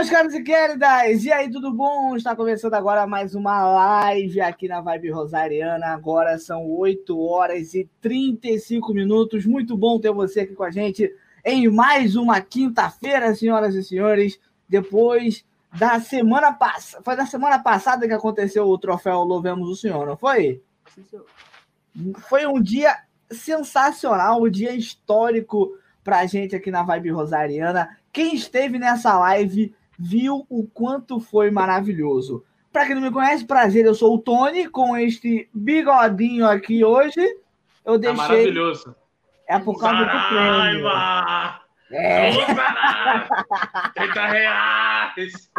meus 0.00 0.08
caros 0.08 0.32
e 0.32 0.42
queridas! 0.42 1.24
E 1.24 1.30
aí, 1.30 1.50
tudo 1.50 1.70
bom? 1.74 2.16
Está 2.16 2.34
começando 2.34 2.72
agora 2.72 3.06
mais 3.06 3.34
uma 3.34 3.62
live 3.64 4.40
aqui 4.40 4.66
na 4.66 4.80
Vibe 4.80 5.10
Rosariana. 5.10 5.88
Agora 5.88 6.38
são 6.38 6.66
8 6.66 7.20
horas 7.20 7.74
e 7.74 7.86
35 8.00 8.94
minutos. 8.94 9.44
Muito 9.44 9.76
bom 9.76 10.00
ter 10.00 10.10
você 10.10 10.40
aqui 10.40 10.54
com 10.54 10.64
a 10.64 10.70
gente 10.70 11.14
em 11.44 11.68
mais 11.68 12.16
uma 12.16 12.40
quinta-feira, 12.40 13.34
senhoras 13.34 13.74
e 13.74 13.84
senhores. 13.84 14.40
Depois 14.66 15.44
da 15.78 16.00
semana 16.00 16.50
passada. 16.50 17.04
Foi 17.04 17.14
da 17.14 17.26
semana 17.26 17.58
passada 17.58 18.08
que 18.08 18.14
aconteceu 18.14 18.66
o 18.66 18.78
troféu 18.78 19.18
Louvemos 19.18 19.68
o 19.68 19.76
Senhor, 19.76 20.06
não 20.06 20.16
foi? 20.16 20.62
Foi 22.26 22.46
um 22.46 22.58
dia 22.58 22.96
sensacional, 23.30 24.42
um 24.42 24.48
dia 24.48 24.74
histórico 24.74 25.76
pra 26.02 26.24
gente 26.24 26.56
aqui 26.56 26.70
na 26.70 26.82
Vibe 26.84 27.10
Rosariana. 27.10 27.98
Quem 28.10 28.34
esteve 28.34 28.78
nessa 28.78 29.18
live 29.18 29.74
viu 30.00 30.46
o 30.48 30.66
quanto 30.66 31.20
foi 31.20 31.50
maravilhoso. 31.50 32.42
Para 32.72 32.86
quem 32.86 32.94
não 32.94 33.02
me 33.02 33.10
conhece, 33.10 33.44
prazer, 33.44 33.84
eu 33.84 33.94
sou 33.94 34.14
o 34.14 34.18
Tony, 34.18 34.66
com 34.66 34.96
este 34.96 35.50
bigodinho 35.52 36.48
aqui 36.48 36.82
hoje. 36.82 37.20
Eu 37.84 37.98
deixei. 37.98 38.16
Tá 38.16 38.28
maravilhoso. 38.28 38.96
É 39.46 39.58
por 39.58 39.78
causa 39.78 40.04
do 40.04 40.10
prêmio. 40.28 40.88
É. 41.90 42.30
30 43.94 44.26
reais! 44.26 45.50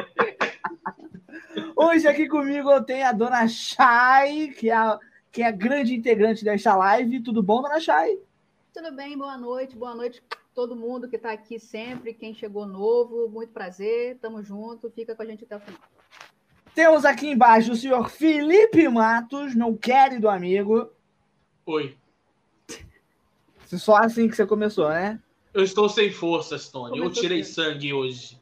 Hoje 1.76 2.08
aqui 2.08 2.28
comigo 2.28 2.72
eu 2.72 2.84
tenho 2.84 3.06
a 3.06 3.12
dona 3.12 3.48
Chay, 3.48 4.54
que 4.58 4.70
é 4.70 4.76
a, 4.76 4.98
que 5.32 5.44
é 5.44 5.48
a 5.48 5.52
grande 5.52 5.94
integrante 5.94 6.44
desta 6.44 6.76
live. 6.76 7.22
Tudo 7.22 7.44
bom, 7.44 7.62
dona 7.62 7.80
Chay? 7.80 8.18
Tudo 8.74 8.96
bem, 8.96 9.18
boa 9.18 9.38
noite, 9.38 9.76
boa 9.76 9.94
noite 9.94 10.24
todo 10.54 10.76
mundo 10.76 11.08
que 11.08 11.16
está 11.16 11.32
aqui 11.32 11.60
sempre, 11.60 12.14
quem 12.14 12.34
chegou 12.34 12.66
novo, 12.66 13.30
muito 13.30 13.52
prazer, 13.52 14.18
tamo 14.20 14.44
junto, 14.44 14.92
fica 14.92 15.16
com 15.16 15.22
a 15.22 15.26
gente 15.26 15.44
até 15.44 15.56
o 15.56 15.60
final. 15.60 15.82
Temos 16.74 17.04
aqui 17.06 17.30
embaixo 17.30 17.74
o 17.74 17.76
senhor 17.76 18.10
Felipe 18.10 18.88
Matos, 18.88 19.56
meu 19.56 19.76
querido 19.78 20.30
amigo. 20.30 20.90
Oi. 21.66 21.98
Só 23.66 23.98
assim 23.98 24.28
que 24.28 24.36
você 24.36 24.46
começou, 24.46 24.90
né? 24.90 25.20
Eu 25.54 25.64
estou 25.64 25.90
sem 25.90 26.12
forças, 26.12 26.70
Tony. 26.70 26.92
Começou 26.92 27.08
Eu 27.08 27.12
tirei 27.12 27.42
assim. 27.42 27.54
sangue 27.54 27.94
hoje. 27.94 28.40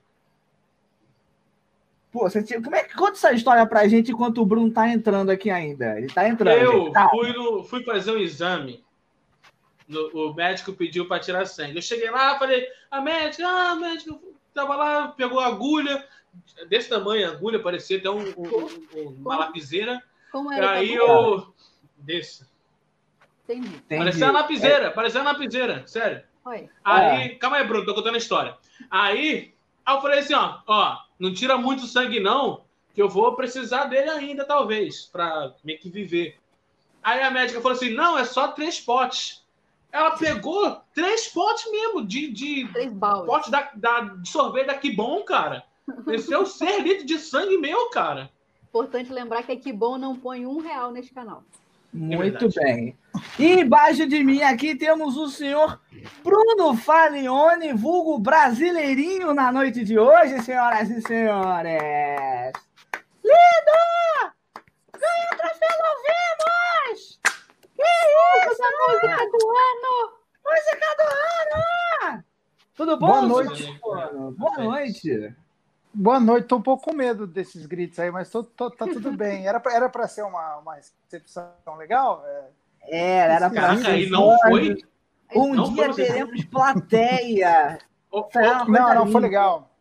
Pô, 2.11 2.21
você 2.21 2.41
tinha... 2.41 2.61
como 2.61 2.75
é 2.75 2.83
que 2.83 2.95
conta 2.95 3.13
essa 3.13 3.31
história 3.33 3.65
pra 3.67 3.87
gente 3.87 4.11
enquanto 4.11 4.41
o 4.41 4.45
Bruno 4.45 4.71
tá 4.71 4.89
entrando 4.89 5.29
aqui 5.29 5.49
ainda? 5.49 5.97
Ele 5.97 6.07
tá 6.07 6.27
entrando. 6.27 6.57
Eu 6.57 6.91
fui, 7.11 7.33
no... 7.33 7.63
fui 7.63 7.83
fazer 7.83 8.11
um 8.11 8.17
exame 8.17 8.83
no, 9.89 10.29
o 10.29 10.33
médico 10.33 10.71
pediu 10.71 11.07
para 11.07 11.19
tirar 11.19 11.45
sangue. 11.45 11.75
Eu 11.75 11.81
cheguei 11.81 12.09
lá, 12.09 12.37
falei, 12.37 12.67
a 12.91 13.01
médica, 13.01 13.45
ah, 13.45 13.71
a 13.71 13.75
médica 13.75 14.17
tava 14.53 14.75
lá, 14.75 15.07
pegou 15.09 15.39
a 15.39 15.47
agulha, 15.47 16.07
desse 16.69 16.89
tamanho, 16.89 17.27
a 17.27 17.31
agulha, 17.31 17.59
parecia 17.59 17.97
até 17.97 18.09
um, 18.09 18.21
um, 18.37 18.65
um, 18.95 19.07
uma 19.19 19.37
lapiseira. 19.37 20.01
Como 20.31 20.53
era? 20.53 20.71
Aí 20.71 20.93
eu. 20.93 21.53
Desse. 21.97 22.47
Entendi. 23.43 23.81
Parecia 23.89 24.25
uma 24.27 24.41
lapiseira, 24.41 24.85
é. 24.85 24.89
parecia 24.91 25.21
uma 25.21 25.31
lapiseira, 25.31 25.83
sério. 25.87 26.23
Oi. 26.45 26.69
Aí, 26.83 27.23
é. 27.23 27.29
calma 27.35 27.57
aí, 27.57 27.67
Bruno, 27.67 27.85
tô 27.85 27.95
contando 27.95 28.15
a 28.15 28.19
história. 28.19 28.55
Aí, 28.91 29.53
aí 29.85 29.95
eu 29.95 30.01
falei 30.01 30.19
assim, 30.19 30.35
ó, 30.35 30.59
ó, 30.67 30.97
não 31.17 31.33
tira 31.33 31.57
muito 31.57 31.87
sangue 31.87 32.19
não, 32.19 32.63
que 32.93 33.01
eu 33.01 33.09
vou 33.09 33.35
precisar 33.35 33.85
dele 33.85 34.09
ainda, 34.09 34.45
talvez, 34.45 35.05
para 35.05 35.55
meio 35.63 35.79
que 35.79 35.89
viver. 35.89 36.37
Aí 37.03 37.21
a 37.21 37.31
médica 37.31 37.59
falou 37.59 37.75
assim, 37.75 37.89
não, 37.89 38.17
é 38.17 38.23
só 38.23 38.49
três 38.49 38.79
potes. 38.79 39.38
Ela 39.91 40.11
pegou 40.11 40.81
três 40.93 41.27
potes 41.27 41.69
mesmo 41.71 42.05
de, 42.05 42.31
de 42.31 42.67
três 42.71 42.93
baldes. 42.93 43.25
potes 43.25 43.49
da, 43.49 43.71
da, 43.75 44.01
de 44.01 44.29
sorvete 44.29 44.67
da 44.67 44.75
Que 44.75 44.91
Bom, 44.91 45.23
cara. 45.23 45.63
Desceu 46.05 46.45
6 46.45 46.83
litros 46.83 47.05
de 47.05 47.17
sangue 47.17 47.57
meu, 47.57 47.89
cara. 47.89 48.29
Importante 48.69 49.11
lembrar 49.11 49.43
que 49.43 49.51
a 49.51 49.59
Que 49.59 49.73
Bom 49.73 49.97
não 49.97 50.15
põe 50.15 50.45
um 50.45 50.59
real 50.59 50.91
neste 50.91 51.13
canal. 51.13 51.43
Muito 51.91 52.45
é 52.45 52.63
bem. 52.63 52.97
E 53.39 53.61
embaixo 53.61 54.05
de 54.05 54.23
mim 54.23 54.43
aqui 54.43 54.75
temos 54.75 55.17
o 55.17 55.27
senhor 55.27 55.79
Bruno 56.23 56.75
Falione, 56.75 57.73
vulgo 57.73 58.19
brasileirinho 58.19 59.33
na 59.33 59.51
noite 59.51 59.83
de 59.83 59.97
hoje, 59.97 60.39
senhoras 60.43 60.89
e 60.89 61.01
senhores. 61.01 62.53
Lindo! 63.23 64.33
Ganha 64.93 65.29
troféu 65.31 65.69
Vemos! 66.05 66.28
Que 67.79 68.51
isso, 68.51 68.61
a 68.61 68.91
música 68.91 69.25
do 69.31 69.49
ano! 69.49 70.13
Música 70.45 70.87
do 70.97 72.07
ano! 72.07 72.23
Tudo 72.75 72.97
bom? 72.97 73.07
Boa 73.07 73.21
noite. 73.21 73.79
Mano? 73.81 74.31
Boa 74.31 74.57
noite. 74.57 75.35
Boa 75.93 76.19
noite, 76.19 76.47
tô 76.47 76.57
um 76.57 76.61
pouco 76.61 76.83
com 76.83 76.93
medo 76.93 77.25
desses 77.25 77.65
gritos 77.65 77.97
aí, 77.99 78.11
mas 78.11 78.29
tô, 78.29 78.43
tô 78.43 78.69
tá 78.69 78.85
tudo 78.85 79.13
bem. 79.13 79.47
Era 79.47 79.59
pra, 79.59 79.73
era 79.73 79.89
pra 79.89 80.07
ser 80.09 80.23
uma, 80.23 80.57
uma 80.57 80.75
recepção 80.75 81.51
legal? 81.77 82.23
É, 82.83 83.17
era, 83.17 83.33
era 83.33 83.49
pra 83.49 83.77
ser. 83.77 83.87
aí 83.87 84.09
não 84.09 84.37
foi? 84.39 84.77
Um 85.33 85.53
não 85.55 85.73
dia 85.73 85.85
foi 85.85 86.05
teremos 86.05 86.43
plateia. 86.45 87.79
não, 88.67 88.93
não, 88.93 89.11
foi 89.11 89.21
legal. 89.21 89.71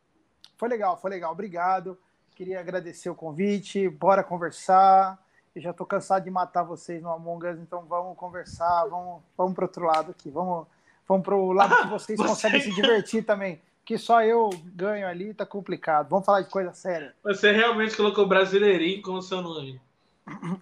Foi 0.56 0.68
legal, 0.68 0.96
foi 0.96 1.10
legal. 1.10 1.32
Obrigado. 1.32 1.98
Queria 2.34 2.60
agradecer 2.60 3.10
o 3.10 3.14
convite. 3.14 3.88
Bora 3.88 4.22
conversar. 4.22 5.18
Já 5.60 5.70
estou 5.70 5.86
cansado 5.86 6.24
de 6.24 6.30
matar 6.30 6.62
vocês 6.62 7.02
no 7.02 7.10
Among 7.10 7.46
Us, 7.46 7.58
então 7.58 7.84
vamos 7.88 8.16
conversar, 8.16 8.86
vamos, 8.86 9.22
vamos 9.36 9.54
para 9.54 9.64
outro 9.64 9.84
lado 9.84 10.10
aqui, 10.10 10.30
vamos, 10.30 10.66
vamos 11.06 11.24
para 11.24 11.34
o 11.34 11.52
lado 11.52 11.76
que 11.76 11.86
vocês 11.88 12.18
Você... 12.18 12.28
conseguem 12.28 12.60
se 12.60 12.74
divertir 12.74 13.24
também. 13.24 13.60
Que 13.84 13.96
só 13.96 14.22
eu 14.22 14.50
ganho 14.74 15.08
ali, 15.08 15.32
tá 15.32 15.46
complicado. 15.46 16.10
Vamos 16.10 16.26
falar 16.26 16.42
de 16.42 16.50
coisa 16.50 16.74
séria. 16.74 17.14
Você 17.24 17.52
realmente 17.52 17.96
colocou 17.96 18.28
brasileirinho 18.28 19.00
como 19.00 19.22
seu 19.22 19.40
nome. 19.40 19.80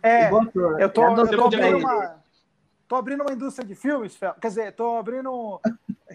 É, 0.01 0.31
eu 0.31 0.53
tô, 0.53 0.79
eu 0.79 0.93
tô, 0.93 1.03
abrindo, 1.03 1.79
uma, 1.79 2.23
tô 2.87 2.95
abrindo 2.95 3.23
uma 3.23 3.33
indústria 3.33 3.67
de 3.67 3.75
filmes, 3.75 4.17
quer 4.17 4.47
dizer, 4.49 4.73
tô 4.75 4.97
abrindo. 4.97 5.61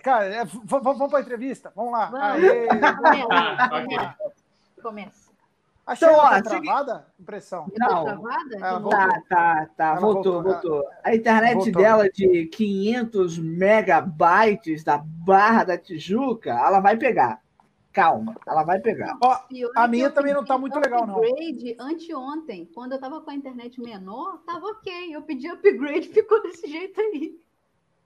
Cara, 0.01 0.25
é, 0.25 0.45
vamos 0.63 1.09
para 1.09 1.19
a 1.19 1.21
entrevista? 1.21 1.71
Vamos 1.75 1.91
lá. 1.91 2.05
Vamos. 2.05 2.25
Aê, 2.25 2.67
vamos 2.67 3.95
lá. 3.97 4.15
Começa. 4.81 5.30
Achei 5.91 6.07
então, 6.07 6.19
ela 6.19 6.41
tá 6.41 6.49
travada? 6.49 7.07
Impressão. 7.19 7.69
Não. 7.77 8.05
Travada? 8.05 8.57
Tá, 8.57 9.21
tá, 9.27 9.69
tá. 9.75 9.95
Voltou, 9.95 10.41
voltou, 10.41 10.53
voltou. 10.53 10.89
A 11.03 11.13
internet 11.13 11.55
voltou. 11.55 11.73
dela 11.73 12.09
de 12.09 12.45
500 12.45 13.37
megabytes 13.37 14.85
da 14.85 14.97
Barra 14.97 15.65
da 15.65 15.77
Tijuca, 15.77 16.51
ela 16.51 16.79
vai 16.79 16.95
pegar. 16.95 17.41
Calma, 17.91 18.37
ela 18.47 18.63
vai 18.63 18.79
pegar. 18.79 19.17
Ó, 19.21 19.37
a 19.75 19.85
minha 19.85 20.09
também 20.09 20.33
não 20.33 20.45
tá 20.45 20.57
muito 20.57 20.79
legal, 20.79 21.05
não. 21.05 21.17
upgrade 21.17 21.75
anteontem, 21.77 22.69
quando 22.73 22.93
eu 22.93 22.99
tava 22.99 23.19
com 23.19 23.29
a 23.29 23.35
internet 23.35 23.81
menor, 23.81 24.37
tava 24.45 24.67
ok. 24.67 25.13
Eu 25.13 25.23
pedi 25.23 25.49
upgrade 25.49 26.07
ficou 26.13 26.41
desse 26.41 26.69
jeito 26.69 27.01
aí. 27.01 27.37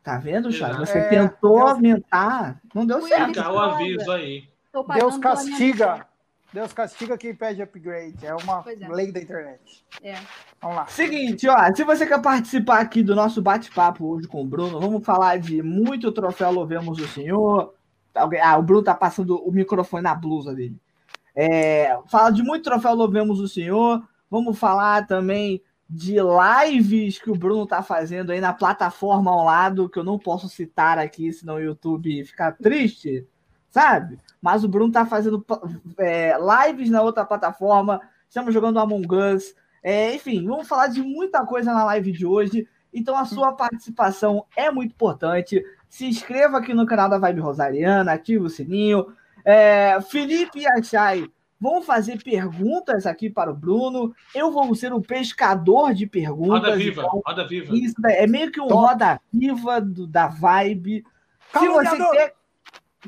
Tá 0.01 0.17
vendo, 0.17 0.51
Charles? 0.51 0.89
Você 0.89 0.97
é, 0.97 1.07
tentou 1.07 1.57
Deus... 1.59 1.69
aumentar, 1.69 2.59
não 2.73 2.83
deu 2.83 2.99
certo. 3.03 3.27
Fica 3.27 3.51
o 3.51 3.59
aviso 3.59 4.11
aí. 4.11 4.49
Deus 4.97 5.19
castiga 5.19 6.07
Deus 6.55 6.71
castiga 6.71 7.17
quem 7.17 7.35
pede 7.35 7.61
upgrade. 7.61 8.25
É 8.25 8.33
uma 8.33 8.63
é. 8.65 8.87
lei 8.87 9.11
da 9.11 9.19
internet. 9.19 9.85
É. 10.01 10.15
Vamos 10.61 10.77
lá. 10.77 10.85
Seguinte, 10.85 11.49
ó, 11.49 11.75
se 11.75 11.83
você 11.83 12.07
quer 12.07 12.21
participar 12.21 12.79
aqui 12.79 13.03
do 13.03 13.13
nosso 13.13 13.41
bate-papo 13.41 14.05
hoje 14.07 14.25
com 14.25 14.41
o 14.41 14.45
Bruno, 14.45 14.79
vamos 14.79 15.05
falar 15.05 15.37
de 15.37 15.61
muito 15.61 16.13
troféu 16.13 16.51
Louvemos 16.51 16.97
o 16.97 17.07
Senhor. 17.09 17.73
Ah, 18.41 18.57
o 18.57 18.63
Bruno 18.63 18.81
tá 18.81 18.95
passando 18.95 19.37
o 19.45 19.51
microfone 19.51 20.03
na 20.03 20.15
blusa 20.15 20.55
dele. 20.55 20.79
É, 21.35 21.99
fala 22.07 22.29
de 22.29 22.41
muito 22.41 22.63
troféu 22.63 22.95
Louvemos 22.95 23.41
o 23.41 23.49
Senhor. 23.49 24.01
Vamos 24.31 24.57
falar 24.57 25.05
também 25.05 25.61
de 25.89 26.15
lives 26.15 27.19
que 27.19 27.29
o 27.29 27.35
Bruno 27.35 27.67
tá 27.67 27.83
fazendo 27.83 28.31
aí 28.31 28.39
na 28.39 28.53
plataforma 28.53 29.29
ao 29.29 29.43
lado, 29.43 29.89
que 29.89 29.99
eu 29.99 30.05
não 30.05 30.17
posso 30.17 30.47
citar 30.47 30.97
aqui, 30.97 31.33
senão 31.33 31.55
o 31.55 31.61
YouTube 31.61 32.23
fica 32.23 32.53
triste, 32.53 33.27
sabe? 33.75 34.17
Mas 34.41 34.63
o 34.63 34.69
Bruno 34.69 34.89
tá 34.89 35.05
fazendo 35.05 35.45
é, 35.99 36.33
lives 36.65 36.89
na 36.89 37.01
outra 37.01 37.25
plataforma. 37.25 37.99
Estamos 38.29 38.53
jogando 38.53 38.79
Among 38.79 39.05
Us. 39.13 39.53
É, 39.83 40.15
enfim, 40.15 40.47
vamos 40.47 40.65
falar 40.65 40.87
de 40.87 41.01
muita 41.01 41.45
coisa 41.45 41.73
na 41.73 41.83
live 41.83 42.13
de 42.13 42.25
hoje. 42.25 42.65
Então 42.93 43.17
a 43.17 43.25
sua 43.25 43.51
participação 43.51 44.45
é 44.55 44.71
muito 44.71 44.93
importante. 44.93 45.61
Se 45.89 46.05
inscreva 46.05 46.59
aqui 46.59 46.73
no 46.73 46.85
canal 46.85 47.09
da 47.09 47.17
Vibe 47.17 47.41
Rosariana, 47.41 48.13
ative 48.13 48.45
o 48.45 48.49
sininho. 48.49 49.07
É, 49.43 49.99
Felipe 50.09 50.59
e 50.59 50.67
Achai 50.67 51.27
vão 51.59 51.81
fazer 51.81 52.23
perguntas 52.23 53.05
aqui 53.05 53.29
para 53.29 53.51
o 53.51 53.55
Bruno. 53.55 54.15
Eu 54.33 54.53
vou 54.53 54.73
ser 54.73 54.93
o 54.93 55.01
pescador 55.01 55.93
de 55.93 56.07
perguntas. 56.07 56.61
Roda 56.61 56.77
viva, 56.77 57.01
então, 57.01 57.21
roda 57.25 57.45
viva. 57.45 57.75
Isso 57.75 57.95
é 58.05 58.25
meio 58.25 58.49
que 58.53 58.61
um 58.61 58.67
Top. 58.67 58.87
roda 58.87 59.19
viva 59.33 59.81
do, 59.81 60.07
da 60.07 60.27
Vibe. 60.27 61.03
Se 61.51 61.67
você 61.67 61.97
quer 62.11 62.33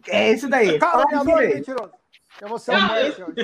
é 0.08 0.32
esse 0.32 0.48
daí. 0.48 0.80
Caluniador 0.80 1.42
mentiroso. 1.42 1.92
Eu 2.42 2.48
vou 2.48 2.60
ser 2.60 2.72
um 2.72 3.36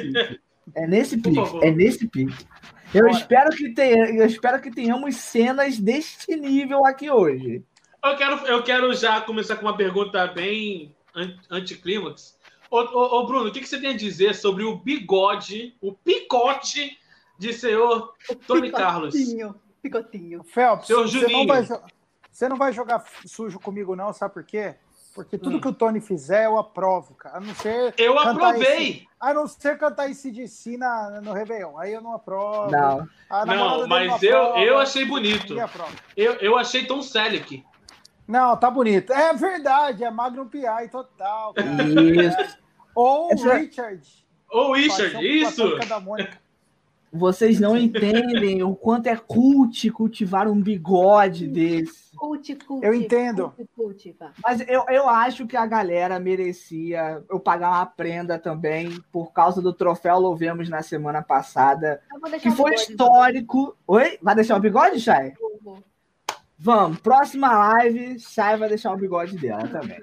É 0.76 0.88
nesse 0.88 1.18
pique. 1.18 1.40
É 1.62 1.72
nesse 1.72 2.08
pique. 2.08 2.46
Eu 2.94 3.08
espero, 3.08 3.50
que 3.50 3.74
tenha, 3.74 4.06
eu 4.12 4.26
espero 4.26 4.62
que 4.62 4.70
tenhamos 4.70 5.16
cenas 5.16 5.80
deste 5.80 6.36
nível 6.36 6.86
aqui 6.86 7.10
hoje. 7.10 7.64
Eu 8.04 8.18
quero, 8.18 8.36
eu 8.46 8.64
quero 8.64 8.94
já 8.94 9.20
começar 9.22 9.56
com 9.56 9.66
uma 9.66 9.76
pergunta 9.76 10.28
bem 10.28 10.96
anticlímax. 11.50 12.38
Ô, 12.70 12.80
ô, 12.82 13.20
ô, 13.20 13.26
Bruno, 13.26 13.50
o 13.50 13.52
que, 13.52 13.62
que 13.62 13.68
você 13.68 13.80
tem 13.80 13.92
a 13.92 13.98
dizer 13.98 14.36
sobre 14.36 14.64
o 14.64 14.78
bigode, 14.78 15.76
o 15.82 15.94
picote 15.94 16.98
de 17.38 17.54
senhor 17.54 18.14
Tony 18.46 18.72
Carlos? 18.72 19.16
Picotinho. 19.82 20.44
Phelps, 20.44 20.88
você 20.88 21.28
não, 21.28 21.46
vai, 21.46 21.68
você 22.32 22.50
não 22.50 22.58
vai 22.58 22.74
jogar 22.74 23.04
sujo 23.26 23.60
comigo, 23.60 23.96
não, 23.96 24.14
sabe 24.14 24.34
por 24.34 24.44
quê? 24.44 24.76
Porque 25.13 25.38
tudo 25.38 25.57
hum. 25.57 25.62
que 25.62 25.68
o 25.68 25.74
Tony 25.74 26.01
fizer, 26.01 26.45
eu 26.45 26.57
aprovo, 26.57 27.13
cara. 27.13 27.38
A 27.38 27.39
não 27.39 27.54
ser. 27.54 27.94
Eu 27.98 28.18
aprovei! 28.18 28.89
Esse, 28.89 29.07
a 29.19 29.33
não 29.33 29.48
ser 29.48 29.77
cantar 29.77 30.10
esse 30.10 30.31
DC 30.31 30.75
na, 30.77 31.21
no 31.21 31.33
Réveillon. 31.33 31.77
Aí 31.77 31.94
eu 31.94 32.01
não 32.01 32.13
aprovo. 32.13 32.71
Não, 32.71 32.98
não 33.00 33.07
mas 33.88 34.07
não 34.07 34.18
eu, 34.21 34.42
aprova, 34.42 34.60
eu 34.60 34.80
achei 34.80 35.06
bonito. 35.06 35.56
Eu, 36.18 36.33
eu 36.33 36.57
achei 36.57 36.86
Tom 36.86 37.01
Selleck. 37.01 37.63
Não, 38.27 38.57
tá 38.57 38.71
bonito. 38.71 39.13
É 39.13 39.33
verdade, 39.33 40.04
é 40.04 40.10
Magnum 40.10 40.48
P.I. 40.48 40.89
total. 40.89 41.54
Cara. 41.54 41.83
Isso. 41.83 42.57
Ou 42.95 43.31
Essa... 43.31 43.54
Richard. 43.56 44.24
Ou 44.50 44.74
Richard, 44.74 45.25
isso! 45.25 45.63
Vocês 47.13 47.60
não 47.60 47.77
entendem 47.77 48.63
o 48.63 48.75
quanto 48.75 49.07
é 49.07 49.15
cult 49.15 49.92
cultivar 49.92 50.48
um 50.48 50.60
bigode 50.60 51.48
desse. 51.48 52.15
Cult, 52.15 52.56
cult, 52.56 52.83
eu 52.83 52.94
entendo. 52.94 53.51
Cult, 53.51 53.69
cult, 53.75 54.15
Mas 54.44 54.62
eu, 54.68 54.83
eu 54.89 55.07
acho 55.07 55.45
que 55.45 55.56
a 55.56 55.65
galera 55.65 56.19
merecia 56.19 57.24
eu 57.30 57.39
pagar 57.39 57.69
uma 57.69 57.86
prenda 57.86 58.39
também 58.39 59.00
por 59.12 59.31
causa 59.31 59.62
do 59.62 59.71
troféu 59.71 60.19
Louvemos 60.19 60.68
na 60.69 60.81
semana 60.81 61.21
passada. 61.21 62.01
Que 62.42 62.50
foi 62.50 62.71
bigode, 62.71 62.92
histórico. 62.92 63.62
Então. 63.62 63.75
Oi? 63.88 64.18
Vai 64.21 64.36
deixar 64.36 64.57
o 64.57 64.59
bigode, 64.59 65.00
Chay? 65.00 65.33
Vamos, 66.57 67.00
próxima 67.00 67.51
live, 67.51 68.19
Chay 68.19 68.57
vai 68.57 68.69
deixar 68.69 68.94
o 68.94 68.98
bigode 68.98 69.38
dela 69.38 69.68
também. 69.68 70.01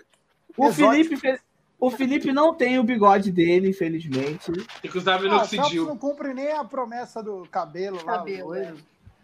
O 0.56 0.70
Felipe 0.72 1.16
fez. 1.16 1.40
O 1.80 1.90
Felipe 1.90 2.30
não 2.30 2.54
tem 2.54 2.78
o 2.78 2.84
bigode 2.84 3.32
dele, 3.32 3.70
infelizmente. 3.70 4.50
Não 4.50 5.36
ah, 5.38 5.40
decidiu. 5.40 5.86
não 5.86 5.96
cumpre 5.96 6.34
nem 6.34 6.52
a 6.52 6.62
promessa 6.62 7.22
do 7.22 7.48
cabelo, 7.50 8.04
cabelo 8.04 8.50
lá. 8.50 8.58
É. 8.58 8.74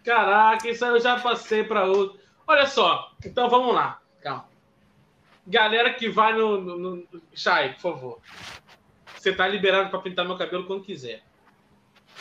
Caraca, 0.03 0.69
isso 0.71 0.83
aí 0.85 0.91
eu 0.93 1.01
já 1.01 1.21
passei 1.21 1.65
para 1.65 1.85
outro. 1.85 2.19
Olha 2.47 2.67
só, 2.67 3.13
então 3.25 3.51
vamos 3.51 3.75
lá. 3.75 4.01
Calma. 4.23 4.49
Galera 5.47 5.93
que 5.93 6.09
vai 6.09 6.33
no. 6.33 6.61
no, 6.61 6.79
no... 6.79 7.09
Chay, 7.35 7.75
por 7.75 7.81
favor. 7.83 8.19
Você 9.15 9.33
tá 9.33 9.47
liberado 9.47 9.91
para 9.91 10.01
pintar 10.01 10.25
meu 10.25 10.39
cabelo 10.39 10.67
quando 10.67 10.83
quiser. 10.85 11.23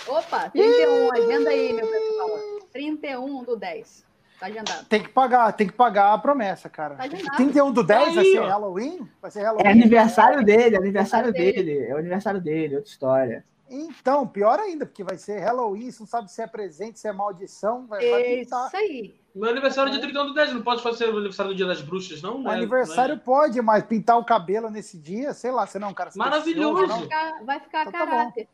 Opa, 0.05 0.49
31, 0.49 1.13
agenda 1.13 1.49
aí, 1.49 1.71
meu 1.71 1.87
pessoal. 1.87 2.29
31 2.73 3.43
do 3.43 3.55
10. 3.55 4.05
Tá 4.39 4.47
agendado. 4.47 4.85
Tem 4.85 5.01
que 5.01 5.09
pagar, 5.09 5.51
tem 5.53 5.67
que 5.67 5.73
pagar 5.73 6.13
a 6.13 6.17
promessa, 6.17 6.69
cara. 6.69 6.95
Tá 6.95 7.03
agendado. 7.03 7.37
31 7.37 7.71
do 7.71 7.83
10 7.83 8.07
Aí, 8.07 8.15
vai 8.15 8.25
ser 8.25 8.39
Halloween? 8.39 9.09
Vai 9.21 9.31
ser 9.31 9.43
Halloween? 9.43 9.67
É 9.67 9.71
aniversário 9.71 10.43
dele, 10.43 10.75
aniversário 10.75 11.31
dele. 11.31 11.85
É 11.87 11.93
o 11.93 11.97
aniversário 11.97 12.41
dele, 12.41 12.75
outra 12.75 12.91
história. 12.91 13.45
Então, 13.69 14.27
pior 14.27 14.59
ainda, 14.59 14.85
porque 14.85 15.03
vai 15.03 15.17
ser 15.17 15.39
Halloween, 15.39 15.89
você 15.89 15.99
não 15.99 16.07
sabe 16.07 16.31
se 16.31 16.41
é 16.41 16.47
presente, 16.47 16.99
se 16.99 17.07
é 17.07 17.13
maldição. 17.13 17.87
Vai, 17.87 18.09
vai 18.09 18.41
Isso 18.41 18.77
aí. 18.77 19.15
Meu 19.33 19.49
aniversário 19.49 19.89
é 19.89 19.91
dia 19.91 20.01
31 20.01 20.27
do 20.27 20.33
10, 20.33 20.53
não 20.53 20.61
pode 20.61 20.81
fazer 20.81 21.09
o 21.09 21.17
aniversário 21.17 21.51
do 21.51 21.57
Dia 21.57 21.65
das 21.65 21.81
Bruxas, 21.81 22.21
não? 22.21 22.43
O 22.43 22.49
aniversário 22.49 23.15
não 23.15 23.21
é... 23.21 23.25
pode, 23.25 23.61
mas 23.61 23.83
pintar 23.83 24.17
o 24.17 24.23
cabelo 24.23 24.69
nesse 24.69 24.97
dia, 24.97 25.33
sei 25.33 25.51
lá, 25.51 25.65
você 25.67 25.77
não, 25.77 25.93
cara. 25.93 26.09
Maravilhoso. 26.15 26.87
Vai 26.87 27.01
ficar, 27.01 27.43
vai 27.43 27.59
ficar 27.59 27.81
então, 27.81 27.91
tá 27.91 28.05
caráter. 28.05 28.45
Tá 28.45 28.49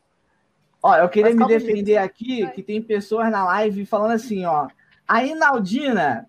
ó, 0.82 0.96
eu 0.96 1.10
queria 1.10 1.36
me 1.36 1.46
defender 1.46 2.00
bonito. 2.00 2.06
aqui, 2.06 2.42
vai. 2.44 2.52
que 2.54 2.64
tem 2.64 2.82
pessoas 2.82 3.30
na 3.30 3.46
live 3.46 3.86
falando 3.86 4.14
assim, 4.14 4.44
ó. 4.46 4.70
A 5.12 5.26
Inaldina, 5.26 6.26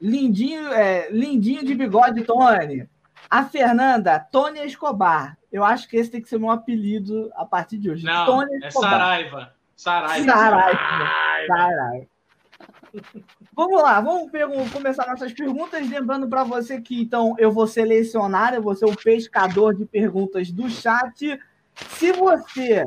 lindinho, 0.00 0.72
é, 0.72 1.10
lindinho 1.10 1.64
de 1.64 1.74
bigode, 1.74 2.22
Tony. 2.22 2.88
A 3.28 3.42
Fernanda, 3.42 4.20
Tony 4.20 4.60
Escobar. 4.60 5.36
Eu 5.50 5.64
acho 5.64 5.88
que 5.88 5.96
esse 5.96 6.12
tem 6.12 6.22
que 6.22 6.28
ser 6.28 6.38
meu 6.38 6.52
apelido 6.52 7.32
a 7.34 7.44
partir 7.44 7.78
de 7.78 7.90
hoje. 7.90 8.04
Não, 8.04 8.24
Tony 8.24 8.64
é 8.64 8.70
Saraiva. 8.70 9.52
Saraiva. 9.74 10.24
Saraiva. 10.24 10.78
Saraiva. 11.48 12.06
Vamos 13.52 13.82
lá, 13.82 14.00
vamos 14.00 14.30
começar 14.72 15.08
nossas 15.08 15.32
perguntas. 15.32 15.90
Lembrando 15.90 16.28
para 16.28 16.44
você 16.44 16.80
que 16.80 17.02
então 17.02 17.34
eu 17.38 17.50
vou 17.50 17.66
selecionar, 17.66 18.54
eu 18.54 18.62
vou 18.62 18.76
ser 18.76 18.84
o 18.84 18.96
pescador 18.96 19.74
de 19.74 19.84
perguntas 19.84 20.52
do 20.52 20.70
chat. 20.70 21.40
Se 21.74 22.12
você 22.12 22.86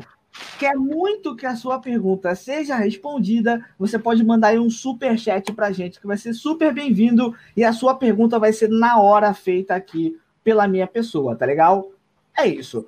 quer 0.57 0.75
muito 0.75 1.35
que 1.35 1.45
a 1.45 1.55
sua 1.55 1.79
pergunta 1.79 2.35
seja 2.35 2.75
respondida, 2.75 3.65
você 3.77 3.97
pode 3.97 4.23
mandar 4.23 4.49
aí 4.49 4.59
um 4.59 4.69
super 4.69 5.17
chat 5.17 5.51
pra 5.53 5.71
gente, 5.71 5.99
que 5.99 6.07
vai 6.07 6.17
ser 6.17 6.33
super 6.33 6.73
bem-vindo 6.73 7.35
e 7.55 7.63
a 7.63 7.73
sua 7.73 7.95
pergunta 7.95 8.39
vai 8.39 8.53
ser 8.53 8.69
na 8.69 8.99
hora 8.99 9.33
feita 9.33 9.75
aqui 9.75 10.19
pela 10.43 10.67
minha 10.67 10.87
pessoa, 10.87 11.35
tá 11.35 11.45
legal? 11.45 11.91
É 12.37 12.47
isso. 12.47 12.87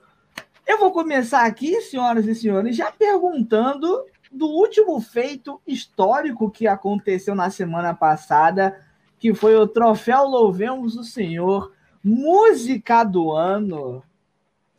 Eu 0.68 0.80
vou 0.80 0.92
começar 0.92 1.46
aqui, 1.46 1.82
senhoras 1.82 2.26
e 2.28 2.36
senhores, 2.36 2.76
já 2.76 2.92
perguntando 2.92 4.06
do 4.32 4.48
último 4.48 5.00
feito 5.02 5.62
histórico 5.68 6.50
que 6.50 6.68
aconteceu 6.68 7.36
na 7.36 7.50
semana 7.50 7.94
passada, 7.94 8.80
que 9.20 9.34
foi 9.34 9.56
o 9.56 9.68
troféu 9.68 10.24
Louvemos 10.24 10.96
o 10.96 11.04
Senhor, 11.04 11.74
música 12.04 13.04
do 13.04 13.32
ano 13.32 14.02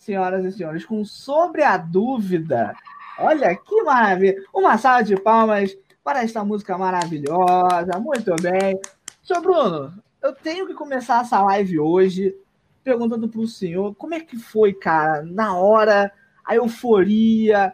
senhoras 0.02 0.44
e 0.44 0.52
senhores, 0.52 0.84
com 0.84 1.04
Sobre 1.04 1.62
a 1.62 1.76
Dúvida. 1.76 2.75
Olha 3.19 3.54
que 3.56 3.82
maravilha! 3.82 4.43
Uma 4.52 4.76
salva 4.76 5.04
de 5.04 5.14
palmas 5.16 5.76
para 6.02 6.25
esta 6.25 6.44
música 6.44 6.76
maravilhosa. 6.76 7.99
Muito 8.00 8.34
bem. 8.43 8.81
Senhor 9.22 9.40
Bruno, 9.40 9.94
eu 10.20 10.34
tenho 10.34 10.66
que 10.66 10.75
começar 10.75 11.20
essa 11.20 11.40
live 11.43 11.78
hoje 11.78 12.34
perguntando 12.82 13.28
para 13.28 13.40
o 13.40 13.46
senhor 13.46 13.94
como 13.94 14.14
é 14.14 14.20
que 14.20 14.37
foi, 14.37 14.72
cara, 14.72 15.22
na 15.22 15.56
hora, 15.56 16.12
a 16.44 16.56
euforia, 16.56 17.72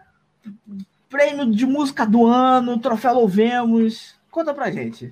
prêmio 1.08 1.50
de 1.50 1.64
música 1.64 2.04
do 2.04 2.26
ano, 2.26 2.78
troféu 2.78 3.14
Louvemos. 3.14 4.20
Conta 4.30 4.52
pra 4.52 4.70
gente. 4.70 5.10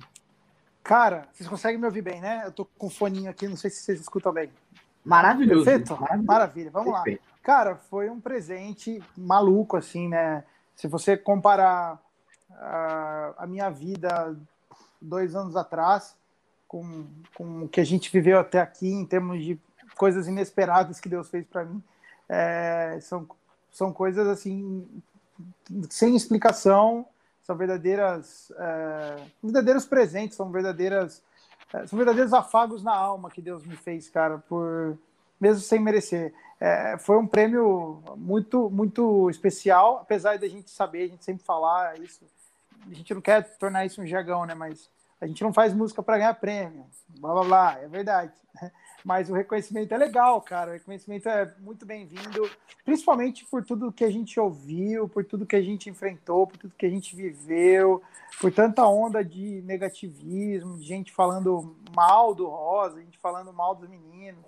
Cara, 0.83 1.27
vocês 1.33 1.49
conseguem 1.49 1.79
me 1.79 1.87
ouvir 1.87 2.03
bem, 2.03 2.21
né? 2.21 2.43
Eu 2.45 2.51
tô 2.51 2.63
com 2.63 2.91
foninho 2.91 3.31
aqui, 3.31 3.47
não 3.47 3.57
sei 3.57 3.71
se 3.71 3.81
vocês 3.81 3.99
escutam 3.99 4.31
bem. 4.31 4.51
Maravilhoso. 5.07 5.63
Perfeito? 5.63 5.99
Maravilha. 5.99 6.23
Maravilha. 6.25 6.71
Vamos 6.71 6.93
Perfeito. 6.93 7.21
lá. 7.21 7.37
Cara, 7.41 7.75
foi 7.75 8.09
um 8.09 8.19
presente 8.19 9.01
maluco, 9.15 9.77
assim, 9.77 10.09
né? 10.09 10.43
Se 10.75 10.87
você 10.87 11.15
comparar 11.15 11.99
a, 12.51 13.33
a 13.37 13.47
minha 13.47 13.69
vida 13.69 14.35
dois 15.01 15.33
anos 15.35 15.55
atrás 15.55 16.15
com, 16.67 17.05
com 17.33 17.63
o 17.63 17.69
que 17.69 17.79
a 17.79 17.85
gente 17.85 18.11
viveu 18.11 18.37
até 18.37 18.59
aqui, 18.59 18.89
em 18.89 19.05
termos 19.05 19.43
de 19.43 19.57
coisas 19.95 20.27
inesperadas 20.27 20.99
que 20.99 21.07
Deus 21.07 21.29
fez 21.29 21.45
para 21.45 21.63
mim, 21.63 21.81
é, 22.27 22.99
são, 23.01 23.27
são 23.71 23.93
coisas, 23.93 24.27
assim, 24.27 24.85
sem 25.89 26.15
explicação, 26.15 27.05
são 27.41 27.55
verdadeiras, 27.55 28.51
é, 28.57 29.15
verdadeiros 29.41 29.85
presentes, 29.85 30.35
são 30.35 30.51
verdadeiras 30.51 31.23
são 31.85 31.97
verdadeiros 31.97 32.33
afagos 32.33 32.83
na 32.83 32.95
alma 32.95 33.29
que 33.29 33.41
Deus 33.41 33.65
me 33.65 33.75
fez, 33.75 34.09
cara, 34.09 34.37
por 34.37 34.97
mesmo 35.39 35.61
sem 35.61 35.79
merecer. 35.79 36.33
É, 36.59 36.97
foi 36.97 37.17
um 37.17 37.27
prêmio 37.27 38.01
muito, 38.17 38.69
muito 38.69 39.29
especial, 39.29 39.97
apesar 39.97 40.39
da 40.39 40.47
gente 40.47 40.71
saber, 40.71 41.03
a 41.03 41.07
gente 41.07 41.23
sempre 41.23 41.43
falar 41.45 41.99
isso. 41.99 42.25
A 42.89 42.93
gente 42.93 43.13
não 43.13 43.21
quer 43.21 43.57
tornar 43.57 43.85
isso 43.85 44.01
um 44.01 44.07
jargão, 44.07 44.45
né? 44.45 44.55
Mas 44.55 44.89
a 45.21 45.27
gente 45.27 45.43
não 45.43 45.53
faz 45.53 45.73
música 45.73 46.01
para 46.01 46.17
ganhar 46.17 46.33
prêmio, 46.35 46.85
blá 47.19 47.33
blá 47.33 47.43
blá, 47.43 47.79
é 47.79 47.87
verdade. 47.87 48.33
Mas 49.03 49.29
o 49.29 49.33
reconhecimento 49.33 49.93
é 49.93 49.97
legal, 49.97 50.41
cara. 50.41 50.71
O 50.71 50.73
reconhecimento 50.73 51.29
é 51.29 51.53
muito 51.59 51.85
bem-vindo, 51.85 52.49
principalmente 52.83 53.45
por 53.45 53.63
tudo 53.63 53.91
que 53.91 54.03
a 54.03 54.11
gente 54.11 54.39
ouviu, 54.39 55.07
por 55.07 55.23
tudo 55.23 55.45
que 55.45 55.55
a 55.55 55.61
gente 55.61 55.89
enfrentou, 55.89 56.47
por 56.47 56.57
tudo 56.57 56.75
que 56.75 56.85
a 56.85 56.89
gente 56.89 57.15
viveu, 57.15 58.01
por 58.41 58.51
tanta 58.51 58.85
onda 58.87 59.23
de 59.23 59.61
negativismo, 59.61 60.77
de 60.77 60.85
gente 60.85 61.11
falando 61.11 61.75
mal 61.95 62.33
do 62.33 62.47
Rosa, 62.47 63.01
gente 63.01 63.17
falando 63.17 63.53
mal 63.53 63.75
dos 63.75 63.89
meninos, 63.89 64.43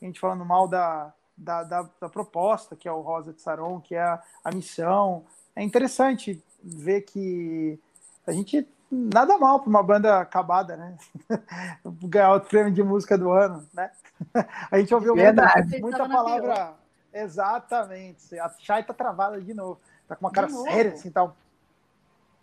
gente 0.00 0.20
falando 0.20 0.44
mal 0.44 0.68
da, 0.68 1.12
da, 1.36 1.62
da, 1.64 1.90
da 2.00 2.08
proposta 2.08 2.76
que 2.76 2.88
é 2.88 2.92
o 2.92 3.00
Rosa 3.00 3.32
de 3.32 3.40
Saron, 3.40 3.80
que 3.80 3.94
é 3.94 4.02
a, 4.02 4.22
a 4.44 4.52
missão. 4.52 5.24
É 5.56 5.62
interessante 5.62 6.42
ver 6.62 7.02
que 7.02 7.78
a 8.26 8.32
gente 8.32 8.66
nada 8.94 9.38
mal 9.38 9.60
para 9.60 9.68
uma 9.68 9.82
banda 9.82 10.20
acabada, 10.20 10.76
né? 10.76 10.96
Ganhar 12.04 12.34
o 12.34 12.40
prêmio 12.40 12.72
de 12.72 12.82
música 12.82 13.18
do 13.18 13.30
ano, 13.30 13.66
né? 13.74 13.90
A 14.70 14.78
gente 14.78 14.94
ouviu 14.94 15.14
Verdade. 15.14 15.80
muita, 15.80 15.98
muita 15.98 16.08
palavra. 16.08 16.74
Exatamente. 17.12 18.38
A 18.38 18.50
Chay 18.58 18.82
tá 18.82 18.92
travada 18.94 19.40
de 19.40 19.54
novo. 19.54 19.80
Tá 20.08 20.16
com 20.16 20.24
uma 20.24 20.32
cara 20.32 20.48
séria, 20.48 20.92
assim, 20.92 21.10
tal. 21.10 21.36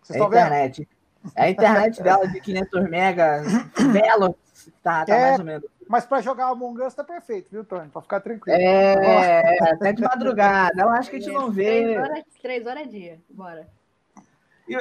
Vocês 0.02 0.18
é 0.18 0.22
a 0.22 0.26
internet. 0.26 0.78
Vendo? 0.78 1.02
É 1.36 1.42
a 1.44 1.50
internet 1.50 2.02
dela 2.02 2.26
de 2.26 2.40
500 2.40 2.90
mega, 2.90 3.42
belo, 3.92 4.36
tá, 4.82 5.04
tá 5.04 5.14
é, 5.14 5.20
mais 5.20 5.38
ou 5.38 5.44
menos. 5.44 5.70
Mas 5.88 6.04
para 6.04 6.20
jogar 6.20 6.46
Among 6.46 6.82
Us 6.82 6.94
tá 6.94 7.04
perfeito, 7.04 7.50
viu, 7.50 7.64
Tony? 7.64 7.88
Para 7.88 8.02
ficar 8.02 8.20
tranquilo. 8.20 8.58
É, 8.58 9.72
até 9.72 9.92
de 9.92 10.02
madrugada. 10.02 10.82
Eu 10.82 10.88
acho 10.90 11.10
que 11.10 11.16
a 11.16 11.20
gente 11.20 11.32
não 11.32 11.50
vê. 11.50 11.82
Três 11.82 11.98
horas, 11.98 12.24
três 12.40 12.66
horas 12.66 12.82
é 12.82 12.86
dia. 12.86 13.20
Bora. 13.30 13.68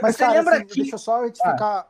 Mas 0.02 0.16
você 0.16 0.24
cara, 0.26 0.34
lembra 0.34 0.56
assim, 0.58 0.66
que... 0.66 0.82
Deixa 0.82 0.96
eu 0.96 1.00
só 1.00 1.22
retificar. 1.22 1.62
Ah. 1.62 1.88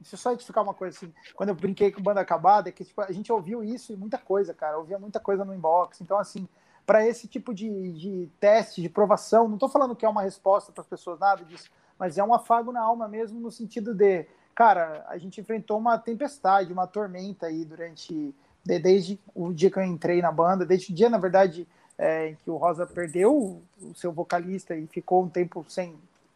Deixa 0.00 0.14
eu 0.14 0.18
só 0.18 0.30
retificar 0.30 0.62
uma 0.62 0.74
coisa 0.74 0.96
assim. 0.96 1.12
Quando 1.34 1.48
eu 1.48 1.54
brinquei 1.54 1.90
com 1.90 2.02
banda 2.02 2.20
acabada, 2.20 2.68
é 2.68 2.72
que 2.72 2.84
tipo, 2.84 3.00
a 3.00 3.12
gente 3.12 3.32
ouviu 3.32 3.64
isso 3.64 3.92
e 3.92 3.96
muita 3.96 4.18
coisa, 4.18 4.52
cara. 4.52 4.78
Ouvia 4.78 4.98
muita 4.98 5.18
coisa 5.18 5.44
no 5.44 5.54
inbox. 5.54 6.00
Então, 6.00 6.18
assim, 6.18 6.46
para 6.86 7.06
esse 7.06 7.26
tipo 7.26 7.54
de, 7.54 7.92
de 7.92 8.30
teste, 8.38 8.82
de 8.82 8.88
provação. 8.88 9.48
Não 9.48 9.54
estou 9.54 9.68
falando 9.68 9.96
que 9.96 10.04
é 10.04 10.08
uma 10.08 10.22
resposta 10.22 10.72
para 10.72 10.82
as 10.82 10.86
pessoas, 10.86 11.18
nada 11.18 11.44
disso, 11.44 11.70
mas 11.98 12.18
é 12.18 12.24
um 12.24 12.34
afago 12.34 12.72
na 12.72 12.80
alma 12.80 13.08
mesmo, 13.08 13.40
no 13.40 13.50
sentido 13.50 13.94
de, 13.94 14.26
cara, 14.54 15.04
a 15.08 15.16
gente 15.18 15.40
enfrentou 15.40 15.78
uma 15.78 15.98
tempestade, 15.98 16.72
uma 16.72 16.86
tormenta 16.86 17.46
aí 17.46 17.64
durante. 17.64 18.34
Desde 18.66 19.20
o 19.34 19.52
dia 19.52 19.70
que 19.70 19.78
eu 19.78 19.82
entrei 19.82 20.22
na 20.22 20.32
banda, 20.32 20.64
desde 20.64 20.90
o 20.90 20.94
dia, 20.94 21.10
na 21.10 21.18
verdade, 21.18 21.68
é, 21.98 22.28
em 22.28 22.34
que 22.34 22.50
o 22.50 22.56
Rosa 22.56 22.86
perdeu 22.86 23.62
o 23.78 23.94
seu 23.94 24.10
vocalista 24.10 24.74
e 24.74 24.86
ficou 24.86 25.22
um 25.22 25.28
tempo 25.28 25.62
sem, 25.68 25.94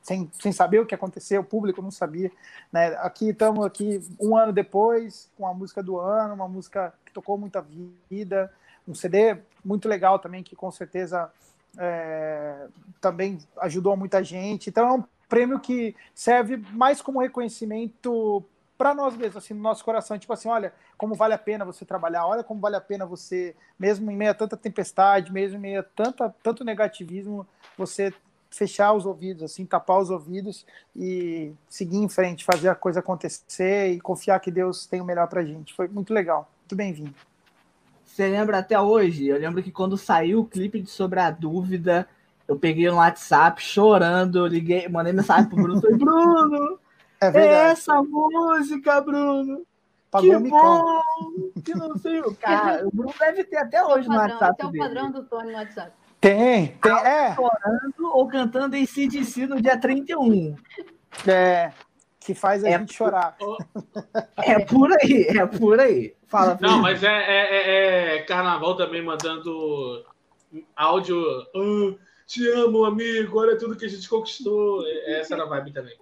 sem, 0.08 0.30
sem 0.40 0.52
saber 0.52 0.80
o 0.80 0.86
que 0.86 0.94
aconteceu, 0.94 1.42
o 1.42 1.44
público 1.44 1.82
não 1.82 1.90
sabia. 1.90 2.32
Né? 2.72 2.96
Aqui 3.00 3.28
estamos 3.28 3.64
aqui 3.64 4.00
um 4.18 4.34
ano 4.34 4.54
depois, 4.54 5.30
com 5.36 5.46
a 5.46 5.52
música 5.52 5.82
do 5.82 5.98
ano, 5.98 6.32
uma 6.32 6.48
música 6.48 6.94
que 7.04 7.12
tocou 7.12 7.36
muita 7.36 7.64
vida, 8.08 8.50
um 8.86 8.94
CD 8.94 9.36
muito 9.62 9.86
legal 9.86 10.18
também, 10.18 10.42
que 10.42 10.56
com 10.56 10.70
certeza 10.70 11.30
é, 11.76 12.68
também 13.02 13.38
ajudou 13.58 13.94
muita 13.98 14.24
gente. 14.24 14.70
Então 14.70 14.88
é 14.88 14.92
um 14.92 15.04
prêmio 15.28 15.60
que 15.60 15.94
serve 16.14 16.56
mais 16.72 17.02
como 17.02 17.20
reconhecimento 17.20 18.42
para 18.78 18.94
nós 18.94 19.14
mesmos, 19.14 19.44
assim, 19.44 19.52
no 19.52 19.60
nosso 19.60 19.84
coração, 19.84 20.18
tipo 20.18 20.32
assim, 20.32 20.48
olha 20.48 20.72
como 20.96 21.16
vale 21.16 21.34
a 21.34 21.38
pena 21.38 21.64
você 21.64 21.84
trabalhar, 21.84 22.26
olha 22.26 22.42
como 22.44 22.60
vale 22.60 22.76
a 22.76 22.80
pena 22.80 23.04
você, 23.04 23.54
mesmo 23.78 24.10
em 24.10 24.16
meio 24.16 24.30
a 24.30 24.34
tanta 24.34 24.56
tempestade, 24.56 25.32
mesmo 25.32 25.58
em 25.58 25.60
meio 25.60 25.80
a 25.80 25.82
tanta, 25.82 26.34
tanto 26.42 26.64
negativismo, 26.64 27.46
você 27.76 28.14
fechar 28.50 28.92
os 28.92 29.04
ouvidos, 29.06 29.42
assim, 29.42 29.64
tapar 29.64 30.00
os 30.00 30.10
ouvidos 30.10 30.64
e 30.96 31.52
seguir 31.68 31.98
em 31.98 32.08
frente, 32.08 32.44
fazer 32.44 32.68
a 32.68 32.74
coisa 32.74 33.00
acontecer 33.00 33.92
e 33.92 34.00
confiar 34.00 34.40
que 34.40 34.50
Deus 34.50 34.86
tem 34.86 35.00
o 35.00 35.04
melhor 35.04 35.28
para 35.28 35.44
gente. 35.44 35.74
Foi 35.74 35.88
muito 35.88 36.12
legal, 36.12 36.50
muito 36.60 36.76
bem-vindo. 36.76 37.14
Você 38.04 38.26
lembra 38.28 38.58
até 38.58 38.80
hoje? 38.80 39.28
Eu 39.28 39.38
lembro 39.38 39.62
que 39.62 39.70
quando 39.70 39.96
saiu 39.96 40.40
o 40.40 40.46
clipe 40.46 40.80
de 40.80 40.90
Sobre 40.90 41.20
a 41.20 41.30
Dúvida, 41.30 42.08
eu 42.48 42.58
peguei 42.58 42.88
no 42.90 42.96
WhatsApp 42.96 43.62
chorando, 43.62 44.46
liguei, 44.46 44.88
mandei 44.88 45.12
mensagem 45.12 45.48
pro 45.48 45.62
Bruno, 45.62 45.80
falei, 45.80 45.96
Bruno, 45.96 46.78
é, 47.20 47.26
é 47.26 47.46
essa 47.70 48.02
música, 48.02 49.00
Bruno. 49.00 49.64
Pagou 50.10 50.42
que 50.42 50.48
bom, 50.48 51.02
que 51.62 51.74
não 51.74 51.96
sei 51.98 52.20
o 52.20 52.34
cara. 52.40 52.88
O 52.88 52.90
Bruno 52.90 53.12
deve 53.18 53.44
ter 53.44 53.58
até 53.58 53.84
hoje 53.84 54.08
padrão, 54.08 54.26
no 54.26 54.32
WhatsApp. 54.32 54.56
Tem 54.56 54.66
o 54.66 54.84
padrão 54.84 55.10
do 55.10 55.24
Tony 55.24 55.52
no 55.52 55.58
WhatsApp. 55.58 55.92
Tem, 56.20 56.68
tem, 56.68 56.92
é. 56.92 57.34
Chorando 57.34 58.12
ou 58.12 58.26
cantando 58.26 58.76
em 58.76 58.84
CDC 58.84 59.46
no 59.46 59.60
dia 59.60 59.78
31. 59.78 60.56
É, 61.26 61.72
que 62.18 62.34
faz 62.34 62.64
a 62.64 62.68
é 62.68 62.78
gente 62.78 62.94
chorar. 62.94 63.36
É 64.36 64.58
por 64.64 64.92
aí, 64.92 65.26
é 65.28 65.46
por 65.46 65.78
aí. 65.80 66.14
Fala. 66.26 66.58
Não, 66.60 66.82
mas 66.82 67.02
é, 67.02 67.08
é, 67.08 67.56
é, 67.56 68.16
é, 68.16 68.22
Carnaval 68.22 68.76
também 68.76 69.02
mandando 69.02 70.04
áudio. 70.76 71.16
Oh, 71.54 71.94
te 72.26 72.46
amo, 72.50 72.84
amigo. 72.84 73.38
Olha 73.38 73.56
tudo 73.56 73.76
que 73.76 73.86
a 73.86 73.88
gente 73.88 74.08
conquistou. 74.08 74.84
É, 74.86 75.20
essa 75.20 75.34
era 75.34 75.44
a 75.44 75.46
vibe 75.46 75.72
também. 75.72 75.96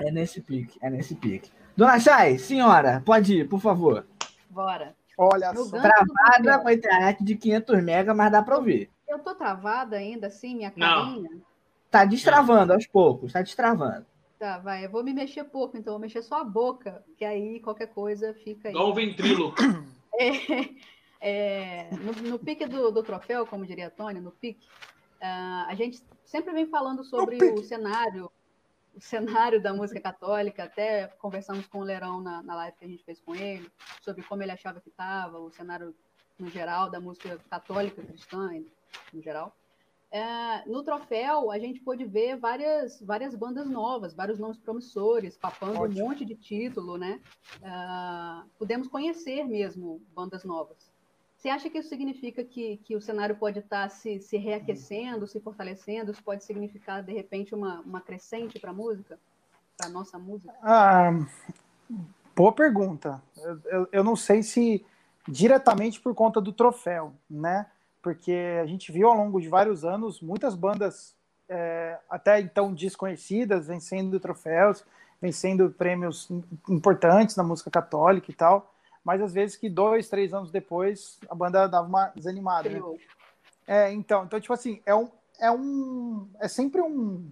É 0.00 0.10
nesse 0.10 0.40
pique, 0.40 0.78
é 0.82 0.90
nesse 0.90 1.14
pique. 1.14 1.50
Dona 1.76 1.98
Chay, 1.98 2.38
senhora, 2.38 3.02
pode 3.04 3.38
ir, 3.38 3.48
por 3.48 3.60
favor. 3.60 4.04
Bora. 4.50 4.94
Olha 5.16 5.52
só. 5.54 5.78
Travada 5.80 6.58
com 6.60 6.68
a 6.68 6.74
internet 6.74 7.24
de 7.24 7.36
500 7.36 7.82
mega, 7.82 8.14
mas 8.14 8.30
dá 8.30 8.42
para 8.42 8.56
ouvir. 8.56 8.90
Eu 9.08 9.18
tô 9.20 9.34
travada 9.34 9.96
ainda, 9.96 10.26
assim, 10.26 10.56
minha 10.56 10.70
carinha? 10.70 11.30
Não. 11.30 11.42
Tá 11.90 12.04
destravando 12.04 12.74
aos 12.74 12.86
poucos, 12.86 13.32
tá 13.32 13.40
destravando. 13.40 14.04
Tá, 14.38 14.58
vai. 14.58 14.84
Eu 14.84 14.90
vou 14.90 15.02
me 15.02 15.12
mexer 15.12 15.44
pouco, 15.44 15.76
então 15.76 15.94
vou 15.94 16.00
mexer 16.00 16.22
só 16.22 16.40
a 16.40 16.44
boca, 16.44 17.02
que 17.16 17.24
aí 17.24 17.58
qualquer 17.60 17.88
coisa 17.88 18.34
fica 18.34 18.68
aí. 18.68 18.74
Igual 18.74 18.90
um 18.90 18.94
ventrilo. 18.94 19.54
É, 20.20 20.70
é, 21.20 21.90
no, 21.92 22.30
no, 22.30 22.38
pique 22.40 22.66
do, 22.66 22.90
do, 22.90 23.04
troféu, 23.04 23.46
como 23.46 23.64
diria 23.64 23.86
a 23.86 23.90
Tony, 23.90 24.20
no 24.20 24.32
pique, 24.32 24.66
uh, 25.22 25.68
a 25.68 25.74
gente 25.76 26.02
sempre 26.24 26.52
vem 26.52 26.66
falando 26.66 27.04
sobre 27.04 27.36
o 27.52 27.62
cenário, 27.62 28.28
o 28.96 29.00
cenário 29.00 29.62
da 29.62 29.72
música 29.72 30.00
católica, 30.00 30.64
até 30.64 31.06
conversamos 31.20 31.68
com 31.68 31.78
o 31.78 31.84
Lerão 31.84 32.20
na, 32.20 32.42
na 32.42 32.56
live 32.56 32.76
que 32.78 32.84
a 32.84 32.88
gente 32.88 33.04
fez 33.04 33.20
com 33.20 33.32
ele, 33.32 33.70
sobre 34.00 34.24
como 34.24 34.42
ele 34.42 34.50
achava 34.50 34.80
que 34.80 34.88
estava, 34.88 35.38
o 35.38 35.52
cenário 35.52 35.94
no 36.36 36.50
geral 36.50 36.90
da 36.90 36.98
música 36.98 37.38
católica 37.48 38.02
cristã, 38.02 38.50
no 39.12 39.22
geral. 39.22 39.54
É, 40.10 40.66
no 40.66 40.82
troféu, 40.82 41.50
a 41.50 41.58
gente 41.58 41.80
pôde 41.80 42.04
ver 42.04 42.36
várias, 42.36 43.00
várias 43.02 43.34
bandas 43.34 43.68
novas, 43.68 44.14
vários 44.14 44.38
nomes 44.38 44.56
promissores, 44.56 45.36
papando 45.36 45.80
Ótimo. 45.80 46.02
um 46.02 46.08
monte 46.08 46.24
de 46.24 46.34
título, 46.34 46.96
né? 46.96 47.20
Uh, 47.58 48.48
pudemos 48.58 48.88
conhecer 48.88 49.44
mesmo 49.44 50.00
bandas 50.14 50.44
novas. 50.44 50.90
Você 51.36 51.50
acha 51.50 51.68
que 51.68 51.78
isso 51.78 51.90
significa 51.90 52.42
que, 52.42 52.78
que 52.78 52.96
o 52.96 53.00
cenário 53.00 53.36
pode 53.36 53.60
estar 53.60 53.88
se, 53.90 54.20
se 54.20 54.38
reaquecendo, 54.38 55.26
se 55.26 55.38
fortalecendo? 55.40 56.10
Isso 56.10 56.22
pode 56.24 56.42
significar, 56.42 57.02
de 57.02 57.12
repente, 57.12 57.54
uma, 57.54 57.80
uma 57.82 58.00
crescente 58.00 58.58
para 58.58 58.70
a 58.70 58.74
música? 58.74 59.20
Para 59.76 59.86
a 59.86 59.90
nossa 59.90 60.18
música? 60.18 60.52
Ah, 60.62 61.10
boa 62.34 62.52
pergunta. 62.52 63.22
Eu, 63.36 63.60
eu, 63.66 63.88
eu 63.92 64.04
não 64.04 64.16
sei 64.16 64.42
se 64.42 64.84
diretamente 65.28 66.00
por 66.00 66.12
conta 66.12 66.40
do 66.40 66.52
troféu, 66.52 67.12
né? 67.30 67.66
Porque 68.08 68.58
a 68.62 68.64
gente 68.64 68.90
viu 68.90 69.06
ao 69.06 69.14
longo 69.14 69.38
de 69.38 69.50
vários 69.50 69.84
anos 69.84 70.22
muitas 70.22 70.54
bandas 70.54 71.14
é, 71.46 71.98
até 72.08 72.40
então 72.40 72.72
desconhecidas 72.72 73.66
vencendo 73.66 74.18
troféus, 74.18 74.82
vencendo 75.20 75.68
prêmios 75.68 76.26
importantes 76.66 77.36
na 77.36 77.42
música 77.42 77.70
católica 77.70 78.30
e 78.30 78.34
tal, 78.34 78.72
mas 79.04 79.20
às 79.20 79.34
vezes 79.34 79.56
que 79.56 79.68
dois, 79.68 80.08
três 80.08 80.32
anos 80.32 80.50
depois 80.50 81.18
a 81.28 81.34
banda 81.34 81.66
dava 81.66 81.86
uma 81.86 82.06
desanimada. 82.16 82.70
Né? 82.70 82.80
É, 83.66 83.92
então, 83.92 84.24
então 84.24 84.40
tipo 84.40 84.54
assim 84.54 84.80
é 84.86 84.94
um 84.94 85.10
é 85.38 85.50
um 85.50 86.26
é 86.40 86.48
sempre 86.48 86.80
um 86.80 87.30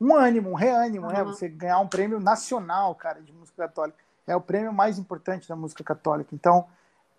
um 0.00 0.16
ânimo, 0.16 0.50
um 0.50 0.54
reânimo, 0.54 1.06
uhum. 1.06 1.12
né? 1.12 1.22
Você 1.22 1.48
ganhar 1.48 1.78
um 1.78 1.86
prêmio 1.86 2.18
nacional, 2.18 2.92
cara, 2.96 3.22
de 3.22 3.32
música 3.32 3.68
católica 3.68 3.98
é 4.26 4.34
o 4.34 4.40
prêmio 4.40 4.72
mais 4.72 4.98
importante 4.98 5.48
da 5.48 5.54
música 5.54 5.84
católica. 5.84 6.34
Então 6.34 6.66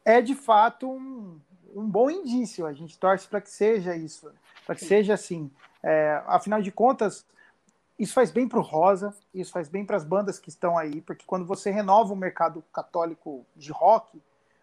é 0.03 0.19
de 0.21 0.35
fato 0.35 0.91
um, 0.91 1.39
um 1.75 1.87
bom 1.87 2.09
indício. 2.09 2.65
A 2.65 2.73
gente 2.73 2.97
torce 2.97 3.27
para 3.27 3.41
que 3.41 3.49
seja 3.49 3.95
isso, 3.95 4.31
para 4.65 4.75
que 4.75 4.85
seja 4.85 5.13
assim. 5.13 5.51
É, 5.81 6.21
afinal 6.25 6.61
de 6.61 6.71
contas, 6.71 7.25
isso 7.97 8.13
faz 8.13 8.31
bem 8.31 8.47
para 8.47 8.59
o 8.59 8.61
Rosa, 8.61 9.13
isso 9.33 9.51
faz 9.51 9.69
bem 9.69 9.85
para 9.85 9.97
as 9.97 10.03
bandas 10.03 10.39
que 10.39 10.49
estão 10.49 10.77
aí, 10.77 11.01
porque 11.01 11.25
quando 11.25 11.45
você 11.45 11.69
renova 11.69 12.13
o 12.13 12.17
mercado 12.17 12.63
católico 12.73 13.45
de 13.55 13.71
rock, 13.71 14.21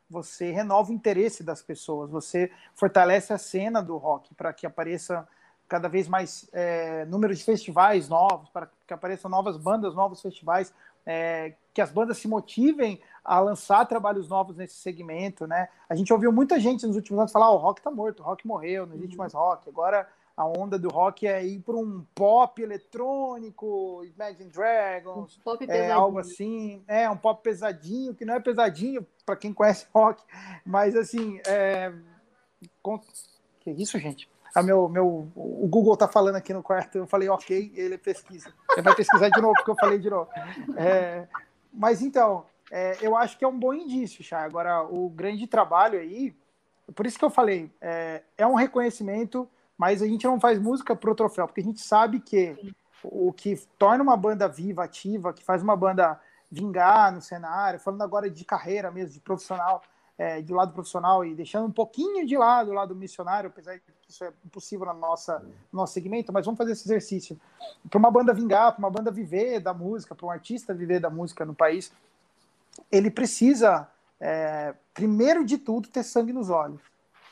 você 0.08 0.50
renova 0.50 0.90
o 0.90 0.94
interesse 0.94 1.44
das 1.44 1.62
pessoas, 1.62 2.10
você 2.10 2.50
fortalece 2.74 3.32
a 3.32 3.38
cena 3.38 3.80
do 3.80 3.96
rock 3.96 4.34
para 4.34 4.52
que 4.52 4.66
apareça 4.66 5.26
cada 5.68 5.88
vez 5.88 6.08
mais 6.08 6.48
é, 6.52 7.04
número 7.04 7.32
de 7.32 7.44
festivais 7.44 8.08
novos, 8.08 8.48
para 8.48 8.68
que 8.84 8.92
apareçam 8.92 9.30
novas 9.30 9.56
bandas, 9.56 9.94
novos 9.94 10.20
festivais, 10.20 10.74
é, 11.06 11.54
que 11.72 11.80
as 11.80 11.90
bandas 11.90 12.18
se 12.18 12.28
motivem 12.28 13.00
a 13.24 13.38
lançar 13.38 13.84
trabalhos 13.86 14.28
novos 14.28 14.56
nesse 14.56 14.74
segmento, 14.74 15.46
né? 15.46 15.68
A 15.88 15.94
gente 15.94 16.12
ouviu 16.12 16.32
muita 16.32 16.58
gente 16.58 16.86
nos 16.86 16.96
últimos 16.96 17.20
anos 17.20 17.32
falar: 17.32 17.50
oh, 17.50 17.54
o 17.54 17.58
rock 17.58 17.82
tá 17.82 17.90
morto, 17.90 18.20
o 18.20 18.22
rock 18.24 18.46
morreu, 18.46 18.86
não 18.86 18.94
existe 18.94 19.14
uhum. 19.14 19.18
mais 19.18 19.32
rock. 19.32 19.68
Agora 19.68 20.06
a 20.40 20.46
onda 20.46 20.78
do 20.78 20.88
rock 20.88 21.26
é 21.26 21.44
ir 21.44 21.60
para 21.60 21.76
um 21.76 22.02
pop 22.14 22.62
eletrônico, 22.62 24.02
Imagine 24.04 24.48
Dragons, 24.50 25.36
um 25.36 25.42
pop 25.42 25.66
é, 25.68 25.90
algo 25.90 26.18
assim, 26.18 26.82
é 26.88 27.10
um 27.10 27.16
pop 27.16 27.42
pesadinho, 27.42 28.14
que 28.14 28.24
não 28.24 28.34
é 28.34 28.40
pesadinho 28.40 29.06
para 29.26 29.36
quem 29.36 29.52
conhece 29.52 29.86
rock, 29.94 30.22
mas 30.64 30.96
assim, 30.96 31.38
é... 31.46 31.92
que 33.60 33.70
isso, 33.70 33.98
gente? 33.98 34.30
A 34.54 34.62
meu, 34.62 34.88
meu, 34.88 35.30
o 35.36 35.68
Google 35.68 35.94
tá 35.94 36.08
falando 36.08 36.36
aqui 36.36 36.54
no 36.54 36.62
quarto, 36.62 36.96
eu 36.96 37.06
falei 37.06 37.28
ok, 37.28 37.70
ele 37.76 37.98
pesquisa. 37.98 38.50
Ele 38.80 38.84
vai 38.84 38.94
pesquisar 38.94 39.28
de 39.28 39.40
novo, 39.40 39.54
porque 39.54 39.70
eu 39.70 39.76
falei 39.76 39.98
de 39.98 40.10
novo. 40.10 40.28
É, 40.76 41.28
mas 41.72 42.02
então, 42.02 42.44
é, 42.70 42.96
eu 43.00 43.16
acho 43.16 43.38
que 43.38 43.44
é 43.44 43.48
um 43.48 43.58
bom 43.58 43.72
indício, 43.72 44.24
Chá. 44.24 44.40
Agora, 44.40 44.82
o 44.82 45.08
grande 45.08 45.46
trabalho 45.46 45.98
aí, 45.98 46.34
por 46.94 47.06
isso 47.06 47.18
que 47.18 47.24
eu 47.24 47.30
falei, 47.30 47.70
é, 47.80 48.22
é 48.36 48.46
um 48.46 48.54
reconhecimento, 48.54 49.48
mas 49.76 50.02
a 50.02 50.06
gente 50.06 50.26
não 50.26 50.40
faz 50.40 50.58
música 50.58 50.94
pro 50.96 51.14
troféu, 51.14 51.46
porque 51.46 51.60
a 51.60 51.64
gente 51.64 51.80
sabe 51.80 52.20
que 52.20 52.56
o 53.02 53.32
que 53.32 53.56
torna 53.78 54.02
uma 54.02 54.16
banda 54.16 54.48
viva, 54.48 54.84
ativa, 54.84 55.32
que 55.32 55.44
faz 55.44 55.62
uma 55.62 55.76
banda 55.76 56.20
vingar 56.50 57.12
no 57.12 57.20
cenário, 57.20 57.78
falando 57.78 58.02
agora 58.02 58.28
de 58.28 58.44
carreira 58.44 58.90
mesmo, 58.90 59.14
de 59.14 59.20
profissional, 59.20 59.82
é, 60.20 60.42
de 60.42 60.52
lado 60.52 60.74
profissional 60.74 61.24
e 61.24 61.34
deixando 61.34 61.66
um 61.66 61.72
pouquinho 61.72 62.26
de 62.26 62.36
lado 62.36 62.70
o 62.70 62.74
lado 62.74 62.94
missionário, 62.94 63.48
apesar 63.48 63.76
de 63.76 63.80
que 63.80 63.90
isso 64.06 64.22
é 64.22 64.30
impossível 64.44 64.84
na 64.84 64.92
nossa, 64.92 65.38
no 65.72 65.80
nosso 65.80 65.94
segmento, 65.94 66.30
mas 66.30 66.44
vamos 66.44 66.58
fazer 66.58 66.72
esse 66.72 66.86
exercício. 66.86 67.40
Para 67.88 67.98
uma 67.98 68.10
banda 68.10 68.34
vingar, 68.34 68.72
para 68.72 68.80
uma 68.80 68.90
banda 68.90 69.10
viver 69.10 69.60
da 69.60 69.72
música, 69.72 70.14
para 70.14 70.26
um 70.26 70.30
artista 70.30 70.74
viver 70.74 71.00
da 71.00 71.08
música 71.08 71.46
no 71.46 71.54
país, 71.54 71.90
ele 72.92 73.10
precisa, 73.10 73.88
é, 74.20 74.74
primeiro 74.92 75.42
de 75.42 75.56
tudo, 75.56 75.88
ter 75.88 76.02
sangue 76.02 76.34
nos 76.34 76.50
olhos. 76.50 76.82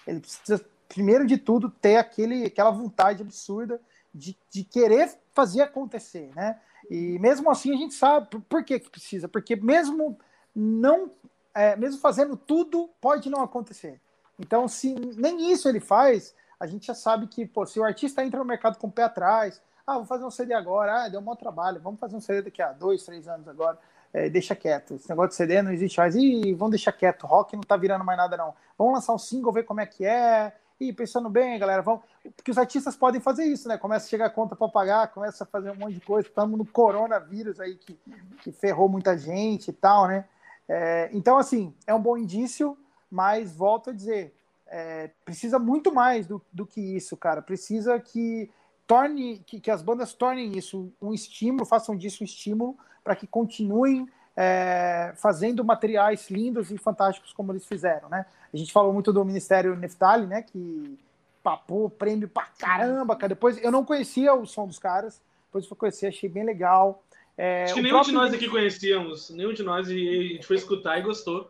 Ele 0.07 0.21
precisa, 0.21 0.65
primeiro 0.89 1.27
de 1.27 1.37
tudo, 1.37 1.69
ter 1.69 1.97
aquele, 1.97 2.47
aquela 2.47 2.71
vontade 2.71 3.21
absurda 3.21 3.79
de, 4.15 4.35
de 4.51 4.65
querer 4.65 5.15
fazer 5.35 5.61
acontecer, 5.61 6.31
né? 6.35 6.59
E 6.89 7.19
mesmo 7.19 7.51
assim 7.51 7.71
a 7.71 7.77
gente 7.77 7.93
sabe 7.93 8.31
por, 8.31 8.41
por 8.41 8.65
que, 8.65 8.81
que 8.81 8.89
precisa, 8.89 9.29
porque 9.29 9.55
mesmo 9.57 10.19
não, 10.57 11.11
é, 11.55 11.77
mesmo 11.77 12.01
fazendo 12.01 12.37
tudo, 12.37 12.91
pode 13.01 13.29
não 13.29 13.43
acontecer. 13.43 14.01
Então, 14.39 14.69
se 14.69 14.95
nem 15.17 15.51
isso 15.51 15.69
ele 15.69 15.81
faz, 15.81 16.35
a 16.59 16.67
gente 16.67 16.87
já 16.87 16.95
sabe 16.95 17.27
que, 17.27 17.45
pô, 17.45 17.67
se 17.67 17.81
o 17.81 17.85
artista 17.85 18.25
entra 18.25 18.39
no 18.39 18.45
mercado 18.45 18.79
com 18.79 18.87
o 18.87 18.93
pé 18.93 19.03
atrás, 19.03 19.61
ah, 19.87 19.95
vou 19.95 20.05
fazer 20.05 20.25
um 20.25 20.31
CD 20.31 20.55
agora, 20.55 21.05
ah, 21.05 21.09
deu 21.09 21.21
um 21.21 21.25
bom 21.25 21.35
trabalho, 21.35 21.81
vamos 21.81 21.99
fazer 21.99 22.15
um 22.15 22.21
CD 22.21 22.43
daqui 22.43 22.63
a 22.63 22.73
dois, 22.73 23.05
três 23.05 23.27
anos 23.27 23.49
agora, 23.49 23.79
é, 24.13 24.29
deixa 24.29 24.55
quieto. 24.55 24.95
Esse 24.95 25.09
negócio 25.09 25.31
de 25.31 25.35
CD 25.37 25.61
não 25.63 25.73
existe 25.73 25.99
mais. 25.99 26.15
Ih, 26.15 26.55
vamos 26.55 26.73
deixar 26.73 26.93
quieto, 26.93 27.27
rock 27.27 27.55
não 27.55 27.63
tá 27.63 27.77
virando 27.77 28.05
mais 28.05 28.19
nada, 28.19 28.37
não. 28.37 28.55
Vamos 28.77 28.95
lançar 28.95 29.15
um 29.15 29.19
single, 29.19 29.53
ver 29.53 29.65
como 29.65 29.81
é 29.81 29.87
que 29.87 30.05
é. 30.05 30.53
E 30.81 30.93
pensando 30.93 31.29
bem, 31.29 31.59
galera, 31.59 31.83
vamos. 31.83 32.03
Porque 32.37 32.51
os 32.51 32.59
artistas 32.59 32.97
podem 32.97 33.21
fazer 33.21 33.45
isso, 33.45 33.69
né? 33.69 33.77
Começa 33.77 34.07
a 34.07 34.09
chegar 34.09 34.27
a 34.27 34.31
conta 34.31 34.55
para 34.55 34.69
pagar, 34.69 35.09
começa 35.09 35.45
a 35.45 35.47
fazer 35.47 35.71
um 35.71 35.75
monte 35.75 35.95
de 35.95 36.01
coisa. 36.01 36.29
Estamos 36.29 36.57
no 36.57 36.65
coronavírus 36.65 37.59
aí 37.61 37.75
que, 37.75 37.99
que 38.43 38.53
ferrou 38.53 38.89
muita 38.89 39.19
gente 39.19 39.69
e 39.69 39.73
tal, 39.73 40.07
né? 40.07 40.25
É, 40.69 41.09
então, 41.13 41.39
assim, 41.39 41.75
é 41.87 41.95
um 41.95 42.01
bom 42.01 42.17
indício, 42.17 42.77
mas 43.11 43.55
volto 43.55 43.91
a 43.91 43.93
dizer, 43.93 44.35
é, 44.67 45.11
precisa 45.25 45.59
muito 45.59 45.93
mais 45.93 46.27
do, 46.27 46.43
do 46.53 46.67
que 46.67 46.81
isso, 46.81 47.17
cara. 47.17 47.41
Precisa 47.41 47.99
que 47.99 48.51
torne 48.87 49.39
que, 49.47 49.61
que 49.61 49.71
as 49.71 49.83
bandas 49.83 50.13
tornem 50.13 50.57
isso 50.57 50.93
um 51.01 51.13
estímulo, 51.13 51.65
façam 51.65 51.97
disso 51.97 52.23
um 52.23 52.27
estímulo 52.27 52.77
para 53.03 53.17
que 53.17 53.27
continuem 53.27 54.09
é, 54.37 55.13
fazendo 55.17 55.65
materiais 55.65 56.31
lindos 56.31 56.71
e 56.71 56.79
fantásticos 56.79 57.33
como 57.33 57.53
eles 57.53 57.67
fizeram, 57.67 58.09
né? 58.09 58.25
A 58.53 58.57
gente 58.57 58.73
falou 58.73 58.93
muito 58.93 59.13
do 59.13 59.25
Ministério 59.25 59.75
Neftali, 59.75 60.27
né? 60.27 60.43
Que 60.43 60.99
papou 61.43 61.91
prêmio 61.91 62.29
pra 62.29 62.47
caramba, 62.59 63.17
cara. 63.17 63.31
Depois 63.31 63.63
eu 63.63 63.73
não 63.73 63.85
conhecia 63.85 64.35
o 64.35 64.47
som 64.47 64.67
dos 64.67 64.79
caras, 64.79 65.21
depois 65.47 65.65
eu 65.65 65.69
fui 65.69 65.77
conhecer, 65.77 66.07
achei 66.07 66.29
bem 66.29 66.45
legal. 66.45 67.03
É, 67.39 67.65
Acho 67.65 67.75
que 67.75 67.83
nenhum 67.83 67.95
próprio... 67.95 68.13
de 68.13 68.19
nós 68.19 68.35
aqui 68.35 68.49
conhecíamos, 68.49 69.31
nenhum 69.31 69.53
de 69.53 69.63
nós, 69.63 69.89
e 69.89 70.09
a 70.09 70.23
gente 70.35 70.47
foi 70.47 70.57
escutar 70.57 70.99
e 70.99 71.03
gostou. 71.03 71.49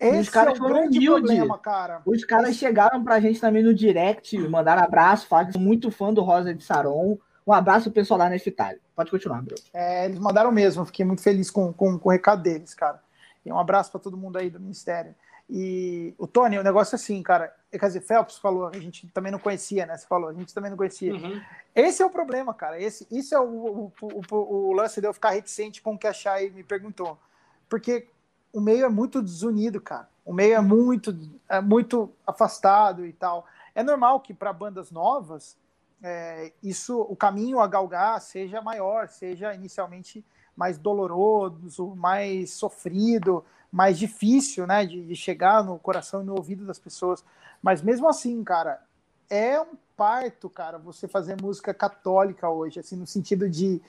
Esse 0.00 0.20
os 0.20 0.28
caras 0.30 0.54
é 0.54 0.56
foram 0.56 0.86
humildes. 0.86 1.38
cara. 1.62 2.00
Os 2.06 2.24
caras 2.24 2.56
chegaram 2.56 3.04
pra 3.04 3.20
gente 3.20 3.38
também 3.38 3.62
no 3.62 3.74
direct, 3.74 4.36
mandaram 4.38 4.82
abraço, 4.82 5.26
falaram 5.26 5.48
que 5.48 5.52
são 5.52 5.60
muito 5.60 5.90
fã 5.90 6.12
do 6.12 6.22
Rosa 6.22 6.54
de 6.54 6.64
Saron. 6.64 7.18
Um 7.46 7.52
abraço 7.52 7.90
pessoal 7.90 8.18
lá 8.18 8.30
na 8.30 8.36
F-Itália. 8.36 8.80
Pode 8.96 9.10
continuar, 9.10 9.42
Bruno. 9.42 9.60
É, 9.74 10.06
eles 10.06 10.18
mandaram 10.18 10.50
mesmo, 10.50 10.86
fiquei 10.86 11.04
muito 11.04 11.22
feliz 11.22 11.50
com, 11.50 11.70
com, 11.70 11.98
com 11.98 12.08
o 12.08 12.12
recado 12.12 12.42
deles, 12.42 12.72
cara. 12.74 12.98
E 13.44 13.52
um 13.52 13.58
abraço 13.58 13.90
para 13.90 14.00
todo 14.00 14.16
mundo 14.16 14.38
aí 14.38 14.48
do 14.48 14.58
Ministério. 14.58 15.14
E 15.50 16.14
o 16.16 16.26
Tony, 16.28 16.58
o 16.58 16.62
negócio 16.62 16.94
é 16.94 16.96
assim, 16.96 17.20
cara. 17.22 17.54
Quer 17.70 17.86
dizer, 17.86 18.00
Phelps 18.02 18.38
falou, 18.38 18.68
a 18.68 18.78
gente 18.78 19.08
também 19.08 19.32
não 19.32 19.38
conhecia, 19.38 19.84
né? 19.84 19.96
Você 19.96 20.06
falou, 20.06 20.28
a 20.28 20.32
gente 20.32 20.54
também 20.54 20.70
não 20.70 20.76
conhecia. 20.76 21.12
Uhum. 21.12 21.40
Esse 21.74 22.02
é 22.02 22.06
o 22.06 22.10
problema, 22.10 22.54
cara. 22.54 22.80
Esse, 22.80 23.06
isso 23.10 23.34
é 23.34 23.40
o, 23.40 23.90
o, 24.00 24.22
o, 24.30 24.68
o 24.68 24.72
lance 24.72 25.00
de 25.00 25.06
eu 25.06 25.12
ficar 25.12 25.30
reticente 25.30 25.82
com 25.82 25.94
o 25.94 25.98
que 25.98 26.06
a 26.06 26.12
Chay 26.12 26.50
me 26.50 26.62
perguntou. 26.62 27.18
Porque 27.68 28.06
o 28.52 28.60
meio 28.60 28.84
é 28.84 28.88
muito 28.88 29.20
desunido, 29.20 29.80
cara. 29.80 30.08
O 30.24 30.32
meio 30.32 30.54
é 30.54 30.60
muito, 30.60 31.16
é 31.48 31.60
muito 31.60 32.12
afastado 32.24 33.04
e 33.04 33.12
tal. 33.12 33.44
É 33.74 33.82
normal 33.82 34.20
que 34.20 34.32
para 34.32 34.52
bandas 34.52 34.90
novas 34.90 35.56
é, 36.02 36.52
isso, 36.62 37.00
o 37.02 37.14
caminho 37.14 37.60
a 37.60 37.66
galgar 37.66 38.20
seja 38.20 38.62
maior, 38.62 39.08
seja 39.08 39.54
inicialmente 39.54 40.24
mais 40.56 40.78
doloroso, 40.78 41.94
mais 41.94 42.52
sofrido, 42.52 43.44
mais 43.70 43.98
difícil, 43.98 44.66
né, 44.66 44.84
de, 44.84 45.04
de 45.04 45.16
chegar 45.16 45.62
no 45.62 45.78
coração 45.78 46.22
e 46.22 46.24
no 46.24 46.34
ouvido 46.34 46.66
das 46.66 46.78
pessoas. 46.78 47.24
Mas 47.62 47.82
mesmo 47.82 48.08
assim, 48.08 48.42
cara, 48.42 48.82
é 49.28 49.60
um 49.60 49.76
parto, 49.96 50.48
cara, 50.50 50.78
você 50.78 51.06
fazer 51.06 51.40
música 51.40 51.72
católica 51.72 52.48
hoje, 52.48 52.80
assim, 52.80 52.96
no 52.96 53.06
sentido 53.06 53.48
de 53.48 53.80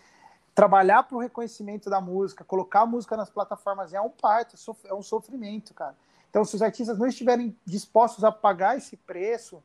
trabalhar 0.53 1.03
para 1.03 1.15
o 1.15 1.19
reconhecimento 1.19 1.89
da 1.89 2.01
música, 2.01 2.43
colocar 2.43 2.81
a 2.81 2.85
música 2.85 3.15
nas 3.15 3.29
plataformas 3.29 3.93
é 3.93 4.01
um 4.01 4.09
parto, 4.09 4.55
é 4.85 4.93
um 4.93 5.01
sofrimento, 5.01 5.73
cara. 5.73 5.95
Então, 6.29 6.45
se 6.45 6.55
os 6.55 6.61
artistas 6.61 6.97
não 6.97 7.07
estiverem 7.07 7.55
dispostos 7.65 8.23
a 8.23 8.31
pagar 8.31 8.77
esse 8.77 8.95
preço, 8.95 9.61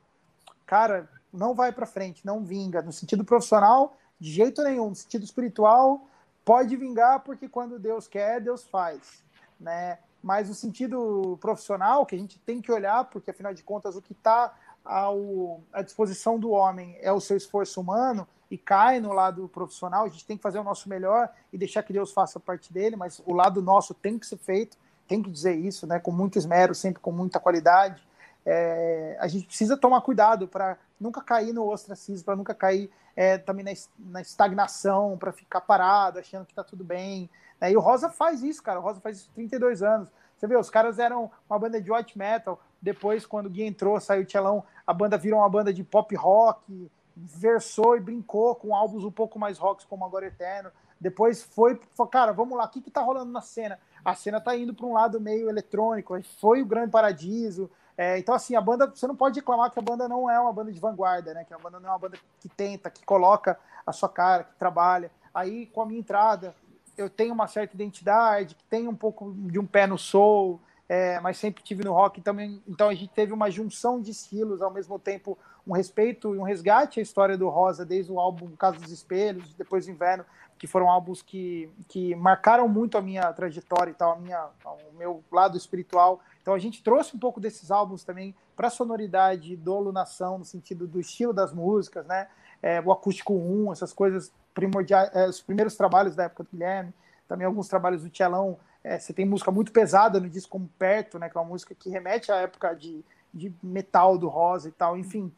cara, 0.64 1.08
não 1.32 1.54
vai 1.54 1.70
para 1.70 1.86
frente, 1.86 2.26
não 2.26 2.44
vinga. 2.44 2.82
No 2.82 2.92
sentido 2.92 3.24
profissional, 3.24 3.96
de 4.18 4.30
jeito 4.32 4.62
nenhum. 4.62 4.88
No 4.88 4.96
sentido 4.96 5.24
espiritual, 5.24 6.08
pode 6.44 6.76
vingar 6.76 7.20
porque 7.20 7.48
quando 7.48 7.78
Deus 7.78 8.08
quer, 8.08 8.40
Deus 8.40 8.64
faz, 8.64 9.22
né? 9.60 9.98
Mas 10.26 10.48
no 10.48 10.54
sentido 10.54 11.38
profissional, 11.40 12.04
que 12.04 12.16
a 12.16 12.18
gente 12.18 12.36
tem 12.40 12.60
que 12.60 12.72
olhar, 12.72 13.04
porque 13.04 13.30
afinal 13.30 13.54
de 13.54 13.62
contas 13.62 13.94
o 13.94 14.02
que 14.02 14.10
está 14.10 14.52
à 14.84 15.82
disposição 15.82 16.36
do 16.36 16.50
homem 16.50 16.98
é 17.00 17.12
o 17.12 17.20
seu 17.20 17.36
esforço 17.36 17.80
humano 17.80 18.26
e 18.50 18.58
cai 18.58 18.98
no 18.98 19.12
lado 19.12 19.48
profissional, 19.48 20.04
a 20.04 20.08
gente 20.08 20.26
tem 20.26 20.36
que 20.36 20.42
fazer 20.42 20.58
o 20.58 20.64
nosso 20.64 20.88
melhor 20.88 21.30
e 21.52 21.56
deixar 21.56 21.84
que 21.84 21.92
Deus 21.92 22.12
faça 22.12 22.40
parte 22.40 22.72
dele, 22.72 22.96
mas 22.96 23.22
o 23.24 23.32
lado 23.32 23.62
nosso 23.62 23.94
tem 23.94 24.18
que 24.18 24.26
ser 24.26 24.38
feito, 24.38 24.76
tem 25.06 25.22
que 25.22 25.30
dizer 25.30 25.54
isso, 25.54 25.86
né? 25.86 26.00
Com 26.00 26.10
muito 26.10 26.36
esmero, 26.36 26.74
sempre 26.74 27.00
com 27.00 27.12
muita 27.12 27.38
qualidade. 27.38 28.04
É, 28.44 29.16
a 29.20 29.28
gente 29.28 29.46
precisa 29.46 29.76
tomar 29.76 30.00
cuidado 30.00 30.48
para 30.48 30.76
nunca 30.98 31.22
cair 31.22 31.52
no 31.52 31.70
ostracismo, 31.70 32.24
para 32.24 32.34
nunca 32.34 32.52
cair 32.52 32.90
é, 33.14 33.38
também 33.38 33.64
na, 33.64 33.70
na 34.10 34.20
estagnação, 34.20 35.16
para 35.16 35.30
ficar 35.30 35.60
parado, 35.60 36.18
achando 36.18 36.44
que 36.44 36.52
está 36.52 36.64
tudo 36.64 36.82
bem. 36.82 37.30
Né? 37.60 37.72
E 37.72 37.76
o 37.76 37.80
Rosa 37.80 38.08
faz 38.08 38.42
isso, 38.42 38.62
cara. 38.62 38.78
O 38.78 38.82
Rosa 38.82 39.00
faz 39.00 39.18
isso 39.18 39.30
32 39.34 39.82
anos. 39.82 40.10
Você 40.36 40.46
vê, 40.46 40.56
os 40.56 40.70
caras 40.70 40.98
eram 40.98 41.30
uma 41.48 41.58
banda 41.58 41.80
de 41.80 41.90
white 41.90 42.16
metal. 42.16 42.60
Depois, 42.80 43.24
quando 43.24 43.46
o 43.46 43.50
Gui 43.50 43.62
entrou, 43.62 43.98
saiu 44.00 44.22
o 44.22 44.26
Tchelão, 44.26 44.64
a 44.86 44.92
banda 44.92 45.16
virou 45.16 45.40
uma 45.40 45.48
banda 45.48 45.72
de 45.72 45.82
pop 45.82 46.14
rock, 46.14 46.90
versou 47.16 47.96
e 47.96 48.00
brincou 48.00 48.54
com 48.54 48.74
álbuns 48.74 49.04
um 49.04 49.10
pouco 49.10 49.38
mais 49.38 49.58
rocks, 49.58 49.86
como 49.86 50.04
Agora 50.04 50.26
Eterno. 50.26 50.70
Depois 51.00 51.42
foi, 51.42 51.80
foi 51.94 52.06
cara, 52.08 52.32
vamos 52.32 52.56
lá, 52.56 52.64
o 52.64 52.68
que, 52.68 52.80
que 52.80 52.90
tá 52.90 53.00
rolando 53.00 53.32
na 53.32 53.40
cena? 53.40 53.78
A 54.04 54.14
cena 54.14 54.40
tá 54.40 54.56
indo 54.56 54.74
para 54.74 54.86
um 54.86 54.92
lado 54.92 55.20
meio 55.20 55.48
eletrônico, 55.48 56.14
foi 56.38 56.62
o 56.62 56.66
Grande 56.66 56.90
Paradiso, 56.90 57.70
é, 57.96 58.18
então, 58.18 58.34
assim, 58.34 58.54
a 58.54 58.60
banda, 58.60 58.86
você 58.86 59.06
não 59.06 59.16
pode 59.16 59.40
reclamar 59.40 59.70
que 59.70 59.78
a 59.78 59.82
banda 59.82 60.06
não 60.06 60.30
é 60.30 60.38
uma 60.38 60.52
banda 60.52 60.70
de 60.70 60.78
vanguarda, 60.78 61.32
né? 61.32 61.44
Que 61.44 61.54
a 61.54 61.58
banda 61.58 61.80
não 61.80 61.88
é 61.88 61.92
uma 61.92 61.98
banda 61.98 62.18
que 62.38 62.48
tenta, 62.48 62.90
que 62.90 63.04
coloca 63.04 63.58
a 63.86 63.92
sua 63.92 64.08
cara, 64.08 64.44
que 64.44 64.54
trabalha. 64.56 65.10
Aí, 65.32 65.66
com 65.66 65.80
a 65.80 65.86
minha 65.86 66.00
entrada, 66.00 66.54
eu 66.96 67.10
tenho 67.10 67.32
uma 67.32 67.46
certa 67.46 67.74
identidade, 67.74 68.54
que 68.54 68.64
tem 68.64 68.88
um 68.88 68.94
pouco 68.94 69.32
de 69.32 69.58
um 69.58 69.66
pé 69.66 69.86
no 69.86 69.98
soul, 69.98 70.60
é, 70.88 71.18
mas 71.20 71.36
sempre 71.36 71.62
tive 71.62 71.84
no 71.84 71.92
rock 71.92 72.20
também. 72.20 72.62
Então, 72.66 72.88
a 72.88 72.94
gente 72.94 73.12
teve 73.12 73.32
uma 73.32 73.50
junção 73.50 74.00
de 74.00 74.10
estilos, 74.10 74.62
ao 74.62 74.70
mesmo 74.70 74.98
tempo, 74.98 75.36
um 75.66 75.72
respeito 75.72 76.34
e 76.34 76.38
um 76.38 76.42
resgate 76.42 77.00
à 77.00 77.02
história 77.02 77.36
do 77.36 77.48
Rosa, 77.48 77.84
desde 77.84 78.12
o 78.12 78.20
álbum 78.20 78.54
Casa 78.56 78.78
dos 78.78 78.92
Espelhos, 78.92 79.54
depois 79.54 79.86
do 79.86 79.92
Inverno, 79.92 80.24
que 80.58 80.66
foram 80.66 80.88
álbuns 80.88 81.22
que, 81.22 81.70
que 81.88 82.14
marcaram 82.14 82.68
muito 82.68 82.96
a 82.96 83.02
minha 83.02 83.32
trajetória 83.32 83.90
e 83.90 83.94
tal, 83.94 84.12
a 84.12 84.16
minha, 84.16 84.46
o 84.64 84.96
meu 84.96 85.22
lado 85.30 85.56
espiritual 85.56 86.20
então 86.46 86.54
a 86.54 86.60
gente 86.60 86.80
trouxe 86.80 87.16
um 87.16 87.18
pouco 87.18 87.40
desses 87.40 87.72
álbuns 87.72 88.04
também 88.04 88.32
para 88.54 88.68
a 88.68 88.70
sonoridade 88.70 89.56
do 89.56 89.80
Lunação, 89.80 90.38
no 90.38 90.44
sentido 90.44 90.86
do 90.86 91.00
estilo 91.00 91.32
das 91.32 91.52
músicas, 91.52 92.06
né? 92.06 92.28
É, 92.62 92.80
o 92.80 92.90
acústico 92.92 93.34
1, 93.34 93.72
essas 93.72 93.92
coisas 93.92 94.32
primordiais, 94.54 95.10
é, 95.14 95.28
os 95.28 95.40
primeiros 95.40 95.76
trabalhos 95.76 96.16
da 96.16 96.24
época 96.24 96.44
do 96.44 96.50
Guilherme, 96.50 96.92
também 97.28 97.46
alguns 97.46 97.68
trabalhos 97.68 98.02
do 98.02 98.10
Tchelão. 98.10 98.58
É, 98.82 98.98
você 98.98 99.12
tem 99.12 99.26
música 99.26 99.50
muito 99.50 99.72
pesada 99.72 100.20
no 100.20 100.28
disco 100.28 100.50
como 100.50 100.70
Perto, 100.78 101.18
né? 101.18 101.28
Que 101.28 101.36
é 101.36 101.40
uma 101.40 101.48
música 101.48 101.74
que 101.74 101.90
remete 101.90 102.30
à 102.30 102.36
época 102.36 102.74
de, 102.74 103.04
de 103.32 103.52
metal 103.62 104.16
do 104.16 104.28
Rosa 104.28 104.68
e 104.68 104.72
tal, 104.72 104.96
enfim. 104.96 105.32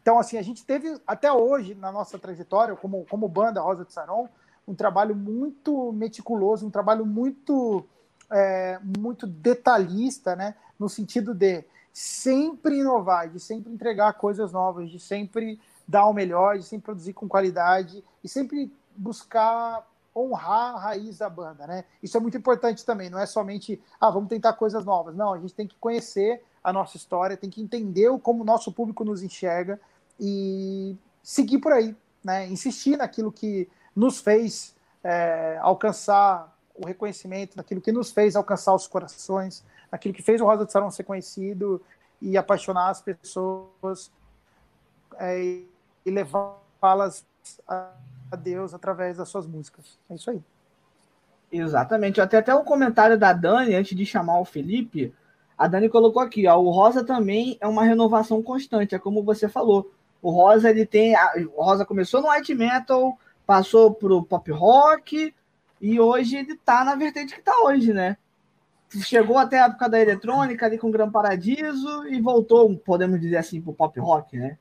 Então, 0.00 0.18
assim, 0.18 0.36
a 0.36 0.42
gente 0.42 0.64
teve 0.64 1.00
até 1.06 1.32
hoje 1.32 1.74
na 1.74 1.92
nossa 1.92 2.18
trajetória, 2.18 2.76
como, 2.76 3.06
como 3.08 3.28
banda 3.28 3.60
Rosa 3.60 3.84
de 3.84 3.92
Saron, 3.92 4.28
um 4.66 4.74
trabalho 4.74 5.14
muito 5.14 5.92
meticuloso, 5.92 6.66
um 6.66 6.70
trabalho 6.70 7.04
muito 7.04 7.86
é, 8.30 8.78
muito 8.98 9.26
detalhista, 9.26 10.34
né? 10.34 10.54
No 10.78 10.88
sentido 10.88 11.34
de 11.34 11.64
sempre 11.92 12.78
inovar, 12.80 13.28
de 13.28 13.38
sempre 13.38 13.72
entregar 13.72 14.12
coisas 14.14 14.52
novas, 14.52 14.90
de 14.90 14.98
sempre 14.98 15.60
dar 15.86 16.06
o 16.06 16.12
melhor, 16.12 16.58
de 16.58 16.64
sempre 16.64 16.86
produzir 16.86 17.12
com 17.12 17.28
qualidade 17.28 18.04
e 18.22 18.28
sempre 18.28 18.72
buscar 18.96 19.86
honrar 20.16 20.76
a 20.76 20.78
raiz 20.78 21.18
da 21.18 21.28
banda, 21.28 21.66
né? 21.66 21.84
Isso 22.02 22.16
é 22.16 22.20
muito 22.20 22.36
importante 22.36 22.84
também, 22.84 23.10
não 23.10 23.18
é 23.18 23.26
somente, 23.26 23.82
ah, 24.00 24.10
vamos 24.10 24.28
tentar 24.28 24.52
coisas 24.52 24.84
novas. 24.84 25.14
Não, 25.14 25.32
a 25.32 25.38
gente 25.38 25.54
tem 25.54 25.66
que 25.66 25.76
conhecer 25.76 26.42
a 26.62 26.72
nossa 26.72 26.96
história, 26.96 27.36
tem 27.36 27.50
que 27.50 27.60
entender 27.60 28.08
como 28.20 28.42
o 28.42 28.46
nosso 28.46 28.72
público 28.72 29.04
nos 29.04 29.22
enxerga 29.22 29.80
e 30.18 30.96
seguir 31.22 31.58
por 31.58 31.72
aí, 31.72 31.96
né? 32.22 32.46
Insistir 32.46 32.96
naquilo 32.96 33.32
que 33.32 33.68
nos 33.94 34.20
fez 34.20 34.74
é, 35.02 35.58
alcançar 35.60 36.54
o 36.74 36.86
reconhecimento 36.86 37.56
naquilo 37.56 37.80
que 37.80 37.92
nos 37.92 38.10
fez 38.10 38.34
alcançar 38.34 38.74
os 38.74 38.86
corações, 38.86 39.64
naquilo 39.92 40.14
que 40.14 40.22
fez 40.22 40.40
o 40.40 40.44
Rosa 40.44 40.64
de 40.64 40.72
Sarão 40.72 40.90
ser 40.90 41.04
conhecido 41.04 41.80
e 42.20 42.36
apaixonar 42.36 42.90
as 42.90 43.00
pessoas 43.00 44.10
é, 45.18 45.62
e 46.04 46.10
levá-las 46.10 47.26
a 47.66 47.92
Deus 48.36 48.74
através 48.74 49.16
das 49.16 49.28
suas 49.28 49.46
músicas. 49.46 49.98
É 50.10 50.14
isso 50.14 50.30
aí. 50.30 50.42
Exatamente. 51.50 52.20
Até 52.20 52.38
até 52.38 52.54
um 52.54 52.64
comentário 52.64 53.18
da 53.18 53.32
Dani 53.32 53.74
antes 53.74 53.96
de 53.96 54.04
chamar 54.04 54.40
o 54.40 54.44
Felipe. 54.44 55.14
A 55.56 55.68
Dani 55.68 55.88
colocou 55.88 56.20
aqui, 56.20 56.48
ó, 56.48 56.58
o 56.58 56.70
Rosa 56.70 57.04
também 57.04 57.56
é 57.60 57.66
uma 57.66 57.84
renovação 57.84 58.42
constante, 58.42 58.94
é 58.94 58.98
como 58.98 59.22
você 59.22 59.48
falou. 59.48 59.92
O 60.20 60.30
Rosa 60.30 60.70
ele 60.70 60.84
tem, 60.84 61.14
a, 61.14 61.32
o 61.54 61.62
Rosa 61.62 61.84
começou 61.84 62.20
no 62.20 62.28
white 62.28 62.52
metal, 62.54 63.16
passou 63.46 63.94
pro 63.94 64.24
pop 64.24 64.50
rock, 64.50 65.32
e 65.80 66.00
hoje 66.00 66.36
ele 66.36 66.56
tá 66.56 66.84
na 66.84 66.96
vertente 66.96 67.36
que 67.36 67.42
tá 67.42 67.52
hoje, 67.64 67.92
né? 67.92 68.16
Chegou 69.02 69.38
até 69.38 69.60
a 69.60 69.66
época 69.66 69.88
da 69.88 70.00
eletrônica 70.00 70.66
ali 70.66 70.76
com 70.76 70.88
o 70.88 70.90
Gran 70.90 71.10
Paradiso 71.10 72.06
e 72.08 72.20
voltou, 72.20 72.76
podemos 72.78 73.20
dizer 73.20 73.36
assim, 73.36 73.60
pro 73.60 73.72
pop 73.72 73.98
rock, 74.00 74.36
né? 74.36 74.58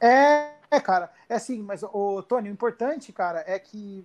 É, 0.00 0.52
é, 0.70 0.80
cara, 0.80 1.10
é 1.28 1.34
assim, 1.34 1.62
mas 1.62 1.82
o 1.82 2.22
Tony, 2.22 2.48
o 2.48 2.52
importante, 2.52 3.12
cara, 3.12 3.44
é 3.46 3.58
que 3.58 4.04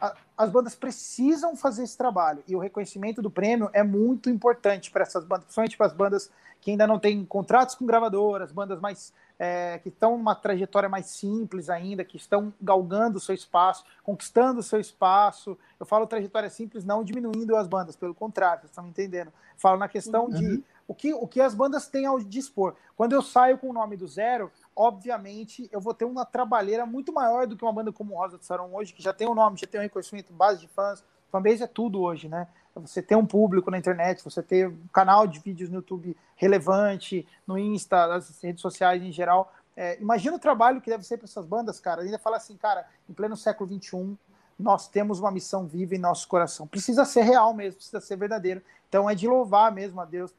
a, 0.00 0.14
as 0.36 0.50
bandas 0.50 0.74
precisam 0.74 1.56
fazer 1.56 1.84
esse 1.84 1.96
trabalho 1.96 2.42
e 2.46 2.54
o 2.54 2.58
reconhecimento 2.58 3.22
do 3.22 3.30
prêmio 3.30 3.70
é 3.72 3.82
muito 3.82 4.28
importante 4.28 4.90
para 4.90 5.02
essas 5.02 5.24
bandas, 5.24 5.44
principalmente 5.44 5.76
para 5.76 5.86
as 5.86 5.92
bandas 5.92 6.30
que 6.60 6.70
ainda 6.70 6.86
não 6.86 6.98
têm 6.98 7.24
contratos 7.24 7.74
com 7.74 7.86
gravadoras, 7.86 8.52
bandas 8.52 8.80
mais 8.80 9.12
é, 9.38 9.78
que 9.78 9.88
estão 9.88 10.16
numa 10.16 10.34
trajetória 10.34 10.88
mais 10.88 11.06
simples 11.06 11.68
ainda, 11.68 12.04
que 12.04 12.16
estão 12.16 12.52
galgando 12.60 13.18
o 13.18 13.20
seu 13.20 13.34
espaço, 13.34 13.84
conquistando 14.02 14.60
o 14.60 14.62
seu 14.62 14.80
espaço. 14.80 15.56
Eu 15.78 15.86
falo 15.86 16.06
trajetória 16.06 16.48
simples, 16.50 16.84
não 16.84 17.04
diminuindo 17.04 17.56
as 17.56 17.66
bandas, 17.68 17.96
pelo 17.96 18.14
contrário, 18.14 18.62
vocês 18.62 18.70
estão 18.70 18.84
me 18.84 18.90
entendendo. 18.90 19.32
Falo 19.56 19.78
na 19.78 19.88
questão 19.88 20.24
uhum. 20.24 20.30
de 20.30 20.64
o 20.88 20.94
que, 20.94 21.12
o 21.12 21.26
que 21.26 21.40
as 21.40 21.54
bandas 21.54 21.88
têm 21.88 22.06
ao 22.06 22.18
dispor. 22.20 22.74
Quando 22.96 23.12
eu 23.12 23.22
saio 23.22 23.58
com 23.58 23.70
o 23.70 23.72
nome 23.72 23.96
do 23.96 24.06
zero, 24.06 24.50
obviamente 24.74 25.68
eu 25.72 25.80
vou 25.80 25.92
ter 25.92 26.04
uma 26.04 26.24
trabalheira 26.24 26.86
muito 26.86 27.12
maior 27.12 27.46
do 27.46 27.56
que 27.56 27.64
uma 27.64 27.72
banda 27.72 27.92
como 27.92 28.16
Rosa 28.16 28.38
de 28.38 28.46
Saron 28.46 28.70
hoje, 28.72 28.92
que 28.92 29.02
já 29.02 29.12
tem 29.12 29.28
um 29.28 29.34
nome, 29.34 29.58
já 29.58 29.66
tem 29.66 29.80
um 29.80 29.82
reconhecimento, 29.82 30.32
base 30.32 30.60
de 30.60 30.68
fãs. 30.68 31.04
Fanbase 31.30 31.62
é 31.62 31.66
tudo 31.66 32.00
hoje, 32.00 32.28
né? 32.28 32.46
Você 32.76 33.02
ter 33.02 33.16
um 33.16 33.26
público 33.26 33.70
na 33.70 33.78
internet, 33.78 34.22
você 34.22 34.42
ter 34.42 34.68
um 34.68 34.86
canal 34.92 35.26
de 35.26 35.40
vídeos 35.40 35.70
no 35.70 35.76
YouTube 35.76 36.16
relevante, 36.36 37.26
no 37.46 37.58
Insta, 37.58 38.06
nas 38.06 38.40
redes 38.42 38.60
sociais 38.60 39.02
em 39.02 39.10
geral. 39.10 39.52
É, 39.76 40.00
imagina 40.00 40.36
o 40.36 40.38
trabalho 40.38 40.80
que 40.80 40.90
deve 40.90 41.04
ser 41.04 41.16
para 41.16 41.24
essas 41.24 41.46
bandas, 41.46 41.80
cara. 41.80 42.02
Ainda 42.02 42.18
fala 42.18 42.36
assim, 42.36 42.56
cara, 42.56 42.86
em 43.08 43.12
pleno 43.12 43.36
século 43.36 43.68
XXI, 43.68 44.16
nós 44.58 44.88
temos 44.88 45.20
uma 45.20 45.30
missão 45.30 45.66
viva 45.66 45.94
em 45.94 45.98
nosso 45.98 46.28
coração. 46.28 46.66
Precisa 46.66 47.04
ser 47.04 47.22
real 47.22 47.52
mesmo, 47.52 47.76
precisa 47.76 48.00
ser 48.00 48.16
verdadeiro. 48.16 48.62
Então 48.88 49.08
é 49.08 49.14
de 49.14 49.26
louvar 49.26 49.72
mesmo 49.72 50.00
a 50.00 50.04
Deus 50.04 50.32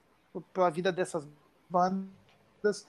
pela 0.54 0.69
vida 0.69 0.91
dessas 0.91 1.28
bandas. 1.69 2.86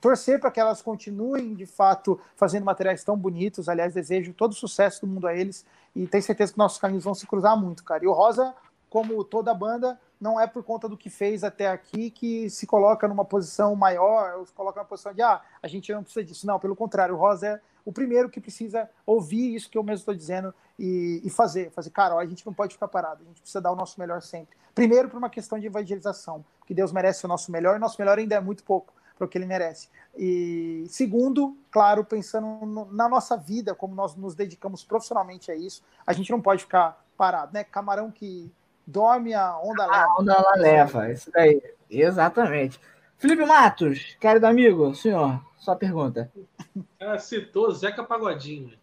Torcer 0.00 0.40
para 0.40 0.50
que 0.50 0.58
elas 0.58 0.82
continuem, 0.82 1.54
de 1.54 1.66
fato, 1.66 2.20
fazendo 2.34 2.64
materiais 2.64 3.04
tão 3.04 3.16
bonitos. 3.16 3.68
Aliás, 3.68 3.94
desejo 3.94 4.34
todo 4.34 4.54
sucesso 4.54 5.02
do 5.02 5.06
mundo 5.06 5.26
a 5.26 5.34
eles 5.34 5.64
e 5.94 6.06
tenho 6.06 6.22
certeza 6.22 6.52
que 6.52 6.58
nossos 6.58 6.78
caminhos 6.78 7.04
vão 7.04 7.14
se 7.14 7.26
cruzar 7.26 7.56
muito, 7.56 7.84
cara. 7.84 8.04
E 8.04 8.08
o 8.08 8.12
Rosa, 8.12 8.54
como 8.90 9.22
toda 9.22 9.54
banda, 9.54 9.98
não 10.20 10.40
é 10.40 10.46
por 10.46 10.62
conta 10.62 10.88
do 10.88 10.96
que 10.96 11.10
fez 11.10 11.42
até 11.42 11.68
aqui 11.68 12.10
que 12.10 12.48
se 12.48 12.66
coloca 12.66 13.08
numa 13.08 13.24
posição 13.24 13.74
maior, 13.74 14.38
ou 14.38 14.46
se 14.46 14.52
coloca 14.52 14.80
numa 14.80 14.88
posição 14.88 15.12
de, 15.12 15.22
ah, 15.22 15.40
a 15.62 15.68
gente 15.68 15.92
não 15.92 16.02
precisa 16.02 16.24
disso. 16.24 16.46
Não, 16.46 16.58
pelo 16.58 16.76
contrário, 16.76 17.14
o 17.14 17.18
Rosa 17.18 17.46
é 17.46 17.60
o 17.84 17.92
primeiro 17.92 18.30
que 18.30 18.40
precisa 18.40 18.88
ouvir 19.04 19.54
isso 19.54 19.68
que 19.68 19.76
eu 19.76 19.82
mesmo 19.82 19.98
estou 19.98 20.14
dizendo 20.14 20.54
e, 20.78 21.20
e, 21.24 21.30
fazer. 21.30 21.70
Fazer, 21.70 21.90
cara, 21.90 22.14
ó, 22.14 22.18
a 22.18 22.26
gente 22.26 22.46
não 22.46 22.54
pode 22.54 22.74
ficar 22.74 22.88
parado, 22.88 23.22
a 23.22 23.26
gente 23.26 23.40
precisa 23.40 23.60
dar 23.60 23.72
o 23.72 23.76
nosso 23.76 23.98
melhor 23.98 24.22
sempre. 24.22 24.56
Primeiro, 24.74 25.08
por 25.08 25.18
uma 25.18 25.28
questão 25.28 25.58
de 25.58 25.66
evangelização, 25.66 26.44
que 26.72 26.74
Deus 26.74 26.90
merece 26.90 27.26
o 27.26 27.28
nosso 27.28 27.52
melhor, 27.52 27.76
e 27.76 27.78
nosso 27.78 28.00
melhor 28.00 28.18
ainda 28.18 28.34
é 28.34 28.40
muito 28.40 28.64
pouco 28.64 28.94
para 29.18 29.26
o 29.26 29.28
que 29.28 29.36
ele 29.36 29.44
merece. 29.44 29.90
E 30.16 30.86
segundo, 30.88 31.54
claro, 31.70 32.02
pensando 32.02 32.46
no, 32.64 32.90
na 32.90 33.10
nossa 33.10 33.36
vida, 33.36 33.74
como 33.74 33.94
nós 33.94 34.16
nos 34.16 34.34
dedicamos 34.34 34.82
profissionalmente 34.82 35.52
a 35.52 35.54
isso, 35.54 35.84
a 36.06 36.14
gente 36.14 36.30
não 36.30 36.40
pode 36.40 36.62
ficar 36.62 37.04
parado, 37.14 37.52
né? 37.52 37.62
Camarão 37.62 38.10
que 38.10 38.50
dorme, 38.86 39.34
a 39.34 39.58
onda 39.58 39.84
leva. 39.84 40.04
A 40.04 40.16
onda 40.18 40.32
ela 40.32 40.54
leva, 40.56 41.12
isso 41.12 41.30
daí, 41.30 41.62
exatamente. 41.90 42.80
Felipe 43.18 43.44
Matos, 43.44 44.16
querido 44.18 44.46
amigo, 44.46 44.94
senhor, 44.94 45.44
sua 45.58 45.76
pergunta. 45.76 46.32
Ela 46.98 47.18
citou 47.18 47.70
Zeca 47.70 48.02
Pagodinho. 48.02 48.78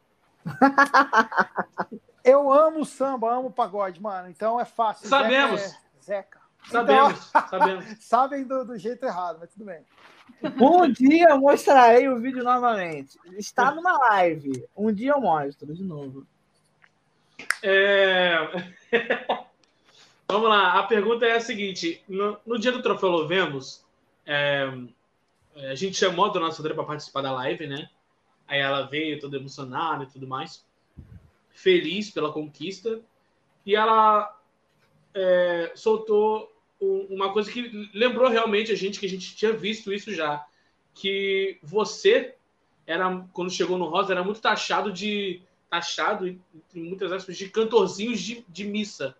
Eu 2.23 2.53
amo 2.53 2.85
samba, 2.85 3.33
amo 3.33 3.49
pagode, 3.49 3.99
mano. 3.99 4.29
Então 4.29 4.59
é 4.59 4.65
fácil. 4.65 5.09
Sabemos. 5.09 5.61
Zeca. 5.61 5.75
É 5.75 6.01
Zeca. 6.03 6.38
Sabemos, 6.65 7.29
então, 7.29 7.47
sabemos. 7.49 7.85
Sabem 7.99 8.43
do, 8.45 8.65
do, 8.65 8.77
jeito 8.77 9.05
errado, 9.05 9.37
mas 9.39 9.49
tudo 9.51 9.65
bem. 9.65 9.81
Um 10.59 10.91
dia 10.91 11.29
eu 11.29 11.39
mostrarei 11.39 12.07
o 12.07 12.19
vídeo 12.19 12.43
novamente. 12.43 13.17
Está 13.37 13.71
numa 13.71 13.97
live. 14.09 14.65
Um 14.75 14.93
dia 14.93 15.11
eu 15.11 15.21
mostro 15.21 15.73
de 15.73 15.83
novo. 15.83 16.25
É... 17.63 18.37
Vamos 20.27 20.47
lá. 20.47 20.79
A 20.79 20.83
pergunta 20.83 21.25
é 21.25 21.35
a 21.35 21.41
seguinte: 21.41 22.03
no, 22.07 22.37
no 22.45 22.59
dia 22.59 22.71
do 22.71 22.83
Troféu 22.83 23.09
Lovemos, 23.09 23.83
é, 24.25 24.71
a 25.55 25.73
gente 25.73 25.97
chamou 25.97 26.25
a 26.25 26.29
dona 26.29 26.51
Sandra 26.51 26.75
para 26.75 26.83
participar 26.83 27.21
da 27.21 27.31
live, 27.31 27.65
né? 27.65 27.89
Aí 28.47 28.59
ela 28.59 28.83
veio 28.83 29.19
toda 29.19 29.37
emocionada 29.37 30.03
e 30.03 30.07
tudo 30.07 30.27
mais, 30.27 30.63
feliz 31.49 32.11
pela 32.11 32.31
conquista, 32.31 32.99
e 33.65 33.75
ela 33.75 34.38
é, 35.13 35.71
soltou 35.75 36.51
uma 36.79 37.33
coisa 37.33 37.51
que 37.51 37.89
lembrou 37.93 38.29
realmente 38.29 38.71
a 38.71 38.75
gente 38.75 38.99
que 38.99 39.05
a 39.05 39.09
gente 39.09 39.35
tinha 39.35 39.51
visto 39.51 39.91
isso 39.91 40.13
já, 40.13 40.45
que 40.93 41.59
você 41.61 42.35
era 42.87 43.25
quando 43.33 43.51
chegou 43.51 43.77
no 43.77 43.85
Rosa 43.85 44.13
era 44.13 44.23
muito 44.23 44.41
taxado 44.41 44.91
de 44.91 45.41
taxado 45.69 46.27
entre 46.27 46.81
muitas 46.81 47.11
aspas 47.11 47.37
de 47.37 47.49
cantorzinhos 47.49 48.19
de, 48.19 48.43
de 48.47 48.63
missa, 48.63 49.15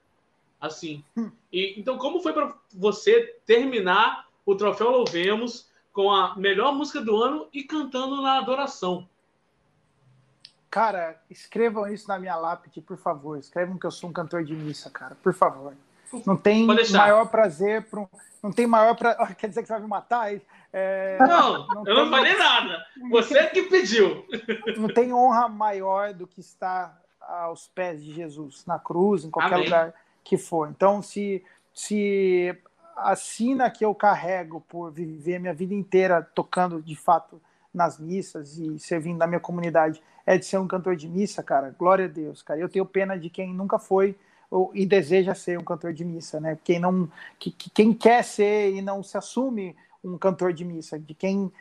assim. 0.60 1.04
Hum. 1.15 1.32
E 1.52 1.80
então 1.80 1.97
como 1.97 2.21
foi 2.21 2.34
para 2.34 2.56
você 2.73 3.36
terminar 3.45 4.28
o 4.45 4.56
troféu 4.56 4.89
Louvemos 4.89 5.69
com 5.91 6.12
a 6.12 6.36
melhor 6.36 6.73
música 6.73 7.02
do 7.02 7.21
ano 7.21 7.47
e 7.54 7.63
cantando 7.63 8.21
na 8.21 8.39
adoração? 8.39 9.08
Cara, 10.70 11.20
escrevam 11.30 11.88
isso 11.88 12.08
na 12.08 12.20
minha 12.20 12.36
lápide, 12.36 12.82
por 12.82 12.98
favor. 12.98 13.38
Escrevam 13.38 13.78
que 13.78 13.86
eu 13.86 13.92
sou 13.92 14.10
um 14.10 14.14
cantor 14.14 14.44
de 14.44 14.54
missa, 14.54 14.90
cara, 14.90 15.16
por 15.22 15.34
favor. 15.34 15.74
Não 16.26 16.38
tem 16.38 16.66
maior 16.66 17.26
prazer 17.28 17.84
para 17.84 18.00
um... 18.02 18.08
Não 18.42 18.52
tem 18.52 18.66
maior 18.66 18.96
pra... 18.96 19.16
Quer 19.36 19.48
dizer 19.48 19.62
que 19.62 19.68
você 19.68 19.74
vai 19.74 19.82
me 19.82 19.88
matar? 19.88 20.32
É... 20.72 21.18
Não, 21.20 21.68
não, 21.68 21.80
eu 21.80 21.84
tem... 21.84 21.96
não 21.96 22.10
falei 22.10 22.38
nada. 22.38 22.86
Você 23.12 23.48
que 23.48 23.64
pediu. 23.64 24.26
Não 24.78 24.88
tem 24.88 25.14
honra 25.14 25.48
maior 25.48 26.14
do 26.14 26.28
que 26.28 26.40
estar 26.40 27.00
aos 27.20 27.68
pés 27.68 28.04
de 28.04 28.14
Jesus, 28.14 28.66
na 28.66 28.80
cruz, 28.80 29.24
em 29.24 29.30
qualquer 29.30 29.56
Amém. 29.56 29.66
lugar 29.66 29.94
que 30.24 30.38
for. 30.38 30.70
Então, 30.70 31.02
se, 31.02 31.44
se 31.74 32.56
a 32.96 33.16
sina 33.16 33.70
que 33.70 33.84
eu 33.84 33.94
carrego 33.94 34.62
por 34.62 34.92
viver 34.92 35.40
minha 35.40 35.54
vida 35.54 35.74
inteira 35.74 36.28
tocando 36.34 36.82
de 36.82 36.96
fato 36.96 37.42
nas 37.74 38.00
missas 38.00 38.58
e 38.58 38.80
servindo 38.80 39.18
na 39.18 39.28
minha 39.28 39.40
comunidade 39.40 40.02
é 40.26 40.38
de 40.38 40.46
ser 40.46 40.58
um 40.58 40.68
cantor 40.68 40.96
de 40.96 41.08
missa, 41.08 41.42
cara, 41.42 41.76
glória 41.78 42.06
a 42.06 42.08
Deus, 42.08 42.42
cara. 42.42 42.60
Eu 42.60 42.70
tenho 42.70 42.86
pena 42.86 43.18
de 43.18 43.30
quem 43.30 43.54
nunca 43.54 43.80
foi 43.80 44.16
ou, 44.50 44.72
e 44.74 44.86
deseja 44.86 45.36
ser 45.36 45.60
um 45.60 45.64
cantor 45.64 45.94
de 45.94 46.04
missa, 46.04 46.40
né? 46.40 46.58
Quem 46.64 46.80
não, 46.80 47.10
que, 47.38 47.52
que, 47.52 47.70
quem 47.70 47.94
quer 47.94 48.24
ser 48.24 48.74
e 48.74 48.82
não 48.82 49.04
se 49.04 49.18
assume 49.18 49.76
um 50.04 50.18
cantor 50.18 50.54
de 50.54 50.66
missa, 50.66 50.98
de 50.98 51.14
quem 51.14 51.52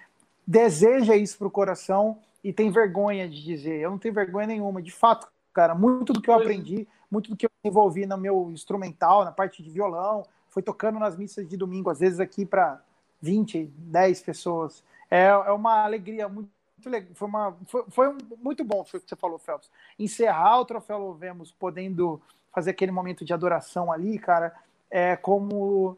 deseja 0.47 1.15
isso 1.17 1.37
para 1.39 1.49
o 1.49 1.51
coração 1.51 2.19
e 2.43 2.53
tem 2.53 2.71
vergonha 2.71 3.29
de 3.29 3.43
dizer. 3.43 3.81
Eu 3.81 3.91
não 3.91 3.99
tenho 3.99 4.15
vergonha 4.15 4.47
nenhuma, 4.47 4.81
de 4.81 4.91
fato, 4.91 5.29
cara. 5.53 5.75
Muito 5.75 6.13
do 6.13 6.23
que 6.23 6.31
eu 6.31 6.35
aprendi, 6.35 6.87
muito 7.11 7.31
do 7.31 7.37
que 7.37 7.47
eu 7.47 7.51
desenvolvi 7.63 8.07
no 8.07 8.17
meu 8.17 8.51
instrumental, 8.51 9.25
na 9.25 9.33
parte 9.33 9.63
de 9.63 9.71
violão, 9.71 10.25
foi 10.49 10.63
tocando 10.63 10.99
nas 10.99 11.17
missas 11.17 11.49
de 11.49 11.57
domingo, 11.57 11.91
às 11.91 12.01
vezes 12.01 12.21
aqui 12.21 12.47
para 12.47 12.81
20, 13.21 13.71
10 13.77 14.23
pessoas. 14.23 14.83
É, 15.11 15.27
é 15.27 15.53
uma 15.53 15.85
alegria 15.85 16.29
muito 16.29 16.51
legal. 16.85 17.11
Foi, 17.15 17.29
uma, 17.29 17.57
foi, 17.67 17.85
foi 17.89 18.09
um, 18.09 18.19
muito 18.43 18.65
bom 18.65 18.81
o 18.81 18.85
que 18.85 18.99
você 18.99 19.17
falou, 19.17 19.39
Phelps. 19.39 19.71
Encerrar 19.99 20.61
o 20.61 20.65
Troféu 20.65 20.99
Louvemos 20.99 21.51
podendo 21.53 22.21
fazer 22.53 22.71
aquele 22.71 22.93
momento 22.93 23.25
de 23.25 23.33
adoração 23.33 23.93
ali, 23.93 24.19
cara, 24.19 24.55
é 24.91 25.17
como 25.17 25.97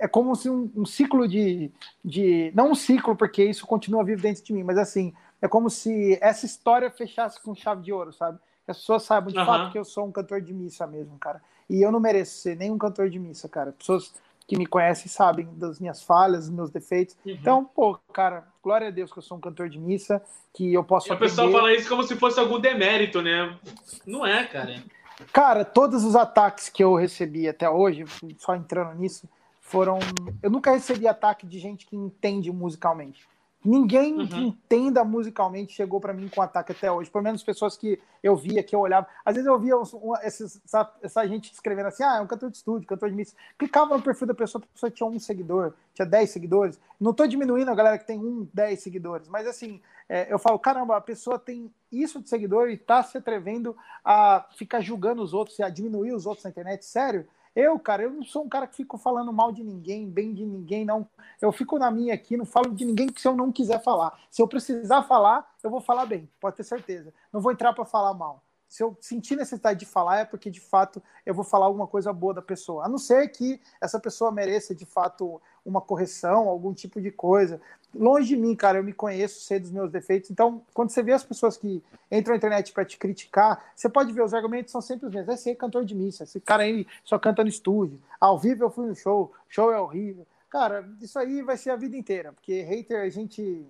é 0.00 0.08
como 0.08 0.34
se 0.34 0.48
um, 0.48 0.70
um, 0.74 0.86
ciclo 0.86 1.28
de, 1.28 1.70
de. 2.02 2.50
Não 2.54 2.70
um 2.70 2.74
ciclo, 2.74 3.14
porque 3.14 3.44
isso 3.44 3.66
continua 3.66 4.02
vivo 4.02 4.22
dentro 4.22 4.42
de 4.42 4.52
mim, 4.52 4.62
mas 4.62 4.78
assim, 4.78 5.12
é 5.42 5.46
como 5.46 5.68
se 5.68 6.18
essa 6.22 6.46
história 6.46 6.90
fechasse 6.90 7.40
com 7.42 7.54
chave 7.54 7.82
de 7.82 7.92
ouro, 7.92 8.10
sabe? 8.10 8.38
Que 8.64 8.70
as 8.70 8.78
pessoas 8.78 9.02
saibam 9.02 9.30
de 9.30 9.38
uhum. 9.38 9.44
fato 9.44 9.70
que 9.70 9.78
eu 9.78 9.84
sou 9.84 10.06
um 10.06 10.12
cantor 10.12 10.40
de 10.40 10.54
missa 10.54 10.86
mesmo, 10.86 11.18
cara. 11.18 11.42
E 11.68 11.82
eu 11.82 11.92
não 11.92 12.00
mereço 12.00 12.38
ser 12.38 12.56
nenhum 12.56 12.78
cantor 12.78 13.10
de 13.10 13.18
missa, 13.18 13.46
cara. 13.46 13.72
Pessoas 13.72 14.14
que 14.50 14.58
me 14.58 14.66
conhecem 14.66 15.06
sabem 15.06 15.48
das 15.52 15.78
minhas 15.78 16.02
falhas, 16.02 16.46
dos 16.46 16.50
meus 16.50 16.72
defeitos. 16.72 17.16
Uhum. 17.24 17.30
Então, 17.30 17.64
pô, 17.64 17.96
cara, 18.12 18.48
glória 18.60 18.88
a 18.88 18.90
Deus 18.90 19.12
que 19.12 19.18
eu 19.20 19.22
sou 19.22 19.38
um 19.38 19.40
cantor 19.40 19.68
de 19.68 19.78
missa, 19.78 20.20
que 20.52 20.74
eu 20.74 20.82
posso. 20.82 21.08
E 21.08 21.14
o 21.14 21.16
pessoal 21.16 21.52
fala 21.52 21.72
isso 21.72 21.88
como 21.88 22.02
se 22.02 22.16
fosse 22.16 22.40
algum 22.40 22.58
demérito, 22.58 23.22
né? 23.22 23.56
Não 24.04 24.26
é, 24.26 24.44
cara. 24.44 24.82
Cara, 25.32 25.64
todos 25.64 26.02
os 26.02 26.16
ataques 26.16 26.68
que 26.68 26.82
eu 26.82 26.96
recebi 26.96 27.48
até 27.48 27.70
hoje, 27.70 28.04
só 28.38 28.56
entrando 28.56 28.98
nisso, 28.98 29.28
foram. 29.60 30.00
Eu 30.42 30.50
nunca 30.50 30.72
recebi 30.72 31.06
ataque 31.06 31.46
de 31.46 31.60
gente 31.60 31.86
que 31.86 31.94
entende 31.94 32.50
musicalmente. 32.50 33.28
Ninguém 33.62 34.14
uhum. 34.14 34.26
que 34.26 34.36
entenda 34.36 35.04
musicalmente 35.04 35.74
chegou 35.74 36.00
para 36.00 36.14
mim 36.14 36.28
com 36.28 36.40
ataque 36.40 36.72
até 36.72 36.90
hoje. 36.90 37.10
Pelo 37.10 37.22
menos 37.22 37.42
pessoas 37.42 37.76
que 37.76 38.00
eu 38.22 38.34
via, 38.34 38.62
que 38.62 38.74
eu 38.74 38.80
olhava. 38.80 39.06
Às 39.22 39.34
vezes 39.34 39.46
eu 39.46 39.58
via 39.58 39.74
esses, 40.22 40.62
essa, 40.64 40.90
essa, 41.02 41.28
gente 41.28 41.52
escrevendo 41.52 41.86
assim: 41.86 42.02
ah, 42.02 42.16
é 42.16 42.20
um 42.22 42.26
cantor 42.26 42.50
de 42.50 42.56
estúdio, 42.56 42.88
cantor 42.88 43.10
de 43.10 43.16
mix. 43.16 43.36
Clicava 43.58 43.94
no 43.94 44.02
perfil 44.02 44.28
da 44.28 44.34
pessoa, 44.34 44.64
a 44.64 44.72
pessoa 44.72 44.90
tinha 44.90 45.06
um 45.06 45.18
seguidor, 45.18 45.74
tinha 45.92 46.06
dez 46.06 46.30
seguidores. 46.30 46.80
Não 46.98 47.10
estou 47.10 47.26
diminuindo 47.26 47.70
a 47.70 47.74
galera 47.74 47.98
que 47.98 48.06
tem 48.06 48.18
um, 48.18 48.48
dez 48.52 48.80
seguidores, 48.80 49.28
mas 49.28 49.46
assim, 49.46 49.78
é, 50.08 50.32
eu 50.32 50.38
falo: 50.38 50.58
caramba, 50.58 50.96
a 50.96 51.00
pessoa 51.00 51.38
tem 51.38 51.70
isso 51.92 52.22
de 52.22 52.30
seguidor 52.30 52.70
e 52.70 52.74
está 52.74 53.02
se 53.02 53.18
atrevendo 53.18 53.76
a 54.02 54.46
ficar 54.56 54.80
julgando 54.80 55.22
os 55.22 55.34
outros, 55.34 55.60
a 55.60 55.68
diminuir 55.68 56.12
os 56.12 56.24
outros 56.24 56.44
na 56.44 56.50
internet. 56.50 56.82
Sério? 56.86 57.26
Eu, 57.54 57.78
cara, 57.78 58.04
eu 58.04 58.10
não 58.10 58.22
sou 58.22 58.44
um 58.44 58.48
cara 58.48 58.66
que 58.66 58.76
fico 58.76 58.96
falando 58.96 59.32
mal 59.32 59.50
de 59.50 59.64
ninguém, 59.64 60.08
bem 60.08 60.32
de 60.32 60.46
ninguém, 60.46 60.84
não. 60.84 61.08
Eu 61.40 61.50
fico 61.50 61.78
na 61.78 61.90
minha 61.90 62.14
aqui, 62.14 62.36
não 62.36 62.44
falo 62.44 62.72
de 62.72 62.84
ninguém 62.84 63.08
que 63.08 63.20
se 63.20 63.26
eu 63.26 63.34
não 63.34 63.50
quiser 63.50 63.82
falar. 63.82 64.18
Se 64.30 64.40
eu 64.40 64.46
precisar 64.46 65.02
falar, 65.02 65.52
eu 65.62 65.70
vou 65.70 65.80
falar 65.80 66.06
bem, 66.06 66.30
pode 66.38 66.56
ter 66.56 66.64
certeza. 66.64 67.12
Não 67.32 67.40
vou 67.40 67.50
entrar 67.50 67.72
para 67.72 67.84
falar 67.84 68.14
mal. 68.14 68.44
Se 68.68 68.84
eu 68.84 68.96
sentir 69.00 69.34
necessidade 69.34 69.80
de 69.80 69.86
falar, 69.86 70.18
é 70.18 70.24
porque 70.24 70.48
de 70.48 70.60
fato 70.60 71.02
eu 71.26 71.34
vou 71.34 71.44
falar 71.44 71.66
alguma 71.66 71.88
coisa 71.88 72.12
boa 72.12 72.32
da 72.32 72.40
pessoa. 72.40 72.84
A 72.84 72.88
não 72.88 72.98
ser 72.98 73.26
que 73.28 73.60
essa 73.80 73.98
pessoa 73.98 74.30
mereça 74.30 74.72
de 74.72 74.86
fato 74.86 75.42
uma 75.64 75.80
correção, 75.80 76.48
algum 76.48 76.72
tipo 76.72 77.00
de 77.00 77.10
coisa. 77.10 77.60
Longe 77.94 78.28
de 78.28 78.36
mim, 78.36 78.54
cara, 78.54 78.78
eu 78.78 78.84
me 78.84 78.92
conheço, 78.92 79.40
sei 79.40 79.58
dos 79.58 79.70
meus 79.70 79.90
defeitos. 79.90 80.30
Então, 80.30 80.62
quando 80.72 80.90
você 80.90 81.02
vê 81.02 81.12
as 81.12 81.24
pessoas 81.24 81.56
que 81.56 81.82
entram 82.10 82.32
na 82.32 82.36
internet 82.36 82.72
para 82.72 82.84
te 82.84 82.96
criticar, 82.96 83.72
você 83.74 83.88
pode 83.88 84.12
ver, 84.12 84.22
os 84.22 84.32
argumentos 84.32 84.70
são 84.70 84.80
sempre 84.80 85.06
os 85.06 85.12
mesmos. 85.12 85.34
Esse 85.34 85.50
é 85.50 85.54
cantor 85.54 85.84
de 85.84 85.94
missa, 85.94 86.24
esse 86.24 86.40
cara 86.40 86.62
aí 86.62 86.86
só 87.04 87.18
canta 87.18 87.42
no 87.42 87.48
estúdio. 87.48 88.00
Ao 88.20 88.38
vivo 88.38 88.64
eu 88.64 88.70
fui 88.70 88.86
no 88.86 88.94
show, 88.94 89.32
show 89.48 89.72
é 89.72 89.80
horrível. 89.80 90.26
Cara, 90.48 90.88
isso 91.00 91.18
aí 91.18 91.42
vai 91.42 91.56
ser 91.56 91.70
a 91.70 91.76
vida 91.76 91.96
inteira, 91.96 92.32
porque 92.32 92.62
hater 92.62 93.00
a 93.00 93.08
gente 93.08 93.64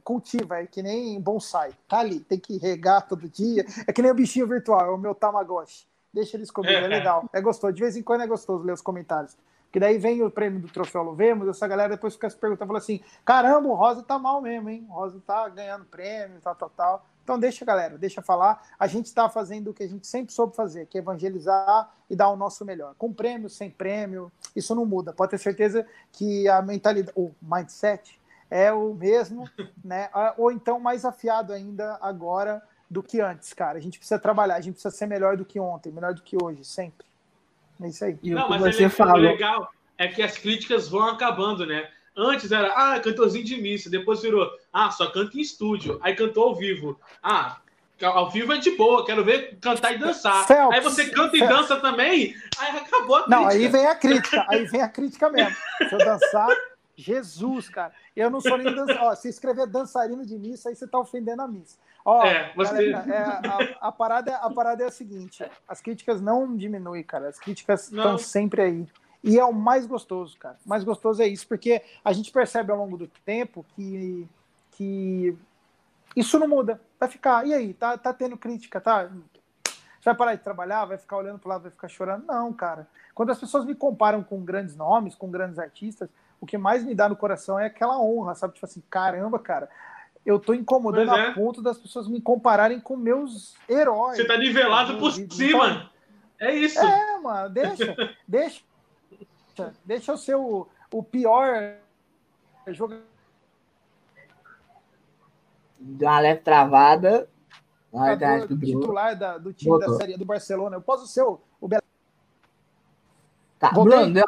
cultiva, 0.00 0.58
é 0.58 0.66
que 0.66 0.82
nem 0.82 1.20
bonsai. 1.20 1.72
Tá 1.88 1.98
ali, 1.98 2.20
tem 2.20 2.38
que 2.38 2.56
regar 2.58 3.06
todo 3.06 3.28
dia. 3.28 3.64
É 3.86 3.92
que 3.92 4.02
nem 4.02 4.10
o 4.10 4.14
bichinho 4.14 4.46
virtual, 4.46 4.86
é 4.86 4.90
o 4.90 4.98
meu 4.98 5.14
Tamagotchi. 5.14 5.86
Deixa 6.12 6.36
eles 6.36 6.50
comigo, 6.50 6.72
é 6.72 6.86
legal, 6.88 7.28
é 7.32 7.40
gostoso. 7.40 7.72
De 7.72 7.80
vez 7.80 7.96
em 7.96 8.02
quando 8.02 8.22
é 8.22 8.26
gostoso 8.26 8.64
ler 8.64 8.72
os 8.72 8.82
comentários. 8.82 9.36
Que 9.70 9.78
daí 9.78 9.98
vem 9.98 10.22
o 10.22 10.30
prêmio 10.30 10.60
do 10.60 10.68
Troféu 10.68 11.02
Lovemos, 11.02 11.48
essa 11.48 11.66
galera 11.68 11.90
depois 11.90 12.14
fica 12.14 12.28
se 12.28 12.36
perguntando, 12.36 12.66
fala 12.66 12.78
assim, 12.78 13.00
caramba, 13.24 13.68
o 13.68 13.74
Rosa 13.74 14.02
tá 14.02 14.18
mal 14.18 14.40
mesmo, 14.40 14.68
hein? 14.68 14.84
O 14.90 14.92
Rosa 14.92 15.22
tá 15.24 15.48
ganhando 15.48 15.84
prêmio, 15.84 16.40
tal, 16.42 16.54
tal, 16.56 16.70
tal. 16.70 17.06
Então 17.22 17.38
deixa, 17.38 17.64
galera, 17.64 17.96
deixa 17.96 18.20
falar. 18.20 18.60
A 18.76 18.88
gente 18.88 19.06
está 19.06 19.28
fazendo 19.28 19.70
o 19.70 19.74
que 19.74 19.84
a 19.84 19.88
gente 19.88 20.06
sempre 20.06 20.32
soube 20.32 20.56
fazer, 20.56 20.86
que 20.86 20.98
é 20.98 21.00
evangelizar 21.00 21.88
e 22.08 22.16
dar 22.16 22.28
o 22.30 22.36
nosso 22.36 22.64
melhor. 22.64 22.94
Com 22.98 23.12
prêmio, 23.12 23.48
sem 23.48 23.70
prêmio, 23.70 24.32
isso 24.56 24.74
não 24.74 24.84
muda. 24.84 25.12
Pode 25.12 25.30
ter 25.30 25.38
certeza 25.38 25.86
que 26.10 26.48
a 26.48 26.60
mentalidade, 26.60 27.12
o 27.16 27.30
mindset 27.40 28.20
é 28.50 28.72
o 28.72 28.92
mesmo, 28.94 29.48
né? 29.84 30.10
Ou 30.36 30.50
então 30.50 30.80
mais 30.80 31.04
afiado 31.04 31.52
ainda 31.52 31.96
agora 32.00 32.60
do 32.90 33.00
que 33.00 33.20
antes, 33.20 33.52
cara. 33.52 33.78
A 33.78 33.80
gente 33.80 33.98
precisa 33.98 34.18
trabalhar, 34.18 34.56
a 34.56 34.60
gente 34.60 34.74
precisa 34.74 34.94
ser 34.94 35.06
melhor 35.06 35.36
do 35.36 35.44
que 35.44 35.60
ontem, 35.60 35.92
melhor 35.92 36.12
do 36.12 36.22
que 36.22 36.36
hoje, 36.42 36.64
sempre. 36.64 37.06
É 37.82 37.88
isso 37.88 38.04
aí. 38.04 38.18
Não, 38.22 38.48
mas 38.48 38.60
você 38.60 38.84
é 38.84 38.88
falou... 38.88 39.16
legal 39.16 39.70
é 39.96 40.08
que 40.08 40.22
as 40.22 40.38
críticas 40.38 40.88
vão 40.88 41.08
acabando, 41.08 41.66
né? 41.66 41.88
Antes 42.16 42.50
era, 42.50 42.68
ah, 42.68 42.98
cantorzinho 43.00 43.44
de 43.44 43.60
missa. 43.60 43.90
Depois 43.90 44.22
virou, 44.22 44.50
ah, 44.72 44.90
só 44.90 45.10
canta 45.10 45.36
em 45.36 45.40
estúdio. 45.40 46.00
Aí 46.02 46.14
cantou 46.14 46.44
ao 46.44 46.56
vivo. 46.56 46.98
Ah, 47.22 47.60
ao 48.02 48.30
vivo 48.30 48.52
é 48.54 48.58
de 48.58 48.70
boa, 48.72 49.04
quero 49.04 49.22
ver 49.22 49.58
cantar 49.60 49.92
e 49.92 49.98
dançar. 49.98 50.46
Phelps, 50.46 50.74
aí 50.74 50.80
você 50.80 51.10
canta 51.10 51.36
e 51.36 51.40
dança 51.40 51.76
também, 51.76 52.34
aí 52.58 52.76
acabou 52.78 53.16
a 53.16 53.22
crítica. 53.24 53.40
Não, 53.40 53.46
aí 53.46 53.68
vem 53.68 53.86
a 53.86 53.94
crítica, 53.94 54.46
aí 54.48 54.64
vem 54.64 54.80
a 54.80 54.88
crítica 54.88 55.28
mesmo. 55.28 55.54
Se 55.86 55.92
eu 55.92 55.98
dançar, 55.98 56.48
Jesus, 56.96 57.68
cara. 57.68 57.92
Eu 58.16 58.30
não 58.30 58.40
sou 58.40 58.56
nem 58.56 58.74
dançarino. 58.74 59.16
Se 59.16 59.28
escrever 59.28 59.66
dançarino 59.66 60.24
de 60.24 60.38
missa, 60.38 60.68
aí 60.68 60.76
você 60.76 60.86
tá 60.86 60.98
ofendendo 60.98 61.42
a 61.42 61.48
missa. 61.48 61.76
Ó, 62.04 62.24
é, 62.24 62.52
você... 62.54 62.90
Galera, 62.90 63.14
é, 63.14 63.48
a, 63.48 63.88
a, 63.88 63.92
parada, 63.92 64.36
a 64.36 64.50
parada 64.50 64.84
é 64.84 64.86
a 64.86 64.90
seguinte: 64.90 65.44
as 65.68 65.80
críticas 65.80 66.20
não 66.20 66.56
diminuem, 66.56 67.02
cara. 67.02 67.28
As 67.28 67.38
críticas 67.38 67.90
estão 67.90 68.16
sempre 68.18 68.62
aí. 68.62 68.86
E 69.22 69.38
é 69.38 69.44
o 69.44 69.52
mais 69.52 69.86
gostoso, 69.86 70.38
cara. 70.38 70.56
O 70.64 70.68
mais 70.68 70.82
gostoso 70.82 71.22
é 71.22 71.26
isso, 71.26 71.46
porque 71.46 71.82
a 72.04 72.12
gente 72.12 72.32
percebe 72.32 72.72
ao 72.72 72.78
longo 72.78 72.96
do 72.96 73.06
tempo 73.24 73.64
que, 73.74 74.26
que 74.72 75.36
isso 76.16 76.38
não 76.38 76.48
muda. 76.48 76.80
Vai 76.98 77.08
ficar. 77.08 77.46
E 77.46 77.52
aí? 77.52 77.74
Tá, 77.74 77.98
tá 77.98 78.14
tendo 78.14 78.36
crítica, 78.36 78.80
tá? 78.80 79.10
Você 79.64 80.06
vai 80.06 80.14
parar 80.14 80.34
de 80.34 80.42
trabalhar, 80.42 80.86
vai 80.86 80.96
ficar 80.96 81.18
olhando 81.18 81.38
para 81.38 81.50
lado, 81.50 81.62
vai 81.62 81.70
ficar 81.70 81.88
chorando? 81.88 82.24
Não, 82.26 82.50
cara. 82.54 82.88
Quando 83.14 83.30
as 83.30 83.38
pessoas 83.38 83.66
me 83.66 83.74
comparam 83.74 84.22
com 84.22 84.42
grandes 84.42 84.74
nomes, 84.74 85.14
com 85.14 85.30
grandes 85.30 85.58
artistas, 85.58 86.08
o 86.40 86.46
que 86.46 86.56
mais 86.56 86.82
me 86.82 86.94
dá 86.94 87.06
no 87.06 87.16
coração 87.16 87.58
é 87.58 87.66
aquela 87.66 88.00
honra, 88.00 88.34
sabe? 88.34 88.54
Tipo 88.54 88.64
assim, 88.64 88.82
caramba, 88.88 89.38
cara, 89.38 89.68
eu 90.24 90.38
tô 90.38 90.52
incomodando 90.54 91.14
é. 91.14 91.28
a 91.28 91.34
ponto 91.34 91.62
das 91.62 91.78
pessoas 91.78 92.06
me 92.08 92.20
compararem 92.20 92.80
com 92.80 92.96
meus 92.96 93.54
heróis. 93.68 94.16
Você 94.16 94.26
tá 94.26 94.36
nivelado 94.36 94.98
por 94.98 95.12
cima. 95.12 95.28
Então, 95.36 95.90
é 96.38 96.54
isso. 96.54 96.78
É, 96.78 97.18
mano, 97.18 97.50
deixa, 97.50 97.96
deixa. 98.26 98.62
Deixa 99.84 100.12
eu 100.12 100.16
ser 100.16 100.36
o, 100.36 100.66
o 100.92 101.02
pior 101.02 101.76
jogador. 102.68 103.02
Deu 105.78 106.08
uma 106.08 106.20
leve 106.20 106.40
travada. 106.40 107.28
do 108.46 108.58
titular 108.58 109.18
da, 109.18 109.38
do 109.38 109.52
time 109.52 109.70
Voltou. 109.70 109.92
da 109.92 109.96
série 109.96 110.16
do 110.16 110.24
Barcelona. 110.24 110.76
Eu 110.76 110.82
posso 110.82 111.06
ser 111.06 111.22
o, 111.22 111.40
o 111.60 111.68
Tá, 113.60 113.72
Voltei, 113.74 113.98
Bruno, 113.98 114.14
deu, 114.14 114.24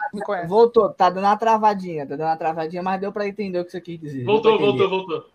voltou, 0.46 0.90
tá 0.90 1.08
dando 1.08 1.24
uma 1.24 1.38
travadinha, 1.38 2.06
tá 2.06 2.16
dando 2.16 2.28
uma 2.28 2.36
travadinha, 2.36 2.82
mas 2.82 3.00
deu 3.00 3.10
para 3.10 3.26
entender 3.26 3.58
o 3.60 3.64
que 3.64 3.70
você 3.70 3.80
quis 3.80 3.98
dizer. 3.98 4.24
Voltou, 4.24 4.58
voltou, 4.58 4.90
voltou. 4.90 5.31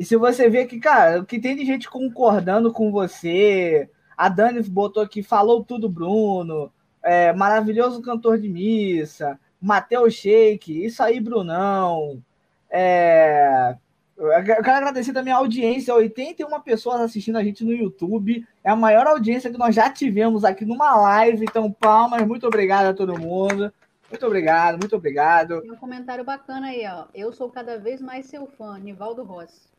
E 0.00 0.04
se 0.06 0.16
você 0.16 0.48
vê 0.48 0.64
que, 0.64 0.80
cara, 0.80 1.20
o 1.20 1.26
que 1.26 1.38
tem 1.38 1.54
de 1.54 1.62
gente 1.62 1.86
concordando 1.90 2.72
com 2.72 2.90
você, 2.90 3.86
a 4.16 4.30
Dani 4.30 4.62
botou 4.62 5.02
aqui, 5.02 5.22
falou 5.22 5.62
tudo, 5.62 5.90
Bruno, 5.90 6.72
é, 7.02 7.34
maravilhoso 7.34 8.00
cantor 8.00 8.38
de 8.38 8.48
missa, 8.48 9.38
Matheus 9.60 10.14
Sheik, 10.14 10.86
isso 10.86 11.02
aí, 11.02 11.20
Brunão. 11.20 12.22
É, 12.70 13.76
eu 14.16 14.42
quero 14.42 14.70
agradecer 14.70 15.12
também 15.12 15.34
a 15.34 15.36
audiência, 15.36 15.94
81 15.94 16.62
pessoas 16.62 17.02
assistindo 17.02 17.36
a 17.36 17.44
gente 17.44 17.62
no 17.62 17.74
YouTube. 17.74 18.48
É 18.64 18.70
a 18.70 18.76
maior 18.76 19.06
audiência 19.06 19.50
que 19.50 19.58
nós 19.58 19.74
já 19.74 19.90
tivemos 19.90 20.46
aqui 20.46 20.64
numa 20.64 20.96
live. 20.96 21.44
Então, 21.44 21.70
palmas, 21.70 22.26
muito 22.26 22.46
obrigado 22.46 22.86
a 22.86 22.94
todo 22.94 23.20
mundo. 23.20 23.70
Muito 24.08 24.26
obrigado, 24.26 24.78
muito 24.78 24.96
obrigado. 24.96 25.60
Tem 25.60 25.72
um 25.72 25.76
comentário 25.76 26.24
bacana 26.24 26.68
aí, 26.68 26.86
ó. 26.86 27.04
Eu 27.14 27.34
sou 27.34 27.50
cada 27.50 27.78
vez 27.78 28.00
mais 28.00 28.24
seu 28.24 28.46
fã, 28.46 28.78
Nivaldo 28.78 29.22
Rossi. 29.22 29.69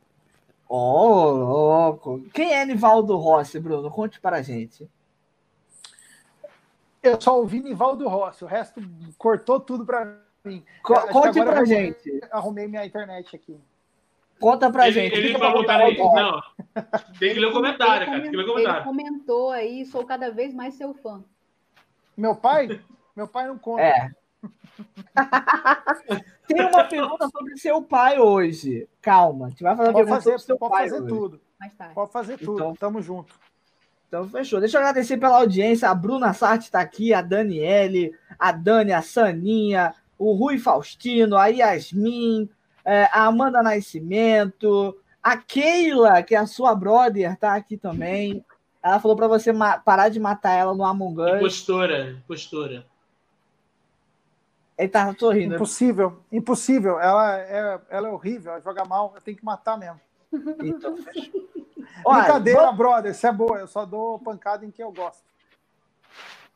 Oh, 0.74 1.32
louco. 1.32 2.22
Quem 2.34 2.54
é 2.54 2.64
Nivaldo 2.64 3.18
Rossi, 3.18 3.60
Bruno? 3.60 3.92
Conte 3.92 4.22
para 4.22 4.38
a 4.38 4.42
gente. 4.42 4.90
Eu 7.04 7.20
só 7.20 7.38
ouvi 7.38 7.60
Nivaldo 7.60 8.08
Rossi, 8.08 8.46
o 8.46 8.48
resto 8.48 8.82
cortou 9.18 9.60
tudo 9.60 9.86
para 9.86 10.18
mim. 10.46 10.64
Co 10.82 10.94
conte 11.10 11.44
para 11.44 11.60
a 11.60 11.66
gente. 11.66 12.22
Arrumei 12.32 12.70
minha 12.70 12.86
internet 12.86 13.36
aqui. 13.36 13.60
Conta 14.40 14.72
pra 14.72 14.88
ele, 14.88 14.94
gente. 14.94 15.14
Ele 15.14 15.38
vai 15.38 15.52
botar 15.52 15.76
aí. 15.76 15.98
Não. 15.98 16.42
Tem 17.20 17.34
que 17.34 17.40
ler 17.42 17.48
o 17.48 17.52
comentário, 17.52 18.06
cara. 18.06 18.22
Tem 18.22 18.32
que 18.32 18.38
ler 18.38 18.44
o 18.44 18.48
comentário. 18.48 18.78
Ele 18.78 18.86
comentou 18.86 19.52
aí, 19.52 19.86
sou 19.86 20.06
cada 20.06 20.32
vez 20.32 20.54
mais 20.54 20.76
seu 20.76 20.94
fã. 20.94 21.22
Meu 22.16 22.34
pai? 22.34 22.80
Meu 23.14 23.28
pai 23.28 23.46
não 23.46 23.58
conta. 23.58 23.82
É. 23.82 24.10
Tem 26.48 26.66
uma 26.66 26.84
pergunta 26.86 27.30
sobre 27.30 27.58
seu 27.58 27.82
pai 27.82 28.20
hoje. 28.20 28.88
Calma, 29.02 29.48
a 29.48 29.50
gente 29.50 29.64
vai 29.64 29.76
fazer 29.76 29.90
uma 29.90 29.94
pode 29.94 30.06
pergunta 30.06 30.24
fazer, 30.24 30.40
sobre 30.40 30.46
seu 30.46 30.58
pode 30.58 30.72
pai 30.72 30.90
fazer 30.90 31.02
hoje. 31.02 31.14
tudo. 31.14 31.42
Pode 31.94 32.12
fazer 32.12 32.38
tudo. 32.38 32.54
Então, 32.54 32.76
Tamo 32.76 33.02
junto. 33.02 33.34
Então, 34.08 34.28
fechou. 34.28 34.60
Deixa 34.60 34.78
eu 34.78 34.82
agradecer 34.82 35.18
pela 35.18 35.38
audiência. 35.38 35.90
A 35.90 35.96
Bruna 35.96 36.34
Sartre 36.34 36.66
está 36.66 36.82
aqui, 36.82 37.14
a 37.14 37.22
Daniele, 37.22 38.14
a 38.38 38.52
Dani, 38.52 38.92
a 38.92 39.02
Saninha, 39.02 39.96
o 40.18 40.34
Rui 40.34 40.58
Faustino, 40.58 41.38
a 41.38 41.48
Yasmin, 41.48 42.50
é, 42.84 43.06
a 43.06 43.26
Amanda 43.26 43.64
Nascimento, 43.64 44.98
a 45.24 45.38
Keila, 45.38 46.22
que 46.24 46.36
é 46.36 46.38
a 46.38 46.46
sua 46.46 46.76
brother, 46.76 47.38
tá 47.38 47.56
aqui 47.56 47.78
também. 47.78 48.44
Ela 48.84 49.00
falou 49.00 49.16
para 49.16 49.28
você 49.28 49.54
parar 49.86 50.10
de 50.10 50.20
matar 50.20 50.54
ela 50.54 50.74
no 50.74 50.84
Among 50.84 51.22
Us. 51.22 51.38
Impostora, 51.38 52.12
impostora. 52.12 52.86
Ele 54.82 54.90
tá 54.90 55.14
sorrindo. 55.18 55.56
Impossível, 55.56 56.20
impossível. 56.32 57.00
Ela 57.00 57.40
é, 57.40 57.80
ela 57.90 58.08
é 58.08 58.12
horrível, 58.12 58.54
ela 58.54 58.62
joga 58.62 58.84
mal, 58.84 59.14
eu 59.16 59.22
tenho 59.22 59.38
que 59.38 59.46
matar 59.46 59.78
mesmo. 59.78 60.00
Então, 60.64 60.96
Brincadeira, 62.04 62.72
brother, 62.72 63.12
isso 63.12 63.28
é 63.28 63.32
boa, 63.32 63.60
eu 63.60 63.68
só 63.68 63.86
dou 63.86 64.18
pancada 64.20 64.66
em 64.66 64.72
quem 64.72 64.84
eu 64.84 64.92
gosto. 64.92 65.24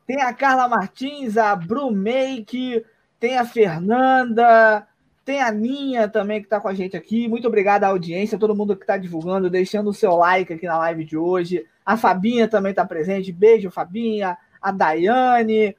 Tem 0.08 0.22
a 0.22 0.34
Carla 0.34 0.68
Martins, 0.68 1.38
a 1.38 1.56
Bru 1.56 1.92
Make, 1.92 2.86
tem 3.20 3.38
a 3.38 3.46
Fernanda, 3.46 4.88
tem 5.24 5.42
a 5.42 5.52
Ninha 5.52 6.08
também 6.08 6.40
que 6.40 6.46
está 6.46 6.60
com 6.60 6.68
a 6.68 6.74
gente 6.74 6.96
aqui. 6.96 7.28
Muito 7.28 7.48
obrigado 7.48 7.84
à 7.84 7.88
audiência, 7.88 8.38
todo 8.38 8.56
mundo 8.56 8.76
que 8.76 8.84
está 8.84 8.98
divulgando, 8.98 9.50
deixando 9.50 9.90
o 9.90 9.94
seu 9.94 10.16
like 10.16 10.54
aqui 10.54 10.68
na 10.68 10.78
live 10.78 11.04
de 11.04 11.18
hoje. 11.18 11.66
A 11.84 11.98
Fabinha 11.98 12.48
também 12.48 12.70
está 12.70 12.86
presente. 12.86 13.32
Beijo, 13.32 13.72
Fabinha. 13.72 14.38
A 14.62 14.72
Daiane. 14.72 15.76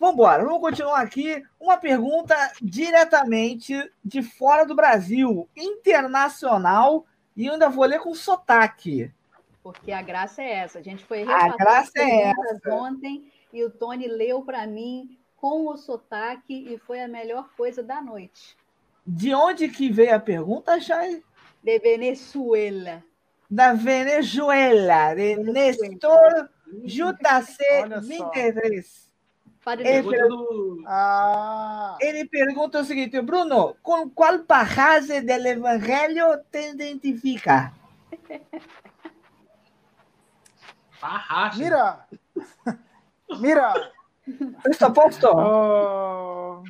Vamos 0.00 0.14
embora, 0.14 0.42
vamos 0.42 0.62
continuar 0.62 1.02
aqui. 1.02 1.42
Uma 1.60 1.76
pergunta 1.76 2.34
diretamente 2.62 3.74
de 4.02 4.22
fora 4.22 4.64
do 4.64 4.74
Brasil, 4.74 5.46
internacional, 5.54 7.04
e 7.36 7.46
ainda 7.50 7.68
vou 7.68 7.84
ler 7.84 8.00
com 8.00 8.14
sotaque. 8.14 9.12
Porque 9.62 9.92
a 9.92 10.00
graça 10.00 10.42
é 10.42 10.52
essa. 10.52 10.78
A 10.78 10.82
gente 10.82 11.04
foi 11.04 11.22
a 11.24 11.54
graça 11.54 11.92
é 11.96 12.30
essa. 12.30 12.74
ontem 12.74 13.30
e 13.52 13.62
o 13.62 13.70
Tony 13.70 14.08
leu 14.08 14.40
para 14.42 14.66
mim 14.66 15.18
com 15.36 15.66
o 15.68 15.76
sotaque 15.76 16.72
e 16.72 16.78
foi 16.78 17.02
a 17.02 17.08
melhor 17.08 17.50
coisa 17.54 17.82
da 17.82 18.00
noite. 18.00 18.56
De 19.06 19.34
onde 19.34 19.68
que 19.68 19.92
veio 19.92 20.14
a 20.14 20.18
pergunta, 20.18 20.80
Chay? 20.80 21.22
De 21.62 21.78
Venezuela. 21.78 23.04
Da 23.50 23.74
Venezuela, 23.74 25.14
de 25.14 25.36
Nestor 25.36 26.48
JC23. 29.76 29.86
Ele, 29.86 30.08
pergunta 30.08 30.28
do... 30.28 30.84
ah. 30.86 31.96
ele 32.00 32.24
pergunta 32.26 32.80
o 32.80 32.84
seguinte, 32.84 33.20
Bruno, 33.20 33.76
com 33.82 34.08
qual 34.10 34.40
passagem 34.40 35.24
do 35.24 35.32
Evangelho 35.32 36.38
te 36.50 36.70
identifica? 36.70 37.72
Parracha. 41.00 41.58
Mira! 41.58 42.06
Mira! 43.40 43.92
Está 44.68 44.90
posto? 44.90 45.26
Oh, 45.26 46.62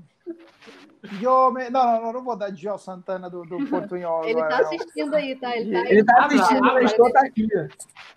eu 1.20 1.52
me... 1.52 1.68
não, 1.70 2.00
não, 2.00 2.12
não 2.12 2.22
vou 2.22 2.36
dar 2.36 2.50
de 2.50 2.60
Gio 2.60 2.78
Santana 2.78 3.28
do, 3.28 3.42
do 3.42 3.66
Portunhol. 3.66 4.24
Ele 4.24 4.40
está 4.40 4.58
assistindo 4.58 5.14
aí, 5.14 5.34
tá? 5.36 5.56
Ele 5.56 5.76
está 5.76 5.90
ele 5.90 6.04
tá 6.04 6.26
assistindo, 6.26 6.70
ah, 6.70 6.82
estou 6.82 7.12
tá 7.12 7.20
aqui. 7.20 7.48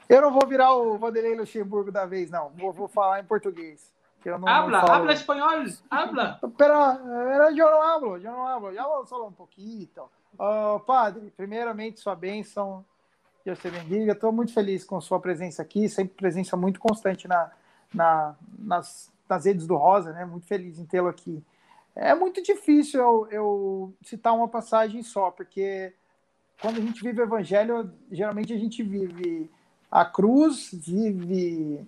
Eu 0.07 0.21
não 0.21 0.31
vou 0.31 0.47
virar 0.47 0.73
o 0.75 0.97
Vanderlei 0.97 1.35
Luxemburgo 1.35 1.91
da 1.91 2.05
vez, 2.05 2.29
não. 2.29 2.49
Vou, 2.51 2.71
vou 2.71 2.87
falar 2.87 3.19
em 3.19 3.25
português. 3.25 3.91
Eu 4.25 4.39
não, 4.39 4.47
habla, 4.47 4.81
não 4.81 4.93
habla 4.93 5.13
espanhol, 5.13 5.49
habla. 5.89 6.39
Pero, 6.57 6.73
eu 6.73 7.71
não 7.71 7.81
hablo, 7.81 8.17
eu 8.17 8.31
não 8.31 8.47
hablo. 8.47 8.73
Já 8.73 8.83
vou 8.83 9.05
falar 9.05 9.25
um 9.25 9.31
pouquinho. 9.31 9.89
Uh, 10.33 10.79
padre, 10.81 11.31
primeiramente, 11.35 11.99
sua 11.99 12.15
bênção. 12.15 12.85
Deus 13.45 13.59
te 13.59 13.69
bendiga. 13.69 14.13
Estou 14.13 14.31
muito 14.31 14.53
feliz 14.53 14.85
com 14.85 14.99
sua 15.01 15.19
presença 15.19 15.61
aqui, 15.61 15.89
sempre 15.89 16.15
presença 16.15 16.55
muito 16.55 16.79
constante 16.79 17.27
na, 17.27 17.51
na, 17.93 18.35
nas, 18.57 19.11
nas 19.27 19.45
redes 19.45 19.67
do 19.67 19.75
Rosa, 19.75 20.13
né? 20.13 20.25
Muito 20.25 20.47
feliz 20.47 20.79
em 20.79 20.85
tê-lo 20.85 21.07
aqui. 21.07 21.43
É 21.95 22.15
muito 22.15 22.41
difícil 22.41 22.99
eu, 22.99 23.27
eu, 23.29 23.93
citar 24.01 24.33
uma 24.33 24.47
passagem 24.47 25.03
só, 25.03 25.29
porque 25.29 25.93
quando 26.59 26.77
a 26.77 26.81
gente 26.81 27.03
vive 27.03 27.21
o 27.21 27.23
evangelho, 27.23 27.91
geralmente 28.11 28.53
a 28.53 28.57
gente 28.57 28.81
vive 28.81 29.51
a 29.91 30.03
cruz, 30.03 30.71
vive, 30.73 31.85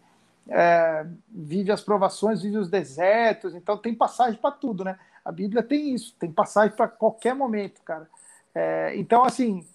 é, 0.49 1.05
vive 1.29 1.71
as 1.71 1.81
provações, 1.81 2.41
vive 2.41 2.57
os 2.57 2.69
desertos, 2.69 3.55
então 3.55 3.77
tem 3.77 3.93
passagem 3.93 4.39
para 4.39 4.51
tudo, 4.51 4.83
né? 4.83 4.99
A 5.23 5.31
Bíblia 5.31 5.63
tem 5.63 5.93
isso, 5.93 6.15
tem 6.19 6.31
passagem 6.31 6.75
para 6.75 6.87
qualquer 6.87 7.33
momento, 7.33 7.81
cara. 7.81 8.07
É, 8.53 8.95
então, 8.95 9.23
assim, 9.23 9.67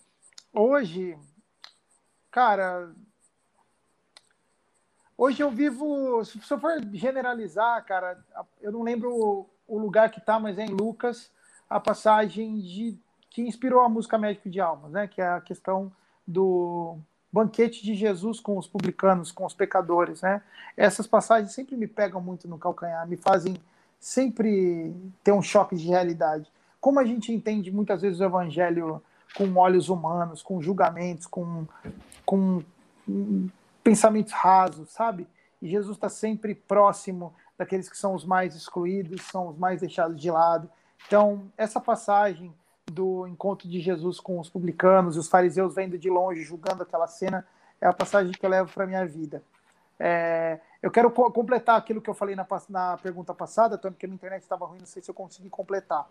hoje 0.53 1.19
Cara, 2.31 2.93
hoje 5.19 5.43
eu 5.43 5.51
vivo. 5.51 6.25
Se 6.25 6.39
eu 6.49 6.61
for 6.61 6.81
generalizar, 6.93 7.85
cara, 7.85 8.25
eu 8.61 8.71
não 8.71 8.83
lembro 8.83 9.49
o 9.67 9.79
lugar 9.79 10.11
que 10.11 10.21
tá, 10.21 10.39
mas 10.39 10.59
é 10.59 10.65
em 10.65 10.71
Lucas, 10.71 11.33
a 11.69 11.81
passagem 11.81 12.61
de 12.61 12.99
que 13.29 13.43
inspirou 13.43 13.81
a 13.81 13.89
música 13.89 14.19
Médico 14.19 14.49
de 14.49 14.61
Almas, 14.61 14.93
né? 14.93 15.09
Que 15.09 15.21
é 15.21 15.27
a 15.27 15.41
questão 15.41 15.93
do 16.27 16.99
banquete 17.33 17.83
de 17.83 17.95
Jesus 17.95 18.41
com 18.41 18.59
os 18.59 18.67
publicanos, 18.67 19.31
com 19.31 19.45
os 19.45 19.55
pecadores, 19.55 20.23
né? 20.23 20.43
Essas 20.77 21.07
passagens 21.07 21.53
sempre 21.53 21.77
me 21.77 21.87
pegam 21.87 22.21
muito 22.21 22.49
no 22.49 22.59
calcanhar, 22.59 23.07
me 23.07 23.17
fazem 23.17 23.57
sempre 23.99 24.95
ter 25.23 25.33
um 25.33 25.43
choque 25.43 25.77
de 25.77 25.87
realidade. 25.87 26.51
Como 26.81 26.99
a 26.99 27.05
gente 27.05 27.33
entende 27.33 27.71
muitas 27.71 28.03
vezes 28.03 28.21
o 28.21 28.25
evangelho 28.25 29.03
com 29.37 29.55
olhos 29.57 29.89
humanos, 29.89 30.43
com 30.43 30.61
julgamentos, 30.61 31.27
com 31.27 31.67
com 32.25 32.63
pensamentos 33.83 34.33
rasos, 34.33 34.91
sabe? 34.91 35.27
E 35.61 35.69
Jesus 35.69 35.97
está 35.97 36.09
sempre 36.09 36.55
próximo 36.55 37.35
daqueles 37.59 37.89
que 37.89 37.97
são 37.97 38.15
os 38.15 38.25
mais 38.25 38.55
excluídos, 38.55 39.23
são 39.23 39.49
os 39.49 39.59
mais 39.59 39.81
deixados 39.81 40.21
de 40.21 40.31
lado. 40.31 40.71
Então, 41.07 41.43
essa 41.57 41.81
passagem 41.81 42.53
do 42.87 43.27
encontro 43.27 43.69
de 43.69 43.81
Jesus 43.81 44.21
com 44.21 44.39
os 44.39 44.49
publicanos 44.49 45.17
e 45.17 45.19
os 45.19 45.29
fariseus 45.29 45.75
vendo 45.75 45.99
de 45.99 46.09
longe, 46.11 46.43
julgando 46.43 46.83
aquela 46.83 47.07
cena, 47.07 47.47
é 47.81 47.87
a 47.87 47.93
passagem 47.93 48.33
que 48.33 48.45
eu 48.45 48.51
levo 48.51 48.73
para 48.73 48.85
a 48.85 48.87
minha 48.87 49.07
vida. 49.07 49.43
É, 49.99 50.61
eu 50.83 50.91
quero 50.91 51.11
co 51.11 51.31
completar 51.31 51.77
aquilo 51.77 52.01
que 52.01 52.09
eu 52.09 52.15
falei 52.15 52.35
na, 52.35 52.47
na 52.69 52.97
pergunta 52.99 53.35
passada, 53.35 53.77
tanto 53.77 53.97
que 53.97 54.07
a 54.07 54.09
minha 54.09 54.17
internet 54.17 54.43
estava 54.43 54.67
ruim, 54.67 54.79
não 54.79 54.87
sei 54.87 55.03
se 55.03 55.11
eu 55.11 55.15
consegui 55.15 55.51
completar. 55.51 56.09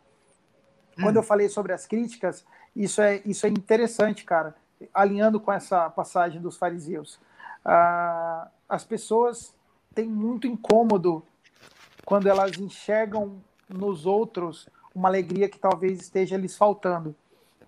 Quando 0.95 1.15
hum. 1.15 1.19
eu 1.19 1.23
falei 1.23 1.49
sobre 1.49 1.73
as 1.73 1.85
críticas, 1.85 2.45
isso 2.75 3.01
é, 3.01 3.21
isso 3.25 3.45
é 3.45 3.49
interessante, 3.49 4.23
cara 4.23 4.55
alinhando 4.93 5.39
com 5.39 5.51
essa 5.51 5.89
passagem 5.89 6.41
dos 6.41 6.57
fariseus. 6.57 7.19
Ah, 7.63 8.49
as 8.67 8.83
pessoas 8.83 9.53
têm 9.93 10.07
muito 10.07 10.47
incômodo 10.47 11.23
quando 12.05 12.27
elas 12.27 12.57
enxergam 12.57 13.41
nos 13.67 14.05
outros 14.05 14.69
uma 14.93 15.09
alegria 15.09 15.49
que 15.49 15.59
talvez 15.59 15.99
esteja 15.99 16.37
lhes 16.37 16.57
faltando. 16.57 17.15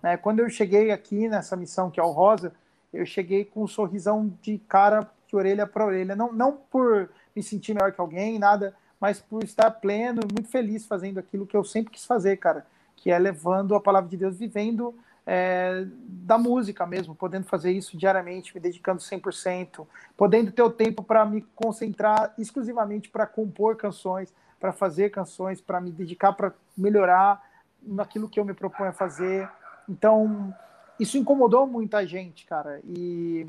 Né? 0.02 0.16
Quando 0.16 0.40
eu 0.40 0.50
cheguei 0.50 0.90
aqui 0.90 1.28
nessa 1.28 1.56
missão 1.56 1.90
que 1.90 2.00
é 2.00 2.02
o 2.02 2.10
Rosa, 2.10 2.52
eu 2.92 3.06
cheguei 3.06 3.44
com 3.44 3.62
um 3.62 3.66
sorrisão 3.66 4.32
de 4.42 4.58
cara, 4.58 5.08
de 5.26 5.36
orelha 5.36 5.66
para 5.66 5.86
orelha, 5.86 6.14
não, 6.14 6.32
não 6.32 6.52
por 6.52 7.08
me 7.34 7.42
sentir 7.42 7.74
melhor 7.74 7.92
que 7.92 8.00
alguém, 8.00 8.38
nada, 8.38 8.74
mas 9.00 9.20
por 9.20 9.42
estar 9.42 9.70
pleno, 9.70 10.20
muito 10.32 10.48
feliz 10.48 10.84
fazendo 10.84 11.18
aquilo 11.18 11.46
que 11.46 11.56
eu 11.56 11.64
sempre 11.64 11.92
quis 11.92 12.04
fazer, 12.04 12.36
cara, 12.36 12.66
que 12.96 13.10
é 13.10 13.18
levando 13.18 13.74
a 13.74 13.80
palavra 13.80 14.08
de 14.10 14.16
Deus, 14.16 14.36
vivendo 14.36 14.94
é, 15.26 15.86
da 16.06 16.36
música 16.36 16.84
mesmo, 16.86 17.14
podendo 17.14 17.46
fazer 17.46 17.72
isso 17.72 17.96
diariamente, 17.96 18.54
me 18.54 18.60
dedicando 18.60 19.00
100%, 19.00 19.86
podendo 20.16 20.52
ter 20.52 20.62
o 20.62 20.70
tempo 20.70 21.02
para 21.02 21.24
me 21.24 21.42
concentrar 21.54 22.34
exclusivamente 22.36 23.08
para 23.08 23.26
compor 23.26 23.76
canções, 23.76 24.32
para 24.60 24.72
fazer 24.72 25.10
canções, 25.10 25.60
para 25.60 25.80
me 25.80 25.90
dedicar 25.90 26.32
para 26.32 26.52
melhorar 26.76 27.42
naquilo 27.82 28.28
que 28.28 28.38
eu 28.38 28.44
me 28.44 28.54
proponho 28.54 28.90
a 28.90 28.92
fazer. 28.92 29.48
Então, 29.88 30.54
isso 30.98 31.18
incomodou 31.18 31.66
muita 31.66 32.06
gente, 32.06 32.46
cara. 32.46 32.80
E 32.84 33.46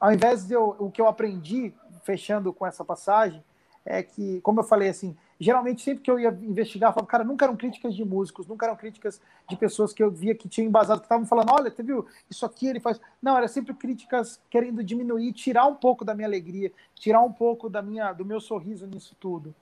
ao 0.00 0.12
invés 0.12 0.46
de 0.46 0.54
eu, 0.54 0.76
o 0.78 0.90
que 0.90 1.00
eu 1.00 1.08
aprendi, 1.08 1.74
fechando 2.04 2.52
com 2.52 2.66
essa 2.66 2.84
passagem, 2.84 3.42
é 3.84 4.02
que, 4.02 4.40
como 4.42 4.60
eu 4.60 4.64
falei 4.64 4.88
assim, 4.88 5.16
geralmente 5.38 5.82
sempre 5.82 6.04
que 6.04 6.10
eu 6.10 6.18
ia 6.18 6.28
investigar, 6.42 6.90
eu 6.90 6.94
falava, 6.94 7.10
cara, 7.10 7.24
nunca 7.24 7.44
eram 7.44 7.56
críticas 7.56 7.94
de 7.94 8.04
músicos, 8.04 8.46
nunca 8.46 8.66
eram 8.66 8.76
críticas 8.76 9.20
de 9.48 9.56
pessoas 9.56 9.92
que 9.92 10.02
eu 10.02 10.10
via 10.10 10.34
que 10.34 10.48
tinham 10.48 10.68
embasado, 10.68 11.00
que 11.00 11.06
estavam 11.06 11.26
falando, 11.26 11.50
olha, 11.52 11.70
você 11.70 11.82
viu, 11.82 12.06
isso 12.30 12.46
aqui 12.46 12.68
ele 12.68 12.78
faz. 12.78 13.00
Não, 13.20 13.36
era 13.36 13.48
sempre 13.48 13.74
críticas 13.74 14.40
querendo 14.48 14.84
diminuir, 14.84 15.32
tirar 15.32 15.66
um 15.66 15.74
pouco 15.74 16.04
da 16.04 16.14
minha 16.14 16.28
alegria, 16.28 16.72
tirar 16.94 17.22
um 17.22 17.32
pouco 17.32 17.68
da 17.68 17.82
minha, 17.82 18.12
do 18.12 18.24
meu 18.24 18.40
sorriso 18.40 18.86
nisso 18.86 19.16
tudo. 19.18 19.52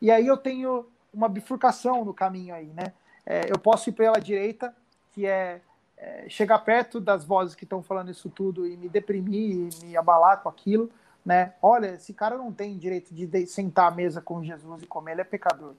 E 0.00 0.10
aí 0.10 0.26
eu 0.26 0.36
tenho 0.36 0.86
uma 1.12 1.28
bifurcação 1.28 2.04
no 2.04 2.14
caminho 2.14 2.54
aí, 2.54 2.66
né? 2.66 2.92
É, 3.26 3.50
eu 3.50 3.58
posso 3.58 3.88
ir 3.90 3.92
pela 3.92 4.18
direita, 4.18 4.74
que 5.12 5.26
é, 5.26 5.60
é 5.96 6.28
chegar 6.28 6.58
perto 6.60 7.00
das 7.00 7.24
vozes 7.24 7.54
que 7.54 7.64
estão 7.64 7.82
falando 7.82 8.10
isso 8.10 8.30
tudo 8.30 8.66
e 8.66 8.76
me 8.76 8.88
deprimir, 8.88 9.70
e 9.82 9.86
me 9.86 9.96
abalar 9.96 10.42
com 10.42 10.48
aquilo, 10.48 10.90
né? 11.24 11.54
Olha, 11.60 11.94
esse 11.94 12.12
cara 12.12 12.36
não 12.36 12.52
tem 12.52 12.78
direito 12.78 13.14
de 13.14 13.46
sentar 13.46 13.92
à 13.92 13.94
mesa 13.94 14.20
com 14.20 14.42
Jesus 14.42 14.82
e 14.82 14.86
comer, 14.86 15.12
ele 15.12 15.20
é 15.20 15.24
pecador. 15.24 15.74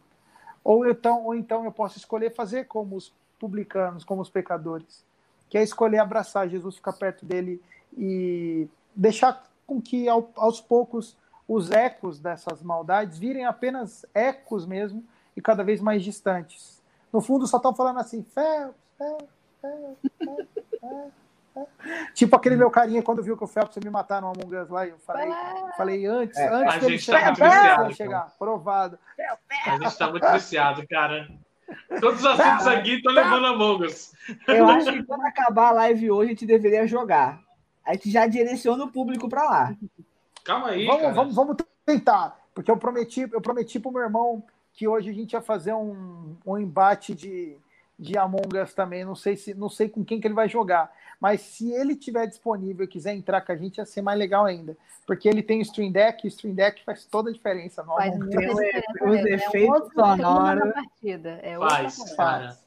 Ou 0.64 0.88
então, 0.88 1.26
ou 1.26 1.36
então 1.36 1.66
eu 1.66 1.72
posso 1.72 1.98
escolher 1.98 2.34
fazer 2.34 2.66
como 2.66 2.96
os 2.96 3.14
publicanos, 3.40 4.04
como 4.04 4.22
os 4.22 4.30
pecadores, 4.30 5.04
que 5.50 5.58
é 5.58 5.64
escolher 5.64 5.98
abraçar 5.98 6.48
Jesus, 6.48 6.76
ficar 6.76 6.94
perto 6.94 7.26
dele 7.26 7.62
e 7.98 8.68
deixar 8.96 9.44
com 9.66 9.82
que 9.82 10.08
aos 10.08 10.62
poucos 10.62 11.18
os 11.48 11.72
ecos 11.72 12.20
dessas 12.20 12.62
maldades 12.62 13.18
virem 13.18 13.46
apenas 13.46 14.06
ecos 14.14 14.66
mesmo 14.66 15.04
e 15.36 15.42
cada 15.42 15.64
vez 15.64 15.82
mais 15.82 16.04
distantes. 16.04 16.82
No 17.12 17.22
fundo, 17.22 17.48
só 17.48 17.58
estão 17.58 17.74
falando 17.74 18.00
assim: 18.00 18.24
fé, 18.24 18.70
Tipo 22.14 22.36
aquele 22.36 22.56
meu 22.56 22.72
carinha 22.72 23.04
quando 23.04 23.22
viu 23.22 23.36
que 23.36 23.44
o 23.44 23.48
Phelps 23.48 23.76
ia 23.76 23.82
me 23.84 23.90
matar 23.90 24.22
no 24.22 24.28
Among 24.28 24.56
Us 24.56 24.70
lá. 24.70 24.88
Eu 24.88 24.98
falei, 25.00 25.30
falei 25.76 26.06
antes, 26.06 26.38
é, 26.38 26.48
antes 26.48 26.80
dele 26.80 27.00
chegar, 27.00 27.36
tá 27.36 27.92
chegar, 27.92 28.34
provado. 28.38 28.98
A 29.66 29.78
gente 29.78 29.98
tá 29.98 30.10
muito 30.10 30.32
viciado, 30.32 30.88
cara. 30.88 31.28
Todos 32.00 32.20
os 32.20 32.26
assuntos 32.26 32.68
aqui 32.68 32.96
estão 32.96 33.14
levando 33.14 33.48
Among 33.48 33.86
Us. 33.86 34.14
Eu 34.48 34.68
acho 34.70 34.92
que 34.94 35.04
quando 35.04 35.26
acabar 35.26 35.70
a 35.70 35.72
live 35.72 36.12
hoje, 36.12 36.28
a 36.28 36.34
gente 36.34 36.46
deveria 36.46 36.88
jogar. 36.88 37.42
A 37.86 37.94
gente 37.94 38.10
já 38.12 38.28
direciona 38.28 38.84
o 38.84 38.92
público 38.92 39.28
para 39.28 39.44
lá. 39.44 39.76
Calma 40.44 40.70
aí. 40.70 40.86
Vamos, 40.86 41.16
vamos, 41.16 41.36
vamos 41.36 41.58
tentar. 41.86 42.40
Porque 42.54 42.70
eu 42.70 42.78
prometi, 42.78 43.28
eu 43.32 43.42
prometi 43.42 43.80
pro 43.80 43.92
meu 43.92 44.02
irmão 44.02 44.44
que 44.82 44.88
hoje 44.88 45.12
a 45.12 45.14
gente 45.14 45.34
ia 45.34 45.42
fazer 45.42 45.76
um, 45.76 46.36
um 46.44 46.58
embate 46.58 47.14
de, 47.14 47.56
de 48.00 48.18
Among 48.18 48.58
Us 48.58 48.74
também. 48.74 49.06
Não 49.06 49.14
sei 49.14 49.38
se 49.38 49.54
não 49.54 49.70
sei 49.70 49.88
com 49.88 50.04
quem 50.04 50.20
que 50.20 50.26
ele 50.26 50.34
vai 50.34 50.50
jogar. 50.50 50.92
Mas 51.20 51.42
se 51.42 51.72
ele 51.72 51.96
tiver 51.96 52.26
disponível 52.26 52.84
e 52.84 52.88
quiser 52.88 53.14
entrar 53.14 53.42
com 53.42 53.52
a 53.52 53.56
gente, 53.56 53.78
ia 53.78 53.86
ser 53.86 54.02
mais 54.02 54.18
legal 54.18 54.44
ainda. 54.44 54.76
Porque 55.06 55.30
ele 55.30 55.44
tem 55.44 55.60
o 55.60 55.62
Stream 55.62 55.92
Deck, 55.92 56.26
e 56.26 56.28
o 56.28 56.30
Stream 56.30 56.56
Deck 56.56 56.84
faz 56.84 57.06
toda 57.06 57.30
a 57.30 57.34
diferença. 57.34 57.84
Faz 57.84 58.18
os 58.18 58.34
é 59.30 59.34
efeitos 59.36 59.94
sonoros. 59.94 60.74
É 61.44 61.58
faz, 61.60 62.16
cara. 62.16 62.58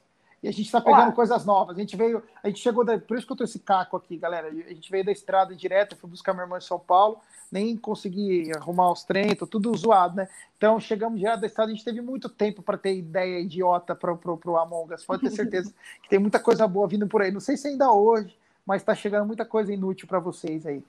E 0.41 0.47
a 0.47 0.53
gente 0.53 0.67
está 0.67 0.81
pegando 0.81 1.13
coisas 1.15 1.45
novas. 1.45 1.77
A 1.77 1.81
gente 1.81 1.97
veio, 1.97 2.23
a 2.45 2.47
gente 2.47 2.61
chegou, 2.61 2.85
da, 2.85 2.97
por 2.97 3.19
isso 3.19 3.27
que 3.27 3.33
eu 3.33 3.37
tô 3.39 3.43
esse 3.43 3.59
caco 3.59 3.97
aqui, 3.97 4.17
galera. 4.17 4.47
A 4.47 4.73
gente 4.73 4.89
veio 4.89 5.05
da 5.05 5.11
estrada 5.11 5.53
direto, 5.57 5.97
fui 5.97 6.09
buscar 6.09 6.33
minha 6.33 6.45
irmã 6.45 6.59
em 6.59 6.61
São 6.61 6.79
Paulo, 6.79 7.21
nem 7.55 7.77
consegui 7.77 8.51
arrumar 8.57 8.91
os 8.91 9.05
trem, 9.05 9.37
tô 9.37 9.47
tudo 9.47 9.73
zoado, 9.77 10.17
né? 10.17 10.29
Então 10.57 10.81
chegamos 10.81 11.21
direto 11.21 11.43
da 11.43 11.47
estrada, 11.47 11.71
a 11.71 11.75
gente 11.75 11.85
teve 11.85 12.01
muito 12.01 12.29
tempo 12.29 12.63
para 12.63 12.77
ter 12.77 12.97
ideia 12.97 13.39
idiota 13.39 13.95
para 13.95 14.13
pro, 14.17 14.37
pro 14.37 14.57
Among 14.57 14.93
Us. 14.93 15.05
Pode 15.05 15.23
ter 15.23 15.31
certeza 15.31 15.73
que 16.03 16.09
tem 16.09 16.19
muita 16.19 16.41
coisa 16.41 16.67
boa 16.67 16.89
vindo 16.89 17.07
por 17.07 17.23
aí. 17.23 17.31
Não 17.31 17.39
sei 17.39 17.57
se 17.57 17.69
ainda 17.69 17.93
hoje, 17.93 18.37
mas 18.67 18.83
está 18.83 18.93
chegando 18.93 19.25
muita 19.25 19.45
coisa 19.45 19.73
inútil 19.73 20.09
para 20.09 20.19
vocês 20.19 20.67
aí. 20.67 20.83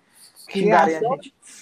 Criação, 0.48 1.20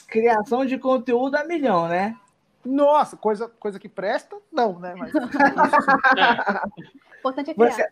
criação 0.07 0.65
de 0.65 0.77
conteúdo 0.77 1.35
a 1.35 1.43
milhão, 1.43 1.89
né? 1.89 2.17
Nossa, 2.63 3.17
coisa, 3.17 3.49
coisa 3.59 3.77
que 3.77 3.89
presta, 3.89 4.37
não, 4.49 4.79
né? 4.79 4.95
Mas... 4.97 5.11
importante 7.19 7.51
é 7.51 7.53
criar. 7.53 7.71
Você... 7.71 7.85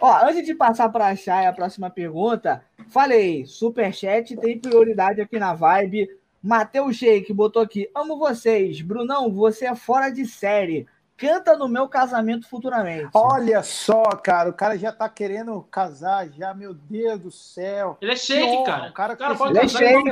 Ó, 0.00 0.18
antes 0.24 0.44
de 0.44 0.54
passar 0.54 0.88
para 0.88 1.06
achar 1.06 1.46
a 1.46 1.52
próxima 1.52 1.90
pergunta, 1.90 2.64
falei, 2.88 3.46
superchat 3.46 4.36
tem 4.36 4.58
prioridade 4.58 5.20
aqui 5.20 5.38
na 5.38 5.54
vibe. 5.54 6.08
Matheus 6.42 6.96
Sheik 6.96 7.32
botou 7.32 7.60
aqui, 7.62 7.90
amo 7.94 8.18
vocês. 8.18 8.80
Brunão, 8.80 9.30
você 9.32 9.66
é 9.66 9.74
fora 9.74 10.10
de 10.10 10.26
série. 10.26 10.86
Canta 11.16 11.54
no 11.54 11.68
meu 11.68 11.86
casamento 11.86 12.48
futuramente. 12.48 13.10
Olha 13.12 13.62
só, 13.62 14.02
cara, 14.04 14.48
o 14.48 14.54
cara 14.54 14.78
já 14.78 14.90
tá 14.90 15.06
querendo 15.06 15.60
casar, 15.70 16.30
já, 16.30 16.54
meu 16.54 16.72
Deus 16.72 17.20
do 17.20 17.30
céu. 17.30 17.98
Ele 18.00 18.12
é 18.12 18.16
shake, 18.16 18.64
cara. 18.64 18.88
O 18.88 18.92
cara, 18.94 19.16
cara 19.16 19.34
pode 19.34 19.58
ele 19.58 19.66
é 19.66 19.68
shake. 19.68 20.08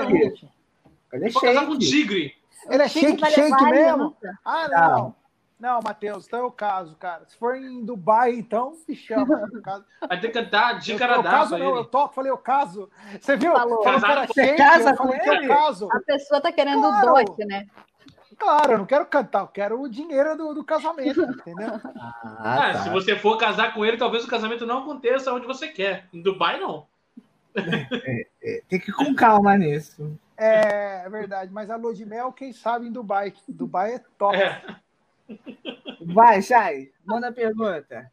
Ele 1.10 1.24
é 1.24 1.30
shake. 1.30 1.46
casar 1.46 1.66
com 1.66 1.78
tigre. 1.78 2.34
Ele 2.68 2.82
é 2.82 2.88
shake, 2.88 3.30
shake 3.30 3.64
mesmo? 3.64 4.14
Ah, 4.44 4.68
não. 4.68 4.98
Não, 4.98 5.14
Matheus, 5.60 6.26
então 6.26 6.40
é 6.40 6.42
o 6.42 6.52
caso, 6.52 6.94
cara. 6.96 7.24
Se 7.26 7.36
for 7.36 7.56
em 7.56 7.84
Dubai, 7.84 8.34
então 8.34 8.72
me 8.88 8.94
chama. 8.94 9.26
Vai 10.08 10.20
ter 10.20 10.28
que 10.28 10.34
cantar 10.34 10.78
de 10.78 10.94
cara 10.96 11.22
caso, 11.22 11.58
não, 11.58 11.76
eu 11.76 11.84
toco, 11.84 12.14
falei 12.14 12.30
o 12.30 12.38
caso. 12.38 12.88
Você 13.20 13.36
viu? 13.36 13.52
Falou. 13.52 13.82
Falou 13.82 14.00
cara 14.00 14.26
shake, 14.26 14.56
casa 14.56 14.90
eu 14.90 14.96
falei 14.96 15.18
é 15.18 15.44
o 15.44 15.48
caso. 15.48 15.88
A 15.90 16.00
pessoa 16.00 16.40
tá 16.40 16.52
querendo 16.52 16.80
claro. 16.80 17.24
doce, 17.24 17.44
né? 17.44 17.66
Claro, 18.38 18.72
eu 18.72 18.78
não 18.78 18.86
quero 18.86 19.04
cantar, 19.06 19.40
eu 19.40 19.48
quero 19.48 19.80
o 19.80 19.88
dinheiro 19.88 20.36
do, 20.36 20.54
do 20.54 20.64
casamento, 20.64 21.20
entendeu? 21.26 21.80
Ah, 22.38 22.72
tá. 22.72 22.82
Se 22.84 22.90
você 22.90 23.16
for 23.16 23.36
casar 23.36 23.74
com 23.74 23.84
ele, 23.84 23.96
talvez 23.96 24.24
o 24.24 24.28
casamento 24.28 24.64
não 24.64 24.78
aconteça 24.78 25.32
onde 25.32 25.46
você 25.46 25.66
quer. 25.66 26.06
Em 26.12 26.22
Dubai, 26.22 26.60
não. 26.60 26.86
É, 27.56 28.26
é, 28.40 28.62
tem 28.68 28.78
que 28.78 28.90
ir 28.90 28.94
com 28.94 29.12
calma 29.14 29.56
nisso. 29.56 30.16
É, 30.36 31.02
é, 31.04 31.08
verdade, 31.10 31.52
mas 31.52 31.68
a 31.68 31.74
lua 31.74 31.92
de 31.92 32.06
mel, 32.06 32.32
quem 32.32 32.52
sabe 32.52 32.86
em 32.86 32.92
Dubai. 32.92 33.32
Dubai 33.48 33.94
é 33.94 34.04
top. 34.16 34.36
É. 34.36 34.62
Vai, 36.00 36.42
Chay, 36.42 36.92
manda 37.04 37.28
a 37.28 37.32
pergunta. 37.32 38.10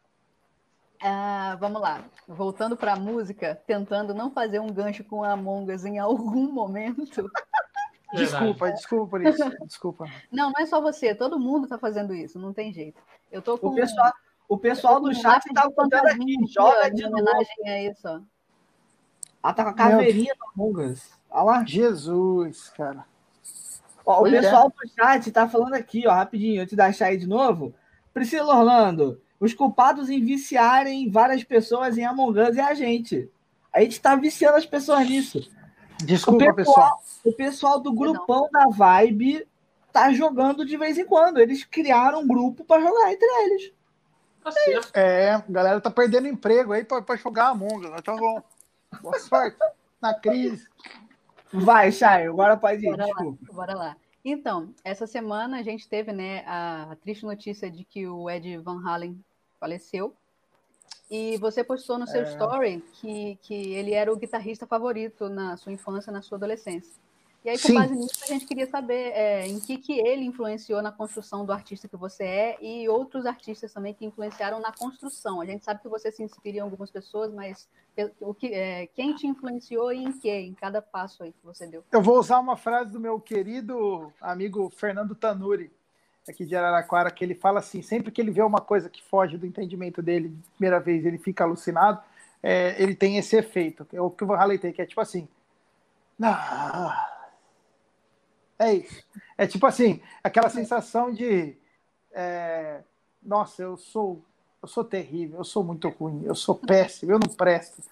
Ah, 1.01 1.57
vamos 1.59 1.81
lá. 1.81 2.03
Voltando 2.27 2.75
para 2.75 2.93
a 2.93 2.99
música, 2.99 3.61
tentando 3.67 4.13
não 4.13 4.31
fazer 4.31 4.59
um 4.59 4.71
gancho 4.71 5.03
com 5.03 5.23
a 5.23 5.33
Among 5.33 5.71
Us 5.71 5.85
em 5.85 5.99
algum 5.99 6.51
momento. 6.51 7.29
Desculpa, 8.13 8.71
desculpa 8.71 9.07
por 9.09 9.21
isso. 9.25 9.49
Desculpa. 9.65 10.05
Não, 10.31 10.51
não 10.51 10.61
é 10.61 10.65
só 10.65 10.81
você, 10.81 11.13
todo 11.13 11.39
mundo 11.39 11.65
está 11.65 11.77
fazendo 11.77 12.13
isso, 12.13 12.39
não 12.39 12.53
tem 12.53 12.73
jeito. 12.73 13.01
Eu 13.31 13.41
tô 13.41 13.57
com 13.57 13.67
o 13.67 13.75
pessoal, 13.75 14.13
o 14.47 14.57
pessoal 14.57 15.01
do 15.01 15.13
chat 15.13 15.45
está 15.45 15.69
contando 15.71 16.07
aqui, 16.07 16.35
joga 16.47 16.89
de 16.89 17.05
homenagem 17.05 17.67
a 17.67 17.83
isso. 17.83 18.07
Ó. 18.07 18.21
Ah, 19.43 19.53
tá 19.53 19.63
com 19.63 19.69
a 19.69 19.73
caveirinha 19.73 20.33
do 20.33 20.45
Among 20.63 20.91
Us. 20.91 21.11
Olha 21.29 21.43
lá. 21.43 21.65
Jesus, 21.65 22.69
cara. 22.69 23.05
Ó, 24.05 24.21
o 24.21 24.29
pessoal 24.29 24.67
é. 24.67 24.69
do 24.69 24.93
chat 24.93 25.31
tá 25.31 25.47
falando 25.47 25.73
aqui, 25.73 26.07
ó, 26.07 26.11
rapidinho, 26.11 26.61
antes 26.61 26.75
da 26.75 26.85
achar 26.87 27.07
aí 27.07 27.17
de 27.17 27.27
novo. 27.27 27.73
Priscila 28.13 28.55
Orlando, 28.57 29.21
os 29.39 29.53
culpados 29.53 30.09
em 30.09 30.23
viciarem 30.23 31.09
várias 31.09 31.43
pessoas 31.43 31.97
em 31.97 32.05
Among 32.05 32.39
Us 32.39 32.57
é 32.57 32.61
a 32.61 32.73
gente. 32.73 33.29
A 33.73 33.81
gente 33.81 33.99
tá 33.99 34.15
viciando 34.15 34.57
as 34.57 34.65
pessoas 34.65 35.09
nisso. 35.09 35.51
Desculpa, 36.03 36.45
o 36.45 36.55
pessoal, 36.55 36.75
pessoal. 36.75 37.01
O 37.25 37.33
pessoal 37.33 37.79
do 37.79 37.93
grupão 37.93 38.49
da 38.51 38.65
Vibe 38.67 39.47
tá 39.91 40.13
jogando 40.13 40.65
de 40.65 40.77
vez 40.77 40.97
em 40.97 41.05
quando. 41.05 41.39
Eles 41.39 41.63
criaram 41.63 42.21
um 42.21 42.27
grupo 42.27 42.63
para 42.63 42.81
jogar 42.81 43.11
entre 43.11 43.27
eles. 43.43 43.73
É, 44.93 45.31
a 45.31 45.43
galera 45.49 45.81
tá 45.81 45.89
perdendo 45.89 46.27
emprego 46.27 46.71
aí 46.71 46.83
para 46.83 47.15
jogar 47.15 47.49
Among 47.49 47.87
Us. 47.87 47.93
Então, 47.97 48.15
bom. 48.15 48.41
Boa 49.01 49.19
sorte 49.19 49.57
na 50.01 50.13
crise. 50.13 50.67
Vai, 51.51 51.91
Chay, 51.91 52.27
agora 52.27 52.57
pode 52.57 52.85
ir. 52.85 52.89
Bora 52.89 53.05
lá, 53.05 53.35
bora 53.53 53.75
lá. 53.75 53.97
Então, 54.23 54.73
essa 54.83 55.05
semana 55.05 55.59
a 55.59 55.63
gente 55.63 55.87
teve 55.87 56.11
né, 56.11 56.43
a 56.47 56.97
triste 57.01 57.23
notícia 57.23 57.69
de 57.69 57.83
que 57.83 58.07
o 58.07 58.29
Ed 58.29 58.57
Van 58.57 58.81
Halen 58.83 59.23
faleceu. 59.59 60.15
E 61.09 61.37
você 61.37 61.63
postou 61.63 61.99
no 61.99 62.07
seu 62.07 62.21
é... 62.21 62.31
story 62.31 62.83
que, 62.93 63.37
que 63.43 63.73
ele 63.73 63.93
era 63.93 64.11
o 64.11 64.17
guitarrista 64.17 64.65
favorito 64.65 65.29
na 65.29 65.55
sua 65.55 65.71
infância, 65.71 66.11
na 66.11 66.23
sua 66.23 66.37
adolescência. 66.37 66.93
E 67.45 67.49
aí, 67.49 67.59
com 67.59 67.67
Sim. 67.67 67.75
base 67.75 67.95
nisso, 67.95 68.23
a 68.23 68.25
gente 68.25 68.43
queria 68.47 68.65
saber 68.65 69.11
é, 69.13 69.45
em 69.45 69.59
que, 69.59 69.77
que 69.77 69.99
ele 69.99 70.25
influenciou 70.25 70.81
na 70.81 70.91
construção 70.91 71.45
do 71.45 71.53
artista 71.53 71.87
que 71.87 71.95
você 71.95 72.23
é 72.23 72.57
e 72.59 72.89
outros 72.89 73.23
artistas 73.27 73.71
também 73.71 73.93
que 73.93 74.03
influenciaram 74.03 74.59
na 74.59 74.71
construção. 74.71 75.39
A 75.39 75.45
gente 75.45 75.63
sabe 75.63 75.79
que 75.79 75.87
você 75.87 76.11
se 76.11 76.23
inspira 76.23 76.57
em 76.57 76.61
algumas 76.61 76.89
pessoas, 76.89 77.31
mas 77.31 77.69
o 78.19 78.33
que, 78.33 78.47
é, 78.47 78.87
quem 78.87 79.13
te 79.13 79.27
influenciou 79.27 79.93
e 79.93 80.05
em 80.05 80.11
que, 80.11 80.27
em 80.27 80.55
cada 80.55 80.81
passo 80.81 81.21
aí 81.21 81.31
que 81.33 81.45
você 81.45 81.67
deu? 81.67 81.83
Eu 81.91 82.01
vou 82.01 82.17
usar 82.17 82.39
uma 82.39 82.57
frase 82.57 82.91
do 82.91 82.99
meu 82.99 83.19
querido 83.19 84.11
amigo 84.19 84.73
Fernando 84.75 85.13
Tanuri, 85.13 85.71
aqui 86.27 86.47
de 86.47 86.55
Araraquara, 86.55 87.11
que 87.11 87.23
ele 87.23 87.35
fala 87.35 87.59
assim: 87.59 87.83
sempre 87.83 88.11
que 88.11 88.19
ele 88.19 88.31
vê 88.31 88.41
uma 88.41 88.59
coisa 88.59 88.89
que 88.89 89.03
foge 89.03 89.37
do 89.37 89.45
entendimento 89.45 90.01
dele, 90.01 90.35
primeira 90.57 90.79
vez, 90.79 91.05
ele 91.05 91.19
fica 91.19 91.43
alucinado. 91.43 92.01
É, 92.41 92.81
ele 92.81 92.95
tem 92.95 93.19
esse 93.19 93.35
efeito, 93.35 93.85
é 93.93 94.01
o 94.01 94.09
que 94.09 94.23
Halen 94.23 94.57
tem, 94.57 94.73
que 94.73 94.81
é 94.81 94.85
tipo 94.87 95.01
assim. 95.01 95.27
Ah, 96.19 97.14
é 98.59 98.73
isso. 98.73 99.03
É 99.37 99.45
tipo 99.47 99.65
assim, 99.65 100.01
aquela 100.23 100.49
sensação 100.49 101.11
de 101.11 101.55
é, 102.11 102.81
nossa, 103.21 103.61
eu 103.61 103.77
sou 103.77 104.23
eu 104.61 104.67
sou 104.67 104.83
terrível, 104.83 105.39
eu 105.39 105.43
sou 105.43 105.63
muito 105.63 105.87
ruim, 105.89 106.23
eu 106.25 106.33
sou 106.33 106.55
péssimo, 106.55 107.11
eu 107.11 107.19
não 107.19 107.29
presto. 107.29 107.83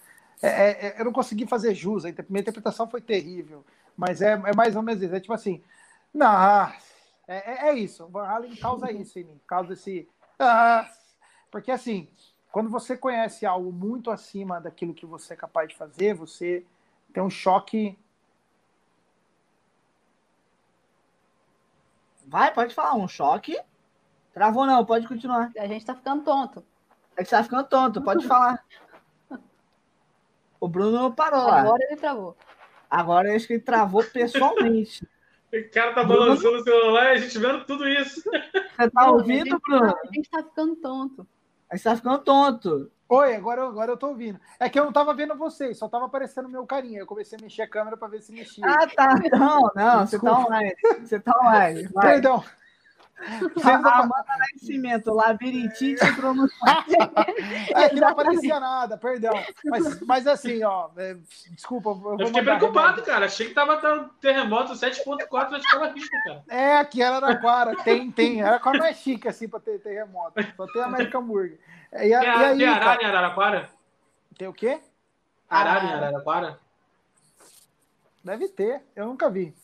É, 0.42 0.48
é, 0.48 0.86
é 0.86 1.00
eu 1.00 1.04
não 1.04 1.12
consegui 1.12 1.46
fazer 1.46 1.74
jus, 1.74 2.04
a 2.04 2.08
minha 2.28 2.40
interpretação 2.40 2.88
foi 2.88 3.00
terrível, 3.00 3.64
mas 3.96 4.20
é, 4.20 4.32
é 4.32 4.54
mais 4.54 4.74
ou 4.74 4.82
menos 4.82 5.02
isso. 5.02 5.14
É 5.14 5.20
tipo 5.20 5.32
assim, 5.32 5.62
não, 6.12 6.72
é, 7.28 7.68
é 7.68 7.74
isso. 7.74 8.04
O 8.04 8.08
Van 8.08 8.26
Halen 8.26 8.56
causa 8.56 8.90
isso 8.92 9.18
em 9.18 9.24
mim, 9.24 9.40
causa 9.46 9.72
esse. 9.72 10.08
Ah, 10.38 10.90
porque 11.50 11.70
assim, 11.70 12.08
quando 12.50 12.70
você 12.70 12.96
conhece 12.96 13.46
algo 13.46 13.72
muito 13.72 14.10
acima 14.10 14.60
daquilo 14.60 14.94
que 14.94 15.06
você 15.06 15.34
é 15.34 15.36
capaz 15.36 15.68
de 15.68 15.76
fazer, 15.76 16.14
você 16.14 16.64
tem 17.12 17.22
um 17.22 17.30
choque 17.30 17.96
Vai, 22.26 22.52
pode 22.52 22.74
falar, 22.74 22.94
um 22.94 23.08
choque. 23.08 23.58
Travou 24.32 24.66
não, 24.66 24.84
pode 24.84 25.06
continuar. 25.06 25.50
A 25.56 25.66
gente 25.66 25.84
tá 25.84 25.94
ficando 25.94 26.24
tonto. 26.24 26.64
A 27.16 27.20
gente 27.20 27.30
tá 27.30 27.42
ficando 27.42 27.68
tonto, 27.68 28.02
pode 28.02 28.26
falar. 28.26 28.64
O 30.58 30.68
Bruno 30.68 31.12
parou 31.12 31.46
lá. 31.46 31.60
Agora 31.60 31.84
ele 31.84 31.96
travou. 31.96 32.36
Agora 32.90 33.28
eu 33.28 33.36
acho 33.36 33.46
que 33.46 33.52
ele 33.54 33.62
travou 33.62 34.02
pessoalmente. 34.02 35.06
o 35.52 35.70
cara 35.70 35.94
tá 35.94 36.02
balançando 36.02 36.56
o 36.56 36.64
celular 36.64 37.04
e 37.04 37.10
a 37.10 37.16
gente 37.18 37.38
vendo 37.38 37.64
tudo 37.64 37.88
isso. 37.88 38.22
Você 38.22 38.90
tá 38.90 39.10
ouvindo, 39.10 39.60
Bruno? 39.60 39.94
A 39.94 40.14
gente 40.14 40.28
tá 40.28 40.42
ficando 40.42 40.74
tonto. 40.76 41.26
A 41.70 41.76
gente 41.76 41.84
tá 41.84 41.96
ficando 41.96 42.18
tonto. 42.18 42.90
Oi, 43.08 43.36
agora, 43.36 43.66
agora 43.66 43.92
eu 43.92 43.96
tô 43.96 44.08
ouvindo. 44.08 44.40
É 44.58 44.68
que 44.68 44.78
eu 44.78 44.84
não 44.84 44.92
tava 44.92 45.14
vendo 45.14 45.36
vocês, 45.36 45.78
só 45.78 45.88
tava 45.88 46.06
aparecendo 46.06 46.48
meu 46.48 46.66
carinha. 46.66 47.00
Eu 47.00 47.06
comecei 47.06 47.38
a 47.38 47.42
mexer 47.42 47.62
a 47.62 47.68
câmera 47.68 47.96
para 47.96 48.08
ver 48.08 48.22
se 48.22 48.32
mexia. 48.32 48.64
Ah, 48.66 48.86
tá. 48.86 49.14
Não, 49.32 49.70
não, 49.74 50.06
você 50.06 50.18
tá 50.18 50.38
online. 50.38 50.74
Você 51.00 51.20
tá 51.20 51.38
online. 51.40 51.88
Vai. 51.92 52.12
Perdão. 52.12 52.42
Amanda 53.64 54.24
Nascimento, 54.38 55.12
labirintite 55.12 56.00
pronunciar. 56.14 56.84
é 57.74 57.88
que 57.88 58.00
não 58.00 58.08
aparecia 58.08 58.60
nada, 58.60 58.98
perdão. 58.98 59.32
Mas, 59.64 60.00
mas 60.00 60.26
assim, 60.26 60.62
ó, 60.62 60.90
é, 60.96 61.16
desculpa. 61.50 61.90
Eu, 61.90 62.16
eu 62.18 62.26
fiquei 62.26 62.42
preocupado, 62.42 62.88
remédio. 62.88 63.04
cara. 63.04 63.26
Achei 63.26 63.48
que 63.48 63.54
tava 63.54 63.76
tendo 63.78 64.08
terremoto 64.20 64.72
7.4 64.72 65.50
na 65.50 65.58
escola 65.58 65.92
rica, 65.92 66.22
cara. 66.24 66.44
É, 66.48 66.76
aqui 66.78 67.02
era 67.02 67.16
Araraquara, 67.16 67.76
tem, 67.82 68.10
tem. 68.10 68.42
Araraquara 68.42 68.78
não 68.78 68.86
é 68.86 68.94
chique 68.94 69.28
assim 69.28 69.48
pra 69.48 69.60
ter 69.60 69.80
terremoto. 69.80 70.34
Só 70.56 70.66
tem 70.66 70.82
American 70.82 71.22
Burger. 71.22 71.58
E, 71.92 72.12
a, 72.12 72.20
tem, 72.20 72.28
e 72.28 72.44
aí, 72.44 72.58
tem 72.58 72.68
arara 72.68 73.02
em 73.02 73.06
Araraquara? 73.06 73.68
Tem 74.36 74.48
o 74.48 74.52
quê? 74.52 74.80
Arara 75.48 75.84
em 75.84 75.92
Araraquara? 75.92 76.58
Deve 78.22 78.48
ter, 78.48 78.82
eu 78.96 79.06
nunca 79.06 79.30
vi. 79.30 79.54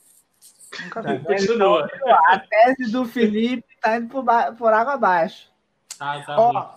Nunca 0.83 1.03
vi. 1.03 1.19
Continua. 1.21 1.89
A 2.29 2.39
tese 2.39 2.91
do 2.91 3.05
Felipe 3.05 3.77
tá 3.81 3.97
indo 3.97 4.09
por, 4.09 4.25
por 4.57 4.73
água 4.73 4.95
abaixo. 4.95 5.51
Ah, 5.99 6.23
tá 6.25 6.39
Ó, 6.39 6.75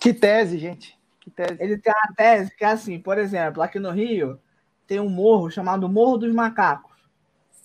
que 0.00 0.14
tese, 0.14 0.58
gente. 0.58 0.98
Que 1.20 1.30
tese. 1.30 1.56
Ele 1.60 1.78
tem 1.78 1.92
uma 1.92 2.14
tese 2.14 2.54
que 2.56 2.64
é 2.64 2.68
assim, 2.68 2.98
por 2.98 3.18
exemplo, 3.18 3.62
aqui 3.62 3.78
no 3.78 3.90
Rio 3.90 4.40
tem 4.86 4.98
um 4.98 5.10
morro 5.10 5.50
chamado 5.50 5.88
Morro 5.88 6.16
dos 6.16 6.32
Macacos. 6.32 6.96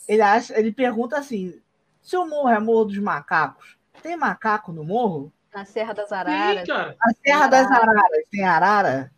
Ele, 0.08 0.22
acha, 0.22 0.60
ele 0.60 0.74
pergunta 0.74 1.18
assim: 1.18 1.60
se 2.02 2.18
o 2.18 2.26
morro 2.28 2.50
é 2.50 2.60
Morro 2.60 2.86
dos 2.86 2.98
Macacos, 2.98 3.78
tem 4.02 4.18
macaco 4.18 4.74
no 4.74 4.84
morro? 4.84 5.32
Na 5.54 5.64
Serra 5.64 5.94
das 5.94 6.12
Araras. 6.12 6.66
Sim, 6.66 6.74
Na 6.74 7.14
Serra 7.26 7.48
das 7.48 7.72
Araras 7.72 8.28
tem 8.30 8.44
arara? 8.44 9.12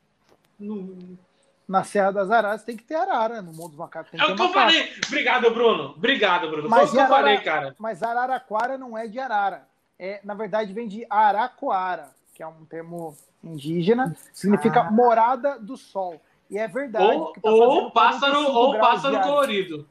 Na 1.67 1.83
Serra 1.83 2.11
das 2.11 2.29
Araras 2.29 2.63
tem 2.63 2.77
que 2.77 2.83
ter 2.83 2.95
arara. 2.95 3.41
No 3.41 3.51
mundo 3.51 3.69
dos 3.69 3.77
macacos 3.77 4.11
tem 4.11 4.19
que 4.19 4.25
é 4.25 4.33
o 4.33 4.35
que 4.35 4.41
eu 4.41 4.49
falei. 4.49 4.93
Obrigado, 5.07 5.51
Bruno. 5.51 5.93
Obrigado, 5.97 6.49
Bruno. 6.49 6.69
Mas 6.69 6.89
Foi 6.89 6.89
o 6.89 6.91
que 6.91 7.11
eu 7.11 7.15
falei, 7.15 7.37
cara. 7.39 7.75
Mas 7.79 8.03
Araraquara 8.03 8.77
não 8.77 8.97
é 8.97 9.07
de 9.07 9.19
arara. 9.19 9.67
É, 9.97 10.19
na 10.23 10.33
verdade, 10.33 10.73
vem 10.73 10.87
de 10.87 11.05
Aracoara, 11.09 12.11
que 12.33 12.43
é 12.43 12.47
um 12.47 12.65
termo 12.65 13.17
indígena, 13.43 14.15
significa 14.33 14.81
ah. 14.81 14.91
morada 14.91 15.57
do 15.59 15.77
sol. 15.77 16.21
E 16.49 16.57
é 16.57 16.67
verdade. 16.67 17.05
Ou, 17.05 17.33
tá 17.33 17.49
ou 17.49 17.91
pássaro, 17.91 18.51
ou 18.51 18.79
pássaro 18.79 19.21
colorido. 19.21 19.87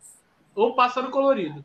Ou 0.54 0.74
pássaro 0.74 1.10
colorido. 1.10 1.64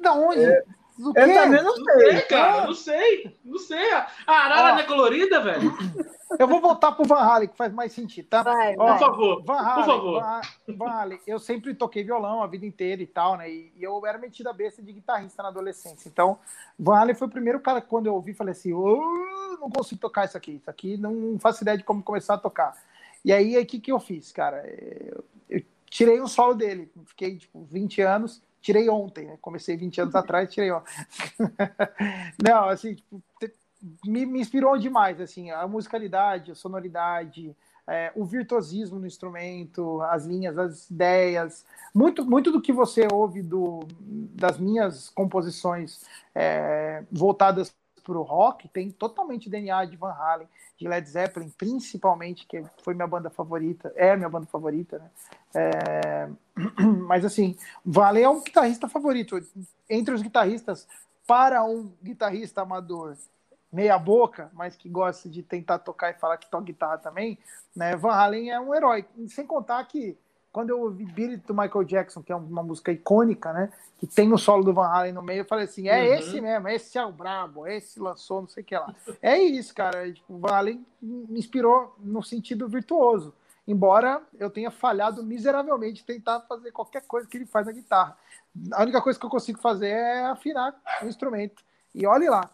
Da 0.00 0.14
onde? 0.14 0.44
É. 0.44 0.64
Do 0.98 1.08
eu 1.08 1.14
também 1.14 1.62
não 1.62 1.74
sei. 1.74 1.84
Não 1.84 2.10
sei, 2.10 2.20
cara, 2.22 2.66
não 2.66 2.74
sei. 2.74 3.36
Não 3.44 3.58
sei. 3.58 3.92
A 3.92 4.06
arara 4.26 4.72
não 4.72 4.78
é 4.80 4.82
colorida, 4.84 5.40
velho? 5.40 5.76
Eu 6.38 6.48
vou 6.48 6.60
voltar 6.60 6.92
pro 6.92 7.04
Van 7.04 7.20
Halen, 7.20 7.48
que 7.48 7.56
faz 7.56 7.72
mais 7.72 7.92
sentido, 7.92 8.26
tá? 8.26 8.42
Vai, 8.42 8.74
Ó, 8.78 8.92
por 8.92 8.98
favor. 8.98 9.42
Van 9.44 9.58
Halen, 9.58 9.84
por 9.84 9.94
favor. 9.94 10.24
Van, 10.76 10.90
Halen, 10.90 11.20
eu 11.26 11.38
sempre 11.38 11.74
toquei 11.74 12.02
violão 12.02 12.42
a 12.42 12.46
vida 12.46 12.66
inteira 12.66 13.02
e 13.02 13.06
tal, 13.06 13.36
né? 13.36 13.50
E, 13.50 13.72
e 13.76 13.82
eu 13.82 14.04
era 14.04 14.18
metida 14.18 14.52
besta 14.52 14.82
de 14.82 14.92
guitarrista 14.92 15.42
na 15.42 15.50
adolescência. 15.50 16.08
Então, 16.08 16.38
Van 16.78 16.98
Halen 16.98 17.14
foi 17.14 17.28
o 17.28 17.30
primeiro 17.30 17.60
cara 17.60 17.80
que 17.80 17.88
quando 17.88 18.06
eu 18.06 18.14
ouvi, 18.14 18.34
falei 18.34 18.52
assim: 18.52 18.72
oh, 18.72 19.58
não 19.60 19.70
consigo 19.70 20.00
tocar 20.00 20.24
isso 20.24 20.36
aqui. 20.36 20.52
Isso 20.52 20.70
aqui 20.70 20.96
não 20.96 21.38
faço 21.38 21.62
ideia 21.62 21.78
de 21.78 21.84
como 21.84 22.02
começar 22.02 22.34
a 22.34 22.38
tocar. 22.38 22.74
E 23.24 23.32
aí, 23.32 23.56
o 23.58 23.66
que, 23.66 23.78
que 23.78 23.92
eu 23.92 24.00
fiz, 24.00 24.32
cara? 24.32 24.66
Eu, 24.66 25.24
eu 25.48 25.62
tirei 25.88 26.20
um 26.20 26.28
solo 26.28 26.54
dele. 26.54 26.90
Fiquei, 27.06 27.36
tipo, 27.36 27.64
20 27.64 28.02
anos 28.02 28.42
tirei 28.66 28.90
ontem, 28.90 29.26
né? 29.26 29.38
Comecei 29.40 29.76
20 29.76 30.00
anos 30.00 30.14
atrás, 30.16 30.52
tirei 30.52 30.72
ontem. 30.72 30.90
Não, 32.42 32.68
assim, 32.68 32.96
tipo, 32.96 33.22
me, 34.04 34.26
me, 34.26 34.40
inspirou 34.40 34.76
demais, 34.76 35.20
assim, 35.20 35.52
a 35.52 35.68
musicalidade, 35.68 36.50
a 36.50 36.54
sonoridade, 36.56 37.56
é, 37.86 38.10
o 38.16 38.24
virtuosismo 38.24 38.98
no 38.98 39.06
instrumento, 39.06 40.02
as 40.02 40.26
linhas, 40.26 40.58
as 40.58 40.90
ideias, 40.90 41.64
muito, 41.94 42.24
muito 42.24 42.50
do 42.50 42.60
que 42.60 42.72
você 42.72 43.06
ouve 43.12 43.40
do, 43.40 43.86
das 44.00 44.58
minhas 44.58 45.10
composições 45.10 46.04
é, 46.34 47.04
voltadas 47.12 47.72
para 48.02 48.18
o 48.18 48.22
rock 48.22 48.68
tem 48.68 48.88
totalmente 48.88 49.50
DNA 49.50 49.84
de 49.86 49.96
Van 49.96 50.12
Halen, 50.12 50.48
de 50.78 50.86
Led 50.86 51.08
Zeppelin, 51.08 51.50
principalmente, 51.50 52.46
que 52.46 52.62
foi 52.82 52.94
minha 52.94 53.06
banda 53.06 53.28
favorita, 53.30 53.92
é 53.96 54.16
minha 54.16 54.28
banda 54.28 54.46
favorita, 54.46 54.98
né? 54.98 55.10
É... 55.56 56.28
Mas 57.06 57.24
assim, 57.24 57.56
Vale 57.84 58.22
é 58.22 58.28
um 58.28 58.42
guitarrista 58.42 58.88
favorito. 58.88 59.40
Entre 59.88 60.14
os 60.14 60.22
guitarristas, 60.22 60.86
para 61.26 61.64
um 61.64 61.92
guitarrista 62.02 62.62
amador 62.62 63.16
meia 63.72 63.98
boca, 63.98 64.50
mas 64.54 64.76
que 64.76 64.88
gosta 64.88 65.28
de 65.28 65.42
tentar 65.42 65.80
tocar 65.80 66.10
e 66.10 66.14
falar 66.14 66.38
que 66.38 66.50
toca 66.50 66.64
guitarra 66.64 66.98
também, 66.98 67.38
né? 67.74 67.94
Van 67.96 68.12
Halen 68.12 68.50
é 68.50 68.60
um 68.60 68.74
herói. 68.74 69.04
Sem 69.28 69.44
contar 69.44 69.84
que 69.84 70.16
quando 70.50 70.70
eu 70.70 70.80
ouvi 70.80 71.04
Beat 71.04 71.46
do 71.46 71.52
Michael 71.52 71.84
Jackson, 71.84 72.22
que 72.22 72.32
é 72.32 72.36
uma 72.36 72.62
música 72.62 72.90
icônica, 72.90 73.52
né? 73.52 73.70
Que 73.98 74.06
tem 74.06 74.32
o 74.32 74.38
solo 74.38 74.64
do 74.64 74.72
Van 74.72 74.86
Halen 74.86 75.12
no 75.12 75.20
meio, 75.20 75.40
eu 75.40 75.44
falei 75.44 75.66
assim: 75.66 75.88
é 75.88 75.98
uhum. 75.98 76.14
esse 76.14 76.40
mesmo, 76.40 76.68
esse 76.68 76.96
é 76.96 77.04
o 77.04 77.12
brabo, 77.12 77.66
esse 77.66 78.00
lançou, 78.00 78.40
não 78.40 78.48
sei 78.48 78.62
o 78.62 78.66
que 78.66 78.74
lá. 78.74 78.94
É 79.20 79.36
isso, 79.36 79.74
cara. 79.74 80.10
Tipo, 80.10 80.38
Van 80.38 80.54
Halen 80.54 80.86
me 81.02 81.38
inspirou 81.38 81.94
no 81.98 82.22
sentido 82.22 82.66
virtuoso. 82.68 83.34
Embora 83.66 84.22
eu 84.38 84.48
tenha 84.48 84.70
falhado 84.70 85.22
miseravelmente 85.22 86.04
tentar 86.04 86.40
fazer 86.42 86.70
qualquer 86.70 87.02
coisa 87.06 87.28
que 87.28 87.36
ele 87.36 87.46
faz 87.46 87.66
na 87.66 87.72
guitarra. 87.72 88.16
A 88.72 88.82
única 88.82 89.02
coisa 89.02 89.18
que 89.18 89.26
eu 89.26 89.30
consigo 89.30 89.58
fazer 89.58 89.88
é 89.88 90.24
afinar 90.26 90.74
o 91.02 91.06
instrumento. 91.06 91.64
E 91.94 92.06
olhe 92.06 92.28
lá. 92.28 92.48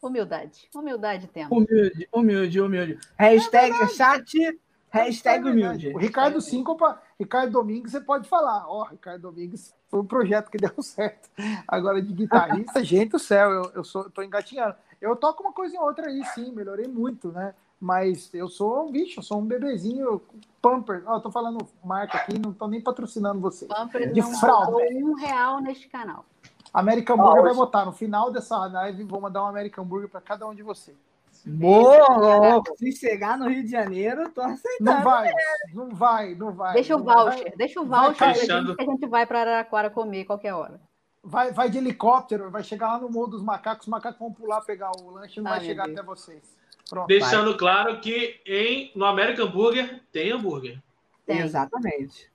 Humildade. 0.00 0.68
Humildade 0.74 1.28
temos. 1.28 1.52
Humilde, 1.52 2.08
humilde, 2.12 2.60
humilde. 2.60 2.98
Hashtag 3.18 3.74
é 3.82 3.88
chat 3.88 4.60
Hashtag 4.92 5.48
humilde. 5.48 5.88
O 5.88 5.96
Ricardo 5.96 6.38
Síncopa, 6.42 7.00
Ricardo 7.18 7.50
Domingues, 7.50 7.92
você 7.92 8.00
pode 8.00 8.28
falar. 8.28 8.66
Ó, 8.68 8.82
oh, 8.82 8.84
Ricardo 8.84 9.22
Domingues 9.22 9.74
foi 9.88 10.00
um 10.00 10.04
projeto 10.04 10.50
que 10.50 10.58
deu 10.60 10.82
certo. 10.82 11.30
Agora, 11.66 12.02
de 12.02 12.12
guitarrista, 12.12 12.84
gente 12.84 13.12
do 13.12 13.18
céu, 13.18 13.50
eu, 13.50 13.72
eu 13.76 13.84
sou, 13.84 14.10
tô 14.10 14.22
engatinhando. 14.22 14.76
Eu 15.00 15.16
toco 15.16 15.42
uma 15.42 15.52
coisa 15.52 15.74
em 15.74 15.78
outra 15.78 16.08
aí, 16.08 16.22
sim, 16.34 16.52
melhorei 16.52 16.86
muito, 16.86 17.32
né? 17.32 17.54
Mas 17.82 18.32
eu 18.32 18.48
sou 18.48 18.86
um 18.86 18.92
bicho, 18.92 19.18
eu 19.18 19.24
sou 19.24 19.40
um 19.40 19.44
bebezinho 19.44 20.22
Pamper. 20.62 21.02
Ó, 21.04 21.16
oh, 21.16 21.20
tô 21.20 21.32
falando 21.32 21.66
marca 21.84 22.16
aqui, 22.16 22.38
não 22.38 22.52
tô 22.52 22.68
nem 22.68 22.80
patrocinando 22.80 23.40
você. 23.40 23.66
Pamper 23.66 24.12
de 24.12 24.20
não 24.20 24.38
fralda. 24.38 24.76
um 24.76 25.14
real 25.14 25.60
neste 25.60 25.88
canal. 25.88 26.24
American 26.72 27.16
Burger 27.16 27.40
oh, 27.40 27.42
vai 27.42 27.54
botar 27.54 27.84
no 27.84 27.90
final 27.90 28.30
dessa 28.30 28.56
live, 28.66 29.02
vou 29.02 29.20
mandar 29.20 29.42
um 29.42 29.48
American 29.48 29.84
Burger 29.84 30.08
para 30.08 30.20
cada 30.20 30.46
um 30.46 30.54
de 30.54 30.62
vocês. 30.62 30.96
Boa! 31.44 32.62
Se 32.76 32.92
chegar 32.92 33.36
no 33.36 33.48
Rio 33.48 33.64
de 33.64 33.72
Janeiro, 33.72 34.30
tô 34.30 34.42
aceitando. 34.42 34.98
Não 34.98 35.02
vai, 35.02 35.32
não 35.74 35.88
vai, 35.88 36.34
não 36.36 36.52
vai. 36.52 36.74
Deixa 36.74 36.94
o 36.94 37.02
voucher, 37.02 37.42
vai, 37.42 37.56
deixa 37.56 37.80
o 37.80 37.84
voucher 37.84 38.76
que 38.76 38.82
a 38.82 38.84
gente 38.84 39.06
vai 39.08 39.26
para 39.26 39.40
Araraquara 39.40 39.90
comer 39.90 40.24
qualquer 40.24 40.54
hora. 40.54 40.80
Vai, 41.20 41.50
vai 41.50 41.68
de 41.68 41.78
helicóptero, 41.78 42.48
vai 42.48 42.62
chegar 42.62 42.92
lá 42.92 43.00
no 43.00 43.10
Morro 43.10 43.26
dos 43.26 43.42
Macacos, 43.42 43.88
os 43.88 43.90
macacos 43.90 44.20
vão 44.20 44.32
pular 44.32 44.60
pegar 44.60 44.92
o 45.00 45.10
lanche 45.10 45.40
e 45.40 45.42
não 45.42 45.50
Ai, 45.50 45.58
vai 45.58 45.66
chegar 45.66 45.86
Deus. 45.86 45.98
até 45.98 46.06
vocês. 46.06 46.61
Pronto, 46.92 47.06
Deixando 47.06 47.52
vai. 47.52 47.58
claro 47.58 48.00
que 48.00 48.38
em, 48.44 48.92
no 48.94 49.06
American 49.06 49.50
Burger 49.50 50.02
tem 50.12 50.30
hambúrguer. 50.30 50.78
Tem. 51.24 51.38
Exatamente. 51.38 52.30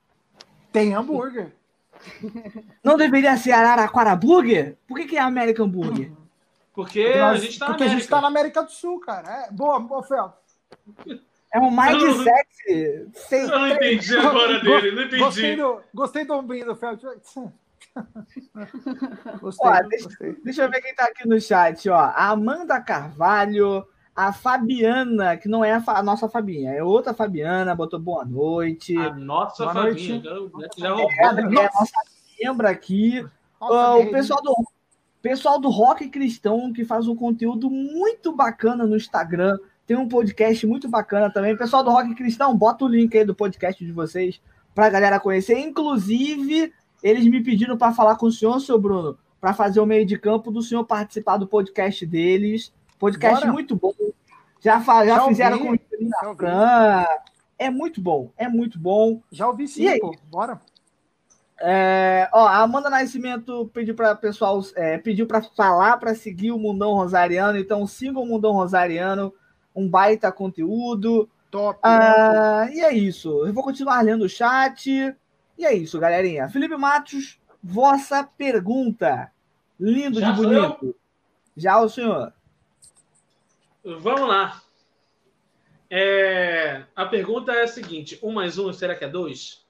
Tem 0.71 0.95
hambúrguer. 0.95 1.53
Não 2.83 2.97
deveria 2.97 3.37
ser 3.37 3.51
Araraquara 3.51 4.15
Burger? 4.15 4.75
Por 4.87 4.97
que, 4.97 5.05
que 5.05 5.15
é 5.15 5.19
American 5.19 5.69
Burger? 5.69 6.11
Porque, 6.73 7.03
porque 7.03 7.19
nós, 7.19 7.33
a 7.33 7.35
gente 7.35 7.51
está 7.51 7.65
Porque 7.67 7.83
a 7.83 7.87
gente 7.87 8.01
está 8.01 8.19
na 8.19 8.29
América 8.29 8.63
do 8.63 8.71
Sul, 8.71 8.99
cara. 8.99 9.45
É, 9.45 9.51
boa, 9.51 9.79
boa, 9.79 10.01
Fel. 10.01 10.35
É 11.53 11.59
um 11.59 11.71
mindset. 11.71 13.09
Sem... 13.13 13.43
Eu 13.43 13.59
não 13.59 13.69
entendi 13.69 14.17
agora 14.17 14.59
dele, 14.59 14.91
não 14.91 15.03
entendi. 15.03 15.23
Gostei 15.23 15.55
do, 15.55 15.81
gostei 15.93 16.25
do 16.25 16.33
ombrinho 16.33 16.65
do 16.65 16.75
Fel. 16.75 16.97
Gostei, 19.39 19.69
ó, 19.69 19.81
deixa, 19.83 20.05
gostei. 20.05 20.35
deixa 20.43 20.63
eu 20.63 20.69
ver 20.69 20.81
quem 20.81 20.91
está 20.91 21.05
aqui 21.05 21.25
no 21.27 21.39
chat. 21.39 21.89
Ó. 21.89 21.95
A 21.95 22.29
Amanda 22.29 22.81
Carvalho, 22.81 23.87
a 24.17 24.33
Fabiana, 24.33 25.37
que 25.37 25.47
não 25.47 25.63
é 25.63 25.73
a, 25.73 25.83
a, 25.85 26.01
nossa 26.01 26.27
Fabinha, 26.27 26.71
é 26.71 26.83
outra 26.83 27.13
Fabiana, 27.13 27.75
botou 27.75 27.99
boa 27.99 28.25
noite. 28.25 28.97
A 28.97 29.13
nossa 29.13 29.63
boa 29.65 29.75
Fabinha, 29.75 30.19
noite. 30.23 30.79
já 30.79 30.89
é, 30.89 31.01
é, 31.01 31.27
é, 31.27 31.43
nossa 31.43 31.97
membro 32.39 32.67
aqui. 32.67 33.23
Nossa, 33.61 33.95
uh, 33.95 34.01
o 34.01 34.11
pessoal 34.11 34.41
do 34.41 34.55
Pessoal 35.21 35.59
do 35.59 35.69
Rock 35.69 36.09
Cristão, 36.09 36.73
que 36.73 36.83
faz 36.83 37.07
um 37.07 37.15
conteúdo 37.15 37.69
muito 37.69 38.35
bacana 38.35 38.87
no 38.87 38.95
Instagram. 38.95 39.59
Tem 39.85 39.95
um 39.95 40.07
podcast 40.07 40.65
muito 40.65 40.89
bacana 40.89 41.29
também. 41.29 41.55
Pessoal 41.55 41.83
do 41.83 41.91
Rock 41.91 42.15
Cristão, 42.15 42.57
bota 42.57 42.85
o 42.85 42.87
link 42.87 43.15
aí 43.15 43.25
do 43.25 43.35
podcast 43.35 43.83
de 43.83 43.91
vocês 43.91 44.41
para 44.73 44.87
a 44.87 44.89
galera 44.89 45.19
conhecer. 45.19 45.59
Inclusive, 45.59 46.73
eles 47.03 47.27
me 47.27 47.43
pediram 47.43 47.77
para 47.77 47.93
falar 47.93 48.15
com 48.15 48.27
o 48.27 48.31
senhor, 48.31 48.59
seu 48.61 48.79
Bruno, 48.79 49.17
para 49.39 49.53
fazer 49.53 49.79
o 49.79 49.85
meio 49.85 50.05
de 50.05 50.17
campo 50.17 50.49
do 50.49 50.61
senhor 50.61 50.83
participar 50.85 51.37
do 51.37 51.47
podcast 51.47 52.05
deles. 52.05 52.71
Podcast 52.99 53.41
Bora. 53.41 53.53
muito 53.53 53.75
bom. 53.75 53.93
Já, 54.59 54.79
já, 54.79 55.05
já 55.05 55.27
fizeram 55.27 55.57
ouvi, 55.57 55.79
com 55.79 55.95
o 55.95 56.03
Instagram. 56.03 57.05
É 57.59 57.69
muito 57.69 58.01
bom, 58.01 58.31
é 58.37 58.47
muito 58.47 58.79
bom. 58.79 59.21
Já 59.31 59.47
ouvi 59.47 59.67
sim, 59.67 59.99
pô. 59.99 60.15
Bora. 60.29 60.61
É, 61.59 62.29
ó, 62.31 62.47
a 62.47 62.59
Amanda 62.59 62.89
Nascimento 62.89 63.69
pediu 63.73 63.95
para 63.95 64.15
pessoal 64.15 64.61
é, 64.75 64.97
pediu 64.99 65.25
para 65.25 65.41
falar 65.41 65.97
para 65.97 66.13
seguir 66.13 66.51
o 66.51 66.59
Mundão 66.59 66.93
Rosariano, 66.93 67.57
então 67.57 67.87
sigam 67.87 68.21
o 68.21 68.27
Mundão 68.27 68.51
Rosariano, 68.51 69.33
um 69.75 69.87
baita 69.89 70.31
conteúdo. 70.31 71.27
Top. 71.49 71.79
Ah, 71.81 72.67
e 72.71 72.81
é 72.81 72.93
isso. 72.93 73.45
Eu 73.45 73.53
vou 73.53 73.63
continuar 73.63 74.01
lendo 74.01 74.25
o 74.25 74.29
chat. 74.29 75.15
E 75.57 75.65
é 75.65 75.73
isso, 75.73 75.99
galerinha. 75.99 76.49
Felipe 76.49 76.75
Matos, 76.75 77.39
vossa 77.63 78.23
pergunta. 78.23 79.31
Lindo 79.79 80.19
Já 80.19 80.31
de 80.31 80.41
bonito. 80.41 80.85
Eu? 80.85 80.95
Já 81.55 81.79
o 81.79 81.89
senhor. 81.89 82.33
Vamos 83.83 84.27
lá. 84.27 84.61
É, 85.89 86.83
a 86.95 87.05
pergunta 87.05 87.51
é 87.51 87.63
a 87.63 87.67
seguinte: 87.67 88.19
um 88.21 88.33
mais 88.33 88.57
um, 88.57 88.71
será 88.73 88.95
que 88.95 89.05
é 89.05 89.09
dois? 89.09 89.65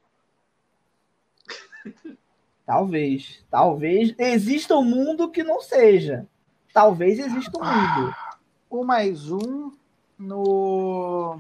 Talvez. 2.66 3.46
Talvez 3.50 4.14
exista 4.18 4.76
um 4.76 4.84
mundo 4.84 5.30
que 5.30 5.44
não 5.44 5.62
seja. 5.62 6.28
Talvez 6.74 7.20
exista 7.20 7.58
um 7.58 7.64
mundo. 7.64 8.16
Um 8.70 8.84
mais 8.84 9.32
um 9.32 9.72
no, 10.20 11.40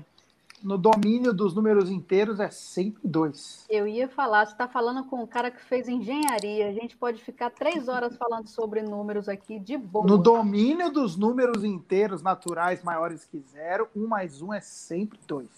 no 0.63 0.77
domínio 0.77 1.33
dos 1.33 1.53
números 1.53 1.89
inteiros 1.89 2.39
é 2.39 2.49
sempre 2.49 3.01
dois. 3.03 3.65
Eu 3.69 3.87
ia 3.87 4.07
falar, 4.07 4.45
você 4.45 4.53
está 4.53 4.67
falando 4.67 5.03
com 5.05 5.21
um 5.21 5.27
cara 5.27 5.51
que 5.51 5.63
fez 5.63 5.87
engenharia. 5.87 6.67
A 6.67 6.73
gente 6.73 6.97
pode 6.97 7.21
ficar 7.21 7.49
três 7.49 7.87
horas 7.87 8.17
falando 8.17 8.47
sobre 8.47 8.81
números 8.81 9.29
aqui 9.29 9.59
de 9.59 9.77
boa. 9.77 10.05
No 10.05 10.17
domínio 10.17 10.91
dos 10.91 11.15
números 11.15 11.63
inteiros 11.63 12.21
naturais 12.21 12.83
maiores 12.83 13.25
que 13.25 13.39
zero, 13.39 13.87
um 13.95 14.07
mais 14.07 14.41
um 14.41 14.53
é 14.53 14.59
sempre 14.59 15.19
dois. 15.27 15.49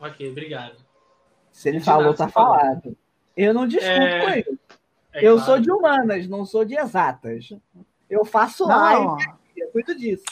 Ok, 0.00 0.30
obrigado. 0.30 0.76
Se 1.52 1.68
ele 1.68 1.80
falou, 1.80 2.14
tá 2.14 2.28
falado. 2.28 2.96
Eu 3.36 3.54
não 3.54 3.66
discuto 3.66 3.90
é... 3.90 4.20
com 4.20 4.30
ele. 4.30 4.58
É 5.12 5.24
eu 5.24 5.36
claro. 5.36 5.46
sou 5.46 5.60
de 5.60 5.70
humanas, 5.70 6.26
não 6.26 6.44
sou 6.44 6.64
de 6.64 6.74
exatas. 6.76 7.52
Eu 8.10 8.24
faço 8.24 8.66
não. 8.66 8.74
live, 8.76 9.32
eu 9.56 9.68
cuido 9.68 9.94
disso. 9.94 10.24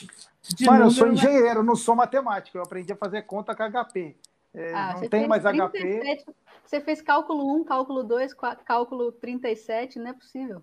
De 0.49 0.67
Mano, 0.67 0.87
eu 0.87 0.91
sou 0.91 1.07
né? 1.07 1.15
engenheiro, 1.15 1.63
não 1.63 1.77
sou 1.77 1.95
matemático. 1.95 2.59
Eu 2.59 2.63
aprendi 2.63 2.93
a 2.93 2.97
fazer 2.97 3.23
conta 3.23 3.55
com 3.55 3.63
HP. 3.63 4.17
É, 4.55 4.75
ah, 4.75 4.99
não 5.01 5.09
tem 5.09 5.27
mais 5.27 5.43
37, 5.43 6.25
HP. 6.25 6.35
Você 6.65 6.81
fez 6.81 7.01
cálculo 7.01 7.55
1, 7.61 7.65
cálculo 7.65 8.03
2, 8.03 8.35
cálculo 8.65 9.13
37, 9.13 9.99
não 9.99 10.09
é 10.09 10.13
possível. 10.13 10.63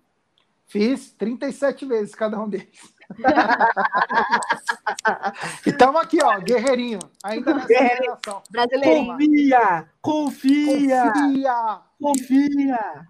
Fiz 0.66 1.12
37 1.14 1.84
vezes 1.84 2.14
cada 2.14 2.40
um 2.40 2.48
deles. 2.48 2.94
e 5.66 5.70
estamos 5.70 6.00
aqui, 6.00 6.22
ó, 6.22 6.38
guerreirinho. 6.38 7.00
Ainda 7.24 7.54
nessa 7.54 7.66
geração. 7.66 8.42
Brasileirinho. 8.48 9.16
Confia! 10.00 10.00
Confia! 10.00 11.12
Confia! 11.12 11.80
Confia! 12.00 13.08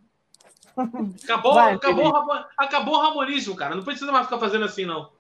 Acabou, 1.25 1.55
Vai, 1.55 1.75
acabou, 1.75 2.33
acabou 2.57 2.95
o 2.95 3.03
ramonismo, 3.03 3.55
cara. 3.55 3.75
Não 3.75 3.83
precisa 3.83 4.11
mais 4.11 4.25
ficar 4.25 4.39
fazendo 4.39 4.65
assim, 4.65 4.87
não. 4.87 5.11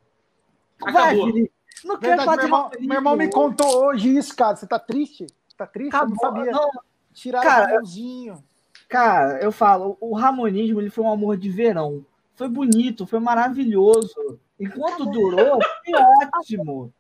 Acabou. 0.83 1.33
Vai, 1.33 1.51
não 1.85 1.99
quero 1.99 2.23
fazer 2.23 2.37
meu 2.37 2.47
irmão, 2.47 2.71
meu 2.81 2.97
irmão 2.97 3.17
me 3.17 3.31
contou 3.31 3.85
hoje 3.85 4.17
isso, 4.17 4.35
cara. 4.37 4.57
Você 4.57 4.67
tá 4.67 4.79
triste? 4.79 5.27
Tá 5.57 5.67
triste? 5.67 5.95
Acabou, 5.95 6.17
eu 6.17 6.31
não 6.31 6.37
sabia. 6.37 6.53
Não. 6.53 6.71
Tiraram 7.13 7.49
cara, 7.49 7.65
o 7.65 7.69
ramonzinho. 7.69 8.45
Cara, 8.89 9.39
eu 9.41 9.53
falo, 9.53 9.97
o 10.01 10.15
ramonismo 10.15 10.81
ele 10.81 10.91
foi 10.91 11.05
um 11.05 11.13
amor 11.13 11.37
de 11.37 11.49
verão. 11.49 12.05
Foi 12.35 12.49
bonito, 12.49 13.07
foi 13.07 13.21
maravilhoso. 13.21 14.39
Enquanto 14.59 15.07
durou, 15.07 15.59
foi 15.85 15.95
ótimo. 16.35 16.93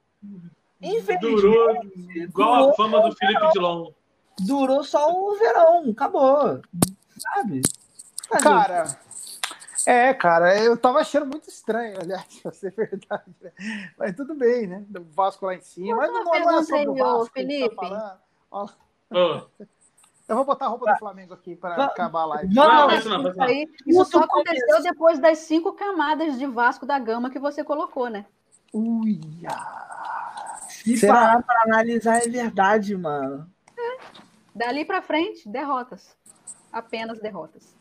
Durou 1.21 1.77
igual 2.15 2.57
durou, 2.57 2.71
a 2.71 2.75
fama 2.75 3.03
do 3.03 3.15
Felipe 3.15 3.51
Dilon. 3.53 3.91
Durou 4.39 4.83
só 4.83 5.11
o 5.13 5.37
verão, 5.37 5.91
acabou. 5.91 6.61
Sabe? 7.19 7.61
Cara, 8.43 8.99
é, 9.87 10.15
cara, 10.15 10.59
eu 10.63 10.77
tava 10.77 11.01
achando 11.01 11.27
muito 11.27 11.49
estranho, 11.49 11.99
aliás, 12.01 12.27
pra 12.43 12.53
ser 12.53 12.73
verdade. 12.73 13.35
Né? 13.41 13.53
Mas 13.99 14.15
tudo 14.15 14.35
bem, 14.35 14.67
né? 14.67 14.85
O 14.97 15.05
Vasco 15.15 15.47
lá 15.47 15.55
em 15.55 15.61
cima. 15.61 15.97
Mas 15.97 16.13
não, 16.13 16.25
não 16.25 16.35
é 16.35 16.63
sobre 16.63 16.89
o 16.89 16.95
Vasco 16.95 17.27
tá 17.27 17.33
Felipe. 17.33 17.77
Tá 17.77 18.19
oh. 18.51 18.69
Eu 20.29 20.37
vou 20.37 20.45
botar 20.45 20.67
a 20.67 20.69
roupa 20.69 20.93
do 20.93 20.99
Flamengo 20.99 21.35
aqui 21.35 21.57
para 21.57 21.87
acabar 21.87 22.21
a 22.21 22.27
live. 22.27 22.55
Não, 22.55 22.69
não, 22.69 22.91
isso, 22.97 23.09
não, 23.09 23.29
isso, 23.29 23.43
aí, 23.43 23.69
isso 23.85 24.05
só 24.05 24.21
aconteceu 24.21 24.81
depois 24.83 25.19
das 25.19 25.39
cinco 25.39 25.73
camadas 25.73 26.39
de 26.39 26.47
Vasco 26.47 26.87
da 26.87 26.99
Gama 27.01 27.31
que 27.31 27.39
você 27.39 27.65
colocou, 27.65 28.09
né? 28.09 28.25
Uia! 28.73 29.51
Se 30.69 30.97
Será? 30.97 31.15
parar 31.15 31.43
para 31.43 31.63
analisar, 31.63 32.19
é 32.19 32.29
verdade, 32.29 32.97
mano. 32.97 33.51
É. 33.77 33.99
Dali 34.55 34.85
para 34.85 35.03
frente, 35.03 35.49
derrotas. 35.49 36.17
Apenas 36.73 37.19
derrotas. 37.19 37.77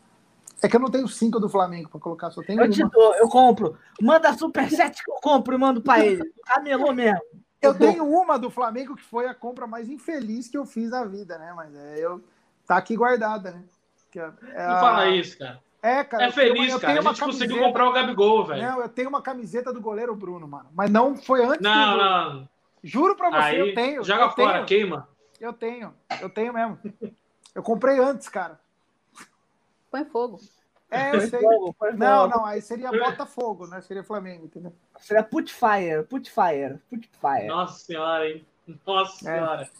É 0.62 0.68
que 0.68 0.76
eu 0.76 0.80
não 0.80 0.90
tenho 0.90 1.08
cinco 1.08 1.40
do 1.40 1.48
Flamengo 1.48 1.88
para 1.88 2.00
colocar, 2.00 2.30
só 2.30 2.42
tenho 2.42 2.60
eu 2.60 2.66
uma. 2.66 2.72
Te 2.72 2.84
dou, 2.84 3.14
eu 3.14 3.28
compro. 3.28 3.78
Manda 4.00 4.36
superchat 4.36 5.02
que 5.02 5.10
eu 5.10 5.16
compro 5.16 5.54
e 5.54 5.58
mando 5.58 5.80
para 5.80 6.04
ele. 6.04 6.22
Camelô 6.44 6.92
mesmo. 6.92 7.20
Eu, 7.62 7.74
tenho 7.74 8.04
uma 8.06 8.38
do 8.38 8.50
Flamengo 8.50 8.96
que 8.96 9.02
foi 9.02 9.26
a 9.26 9.34
compra 9.34 9.66
mais 9.66 9.88
infeliz 9.88 10.48
que 10.48 10.56
eu 10.56 10.64
fiz 10.64 10.90
na 10.90 11.04
vida, 11.04 11.38
né? 11.38 11.52
Mas 11.54 11.74
é, 11.74 11.98
eu 11.98 12.22
tá 12.66 12.76
aqui 12.76 12.96
guardada, 12.96 13.50
né? 13.50 13.62
É, 14.16 14.18
é 14.18 14.66
não 14.66 14.76
a... 14.76 14.80
fala 14.80 15.08
isso, 15.10 15.38
cara. 15.38 15.60
É, 15.82 16.04
cara. 16.04 16.24
É 16.24 16.32
feliz, 16.32 16.66
tenho, 16.66 16.80
cara. 16.80 16.98
a 16.98 17.02
gente 17.02 17.20
conseguiu 17.20 17.58
comprar 17.58 17.88
o 17.88 17.92
Gabigol, 17.92 18.46
velho. 18.46 18.62
Não, 18.62 18.80
eu 18.80 18.88
tenho 18.88 19.08
uma 19.08 19.22
camiseta 19.22 19.72
do 19.72 19.80
goleiro 19.80 20.14
Bruno, 20.14 20.46
mano. 20.46 20.68
Mas 20.74 20.90
não 20.90 21.16
foi 21.16 21.44
antes. 21.44 21.60
Não, 21.60 21.92
do... 21.92 21.96
não. 21.96 22.48
Juro 22.82 23.14
pra 23.14 23.30
você, 23.30 23.48
Aí, 23.48 23.58
eu 23.58 23.74
tenho. 23.74 24.04
Joga 24.04 24.24
eu 24.24 24.30
fora, 24.30 24.52
tenho. 24.52 24.66
queima. 24.66 25.08
Eu 25.38 25.52
tenho, 25.54 25.94
eu 26.20 26.28
tenho 26.28 26.52
mesmo. 26.52 26.78
Eu 27.54 27.62
comprei 27.62 27.98
antes, 27.98 28.28
cara. 28.28 28.60
Põe 29.90 30.04
fogo. 30.04 30.38
É, 30.90 31.14
eu 31.14 31.20
sei. 31.20 31.40
Fogo, 31.40 31.76
não, 31.96 32.28
não, 32.28 32.44
aí 32.44 32.60
seria 32.60 32.90
Botafogo, 32.90 33.66
né? 33.66 33.80
Seria 33.80 34.02
Flamengo, 34.02 34.46
entendeu? 34.46 34.72
Seria 34.98 35.22
Putfire, 35.22 36.04
Putfire, 36.08 36.78
Putfire. 36.88 37.46
Nossa 37.46 37.78
senhora, 37.78 38.28
hein? 38.28 38.46
Nossa 38.86 39.28
é. 39.28 39.34
senhora. 39.34 39.70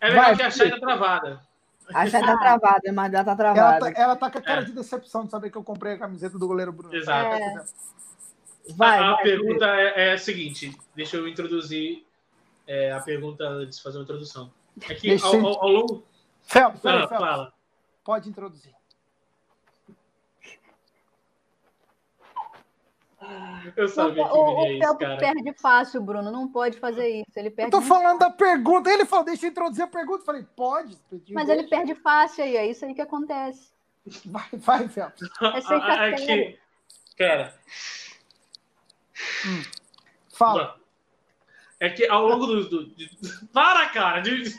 É 0.00 0.08
melhor 0.10 0.24
Vai, 0.24 0.36
que 0.36 0.42
a 0.42 0.50
China 0.50 0.80
travada. 0.80 1.40
A 1.92 2.06
China 2.06 2.26
tá 2.26 2.38
travada, 2.38 2.92
mas 2.92 3.12
ela 3.12 3.24
tá 3.24 3.36
travada. 3.36 3.60
Ela 3.60 3.94
tá, 3.94 4.00
ela 4.00 4.16
tá 4.16 4.30
com 4.30 4.38
a 4.38 4.42
cara 4.42 4.60
é. 4.60 4.64
de 4.64 4.72
decepção 4.72 5.24
de 5.24 5.30
saber 5.30 5.50
que 5.50 5.56
eu 5.56 5.64
comprei 5.64 5.94
a 5.94 5.98
camiseta 5.98 6.38
do 6.38 6.46
goleiro 6.46 6.72
Bruno. 6.72 6.94
Exato. 6.94 7.36
É. 7.36 7.64
Vai, 8.76 8.98
a, 8.98 9.12
vai, 9.12 9.22
pergunta 9.22 9.66
é, 9.66 10.08
é, 10.08 10.12
a 10.12 10.18
seguinte: 10.18 10.76
deixa 10.94 11.16
eu 11.16 11.28
introduzir 11.28 12.06
é, 12.66 12.92
a 12.92 13.00
pergunta 13.00 13.44
antes 13.44 13.78
de 13.78 13.82
fazer 13.82 13.98
uma 13.98 14.04
introdução. 14.04 14.50
É 14.88 14.94
que 14.94 15.16
ao, 15.22 15.34
ao, 15.34 15.62
ao 15.62 15.68
longo. 15.68 16.04
Felps, 16.42 16.80
fala, 16.80 17.08
fala. 17.08 17.52
Pode 18.02 18.28
introduzir. 18.28 18.74
Eu 23.76 23.88
sabia 23.88 24.24
que 24.24 24.30
o, 24.30 24.66
isso, 24.66 24.90
o 24.90 24.96
cara. 24.96 25.16
perde 25.16 25.54
fácil, 25.60 26.02
Bruno. 26.02 26.30
Não 26.30 26.48
pode 26.48 26.78
fazer 26.78 27.08
isso. 27.08 27.30
Ele 27.36 27.50
perde 27.50 27.74
eu 27.74 27.80
tô 27.80 27.86
falando 27.86 28.18
fácil. 28.18 28.30
da 28.30 28.30
pergunta. 28.30 28.90
Ele 28.90 29.04
falou, 29.04 29.24
deixa 29.24 29.46
eu 29.46 29.50
introduzir 29.50 29.84
a 29.84 29.86
pergunta. 29.86 30.20
Eu 30.20 30.24
falei, 30.24 30.46
pode. 30.54 30.98
Mas 31.30 31.48
ele 31.48 31.64
perde 31.64 31.94
fácil 31.94 32.44
aí. 32.44 32.56
É 32.56 32.66
isso 32.66 32.84
aí 32.84 32.94
que 32.94 33.00
acontece. 33.00 33.72
Vai, 34.26 34.48
vai, 34.52 34.88
Felps. 34.88 35.28
É 35.54 35.60
sem 35.60 35.76
Aqui, 35.80 36.58
cara. 37.16 37.54
Hum. 39.46 39.62
Fala. 40.32 40.78
É 41.80 41.90
que 41.90 42.06
ao 42.06 42.26
longo 42.26 42.46
do. 42.46 42.68
do 42.68 42.86
de... 42.94 43.10
Para, 43.52 43.88
cara! 43.88 44.20
De... 44.20 44.54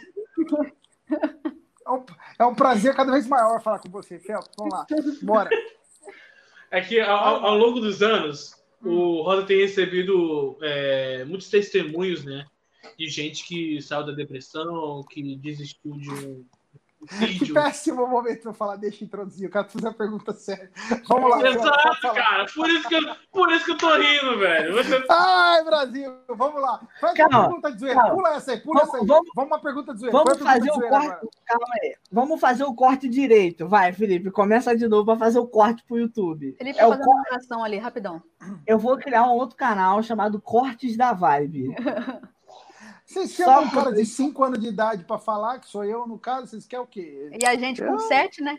É 1.08 2.44
é 2.44 2.46
um 2.46 2.56
prazer 2.56 2.96
cada 2.96 3.12
vez 3.12 3.28
maior 3.28 3.62
falar 3.62 3.80
com 3.80 3.90
você, 3.90 4.20
Felps. 4.20 4.50
Vamos 4.58 4.74
lá. 4.74 4.88
Bora. 5.22 5.50
É 6.76 6.82
que 6.82 7.00
ao, 7.00 7.46
ao 7.46 7.58
longo 7.58 7.80
dos 7.80 8.02
anos, 8.02 8.54
o 8.84 9.22
Rosa 9.22 9.46
tem 9.46 9.60
recebido 9.62 10.58
é, 10.62 11.24
muitos 11.24 11.50
testemunhos, 11.50 12.26
né? 12.26 12.46
De 13.00 13.08
gente 13.08 13.48
que 13.48 13.82
saiu 13.82 14.06
da 14.06 14.12
depressão, 14.12 15.02
que 15.10 15.38
desistiu 15.38 15.94
de 15.94 16.10
um, 16.10 16.46
que 17.06 17.54
péssimo 17.54 18.08
momento 18.08 18.44
pra 18.44 18.54
falar, 18.54 18.76
deixa 18.76 19.04
eu 19.04 19.06
introduzir. 19.06 19.48
O 19.48 19.52
cara 19.52 19.68
fazer 19.68 19.88
a 19.88 19.94
pergunta 19.94 20.34
séria. 20.34 20.72
Vamos 21.08 21.30
lá. 21.30 21.50
Exato, 21.50 22.14
cara. 22.14 22.46
Por 22.54 22.70
isso, 22.70 22.88
que 22.88 22.96
eu, 22.96 23.16
por 23.32 23.52
isso 23.52 23.66
que 23.66 23.72
eu 23.72 23.78
tô 23.78 23.96
rindo, 23.98 24.40
velho. 24.40 24.74
Você... 24.76 25.04
Ai, 25.10 25.64
Brasil. 25.64 26.14
Vamos 26.30 26.62
lá. 26.62 26.82
Faz 27.00 27.18
calma, 27.18 27.40
uma 27.40 27.48
pergunta 27.48 27.72
de 27.72 27.80
zoeira. 27.80 27.96
Calma. 27.96 28.16
Pula 28.16 28.36
essa 28.36 28.52
aí, 28.52 28.60
pula 28.60 28.80
vamos, 28.80 28.94
essa 28.94 29.04
aí. 29.04 29.08
Vamos, 29.08 29.30
vamos 29.36 29.52
uma 29.52 29.62
pergunta 29.62 29.94
de 29.94 30.00
zoeira. 30.00 30.18
Vamos 30.18 30.40
fazer 30.40 30.72
o 30.72 30.74
corte. 30.74 30.96
Agora. 30.96 31.20
Calma 31.46 31.68
aí. 31.82 31.96
Vamos 32.12 32.40
fazer 32.40 32.64
o 32.64 32.74
corte 32.74 33.10
direito. 33.10 33.68
Vai, 33.68 33.94
Felipe. 33.94 34.32
Começa 34.32 34.76
de 34.76 34.88
novo 34.88 35.06
pra 35.06 35.18
fazer 35.18 35.40
o 35.40 35.48
corte 35.48 35.84
pro 35.86 35.98
YouTube. 35.98 36.56
Felipe, 36.58 36.80
é 36.80 36.88
fazer 36.88 37.04
uma 37.04 37.22
oração 37.30 37.64
ali, 37.64 37.78
rapidão. 37.78 38.22
Eu 38.66 38.78
vou 38.78 38.98
criar 38.98 39.24
um 39.24 39.34
outro 39.34 39.56
canal 39.56 40.02
chamado 40.04 40.40
Cortes 40.42 40.96
da 40.96 41.14
Vibe. 41.14 41.76
Vocês 43.06 43.34
chamam 43.34 43.66
um 43.66 43.70
cara 43.70 43.94
de 43.94 44.06
5 44.06 44.44
anos 44.44 44.60
de 44.60 44.68
idade 44.68 45.04
para 45.04 45.20
falar, 45.20 45.60
que 45.60 45.68
sou 45.68 45.84
eu, 45.84 46.08
no 46.08 46.18
caso, 46.18 46.48
vocês 46.48 46.66
querem 46.66 46.84
o 46.84 46.88
quê? 46.88 47.30
E 47.40 47.46
a 47.46 47.56
gente 47.56 47.84
com 47.84 48.00
7, 48.00 48.42
né? 48.42 48.58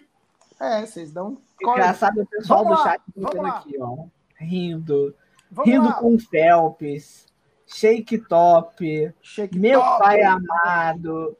É, 0.60 0.86
vocês 0.86 1.12
dão. 1.12 1.36
Engraçado 1.60 2.22
o 2.22 2.26
pessoal 2.26 2.64
vamos 2.64 2.78
do 2.78 2.84
chat 2.84 3.02
botando 3.14 3.46
aqui, 3.46 3.76
ó. 3.78 4.06
Rindo. 4.36 5.14
Vamos 5.50 5.70
rindo 5.70 5.86
lá. 5.86 5.94
com 5.94 6.18
Phelps. 6.18 7.26
Shake 7.66 8.18
Top. 8.18 9.14
Shake 9.20 9.58
meu 9.58 9.80
top. 9.80 10.02
pai 10.02 10.22
amado. 10.22 11.36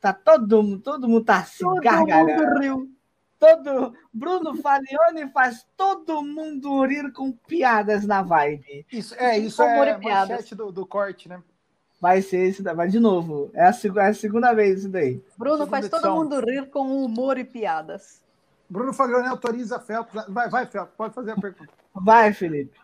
Tá 0.00 0.12
todo 0.14 0.62
mundo, 0.62 0.80
todo 0.80 1.08
mundo 1.08 1.24
tá 1.24 1.38
assim, 1.38 1.64
todo 1.64 1.80
gargalhando. 1.80 2.88
Todo 3.38 3.94
Bruno 4.12 4.54
Falione 4.56 5.30
faz 5.32 5.66
todo 5.76 6.22
mundo 6.22 6.84
rir 6.84 7.12
com 7.12 7.32
piadas 7.32 8.06
na 8.06 8.22
vibe. 8.22 8.86
Isso 8.90 9.14
é, 9.14 9.38
isso 9.38 9.62
é 9.62 9.92
a 9.92 9.98
manchete 9.98 10.54
do, 10.54 10.72
do 10.72 10.86
corte, 10.86 11.28
né? 11.28 11.42
Vai 12.00 12.22
ser 12.22 12.48
esse, 12.48 12.62
vai 12.62 12.88
de 12.88 12.98
novo. 12.98 13.50
É 13.52 13.64
a, 13.64 13.72
é 13.72 14.08
a 14.08 14.14
segunda 14.14 14.54
vez 14.54 14.80
isso 14.80 14.88
daí. 14.88 15.22
Bruno 15.36 15.66
faz 15.66 15.84
edição. 15.84 16.00
todo 16.00 16.14
mundo 16.14 16.40
rir 16.40 16.70
com 16.70 17.04
humor 17.04 17.36
e 17.36 17.44
piadas. 17.44 18.22
Bruno 18.68 18.92
Fagrone 18.94 19.28
autoriza 19.28 19.76
a 19.76 19.80
Felps. 19.80 20.24
Vai, 20.28 20.48
vai, 20.48 20.66
Felps, 20.66 20.94
pode 20.96 21.12
fazer 21.12 21.32
a 21.32 21.36
pergunta. 21.36 21.72
Vai, 21.94 22.32
Felipe. 22.32 22.78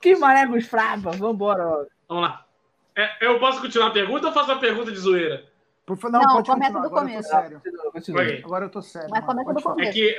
Que 0.00 0.16
marégos 0.16 0.66
fraba, 0.66 1.12
vambora. 1.12 1.86
Vamos 2.08 2.24
lá. 2.24 2.46
É, 2.96 3.26
eu 3.26 3.38
posso 3.38 3.60
continuar 3.60 3.88
a 3.88 3.92
pergunta 3.92 4.26
ou 4.26 4.32
faço 4.32 4.52
a 4.52 4.58
pergunta 4.58 4.90
de 4.90 4.98
zoeira? 4.98 5.44
Por, 5.86 5.98
não, 6.10 6.20
não 6.20 6.34
pode 6.34 6.50
começa 6.50 6.72
do 6.72 6.78
Agora 6.78 7.00
começo. 7.00 7.28
Eu 7.28 7.40
sério. 7.40 7.62
Okay. 7.96 8.42
Agora 8.44 8.64
eu 8.66 8.70
tô 8.70 8.82
sério. 8.82 9.08
Mas 9.10 9.24
começa 9.24 9.54
do 9.54 9.62
começo. 9.62 9.90
É 9.90 9.92
que, 9.92 10.18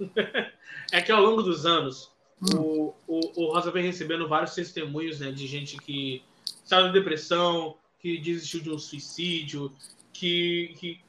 uh... 0.00 0.10
é 0.92 1.00
que 1.00 1.12
ao 1.12 1.22
longo 1.22 1.42
dos 1.42 1.64
anos, 1.64 2.12
o, 2.54 2.94
o, 3.06 3.42
o 3.42 3.52
Rosa 3.52 3.70
vem 3.70 3.84
recebendo 3.84 4.26
vários 4.26 4.54
testemunhos 4.54 5.20
né, 5.20 5.30
de 5.30 5.46
gente 5.46 5.76
que 5.76 6.22
saiu 6.64 6.86
da 6.86 6.92
depressão, 6.92 7.76
que 7.98 8.18
desistiu 8.18 8.60
de 8.60 8.70
um 8.70 8.78
suicídio, 8.78 9.72
que, 10.12 10.74
que 10.78 11.00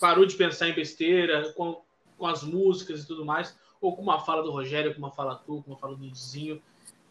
parou 0.00 0.26
de 0.26 0.34
pensar 0.34 0.68
em 0.68 0.74
besteira 0.74 1.52
com, 1.52 1.80
com 2.18 2.26
as 2.26 2.42
músicas 2.42 3.02
e 3.02 3.06
tudo 3.06 3.24
mais, 3.24 3.56
ou 3.80 3.94
com 3.94 4.02
uma 4.02 4.18
fala 4.18 4.42
do 4.42 4.50
Rogério, 4.50 4.92
com 4.92 4.98
uma 4.98 5.12
fala 5.12 5.36
tu, 5.36 5.62
com 5.62 5.70
uma 5.70 5.78
fala 5.78 5.94
do 5.94 6.08
Dizinho. 6.08 6.60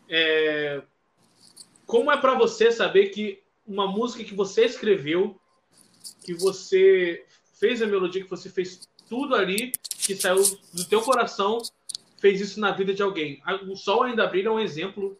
É... 0.09 0.81
Como 1.85 2.11
é 2.11 2.17
para 2.17 2.33
você 2.33 2.71
saber 2.71 3.09
que 3.09 3.41
uma 3.65 3.87
música 3.87 4.23
que 4.23 4.33
você 4.33 4.65
escreveu, 4.65 5.39
que 6.23 6.33
você 6.33 7.25
fez 7.53 7.81
a 7.81 7.87
melodia, 7.87 8.23
que 8.23 8.29
você 8.29 8.49
fez 8.49 8.87
tudo 9.07 9.35
ali, 9.35 9.71
que 9.89 10.15
saiu 10.15 10.43
do 10.73 10.83
teu 10.85 11.01
coração, 11.01 11.61
fez 12.25 12.41
isso 12.41 12.59
na 12.59 12.71
vida 12.71 12.91
de 12.91 13.03
alguém. 13.03 13.39
O 13.69 13.75
Sol 13.75 14.01
Ainda 14.01 14.25
Brilha 14.25 14.47
é 14.47 14.51
um 14.51 14.59
exemplo 14.59 15.15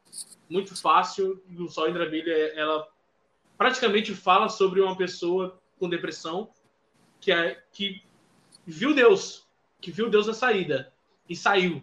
muito 0.50 0.76
fácil. 0.76 1.40
O 1.56 1.70
Sol 1.70 1.86
Ainda 1.86 2.04
Brilha, 2.04 2.34
ela 2.56 2.88
praticamente 3.56 4.16
fala 4.16 4.50
sobre 4.50 4.82
uma 4.82 4.98
pessoa 4.98 5.62
com 5.80 5.88
depressão 5.88 6.50
que, 7.22 7.32
é, 7.32 7.62
que 7.72 8.02
viu 8.66 8.96
Deus, 8.96 9.48
que 9.80 9.92
viu 9.92 10.10
Deus 10.10 10.26
na 10.26 10.34
saída 10.34 10.92
e 11.30 11.36
saiu. 11.36 11.80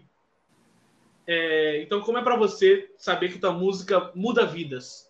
É, 1.25 1.81
então, 1.83 2.01
como 2.01 2.19
é 2.19 2.23
para 2.23 2.35
você 2.35 2.93
saber 2.99 3.33
que 3.33 3.39
tua 3.39 3.53
música 3.53 4.11
muda 4.17 4.45
vidas? 4.45 5.09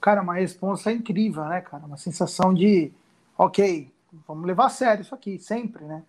Cara, 0.00 0.22
uma 0.22 0.34
resposta 0.34 0.92
incrível, 0.92 1.44
né, 1.46 1.60
cara? 1.62 1.84
Uma 1.84 1.96
sensação 1.96 2.54
de, 2.54 2.92
ok, 3.36 3.90
vamos 4.28 4.46
levar 4.46 4.66
a 4.66 4.70
sério 4.70 5.02
isso 5.02 5.16
aqui, 5.16 5.36
sempre, 5.40 5.84
né? 5.84 6.04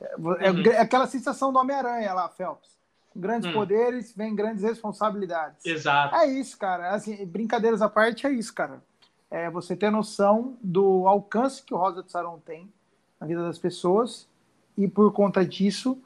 É, 0.00 0.50
uhum. 0.50 0.62
é 0.66 0.80
aquela 0.80 1.06
sensação 1.06 1.52
do 1.52 1.58
Homem-Aranha 1.58 2.12
lá, 2.12 2.28
Phelps. 2.28 2.76
Grandes 3.14 3.48
hum. 3.48 3.54
poderes, 3.54 4.14
vem 4.14 4.34
grandes 4.34 4.62
responsabilidades. 4.62 5.64
Exato. 5.64 6.14
É 6.14 6.26
isso, 6.26 6.58
cara. 6.58 6.90
Assim, 6.90 7.24
brincadeiras 7.24 7.80
à 7.80 7.88
parte, 7.88 8.26
é 8.26 8.30
isso, 8.30 8.52
cara. 8.52 8.82
É 9.30 9.50
você 9.50 9.74
ter 9.74 9.90
noção 9.90 10.56
do 10.62 11.08
alcance 11.08 11.62
que 11.62 11.72
o 11.72 11.78
Rosa 11.78 12.02
de 12.02 12.12
Saron 12.12 12.38
tem 12.38 12.70
na 13.18 13.26
vida 13.26 13.42
das 13.42 13.58
pessoas 13.58 14.28
e 14.76 14.86
por 14.86 15.10
conta 15.12 15.44
disso 15.44 15.98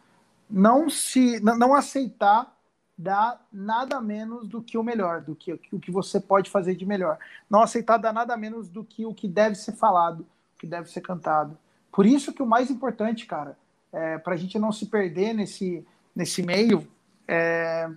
não 0.49 0.88
se 0.88 1.41
não 1.41 1.74
aceitar 1.74 2.57
dar 2.97 3.47
nada 3.51 4.01
menos 4.01 4.47
do 4.47 4.62
que 4.62 4.76
o 4.76 4.82
melhor, 4.82 5.22
do 5.22 5.34
que 5.34 5.53
o 5.72 5.80
que 5.80 5.91
você 5.91 6.20
pode 6.20 6.51
fazer 6.51 6.74
de 6.74 6.84
melhor. 6.84 7.18
Não 7.49 7.62
aceitar 7.62 7.97
dar 7.97 8.12
nada 8.12 8.36
menos 8.36 8.68
do 8.68 8.84
que 8.84 9.07
o 9.07 9.14
que 9.14 9.26
deve 9.26 9.55
ser 9.55 9.72
falado, 9.72 10.20
o 10.55 10.59
que 10.59 10.66
deve 10.66 10.91
ser 10.91 11.01
cantado. 11.01 11.57
Por 11.91 12.05
isso 12.05 12.32
que 12.32 12.43
o 12.43 12.47
mais 12.47 12.70
importante, 12.70 13.26
cara, 13.26 13.57
é, 13.93 14.18
para 14.18 14.34
a 14.34 14.36
gente 14.36 14.59
não 14.59 14.72
se 14.72 14.86
perder 14.86 15.34
nesse, 15.34 15.86
nesse 16.14 16.43
meio, 16.43 16.86
é, 17.26 17.91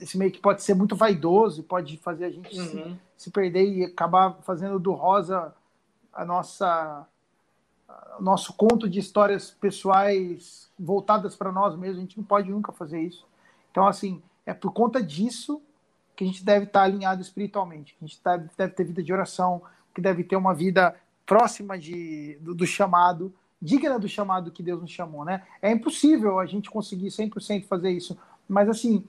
esse 0.00 0.16
meio 0.16 0.30
que 0.30 0.40
pode 0.40 0.62
ser 0.62 0.74
muito 0.74 0.94
vaidoso, 0.94 1.62
pode 1.62 1.96
fazer 1.98 2.26
a 2.26 2.30
gente 2.30 2.58
uhum. 2.58 2.66
se, 2.66 3.00
se 3.16 3.30
perder 3.30 3.64
e 3.64 3.84
acabar 3.84 4.38
fazendo 4.42 4.78
do 4.78 4.92
rosa 4.92 5.54
a 6.12 6.24
nossa 6.24 7.06
o 8.18 8.22
nosso 8.22 8.52
conto 8.52 8.88
de 8.88 9.00
histórias 9.00 9.50
pessoais 9.50 10.70
voltadas 10.78 11.34
para 11.34 11.50
nós 11.50 11.76
mesmos, 11.76 11.98
a 11.98 12.00
gente 12.02 12.18
não 12.18 12.24
pode 12.24 12.50
nunca 12.50 12.70
fazer 12.70 13.00
isso. 13.00 13.26
Então, 13.70 13.86
assim, 13.86 14.22
é 14.44 14.52
por 14.52 14.72
conta 14.72 15.02
disso 15.02 15.62
que 16.14 16.24
a 16.24 16.26
gente 16.26 16.44
deve 16.44 16.66
estar 16.66 16.82
alinhado 16.82 17.22
espiritualmente, 17.22 17.94
que 17.94 18.04
a 18.04 18.06
gente 18.06 18.20
deve 18.56 18.72
ter 18.72 18.84
vida 18.84 19.02
de 19.02 19.12
oração, 19.12 19.62
que 19.94 20.00
deve 20.00 20.22
ter 20.22 20.36
uma 20.36 20.54
vida 20.54 20.94
próxima 21.24 21.78
de, 21.78 22.36
do, 22.40 22.54
do 22.54 22.66
chamado, 22.66 23.32
digna 23.60 23.98
do 23.98 24.08
chamado 24.08 24.50
que 24.50 24.62
Deus 24.62 24.80
nos 24.80 24.90
chamou, 24.90 25.24
né? 25.24 25.42
É 25.60 25.70
impossível 25.70 26.38
a 26.38 26.46
gente 26.46 26.70
conseguir 26.70 27.08
100% 27.08 27.66
fazer 27.66 27.90
isso, 27.90 28.16
mas 28.48 28.68
assim, 28.68 29.04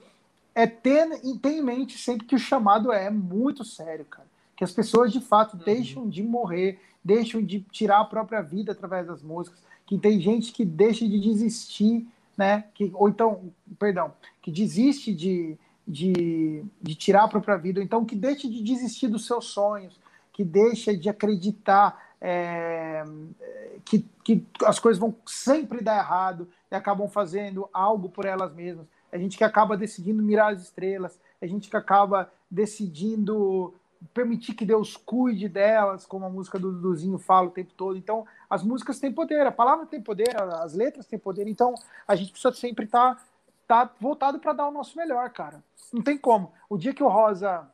é 0.54 0.68
ter, 0.68 1.08
ter 1.42 1.50
em 1.50 1.62
mente 1.62 1.98
sempre 1.98 2.28
que 2.28 2.36
o 2.36 2.40
chamado 2.40 2.92
é 2.92 3.10
muito 3.10 3.64
sério, 3.64 4.06
cara. 4.06 4.28
Que 4.56 4.64
as 4.64 4.72
pessoas 4.72 5.12
de 5.12 5.22
fato 5.22 5.56
uhum. 5.56 5.64
deixam 5.64 6.10
de 6.10 6.22
morrer, 6.22 6.80
deixam 7.04 7.42
de 7.42 7.62
tirar 7.72 8.02
a 8.02 8.06
própria 8.06 8.42
vida 8.42 8.74
através 8.74 9.08
das 9.08 9.24
músicas, 9.24 9.60
que 9.86 9.98
tem 9.98 10.20
gente 10.20 10.52
que 10.52 10.66
deixa 10.66 11.08
de 11.08 11.20
desistir, 11.20 12.08
né? 12.38 12.66
Que, 12.74 12.92
ou 12.94 13.10
então, 13.10 13.52
perdão, 13.80 14.14
que 14.42 14.52
desiste 14.52 15.14
de, 15.14 15.58
de, 15.88 16.64
de 16.82 16.96
tirar 16.96 17.24
a 17.24 17.28
própria 17.28 17.58
vida, 17.58 17.80
ou 17.80 17.84
então 17.84 18.06
que 18.06 18.16
deixa 18.16 18.50
de 18.50 18.62
desistir 18.62 19.08
dos 19.08 19.26
seus 19.26 19.46
sonhos, 19.46 20.00
que 20.34 20.44
deixa 20.44 20.96
de 20.96 21.10
acreditar 21.10 22.11
é, 22.22 23.04
que, 23.84 24.06
que 24.24 24.46
as 24.64 24.80
coisas 24.80 25.00
vão 25.00 25.16
sempre 25.26 25.82
dar 25.82 25.98
errado 25.98 26.48
e 26.70 26.76
acabam 26.76 27.08
fazendo 27.10 27.68
algo 27.74 28.10
por 28.10 28.26
elas 28.26 28.54
mesmas. 28.54 28.86
A 29.12 29.18
gente 29.18 29.38
que 29.38 29.44
acaba 29.44 29.76
decidindo 29.76 30.22
mirar 30.22 30.54
as 30.54 30.62
estrelas, 30.62 31.20
a 31.42 31.48
gente 31.48 31.70
que 31.70 31.76
acaba 31.76 32.32
decidindo 32.50 33.74
permitir 34.14 34.54
que 34.54 34.66
Deus 34.66 34.96
cuide 34.96 35.48
delas, 35.50 36.06
como 36.06 36.26
a 36.26 36.30
música 36.30 36.58
do 36.58 36.72
Duduzinho 36.72 37.18
fala 37.18 37.48
o 37.48 37.52
tempo 37.52 37.72
todo. 37.76 37.98
Então, 37.98 38.26
as 38.50 38.64
músicas 38.64 39.00
têm 39.00 39.12
poder, 39.12 39.46
a 39.46 39.52
palavra 39.52 39.86
tem 39.86 40.02
poder, 40.02 40.36
as 40.42 40.74
letras 40.74 41.06
têm 41.06 41.20
poder. 41.20 41.48
Então, 41.48 41.76
a 42.08 42.16
gente 42.16 42.32
precisa 42.32 42.54
sempre 42.54 42.86
estar 42.86 43.16
tá, 43.68 43.86
tá 43.86 43.94
voltado 44.00 44.40
para 44.40 44.54
dar 44.54 44.68
o 44.68 44.72
nosso 44.72 44.98
melhor, 44.98 45.30
cara. 45.32 45.64
Não 45.94 46.02
tem 46.02 46.18
como. 46.18 46.52
O 46.70 46.78
dia 46.78 46.94
que 46.94 47.04
o 47.04 47.08
Rosa 47.08 47.70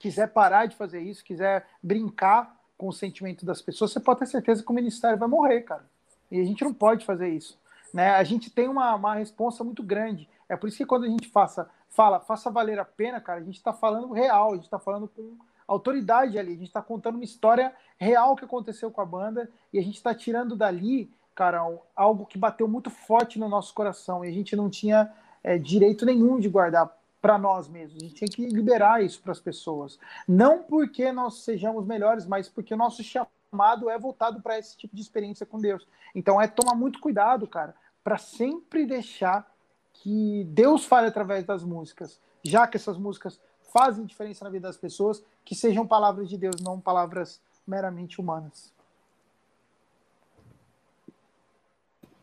quiser 0.00 0.28
parar 0.28 0.66
de 0.66 0.76
fazer 0.76 1.00
isso, 1.00 1.24
quiser 1.24 1.66
brincar 1.82 2.55
com 2.76 2.88
o 2.88 2.92
sentimento 2.92 3.44
das 3.46 3.62
pessoas, 3.62 3.92
você 3.92 4.00
pode 4.00 4.20
ter 4.20 4.26
certeza 4.26 4.62
que 4.62 4.70
o 4.70 4.74
ministério 4.74 5.18
vai 5.18 5.28
morrer, 5.28 5.62
cara. 5.62 5.84
E 6.30 6.40
a 6.40 6.44
gente 6.44 6.62
não 6.64 6.74
pode 6.74 7.04
fazer 7.04 7.28
isso. 7.28 7.58
Né? 7.92 8.10
A 8.10 8.24
gente 8.24 8.50
tem 8.50 8.68
uma, 8.68 8.94
uma 8.94 9.14
resposta 9.14 9.64
muito 9.64 9.82
grande. 9.82 10.28
É 10.48 10.56
por 10.56 10.68
isso 10.68 10.76
que 10.76 10.86
quando 10.86 11.04
a 11.04 11.08
gente 11.08 11.28
faça 11.28 11.68
fala, 11.88 12.20
faça 12.20 12.50
valer 12.50 12.78
a 12.78 12.84
pena, 12.84 13.20
cara, 13.20 13.40
a 13.40 13.42
gente 13.42 13.56
está 13.56 13.72
falando 13.72 14.12
real, 14.12 14.52
a 14.52 14.54
gente 14.56 14.64
está 14.64 14.78
falando 14.78 15.08
com 15.08 15.36
autoridade 15.66 16.38
ali, 16.38 16.52
a 16.52 16.56
gente 16.56 16.66
está 16.66 16.82
contando 16.82 17.14
uma 17.14 17.24
história 17.24 17.72
real 17.98 18.36
que 18.36 18.44
aconteceu 18.44 18.90
com 18.90 19.00
a 19.00 19.06
banda 19.06 19.50
e 19.72 19.78
a 19.78 19.82
gente 19.82 19.96
está 19.96 20.14
tirando 20.14 20.54
dali, 20.54 21.10
cara, 21.34 21.60
algo 21.94 22.26
que 22.26 22.38
bateu 22.38 22.68
muito 22.68 22.90
forte 22.90 23.38
no 23.38 23.48
nosso 23.48 23.72
coração 23.72 24.24
e 24.24 24.28
a 24.28 24.32
gente 24.32 24.54
não 24.54 24.68
tinha 24.68 25.10
é, 25.42 25.58
direito 25.58 26.04
nenhum 26.04 26.38
de 26.38 26.48
guardar 26.48 26.95
para 27.20 27.38
nós 27.38 27.68
mesmos. 27.68 28.02
A 28.02 28.06
gente 28.06 28.14
tinha 28.14 28.28
que 28.28 28.46
liberar 28.46 29.02
isso 29.02 29.20
para 29.20 29.32
as 29.32 29.40
pessoas. 29.40 29.98
Não 30.26 30.62
porque 30.62 31.10
nós 31.12 31.42
sejamos 31.42 31.86
melhores, 31.86 32.26
mas 32.26 32.48
porque 32.48 32.74
o 32.74 32.76
nosso 32.76 33.02
chamado 33.02 33.88
é 33.90 33.98
voltado 33.98 34.40
para 34.40 34.58
esse 34.58 34.76
tipo 34.76 34.94
de 34.94 35.02
experiência 35.02 35.46
com 35.46 35.60
Deus. 35.60 35.86
Então 36.14 36.40
é 36.40 36.46
tomar 36.46 36.74
muito 36.74 37.00
cuidado, 37.00 37.46
cara, 37.46 37.74
para 38.04 38.18
sempre 38.18 38.86
deixar 38.86 39.50
que 39.92 40.44
Deus 40.50 40.84
fale 40.84 41.08
através 41.08 41.44
das 41.44 41.64
músicas, 41.64 42.20
já 42.42 42.66
que 42.66 42.76
essas 42.76 42.98
músicas 42.98 43.40
fazem 43.72 44.04
diferença 44.04 44.44
na 44.44 44.50
vida 44.50 44.68
das 44.68 44.76
pessoas, 44.76 45.22
que 45.44 45.54
sejam 45.54 45.86
palavras 45.86 46.28
de 46.28 46.36
Deus, 46.36 46.60
não 46.60 46.80
palavras 46.80 47.40
meramente 47.66 48.20
humanas. 48.20 48.72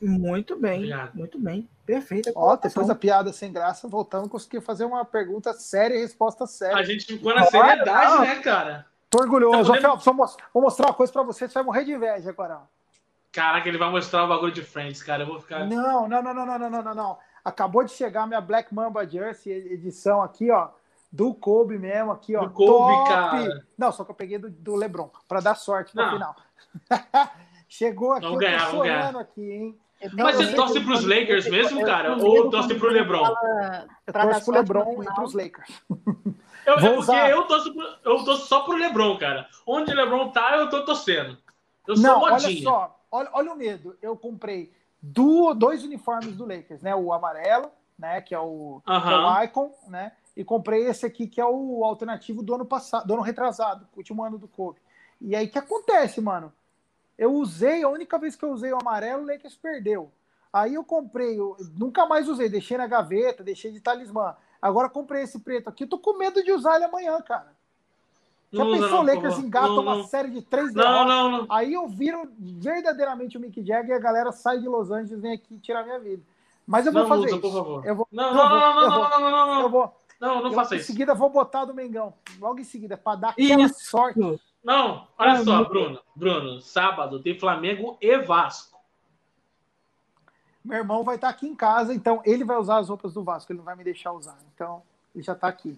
Muito 0.04 0.58
bem, 0.58 0.80
Obrigado. 0.80 1.16
muito 1.16 1.40
bem. 1.40 1.70
Perfeito. 1.86 2.32
Ó, 2.36 2.56
depois 2.56 2.88
da 2.88 2.96
piada 2.96 3.32
sem 3.32 3.52
graça, 3.52 3.88
voltamos, 3.88 4.30
consegui 4.30 4.60
fazer 4.60 4.86
uma 4.86 5.06
pergunta 5.06 5.54
séria 5.54 5.96
e 5.96 6.02
resposta 6.02 6.46
séria. 6.46 6.78
A 6.78 6.84
gente 6.84 7.06
ficou 7.06 7.34
na 7.34 7.46
seriedade, 7.46 8.22
né, 8.22 8.36
cara? 8.42 8.86
Tô 9.10 9.20
orgulhoso. 9.20 9.72
Tá 9.80 9.96
vou 10.54 10.64
mostrar 10.64 10.88
uma 10.88 10.94
coisa 10.94 11.14
pra 11.14 11.24
você, 11.24 11.48
você 11.48 11.54
vai 11.54 11.64
morrer 11.64 11.86
de 11.86 11.92
inveja 11.92 12.30
agora. 12.30 12.62
Caraca, 13.32 13.68
ele 13.68 13.78
vai 13.78 13.90
mostrar 13.90 14.26
o 14.26 14.28
bagulho 14.28 14.52
de 14.52 14.62
Friends, 14.62 15.02
cara. 15.02 15.24
Eu 15.24 15.28
vou 15.28 15.40
ficar. 15.40 15.66
Não, 15.66 16.08
não, 16.08 16.22
não, 16.22 16.34
não, 16.34 16.46
não, 16.46 16.70
não, 16.70 16.84
não, 16.84 16.96
não. 16.96 17.18
Acabou 17.44 17.84
de 17.84 17.92
chegar 17.92 18.28
minha 18.28 18.42
Black 18.42 18.74
Mamba 18.74 19.08
Jersey 19.08 19.52
edição 19.52 20.22
aqui, 20.22 20.52
ó. 20.52 20.70
Do 21.12 21.34
Kobe 21.34 21.78
mesmo, 21.78 22.12
aqui, 22.12 22.36
ó. 22.36 22.46
Do 22.46 22.52
Kobe, 22.52 22.94
top. 22.94 23.10
cara. 23.10 23.66
Não, 23.78 23.92
só 23.92 24.04
que 24.04 24.12
eu 24.12 24.16
peguei 24.16 24.38
do, 24.38 24.50
do 24.50 24.76
LeBron, 24.76 25.10
para 25.28 25.40
dar 25.40 25.56
sorte 25.56 25.96
no 25.96 26.10
final. 26.10 26.36
Chegou 27.68 28.14
aqui, 28.14 28.26
vamos 28.26 28.40
ganhar, 28.40 28.66
vamos 28.68 28.84
ganhar. 28.84 29.18
aqui, 29.18 29.52
hein? 29.52 29.80
Mas 30.14 30.36
você 30.36 30.54
torce 30.54 30.80
para 30.80 30.94
os 30.94 31.06
Lakers 31.06 31.50
mesmo, 31.50 31.86
cara? 31.86 32.16
Ou 32.18 32.50
torce 32.50 32.76
para 32.76 32.88
o 32.88 32.92
LeBron? 32.92 33.26
Eu 34.06 34.14
torço 34.14 34.46
para 34.46 34.52
o 34.52 34.58
LeBron 34.58 35.04
e 35.04 35.06
para 35.06 35.24
os 35.24 35.34
Lakers. 35.34 35.84
Eu, 36.66 36.76
é 36.76 36.96
porque 36.96 37.12
eu 37.12 37.44
torço, 37.44 37.74
eu 38.04 38.24
torço 38.24 38.48
só 38.48 38.62
pro 38.62 38.76
LeBron, 38.76 39.18
cara. 39.18 39.48
Onde 39.68 39.92
o 39.92 39.96
LeBron 39.96 40.30
tá, 40.30 40.56
eu 40.58 40.70
tô 40.70 40.86
torcendo. 40.86 41.38
Eu 41.88 41.98
sou 41.98 42.06
Não, 42.06 42.20
modinha. 42.20 42.50
olha 42.50 42.64
só. 42.64 43.00
Olha, 43.12 43.30
olha 43.34 43.54
o 43.54 43.56
medo. 43.56 43.98
Eu 44.02 44.16
comprei 44.16 44.72
do, 45.02 45.54
dois 45.54 45.84
uniformes 45.84 46.36
do 46.36 46.48
Lakers, 46.48 46.82
né? 46.82 46.96
O 46.96 47.12
amarelo, 47.12 47.70
né? 48.00 48.22
Que 48.22 48.34
é 48.34 48.40
o, 48.40 48.82
que 48.86 48.92
é 48.92 49.18
o 49.18 49.44
Icon, 49.44 49.72
né? 49.90 50.14
E 50.36 50.44
comprei 50.44 50.88
esse 50.88 51.06
aqui 51.06 51.28
que 51.28 51.40
é 51.40 51.46
o 51.46 51.84
alternativo 51.84 52.42
do 52.42 52.56
ano 52.56 52.66
passado, 52.66 53.06
do 53.06 53.14
ano 53.14 53.22
retrasado, 53.22 53.88
último 53.96 54.24
ano 54.24 54.38
do 54.38 54.48
Kobe. 54.48 54.80
E 55.22 55.36
aí 55.36 55.46
o 55.46 55.52
que 55.52 55.60
acontece, 55.60 56.20
mano? 56.22 56.52
Eu 57.18 57.34
usei, 57.34 57.84
a 57.84 57.90
única 57.90 58.18
vez 58.18 58.36
que 58.36 58.44
eu 58.44 58.52
usei 58.52 58.72
o 58.72 58.80
amarelo, 58.80 59.24
o 59.24 59.28
Lakers 59.28 59.56
perdeu. 59.56 60.12
Aí 60.52 60.76
eu 60.76 60.84
comprei, 60.84 61.40
eu 61.40 61.58
nunca 61.78 62.06
mais 62.06 62.28
usei, 62.28 62.48
deixei 62.48 62.78
na 62.78 62.88
gaveta, 62.88 63.44
deixei 63.44 63.72
de 63.72 63.80
talismã. 63.80 64.36
Agora 64.62 64.90
comprei 64.90 65.24
esse 65.24 65.40
preto 65.40 65.68
aqui, 65.68 65.86
tô 65.86 65.98
com 65.98 66.18
medo 66.18 66.44
de 66.44 66.52
usar 66.52 66.76
ele 66.76 66.86
amanhã, 66.86 67.22
cara. 67.22 67.52
Já 68.52 68.64
não, 68.64 68.72
pensou 68.72 69.00
o 69.00 69.04
Lakers 69.04 69.40
engata 69.40 69.72
uma 69.72 69.96
não. 69.96 70.04
série 70.04 70.30
de 70.30 70.44
três 70.44 70.72
derrotas? 70.72 71.08
Não, 71.08 71.32
não, 71.32 71.48
Aí 71.50 71.74
eu 71.74 71.88
viro 71.88 72.32
verdadeiramente 72.38 73.36
o 73.36 73.40
Mick 73.42 73.66
Jagger 73.66 73.96
e 73.96 73.98
a 73.98 74.00
galera 74.00 74.32
sai 74.32 74.60
de 74.60 74.68
Los 74.68 74.92
Angeles 74.92 75.20
vem 75.20 75.34
aqui 75.34 75.58
tirar 75.58 75.84
minha 75.84 76.00
vida. 76.00 76.22
Mas 76.66 76.86
eu 76.86 76.94
vou 76.94 77.08
fazer 77.08 77.36
isso. 77.36 77.82
Eu 77.84 77.96
vou, 77.96 78.08
não, 78.12 78.34
não, 78.34 78.50
não, 78.50 78.76
não, 78.76 78.90
não, 78.90 79.10
não, 79.10 79.20
não, 79.20 79.48
não, 79.48 79.62
Eu 79.62 79.70
vou. 79.70 79.96
Não, 80.22 80.44
não 80.44 80.54
faça 80.54 80.76
isso. 80.76 80.84
Em 80.84 80.88
seguida 80.94 81.16
vou 81.16 81.30
botar 81.30 81.66
do 81.66 81.74
Mengão. 81.74 82.14
Logo 82.40 82.60
em 82.60 82.64
seguida, 82.64 82.96
para 82.96 83.18
dar 83.18 83.30
aquela 83.30 83.64
isso. 83.64 83.86
sorte. 83.86 84.20
Não, 84.64 85.08
olha 85.18 85.44
só, 85.44 85.64
Bruno. 85.66 86.00
Bruno, 86.16 86.62
sábado 86.62 87.22
tem 87.22 87.38
Flamengo 87.38 87.98
e 88.00 88.18
Vasco. 88.20 88.80
Meu 90.64 90.78
irmão 90.78 91.04
vai 91.04 91.16
estar 91.16 91.28
aqui 91.28 91.46
em 91.46 91.56
casa, 91.56 91.94
então 91.94 92.22
ele 92.26 92.46
vai 92.46 92.58
usar 92.58 92.78
as 92.78 92.88
roupas 92.88 93.14
do 93.14 93.24
Vasco, 93.24 93.52
ele 93.52 93.58
não 93.58 93.66
vai 93.66 93.76
me 93.76 93.84
deixar 93.84 94.14
usar. 94.14 94.38
Então, 94.54 94.82
ele 95.14 95.24
já 95.24 95.34
está 95.34 95.48
aqui. 95.50 95.78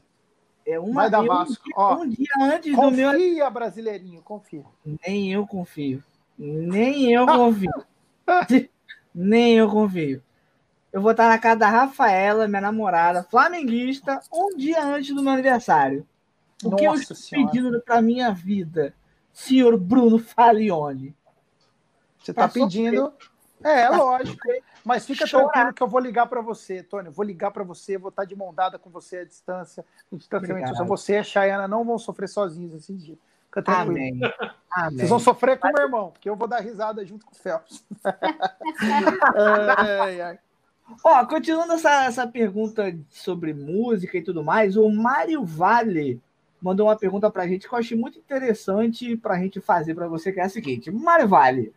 É 0.65 0.79
uma, 0.79 1.01
Vai 1.01 1.09
dar 1.09 1.23
Vasco. 1.23 1.63
Um, 1.69 1.73
Ó, 1.75 1.95
um 1.97 2.09
dia 2.09 2.27
antes 2.39 2.75
confia, 2.75 2.89
do 2.89 2.91
meu. 2.95 3.11
Confia, 3.11 3.49
brasileirinho, 3.49 4.21
confia. 4.21 4.65
Nem 5.03 5.31
eu 5.31 5.47
confio. 5.47 6.03
Nem 6.37 7.11
eu 7.11 7.25
confio. 7.27 7.71
Nem 9.13 9.53
eu 9.55 9.69
confio. 9.69 10.23
Eu 10.93 11.01
vou 11.01 11.11
estar 11.11 11.27
na 11.27 11.37
casa 11.37 11.57
da 11.57 11.69
Rafaela, 11.69 12.47
minha 12.47 12.61
namorada, 12.61 13.23
flamenguista, 13.23 14.21
um 14.31 14.55
dia 14.55 14.83
antes 14.83 15.13
do 15.13 15.21
meu 15.21 15.33
aniversário. 15.33 16.07
O 16.65 16.71
Nossa 16.71 16.81
que 16.81 16.87
eu 16.87 16.93
estou 16.93 17.17
pedindo 17.29 17.81
para 17.81 18.01
minha 18.01 18.31
vida, 18.31 18.93
senhor 19.31 19.77
Bruno 19.77 20.17
Falione? 20.17 21.15
Você 22.19 22.31
está 22.31 22.47
pedindo. 22.49 23.13
É, 23.63 23.81
é 23.81 23.89
lógico. 23.89 24.41
Mas 24.83 25.05
fica 25.05 25.25
Chorar. 25.25 25.49
tranquilo 25.49 25.73
que 25.73 25.83
eu 25.83 25.87
vou 25.87 25.99
ligar 25.99 26.27
para 26.27 26.41
você, 26.41 26.83
Tony. 26.83 27.09
Vou 27.09 27.25
ligar 27.25 27.51
para 27.51 27.63
você, 27.63 27.97
vou 27.97 28.09
estar 28.09 28.25
de 28.25 28.35
mão 28.35 28.53
dada 28.53 28.77
com 28.77 28.89
você 28.89 29.17
à 29.17 29.23
distância, 29.23 29.85
distanciamento. 30.11 30.85
Você 30.85 31.13
e 31.13 31.17
a 31.17 31.23
Chayana 31.23 31.67
não 31.67 31.83
vão 31.83 31.97
sofrer 31.97 32.29
sozinhos 32.29 32.73
esse 32.73 32.93
dia. 32.93 33.17
Fica 33.45 33.61
tranquilo. 33.61 33.91
Amém. 33.91 34.19
Amém. 34.69 34.97
Vocês 34.97 35.09
vão 35.09 35.19
sofrer 35.19 35.57
com 35.57 35.67
o 35.67 35.73
meu 35.73 35.83
irmão, 35.83 36.11
porque 36.11 36.29
eu 36.29 36.35
vou 36.35 36.47
dar 36.47 36.59
risada 36.59 37.05
junto 37.05 37.25
com 37.25 37.31
o 37.31 37.35
Phelps. 37.35 37.83
ai, 39.35 40.21
ai. 40.21 40.39
Ó, 41.03 41.25
continuando 41.25 41.73
essa, 41.73 42.05
essa 42.05 42.27
pergunta 42.27 42.95
sobre 43.09 43.53
música 43.53 44.17
e 44.17 44.23
tudo 44.23 44.43
mais, 44.43 44.77
o 44.77 44.89
Mário 44.89 45.43
Vale 45.43 46.21
mandou 46.65 46.87
uma 46.87 46.95
pergunta 46.95 47.29
pra 47.29 47.47
gente 47.47 47.69
que 47.69 47.73
eu 47.75 47.77
achei 47.77 47.95
muito 47.95 48.17
interessante 48.17 49.15
pra 49.15 49.37
gente 49.37 49.61
fazer 49.61 49.93
para 49.93 50.07
você, 50.07 50.31
que 50.31 50.39
é 50.39 50.43
a 50.43 50.49
seguinte. 50.49 50.89
Mário 50.89 51.27
Vale, 51.27 51.71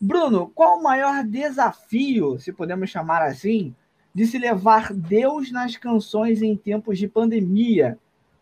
Bruno, 0.00 0.50
qual 0.52 0.80
o 0.80 0.82
maior 0.82 1.22
desafio, 1.22 2.40
se 2.40 2.52
podemos 2.52 2.90
chamar 2.90 3.22
assim, 3.22 3.72
de 4.12 4.26
se 4.26 4.36
levar 4.36 4.92
Deus 4.92 5.52
nas 5.52 5.76
canções 5.76 6.42
em 6.42 6.56
tempos 6.56 6.98
de 6.98 7.06
pandemia? 7.06 7.96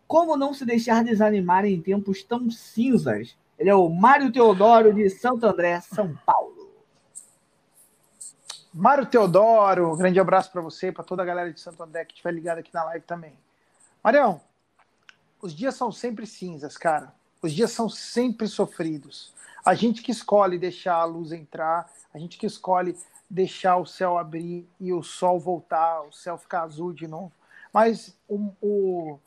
Como 0.07 0.35
não 0.35 0.55
se 0.55 0.65
deixar 0.65 1.03
desanimar 1.03 1.65
em 1.65 1.79
tempos 1.79 2.23
tão 2.23 2.49
cinzas? 2.49 3.37
Ele 3.59 3.69
é 3.69 3.75
o 3.75 3.87
Mário 3.87 4.31
Teodoro 4.31 4.91
de 4.91 5.07
Santo 5.07 5.45
André, 5.45 5.81
São 5.81 6.17
Paulo. 6.25 6.67
Mário 8.73 9.05
Teodoro, 9.05 9.93
um 9.93 9.97
grande 9.97 10.19
abraço 10.19 10.51
para 10.51 10.61
você 10.61 10.91
para 10.91 11.03
toda 11.03 11.21
a 11.21 11.25
galera 11.25 11.53
de 11.53 11.59
Santo 11.59 11.83
André 11.83 12.05
que 12.05 12.13
estiver 12.13 12.33
ligada 12.33 12.61
aqui 12.61 12.73
na 12.73 12.85
live 12.85 13.05
também. 13.05 13.33
Marião, 14.03 14.41
os 15.41 15.53
dias 15.53 15.75
são 15.75 15.91
sempre 15.91 16.25
cinzas, 16.25 16.77
cara. 16.77 17.13
Os 17.41 17.53
dias 17.53 17.71
são 17.71 17.89
sempre 17.89 18.47
sofridos. 18.47 19.33
A 19.65 19.73
gente 19.73 20.01
que 20.01 20.11
escolhe 20.11 20.57
deixar 20.57 20.95
a 20.95 21.03
luz 21.03 21.31
entrar, 21.31 21.91
a 22.13 22.17
gente 22.17 22.37
que 22.37 22.45
escolhe 22.45 22.97
deixar 23.29 23.77
o 23.77 23.85
céu 23.85 24.17
abrir 24.17 24.67
e 24.79 24.91
o 24.91 25.01
sol 25.01 25.39
voltar, 25.39 26.01
o 26.01 26.11
céu 26.11 26.37
ficar 26.37 26.63
azul 26.63 26.93
de 26.93 27.07
novo. 27.07 27.31
Mas 27.71 28.15
o, 28.27 28.51
o, 28.61 29.19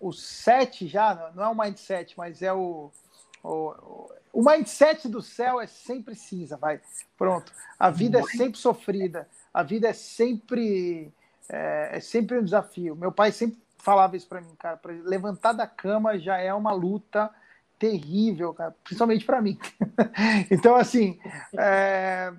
o 0.00 0.12
set 0.12 0.86
já, 0.86 1.32
não 1.34 1.44
é 1.44 1.48
o 1.48 1.54
mindset, 1.54 2.16
mas 2.16 2.42
é 2.42 2.52
o, 2.52 2.90
o, 3.42 4.10
o 4.32 4.42
mindset 4.44 5.08
do 5.08 5.22
céu 5.22 5.60
é 5.60 5.66
sempre 5.66 6.14
cinza, 6.14 6.56
vai. 6.56 6.80
Pronto. 7.16 7.52
A 7.78 7.90
vida 7.90 8.18
é 8.18 8.22
sempre 8.22 8.58
sofrida. 8.58 9.28
A 9.54 9.62
vida 9.62 9.88
é 9.88 9.92
sempre 9.92 11.12
é, 11.48 11.90
é 11.92 12.00
sempre 12.00 12.38
um 12.38 12.44
desafio. 12.44 12.94
Meu 12.96 13.12
pai 13.12 13.32
sempre 13.32 13.58
falava 13.86 14.16
isso 14.16 14.26
para 14.26 14.40
mim, 14.40 14.52
cara. 14.58 14.76
Pra 14.76 14.92
levantar 14.92 15.52
da 15.52 15.64
cama 15.64 16.18
já 16.18 16.38
é 16.38 16.52
uma 16.52 16.72
luta 16.72 17.30
terrível, 17.78 18.52
cara, 18.52 18.74
principalmente 18.82 19.24
para 19.24 19.40
mim. 19.40 19.56
então, 20.50 20.74
assim, 20.74 21.20
é, 21.56 22.32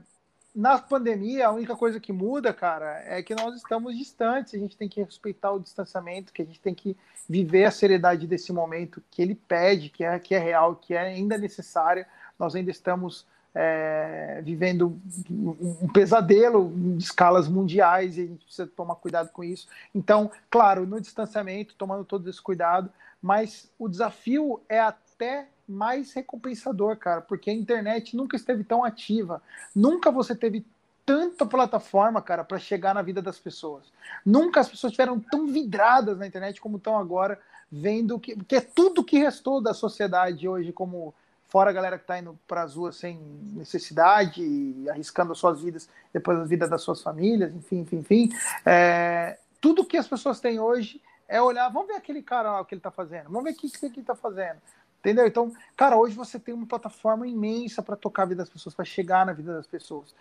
na 0.54 0.78
pandemia, 0.78 1.48
a 1.48 1.52
única 1.52 1.74
coisa 1.74 2.02
que 2.02 2.12
muda, 2.12 2.54
cara, 2.54 3.02
é 3.06 3.24
que 3.24 3.34
nós 3.34 3.56
estamos 3.56 3.98
distantes, 3.98 4.56
a 4.56 4.58
gente 4.58 4.76
tem 4.76 4.90
que 4.90 5.02
respeitar 5.02 5.54
o 5.54 5.60
distanciamento, 5.60 6.34
que 6.34 6.42
a 6.42 6.46
gente 6.46 6.60
tem 6.60 6.76
que 6.76 6.98
viver 7.30 7.64
a 7.64 7.72
seriedade 7.72 8.28
desse 8.28 8.52
momento 8.52 9.02
que 9.10 9.22
ele 9.22 9.36
pede, 9.36 9.90
que 9.90 10.04
é, 10.04 10.20
que 10.20 10.36
é 10.36 10.40
real, 10.40 10.76
que 10.76 10.96
é 10.96 11.00
ainda 11.00 11.38
necessária. 11.38 12.06
Nós 12.38 12.56
ainda 12.56 12.72
estamos 12.72 13.26
é, 13.54 14.42
vivendo 14.44 15.00
um 15.30 15.88
pesadelo 15.88 16.72
de 16.98 17.04
escalas 17.04 17.48
mundiais 17.48 18.18
e 18.18 18.22
a 18.22 18.26
gente 18.26 18.46
precisa 18.46 18.68
tomar 18.68 18.96
cuidado 18.96 19.30
com 19.30 19.44
isso. 19.44 19.68
Então, 19.94 20.30
claro, 20.50 20.86
no 20.86 21.02
distanciamento, 21.02 21.76
tomando 21.76 22.06
todo 22.06 22.30
esse 22.30 22.42
cuidado, 22.42 22.92
mas 23.22 23.72
o 23.80 23.90
desafio 23.90 24.62
é 24.70 24.80
até 24.80 25.48
mais 25.68 26.14
recompensador, 26.14 26.96
cara, 26.98 27.22
porque 27.22 27.50
a 27.50 27.54
internet 27.54 28.16
nunca 28.16 28.36
esteve 28.36 28.64
tão 28.64 28.84
ativa. 28.84 29.42
Nunca 29.76 30.12
você 30.12 30.36
teve 30.36 30.66
tanta 31.06 31.46
plataforma, 31.46 32.22
cara, 32.22 32.44
para 32.44 32.60
chegar 32.60 32.94
na 32.94 33.02
vida 33.02 33.22
das 33.22 33.40
pessoas. 33.40 33.86
Nunca 34.26 34.60
as 34.60 34.70
pessoas 34.70 34.92
estiveram 34.92 35.20
tão 35.20 35.48
vidradas 35.48 36.18
na 36.18 36.28
internet 36.28 36.62
como 36.62 36.78
estão 36.78 36.98
agora, 36.98 37.40
vendo 37.72 38.20
que, 38.20 38.36
que 38.44 38.56
é 38.56 38.62
tudo 38.62 39.04
que 39.04 39.18
restou 39.18 39.62
da 39.62 39.74
sociedade 39.74 40.48
hoje, 40.48 40.72
como 40.72 41.14
fora 41.48 41.70
a 41.70 41.74
galera 41.74 41.98
que 41.98 42.04
está 42.04 42.20
indo 42.20 42.38
para 42.48 42.64
as 42.64 42.76
ruas 42.76 42.96
sem 42.98 43.18
necessidade, 43.54 44.44
arriscando 44.90 45.32
as 45.32 45.38
suas 45.38 45.62
vidas, 45.62 45.90
depois 46.14 46.40
a 46.40 46.44
vida 46.44 46.68
das 46.68 46.82
suas 46.82 47.02
famílias, 47.02 47.54
enfim, 47.54 47.80
enfim, 47.80 47.98
enfim. 47.98 48.30
É, 48.66 49.38
tudo 49.62 49.86
que 49.86 49.98
as 49.98 50.08
pessoas 50.08 50.40
têm 50.40 50.60
hoje 50.60 51.02
é 51.28 51.42
olhar, 51.42 51.70
vamos 51.70 51.88
ver 51.88 51.96
aquele 51.96 52.22
cara 52.22 52.52
lá, 52.52 52.62
o 52.62 52.66
que 52.66 52.74
ele 52.74 52.80
está 52.80 52.92
fazendo, 52.92 53.30
vamos 53.30 53.44
ver 53.44 53.52
o 53.52 53.56
que, 53.56 53.70
que 53.70 53.86
ele 53.86 54.00
está 54.00 54.16
fazendo. 54.16 54.58
Entendeu? 55.00 55.28
Então, 55.28 55.54
cara, 55.76 55.96
hoje 55.96 56.16
você 56.16 56.40
tem 56.40 56.54
uma 56.54 56.66
plataforma 56.66 57.28
imensa 57.28 57.82
para 57.82 57.96
tocar 57.96 58.24
a 58.24 58.26
vida 58.26 58.42
das 58.42 58.50
pessoas, 58.50 58.76
para 58.76 58.84
chegar 58.84 59.26
na 59.26 59.32
vida 59.34 59.54
das 59.54 59.68
pessoas. 59.68 60.14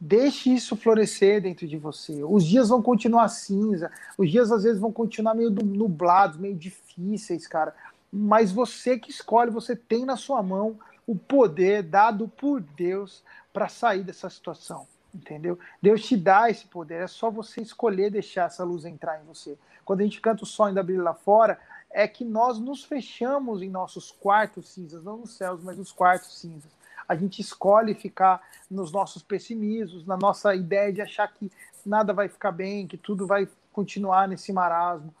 Deixe 0.00 0.50
isso 0.50 0.76
florescer 0.76 1.42
dentro 1.42 1.66
de 1.66 1.76
você. 1.76 2.22
Os 2.22 2.44
dias 2.44 2.68
vão 2.68 2.80
continuar 2.80 3.28
cinza, 3.28 3.90
os 4.16 4.30
dias 4.30 4.52
às 4.52 4.62
vezes 4.62 4.78
vão 4.78 4.92
continuar 4.92 5.34
meio 5.34 5.50
nublados, 5.50 6.36
meio 6.36 6.54
difíceis, 6.54 7.48
cara. 7.48 7.74
Mas 8.12 8.50
você 8.52 8.98
que 8.98 9.10
escolhe, 9.10 9.50
você 9.50 9.76
tem 9.76 10.04
na 10.04 10.16
sua 10.16 10.42
mão 10.42 10.78
o 11.06 11.14
poder 11.14 11.82
dado 11.82 12.28
por 12.28 12.60
Deus 12.60 13.22
para 13.52 13.68
sair 13.68 14.02
dessa 14.02 14.28
situação, 14.28 14.86
entendeu? 15.14 15.58
Deus 15.80 16.04
te 16.04 16.16
dá 16.16 16.50
esse 16.50 16.66
poder, 16.66 17.02
é 17.02 17.06
só 17.06 17.30
você 17.30 17.60
escolher 17.60 18.10
deixar 18.10 18.46
essa 18.46 18.64
luz 18.64 18.84
entrar 18.84 19.20
em 19.20 19.24
você. 19.24 19.58
Quando 19.84 20.00
a 20.00 20.04
gente 20.04 20.20
canta 20.20 20.42
o 20.42 20.46
sol 20.46 20.66
ainda 20.66 20.82
brilha 20.82 21.02
lá 21.02 21.14
fora, 21.14 21.58
é 21.90 22.06
que 22.06 22.24
nós 22.24 22.58
nos 22.58 22.84
fechamos 22.84 23.62
em 23.62 23.70
nossos 23.70 24.10
quartos 24.10 24.68
cinzas, 24.68 25.02
não 25.02 25.18
nos 25.18 25.32
céus, 25.32 25.62
mas 25.62 25.78
nos 25.78 25.92
quartos 25.92 26.38
cinzas. 26.38 26.70
A 27.08 27.16
gente 27.16 27.40
escolhe 27.40 27.94
ficar 27.94 28.42
nos 28.70 28.92
nossos 28.92 29.22
pessimismos, 29.22 30.06
na 30.06 30.16
nossa 30.16 30.54
ideia 30.54 30.92
de 30.92 31.00
achar 31.00 31.26
que 31.32 31.50
nada 31.84 32.12
vai 32.12 32.28
ficar 32.28 32.52
bem, 32.52 32.86
que 32.86 32.98
tudo 32.98 33.26
vai 33.26 33.48
continuar 33.72 34.28
nesse 34.28 34.52
marasmo. 34.52 35.14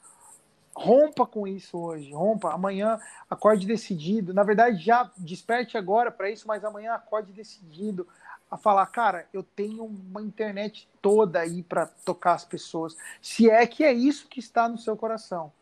Rompa 0.80 1.26
com 1.26 1.46
isso 1.46 1.76
hoje, 1.78 2.12
rompa. 2.12 2.52
Amanhã 2.52 3.00
acorde 3.28 3.66
decidido. 3.66 4.32
Na 4.32 4.42
verdade, 4.42 4.82
já 4.82 5.10
desperte 5.16 5.76
agora 5.76 6.10
para 6.10 6.30
isso, 6.30 6.46
mas 6.46 6.64
amanhã 6.64 6.94
acorde 6.94 7.32
decidido 7.32 8.06
a 8.50 8.56
falar, 8.56 8.86
cara, 8.86 9.26
eu 9.32 9.42
tenho 9.42 9.84
uma 9.84 10.22
internet 10.22 10.88
toda 11.02 11.40
aí 11.40 11.62
para 11.62 11.86
tocar 11.86 12.34
as 12.34 12.44
pessoas. 12.44 12.96
Se 13.20 13.50
é 13.50 13.66
que 13.66 13.84
é 13.84 13.92
isso 13.92 14.28
que 14.28 14.40
está 14.40 14.68
no 14.68 14.78
seu 14.78 14.96
coração 14.96 15.52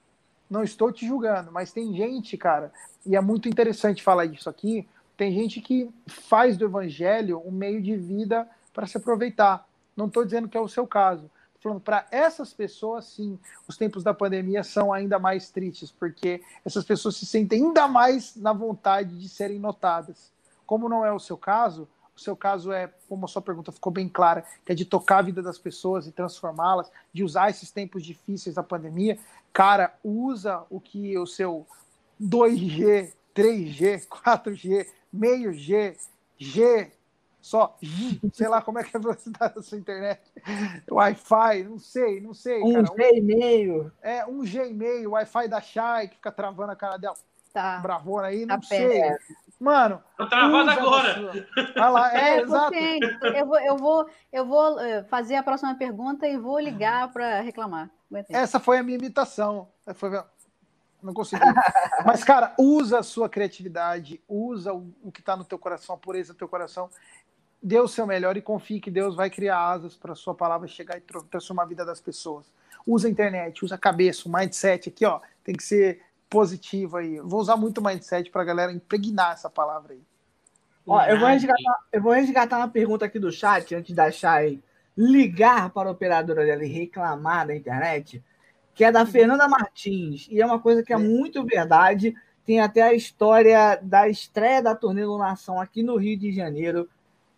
não 0.49 0.63
estou 0.63 0.93
te 0.93 1.07
julgando, 1.07 1.51
mas 1.51 1.73
tem 1.73 1.93
gente, 1.95 2.37
cara, 2.37 2.73
e 3.05 3.17
é 3.17 3.21
muito 3.21 3.49
interessante 3.49 4.03
falar 4.03 4.27
isso 4.27 4.49
aqui. 4.49 4.89
Tem 5.17 5.33
gente 5.33 5.61
que 5.61 5.91
faz 6.07 6.57
do 6.57 6.65
evangelho 6.65 7.43
um 7.45 7.51
meio 7.51 7.83
de 7.83 7.97
vida 7.97 8.49
para 8.73 8.87
se 8.87 8.97
aproveitar. 8.97 9.67
Não 9.97 10.07
estou 10.07 10.25
dizendo 10.25 10.49
que 10.49 10.57
é 10.57 10.61
o 10.61 10.69
seu 10.69 10.87
caso. 10.87 11.31
Falando 11.61 11.81
para 11.81 12.07
essas 12.11 12.53
pessoas, 12.53 13.07
sim, 13.07 13.39
os 13.67 13.77
tempos 13.77 14.03
da 14.03 14.13
pandemia 14.13 14.63
são 14.63 14.93
ainda 14.93 15.19
mais 15.19 15.51
tristes, 15.51 15.91
porque 15.91 16.43
essas 16.65 16.85
pessoas 16.85 17.17
se 17.17 17.27
sentem 17.27 17.65
ainda 17.65 17.89
mais 17.89 18.37
na 18.37 18.53
vontade 18.53 19.19
de 19.19 19.29
serem 19.29 19.59
notadas. 19.59 20.33
Como 20.67 20.89
não 20.89 21.05
é 21.05 21.13
o 21.13 21.19
seu 21.19 21.37
caso, 21.37 21.89
o 22.17 22.21
seu 22.21 22.35
caso 22.35 22.73
é, 22.73 22.91
como 23.09 23.27
a 23.27 23.29
sua 23.29 23.43
pergunta 23.43 23.71
ficou 23.71 23.93
bem 23.93 24.09
clara, 24.09 24.45
que 24.65 24.73
é 24.73 24.75
de 24.75 24.87
tocar 24.87 25.19
a 25.19 25.23
vida 25.23 25.43
das 25.43 25.59
pessoas 25.59 26.07
e 26.07 26.13
transformá-las, 26.13 26.91
de 27.13 27.23
usar 27.23 27.51
esses 27.51 27.71
tempos 27.71 28.03
difíceis 28.03 28.55
da 28.55 28.63
pandemia. 28.63 29.19
Cara, 29.53 29.95
usa 30.03 30.65
o 30.71 30.81
que 30.81 31.17
o 31.19 31.27
seu 31.27 31.67
2G, 32.21 33.13
3G, 33.35 34.07
4G, 34.09 34.87
meio 35.13 35.53
G, 35.53 35.97
G, 36.39 36.91
só 37.47 37.79
sei 38.33 38.49
lá 38.49 38.61
como 38.61 38.81
é 38.81 38.83
que 38.83 38.97
é 38.97 38.99
a 38.99 39.01
velocidade 39.01 39.55
da 39.55 39.63
sua 39.63 39.79
internet. 39.79 40.21
Wi-Fi, 40.91 41.63
não 41.63 41.79
sei, 41.79 42.21
não 42.21 42.35
sei. 42.35 42.61
Um 42.61 42.73
cara. 42.73 42.87
G 42.97 43.19
e 43.19 43.21
meio. 43.21 43.93
É, 44.03 44.27
um 44.27 44.45
G 44.45 44.69
e 44.69 44.75
meio, 44.75 45.13
Wi-Fi 45.13 45.47
da 45.47 45.61
Shai, 45.61 46.09
que 46.09 46.17
fica 46.17 46.33
travando 46.33 46.73
a 46.73 46.77
cara 46.77 46.97
dela. 46.97 47.15
Tá. 47.53 47.79
Bravona 47.79 48.27
aí, 48.27 48.45
tá 48.45 48.57
não 48.57 48.63
sei. 48.63 49.01
Mano. 49.61 50.03
Tô 50.17 50.29
travado 50.29 50.71
agora. 50.71 51.49
Olha 51.77 51.89
lá, 51.89 52.19
é, 52.19 52.19
é 52.35 52.43
exato. 52.43 52.75
Eu 52.75 53.47
vou, 53.47 53.61
eu, 53.61 53.77
vou, 53.77 54.11
eu 54.33 54.45
vou 54.45 54.81
eh, 54.81 55.05
fazer 55.05 55.37
a 55.37 55.43
próxima 55.43 55.77
pergunta 55.77 56.27
e 56.27 56.37
vou 56.37 56.59
ligar 56.59 57.13
para 57.13 57.41
reclamar. 57.43 57.89
Essa 58.29 58.59
foi 58.59 58.79
a 58.79 58.83
minha 58.83 58.99
imitação. 58.99 59.69
Foi... 59.95 60.11
Não 61.01 61.15
consegui. 61.15 61.43
Mas, 62.05 62.25
cara, 62.25 62.55
usa 62.59 62.99
a 62.99 63.03
sua 63.05 63.29
criatividade, 63.29 64.21
usa 64.29 64.75
o, 64.75 64.93
o 65.03 65.13
que 65.13 65.21
está 65.21 65.37
no 65.37 65.45
teu 65.45 65.59
coração, 65.59 65.95
a 65.95 65.99
pureza 65.99 66.33
do 66.33 66.37
teu 66.37 66.49
coração. 66.49 66.91
Dê 67.63 67.81
o 67.81 67.89
seu 67.89 68.07
melhor 68.07 68.37
e 68.37 68.43
confie 68.43 68.81
que 68.81 68.91
Deus 68.91 69.17
vai 69.17 69.31
criar 69.31 69.59
asas 69.59 69.97
para 69.97 70.13
a 70.13 70.17
sua 70.17 70.35
palavra 70.35 70.69
chegar 70.69 70.99
e 70.99 71.03
transformar 71.31 71.65
a 71.65 71.67
vida 71.67 71.85
das 71.85 72.01
pessoas. 72.01 72.47
Usa 72.87 73.09
a 73.09 73.11
internet, 73.11 73.65
usa 73.65 73.75
a 73.75 73.79
cabeça, 73.79 74.29
o 74.29 74.33
mindset 74.33 74.89
aqui, 74.89 75.05
ó. 75.05 75.21
Tem 75.43 75.55
que 75.55 75.65
ser 75.65 76.03
positivo 76.29 76.99
aí. 76.99 77.19
Vou 77.21 77.41
usar 77.41 77.57
muito 77.57 77.83
mindset 77.83 78.31
para 78.31 78.43
a 78.43 78.45
galera 78.45 78.73
impregnar 78.73 79.33
essa 79.33 79.51
palavra 79.51 79.95
aí. 79.95 80.03
Ó, 80.87 81.03
eu 81.03 81.19
vou, 81.19 81.29
resgatar, 81.29 81.79
eu 81.93 82.01
vou 82.01 82.13
resgatar 82.13 82.59
uma 82.59 82.69
pergunta 82.69 83.05
aqui 83.05 83.19
do 83.19 83.33
chat, 83.33 83.75
antes 83.75 83.93
da 83.93 84.11
Chay 84.11 84.63
ligar 84.97 85.71
para 85.71 85.89
a 85.89 85.93
operadora 85.93 86.45
dela 86.45 86.65
e 86.65 86.69
reclamar 86.69 87.47
da 87.47 87.55
internet, 87.55 88.25
que 88.75 88.83
é 88.83 88.91
da. 88.91 89.05
Fernanda 89.05 89.47
Martins. 89.47 90.27
E 90.31 90.41
é 90.41 90.47
uma 90.47 90.59
coisa 90.59 90.83
que 90.83 90.93
é 90.93 90.97
muito 90.97 91.45
verdade. 91.45 92.15
Tem 92.45 92.61
até 92.61 92.83
a 92.83 92.95
história 92.95 93.79
da 93.83 94.09
estreia 94.09 94.63
da 94.63 94.75
turnê 94.75 95.05
Lunação 95.05 95.61
aqui 95.61 95.83
no 95.83 95.97
Rio 95.97 96.17
de 96.17 96.33
Janeiro, 96.33 96.89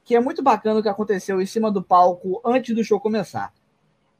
que 0.09 0.17
é 0.17 0.21
muito 0.21 0.43
bacana 0.43 0.81
o 0.81 0.83
que 0.83 0.89
aconteceu 0.89 1.39
em 1.39 1.45
cima 1.45 1.71
do 1.71 1.83
palco 1.83 2.41
antes 2.43 2.75
do 2.75 2.83
show 2.83 2.99
começar. 2.99 3.53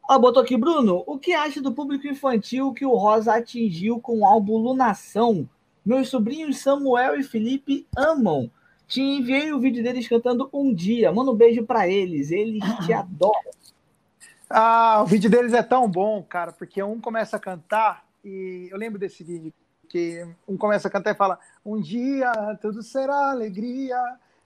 Ó, 0.07 0.19
botou 0.19 0.43
aqui, 0.43 0.55
Bruno, 0.55 1.03
o 1.07 1.19
que 1.19 1.33
acha 1.33 1.63
do 1.63 1.73
público 1.73 2.07
infantil 2.07 2.75
que 2.75 2.85
o 2.85 2.95
Rosa 2.95 3.35
atingiu 3.35 3.99
com 3.99 4.19
o 4.19 4.27
álbum 4.27 4.59
Lunação 4.59 5.49
Meus 5.83 6.11
sobrinhos 6.11 6.59
Samuel 6.59 7.19
e 7.19 7.23
Felipe 7.23 7.87
amam. 7.97 8.51
Te 8.87 9.01
enviei 9.01 9.51
o 9.55 9.59
vídeo 9.59 9.83
deles 9.83 10.07
cantando 10.07 10.51
um 10.53 10.75
dia. 10.75 11.11
Manda 11.11 11.31
um 11.31 11.35
beijo 11.35 11.65
para 11.65 11.89
eles. 11.89 12.31
Eles 12.31 12.63
te 12.85 12.93
adoram. 12.93 13.51
Ah, 14.51 15.01
o 15.03 15.07
vídeo 15.07 15.31
deles 15.31 15.55
é 15.55 15.63
tão 15.63 15.89
bom, 15.91 16.23
cara, 16.23 16.53
porque 16.53 16.83
um 16.83 17.01
começa 17.01 17.39
a 17.39 17.41
cantar 17.41 18.05
e 18.23 18.69
eu 18.71 18.77
lembro 18.77 18.99
desse 18.99 19.25
vídeo 19.25 19.51
que 19.89 20.29
um 20.47 20.59
começa 20.59 20.89
a 20.89 20.91
cantar 20.91 21.13
e 21.13 21.17
fala: 21.17 21.39
Um 21.65 21.81
dia 21.81 22.31
tudo 22.61 22.83
será 22.83 23.31
alegria, 23.31 23.99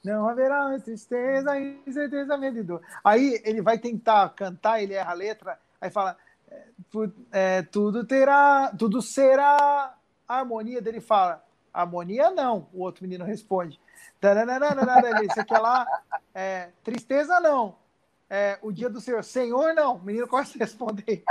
não 0.05 0.29
haverá 0.29 0.79
tristeza, 0.81 1.59
incerteza, 1.87 2.37
medo 2.37 2.59
e 2.59 2.63
dor. 2.63 2.83
Aí 3.05 3.41
ele 3.45 3.63
vai 3.63 3.79
tentar 3.79 4.29
cantar, 4.31 4.83
ele 4.83 4.95
erra 4.95 5.13
a 5.13 5.15
letra, 5.15 5.59
aí 5.81 5.91
fala: 5.91 6.17
é, 6.51 6.67
é 7.31 7.63
Tudo 7.63 8.05
terá, 8.05 8.73
tudo 8.77 9.01
será 9.01 9.95
harmonia. 10.27 10.83
Dele 10.83 11.01
fala: 11.01 11.45
Harmonia 11.73 12.31
não. 12.31 12.69
O 12.73 12.81
outro 12.83 13.03
menino 13.03 13.25
responde: 13.25 13.81
aqui 15.39 15.55
é 15.55 15.59
lá, 15.59 15.87
é, 16.35 16.71
tristeza 16.83 17.39
não 17.41 17.83
é, 18.33 18.59
o 18.63 18.73
dia 18.73 18.89
do 18.89 18.99
Senhor. 18.99 19.23
Senhor, 19.23 19.75
não. 19.75 19.97
O 19.97 20.03
menino 20.03 20.27
a 20.27 20.41
responder. 20.59 21.23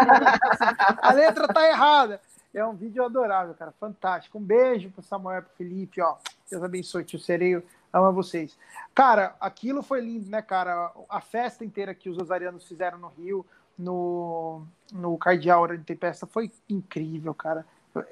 a 1.01 1.11
letra 1.13 1.47
tá 1.47 1.67
errada. 1.67 2.22
É 2.53 2.63
um 2.63 2.76
vídeo 2.76 3.03
adorável, 3.03 3.55
cara. 3.55 3.74
Fantástico. 3.80 4.38
Um 4.38 4.43
beijo 4.43 4.91
pro 4.91 5.01
Samuel, 5.01 5.41
pro 5.41 5.55
Felipe, 5.55 5.99
ó. 5.99 6.17
Deus 6.47 6.61
abençoe, 6.61 7.03
tio 7.03 7.17
Sereio. 7.17 7.63
Ama 7.93 8.11
vocês. 8.11 8.57
Cara, 8.93 9.35
aquilo 9.39 9.81
foi 9.81 10.01
lindo, 10.01 10.29
né, 10.29 10.41
cara? 10.41 10.91
A 11.09 11.21
festa 11.21 11.63
inteira 11.65 11.93
que 11.93 12.09
os 12.09 12.17
osarianos 12.17 12.67
fizeram 12.67 12.97
no 12.97 13.07
Rio, 13.09 13.45
no, 13.77 14.63
no 14.91 15.17
Cardeal 15.17 15.61
Hora 15.61 15.77
de 15.77 15.83
Tempesta, 15.83 16.25
foi 16.25 16.51
incrível, 16.69 17.33
cara. 17.33 17.65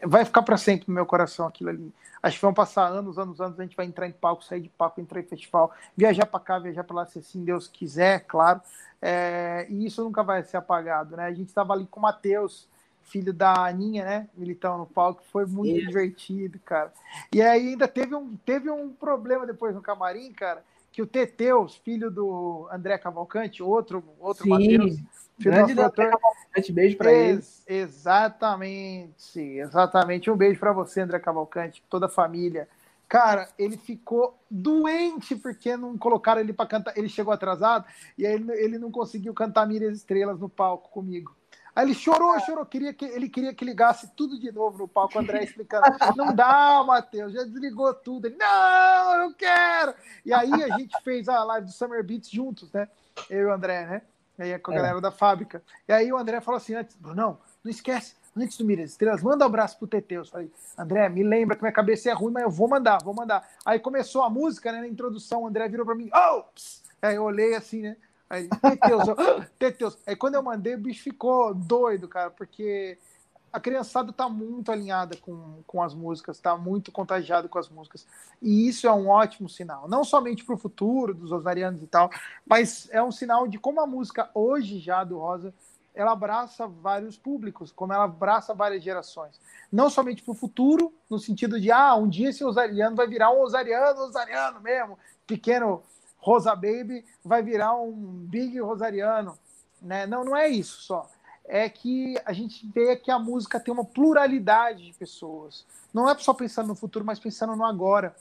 Vai 0.03 0.25
ficar 0.25 0.41
para 0.41 0.57
sempre 0.57 0.85
no 0.87 0.93
meu 0.93 1.05
coração 1.05 1.47
aquilo 1.47 1.69
ali. 1.69 1.93
Acho 2.21 2.35
que 2.35 2.41
vão 2.41 2.53
passar 2.53 2.87
anos, 2.87 3.17
anos, 3.17 3.39
anos. 3.39 3.59
A 3.59 3.63
gente 3.63 3.77
vai 3.77 3.85
entrar 3.85 4.07
em 4.07 4.11
palco, 4.11 4.43
sair 4.43 4.59
de 4.59 4.69
palco, 4.69 4.99
entrar 4.99 5.21
em 5.21 5.23
festival, 5.23 5.71
viajar 5.95 6.25
para 6.25 6.39
cá, 6.39 6.59
viajar 6.59 6.83
para 6.83 6.97
lá, 6.97 7.05
se 7.05 7.19
assim 7.19 7.45
Deus 7.45 7.67
quiser, 7.67 8.25
claro. 8.25 8.61
É, 9.01 9.65
e 9.69 9.85
isso 9.85 10.03
nunca 10.03 10.21
vai 10.21 10.43
ser 10.43 10.57
apagado, 10.57 11.15
né? 11.15 11.25
A 11.25 11.33
gente 11.33 11.47
estava 11.47 11.71
ali 11.71 11.87
com 11.87 11.99
o 11.99 12.03
Matheus, 12.03 12.67
filho 13.09 13.33
da 13.33 13.65
Aninha, 13.65 14.03
né? 14.03 14.29
Militão 14.35 14.77
no 14.77 14.85
palco, 14.85 15.23
foi 15.31 15.45
muito 15.45 15.77
Isso. 15.77 15.87
divertido, 15.87 16.59
cara. 16.59 16.93
E 17.33 17.41
aí 17.41 17.69
ainda 17.69 17.87
teve 17.87 18.15
um, 18.15 18.35
teve 18.45 18.69
um 18.69 18.89
problema 18.93 19.45
depois 19.45 19.75
no 19.75 19.81
camarim, 19.81 20.31
cara, 20.31 20.63
que 20.91 21.01
o 21.01 21.07
Teteus, 21.07 21.75
filho 21.75 22.09
do 22.09 22.67
André 22.71 22.97
Cavalcante, 22.97 23.61
outro, 23.63 24.03
outro 24.19 24.47
Matheus, 24.47 24.97
Grande 25.39 25.73
Cavalcante, 25.73 26.71
beijo 26.71 26.97
para 26.97 27.11
ele. 27.11 27.41
Exatamente, 27.65 29.39
exatamente. 29.39 30.29
Um 30.29 30.35
beijo 30.35 30.59
para 30.59 30.73
você, 30.73 31.01
André 31.01 31.19
Cavalcante, 31.19 31.83
toda 31.89 32.07
a 32.07 32.09
família. 32.09 32.67
Cara, 33.07 33.49
ele 33.57 33.75
ficou 33.75 34.37
doente 34.51 35.35
porque 35.35 35.75
não 35.75 35.97
colocaram 35.97 36.41
ele 36.41 36.53
para 36.53 36.67
cantar. 36.67 36.95
Ele 36.95 37.09
chegou 37.09 37.33
atrasado 37.33 37.85
e 38.17 38.25
aí 38.27 38.33
ele, 38.33 38.51
ele 38.51 38.77
não 38.77 38.91
conseguiu 38.91 39.33
cantar 39.33 39.65
Miriam 39.65 39.91
Estrelas 39.91 40.39
no 40.39 40.47
palco 40.47 40.89
comigo. 40.91 41.35
Aí 41.79 41.85
ele 41.85 41.93
chorou, 41.93 42.37
chorou, 42.41 42.65
queria 42.65 42.93
que, 42.93 43.05
ele 43.05 43.29
queria 43.29 43.53
que 43.53 43.63
ligasse 43.63 44.11
tudo 44.13 44.37
de 44.37 44.51
novo 44.51 44.79
no 44.79 44.87
palco. 44.87 45.17
O 45.17 45.21
André 45.21 45.43
explicando: 45.47 45.85
não 46.17 46.35
dá, 46.35 46.83
Matheus, 46.85 47.31
já 47.31 47.45
desligou 47.45 47.93
tudo. 47.93 48.25
Ele, 48.25 48.35
não, 48.35 49.15
eu 49.23 49.33
quero. 49.33 49.93
E 50.25 50.33
aí 50.33 50.51
a 50.61 50.77
gente 50.77 50.93
fez 51.05 51.29
a 51.29 51.41
live 51.45 51.67
do 51.67 51.71
Summer 51.71 52.03
Beats 52.03 52.29
juntos, 52.29 52.69
né? 52.73 52.89
Eu 53.29 53.43
e 53.43 53.45
o 53.45 53.53
André, 53.53 53.85
né? 53.85 54.01
aí 54.37 54.59
com 54.59 54.71
a 54.71 54.73
é. 54.73 54.77
galera 54.77 54.99
da 54.99 55.09
fábrica. 55.09 55.63
E 55.87 55.93
aí 55.93 56.11
o 56.11 56.17
André 56.17 56.41
falou 56.41 56.57
assim 56.57 56.75
antes, 56.75 56.97
não, 57.01 57.39
não 57.63 57.71
esquece, 57.71 58.13
antes 58.35 58.57
do 58.57 58.65
Mira 58.65 58.81
Estrelas, 58.81 59.23
manda 59.23 59.45
um 59.45 59.47
abraço 59.47 59.77
pro 59.77 59.87
Teteus. 59.87 60.29
Falei, 60.29 60.51
André, 60.77 61.07
me 61.07 61.23
lembra 61.23 61.55
que 61.55 61.61
minha 61.61 61.71
cabeça 61.71 62.09
é 62.09 62.13
ruim, 62.13 62.33
mas 62.33 62.43
eu 62.43 62.51
vou 62.51 62.67
mandar, 62.67 63.01
vou 63.01 63.13
mandar. 63.13 63.47
Aí 63.65 63.79
começou 63.79 64.21
a 64.23 64.29
música, 64.29 64.69
né, 64.73 64.81
na 64.81 64.87
introdução, 64.87 65.43
o 65.43 65.47
André 65.47 65.69
virou 65.69 65.85
para 65.85 65.95
mim, 65.95 66.09
oh! 66.13 66.43
Aí 67.01 67.15
eu 67.15 67.23
olhei 67.23 67.55
assim, 67.55 67.83
né, 67.83 67.95
aí, 68.29 68.47
Teteus, 68.47 69.03
Teteus. 69.57 69.97
Aí 70.05 70.15
quando 70.15 70.35
eu 70.35 70.43
mandei, 70.43 70.75
o 70.75 70.79
bicho 70.79 71.03
ficou 71.03 71.53
doido, 71.53 72.07
cara, 72.07 72.29
porque 72.29 72.97
a 73.51 73.59
criançada 73.59 74.11
está 74.11 74.29
muito 74.29 74.71
alinhada 74.71 75.17
com, 75.17 75.63
com 75.65 75.81
as 75.81 75.93
músicas, 75.93 76.37
está 76.37 76.55
muito 76.55 76.91
contagiada 76.91 77.47
com 77.47 77.57
as 77.57 77.67
músicas. 77.67 78.05
E 78.41 78.67
isso 78.67 78.87
é 78.87 78.93
um 78.93 79.09
ótimo 79.09 79.49
sinal. 79.49 79.87
Não 79.87 80.03
somente 80.03 80.43
para 80.43 80.55
o 80.55 80.57
futuro 80.57 81.13
dos 81.13 81.31
osarianos 81.31 81.81
e 81.81 81.87
tal, 81.87 82.09
mas 82.45 82.87
é 82.91 83.01
um 83.01 83.11
sinal 83.11 83.47
de 83.47 83.57
como 83.57 83.81
a 83.81 83.87
música 83.87 84.29
hoje 84.33 84.79
já 84.79 85.03
do 85.03 85.17
Rosa 85.17 85.53
ela 85.93 86.11
abraça 86.11 86.67
vários 86.67 87.17
públicos, 87.17 87.71
como 87.71 87.91
ela 87.91 88.05
abraça 88.05 88.53
várias 88.53 88.81
gerações. 88.81 89.39
Não 89.71 89.89
somente 89.89 90.23
para 90.23 90.31
o 90.31 90.35
futuro, 90.35 90.93
no 91.09 91.19
sentido 91.19 91.59
de, 91.59 91.71
ah, 91.71 91.95
um 91.95 92.07
dia 92.07 92.29
esse 92.29 92.43
osariano 92.43 92.95
vai 92.95 93.07
virar 93.07 93.31
um 93.31 93.41
osariano, 93.41 94.01
osariano 94.03 94.61
mesmo, 94.61 94.97
pequeno 95.27 95.83
Rosa 96.19 96.53
Baby 96.55 97.05
vai 97.23 97.41
virar 97.41 97.75
um 97.75 97.91
Big 97.91 98.59
Rosariano. 98.59 99.37
Né? 99.81 100.05
Não, 100.05 100.23
não 100.23 100.35
é 100.35 100.47
isso 100.47 100.81
só 100.81 101.09
é 101.49 101.67
que 101.67 102.15
a 102.25 102.31
gente 102.31 102.65
vê 102.67 102.95
que 102.95 103.09
a 103.09 103.17
música 103.17 103.59
tem 103.59 103.73
uma 103.73 103.83
pluralidade 103.83 104.85
de 104.85 104.93
pessoas. 104.93 105.65
Não 105.91 106.07
é 106.07 106.15
só 106.19 106.31
pensando 106.31 106.67
no 106.67 106.75
futuro, 106.75 107.03
mas 107.03 107.19
pensando 107.19 107.55
no 107.55 107.65
agora. 107.65 108.15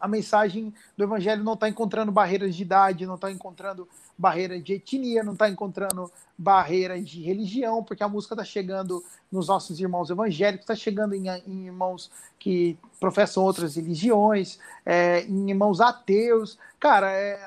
A 0.00 0.08
mensagem 0.08 0.72
do 0.96 1.04
evangelho 1.04 1.42
não 1.42 1.54
está 1.54 1.68
encontrando 1.68 2.12
barreiras 2.12 2.54
de 2.54 2.62
idade, 2.62 3.06
não 3.06 3.14
está 3.14 3.30
encontrando 3.30 3.88
barreiras 4.16 4.62
de 4.62 4.74
etnia, 4.74 5.22
não 5.22 5.32
está 5.32 5.48
encontrando 5.48 6.10
barreiras 6.36 7.08
de 7.08 7.22
religião, 7.22 7.82
porque 7.82 8.02
a 8.02 8.08
música 8.08 8.34
está 8.34 8.44
chegando 8.44 9.02
nos 9.30 9.48
nossos 9.48 9.80
irmãos 9.80 10.10
evangélicos, 10.10 10.64
está 10.64 10.74
chegando 10.74 11.14
em, 11.14 11.28
em, 11.28 11.66
irmãos 11.66 12.10
que 12.38 12.78
professam 13.00 13.42
outras 13.42 13.76
religiões, 13.76 14.58
é, 14.84 15.22
em 15.22 15.50
irmãos 15.50 15.80
ateus. 15.80 16.58
Cara, 16.78 17.10
é, 17.12 17.38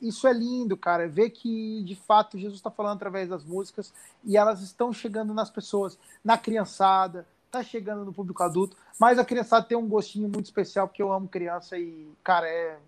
isso 0.00 0.26
é 0.26 0.32
lindo, 0.32 0.76
cara. 0.76 1.08
Ver 1.08 1.30
que 1.30 1.82
de 1.82 1.94
fato 1.94 2.38
Jesus 2.38 2.58
está 2.58 2.70
falando 2.70 2.96
através 2.96 3.28
das 3.28 3.44
músicas 3.44 3.92
e 4.24 4.36
elas 4.36 4.62
estão 4.62 4.92
chegando 4.92 5.34
nas 5.34 5.50
pessoas, 5.50 5.98
na 6.24 6.38
criançada, 6.38 7.26
tá 7.50 7.62
chegando 7.62 8.04
no 8.04 8.12
público 8.12 8.42
adulto. 8.42 8.76
Mas 8.98 9.18
a 9.18 9.24
criançada 9.24 9.66
tem 9.66 9.76
um 9.76 9.88
gostinho 9.88 10.28
muito 10.28 10.46
especial 10.46 10.88
porque 10.88 11.02
eu 11.02 11.12
amo 11.12 11.28
criança 11.28 11.78
e, 11.78 12.08
cara, 12.22 12.48
é, 12.48 12.78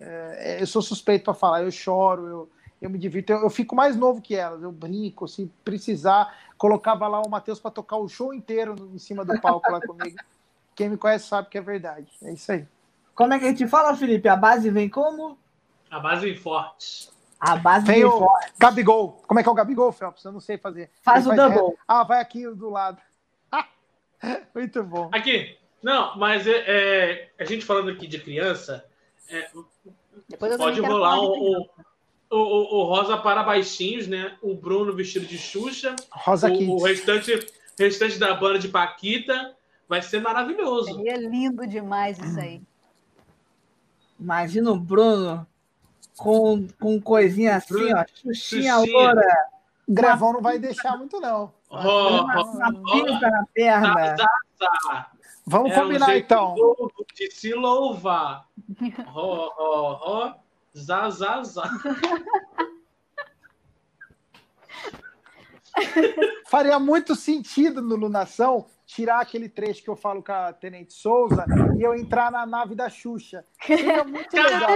é, 0.00 0.56
é 0.58 0.62
eu 0.62 0.66
sou 0.66 0.82
suspeito 0.82 1.24
para 1.24 1.34
falar. 1.34 1.62
Eu 1.62 1.70
choro, 1.70 2.26
eu, 2.26 2.50
eu 2.80 2.90
me 2.90 2.98
divirto. 2.98 3.32
Eu, 3.32 3.42
eu, 3.42 3.50
fico 3.50 3.74
mais 3.74 3.96
novo 3.96 4.20
que 4.20 4.34
elas. 4.34 4.62
Eu 4.62 4.72
brinco, 4.72 5.28
se 5.28 5.50
precisar, 5.64 6.34
colocava 6.56 7.06
lá 7.08 7.20
o 7.20 7.28
Matheus 7.28 7.60
para 7.60 7.70
tocar 7.70 7.96
o 7.96 8.08
show 8.08 8.34
inteiro 8.34 8.90
em 8.94 8.98
cima 8.98 9.24
do 9.24 9.40
palco 9.40 9.70
lá 9.70 9.80
comigo. 9.80 10.16
Quem 10.74 10.90
me 10.90 10.96
conhece 10.96 11.28
sabe 11.28 11.48
que 11.48 11.58
é 11.58 11.62
verdade. 11.62 12.06
É 12.22 12.32
isso 12.32 12.52
aí. 12.52 12.66
Como 13.14 13.32
é 13.32 13.38
que 13.38 13.46
a 13.46 13.48
gente 13.48 13.66
fala, 13.66 13.96
Felipe? 13.96 14.28
A 14.28 14.36
base 14.36 14.68
vem 14.68 14.90
como? 14.90 15.38
A 15.90 15.98
base 15.98 16.26
vem 16.26 16.36
forte. 16.36 17.08
A 17.40 17.56
base 17.56 17.86
vem 17.86 18.02
forte. 18.02 18.52
Gabigol. 18.58 19.22
Como 19.26 19.40
é 19.40 19.42
que 19.42 19.48
é 19.48 19.52
o 19.52 19.54
Gabigol, 19.54 19.92
Phelps? 19.92 20.24
Eu 20.24 20.32
não 20.32 20.40
sei 20.40 20.58
fazer. 20.58 20.90
Faz 21.02 21.24
Ele 21.24 21.34
o 21.34 21.36
faz 21.36 21.54
double. 21.54 21.74
É... 21.74 21.78
Ah, 21.88 22.04
vai 22.04 22.20
aqui 22.20 22.46
do 22.48 22.68
lado. 22.68 22.98
Muito 24.54 24.82
bom. 24.82 25.10
Aqui. 25.12 25.56
Não, 25.82 26.16
mas 26.16 26.46
é, 26.46 26.64
é, 26.66 27.28
a 27.38 27.44
gente 27.44 27.64
falando 27.64 27.90
aqui 27.90 28.06
de 28.06 28.18
criança, 28.18 28.84
é, 29.28 29.48
pode 30.38 30.80
rolar 30.80 31.20
o, 31.20 31.60
o, 31.60 31.68
o, 32.30 32.80
o, 32.80 32.84
Rosa 32.84 33.16
para 33.18 33.42
baixinhos, 33.42 34.08
né? 34.08 34.36
O 34.42 34.54
Bruno 34.54 34.92
vestido 34.94 35.26
de 35.26 35.38
Xuxa. 35.38 35.94
Rosa 36.10 36.50
o, 36.50 36.70
o 36.70 36.82
restante, 36.82 37.46
restante 37.78 38.18
da 38.18 38.34
banda 38.34 38.58
de 38.58 38.68
Paquita. 38.68 39.54
Vai 39.88 40.02
ser 40.02 40.20
maravilhoso. 40.20 41.06
É 41.06 41.16
lindo 41.16 41.64
demais 41.66 42.18
isso 42.18 42.40
aí. 42.40 42.60
Imagina 44.18 44.72
o 44.72 44.80
Bruno 44.80 45.46
com, 46.16 46.66
com 46.80 47.00
coisinha 47.00 47.56
assim, 47.56 47.92
ó. 47.94 48.04
Xuxinha 48.12 48.78
loura. 48.78 49.22
Grevão 49.88 50.32
não 50.32 50.42
vai 50.42 50.58
deixar 50.58 50.96
muito, 50.96 51.20
não. 51.20 51.52
Oh, 51.84 52.22
uma 52.22 52.42
oh, 52.42 53.20
na 53.20 53.46
perna. 53.52 54.16
Vamos 55.46 55.72
é 55.72 55.74
combinar, 55.74 56.08
um 56.08 56.12
então. 56.12 56.54
De 57.14 57.30
se 57.30 57.52
louvar. 57.54 58.48
Ó, 59.14 59.52
ó, 59.56 59.98
ó. 60.02 60.34
Zá, 60.76 61.08
zá, 61.10 61.42
zá. 61.42 61.70
Faria 66.48 66.78
muito 66.78 67.14
sentido 67.14 67.82
no 67.82 67.96
Lunação 67.96 68.66
tirar 68.86 69.20
aquele 69.20 69.48
trecho 69.48 69.82
que 69.82 69.90
eu 69.90 69.96
falo 69.96 70.22
com 70.22 70.32
a 70.32 70.52
Tenente 70.52 70.94
Souza 70.94 71.44
e 71.76 71.82
eu 71.82 71.94
entrar 71.94 72.30
na 72.30 72.46
nave 72.46 72.74
da 72.74 72.88
Xuxa. 72.88 73.44
Seria 73.60 74.04
muito 74.04 74.34
legal. 74.34 74.70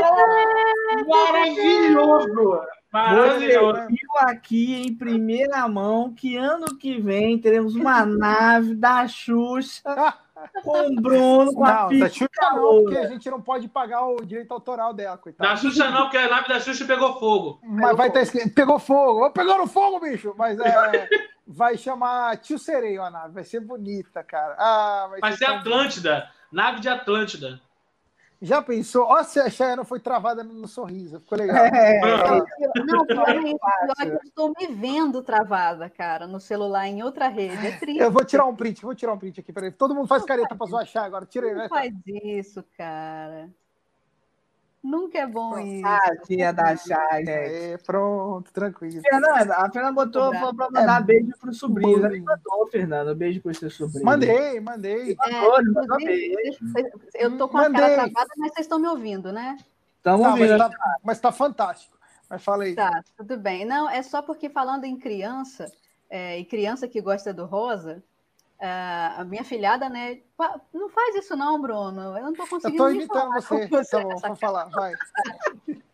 Maravilhoso! 1.09 2.61
Maravilhoso! 2.93 3.83
Você 3.83 3.87
viu 3.87 4.11
aqui 4.19 4.83
em 4.83 4.95
primeira 4.95 5.67
mão 5.69 6.13
que 6.13 6.37
ano 6.37 6.77
que 6.77 7.01
vem 7.01 7.39
teremos 7.39 7.77
uma 7.77 8.05
nave 8.05 8.75
da 8.75 9.07
Xuxa 9.07 10.19
com 10.65 10.89
o 10.89 11.01
Bruno, 11.01 11.55
com 11.55 11.65
a 11.65 11.89
Não, 11.89 11.99
da 11.99 12.09
Xuxa 12.09 12.29
não, 12.41 12.83
porque 12.83 12.97
a 12.97 13.07
gente 13.07 13.31
não 13.31 13.41
pode 13.41 13.69
pagar 13.69 14.09
o 14.09 14.25
direito 14.25 14.53
autoral 14.53 14.93
dela, 14.93 15.17
coitado. 15.19 15.49
Da 15.49 15.57
Xuxa 15.57 15.89
não, 15.91 16.03
porque 16.03 16.17
a 16.17 16.29
nave 16.29 16.49
da 16.49 16.59
Xuxa 16.59 16.85
pegou 16.85 17.19
fogo. 17.21 17.61
Mas 17.63 17.97
vai 17.97 18.09
estar 18.09 18.23
escrito, 18.23 18.55
pegou 18.55 18.79
fogo. 18.81 19.31
Pegou 19.31 19.59
no 19.59 19.69
fogo, 19.69 20.01
bicho! 20.01 20.35
Mas 20.37 20.59
é... 20.59 21.09
vai 21.51 21.77
chamar 21.77 22.37
Tio 22.37 22.59
Sereio 22.59 23.03
a 23.03 23.11
nave. 23.11 23.35
Vai 23.35 23.45
ser 23.45 23.61
bonita, 23.61 24.23
cara. 24.23 24.55
Ah, 24.57 25.07
vai, 25.11 25.21
vai 25.21 25.33
ser, 25.33 25.39
ser 25.39 25.47
Atlântida. 25.47 26.31
Nave 26.53 26.81
de 26.81 26.89
Atlântida. 26.89 27.61
Já 28.43 28.63
pensou? 28.63 29.05
Ó, 29.05 29.23
se 29.23 29.39
a 29.39 29.51
Cheyenne 29.51 29.85
foi 29.85 30.01
travada 30.01 30.43
no 30.43 30.67
sorriso, 30.67 31.21
ficou 31.21 31.37
legal. 31.37 31.67
É, 31.67 32.01
não, 32.87 33.05
foi 33.05 34.09
eu 34.09 34.19
estou 34.25 34.53
me 34.59 34.67
vendo 34.69 35.23
travada, 35.23 35.91
cara, 35.91 36.27
no 36.27 36.41
celular 36.41 36.87
em 36.87 37.03
outra 37.03 37.29
rede. 37.29 37.67
É 37.67 37.79
triste. 37.79 38.01
Eu 38.01 38.11
vou 38.11 38.25
tirar 38.25 38.47
um 38.47 38.57
print, 38.57 38.81
vou 38.81 38.95
tirar 38.95 39.13
um 39.13 39.19
print 39.19 39.41
aqui, 39.41 39.53
peraí. 39.53 39.71
Todo 39.71 39.95
mundo 39.95 40.09
faz 40.09 40.25
careta 40.25 40.57
para 40.57 40.67
zoar 40.67 40.89
agora. 41.05 41.27
Tira 41.27 41.49
aí, 41.49 41.55
né? 41.55 41.63
Não 41.65 41.69
faz 41.69 41.93
isso, 42.07 42.65
cara. 42.79 43.51
Nunca 44.83 45.19
é 45.19 45.27
bom 45.27 45.59
isso. 45.59 45.87
Ah, 45.87 46.17
tia 46.25 46.53
da 46.53 46.75
Chay, 46.75 47.25
é, 47.27 47.79
pronto, 47.79 48.51
tranquilo. 48.51 49.03
Fernanda, 49.03 49.55
a 49.57 49.71
Fernanda 49.71 49.93
botou 49.93 50.33
falou 50.33 50.55
pra 50.55 50.71
mandar 50.71 51.03
é, 51.03 51.05
beijo 51.05 51.33
pro 51.39 51.53
sobrinho. 51.53 51.99
Ela 51.99 52.19
mandou, 52.19 52.67
Fernanda, 52.67 53.15
beijo 53.15 53.43
pro 53.43 53.55
seu 53.55 53.71
sobrinho. 53.71 54.07
Mandei, 54.07 54.59
mandei. 54.59 55.17
É, 55.23 55.41
mandou, 55.43 55.97
beijo. 55.99 56.59
Eu 57.15 57.37
tô 57.37 57.47
com 57.47 57.59
a 57.59 57.63
mandei. 57.65 57.81
cara 57.81 57.95
travada, 57.95 58.31
mas 58.39 58.53
vocês 58.53 58.65
estão 58.65 58.79
me 58.79 58.89
ouvindo, 58.89 59.31
né? 59.31 59.59
Estamos 59.99 60.23
tá, 60.23 60.31
ouvindo. 60.31 60.59
Mas 60.59 60.71
tá, 60.71 60.97
mas 61.05 61.21
tá 61.21 61.33
fantástico. 61.33 61.99
Mas 62.31 62.43
fala 62.43 62.65
aí. 62.65 62.75
Tá, 62.75 63.03
tudo 63.19 63.37
bem. 63.37 63.67
Não, 63.67 63.91
é 63.91 64.03
só 64.03 64.23
porque 64.23 64.49
falando 64.49 64.85
em 64.85 64.99
criança, 64.99 65.71
é, 66.09 66.39
e 66.39 66.45
criança 66.45 66.89
que 66.89 67.03
gosta 67.03 67.35
do 67.35 67.45
rosa, 67.45 68.03
Uh, 68.61 69.21
a 69.21 69.25
minha 69.25 69.43
filhada, 69.43 69.89
né? 69.89 70.21
Não 70.75 70.91
faz 70.91 71.17
isso 71.17 71.35
não, 71.35 71.59
Bruno. 71.59 72.17
Eu 72.17 72.23
não 72.25 72.33
estou 72.33 72.47
conseguindo. 72.47 72.83
Eu 72.83 72.89
tô 72.89 72.95
imitando 72.95 73.33
você. 73.33 73.67
você. 73.67 73.97
Tá 73.97 74.03
bom, 74.03 74.17
vou 74.19 74.37
falar, 74.37 74.67
vai. 74.67 74.93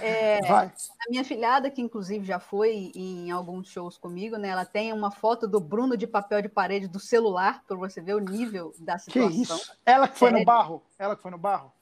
É, 0.00 0.40
vai. 0.46 0.66
A 0.66 1.10
minha 1.10 1.24
filhada, 1.24 1.70
que 1.70 1.80
inclusive 1.80 2.26
já 2.26 2.38
foi 2.38 2.90
em 2.94 3.30
alguns 3.30 3.68
shows 3.68 3.96
comigo, 3.96 4.36
né? 4.36 4.48
Ela 4.48 4.64
tem 4.64 4.92
uma 4.92 5.10
foto 5.10 5.46
do 5.46 5.60
Bruno 5.60 5.96
de 5.96 6.06
papel 6.06 6.42
de 6.42 6.48
parede 6.48 6.88
do 6.88 6.98
celular, 6.98 7.62
para 7.66 7.76
você 7.76 8.00
ver 8.00 8.14
o 8.14 8.18
nível 8.18 8.74
da 8.78 8.98
situação. 8.98 9.30
Que 9.30 9.42
isso? 9.42 9.72
Ela 9.86 10.08
que 10.08 10.18
foi 10.18 10.32
no 10.32 10.44
barro? 10.44 10.82
Ela 10.98 11.16
que 11.16 11.22
foi 11.22 11.30
no 11.30 11.38
barro? 11.38 11.72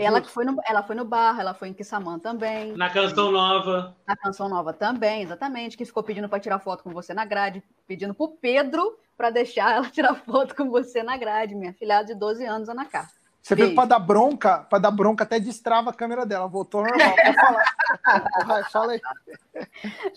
Ela 0.00 0.20
que 0.20 0.28
foi 0.28 0.44
no, 0.44 0.56
ela 0.66 0.82
foi 0.82 0.96
no 0.96 1.04
bar, 1.04 1.38
ela 1.38 1.54
foi 1.54 1.68
em 1.68 1.74
Kissamã 1.74 2.18
também. 2.18 2.72
Na 2.72 2.90
canção 2.90 3.30
nova. 3.30 3.96
Na 4.06 4.16
canção 4.16 4.48
nova 4.48 4.72
também, 4.72 5.22
exatamente. 5.22 5.76
Que 5.76 5.84
ficou 5.84 6.02
pedindo 6.02 6.28
para 6.28 6.40
tirar 6.40 6.58
foto 6.58 6.82
com 6.82 6.90
você 6.90 7.14
na 7.14 7.24
grade, 7.24 7.62
pedindo 7.86 8.14
pro 8.14 8.28
Pedro 8.28 8.98
para 9.16 9.30
deixar 9.30 9.74
ela 9.74 9.88
tirar 9.90 10.14
foto 10.14 10.54
com 10.54 10.70
você 10.70 11.02
na 11.02 11.16
grade, 11.16 11.54
minha 11.54 11.72
filhada 11.72 12.06
de 12.06 12.14
12 12.14 12.44
anos, 12.44 12.68
Ana 12.68 12.84
Carla. 12.84 13.17
Você 13.48 13.54
veio 13.54 13.74
para 13.74 13.88
dar 13.88 13.98
bronca, 13.98 14.58
para 14.58 14.78
dar 14.78 14.90
bronca 14.90 15.24
até 15.24 15.40
destrava 15.40 15.88
a 15.88 15.94
câmera 15.94 16.26
dela, 16.26 16.46
voltou 16.46 16.82
normal. 16.82 17.16
Pode 17.16 17.34
falar. 17.34 17.64
Vai, 18.46 18.64
fala 18.64 18.92
aí. 18.92 19.00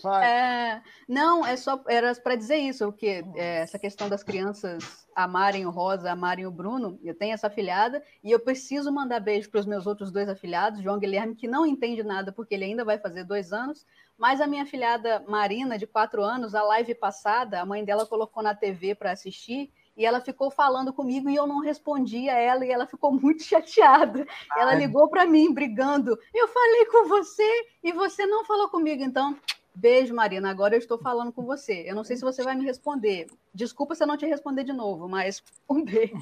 Vai. 0.02 0.30
É, 0.30 0.82
não, 1.08 1.46
é 1.46 1.56
só 1.56 1.82
era 1.88 2.14
para 2.16 2.36
dizer 2.36 2.56
isso, 2.56 2.86
o 2.86 2.92
que 2.92 3.24
é, 3.34 3.60
essa 3.62 3.78
questão 3.78 4.06
das 4.06 4.22
crianças 4.22 5.06
amarem 5.16 5.64
o 5.64 5.70
Rosa, 5.70 6.12
amarem 6.12 6.44
o 6.44 6.50
Bruno. 6.50 7.00
Eu 7.02 7.14
tenho 7.14 7.32
essa 7.32 7.46
afilhada 7.46 8.02
e 8.22 8.30
eu 8.30 8.38
preciso 8.38 8.92
mandar 8.92 9.18
beijo 9.18 9.48
para 9.48 9.60
os 9.60 9.66
meus 9.66 9.86
outros 9.86 10.12
dois 10.12 10.28
afilhados, 10.28 10.82
João 10.82 10.98
Guilherme, 10.98 11.34
que 11.34 11.48
não 11.48 11.64
entende 11.64 12.02
nada 12.02 12.32
porque 12.32 12.54
ele 12.54 12.66
ainda 12.66 12.84
vai 12.84 12.98
fazer 12.98 13.24
dois 13.24 13.50
anos, 13.50 13.86
mas 14.18 14.42
a 14.42 14.46
minha 14.46 14.64
afilhada 14.64 15.24
Marina, 15.26 15.78
de 15.78 15.86
quatro 15.86 16.22
anos, 16.22 16.54
a 16.54 16.62
live 16.62 16.94
passada, 16.94 17.62
a 17.62 17.64
mãe 17.64 17.82
dela 17.82 18.04
colocou 18.04 18.42
na 18.42 18.54
TV 18.54 18.94
para 18.94 19.10
assistir 19.10 19.72
e 19.96 20.06
ela 20.06 20.20
ficou 20.20 20.50
falando 20.50 20.92
comigo 20.92 21.28
e 21.28 21.36
eu 21.36 21.46
não 21.46 21.60
respondi 21.60 22.28
a 22.28 22.34
ela 22.34 22.64
e 22.64 22.70
ela 22.70 22.86
ficou 22.86 23.12
muito 23.18 23.42
chateada. 23.42 24.26
Ela 24.56 24.74
ligou 24.74 25.08
para 25.08 25.26
mim 25.26 25.52
brigando. 25.52 26.18
Eu 26.34 26.48
falei 26.48 26.86
com 26.86 27.08
você 27.08 27.66
e 27.82 27.92
você 27.92 28.26
não 28.26 28.44
falou 28.44 28.68
comigo, 28.68 29.02
então 29.02 29.36
Beijo, 29.74 30.14
Marina. 30.14 30.50
Agora 30.50 30.74
eu 30.74 30.78
estou 30.78 30.98
falando 30.98 31.32
com 31.32 31.44
você. 31.44 31.84
Eu 31.86 31.94
não 31.94 32.04
sei 32.04 32.16
se 32.16 32.22
você 32.22 32.42
vai 32.42 32.54
me 32.54 32.64
responder. 32.64 33.26
Desculpa 33.54 33.94
se 33.94 34.02
eu 34.02 34.06
não 34.06 34.16
te 34.16 34.26
responder 34.26 34.64
de 34.64 34.72
novo, 34.72 35.08
mas 35.08 35.42
um 35.68 35.82
beijo. 35.82 36.14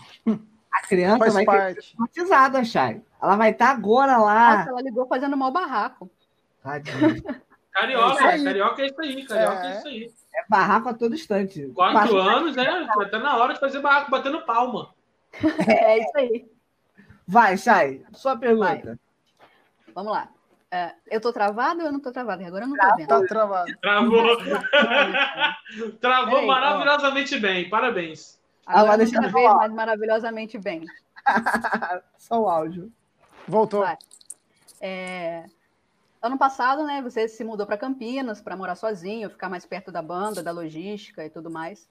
A 0.73 0.87
criança 0.87 1.19
Faz 1.19 1.35
vai 1.35 1.45
parte. 1.45 1.83
ser 1.83 1.93
traumatizada, 1.93 2.65
Chay. 2.65 3.03
Ela 3.21 3.37
vai 3.37 3.51
estar 3.51 3.71
agora 3.71 4.17
lá. 4.19 4.59
Nossa, 4.59 4.71
ela 4.71 4.83
ligou 4.83 5.07
fazendo 5.07 5.37
mal 5.37 5.51
barraco. 5.51 6.09
Tadinha. 6.63 7.43
Carioca, 7.73 8.25
é 8.25 8.45
carioca 8.45 8.83
é 8.83 8.87
isso 8.87 9.01
aí, 9.01 9.27
carioca 9.27 9.67
é, 9.67 9.73
é 9.73 9.79
isso 9.79 9.89
aí. 9.89 10.13
É 10.35 10.45
barraco 10.49 10.89
a 10.89 10.95
todo 10.95 11.15
instante. 11.15 11.71
Quatro 11.75 12.19
anos, 12.19 12.57
né? 12.57 12.87
Tá 13.11 13.19
na 13.19 13.37
hora 13.37 13.55
de 13.55 13.61
fazer 13.61 13.81
barraco 13.81 14.11
batendo 14.11 14.45
palma. 14.45 14.95
É, 15.69 15.99
isso 15.99 16.17
aí. 16.17 16.51
Vai, 17.27 17.57
Chay, 17.57 18.05
sua 18.13 18.37
pergunta. 18.37 18.85
Vai. 18.85 18.99
Vamos 19.95 20.13
lá. 20.13 20.29
Uh, 20.73 20.95
eu 21.11 21.21
tô 21.21 21.33
travado 21.33 21.81
ou 21.81 21.87
eu 21.87 21.93
não 21.93 21.99
tô 21.99 22.13
travado? 22.13 22.45
Agora 22.45 22.65
eu 22.65 22.69
não 22.69 22.77
tô 22.77 22.97
vendo. 22.97 23.09
Tá 23.09 23.27
travado. 23.27 23.77
Travou. 23.81 24.37
Travou 26.01 26.47
maravilhosamente 26.47 27.37
ó. 27.37 27.41
bem. 27.41 27.69
Parabéns. 27.69 28.41
Agora, 28.65 28.83
Agora 28.83 28.99
deixa 28.99 29.17
eu 29.17 29.33
ver 29.33 29.55
mais 29.55 29.73
maravilhosamente 29.73 30.59
bem. 30.59 30.85
Só 32.19 32.41
o 32.41 32.49
áudio. 32.49 32.93
Voltou. 33.49 33.85
É... 34.81 35.45
Ano 36.23 36.37
passado, 36.37 36.85
né, 36.85 37.01
você 37.01 37.27
se 37.27 37.43
mudou 37.43 37.67
para 37.67 37.79
Campinas 37.79 38.43
para 38.43 38.55
morar 38.55 38.75
sozinho, 38.75 39.31
ficar 39.31 39.49
mais 39.49 39.65
perto 39.65 39.91
da 39.91 40.03
banda, 40.03 40.43
da 40.43 40.53
logística 40.53 41.25
e 41.25 41.31
tudo 41.31 41.51
mais. 41.51 41.89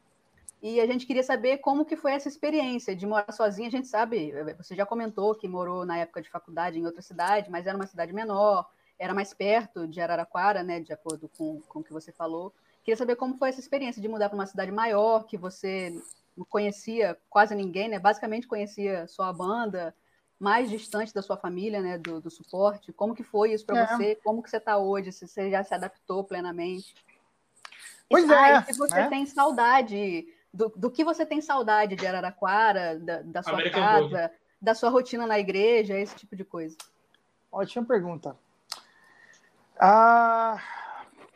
E 0.62 0.80
a 0.80 0.86
gente 0.86 1.08
queria 1.08 1.24
saber 1.24 1.58
como 1.58 1.84
que 1.84 1.96
foi 1.96 2.12
essa 2.12 2.28
experiência 2.28 2.96
de 2.96 3.08
morar 3.08 3.32
sozinho. 3.32 3.68
A 3.68 3.72
gente 3.72 3.88
sabe, 3.88 4.32
você 4.56 4.76
já 4.76 4.86
comentou 4.86 5.34
que 5.34 5.48
morou 5.48 5.84
na 5.84 5.98
época 5.98 6.22
de 6.22 6.30
faculdade 6.30 6.78
em 6.78 6.86
outra 6.86 7.02
cidade, 7.02 7.50
mas 7.50 7.66
era 7.66 7.76
uma 7.76 7.88
cidade 7.88 8.14
menor, 8.14 8.70
era 9.00 9.16
mais 9.16 9.34
perto 9.34 9.88
de 9.88 10.00
Araraquara, 10.00 10.62
né, 10.62 10.80
de 10.80 10.94
acordo 10.94 11.28
com, 11.36 11.60
com 11.62 11.80
o 11.80 11.84
que 11.84 11.94
você 11.94 12.12
falou. 12.12 12.54
Queria 12.84 12.98
saber 12.98 13.16
como 13.16 13.36
foi 13.36 13.50
essa 13.50 13.60
experiência 13.60 14.00
de 14.00 14.08
mudar 14.08 14.30
para 14.30 14.38
uma 14.38 14.46
cidade 14.46 14.72
maior, 14.72 15.24
que 15.26 15.38
você 15.38 16.00
não 16.38 16.46
conhecia 16.46 17.18
quase 17.32 17.56
ninguém, 17.56 17.90
né? 17.90 17.98
Basicamente 17.98 18.48
conhecia 18.48 19.08
só 19.08 19.24
a 19.24 19.34
banda, 19.34 19.96
mais 20.40 20.70
distante 20.70 21.14
da 21.14 21.22
sua 21.22 21.36
família, 21.36 21.82
né, 21.82 21.98
do, 21.98 22.22
do 22.22 22.30
suporte. 22.30 22.94
Como 22.94 23.14
que 23.14 23.24
foi 23.24 23.52
isso 23.52 23.66
para 23.66 23.80
é. 23.80 23.88
você? 23.88 24.16
Como 24.24 24.42
que 24.42 24.50
você 24.50 24.58
está 24.58 24.78
hoje? 24.78 25.12
Se 25.12 25.28
você 25.28 25.52
já 25.52 25.64
se 25.64 25.74
adaptou 25.74 26.24
plenamente? 26.24 26.96
Pois 28.10 28.28
e, 28.28 28.34
é. 28.34 28.62
se 28.64 28.78
você 28.78 28.96
né? 28.96 29.10
tem 29.10 29.26
saudade 29.26 30.28
do, 30.54 30.72
do 30.76 30.90
que 30.90 31.04
você 31.04 31.26
tem 31.26 31.42
saudade 31.42 31.96
de 31.96 32.08
Araraquara, 32.08 32.98
da, 32.98 33.22
da 33.22 33.44
sua 33.44 33.54
American 33.54 33.82
casa, 33.82 34.32
da 34.62 34.74
sua 34.74 34.90
rotina 34.90 35.28
na 35.28 35.38
igreja, 35.38 35.98
esse 35.98 36.16
tipo 36.16 36.36
de 36.36 36.46
coisa. 36.46 36.78
Ótima 37.52 37.86
pergunta. 37.86 38.36
Ah, 39.80 40.62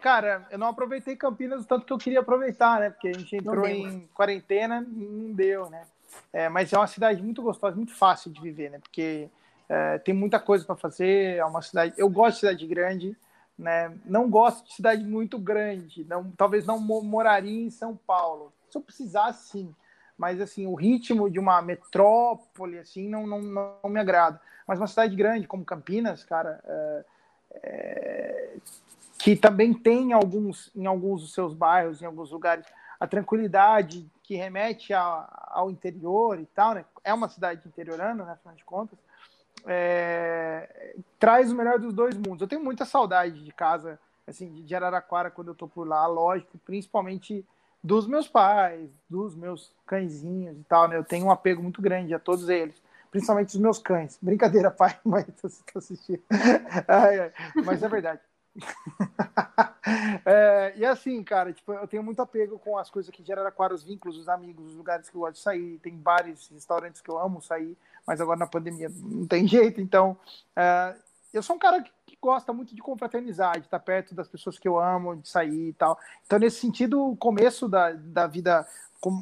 cara, 0.01 0.47
eu 0.49 0.57
não 0.57 0.67
aproveitei 0.67 1.15
Campinas 1.15 1.63
o 1.63 1.67
tanto 1.67 1.85
que 1.85 1.93
eu 1.93 1.97
queria 1.97 2.19
aproveitar, 2.19 2.79
né? 2.79 2.89
Porque 2.89 3.09
a 3.09 3.13
gente 3.13 3.35
entrou 3.35 3.65
em 3.65 4.07
quarentena, 4.13 4.81
não 4.81 5.33
deu, 5.33 5.69
né? 5.69 5.85
É, 6.31 6.49
mas 6.49 6.73
é 6.73 6.77
uma 6.77 6.87
cidade 6.87 7.21
muito 7.21 7.41
gostosa, 7.41 7.75
muito 7.75 7.93
fácil 7.93 8.31
de 8.31 8.41
viver, 8.41 8.71
né? 8.71 8.79
Porque 8.79 9.29
é, 9.69 9.97
tem 9.99 10.13
muita 10.13 10.39
coisa 10.39 10.65
para 10.65 10.75
fazer. 10.75 11.37
É 11.37 11.45
uma 11.45 11.61
cidade. 11.61 11.93
Eu 11.97 12.09
gosto 12.09 12.35
de 12.35 12.39
cidade 12.41 12.67
grande, 12.67 13.17
né? 13.57 13.95
Não 14.05 14.29
gosto 14.29 14.65
de 14.65 14.73
cidade 14.73 15.03
muito 15.03 15.37
grande. 15.37 16.03
Não, 16.05 16.31
talvez 16.31 16.65
não 16.65 16.79
moraria 16.79 17.65
em 17.65 17.69
São 17.69 17.95
Paulo 17.95 18.51
se 18.73 18.77
eu 18.77 18.81
precisar, 18.81 19.31
sim. 19.33 19.73
Mas, 20.17 20.41
assim, 20.41 20.65
o 20.65 20.73
ritmo 20.73 21.29
de 21.29 21.39
uma 21.39 21.61
metrópole, 21.61 22.79
assim, 22.79 23.07
não, 23.07 23.25
não, 23.27 23.41
não 23.41 23.89
me 23.89 23.99
agrada. 23.99 24.39
Mas 24.67 24.79
uma 24.79 24.87
cidade 24.87 25.15
grande 25.15 25.47
como 25.47 25.65
Campinas, 25.65 26.23
cara, 26.23 26.59
é, 26.65 27.05
é, 27.63 28.53
que 29.19 29.35
também 29.35 29.73
tem 29.73 30.13
alguns, 30.13 30.71
em 30.75 30.85
alguns 30.85 31.21
dos 31.21 31.33
seus 31.33 31.53
bairros, 31.53 32.01
em 32.01 32.05
alguns 32.05 32.31
lugares, 32.31 32.65
a 32.99 33.07
tranquilidade 33.07 34.09
que 34.23 34.35
remete 34.35 34.93
a, 34.93 35.27
ao 35.51 35.69
interior 35.69 36.39
e 36.39 36.45
tal, 36.45 36.73
né? 36.73 36.85
É 37.03 37.13
uma 37.13 37.27
cidade 37.27 37.61
interiorana, 37.67 38.23
né, 38.23 38.31
afinal 38.31 38.55
de 38.55 38.63
contas. 38.63 38.97
É, 39.65 40.95
traz 41.19 41.51
o 41.51 41.55
melhor 41.55 41.77
dos 41.77 41.93
dois 41.93 42.15
mundos. 42.15 42.41
Eu 42.41 42.47
tenho 42.47 42.63
muita 42.63 42.85
saudade 42.85 43.43
de 43.43 43.51
casa, 43.51 43.99
assim, 44.25 44.63
de 44.63 44.75
Araraquara 44.75 45.29
quando 45.29 45.49
eu 45.49 45.55
tô 45.55 45.67
por 45.67 45.87
lá, 45.87 46.07
lógico, 46.07 46.57
principalmente 46.65 47.45
dos 47.83 48.07
meus 48.07 48.27
pais, 48.27 48.89
dos 49.09 49.35
meus 49.35 49.73
cãezinhos 49.85 50.57
e 50.57 50.63
tal, 50.63 50.87
né? 50.87 50.97
Eu 50.97 51.03
tenho 51.03 51.25
um 51.25 51.31
apego 51.31 51.61
muito 51.61 51.81
grande 51.81 52.13
a 52.13 52.19
todos 52.19 52.47
eles, 52.47 52.81
principalmente 53.11 53.49
os 53.49 53.59
meus 53.59 53.77
cães. 53.77 54.17
Brincadeira, 54.21 54.71
pai, 54.71 54.97
mas 55.03 55.25
você 55.41 55.61
tá 55.65 55.79
assistindo. 55.79 56.23
Ai, 56.87 57.19
ai. 57.19 57.31
Mas 57.65 57.83
é 57.83 57.89
verdade. 57.89 58.21
é, 60.25 60.73
e 60.75 60.85
assim, 60.85 61.23
cara, 61.23 61.51
tipo, 61.51 61.73
eu 61.73 61.87
tenho 61.87 62.03
muito 62.03 62.21
apego 62.21 62.59
com 62.59 62.77
as 62.77 62.89
coisas 62.89 63.11
que 63.11 63.23
geram 63.23 63.41
Araraquara, 63.41 63.73
os 63.73 63.83
vínculos, 63.83 64.17
os 64.17 64.29
amigos, 64.29 64.71
os 64.71 64.75
lugares 64.75 65.09
que 65.09 65.15
eu 65.15 65.21
gosto 65.21 65.35
de 65.35 65.41
sair. 65.41 65.79
Tem 65.79 65.95
bares, 65.95 66.49
restaurantes 66.49 67.01
que 67.01 67.09
eu 67.09 67.17
amo 67.17 67.41
sair, 67.41 67.77
mas 68.05 68.21
agora 68.21 68.39
na 68.39 68.47
pandemia 68.47 68.89
não 68.89 69.25
tem 69.25 69.45
jeito. 69.47 69.81
Então, 69.81 70.17
é, 70.55 70.95
eu 71.33 71.41
sou 71.41 71.55
um 71.55 71.59
cara 71.59 71.83
que 72.05 72.17
gosta 72.21 72.53
muito 72.53 72.75
de 72.75 72.81
confraternizar, 72.81 73.59
de 73.59 73.65
estar 73.65 73.79
perto 73.79 74.13
das 74.13 74.27
pessoas 74.27 74.59
que 74.59 74.67
eu 74.67 74.79
amo, 74.79 75.15
de 75.15 75.27
sair 75.27 75.69
e 75.69 75.73
tal. 75.73 75.97
Então, 76.25 76.37
nesse 76.37 76.59
sentido, 76.59 77.09
o 77.09 77.17
começo 77.17 77.67
da, 77.67 77.91
da 77.91 78.27
vida 78.27 78.67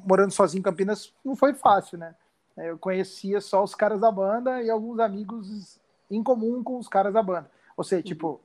morando 0.05 0.31
sozinho 0.31 0.59
em 0.59 0.63
Campinas 0.63 1.13
não 1.23 1.35
foi 1.35 1.53
fácil, 1.53 1.97
né? 1.97 2.13
É, 2.57 2.69
eu 2.69 2.77
conhecia 2.77 3.39
só 3.39 3.63
os 3.63 3.73
caras 3.73 3.99
da 3.99 4.11
banda 4.11 4.61
e 4.61 4.69
alguns 4.69 4.99
amigos 4.99 5.79
em 6.09 6.21
comum 6.21 6.61
com 6.61 6.77
os 6.77 6.87
caras 6.87 7.13
da 7.13 7.23
banda. 7.23 7.49
Ou 7.77 7.83
seja, 7.83 8.03
tipo, 8.03 8.41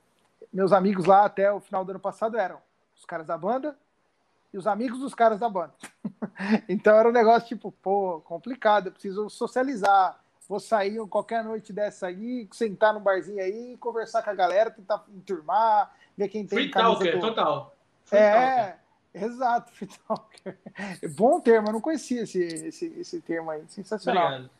meus 0.56 0.72
amigos 0.72 1.04
lá 1.04 1.26
até 1.26 1.52
o 1.52 1.60
final 1.60 1.84
do 1.84 1.90
ano 1.90 2.00
passado 2.00 2.38
eram 2.38 2.58
os 2.96 3.04
caras 3.04 3.26
da 3.26 3.36
banda, 3.36 3.76
e 4.54 4.56
os 4.56 4.66
amigos 4.66 4.98
dos 4.98 5.14
caras 5.14 5.38
da 5.38 5.50
banda. 5.50 5.74
então 6.66 6.96
era 6.96 7.06
um 7.06 7.12
negócio 7.12 7.46
tipo, 7.46 7.70
pô, 7.70 8.22
complicado, 8.22 8.86
eu 8.86 8.92
preciso 8.92 9.28
socializar. 9.28 10.18
Vou 10.48 10.58
sair 10.58 10.98
qualquer 11.08 11.44
noite 11.44 11.74
dessa 11.74 12.06
aí, 12.06 12.48
sentar 12.52 12.94
no 12.94 13.00
barzinho 13.00 13.42
aí, 13.42 13.76
conversar 13.76 14.22
com 14.22 14.30
a 14.30 14.34
galera, 14.34 14.70
tentar 14.70 15.04
enturmar, 15.14 15.92
ver 16.16 16.28
quem 16.28 16.46
tem 16.46 16.58
Free 16.58 16.70
talker, 16.70 17.16
do... 17.16 17.20
total. 17.20 17.76
Free 18.04 18.18
é, 18.18 18.32
talker. 18.32 18.78
exato, 19.14 19.72
free 19.72 19.90
talker. 20.08 20.58
Bom 21.16 21.38
termo, 21.38 21.68
eu 21.68 21.72
não 21.74 21.80
conhecia 21.82 22.22
esse, 22.22 22.42
esse, 22.42 22.86
esse 22.98 23.20
termo 23.20 23.50
aí, 23.50 23.62
sensacional. 23.68 24.26
Obrigado. 24.26 24.50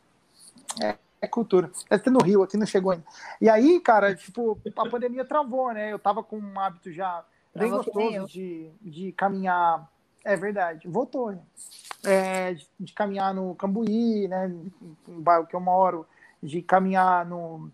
É, 0.83 0.97
é 1.21 1.27
cultura. 1.27 1.71
Deve 1.89 2.03
ter 2.03 2.09
no 2.09 2.21
Rio, 2.21 2.43
aqui 2.43 2.57
não 2.57 2.65
chegou 2.65 2.91
ainda. 2.91 3.05
E 3.41 3.49
aí, 3.49 3.79
cara, 3.79 4.15
tipo, 4.15 4.59
a 4.75 4.89
pandemia 4.89 5.25
travou, 5.25 5.73
né? 5.73 5.91
Eu 5.91 5.99
tava 5.99 6.23
com 6.23 6.37
um 6.37 6.59
hábito 6.59 6.91
já 6.91 7.23
bem 7.55 7.71
gostoso 7.71 8.27
de, 8.27 8.71
de 8.81 9.11
caminhar. 9.13 9.89
É 10.23 10.35
verdade, 10.35 10.87
voltou. 10.87 11.31
Né? 11.31 11.39
É, 12.05 12.53
de, 12.53 12.67
de, 12.79 12.93
caminhar 12.93 13.33
no 13.33 13.55
Cambuí, 13.55 14.27
né? 14.27 14.47
No 15.07 15.21
bairro 15.21 15.47
que 15.47 15.55
eu 15.55 15.59
moro, 15.59 16.05
de 16.41 16.61
caminhar 16.61 17.25
no, 17.25 17.71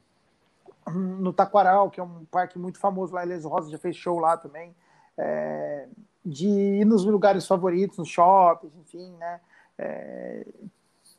no 0.88 1.34
Taquaral, 1.34 1.90
que 1.90 1.99
é 1.99 2.03
um 2.03 2.26
parque 2.26 2.57
muito 2.57 2.80
famoso 2.80 3.14
lá, 3.14 3.24
Elias 3.24 3.44
Rosa 3.44 3.70
já 3.70 3.78
fez 3.78 3.95
show 3.95 4.20
lá 4.20 4.38
também. 4.38 4.74
É, 5.18 5.88
de 6.26 6.48
ir 6.48 6.86
nos 6.86 7.03
lugares 7.03 7.45
favoritos, 7.45 7.98
nos 7.98 8.07
shoppings, 8.07 8.74
enfim, 8.78 9.11
né? 9.18 9.41
É, 9.78 10.45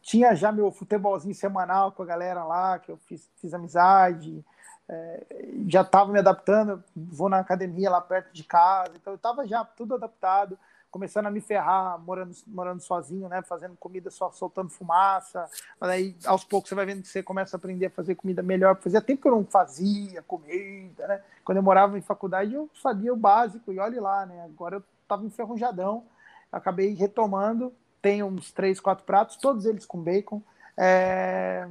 tinha 0.05 0.35
já 0.35 0.53
meu 0.53 0.71
futebolzinho 0.71 1.35
semanal 1.35 1.91
com 1.91 2.03
a 2.03 2.07
galera 2.07 2.45
lá, 2.45 2.79
que 2.79 2.93
eu 2.93 2.99
fiz, 2.99 3.27
fiz 3.37 3.55
amizade, 3.55 4.45
é, 4.87 5.27
já 5.67 5.81
estava 5.81 6.13
me 6.13 6.19
adaptando, 6.19 6.85
vou 6.95 7.31
na 7.31 7.39
academia 7.39 7.91
lá 7.91 8.03
perto 8.03 8.31
de 8.31 8.45
casa, 8.45 8.93
então 8.95 9.15
eu 9.15 9.17
estava 9.17 9.47
já 9.47 9.65
tudo 9.65 9.95
adaptado, 9.95 10.59
começando 10.91 11.27
a 11.27 11.31
me 11.31 11.41
ferrar, 11.41 11.99
morando, 11.99 12.35
morando 12.47 12.83
sozinho, 12.83 13.31
né, 13.31 13.41
fazendo 13.41 13.77
comida 13.77 14.11
só 14.11 14.31
soltando 14.31 14.69
fumaça, 14.69 15.49
aí 15.81 16.15
aos 16.27 16.45
poucos 16.45 16.69
você 16.69 16.75
vai 16.75 16.85
vendo 16.85 17.01
que 17.01 17.09
você 17.09 17.23
começa 17.23 17.57
a 17.57 17.59
aprender 17.59 17.87
a 17.87 17.91
fazer 17.91 18.15
comida 18.15 18.43
melhor, 18.43 18.77
fazia 18.77 19.01
tempo 19.01 19.23
que 19.23 19.29
eu 19.29 19.33
não 19.33 19.45
fazia 19.47 20.21
comida, 20.23 21.09
né, 21.09 21.23
quando 21.43 21.57
eu 21.57 21.63
morava 21.63 21.97
em 21.97 22.03
faculdade 22.03 22.53
eu 22.53 22.69
sabia 22.75 23.13
o 23.13 23.17
básico, 23.17 23.73
e 23.73 23.79
olhe 23.79 23.99
lá, 23.99 24.27
né, 24.27 24.45
agora 24.45 24.77
eu 24.77 24.85
estava 25.03 25.25
enferrujadão, 25.25 26.05
acabei 26.53 26.93
retomando, 26.93 27.73
tem 28.05 28.23
uns 28.23 28.53
três, 28.53 28.79
quatro 28.79 29.03
pratos, 29.03 29.37
todos 29.37 29.65
eles 29.65 29.87
com 29.87 29.99
bacon. 29.99 30.43
É... 30.77 31.67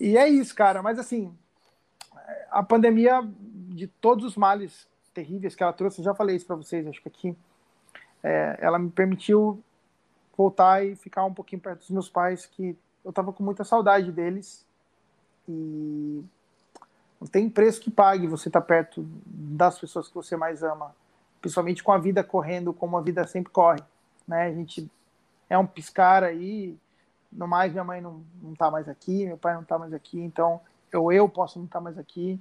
e 0.00 0.18
é 0.18 0.28
isso, 0.28 0.52
cara. 0.52 0.82
Mas 0.82 0.98
assim, 0.98 1.32
a 2.50 2.60
pandemia, 2.60 3.22
de 3.68 3.86
todos 3.86 4.24
os 4.24 4.36
males 4.36 4.88
terríveis 5.14 5.54
que 5.54 5.62
ela 5.62 5.72
trouxe, 5.72 6.00
eu 6.00 6.04
já 6.06 6.12
falei 6.12 6.34
isso 6.34 6.44
para 6.44 6.56
vocês, 6.56 6.88
acho 6.88 7.00
que 7.00 7.06
aqui, 7.06 7.36
é, 8.20 8.58
ela 8.60 8.80
me 8.80 8.90
permitiu 8.90 9.62
voltar 10.36 10.84
e 10.84 10.96
ficar 10.96 11.24
um 11.24 11.32
pouquinho 11.32 11.62
perto 11.62 11.78
dos 11.78 11.90
meus 11.90 12.08
pais, 12.08 12.46
que 12.46 12.76
eu 13.04 13.12
tava 13.12 13.32
com 13.32 13.44
muita 13.44 13.62
saudade 13.62 14.10
deles. 14.10 14.66
E 15.48 16.24
não 17.20 17.28
tem 17.28 17.48
preço 17.48 17.80
que 17.80 17.92
pague 17.92 18.26
você 18.26 18.48
estar 18.48 18.60
tá 18.60 18.66
perto 18.66 19.06
das 19.24 19.78
pessoas 19.78 20.08
que 20.08 20.14
você 20.16 20.36
mais 20.36 20.64
ama, 20.64 20.92
principalmente 21.40 21.84
com 21.84 21.92
a 21.92 21.98
vida 21.98 22.24
correndo 22.24 22.72
como 22.72 22.96
a 22.96 23.00
vida 23.00 23.24
sempre 23.24 23.52
corre 23.52 23.80
né? 24.26 24.44
A 24.44 24.52
gente 24.52 24.90
é 25.48 25.56
um 25.56 25.66
piscar 25.66 26.24
aí, 26.24 26.76
no 27.32 27.46
mais 27.46 27.72
minha 27.72 27.84
mãe 27.84 28.00
não, 28.00 28.22
não 28.42 28.54
tá 28.54 28.70
mais 28.70 28.88
aqui, 28.88 29.26
meu 29.26 29.36
pai 29.36 29.54
não 29.54 29.64
tá 29.64 29.78
mais 29.78 29.92
aqui, 29.92 30.20
então 30.20 30.60
eu, 30.92 31.12
eu 31.12 31.28
posso 31.28 31.58
não 31.58 31.66
estar 31.66 31.78
tá 31.78 31.84
mais 31.84 31.98
aqui. 31.98 32.40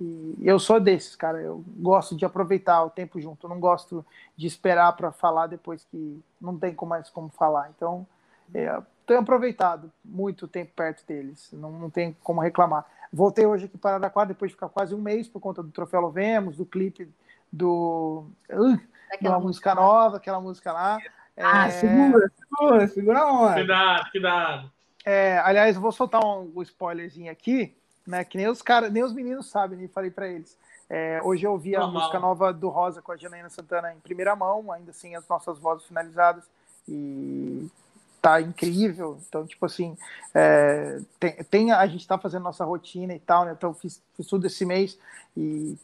E 0.00 0.36
eu 0.42 0.58
sou 0.58 0.80
desses, 0.80 1.14
cara. 1.14 1.40
Eu 1.40 1.64
gosto 1.76 2.16
de 2.16 2.24
aproveitar 2.24 2.82
o 2.82 2.90
tempo 2.90 3.20
junto. 3.20 3.46
Eu 3.46 3.50
não 3.50 3.60
gosto 3.60 4.04
de 4.36 4.46
esperar 4.46 4.92
para 4.96 5.12
falar 5.12 5.46
depois 5.46 5.84
que 5.84 6.20
não 6.40 6.58
tem 6.58 6.76
mais 6.84 7.08
como 7.08 7.28
falar. 7.28 7.70
Então, 7.76 8.06
é, 8.52 8.82
tenho 9.06 9.20
aproveitado 9.20 9.92
muito 10.04 10.48
tempo 10.48 10.72
perto 10.74 11.06
deles. 11.06 11.48
Não, 11.52 11.70
não 11.70 11.90
tem 11.90 12.16
como 12.22 12.40
reclamar. 12.40 12.84
Voltei 13.12 13.46
hoje 13.46 13.66
aqui 13.66 13.78
para 13.78 13.92
Araraquara 13.92 14.28
depois 14.28 14.50
de 14.50 14.56
ficar 14.56 14.68
quase 14.68 14.94
um 14.94 15.00
mês 15.00 15.28
por 15.28 15.38
conta 15.38 15.62
do 15.62 15.70
Troféu 15.70 16.00
Lovemos, 16.00 16.56
do 16.56 16.66
clipe 16.66 17.08
do. 17.52 18.26
Uh, 18.50 18.80
uma 19.22 19.38
música 19.38 19.74
nova, 19.74 20.16
aquela 20.16 20.40
música 20.40 20.72
lá. 20.72 20.98
Ah, 21.36 21.66
é... 21.66 21.70
segura, 21.70 22.30
segura, 22.38 22.88
segura 22.88 23.18
a 23.20 23.32
onda. 23.32 23.54
Cuidado, 23.54 24.10
cuidado. 24.10 24.72
É, 25.04 25.38
aliás, 25.38 25.76
eu 25.76 25.82
vou 25.82 25.92
soltar 25.92 26.24
um, 26.24 26.50
um 26.54 26.62
spoilerzinho 26.62 27.30
aqui, 27.30 27.76
né? 28.06 28.24
Que 28.24 28.38
nem 28.38 28.48
os 28.48 28.62
caras, 28.62 28.92
nem 28.92 29.02
os 29.02 29.12
meninos 29.12 29.50
sabem, 29.50 29.78
nem 29.78 29.88
falei 29.88 30.10
para 30.10 30.28
eles. 30.28 30.56
É, 30.88 31.20
hoje 31.22 31.44
eu 31.44 31.52
ouvi 31.52 31.74
a 31.74 31.80
Normal. 31.80 32.00
música 32.00 32.18
nova 32.20 32.52
do 32.52 32.68
Rosa 32.68 33.02
com 33.02 33.12
a 33.12 33.16
Janaína 33.16 33.50
Santana 33.50 33.92
em 33.92 34.00
primeira 34.00 34.36
mão, 34.36 34.70
ainda 34.70 34.90
assim 34.90 35.14
as 35.14 35.26
nossas 35.28 35.58
vozes 35.58 35.86
finalizadas. 35.86 36.44
E 36.88 37.68
tá 38.22 38.40
incrível. 38.40 39.18
Então, 39.28 39.46
tipo 39.46 39.66
assim, 39.66 39.96
é, 40.34 41.00
tem, 41.18 41.32
tem, 41.44 41.72
a 41.72 41.86
gente 41.86 42.06
tá 42.06 42.16
fazendo 42.16 42.42
nossa 42.44 42.64
rotina 42.64 43.14
e 43.14 43.18
tal, 43.18 43.44
né? 43.44 43.52
Então, 43.52 43.74
fiz, 43.74 44.02
fiz 44.16 44.26
tudo 44.26 44.46
esse 44.46 44.64
mês 44.64 44.98
e 45.36 45.76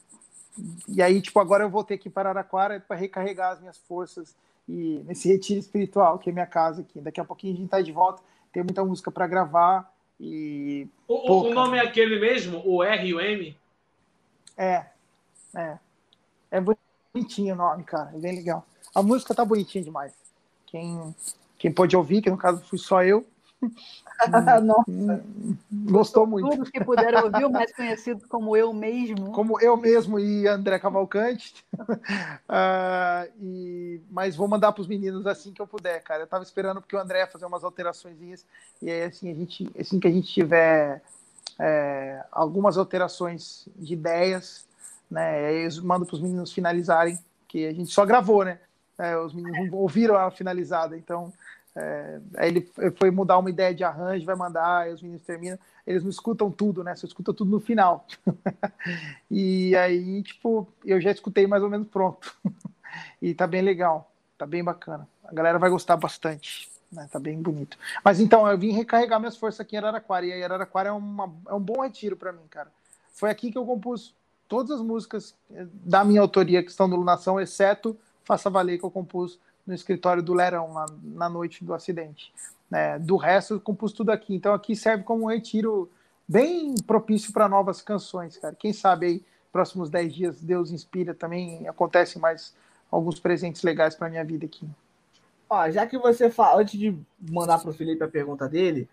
e 0.89 1.01
aí, 1.01 1.23
tipo, 1.23 1.39
agora 1.39 1.65
eu 1.65 1.71
voltei 1.71 1.97
aqui 1.97 2.11
para 2.11 2.31
Araraquara 2.31 2.81
para 2.81 2.97
recarregar 2.97 3.53
as 3.53 3.61
minhas 3.61 3.79
forças 3.79 4.35
e 4.71 5.03
nesse 5.05 5.29
retiro 5.29 5.59
espiritual, 5.59 6.19
que 6.19 6.31
é 6.31 6.33
minha 6.33 6.47
casa 6.47 6.83
aqui. 6.83 7.01
Daqui 7.01 7.21
a 7.21 7.25
pouquinho 7.25 7.55
a 7.55 7.57
gente 7.57 7.69
tá 7.69 7.81
de 7.81 7.91
volta, 7.91 8.23
tem 8.53 8.63
muita 8.63 8.85
música 8.85 9.11
para 9.11 9.27
gravar 9.27 9.93
e... 10.21 10.87
O, 11.09 11.49
o, 11.49 11.55
nome 11.55 11.77
é 11.77 11.81
aquele 11.81 12.21
mesmo? 12.21 12.63
O 12.65 12.83
R 12.83 13.09
e 13.09 13.15
o 13.15 13.21
M? 13.21 13.57
É, 14.57 14.87
é. 15.57 15.79
É 16.53 16.61
bonitinho 16.61 17.55
o 17.55 17.59
nome, 17.59 17.83
cara, 17.83 18.13
é 18.15 18.19
bem 18.19 18.37
legal. 18.37 18.65
A 18.95 19.03
música 19.03 19.35
tá 19.35 19.45
bonitinha 19.45 19.83
demais. 19.83 20.13
Quem, 20.67 21.15
quem 21.59 21.73
pode 21.73 21.97
ouvir, 21.97 22.23
que 22.23 22.31
no 22.31 22.37
caso 22.37 22.63
fui 22.65 22.79
só 22.79 23.03
eu, 23.03 23.27
Nossa. 24.63 25.25
Gostou 25.71 26.27
muito. 26.27 26.49
Todos 26.49 26.71
que 26.71 26.85
puderam 26.85 27.25
ouvir, 27.25 27.45
o 27.45 27.51
mais 27.51 27.73
conhecido 27.75 28.27
como 28.29 28.57
eu 28.57 28.73
mesmo. 28.73 29.33
Como 29.33 29.61
eu 29.61 29.77
mesmo 29.77 30.19
e 30.19 30.47
André 30.47 30.79
Cavalcante. 30.79 31.65
uh, 31.79 33.31
e... 33.41 34.01
Mas 34.11 34.37
vou 34.37 34.49
mandar 34.49 34.73
para 34.73 34.83
os 34.83 34.89
meninos 34.89 35.27
assim 35.27 35.53
que 35.53 35.61
eu 35.61 35.67
puder, 35.67 36.03
cara. 36.03 36.21
Eu 36.21 36.25
estava 36.25 36.45
esperando 36.45 36.81
porque 36.81 36.97
o 36.97 37.01
André 37.01 37.21
ia 37.21 37.27
fazer 37.27 37.47
umas 37.47 37.65
alterações 37.65 38.45
e 38.83 38.91
aí 38.91 39.05
assim, 39.05 39.31
a 39.31 39.35
gente, 39.35 39.71
assim 39.79 39.99
que 39.99 40.09
a 40.09 40.11
gente 40.11 40.29
tiver 40.29 41.03
é, 41.59 42.25
algumas 42.33 42.79
alterações 42.79 43.69
de 43.77 43.95
ideias, 43.95 44.67
né? 45.11 45.67
Eu 45.67 45.83
mando 45.83 46.07
para 46.07 46.15
os 46.15 46.21
meninos 46.21 46.53
finalizarem, 46.53 47.19
que 47.47 47.67
a 47.67 47.73
gente 47.73 47.93
só 47.93 48.05
gravou, 48.07 48.45
né? 48.45 48.59
É, 48.99 49.17
os 49.17 49.33
meninos 49.33 49.73
ouviram 49.73 50.17
a 50.17 50.31
finalizada, 50.31 50.97
então 50.97 51.33
é, 51.77 52.21
aí 52.37 52.49
ele 52.49 52.71
foi 52.97 53.11
mudar 53.11 53.39
uma 53.39 53.51
ideia 53.51 53.75
de 53.75 53.85
arranjo, 53.85 54.27
vai 54.27 54.35
mandar, 54.35 54.83
aí 54.83 54.93
os 54.93 55.03
meninos 55.03 55.23
terminam. 55.23 55.59
Eles 55.87 56.03
não 56.03 56.11
escutam 56.11 56.51
tudo, 56.51 56.83
né? 56.83 56.95
Você 56.95 57.07
escuta 57.07 57.33
tudo 57.33 57.51
no 57.51 57.61
final. 57.61 58.07
e 59.31 59.75
aí, 59.77 60.23
tipo, 60.23 60.69
eu 60.85 61.01
já 61.01 61.11
escutei 61.11 61.47
mais 61.47 61.63
ou 61.63 61.71
menos 61.71 61.89
pronto. 61.89 62.35
e 63.23 63.35
tá 63.35 63.47
bem 63.47 63.63
legal, 63.63 64.11
tá 64.37 64.47
bem 64.47 64.63
bacana. 64.63 65.09
A 65.25 65.33
galera 65.33 65.59
vai 65.59 65.71
gostar 65.71 65.97
bastante, 65.97 66.69
né? 66.91 67.09
Tá 67.11 67.19
bem 67.19 67.41
bonito. 67.41 67.79
Mas 68.05 68.21
então, 68.21 68.47
eu 68.49 68.59
vim 68.59 68.73
recarregar 68.73 69.21
minhas 69.21 69.37
forças 69.37 69.61
aqui 69.61 69.77
em 69.77 69.79
Araraquara. 69.79 70.27
E 70.27 70.43
Araraquara 70.43 70.89
é, 70.89 70.93
uma, 70.93 71.33
é 71.49 71.55
um 71.55 71.61
bom 71.61 71.83
retiro 71.83 72.17
para 72.17 72.33
mim, 72.33 72.47
cara. 72.51 72.69
Foi 73.13 73.31
aqui 73.31 73.53
que 73.53 73.59
eu 73.59 73.65
compus 73.65 74.15
todas 74.49 74.73
as 74.73 74.81
músicas 74.81 75.35
da 75.49 76.05
minha 76.05 76.21
autoria 76.21 76.63
que 76.63 76.71
estão 76.71 76.89
no 76.89 76.97
Lunação, 76.97 77.41
exceto 77.41 77.97
Faça 78.25 78.51
Valer, 78.51 78.79
que 78.79 78.85
eu 78.85 78.91
compus 78.91 79.39
no 79.67 79.75
escritório 79.75 80.23
do 80.23 80.35
Lerão, 80.35 80.73
na, 80.73 80.87
na 81.03 81.29
noite 81.29 81.65
do 81.65 81.75
acidente. 81.75 82.33
É, 82.73 82.99
do 82.99 83.17
resto, 83.17 83.55
eu 83.55 83.61
compus 83.61 83.93
tudo 83.93 84.11
aqui. 84.11 84.35
Então, 84.35 84.55
aqui 84.55 84.77
serve 84.77 85.05
como 85.05 85.25
um 85.25 85.29
retiro 85.29 85.91
bem 86.27 86.75
propício 86.87 87.33
para 87.33 87.49
novas 87.49 87.83
canções, 87.83 88.37
cara. 88.37 88.55
Quem 88.55 88.73
sabe 88.73 89.07
aí, 89.07 89.25
próximos 89.53 89.91
10 89.91 90.15
dias, 90.15 90.41
Deus 90.41 90.71
inspira 90.71 91.13
também, 91.13 91.67
acontecem 91.67 92.23
mais 92.23 92.55
alguns 92.91 93.19
presentes 93.19 93.63
legais 93.63 93.95
para 93.95 94.09
minha 94.09 94.25
vida 94.25 94.47
aqui. 94.47 94.69
Ó, 95.49 95.69
já 95.71 95.85
que 95.87 95.99
você 95.99 96.31
fala, 96.31 96.63
antes 96.63 96.79
de 96.79 96.97
mandar 97.29 97.59
para 97.59 97.71
o 97.71 97.75
Felipe 97.75 98.05
a 98.05 98.09
pergunta 98.09 98.49
dele, 98.49 98.89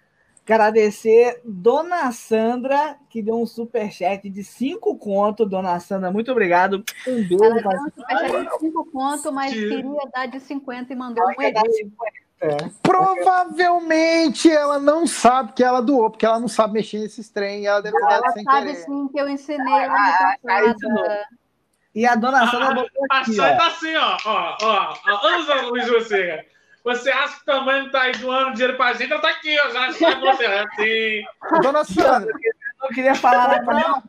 Agradecer 0.48 1.42
Dona 1.44 2.10
Sandra, 2.14 2.96
que 3.10 3.22
deu 3.22 3.36
um 3.36 3.46
superchat 3.46 4.30
de 4.30 4.46
5 4.46 4.98
conto. 4.98 5.46
Dona 5.46 5.78
Sandra, 5.82 6.10
muito 6.10 6.32
obrigado. 6.32 6.86
Um 7.06 7.28
beijo. 7.28 7.44
Ela 7.44 7.62
deu 7.62 7.82
um 7.82 7.90
superchat 7.90 8.46
de 8.46 8.60
5 8.60 8.86
conto, 8.92 9.32
mas 9.34 9.54
que... 9.54 9.68
queria 9.68 10.10
dar 10.14 10.26
de 10.28 10.40
50 10.40 10.94
e 10.94 10.96
mandou 10.96 11.22
ela 11.30 11.36
um 11.38 11.44
e 11.44 11.92
é. 12.40 12.56
Provavelmente 12.82 14.50
ela 14.50 14.80
não 14.80 15.06
sabe 15.08 15.54
que 15.54 15.64
ela 15.64 15.82
doou, 15.82 16.10
porque 16.10 16.26
ela 16.26 16.40
não 16.40 16.48
sabe 16.48 16.76
mexer 16.76 17.00
nesses 17.00 17.30
trem. 17.30 17.66
Ela 17.66 17.82
deve 17.82 17.98
ela 17.98 18.32
sabe 18.32 18.46
querer. 18.46 18.76
sim 18.76 19.08
que 19.10 19.20
eu 19.20 19.28
ensinei 19.28 19.74
ela 19.74 19.96
ah, 19.96 20.36
ah, 20.48 21.26
E 21.94 22.06
a 22.06 22.16
dona 22.16 22.50
Sandra 22.50 22.76
botou 22.76 23.06
aqui, 23.10 23.40
a 23.42 23.44
ó. 23.44 23.58
tá 23.58 23.68
assim, 23.68 23.96
ó. 23.96 24.18
ó, 24.26 24.58
ó, 24.62 24.94
ó. 24.94 25.44
Vamos, 25.46 25.70
Luiz, 25.72 25.90
você. 25.90 26.46
Você 26.88 27.12
acha 27.12 27.40
que 27.40 27.46
também 27.46 27.84
não 27.84 27.92
tá 27.92 28.04
aí 28.04 28.14
doando 28.14 28.54
dinheiro 28.54 28.78
pra 28.78 28.94
gente? 28.94 29.12
Ela 29.12 29.22
tá 29.22 29.28
aqui, 29.28 29.58
ó. 29.60 29.70
Já 29.72 29.90
está 29.90 30.20
você 30.22 30.46
assim. 30.46 31.22
Dona 31.62 31.84
Sandra. 31.84 32.32
Eu 32.32 32.54
não 32.82 32.88
queria 32.88 33.14
falar 33.14 33.60
comprar, 33.60 34.04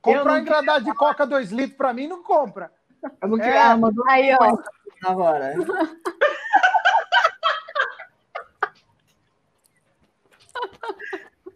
comprar 0.00 0.32
um 0.32 0.38
engradado 0.38 0.86
de 0.86 0.94
coca 0.94 1.26
2 1.26 1.52
litros 1.52 1.76
pra 1.76 1.92
mim, 1.92 2.06
não 2.06 2.22
compra. 2.22 2.72
É 3.20 3.28
porque 3.28 3.44
é. 3.44 3.56
ela 3.56 3.76
mandou 3.76 4.08
aí, 4.08 4.34
ó. 4.40 4.56
agora. 5.04 5.54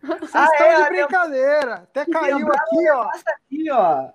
Vocês 0.03 0.35
ah, 0.35 0.45
estão 0.45 0.67
é, 0.67 0.83
de 0.83 0.91
brincadeira. 0.91 1.75
Até 1.77 2.05
caiu 2.05 2.53
aqui, 2.53 2.91
ó. 2.91 3.03
aqui, 3.05 3.71
ó. 3.71 4.11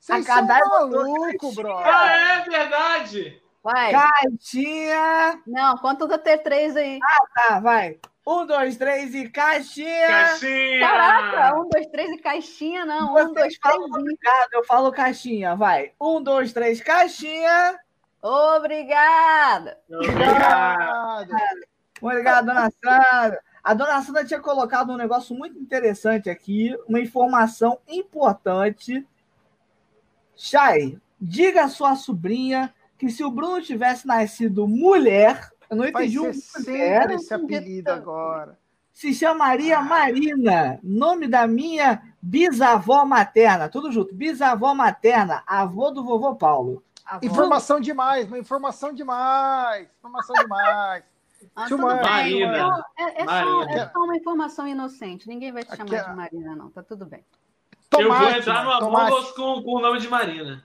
Vocês 0.00 0.24
são 0.24 0.46
malucos, 0.46 1.54
bro. 1.54 1.76
Ah, 1.76 2.06
é 2.06 2.40
verdade. 2.48 3.41
Vai. 3.62 3.92
Caixinha. 3.92 5.40
Não, 5.46 5.76
conta 5.78 6.06
do 6.06 6.18
T3 6.18 6.76
aí. 6.76 6.98
Ah, 7.02 7.26
tá, 7.34 7.60
vai. 7.60 7.98
Um, 8.26 8.46
dois, 8.46 8.76
três 8.76 9.14
e 9.14 9.28
caixinha. 9.28 10.06
Caixinha. 10.06 10.80
Caraca, 10.80 11.60
um, 11.60 11.68
dois, 11.68 11.86
três 11.88 12.10
e 12.10 12.18
caixinha, 12.18 12.84
não. 12.84 13.12
Você 13.12 13.24
um, 13.24 13.32
dois, 13.32 13.58
três 13.58 13.76
e... 13.76 14.56
Eu 14.56 14.64
falo 14.64 14.92
caixinha, 14.92 15.56
vai. 15.56 15.92
Um, 16.00 16.22
dois, 16.22 16.52
três, 16.52 16.80
caixinha. 16.80 17.78
Obrigada. 18.22 19.78
Obrigado. 19.90 21.30
Obrigado, 22.00 22.46
dona 22.46 22.70
Sandra. 22.70 23.40
A 23.62 23.74
dona 23.74 24.02
Sandra 24.02 24.24
tinha 24.24 24.40
colocado 24.40 24.92
um 24.92 24.96
negócio 24.96 25.34
muito 25.36 25.58
interessante 25.58 26.30
aqui, 26.30 26.76
uma 26.88 27.00
informação 27.00 27.80
importante. 27.88 29.04
Chay, 30.36 30.98
diga 31.20 31.64
à 31.64 31.68
sua 31.68 31.96
sobrinha 31.96 32.72
que 33.02 33.10
se 33.10 33.24
o 33.24 33.32
Bruno 33.32 33.60
tivesse 33.60 34.06
nascido 34.06 34.68
mulher, 34.68 35.50
eu 35.68 35.76
não 35.76 35.84
entendi 35.84 36.20
Vai 36.20 36.32
ser 36.32 36.60
um 36.60 36.62
mulher, 36.62 37.10
esse 37.10 37.34
apelido 37.34 37.90
agora. 37.90 38.56
Se 38.92 39.12
chamaria 39.12 39.78
ah. 39.78 39.82
Marina, 39.82 40.78
nome 40.84 41.26
da 41.26 41.44
minha 41.48 42.00
bisavó 42.22 43.04
materna, 43.04 43.68
tudo 43.68 43.90
junto, 43.90 44.14
bisavó 44.14 44.72
materna, 44.72 45.42
avô 45.48 45.90
do 45.90 46.04
vovô 46.04 46.36
Paulo. 46.36 46.84
Avô. 47.04 47.26
Informação 47.26 47.80
demais, 47.80 48.28
uma 48.28 48.38
informação 48.38 48.92
demais, 48.92 49.88
informação 49.98 50.36
demais. 50.36 51.02
Ah, 51.56 51.68
Marina. 51.68 52.84
É, 52.96 53.22
é, 53.22 53.24
Só, 53.26 53.62
é, 53.64 53.90
só, 53.90 53.98
uma 53.98 54.16
informação 54.16 54.66
inocente. 54.66 55.28
Ninguém 55.28 55.50
vai 55.50 55.64
te 55.64 55.76
chamar 55.76 56.04
de 56.04 56.16
Marina, 56.16 56.54
não. 56.54 56.70
Tá 56.70 56.84
tudo 56.84 57.04
bem. 57.04 57.24
Tomate, 57.90 58.08
eu 58.08 58.14
vou 58.16 58.38
entrar 58.38 58.64
no 58.64 58.70
Among 58.70 59.32
com, 59.34 59.60
com 59.60 59.74
o 59.74 59.80
nome 59.80 59.98
de 59.98 60.08
Marina. 60.08 60.64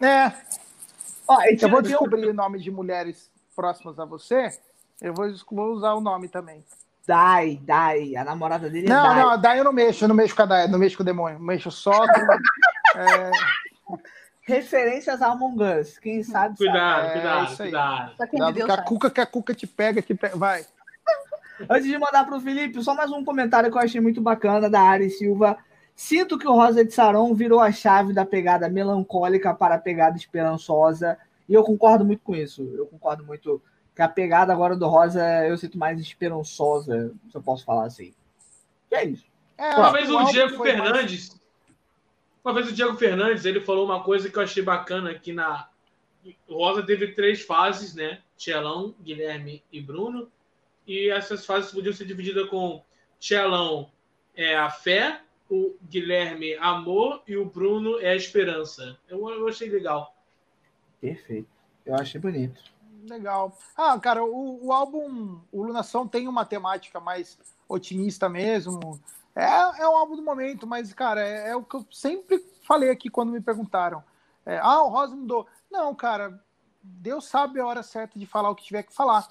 É. 0.00 0.30
Ó, 1.28 1.38
eu 1.42 1.68
vou 1.68 1.82
descobrir 1.82 2.26
o 2.26 2.34
nome 2.34 2.58
de 2.58 2.70
mulheres 2.70 3.30
próximas 3.54 3.98
a 3.98 4.04
você. 4.04 4.50
Eu 5.00 5.12
vou, 5.12 5.26
vou 5.52 5.72
usar 5.72 5.94
o 5.94 6.00
nome 6.00 6.28
também. 6.28 6.64
Dai, 7.06 7.58
Dai, 7.62 8.16
a 8.16 8.24
namorada 8.24 8.68
dele 8.68 8.86
é 8.86 8.90
não, 8.90 9.02
Dai. 9.02 9.16
Não, 9.16 9.30
não, 9.30 9.40
Dai 9.40 9.60
eu 9.60 9.64
não 9.64 9.72
mexo, 9.72 10.04
eu 10.04 10.08
não 10.08 10.14
mexo 10.14 10.34
com 10.34 10.42
a 10.42 10.46
Dai, 10.46 10.68
não 10.68 10.78
mexo 10.78 10.96
com 10.96 11.02
o 11.02 11.06
demônio, 11.06 11.38
mexo 11.38 11.70
só 11.70 11.92
com... 11.92 12.20
é... 12.98 13.30
Referências 14.42 15.20
a 15.20 15.28
Among 15.28 15.62
Us, 15.62 15.98
quem 15.98 16.22
sabe 16.22 16.56
Cuidado, 16.56 17.02
sabe. 17.02 17.12
cuidado, 17.12 17.52
é, 17.52 17.56
cuidado. 17.56 18.16
cuidado 18.30 18.54
que 18.54 18.72
a 18.72 18.82
cuca, 18.82 19.10
que 19.10 19.20
a 19.20 19.26
cuca 19.26 19.54
te 19.54 19.66
pega, 19.66 20.00
te 20.00 20.14
pega. 20.14 20.36
vai. 20.36 20.64
Antes 21.68 21.86
de 21.86 21.98
mandar 21.98 22.24
para 22.24 22.36
o 22.36 22.40
Felipe, 22.40 22.82
só 22.82 22.94
mais 22.94 23.10
um 23.10 23.24
comentário 23.24 23.70
que 23.70 23.76
eu 23.76 23.82
achei 23.82 24.00
muito 24.00 24.22
bacana 24.22 24.70
da 24.70 24.80
Ari 24.80 25.10
Silva. 25.10 25.58
Sinto 25.98 26.38
que 26.38 26.46
o 26.46 26.52
Rosa 26.52 26.84
de 26.84 26.92
Saron 26.92 27.34
virou 27.34 27.58
a 27.58 27.72
chave 27.72 28.12
da 28.12 28.24
pegada 28.24 28.68
melancólica 28.68 29.52
para 29.52 29.74
a 29.74 29.80
pegada 29.80 30.16
esperançosa. 30.16 31.18
E 31.48 31.52
eu 31.52 31.64
concordo 31.64 32.04
muito 32.04 32.22
com 32.22 32.36
isso. 32.36 32.62
Eu 32.76 32.86
concordo 32.86 33.24
muito 33.24 33.60
que 33.96 34.00
a 34.00 34.08
pegada 34.08 34.52
agora 34.52 34.76
do 34.76 34.86
Rosa 34.86 35.20
eu 35.44 35.58
sinto 35.58 35.76
mais 35.76 36.00
esperançosa, 36.00 37.12
se 37.28 37.36
eu 37.36 37.42
posso 37.42 37.64
falar 37.64 37.86
assim. 37.86 38.14
E 38.92 38.94
é 38.94 39.06
isso. 39.06 39.24
É, 39.58 39.74
uma 39.74 39.90
vez 39.90 40.08
o 40.08 40.24
Diego 40.26 40.62
Fernandes. 40.62 41.30
Mais... 41.30 41.40
Uma 42.44 42.54
vez 42.54 42.68
o 42.68 42.72
Diego 42.72 42.96
Fernandes 42.96 43.44
ele 43.44 43.60
falou 43.60 43.84
uma 43.84 44.00
coisa 44.04 44.30
que 44.30 44.38
eu 44.38 44.42
achei 44.44 44.62
bacana 44.62 45.10
aqui 45.10 45.32
na. 45.32 45.68
O 46.46 46.58
Rosa 46.58 46.84
teve 46.84 47.08
três 47.08 47.42
fases, 47.42 47.92
né? 47.96 48.20
Tchelão, 48.36 48.94
Guilherme 49.02 49.64
e 49.72 49.80
Bruno. 49.80 50.30
E 50.86 51.10
essas 51.10 51.44
fases 51.44 51.72
podiam 51.72 51.92
ser 51.92 52.04
divididas 52.04 52.48
com 52.48 52.84
Tchelão 53.18 53.90
é 54.36 54.56
a 54.56 54.70
fé, 54.70 55.22
o 55.50 55.76
Guilherme 55.82 56.54
amor 56.56 57.22
e 57.26 57.36
o 57.36 57.44
Bruno 57.44 57.98
é 58.00 58.10
a 58.10 58.16
esperança. 58.16 58.98
Eu, 59.08 59.28
eu 59.28 59.48
achei 59.48 59.68
legal. 59.68 60.14
Perfeito. 61.00 61.48
Eu 61.84 61.94
achei 61.94 62.20
bonito. 62.20 62.62
Legal. 63.08 63.56
Ah, 63.76 63.98
cara, 63.98 64.24
o, 64.24 64.66
o 64.66 64.72
álbum, 64.72 65.40
o 65.50 65.62
Lunação 65.62 66.06
tem 66.06 66.28
uma 66.28 66.44
temática 66.44 67.00
mais 67.00 67.38
otimista 67.68 68.28
mesmo. 68.28 69.00
É, 69.34 69.44
é 69.82 69.88
um 69.88 69.96
álbum 69.96 70.16
do 70.16 70.22
momento, 70.22 70.66
mas, 70.66 70.92
cara, 70.92 71.20
é, 71.20 71.50
é 71.50 71.56
o 71.56 71.62
que 71.62 71.76
eu 71.76 71.86
sempre 71.90 72.38
falei 72.62 72.90
aqui 72.90 73.08
quando 73.08 73.32
me 73.32 73.40
perguntaram. 73.40 74.02
É, 74.44 74.58
ah, 74.58 74.82
o 74.82 74.88
Rosa 74.88 75.14
mudou. 75.14 75.46
Não, 75.70 75.94
cara, 75.94 76.42
Deus 76.82 77.26
sabe 77.26 77.60
a 77.60 77.66
hora 77.66 77.82
certa 77.82 78.18
de 78.18 78.26
falar 78.26 78.50
o 78.50 78.54
que 78.54 78.64
tiver 78.64 78.82
que 78.82 78.92
falar. 78.92 79.28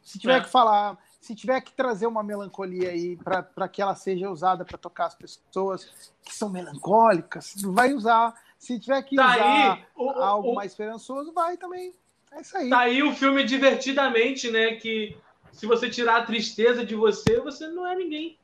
Se 0.00 0.18
tiver 0.18 0.38
é. 0.38 0.40
que 0.40 0.48
falar, 0.48 0.98
se 1.22 1.36
tiver 1.36 1.60
que 1.60 1.72
trazer 1.72 2.08
uma 2.08 2.20
melancolia 2.20 2.90
aí 2.90 3.16
para 3.16 3.68
que 3.68 3.80
ela 3.80 3.94
seja 3.94 4.28
usada 4.28 4.64
para 4.64 4.76
tocar 4.76 5.06
as 5.06 5.14
pessoas 5.14 6.12
que 6.20 6.34
são 6.34 6.50
melancólicas, 6.50 7.54
vai 7.64 7.94
usar. 7.94 8.34
Se 8.58 8.78
tiver 8.80 9.00
que 9.02 9.14
tá 9.14 9.36
usar 9.36 9.72
aí, 9.72 9.84
o, 9.96 10.10
algo 10.10 10.50
o, 10.50 10.54
mais 10.56 10.72
esperançoso, 10.72 11.32
vai 11.32 11.56
também. 11.56 11.94
É 12.32 12.40
isso 12.40 12.56
aí. 12.58 12.68
Tá 12.68 12.80
aí 12.80 13.04
o 13.04 13.14
filme 13.14 13.44
Divertidamente, 13.44 14.50
né? 14.50 14.74
Que 14.74 15.16
se 15.52 15.64
você 15.64 15.88
tirar 15.88 16.16
a 16.16 16.26
tristeza 16.26 16.84
de 16.84 16.96
você, 16.96 17.38
você 17.38 17.68
não 17.68 17.86
é 17.86 17.94
ninguém. 17.94 18.36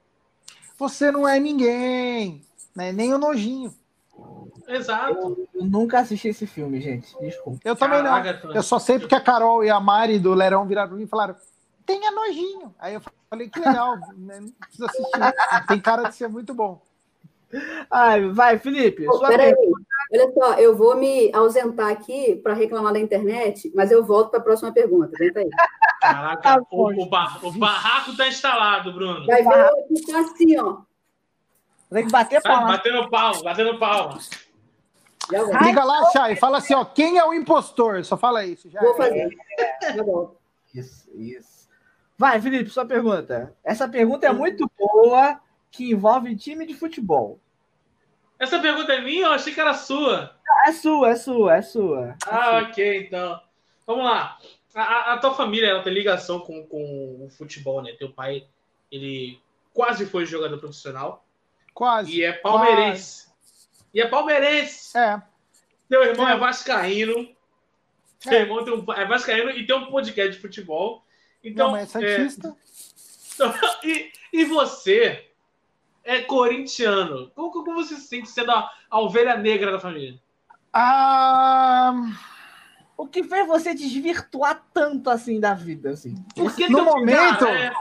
Você 0.78 1.10
não 1.10 1.26
é 1.26 1.40
ninguém, 1.40 2.44
né? 2.76 2.92
nem 2.92 3.12
o 3.12 3.18
nojinho. 3.18 3.74
Exato. 4.68 5.48
Eu, 5.52 5.64
nunca 5.64 5.98
assisti 5.98 6.28
esse 6.28 6.46
filme, 6.46 6.80
gente. 6.80 7.12
Desculpa. 7.18 7.58
Eu 7.64 7.74
também 7.74 8.02
Caraca, 8.04 8.46
não. 8.46 8.54
Eu 8.54 8.62
só 8.62 8.78
sei 8.78 9.00
porque 9.00 9.16
a 9.16 9.20
Carol 9.20 9.64
e 9.64 9.70
a 9.70 9.80
Mari 9.80 10.20
do 10.20 10.32
Lerão 10.32 10.64
viraram 10.64 10.90
pra 10.90 10.96
mim 10.96 11.04
e 11.04 11.08
falaram: 11.08 11.34
tenha 11.88 12.10
nojinho. 12.10 12.74
Aí 12.78 12.94
eu 12.94 13.02
falei: 13.30 13.48
que 13.48 13.58
legal, 13.58 13.96
né? 14.18 14.40
não 14.40 14.50
precisa 14.52 14.86
assistir. 14.86 15.66
Tem 15.66 15.80
cara 15.80 16.02
de 16.10 16.14
ser 16.14 16.28
muito 16.28 16.52
bom. 16.52 16.82
Ai, 17.90 18.28
vai, 18.28 18.58
Felipe. 18.58 19.06
Peraí. 19.26 19.54
Olha 20.10 20.32
só, 20.32 20.54
eu 20.54 20.76
vou 20.76 20.96
me 20.96 21.30
ausentar 21.34 21.90
aqui 21.90 22.36
para 22.36 22.54
reclamar 22.54 22.92
da 22.92 22.98
internet, 22.98 23.70
mas 23.74 23.90
eu 23.90 24.04
volto 24.04 24.30
para 24.30 24.38
a 24.38 24.42
próxima 24.42 24.72
pergunta. 24.72 25.12
Vem 25.18 25.30
aí. 25.34 25.50
Caraca, 26.00 26.42
tá 26.42 26.62
o, 26.70 27.02
o, 27.02 27.06
bar, 27.06 27.44
o, 27.44 27.52
barraco 27.52 28.12
está 28.12 28.28
instalado, 28.28 28.92
Bruno. 28.92 29.26
Vai 29.26 29.42
ver 29.42 29.68
que 29.88 30.06
tá 30.06 30.20
assim, 30.20 30.58
ó. 30.58 30.78
Tem 31.90 32.06
que 32.06 32.12
bater 32.12 32.42
palma. 32.42 32.68
Batendo 32.68 33.10
palma, 33.10 33.42
batendo 33.42 33.78
palma. 33.78 34.18
Liga 35.62 35.84
lá, 35.84 36.10
Chay, 36.10 36.36
fala 36.36 36.58
assim, 36.58 36.74
ó, 36.74 36.84
quem 36.84 37.18
é 37.18 37.24
o 37.24 37.34
impostor? 37.34 38.02
Só 38.04 38.16
fala 38.16 38.46
isso. 38.46 38.70
Já 38.70 38.80
vou 38.80 38.94
fazer. 38.94 39.28
É. 39.82 39.90
Isso, 40.74 41.10
isso. 41.14 41.57
Vai, 42.18 42.40
Felipe, 42.40 42.68
sua 42.68 42.84
pergunta. 42.84 43.54
Essa 43.62 43.88
pergunta 43.88 44.26
é 44.26 44.32
muito 44.32 44.68
boa 44.76 45.40
que 45.70 45.92
envolve 45.92 46.34
time 46.34 46.66
de 46.66 46.74
futebol. 46.74 47.38
Essa 48.36 48.58
pergunta 48.58 48.92
é 48.92 49.00
minha? 49.00 49.26
Eu 49.26 49.32
achei 49.32 49.54
que 49.54 49.60
era 49.60 49.72
sua. 49.72 50.36
É 50.66 50.72
sua, 50.72 51.10
é 51.10 51.16
sua, 51.16 51.56
é 51.56 51.62
sua. 51.62 52.16
Ah, 52.26 52.58
ok, 52.58 53.06
então. 53.06 53.40
Vamos 53.86 54.04
lá. 54.04 54.36
A, 54.74 55.12
a, 55.12 55.18
tua 55.18 55.32
família 55.34 55.68
ela 55.68 55.82
tem 55.82 55.92
ligação 55.92 56.40
com, 56.40 56.66
com 56.66 57.24
o 57.24 57.30
futebol, 57.30 57.82
né? 57.82 57.92
Teu 57.96 58.12
pai, 58.12 58.46
ele 58.90 59.40
quase 59.72 60.04
foi 60.04 60.26
jogador 60.26 60.58
profissional. 60.58 61.24
Quase. 61.72 62.12
E 62.12 62.24
é 62.24 62.32
palmeirense. 62.32 63.26
Quase. 63.26 63.86
E 63.94 64.00
é 64.00 64.06
palmeirense. 64.08 64.98
É. 64.98 65.22
Teu 65.88 66.02
irmão 66.02 66.28
é, 66.28 66.32
é 66.32 66.36
vascaíno. 66.36 67.28
É. 68.26 68.28
Teu 68.28 68.40
irmão 68.40 68.64
tem 68.64 68.74
um, 68.74 68.92
é 68.92 69.04
vascaíno 69.06 69.50
e 69.50 69.64
tem 69.64 69.76
um 69.76 69.86
podcast 69.86 70.32
de 70.32 70.40
futebol. 70.40 71.04
Então, 71.42 71.66
Não, 71.66 71.72
mas 71.72 71.94
é 71.94 72.18
santista. 72.18 72.56
É... 73.82 73.86
e, 73.86 74.12
e 74.32 74.44
você 74.44 75.28
é 76.04 76.22
corintiano. 76.22 77.30
Como, 77.34 77.50
como 77.50 77.74
você 77.74 77.94
se 77.96 78.08
sente 78.08 78.30
sendo 78.30 78.50
a, 78.50 78.70
a 78.90 79.00
ovelha 79.00 79.36
negra 79.36 79.72
da 79.72 79.78
família? 79.78 80.18
Ah, 80.72 81.92
o 82.96 83.06
que 83.06 83.22
fez 83.22 83.46
você 83.46 83.74
desvirtuar 83.74 84.64
tanto 84.72 85.10
assim 85.10 85.38
da 85.38 85.54
vida? 85.54 85.90
Assim? 85.90 86.14
Porque 86.34 86.68
no 86.68 86.84
momento. 86.84 87.44
é... 87.46 87.72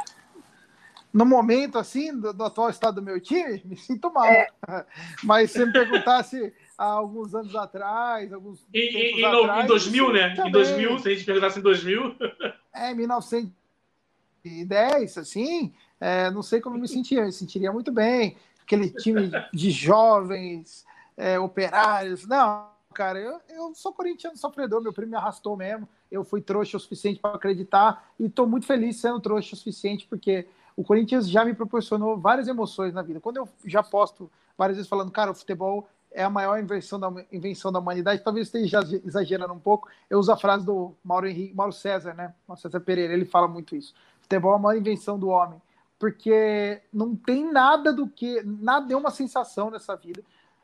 No 1.14 1.26
momento, 1.26 1.80
assim, 1.80 2.16
do, 2.16 2.32
do, 2.32 2.44
atual 2.44 2.70
estado 2.70 2.96
do 2.96 3.02
meu 3.02 3.20
time, 3.20 3.62
me 3.66 3.76
sinto 3.76 4.14
mal. 4.14 4.26
É. 4.26 4.48
Mas 5.24 5.50
se 5.52 5.66
me 5.66 5.72
perguntasse 5.72 6.54
há 6.78 6.86
alguns 6.86 7.34
anos 7.34 7.56
atrás, 7.56 8.32
alguns. 8.32 8.68
E, 8.72 9.22
e, 9.22 9.26
atrás, 9.26 9.64
em 9.64 9.68
2000, 9.68 10.14
né? 10.14 10.36
Também. 10.36 10.50
Em 10.50 10.52
2000, 10.52 11.00
se 11.00 11.08
a 11.08 11.14
gente 11.14 11.26
perguntasse 11.26 11.60
em 11.60 11.64
2000. 11.64 12.16
É, 12.78 12.94
1910, 12.94 15.18
assim, 15.18 15.74
é, 16.00 16.32
não 16.32 16.44
sei 16.44 16.62
como 16.62 16.76
eu 16.76 16.82
me 16.82 16.88
sentia, 16.88 17.22
eu 17.22 17.26
me 17.26 17.32
sentiria 17.32 17.72
muito 17.72 17.92
bem. 17.92 18.38
Aquele 18.62 18.90
time 18.90 19.32
de 19.54 19.72
jovens, 19.72 20.86
é, 21.16 21.40
operários. 21.40 22.28
Não, 22.28 22.68
cara, 22.94 23.20
eu, 23.20 23.40
eu 23.50 23.74
sou 23.74 23.94
corintiano 23.94 24.38
sofredor, 24.38 24.82
meu 24.82 24.94
primo 24.94 25.12
me 25.12 25.18
arrastou 25.18 25.58
mesmo. 25.58 25.88
Eu 26.12 26.24
fui 26.24 26.42
trouxa 26.42 26.78
o 26.78 26.80
suficiente 26.80 27.20
para 27.20 27.36
acreditar 27.36 28.12
e 28.20 28.26
estou 28.26 28.48
muito 28.48 28.66
feliz 28.66 28.98
sendo 28.98 29.20
trouxa 29.20 29.56
o 29.56 29.58
suficiente, 29.58 30.06
porque 30.08 30.48
o 30.76 30.84
Corinthians 30.84 31.30
já 31.30 31.44
me 31.44 31.54
proporcionou 31.54 32.18
várias 32.18 32.48
emoções 32.48 32.94
na 32.94 33.02
vida. 33.02 33.20
Quando 33.20 33.38
eu 33.38 33.50
já 33.66 33.82
posto 33.82 34.30
várias 34.58 34.78
vezes 34.78 34.90
falando, 34.90 35.12
cara, 35.12 35.32
o 35.32 35.36
futebol 35.36 35.88
é 36.18 36.24
a 36.24 36.30
maior 36.32 36.60
invenção 36.60 37.00
da, 37.00 37.14
invenção 37.32 37.72
da 37.72 37.78
humanidade. 37.78 38.24
Talvez 38.24 38.48
esteja 38.48 38.80
exagerando 39.06 39.54
um 39.54 39.60
pouco. 39.60 39.88
Eu 40.10 40.18
uso 40.18 40.32
a 40.32 40.36
frase 40.36 40.66
do 40.66 40.96
Mauro, 41.04 41.28
Henrique, 41.28 41.54
Mauro 41.54 41.72
César, 41.72 42.16
né? 42.16 42.34
Mauro 42.48 42.60
César 42.60 42.80
Pereira, 42.80 43.14
ele 43.14 43.24
fala 43.24 43.48
muito 43.48 43.76
isso. 43.76 43.94
Futebol 44.22 44.54
é 44.54 44.56
a 44.56 44.60
maior 44.60 44.80
invenção 44.80 45.20
do 45.20 45.28
homem. 45.28 45.62
Porque 46.00 46.82
não 46.92 47.16
tem 47.16 47.52
nada 47.52 47.94
do 47.94 48.08
que. 48.08 48.42
Nada 48.44 48.92
é 48.92 48.98
uma 48.98 49.12
sensação 49.12 49.70
nessa 49.70 49.96
vida 49.96 50.24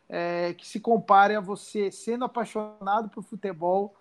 é, 0.09 0.55
que 0.55 0.67
se 0.67 0.79
compare 0.79 1.35
a 1.35 1.39
você 1.39 1.91
sendo 1.91 2.25
apaixonado 2.25 3.09
por 3.09 3.23
futebol, 3.23 3.93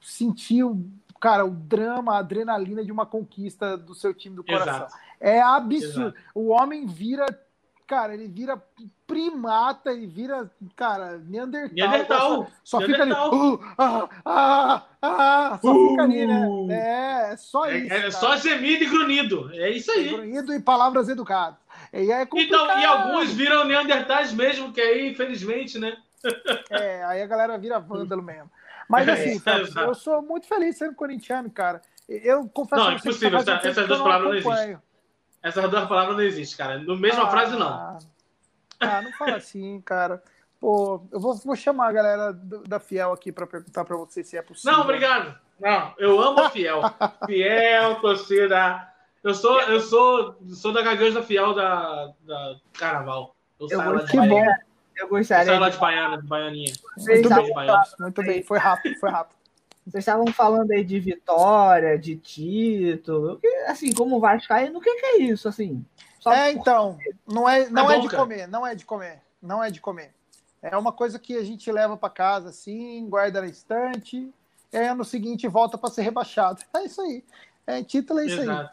sentir 0.00 0.64
o, 0.64 0.84
cara, 1.20 1.44
o 1.44 1.50
drama, 1.50 2.16
a 2.16 2.18
adrenalina 2.18 2.84
de 2.84 2.90
uma 2.90 3.06
conquista 3.06 3.76
do 3.76 3.94
seu 3.94 4.12
time 4.12 4.34
do 4.34 4.42
coração. 4.42 4.74
Exato. 4.74 4.94
É 5.20 5.40
absurdo. 5.40 6.08
Exato. 6.08 6.16
O 6.34 6.48
homem 6.48 6.84
vira 6.84 7.26
cara, 7.88 8.12
ele 8.12 8.28
vira 8.28 8.62
primata, 9.06 9.90
ele 9.90 10.06
vira, 10.06 10.50
cara, 10.76 11.16
Neandertal. 11.26 11.74
Neandertal. 11.74 12.50
Só, 12.62 12.78
só 12.78 12.86
Neandertal. 12.86 13.30
fica 13.30 13.42
ali. 13.42 13.54
Uh, 13.54 13.68
ah, 13.78 14.08
ah, 14.24 14.84
ah, 15.00 15.58
só 15.60 15.72
uh, 15.72 15.88
fica 15.88 16.02
ali, 16.02 16.26
né? 16.26 16.46
É, 16.70 17.32
é 17.32 17.36
só 17.38 17.64
é, 17.64 17.78
isso. 17.78 17.94
É, 17.94 18.10
só 18.10 18.36
gemido 18.36 18.84
e 18.84 18.86
grunhido. 18.86 19.50
É 19.54 19.70
isso 19.70 19.90
aí. 19.90 20.08
Grunhido 20.10 20.54
e 20.54 20.60
palavras 20.60 21.08
educadas. 21.08 21.58
E, 21.90 22.12
é 22.12 22.28
então, 22.34 22.78
e 22.78 22.84
alguns 22.84 23.32
viram 23.32 23.64
Neandertais 23.64 24.34
mesmo, 24.34 24.70
que 24.70 24.80
aí, 24.82 25.08
infelizmente, 25.08 25.78
né? 25.78 25.96
É, 26.70 27.02
aí 27.04 27.22
a 27.22 27.26
galera 27.26 27.56
vira 27.56 27.80
vândalo 27.80 28.22
mesmo. 28.22 28.50
Mas 28.88 29.08
é, 29.08 29.12
assim, 29.12 29.42
é, 29.46 29.84
eu 29.84 29.94
sou 29.94 30.20
muito 30.20 30.46
feliz 30.46 30.76
sendo 30.76 30.94
corintiano, 30.94 31.50
cara. 31.50 31.80
Eu 32.08 32.48
confesso 32.48 32.82
Não, 32.82 32.92
impossível, 32.92 33.38
essas 33.38 33.86
duas 33.86 34.00
palavras 34.00 34.44
não 34.44 34.52
existem. 34.52 34.78
Essas 35.42 35.70
duas 35.70 35.88
palavras 35.88 36.16
não 36.16 36.22
existem, 36.22 36.56
cara. 36.56 36.78
No 36.78 36.96
mesma 36.96 37.24
ah, 37.24 37.30
frase, 37.30 37.56
não. 37.56 37.98
Ah, 38.80 39.02
não 39.02 39.12
fala 39.12 39.36
assim, 39.36 39.80
cara. 39.80 40.22
Pô, 40.60 41.06
eu 41.12 41.20
vou, 41.20 41.34
vou 41.36 41.56
chamar 41.56 41.88
a 41.88 41.92
galera 41.92 42.32
do, 42.32 42.64
da 42.64 42.80
Fiel 42.80 43.12
aqui 43.12 43.30
para 43.30 43.46
perguntar 43.46 43.84
para 43.84 43.96
você 43.96 44.24
se 44.24 44.36
é 44.36 44.42
possível. 44.42 44.72
Não, 44.72 44.82
obrigado. 44.82 45.38
Não, 45.60 45.94
eu 45.98 46.20
amo 46.20 46.40
a 46.40 46.50
Fiel. 46.50 46.82
Fiel, 47.26 48.00
torcida. 48.00 48.88
Eu 49.22 49.34
sou, 49.34 49.60
eu 49.62 49.80
sou, 49.80 50.36
sou 50.48 50.72
da 50.72 50.82
garganta 50.82 51.22
fiel 51.22 51.54
da, 51.54 52.12
da 52.22 52.56
Carnaval. 52.72 53.34
Eu, 53.58 53.68
eu 53.70 53.78
saio 53.78 54.06
que 54.06 54.28
bom. 54.28 54.44
Eu 54.96 55.08
gostaria. 55.08 55.42
Eu 55.42 55.46
saio 55.46 55.60
lá 55.60 55.68
de 55.68 55.76
Baiana, 55.76 56.18
de 56.18 56.26
Baianinha. 56.26 56.72
Muito 56.96 57.28
bem, 57.28 57.52
muito 57.98 58.22
bem. 58.22 58.42
Foi 58.42 58.58
rápido, 58.58 58.98
foi 58.98 59.10
rápido. 59.10 59.37
Vocês 59.88 60.02
estavam 60.02 60.26
falando 60.28 60.70
aí 60.70 60.84
de 60.84 61.00
vitória, 61.00 61.98
de 61.98 62.14
título. 62.16 63.40
Assim, 63.66 63.90
como 63.92 64.20
Vascaíno, 64.20 64.78
o 64.78 64.82
que, 64.82 64.94
que 64.94 65.06
é 65.06 65.22
isso? 65.22 65.48
Assim, 65.48 65.82
é, 66.26 66.50
então, 66.50 66.98
não 67.26 67.48
é, 67.48 67.70
não 67.70 67.90
é, 67.90 67.96
é 67.96 68.00
de 68.00 68.08
comer, 68.08 68.46
não 68.46 68.66
é 68.66 68.74
de 68.74 68.84
comer, 68.84 69.22
não 69.40 69.64
é 69.64 69.70
de 69.70 69.80
comer. 69.80 70.12
É 70.60 70.76
uma 70.76 70.92
coisa 70.92 71.18
que 71.18 71.36
a 71.36 71.44
gente 71.44 71.70
leva 71.72 71.96
para 71.96 72.10
casa 72.10 72.50
assim, 72.50 73.08
guarda 73.08 73.40
na 73.40 73.46
estante, 73.46 74.30
e 74.72 74.76
aí 74.76 74.86
ano 74.86 75.04
seguinte 75.04 75.48
volta 75.48 75.78
para 75.78 75.90
ser 75.90 76.02
rebaixado. 76.02 76.62
É 76.76 76.84
isso 76.84 77.00
aí. 77.00 77.24
É 77.66 77.82
título, 77.82 78.20
é 78.20 78.26
isso 78.26 78.40
Exato. 78.42 78.70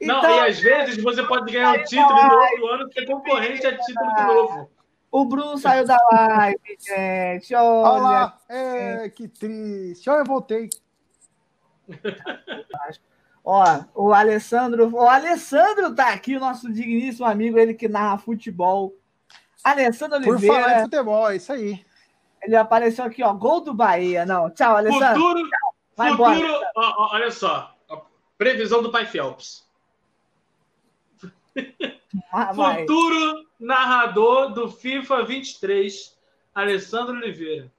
aí. 0.00 0.06
Não, 0.06 0.18
então, 0.18 0.30
e 0.30 0.40
às 0.40 0.58
vezes 0.58 1.02
você 1.02 1.22
pode 1.22 1.52
ganhar 1.52 1.74
o 1.74 1.84
título 1.84 2.28
no 2.28 2.34
outro 2.34 2.66
ano 2.66 2.90
que 2.90 3.00
é 3.00 3.06
concorrente 3.06 3.66
a 3.66 3.78
título 3.78 4.14
de 4.14 4.22
novo. 4.24 4.70
O 5.10 5.24
Bruno 5.24 5.56
saiu 5.56 5.86
da 5.86 5.96
live, 6.12 6.60
gente. 6.78 7.54
Olha, 7.54 7.64
Olha 7.64 8.02
lá. 8.02 8.38
É, 8.48 9.08
que 9.08 9.28
triste. 9.28 10.10
Olha, 10.10 10.18
eu 10.20 10.24
voltei. 10.24 10.68
Ó, 13.44 13.84
o 13.94 14.12
Alessandro, 14.12 14.92
o 14.92 15.08
Alessandro 15.08 15.94
tá 15.94 16.12
aqui, 16.12 16.36
o 16.36 16.40
nosso 16.40 16.70
digníssimo 16.72 17.24
amigo, 17.26 17.56
ele 17.56 17.74
que 17.74 17.86
narra 17.88 18.18
futebol. 18.18 18.92
Alessandro 19.62 20.16
Oliveira. 20.18 20.38
Por 20.38 20.62
falar 20.62 20.80
em 20.80 20.82
futebol, 20.82 21.30
é 21.30 21.36
isso 21.36 21.52
aí. 21.52 21.86
Ele 22.42 22.56
apareceu 22.56 23.04
aqui, 23.04 23.22
ó, 23.22 23.32
gol 23.32 23.60
do 23.60 23.72
Bahia. 23.72 24.26
Não, 24.26 24.50
tchau, 24.50 24.76
Alessandro. 24.76 25.22
Futuro, 25.22 25.48
tchau. 25.48 25.74
Vai 25.96 26.10
futuro, 26.10 26.34
embora. 26.34 26.72
Ó, 26.76 26.82
ó, 26.82 27.14
olha 27.14 27.30
só, 27.30 27.72
previsão 28.36 28.82
do 28.82 28.90
Pai 28.90 29.06
Phelps. 29.06 29.64
Ah, 32.32 32.52
Futuro 32.52 33.45
narrador 33.58 34.52
do 34.52 34.70
FIFA 34.70 35.24
23, 35.24 36.16
Alessandro 36.54 37.14
Oliveira. 37.14 37.70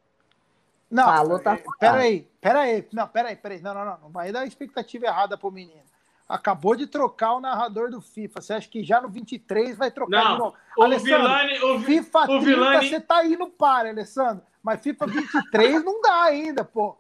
Não, 0.90 1.04
Falou, 1.04 1.40
tá 1.40 1.60
peraí, 1.80 2.28
peraí, 2.40 2.88
não, 2.94 3.08
peraí, 3.08 3.36
peraí, 3.36 3.62
não, 3.62 3.74
não, 3.74 3.86
não, 3.86 3.98
não 4.04 4.10
vai 4.10 4.32
dar 4.32 4.46
expectativa 4.46 5.06
errada 5.06 5.38
pro 5.38 5.52
menino. 5.52 5.88
Acabou 6.28 6.76
de 6.76 6.88
trocar 6.88 7.36
o 7.36 7.40
narrador 7.40 7.90
do 7.90 8.02
FIFA. 8.02 8.42
Você 8.42 8.54
acha 8.54 8.70
que 8.70 8.84
já 8.84 9.00
no 9.00 9.08
23 9.08 9.78
vai 9.78 9.90
trocar 9.90 10.24
não, 10.24 10.34
de 10.34 10.40
novo? 10.40 10.56
O 10.78 10.84
Alessandro, 10.84 11.20
Vilani, 11.20 11.60
o, 11.64 11.80
FIFA 11.80 12.20
o 12.20 12.26
30 12.26 12.46
Vilani... 12.46 12.90
você 12.90 13.00
tá 13.00 13.26
indo 13.26 13.48
para, 13.48 13.90
Alessandro. 13.90 14.44
Mas 14.62 14.82
FIFA 14.82 15.08
23 15.08 15.84
não 15.86 16.02
dá 16.02 16.24
ainda, 16.24 16.66
pô. 16.66 16.98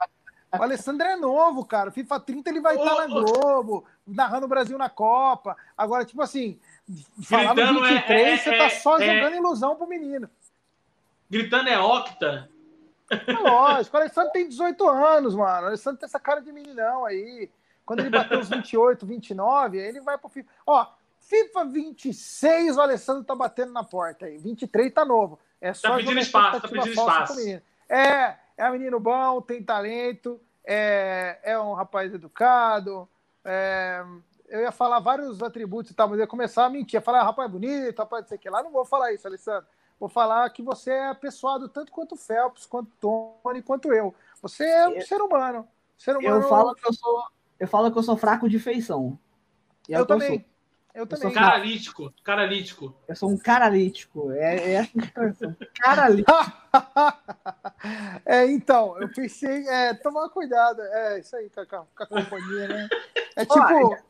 O 0.57 0.63
Alessandro 0.63 1.05
é 1.05 1.17
novo, 1.17 1.65
cara. 1.65 1.91
FIFA 1.91 2.19
30 2.21 2.49
ele 2.49 2.61
vai 2.61 2.77
estar 2.77 2.95
tá 2.95 3.07
na 3.07 3.07
Globo, 3.07 3.85
narrando 4.05 4.45
o 4.45 4.49
Brasil 4.49 4.77
na 4.77 4.89
Copa. 4.89 5.57
Agora, 5.77 6.05
tipo 6.05 6.21
assim, 6.21 6.57
falar 7.23 7.55
no 7.55 7.81
23, 7.81 8.09
é, 8.09 8.34
é, 8.34 8.38
você 8.38 8.57
tá 8.57 8.69
só 8.69 8.97
é, 8.97 9.15
jogando 9.15 9.35
ilusão 9.35 9.76
pro 9.76 9.88
menino. 9.88 10.30
Gritando 11.30 11.69
é 11.69 11.80
octa. 11.80 12.49
É 13.09 13.34
lógico, 13.34 13.95
o 13.95 13.99
Alessandro 13.99 14.31
tem 14.31 14.47
18 14.47 14.89
anos, 14.89 15.35
mano. 15.35 15.64
O 15.64 15.68
Alessandro 15.68 15.99
tem 15.99 16.07
essa 16.07 16.19
cara 16.19 16.41
de 16.41 16.51
meninão 16.51 17.05
aí. 17.05 17.49
Quando 17.85 18.01
ele 18.01 18.09
bater 18.09 18.38
os 18.38 18.49
28, 18.49 19.05
29, 19.05 19.80
aí 19.80 19.88
ele 19.88 20.01
vai 20.01 20.18
pro 20.18 20.27
FIFA. 20.27 20.49
Ó, 20.65 20.88
FIFA 21.22 21.65
26, 21.65 22.77
o 22.77 22.81
Alessandro 22.81 23.23
tá 23.23 23.34
batendo 23.34 23.72
na 23.72 23.84
porta 23.84 24.26
aí. 24.26 24.38
23 24.38 24.93
tá 24.93 25.05
novo. 25.05 25.39
É 25.59 25.73
só 25.73 25.89
tá 25.89 25.95
pedindo 25.97 26.19
espaço, 26.19 26.61
tá 26.61 26.68
pedindo 26.68 26.89
espaço. 26.89 27.39
É, 27.89 28.35
é 28.57 28.69
um 28.69 28.73
menino 28.73 28.99
bom, 28.99 29.41
tem 29.41 29.64
talento, 29.64 30.39
é, 30.65 31.39
é 31.43 31.59
um 31.59 31.73
rapaz 31.73 32.14
educado. 32.14 33.07
É, 33.43 34.03
eu 34.47 34.61
ia 34.61 34.71
falar 34.71 34.99
vários 34.99 35.41
atributos 35.41 35.91
e 35.91 35.93
tal, 35.93 36.07
mas 36.07 36.17
eu 36.17 36.23
ia 36.23 36.27
começar 36.27 36.65
a 36.65 36.69
mentir. 36.69 36.95
Ia 36.95 37.01
falar, 37.01 37.21
ah, 37.21 37.25
rapaz, 37.25 37.49
é 37.49 37.51
bonito, 37.51 37.99
rapaz, 37.99 38.23
não 38.23 38.29
sei 38.29 38.37
o 38.37 38.41
que 38.41 38.49
lá. 38.49 38.63
Não 38.63 38.71
vou 38.71 38.85
falar 38.85 39.13
isso, 39.13 39.27
Alessandro. 39.27 39.67
Vou 39.99 40.07
falar 40.07 40.49
que 40.51 40.61
você 40.61 40.91
é 40.91 41.09
apessoado 41.09 41.67
tanto 41.67 41.91
quanto 41.91 42.13
o 42.13 42.17
Phelps, 42.17 42.65
quanto 42.65 42.89
o 42.89 43.39
Tony, 43.43 43.61
quanto 43.61 43.91
eu. 43.91 44.13
Você 44.41 44.63
é 44.63 44.87
um 44.87 45.01
ser 45.01 45.21
humano. 45.21 45.67
Ser 45.97 46.15
humano. 46.15 46.43
Eu 46.43 46.49
falo 46.49 46.75
que 46.75 46.87
eu 46.87 46.93
sou, 46.93 47.23
eu 47.59 47.67
falo 47.67 47.91
que 47.91 47.97
eu 47.97 48.03
sou 48.03 48.15
fraco 48.15 48.47
de 48.47 48.59
feição. 48.59 49.17
E 49.89 49.93
eu, 49.93 49.99
eu 49.99 50.05
também. 50.05 50.45
Eu, 50.93 51.01
eu 51.01 51.07
também. 51.07 51.33
Caralítico. 51.33 52.13
Caralítico. 52.23 52.95
Eu 53.07 53.15
sou 53.15 53.29
um 53.31 53.37
caralítico. 53.37 54.31
É, 54.33 54.75
é 54.75 54.89
caralítico. 55.81 56.31
é, 58.23 58.45
então, 58.45 58.99
eu 59.01 59.11
pensei, 59.11 59.67
é, 59.67 59.95
tomar 59.95 60.29
cuidado. 60.29 60.81
É, 60.81 61.19
isso 61.19 61.35
aí, 61.35 61.49
com 61.49 61.61
a, 61.61 61.65
com 61.65 62.03
a 62.03 62.05
companhia, 62.05 62.67
né? 62.67 62.89
É 63.35 63.45
tipo. 63.45 63.59
Olha, 63.59 64.03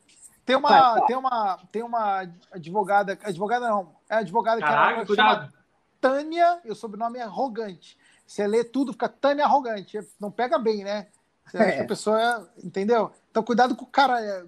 tem 0.48 0.56
uma, 0.56 1.00
tem 1.02 1.16
uma, 1.16 1.58
tem 1.70 1.82
uma 1.82 2.32
advogada, 2.50 3.18
advogada 3.22 3.68
não, 3.68 3.94
é 4.08 4.14
advogada 4.14 4.58
Caraca, 4.62 5.04
que 5.04 5.20
ela 5.20 5.52
Tânia, 6.00 6.58
e 6.64 6.70
o 6.70 6.74
sobrenome 6.74 7.18
é 7.18 7.22
Arrogante. 7.22 7.98
Você 8.26 8.46
lê 8.46 8.64
tudo, 8.64 8.92
fica 8.92 9.10
Tânia 9.10 9.44
Arrogante. 9.44 9.98
Não 10.18 10.30
pega 10.30 10.58
bem, 10.58 10.84
né? 10.84 11.08
Você 11.44 11.58
acha 11.58 11.72
que 11.72 11.80
a 11.80 11.82
é. 11.82 11.86
pessoa 11.86 12.22
é, 12.22 12.66
entendeu? 12.66 13.12
Então 13.30 13.42
cuidado 13.42 13.76
com 13.76 13.84
o 13.84 13.88
cara. 13.88 14.18
É, 14.24 14.44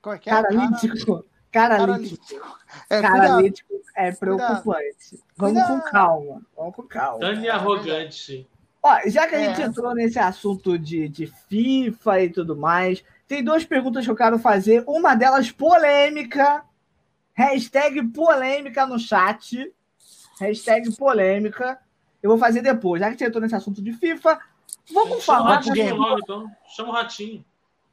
como 0.00 0.14
é 0.14 0.18
que 0.18 0.30
é? 0.30 0.32
Caralítico. 0.32 1.24
Caralítico. 1.52 2.58
É, 2.88 3.02
Caralítico 3.02 3.74
é 3.94 4.12
preocupante. 4.12 5.10
Cuidado. 5.10 5.24
Vamos 5.36 5.62
cuidado. 5.62 5.82
com 5.82 5.90
calma. 5.90 6.42
Vamos 6.56 6.74
com 6.76 6.82
calma. 6.84 7.20
Tânia 7.20 7.52
Arrogante. 7.52 8.48
Ó, 8.82 8.98
já 9.06 9.26
que 9.26 9.34
a 9.34 9.44
gente 9.44 9.60
é. 9.60 9.66
entrou 9.66 9.94
nesse 9.94 10.18
assunto 10.18 10.78
de, 10.78 11.06
de 11.06 11.26
FIFA 11.26 12.22
e 12.22 12.30
tudo 12.30 12.56
mais, 12.56 13.04
tem 13.26 13.42
duas 13.42 13.64
perguntas 13.64 14.04
que 14.04 14.10
eu 14.10 14.16
quero 14.16 14.38
fazer. 14.38 14.84
Uma 14.86 15.14
delas 15.14 15.50
polêmica. 15.50 16.64
Hashtag 17.32 18.02
polêmica 18.08 18.86
no 18.86 18.98
chat. 18.98 19.72
Hashtag 20.40 20.94
polêmica. 20.96 21.78
Eu 22.22 22.30
vou 22.30 22.38
fazer 22.38 22.62
depois. 22.62 23.00
Já 23.00 23.10
que 23.10 23.18
você 23.18 23.26
entrou 23.26 23.42
nesse 23.42 23.54
assunto 23.54 23.82
de 23.82 23.92
FIFA, 23.92 24.38
vamos 24.92 25.24
Chama 25.24 25.38
falar. 25.38 25.54
Ratinho, 25.56 25.74
dessa... 25.74 26.20
então. 26.22 26.50
Chama 26.68 26.88
o 26.90 26.92
ratinho. 26.92 27.44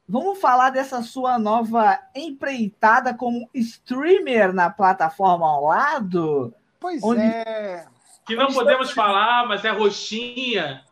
Vamos 0.08 0.40
falar 0.40 0.70
dessa 0.70 1.02
sua 1.02 1.38
nova 1.38 1.98
empreitada 2.14 3.14
como 3.14 3.48
streamer 3.54 4.52
na 4.52 4.68
plataforma 4.68 5.46
ao 5.46 5.64
lado? 5.64 6.54
Pois 6.78 7.02
onde... 7.02 7.22
é. 7.22 7.86
Que 8.26 8.36
não 8.36 8.52
podemos 8.52 8.90
falar, 8.90 9.46
mas 9.48 9.64
é 9.64 9.70
roxinha. 9.70 10.84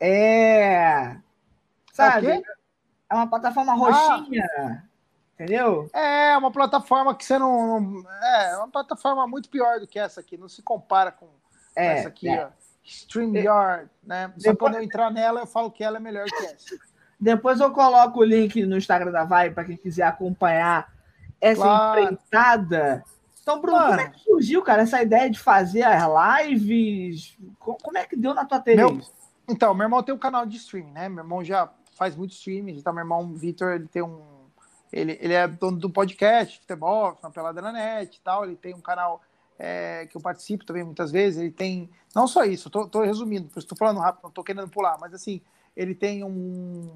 É. 0.00 1.16
Sabe? 1.92 2.28
É, 2.28 2.42
é 3.12 3.14
uma 3.14 3.26
plataforma 3.28 3.74
roxinha. 3.74 4.48
Ah. 4.58 4.82
Entendeu? 5.34 5.90
É, 5.92 6.36
uma 6.36 6.50
plataforma 6.50 7.14
que 7.14 7.24
você 7.24 7.38
não, 7.38 8.04
É, 8.22 8.56
uma 8.56 8.68
plataforma 8.68 9.26
muito 9.26 9.48
pior 9.48 9.80
do 9.80 9.86
que 9.86 9.98
essa 9.98 10.20
aqui. 10.20 10.36
Não 10.36 10.48
se 10.48 10.62
compara 10.62 11.12
com 11.12 11.28
é, 11.76 11.98
essa 11.98 12.08
aqui, 12.08 12.28
é. 12.28 12.46
ó. 12.46 12.48
StreamYard, 12.84 13.90
né? 14.02 14.32
Só 14.38 14.50
Depois... 14.50 14.58
quando 14.58 14.74
eu 14.76 14.84
entrar 14.84 15.10
nela, 15.10 15.40
eu 15.40 15.46
falo 15.46 15.70
que 15.70 15.84
ela 15.84 15.98
é 15.98 16.00
melhor 16.00 16.24
que 16.26 16.46
essa. 16.46 16.76
Depois 17.20 17.60
eu 17.60 17.70
coloco 17.70 18.20
o 18.20 18.24
link 18.24 18.64
no 18.66 18.76
Instagram 18.76 19.12
da 19.12 19.24
Vai 19.24 19.50
para 19.50 19.64
quem 19.64 19.76
quiser 19.76 20.04
acompanhar 20.04 20.92
essa 21.40 21.62
claro. 21.62 22.00
empreitada 22.00 23.04
Então, 23.40 23.60
Bruno, 23.60 23.78
Mano, 23.78 23.90
como 23.90 24.00
é 24.00 24.08
que 24.10 24.20
surgiu, 24.20 24.62
cara, 24.62 24.82
essa 24.82 25.02
ideia 25.02 25.30
de 25.30 25.38
fazer 25.38 25.82
as 25.82 26.02
lives? 26.46 27.36
Como 27.58 27.98
é 27.98 28.06
que 28.06 28.16
deu 28.16 28.34
na 28.34 28.44
tua 28.44 28.58
TV 28.58 28.82
meu, 28.82 29.00
Então, 29.48 29.74
meu 29.74 29.84
irmão 29.84 30.02
tem 30.02 30.14
um 30.14 30.18
canal 30.18 30.46
de 30.46 30.56
streaming, 30.56 30.92
né? 30.92 31.08
Meu 31.08 31.24
irmão 31.24 31.44
já 31.44 31.70
faz 31.94 32.16
muito 32.16 32.32
streaming. 32.32 32.76
Então, 32.76 32.92
meu 32.92 33.02
irmão 33.02 33.32
Vitor, 33.34 33.72
ele 33.72 33.88
tem 33.88 34.02
um. 34.02 34.20
Ele, 34.92 35.18
ele 35.20 35.32
é 35.32 35.48
dono 35.48 35.78
do 35.78 35.88
podcast, 35.88 36.60
futebol, 36.60 37.18
na 37.22 37.30
Pelada 37.30 37.62
na 37.62 37.72
Net 37.72 38.16
e 38.16 38.20
tal. 38.20 38.44
Ele 38.44 38.56
tem 38.56 38.74
um 38.74 38.80
canal 38.80 39.22
é, 39.58 40.06
que 40.06 40.16
eu 40.16 40.20
participo 40.20 40.64
também 40.64 40.84
muitas 40.84 41.10
vezes. 41.10 41.40
Ele 41.40 41.50
tem. 41.50 41.88
Não 42.14 42.26
só 42.26 42.44
isso, 42.44 42.68
tô, 42.68 42.86
tô 42.86 43.02
resumindo, 43.02 43.48
estou 43.56 43.78
falando 43.78 44.00
rápido, 44.00 44.24
não 44.24 44.30
tô 44.30 44.44
querendo 44.44 44.68
pular, 44.68 44.98
mas 45.00 45.14
assim, 45.14 45.40
ele 45.74 45.94
tem 45.94 46.22
um, 46.22 46.90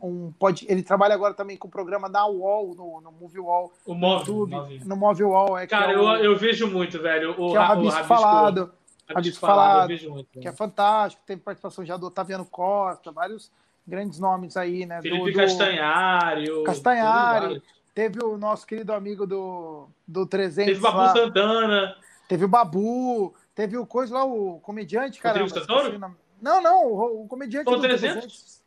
um 0.00 0.32
pode, 0.38 0.64
ele 0.70 0.82
trabalha 0.82 1.14
agora 1.14 1.34
também 1.34 1.56
com 1.56 1.68
o 1.68 1.70
programa 1.70 2.08
da 2.08 2.26
UOL, 2.26 2.74
no, 2.74 3.00
no 3.00 3.12
Movie 3.12 3.40
Wall. 3.40 3.72
O 3.84 3.94
Move, 3.94 4.30
YouTube, 4.30 4.84
no 4.84 4.96
Movie 4.96 5.24
Wall. 5.24 5.58
É, 5.58 5.66
Cara, 5.66 5.92
é 5.92 5.98
o, 5.98 6.16
eu, 6.16 6.24
eu 6.32 6.36
vejo 6.36 6.70
muito, 6.70 7.00
velho. 7.00 7.32
O, 7.32 7.50
que 7.50 7.56
é 7.56 7.60
o 7.60 7.62
Rabisco, 7.62 8.00
o 8.00 8.04
Falado. 8.04 8.72
Rabisco, 9.06 9.40
Falado, 9.40 9.90
muito, 10.08 10.40
que 10.40 10.48
é 10.48 10.52
fantástico. 10.52 11.22
Teve 11.26 11.42
participação 11.42 11.84
já 11.84 11.96
do 11.96 12.06
Otaviano 12.06 12.46
Costa, 12.46 13.12
vários 13.12 13.52
grandes 13.86 14.18
nomes 14.18 14.56
aí, 14.56 14.86
né? 14.86 15.00
Felipe 15.02 15.32
do, 15.32 15.36
Castanhari. 15.36 16.64
Castanhari. 16.64 17.62
Teve 17.94 18.24
o 18.24 18.36
nosso 18.36 18.66
querido 18.66 18.92
amigo 18.92 19.26
do, 19.26 19.88
do 20.06 20.26
300 20.26 20.66
Teve 20.66 20.78
o 20.78 20.82
Babu 20.82 20.98
lá. 20.98 21.12
Santana. 21.12 21.96
Teve 22.28 22.44
o 22.44 22.48
Babu. 22.48 23.34
Teve 23.54 23.76
o 23.76 23.86
coisa 23.86 24.14
lá, 24.14 24.24
o 24.24 24.58
comediante, 24.60 25.20
cara. 25.20 25.44
Não, 26.42 26.60
não, 26.60 26.86
o, 26.86 27.24
o 27.24 27.28
comediante 27.28 27.70
do 27.70 27.80
300. 27.80 28.12
300. 28.12 28.64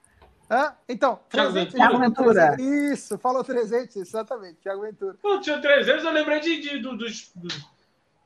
Hã? 0.49 0.73
Então, 0.87 1.19
Thiago 1.29 1.51
300. 1.51 1.73
Thiago 1.75 1.99
Ventura. 1.99 2.55
Isso, 2.57 3.17
falou 3.17 3.43
300, 3.43 3.97
exatamente, 3.97 4.55
Thiago 4.61 4.81
Ventura. 4.81 5.17
Pô, 5.21 5.39
tinha 5.39 5.61
300, 5.61 6.05
eu 6.05 6.11
lembrei 6.11 6.39
de, 6.39 6.61
de 6.61 6.79
do, 6.79 6.95
do, 6.95 7.05
do, 7.05 7.47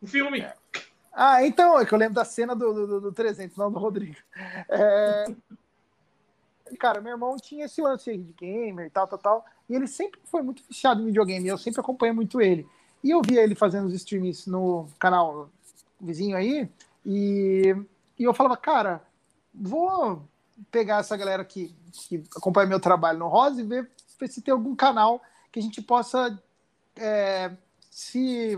do 0.01 0.07
filme. 0.07 0.41
É. 0.41 0.53
Ah, 1.11 1.43
então, 1.43 1.79
é 1.79 1.85
que 1.85 1.93
eu 1.93 1.97
lembro 1.97 2.13
da 2.13 2.23
cena 2.23 2.55
do, 2.55 2.73
do, 2.73 3.01
do 3.01 3.11
300, 3.11 3.57
não 3.57 3.71
do 3.71 3.79
Rodrigo. 3.79 4.15
É... 4.69 5.25
Cara, 6.81 6.99
meu 6.99 7.11
irmão 7.11 7.37
tinha 7.37 7.65
esse 7.65 7.79
lance 7.79 8.09
aí 8.09 8.17
de 8.17 8.33
gamer 8.33 8.87
e 8.87 8.89
tal, 8.89 9.05
tal, 9.05 9.19
tal. 9.19 9.45
E 9.69 9.75
ele 9.75 9.85
sempre 9.85 10.19
foi 10.25 10.41
muito 10.41 10.63
viciado 10.67 10.99
em 10.99 11.05
videogame. 11.05 11.47
Eu 11.47 11.55
sempre 11.55 11.79
acompanhei 11.79 12.11
muito 12.11 12.41
ele. 12.41 12.67
E 13.03 13.11
eu 13.11 13.21
via 13.21 13.43
ele 13.43 13.53
fazendo 13.53 13.85
os 13.85 13.93
streams 13.93 14.49
no 14.49 14.87
canal 14.97 15.47
vizinho 15.99 16.35
aí. 16.35 16.67
E, 17.05 17.75
e 18.17 18.23
eu 18.23 18.33
falava, 18.33 18.57
cara, 18.57 18.99
vou 19.53 20.23
pegar 20.71 21.01
essa 21.01 21.15
galera 21.15 21.45
que, 21.45 21.71
que 21.91 22.23
acompanha 22.35 22.67
meu 22.67 22.79
trabalho 22.79 23.19
no 23.19 23.27
Rosa 23.27 23.61
e 23.61 23.63
ver, 23.63 23.87
ver 24.19 24.27
se 24.27 24.41
tem 24.41 24.51
algum 24.51 24.75
canal 24.75 25.21
que 25.51 25.59
a 25.59 25.61
gente 25.61 25.83
possa 25.83 26.35
é, 26.95 27.51
se 27.91 28.57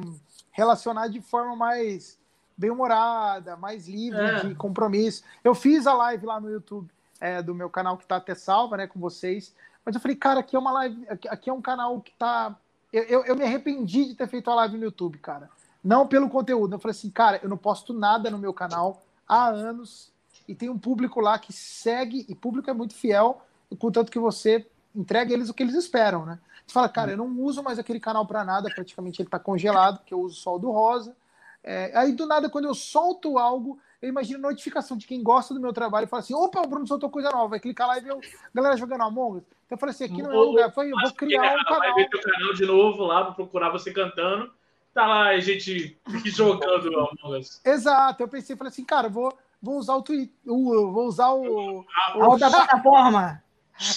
relacionar 0.50 1.10
de 1.10 1.20
forma 1.20 1.58
mais 1.58 2.18
bem-humorada, 2.58 3.58
mais 3.58 3.90
livre 3.90 4.22
é. 4.22 4.45
de 4.45 4.56
compromisso. 4.56 5.26
Eu 5.44 5.54
fiz 5.54 5.86
a 5.86 5.94
live 5.94 6.26
lá 6.26 6.40
no 6.40 6.50
YouTube 6.50 6.90
é, 7.24 7.41
do 7.41 7.56
meu 7.56 7.70
canal 7.70 7.95
que 7.95 8.04
está 8.04 8.18
até 8.18 8.36
salva, 8.36 8.76
né, 8.76 8.86
com 8.86 9.00
vocês. 9.00 9.56
Mas 9.86 9.95
eu 9.95 10.02
falei, 10.02 10.18
cara, 10.18 10.41
aqui 10.41 10.58
é 10.58 10.60
uma 10.60 10.74
live, 10.74 11.08
aqui 11.30 11.50
é 11.50 11.54
um 11.54 11.62
canal 11.62 12.02
que 12.02 12.12
tá. 12.16 12.54
Eu, 12.91 13.04
eu, 13.04 13.26
eu 13.26 13.36
me 13.38 13.45
arrependi 13.45 14.06
de 14.06 14.16
ter 14.16 14.28
feito 14.28 14.52
a 14.52 14.56
live 14.56 14.78
no 14.78 14.84
YouTube, 14.84 15.18
cara. 15.20 15.50
Não 15.82 16.06
pelo 16.06 16.30
conteúdo. 16.30 16.76
Eu 16.76 16.80
falei 16.80 16.91
assim, 16.91 17.10
cara, 17.10 17.40
eu 17.41 17.48
não 17.48 17.56
posto 17.56 17.94
nada 17.94 18.30
no 18.30 18.38
meu 18.38 18.54
canal 18.54 19.02
há 19.26 19.48
anos 19.48 20.12
e 20.45 20.54
tem 20.54 20.70
um 20.70 20.78
público 20.78 21.22
lá 21.22 21.40
que 21.40 21.54
segue, 21.54 22.26
e 22.28 22.36
público 22.36 22.70
é 22.70 22.74
muito 22.74 22.94
fiel, 22.94 23.41
contanto 23.80 24.12
que 24.12 24.20
você 24.20 24.68
entrega 24.94 25.34
eles 25.34 25.50
o 25.50 25.54
que 25.54 25.64
eles 25.64 25.76
esperam, 25.76 26.26
né? 26.26 26.38
Você 26.68 26.74
fala, 26.74 26.90
cara, 26.90 27.12
eu 27.12 27.18
não 27.18 27.40
uso 27.40 27.64
mais 27.64 27.80
aquele 27.80 28.02
canal 28.02 28.26
para 28.26 28.44
nada, 28.44 28.70
praticamente 28.70 29.22
ele 29.22 29.28
está 29.28 29.40
congelado, 29.40 30.00
porque 30.00 30.14
eu 30.14 30.20
uso 30.20 30.36
só 30.36 30.56
o 30.56 30.60
do 30.60 30.70
Rosa. 30.72 31.16
É, 31.64 31.98
aí 31.98 32.12
do 32.12 32.26
nada, 32.26 32.50
quando 32.50 32.66
eu 32.66 32.76
solto 32.76 33.38
algo, 33.38 33.80
eu 34.03 34.09
imagino 34.09 34.39
notificação 34.41 34.97
de 34.97 35.07
quem 35.07 35.23
gosta 35.23 35.53
do 35.53 35.61
meu 35.61 35.71
trabalho 35.71 36.03
e 36.03 36.07
fala 36.07 36.19
assim: 36.19 36.34
opa, 36.34 36.59
o 36.59 36.67
Bruno 36.67 36.85
soltou 36.85 37.09
coisa 37.09 37.31
nova, 37.31 37.47
vai 37.47 37.59
clicar 37.59 37.88
lá 37.88 37.97
e 37.97 38.01
ver 38.01 38.11
a 38.11 38.19
galera 38.53 38.75
jogando 38.75 39.01
Among 39.01 39.38
Us. 39.38 39.43
Então 39.65 39.77
eu 39.77 39.77
falei 39.77 39.95
assim: 39.95 40.03
aqui 40.03 40.21
não 40.21 40.30
é 40.30 40.35
o 40.35 40.43
lugar, 40.43 40.73
eu 40.75 40.99
vou 41.01 41.13
criar 41.13 41.55
um 41.55 41.63
canal. 41.63 41.80
Vai 41.80 41.93
ver 41.93 42.09
teu 42.09 42.21
canal 42.21 42.53
de 42.53 42.65
novo 42.65 43.05
lá, 43.05 43.23
vou 43.23 43.34
procurar 43.34 43.69
você 43.69 43.93
cantando. 43.93 44.51
Tá 44.93 45.07
lá 45.07 45.30
a 45.30 45.39
gente 45.39 45.97
jogando 46.25 46.99
Among 46.99 47.39
Us. 47.39 47.61
Exato, 47.63 48.21
eu 48.21 48.27
pensei, 48.27 48.57
falei 48.57 48.71
assim, 48.71 48.84
cara, 48.84 49.07
vou 49.07 49.34
vou 49.61 49.77
usar 49.77 49.95
o 49.95 50.01
Twitter, 50.01 50.35
vou 50.45 51.07
usar 51.07 51.31
o, 51.31 51.85
a 52.11 52.27
outra 52.27 52.49
plataforma. 52.51 53.43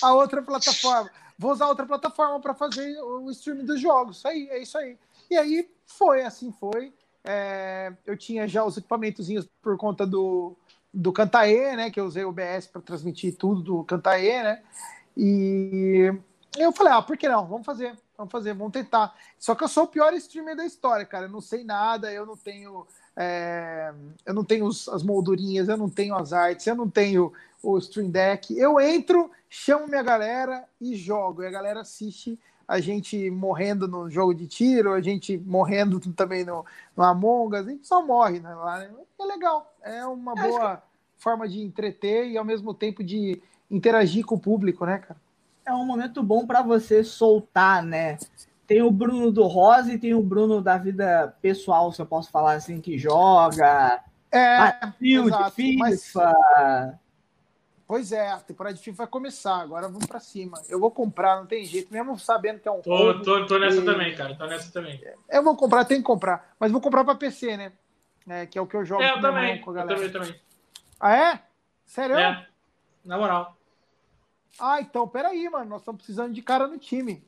A 0.01 0.15
outra 0.15 0.41
plataforma. 0.41 1.11
Vou 1.37 1.51
usar 1.51 1.67
outra 1.67 1.85
plataforma 1.85 2.39
para 2.39 2.55
fazer 2.55 2.97
o 3.03 3.29
streaming 3.33 3.65
dos 3.65 3.81
jogos. 3.81 4.19
Isso 4.19 4.29
aí, 4.29 4.49
é 4.51 4.63
isso 4.63 4.79
aí. 4.79 4.97
E 5.29 5.37
aí 5.37 5.69
foi, 5.85 6.23
assim 6.23 6.53
foi. 6.53 6.95
É, 7.27 7.93
eu 8.07 8.17
tinha 8.17 8.47
já 8.47 8.65
os 8.65 8.77
equipamentozinhos 8.77 9.49
por 9.61 9.77
conta 9.77 10.07
do, 10.07 10.57
do 10.93 11.13
Cantaê, 11.13 11.77
né? 11.77 11.91
Que 11.91 12.01
eu 12.01 12.07
usei 12.07 12.25
o 12.25 12.29
OBS 12.29 12.69
para 12.69 12.81
transmitir 12.81 13.37
tudo 13.37 13.61
do 13.63 13.85
Cantaê, 13.85 14.43
né? 14.43 14.63
E 15.17 16.13
eu 16.57 16.73
falei, 16.73 16.93
ah, 16.93 17.03
por 17.03 17.17
que 17.17 17.29
não? 17.29 17.47
Vamos 17.47 17.67
fazer, 17.67 17.97
vamos 18.17 18.31
fazer, 18.31 18.55
vamos 18.55 18.73
tentar. 18.73 19.15
Só 19.39 19.55
que 19.55 19.65
eu 19.65 19.69
sou 19.69 19.85
o 19.85 19.89
pior 19.89 20.13
streamer 20.15 20.57
da 20.57 20.65
história, 20.65 21.05
cara. 21.05 21.27
Eu 21.27 21.31
não 21.31 21.41
sei 21.41 21.65
nada, 21.65 22.13
eu 22.13 22.25
não 22.25 22.37
tenho 22.37 22.87
é, 23.17 23.95
eu 24.27 24.35
não 24.35 24.45
tenho 24.45 24.67
os, 24.67 24.89
as 24.89 25.03
moldurinhas, 25.03 25.69
eu 25.69 25.77
não 25.77 25.89
tenho 25.89 26.15
as 26.15 26.35
artes, 26.35 26.67
eu 26.67 26.75
não 26.75 26.89
tenho 26.89 27.33
o 27.63 27.79
Stream 27.79 28.11
Deck. 28.11 28.57
Eu 28.57 28.79
entro, 28.79 29.31
chamo 29.49 29.89
minha 29.89 30.03
galera 30.03 30.65
e 30.81 30.95
jogo. 30.95 31.43
E 31.43 31.47
a 31.47 31.51
galera 31.51 31.81
assiste 31.81 32.39
a 32.67 32.81
gente 32.81 33.31
morrendo 33.31 33.87
no 33.87 34.11
jogo 34.11 34.35
de 34.35 34.47
tiro, 34.47 34.93
a 34.93 35.01
gente 35.01 35.39
morrendo 35.39 36.01
também 36.15 36.45
no, 36.45 36.65
no 36.97 37.05
Among 37.05 37.57
Us. 37.57 37.67
A 37.67 37.71
gente 37.71 37.87
só 37.87 38.05
morre 38.05 38.41
né, 38.41 38.55
lá. 38.55 38.79
Né? 38.79 38.91
É 39.21 39.25
legal. 39.25 39.75
É 39.83 40.05
uma 40.05 40.35
boa 40.35 40.83
forma 41.17 41.49
de 41.49 41.61
entreter 41.61 42.29
e 42.29 42.37
ao 42.37 42.45
mesmo 42.45 42.75
tempo 42.75 43.03
de 43.03 43.41
interagir 43.71 44.25
com 44.25 44.35
o 44.35 44.41
público, 44.41 44.85
né, 44.85 44.99
cara? 44.99 45.21
É 45.65 45.73
um 45.73 45.85
momento 45.85 46.23
bom 46.23 46.47
para 46.47 46.63
você 46.63 47.03
soltar, 47.03 47.83
né? 47.83 48.19
tem 48.67 48.83
o 48.83 48.91
Bruno 48.91 49.31
do 49.31 49.47
Rosa 49.47 49.93
e 49.93 49.99
tem 49.99 50.13
o 50.13 50.23
Bruno 50.23 50.61
da 50.61 50.77
vida 50.77 51.35
pessoal, 51.41 51.93
se 51.93 52.03
eu 52.03 52.07
posso 52.07 52.31
falar 52.31 52.55
assim, 52.55 52.81
que 52.81 52.99
joga. 52.99 54.01
É, 54.31 54.73
exato, 55.01 55.55
FIFA. 55.55 55.79
Mas... 55.79 56.13
Pois 57.87 58.11
é, 58.11 58.29
a 58.29 58.39
temporada 58.39 58.75
de 58.75 58.83
FIFA 58.83 58.97
vai 58.97 59.07
começar, 59.07 59.61
agora 59.61 59.89
vamos 59.89 60.07
para 60.07 60.19
cima. 60.19 60.61
Eu 60.69 60.81
vou 60.81 60.91
comprar, 60.91 61.37
não 61.37 61.47
tem 61.47 61.65
jeito, 61.65 61.93
mesmo 61.93 62.19
sabendo 62.19 62.59
que 62.59 62.67
é 62.67 62.71
um. 62.71 62.81
Tô, 62.83 63.23
tô, 63.23 63.47
tô 63.47 63.59
nessa 63.59 63.81
e... 63.81 63.85
também, 63.85 64.15
cara, 64.15 64.35
tô 64.35 64.45
nessa 64.47 64.73
também. 64.73 65.01
Eu 65.29 65.43
vou 65.45 65.57
comprar, 65.57 65.85
tem 65.85 65.99
que 65.99 66.03
comprar, 66.03 66.55
mas 66.59 66.73
vou 66.73 66.81
comprar 66.81 67.05
para 67.05 67.15
PC, 67.15 67.57
né? 67.57 67.73
É, 68.29 68.45
que 68.45 68.59
é 68.59 68.61
o 68.61 68.67
que 68.67 68.75
eu 68.75 68.85
jogo 68.85 69.03
é, 69.03 69.13
eu 69.13 69.21
também, 69.21 69.61
com 69.61 69.71
a 69.71 69.75
galera. 69.75 70.01
Eu 70.01 70.13
também, 70.13 70.29
também. 70.29 70.43
Ah, 70.99 71.17
é? 71.17 71.43
Sério? 71.87 72.17
É, 72.17 72.45
na 73.05 73.17
moral. 73.17 73.57
Ah, 74.59 74.81
então, 74.81 75.07
peraí, 75.07 75.49
mano, 75.49 75.67
nós 75.67 75.81
estamos 75.81 76.01
precisando 76.01 76.33
de 76.33 76.43
cara 76.43 76.67
no 76.67 76.79
time. 76.79 77.23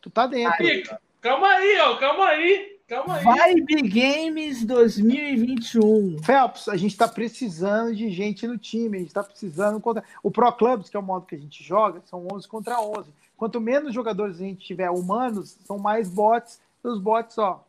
Tu 0.00 0.08
tá 0.08 0.26
dentro. 0.26 0.64
Aí, 0.64 0.84
calma 1.20 1.48
aí, 1.48 1.78
ó, 1.80 1.96
calma 1.98 2.28
aí. 2.28 2.77
Calma 2.88 3.16
aí. 3.16 3.54
Vibe 3.54 3.88
Games 3.88 4.64
2021. 4.64 6.22
Phelps, 6.22 6.68
a 6.68 6.76
gente 6.76 6.96
tá 6.96 7.06
precisando 7.06 7.94
de 7.94 8.08
gente 8.08 8.46
no 8.46 8.56
time. 8.56 8.96
A 8.96 9.00
gente 9.00 9.12
tá 9.12 9.22
precisando 9.22 9.78
contra. 9.78 10.02
O 10.22 10.30
Pro 10.30 10.50
Clubs, 10.52 10.88
que 10.88 10.96
é 10.96 11.00
o 11.00 11.02
modo 11.02 11.26
que 11.26 11.34
a 11.34 11.38
gente 11.38 11.62
joga, 11.62 12.00
são 12.06 12.26
11 12.32 12.48
contra 12.48 12.80
11. 12.80 13.10
Quanto 13.36 13.60
menos 13.60 13.92
jogadores 13.92 14.36
a 14.36 14.44
gente 14.44 14.64
tiver 14.64 14.90
humanos, 14.90 15.58
são 15.66 15.78
mais 15.78 16.08
bots. 16.08 16.60
E 16.82 16.88
os 16.88 16.98
bots, 16.98 17.36
ó, 17.36 17.62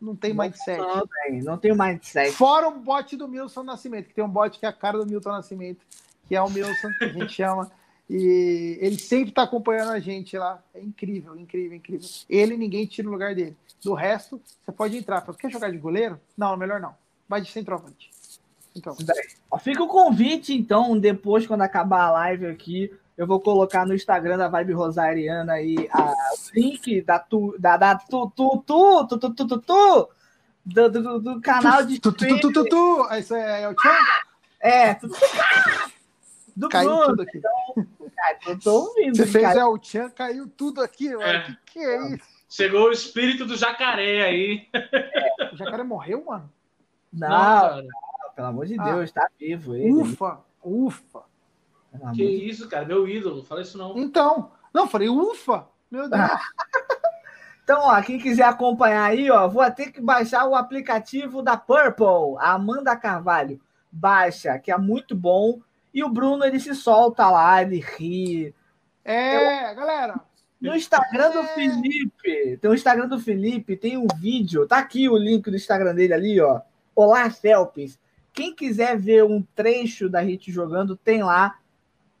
não 0.00 0.16
tem 0.16 0.34
não 0.34 0.44
mindset. 0.44 0.80
Não, 0.80 1.06
tem, 1.06 1.42
não 1.42 1.56
tem 1.56 1.72
mindset. 1.72 2.32
Fora 2.32 2.66
o 2.66 2.80
bot 2.80 3.16
do 3.16 3.28
Milton 3.28 3.62
Nascimento, 3.62 4.08
que 4.08 4.14
tem 4.14 4.24
um 4.24 4.28
bot 4.28 4.58
que 4.58 4.66
é 4.66 4.68
a 4.68 4.72
cara 4.72 4.98
do 4.98 5.06
Milton 5.06 5.30
Nascimento, 5.30 5.86
que 6.26 6.34
é 6.34 6.42
o 6.42 6.50
Milton, 6.50 6.92
que 6.98 7.04
a 7.04 7.12
gente 7.12 7.32
chama. 7.32 7.70
E 8.08 8.78
ele 8.80 8.98
sempre 8.98 9.28
está 9.28 9.42
acompanhando 9.42 9.90
a 9.90 10.00
gente 10.00 10.36
lá. 10.38 10.62
É 10.74 10.80
incrível, 10.80 11.36
incrível, 11.36 11.76
incrível. 11.76 12.08
Ele, 12.28 12.56
ninguém 12.56 12.86
tira 12.86 13.06
o 13.06 13.12
lugar 13.12 13.34
dele. 13.34 13.56
Do 13.84 13.92
resto, 13.92 14.40
você 14.64 14.72
pode 14.72 14.96
entrar. 14.96 15.20
Quer 15.34 15.50
jogar 15.50 15.70
de 15.70 15.78
goleiro? 15.78 16.18
Não, 16.36 16.56
melhor 16.56 16.80
não. 16.80 16.94
Vai 17.28 17.40
de 17.40 17.50
centroavante. 17.50 18.10
Então. 18.74 18.96
Fica 19.60 19.82
o 19.82 19.88
convite, 19.88 20.54
então, 20.54 20.98
depois, 20.98 21.46
quando 21.46 21.62
acabar 21.62 22.04
a 22.04 22.10
live 22.12 22.46
aqui, 22.46 22.90
eu 23.16 23.26
vou 23.26 23.40
colocar 23.40 23.84
no 23.84 23.94
Instagram 23.94 24.38
da 24.38 24.48
Vibe 24.48 24.72
Rosariana 24.72 25.54
aí 25.54 25.88
a, 25.92 26.12
o 26.12 26.14
link 26.54 27.02
da 27.02 27.18
tu, 27.18 27.56
da, 27.58 27.76
da 27.76 27.96
tu, 27.96 28.32
tu, 28.34 28.62
tu, 28.64 29.06
tu, 29.06 29.18
tu, 29.18 29.30
tu, 29.30 29.46
tu, 29.46 29.58
tu 29.58 30.08
do, 30.64 30.88
do, 30.90 31.20
do 31.20 31.40
canal 31.40 31.84
de 31.84 31.98
tu, 31.98 32.12
tu, 32.12 32.26
tu, 32.26 32.40
tu, 32.40 32.52
tu, 32.52 32.64
tu. 32.64 33.08
Isso 33.18 33.34
é 33.34 33.68
o 33.68 33.74
Tchan? 33.74 33.90
É, 34.60 34.98
do 36.54 36.68
caiu 36.68 37.06
Bruno. 37.06 37.26
Então, 37.34 37.86
cara, 38.18 38.38
eu 38.46 38.58
tô 38.58 38.72
ouvindo. 38.72 39.16
Você 39.16 39.26
fez 39.26 39.44
cara. 39.44 39.60
El 39.60 39.78
Chan, 39.82 40.10
caiu 40.10 40.48
tudo 40.48 40.82
aqui, 40.82 41.10
mano. 41.10 41.22
É. 41.22 41.42
Que 41.42 41.72
que 41.72 41.78
é 41.78 42.14
isso? 42.14 42.38
Chegou 42.48 42.88
o 42.88 42.92
espírito 42.92 43.44
do 43.44 43.56
jacaré 43.56 44.22
aí. 44.22 44.68
É. 44.72 45.50
O 45.52 45.56
jacaré 45.56 45.82
morreu, 45.82 46.24
mano? 46.24 46.50
Não, 47.12 47.28
não, 47.28 47.82
não 47.82 48.08
pelo 48.34 48.48
amor 48.48 48.66
de 48.66 48.78
ah. 48.78 48.84
Deus, 48.84 49.10
tá 49.10 49.28
vivo. 49.38 49.74
Ele. 49.74 49.92
Ufa, 49.92 50.40
ufa. 50.62 51.24
Que 52.14 52.24
isso, 52.24 52.68
cara, 52.68 52.84
meu 52.84 53.08
ídolo, 53.08 53.42
fala 53.42 53.62
isso 53.62 53.76
não. 53.76 53.98
Então, 53.98 54.52
não, 54.72 54.86
falei 54.86 55.08
ufa, 55.08 55.66
meu 55.90 56.08
Deus. 56.08 56.22
Então, 57.68 57.82
ó, 57.82 58.00
quem 58.00 58.18
quiser 58.18 58.44
acompanhar 58.44 59.04
aí, 59.04 59.30
ó, 59.30 59.46
vou 59.46 59.70
ter 59.70 59.92
que 59.92 60.00
baixar 60.00 60.46
o 60.46 60.54
aplicativo 60.54 61.42
da 61.42 61.54
Purple, 61.54 62.38
a 62.38 62.52
Amanda 62.52 62.96
Carvalho. 62.96 63.60
Baixa, 63.92 64.58
que 64.58 64.72
é 64.72 64.78
muito 64.78 65.14
bom. 65.14 65.60
E 65.92 66.04
o 66.04 66.08
Bruno, 66.08 66.44
ele 66.44 66.60
se 66.60 66.74
solta 66.74 67.30
lá, 67.30 67.62
ele 67.62 67.80
ri. 67.80 68.54
É, 69.04 69.70
Eu... 69.70 69.76
galera. 69.76 70.20
No 70.60 70.74
Instagram 70.74 71.30
do 71.30 71.38
é. 71.38 71.46
Felipe, 71.54 72.58
tem 72.60 72.70
o 72.70 72.74
Instagram 72.74 73.06
do 73.06 73.20
Felipe, 73.20 73.76
tem 73.76 73.96
um 73.96 74.08
vídeo, 74.20 74.66
tá 74.66 74.78
aqui 74.78 75.08
o 75.08 75.16
link 75.16 75.48
do 75.48 75.56
Instagram 75.56 75.94
dele 75.94 76.12
ali, 76.12 76.40
ó. 76.40 76.60
Olá, 76.96 77.30
Felps. 77.30 77.98
Quem 78.32 78.54
quiser 78.54 78.96
ver 78.98 79.24
um 79.24 79.42
trecho 79.54 80.08
da 80.08 80.20
Hit 80.20 80.50
jogando, 80.50 80.96
tem 80.96 81.22
lá. 81.22 81.56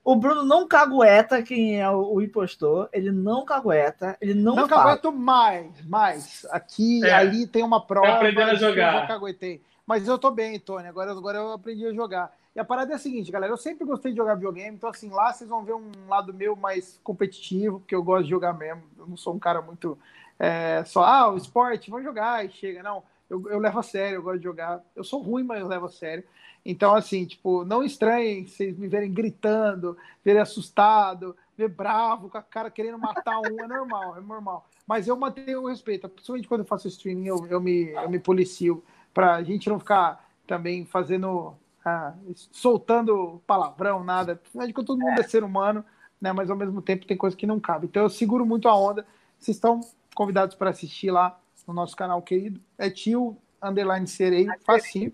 O 0.04 0.16
Bruno 0.16 0.42
não 0.42 0.66
cagueta 0.66 1.42
quem 1.42 1.80
é 1.80 1.90
o, 1.90 2.20
impostor. 2.20 2.88
Ele 2.92 3.10
não 3.10 3.44
cagueta. 3.44 4.16
Ele 4.20 4.34
não 4.34 4.56
Não 4.56 4.68
fala. 4.68 4.84
cagueto 4.84 5.12
mais, 5.12 5.84
mais. 5.84 6.46
Aqui, 6.50 7.04
é. 7.04 7.12
ali 7.12 7.46
tem 7.46 7.62
uma 7.62 7.84
prova. 7.84 8.06
Tá 8.06 8.14
aprendendo 8.14 8.50
a 8.50 8.54
jogar. 8.54 9.02
Eu 9.02 9.06
caguetei. 9.08 9.60
Mas 9.86 10.08
eu 10.08 10.18
tô 10.18 10.30
bem, 10.30 10.58
Tony. 10.58 10.86
Agora, 10.86 11.10
agora 11.10 11.38
eu 11.38 11.52
aprendi 11.52 11.86
a 11.86 11.92
jogar. 11.92 12.32
E 12.58 12.60
a 12.60 12.64
parada 12.64 12.92
é 12.92 12.96
a 12.96 12.98
seguinte, 12.98 13.30
galera. 13.30 13.52
Eu 13.52 13.56
sempre 13.56 13.86
gostei 13.86 14.10
de 14.10 14.16
jogar 14.16 14.34
videogame. 14.34 14.76
Então, 14.76 14.90
assim, 14.90 15.08
lá 15.10 15.32
vocês 15.32 15.48
vão 15.48 15.62
ver 15.62 15.74
um 15.74 15.92
lado 16.08 16.34
meu 16.34 16.56
mais 16.56 16.98
competitivo, 17.04 17.78
porque 17.78 17.94
eu 17.94 18.02
gosto 18.02 18.24
de 18.24 18.30
jogar 18.30 18.52
mesmo. 18.52 18.82
Eu 18.98 19.06
não 19.06 19.16
sou 19.16 19.32
um 19.32 19.38
cara 19.38 19.62
muito 19.62 19.96
é, 20.36 20.82
só, 20.84 21.04
ah, 21.04 21.32
o 21.32 21.36
esporte, 21.36 21.88
vamos 21.88 22.04
jogar 22.04 22.44
e 22.44 22.50
chega. 22.50 22.82
Não, 22.82 23.04
eu, 23.30 23.48
eu 23.48 23.60
levo 23.60 23.78
a 23.78 23.82
sério, 23.84 24.16
eu 24.16 24.22
gosto 24.24 24.38
de 24.38 24.44
jogar. 24.44 24.82
Eu 24.96 25.04
sou 25.04 25.22
ruim, 25.22 25.44
mas 25.44 25.60
eu 25.60 25.68
levo 25.68 25.86
a 25.86 25.88
sério. 25.88 26.24
Então, 26.64 26.96
assim, 26.96 27.24
tipo, 27.26 27.64
não 27.64 27.84
estranhem 27.84 28.44
vocês 28.44 28.76
me 28.76 28.88
verem 28.88 29.12
gritando, 29.12 29.96
verem 30.24 30.42
assustado, 30.42 31.36
ver 31.56 31.68
bravo, 31.68 32.28
com 32.28 32.38
a 32.38 32.42
cara 32.42 32.72
querendo 32.72 32.98
matar 32.98 33.38
um, 33.38 33.62
é 33.62 33.68
normal, 33.68 34.16
é 34.16 34.20
normal. 34.20 34.68
Mas 34.84 35.06
eu 35.06 35.16
mantenho 35.16 35.62
o 35.62 35.68
respeito, 35.68 36.08
principalmente 36.08 36.48
quando 36.48 36.62
eu 36.62 36.66
faço 36.66 36.88
streaming, 36.88 37.28
eu, 37.28 37.46
eu, 37.46 37.60
me, 37.60 37.90
eu 37.90 38.10
me 38.10 38.18
policio, 38.18 38.82
pra 39.14 39.44
gente 39.44 39.68
não 39.68 39.78
ficar 39.78 40.28
também 40.44 40.84
fazendo, 40.84 41.54
ah, 41.84 42.14
soltando 42.52 43.40
palavrão, 43.46 44.04
nada. 44.04 44.40
Afinal 44.44 44.66
de 44.66 44.72
todo 44.72 44.98
mundo 44.98 45.20
é 45.20 45.22
ser 45.22 45.44
humano, 45.44 45.84
né? 46.20 46.32
Mas 46.32 46.50
ao 46.50 46.56
mesmo 46.56 46.82
tempo 46.82 47.06
tem 47.06 47.16
coisa 47.16 47.36
que 47.36 47.46
não 47.46 47.60
cabe. 47.60 47.86
Então 47.86 48.02
eu 48.02 48.10
seguro 48.10 48.44
muito 48.44 48.68
a 48.68 48.74
onda. 48.74 49.06
Vocês 49.38 49.56
estão 49.56 49.80
convidados 50.14 50.54
para 50.54 50.70
assistir 50.70 51.10
lá 51.10 51.38
no 51.66 51.74
nosso 51.74 51.96
canal 51.96 52.20
querido. 52.22 52.60
É 52.76 52.90
tio 52.90 53.36
underline 53.62 54.06
serei, 54.06 54.46
facinho 54.64 55.12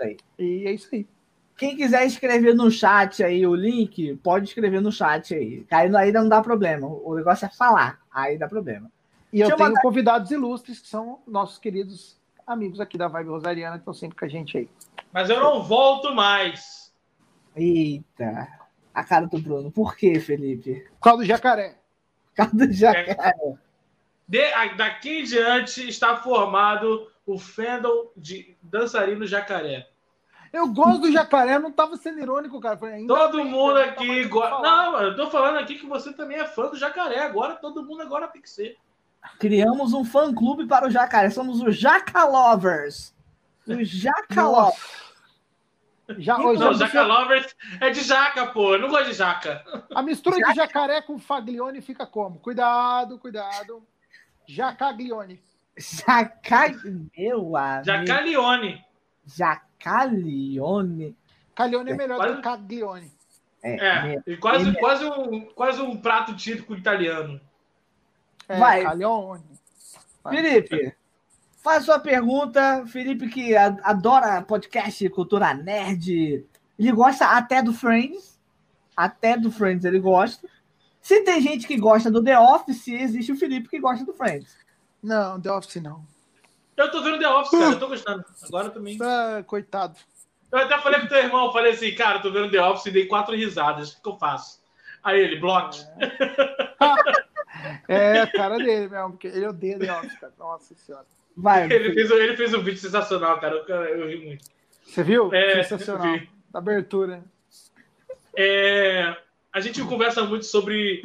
aí. 0.00 0.16
E 0.38 0.66
é 0.66 0.72
isso 0.72 0.88
aí. 0.92 1.06
Quem 1.56 1.74
quiser 1.74 2.04
escrever 2.06 2.54
no 2.54 2.70
chat 2.70 3.24
aí 3.24 3.46
o 3.46 3.54
link, 3.54 4.14
pode 4.22 4.48
escrever 4.48 4.80
no 4.80 4.92
chat 4.92 5.34
aí. 5.34 5.64
Caindo 5.64 5.96
aí 5.96 6.12
não 6.12 6.28
dá 6.28 6.42
problema. 6.42 6.86
O 6.86 7.14
negócio 7.14 7.46
é 7.46 7.48
falar, 7.48 7.98
aí 8.12 8.36
dá 8.36 8.46
problema. 8.46 8.90
E 9.32 9.38
Deixa 9.38 9.52
eu 9.52 9.56
tenho 9.56 9.68
mandar... 9.70 9.80
convidados 9.80 10.30
ilustres, 10.30 10.80
que 10.80 10.88
são 10.88 11.20
nossos 11.26 11.58
queridos 11.58 12.16
amigos 12.46 12.78
aqui 12.78 12.98
da 12.98 13.08
Vibe 13.08 13.30
Rosariana, 13.30 13.76
que 13.76 13.80
estão 13.80 13.94
sempre 13.94 14.18
com 14.18 14.24
a 14.24 14.28
gente 14.28 14.58
aí. 14.58 14.68
Mas 15.12 15.30
eu 15.30 15.40
não 15.40 15.62
volto 15.62 16.14
mais. 16.14 16.92
Eita. 17.54 18.48
A 18.92 19.04
cara 19.04 19.26
do 19.26 19.38
Bruno. 19.38 19.70
Por 19.70 19.96
quê, 19.96 20.18
Felipe? 20.20 20.86
Por 20.92 21.00
causa 21.00 21.18
do 21.22 21.26
jacaré. 21.26 21.78
Por 22.28 22.34
causa 22.34 22.56
do 22.56 22.72
jacaré. 22.72 23.16
É. 23.18 23.54
De, 24.28 24.74
daqui 24.76 25.20
em 25.20 25.24
diante 25.24 25.88
está 25.88 26.16
formado 26.16 27.10
o 27.24 27.38
fandom 27.38 28.10
de 28.16 28.56
dançarino 28.62 29.26
jacaré. 29.26 29.88
Eu 30.52 30.68
gosto 30.68 31.02
do 31.02 31.12
jacaré, 31.12 31.58
não 31.58 31.70
estava 31.70 31.96
sendo 31.96 32.20
irônico, 32.20 32.60
cara. 32.60 32.76
Falei, 32.76 33.06
todo 33.06 33.44
mundo 33.44 33.76
aqui 33.76 34.24
gosta. 34.24 34.60
Não, 34.60 35.02
eu 35.02 35.16
tô 35.16 35.30
falando 35.30 35.58
aqui 35.58 35.74
que 35.74 35.86
você 35.86 36.12
também 36.12 36.38
é 36.38 36.46
fã 36.46 36.68
do 36.68 36.76
jacaré. 36.76 37.20
Agora 37.20 37.56
todo 37.56 37.84
mundo 37.84 38.02
agora 38.02 38.28
tem 38.28 38.40
que 38.40 38.48
ser. 38.48 38.76
Criamos 39.38 39.92
um 39.92 40.04
fã 40.04 40.32
clube 40.34 40.66
para 40.66 40.86
o 40.86 40.90
jacaré. 40.90 41.30
Somos 41.30 41.60
os 41.60 41.76
Jacalovers. 41.76 43.14
Os 43.66 43.88
Jacalovers. 43.88 45.06
Já, 46.18 46.38
não, 46.38 46.56
já 46.56 46.72
Jaca 46.72 47.02
Lovers 47.02 47.56
é 47.80 47.90
de 47.90 48.00
jaca, 48.00 48.46
pô. 48.46 48.74
Eu 48.74 48.80
não 48.80 48.88
gosto 48.88 49.06
de 49.06 49.12
jaca. 49.12 49.64
A 49.92 50.02
mistura 50.02 50.38
jaca. 50.38 50.50
de 50.50 50.56
jacaré 50.56 51.02
com 51.02 51.18
faglione 51.18 51.80
fica 51.80 52.06
como? 52.06 52.38
Cuidado, 52.38 53.18
cuidado. 53.18 53.82
Jacaglione. 54.46 55.42
Jaca... 55.76 56.68
Meu 57.16 57.56
amigo. 57.56 57.84
Jacalione. 57.84 58.84
Jacalione. 59.26 61.16
Calione 61.54 61.90
é 61.90 61.96
melhor 61.96 62.16
quase... 62.18 62.30
do 62.30 62.36
que 62.36 62.42
Caglione. 62.42 63.12
É, 63.62 63.74
é 64.14 64.22
e 64.26 64.36
quase, 64.36 64.70
é... 64.70 64.74
quase, 64.74 65.04
um, 65.04 65.40
quase 65.46 65.82
um 65.82 65.96
prato 65.96 66.36
típico 66.36 66.76
italiano. 66.76 67.40
É, 68.48 68.58
Vai. 68.58 68.84
Caglione. 68.84 69.44
Felipe, 70.28 70.95
faz 71.66 71.84
sua 71.84 71.98
pergunta. 71.98 72.86
Felipe 72.86 73.28
que 73.28 73.56
adora 73.56 74.40
podcast 74.40 75.08
Cultura 75.10 75.52
Nerd. 75.52 76.46
Ele 76.78 76.92
gosta 76.92 77.26
até 77.26 77.60
do 77.60 77.72
Friends. 77.72 78.38
Até 78.96 79.36
do 79.36 79.50
Friends 79.50 79.84
ele 79.84 79.98
gosta. 79.98 80.48
Se 81.02 81.24
tem 81.24 81.40
gente 81.40 81.66
que 81.66 81.76
gosta 81.76 82.08
do 82.08 82.22
The 82.22 82.38
Office, 82.38 82.86
existe 82.86 83.32
o 83.32 83.36
Felipe 83.36 83.68
que 83.68 83.80
gosta 83.80 84.04
do 84.04 84.12
Friends. 84.12 84.56
Não, 85.02 85.40
The 85.40 85.50
Office 85.50 85.82
não. 85.82 86.04
Eu 86.76 86.88
tô 86.88 87.02
vendo 87.02 87.18
The 87.18 87.28
Office, 87.28 87.50
cara, 87.50 87.72
eu 87.72 87.78
tô 87.80 87.88
gostando. 87.88 88.24
Agora 88.44 88.70
também. 88.70 88.96
Ah, 89.02 89.42
coitado. 89.44 89.98
Eu 90.52 90.60
até 90.60 90.78
falei 90.78 91.00
pro 91.00 91.08
teu 91.08 91.18
irmão, 91.18 91.52
falei 91.52 91.72
assim, 91.72 91.92
cara, 91.96 92.20
tô 92.20 92.30
vendo 92.30 92.50
The 92.50 92.62
Office 92.62 92.86
e 92.86 92.90
dei 92.92 93.06
quatro 93.06 93.34
risadas. 93.34 93.92
O 93.92 94.02
que, 94.02 94.08
eu 94.08 94.16
faço? 94.16 94.60
Aí 95.02 95.20
ele, 95.20 95.40
block. 95.40 95.76
É, 97.88 98.20
a 98.20 98.30
cara 98.30 98.58
dele 98.58 98.86
mesmo, 98.86 99.12
porque 99.12 99.28
ele 99.28 99.46
odeia 99.46 99.78
The 99.78 99.92
Office, 99.92 100.18
cara. 100.18 100.32
Nossa 100.38 100.74
senhora. 100.74 101.06
Vai. 101.36 101.66
Ele 101.70 101.92
fez, 101.92 102.10
ele 102.10 102.36
fez 102.36 102.54
um 102.54 102.62
vídeo 102.62 102.78
sensacional, 102.78 103.38
cara. 103.38 103.56
Eu, 103.68 103.74
eu 103.74 104.08
ri 104.08 104.24
muito. 104.24 104.44
Você 104.84 105.02
viu? 105.02 105.32
É, 105.34 105.62
sensacional. 105.62 106.18
Abertura. 106.54 107.22
É, 108.34 109.14
a 109.52 109.60
gente 109.60 109.82
conversa 109.82 110.22
muito 110.24 110.46
sobre 110.46 111.02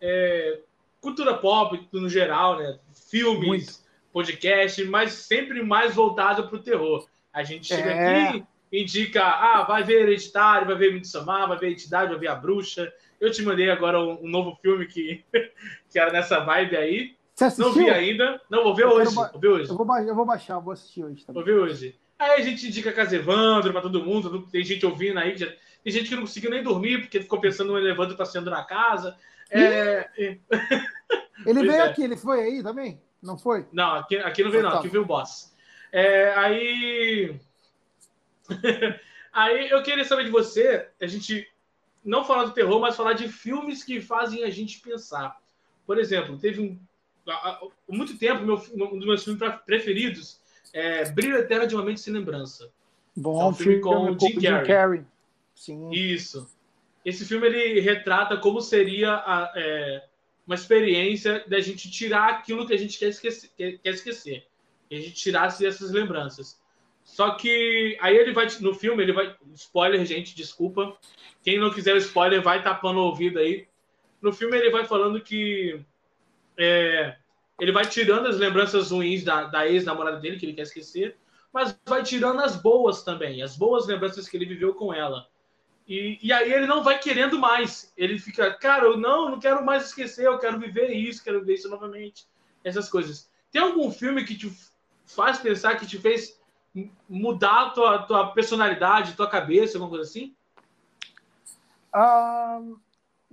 é, 0.00 0.58
cultura 1.00 1.34
pop 1.34 1.88
no 1.92 2.08
geral, 2.08 2.58
né? 2.58 2.78
Filmes, 3.10 3.46
muito. 3.46 3.72
podcast, 4.12 4.82
mas 4.84 5.12
sempre 5.12 5.62
mais 5.62 5.94
voltado 5.94 6.48
para 6.48 6.56
o 6.56 6.62
terror. 6.62 7.06
A 7.32 7.44
gente 7.44 7.66
chega 7.66 7.90
é. 7.90 8.28
aqui, 8.28 8.44
indica, 8.72 9.24
ah, 9.24 9.62
vai 9.62 9.84
ver 9.84 10.02
Hereditário, 10.02 10.66
vai 10.66 10.76
ver 10.76 10.92
Midsommar, 10.92 11.48
vai 11.48 11.58
ver 11.58 11.66
a 11.66 11.70
Entidade, 11.70 12.10
vai 12.10 12.18
ver 12.18 12.28
A 12.28 12.34
Bruxa. 12.34 12.92
Eu 13.20 13.30
te 13.30 13.42
mandei 13.42 13.70
agora 13.70 14.00
um, 14.00 14.24
um 14.24 14.28
novo 14.28 14.56
filme 14.62 14.86
que, 14.86 15.24
que 15.90 15.98
era 15.98 16.12
nessa 16.12 16.40
vibe 16.40 16.76
aí. 16.76 17.16
Não 17.58 17.72
vi 17.72 17.90
ainda. 17.90 18.40
Não, 18.50 18.62
vou 18.62 18.74
ver 18.74 18.84
eu 18.84 18.90
hoje. 18.90 19.14
Vou 19.14 19.40
ver 19.40 19.48
hoje. 19.48 19.70
Eu 19.70 19.76
vou, 19.76 19.98
eu 19.98 20.14
vou 20.14 20.26
baixar, 20.26 20.58
vou 20.58 20.72
assistir 20.72 21.04
hoje 21.04 21.24
também. 21.24 21.42
Vou 21.42 21.44
ver 21.44 21.60
hoje. 21.60 21.98
Aí 22.18 22.40
a 22.40 22.44
gente 22.44 22.66
indica 22.66 22.92
Casevandro 22.92 23.72
para 23.72 23.80
todo 23.80 24.04
mundo. 24.04 24.46
Tem 24.50 24.62
gente 24.62 24.84
ouvindo 24.84 25.18
aí 25.18 25.36
já 25.36 25.46
tem 25.82 25.92
gente 25.92 26.08
que 26.08 26.14
não 26.14 26.22
conseguiu 26.22 26.50
nem 26.50 26.62
dormir 26.62 27.00
porque 27.00 27.20
ficou 27.20 27.40
pensando 27.40 27.72
no 27.72 27.78
elevador 27.78 28.16
passeando 28.16 28.50
na 28.50 28.62
casa. 28.64 29.16
É... 29.50 30.08
Ele 31.46 31.60
veio 31.62 31.72
é. 31.72 31.80
aqui, 31.82 32.02
ele 32.02 32.18
foi 32.18 32.42
aí 32.42 32.62
também? 32.62 33.00
Não 33.22 33.38
foi? 33.38 33.66
Não, 33.72 33.94
aqui, 33.94 34.18
aqui 34.18 34.44
não 34.44 34.50
veio, 34.50 34.62
não. 34.62 34.78
Aqui 34.78 34.88
veio 34.88 35.04
o 35.04 35.06
boss. 35.06 35.54
É, 35.90 36.34
aí. 36.34 37.40
aí 39.32 39.70
eu 39.70 39.82
queria 39.82 40.04
saber 40.04 40.24
de 40.24 40.30
você, 40.30 40.86
a 41.00 41.06
gente 41.06 41.50
não 42.04 42.26
falar 42.26 42.44
do 42.44 42.52
terror, 42.52 42.78
mas 42.78 42.94
falar 42.94 43.14
de 43.14 43.26
filmes 43.26 43.82
que 43.82 44.02
fazem 44.02 44.44
a 44.44 44.50
gente 44.50 44.80
pensar. 44.80 45.40
Por 45.86 45.98
exemplo, 45.98 46.38
teve 46.38 46.60
um. 46.60 46.78
Há 47.34 47.60
muito 47.88 48.18
tempo, 48.18 48.44
meu, 48.44 48.56
um 48.74 48.98
dos 48.98 49.06
meus 49.06 49.24
filmes 49.24 49.42
preferidos 49.64 50.40
é 50.72 51.10
Brilho 51.10 51.36
Eterno 51.36 51.66
de 51.66 51.74
uma 51.74 51.84
Mente 51.84 52.00
Sem 52.00 52.12
Lembrança. 52.12 52.70
Bom, 53.16 53.40
é 53.40 53.44
um 53.46 53.54
filme 53.54 53.80
com 53.80 54.18
Jim 54.18 54.40
Carrey. 54.40 54.60
Jim 54.60 54.66
Carrey. 54.66 55.04
Sim. 55.54 55.90
Isso. 55.90 56.48
Esse 57.04 57.24
filme 57.24 57.46
ele 57.46 57.80
retrata 57.80 58.36
como 58.36 58.60
seria 58.60 59.14
a, 59.14 59.52
é, 59.56 60.04
uma 60.46 60.54
experiência 60.54 61.44
da 61.46 61.60
gente 61.60 61.90
tirar 61.90 62.30
aquilo 62.30 62.66
que 62.66 62.74
a 62.74 62.78
gente 62.78 62.98
quer 62.98 63.08
esquecer, 63.08 63.50
quer, 63.56 63.78
quer 63.78 63.90
esquecer. 63.90 64.46
Que 64.88 64.96
a 64.96 65.00
gente 65.00 65.14
tirasse 65.14 65.66
essas 65.66 65.90
lembranças. 65.90 66.60
Só 67.04 67.30
que 67.32 67.96
aí 68.00 68.16
ele 68.16 68.32
vai 68.32 68.46
no 68.60 68.74
filme, 68.74 69.02
ele 69.02 69.12
vai 69.12 69.34
spoiler, 69.54 70.04
gente, 70.04 70.34
desculpa. 70.34 70.96
Quem 71.42 71.58
não 71.58 71.72
quiser 71.72 71.96
spoiler 71.96 72.42
vai 72.42 72.62
tapando 72.62 73.00
o 73.00 73.04
ouvido 73.04 73.38
aí. 73.38 73.66
No 74.20 74.32
filme 74.32 74.56
ele 74.56 74.70
vai 74.70 74.84
falando 74.84 75.20
que 75.20 75.80
é, 76.56 77.16
ele 77.60 77.72
vai 77.72 77.84
tirando 77.86 78.26
as 78.26 78.38
lembranças 78.38 78.90
ruins 78.90 79.22
da, 79.22 79.44
da 79.44 79.68
ex-namorada 79.68 80.18
dele 80.18 80.38
que 80.38 80.46
ele 80.46 80.54
quer 80.54 80.62
esquecer, 80.62 81.16
mas 81.52 81.78
vai 81.86 82.02
tirando 82.02 82.40
as 82.40 82.56
boas 82.56 83.02
também, 83.02 83.42
as 83.42 83.56
boas 83.56 83.86
lembranças 83.86 84.28
que 84.28 84.36
ele 84.36 84.46
viveu 84.46 84.74
com 84.74 84.94
ela. 84.94 85.28
E, 85.86 86.18
e 86.22 86.32
aí 86.32 86.52
ele 86.52 86.66
não 86.66 86.82
vai 86.82 86.98
querendo 86.98 87.38
mais. 87.38 87.92
Ele 87.96 88.18
fica, 88.18 88.54
cara, 88.54 88.84
eu 88.84 88.96
não, 88.96 89.30
não 89.30 89.40
quero 89.40 89.64
mais 89.64 89.86
esquecer, 89.86 90.26
eu 90.26 90.38
quero 90.38 90.58
viver 90.58 90.90
isso, 90.90 91.22
quero 91.22 91.40
viver 91.40 91.54
isso 91.54 91.68
novamente. 91.68 92.26
Essas 92.64 92.88
coisas. 92.88 93.28
Tem 93.50 93.60
algum 93.60 93.90
filme 93.90 94.24
que 94.24 94.36
te 94.36 94.52
faz 95.04 95.38
pensar, 95.38 95.76
que 95.76 95.86
te 95.86 95.98
fez 95.98 96.40
mudar 97.08 97.66
a 97.66 97.70
tua, 97.70 98.02
tua 98.04 98.32
personalidade, 98.32 99.16
tua 99.16 99.28
cabeça, 99.28 99.76
alguma 99.76 99.90
coisa 99.90 100.08
assim? 100.08 100.34
Uh, 101.92 102.78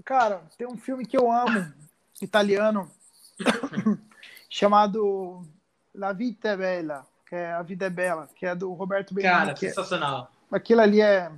cara, 0.03 0.41
tem 0.57 0.67
um 0.67 0.77
filme 0.77 1.05
que 1.05 1.15
eu 1.15 1.31
amo, 1.31 1.71
italiano, 2.19 2.91
chamado 4.49 5.41
La 5.93 6.13
Vita 6.13 6.49
é 6.49 6.57
Bella, 6.57 7.05
que 7.27 7.35
é 7.35 7.53
A 7.53 7.61
Vida 7.61 7.85
é 7.85 7.89
Bela, 7.89 8.29
que 8.35 8.45
é 8.45 8.55
do 8.55 8.71
Roberto 8.73 9.13
Benigni. 9.13 9.37
Cara, 9.37 9.51
é 9.51 9.55
sensacional. 9.55 10.31
É... 10.51 10.55
Aquilo 10.55 10.81
ali 10.81 11.01
é. 11.01 11.31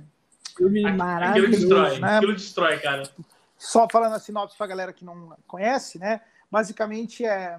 Filme 0.56 0.82
maravilhoso. 0.92 1.46
Aquilo 1.46 1.56
destrói, 1.56 2.00
né? 2.00 2.16
aquilo 2.16 2.34
destrói, 2.34 2.78
cara. 2.78 3.02
Só 3.56 3.86
falando 3.90 4.14
a 4.14 4.18
sinopse 4.18 4.56
pra 4.56 4.66
galera 4.66 4.92
que 4.92 5.04
não 5.04 5.36
conhece, 5.46 5.98
né? 5.98 6.20
Basicamente 6.50 7.24
é 7.24 7.58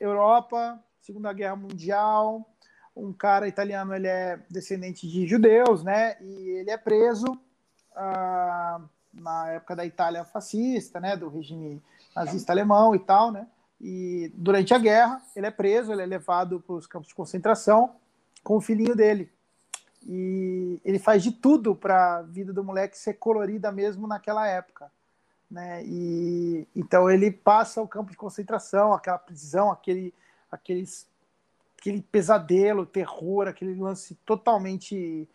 Europa, 0.00 0.78
Segunda 1.00 1.32
Guerra 1.32 1.56
Mundial, 1.56 2.44
um 2.96 3.12
cara 3.12 3.46
italiano, 3.46 3.94
ele 3.94 4.08
é 4.08 4.40
descendente 4.50 5.06
de 5.06 5.26
judeus, 5.26 5.82
né? 5.84 6.16
E 6.20 6.48
ele 6.60 6.70
é 6.70 6.76
preso 6.76 7.26
ah, 7.94 8.80
na 9.12 9.50
época 9.50 9.76
da 9.76 9.84
Itália 9.84 10.24
fascista, 10.24 10.98
né? 10.98 11.16
Do 11.16 11.28
regime 11.28 11.82
nazista 12.14 12.52
alemão 12.52 12.94
e 12.94 12.98
tal, 12.98 13.30
né? 13.30 13.46
E 13.80 14.32
durante 14.34 14.72
a 14.72 14.78
guerra, 14.78 15.20
ele 15.34 15.46
é 15.46 15.50
preso, 15.50 15.92
ele 15.92 16.02
é 16.02 16.06
levado 16.06 16.60
para 16.60 16.74
os 16.74 16.86
campos 16.86 17.08
de 17.08 17.14
concentração 17.14 17.96
com 18.42 18.56
o 18.56 18.60
filhinho 18.60 18.96
dele. 18.96 19.30
E 20.08 20.80
ele 20.84 20.98
faz 20.98 21.22
de 21.22 21.32
tudo 21.32 21.74
para 21.74 22.18
a 22.18 22.22
vida 22.22 22.52
do 22.52 22.62
moleque 22.62 22.96
ser 22.96 23.14
colorida 23.14 23.72
mesmo 23.72 24.06
naquela 24.06 24.46
época. 24.46 24.90
Né? 25.50 25.84
E 25.84 26.66
então 26.74 27.10
ele 27.10 27.30
passa 27.30 27.82
o 27.82 27.88
campo 27.88 28.10
de 28.10 28.16
concentração, 28.16 28.92
aquela 28.92 29.18
prisão, 29.18 29.70
aquele, 29.70 30.14
aqueles, 30.50 31.08
aquele 31.78 32.00
pesadelo, 32.02 32.86
terror, 32.86 33.48
aquele 33.48 33.74
lance 33.74 34.14
totalmente 34.24 35.28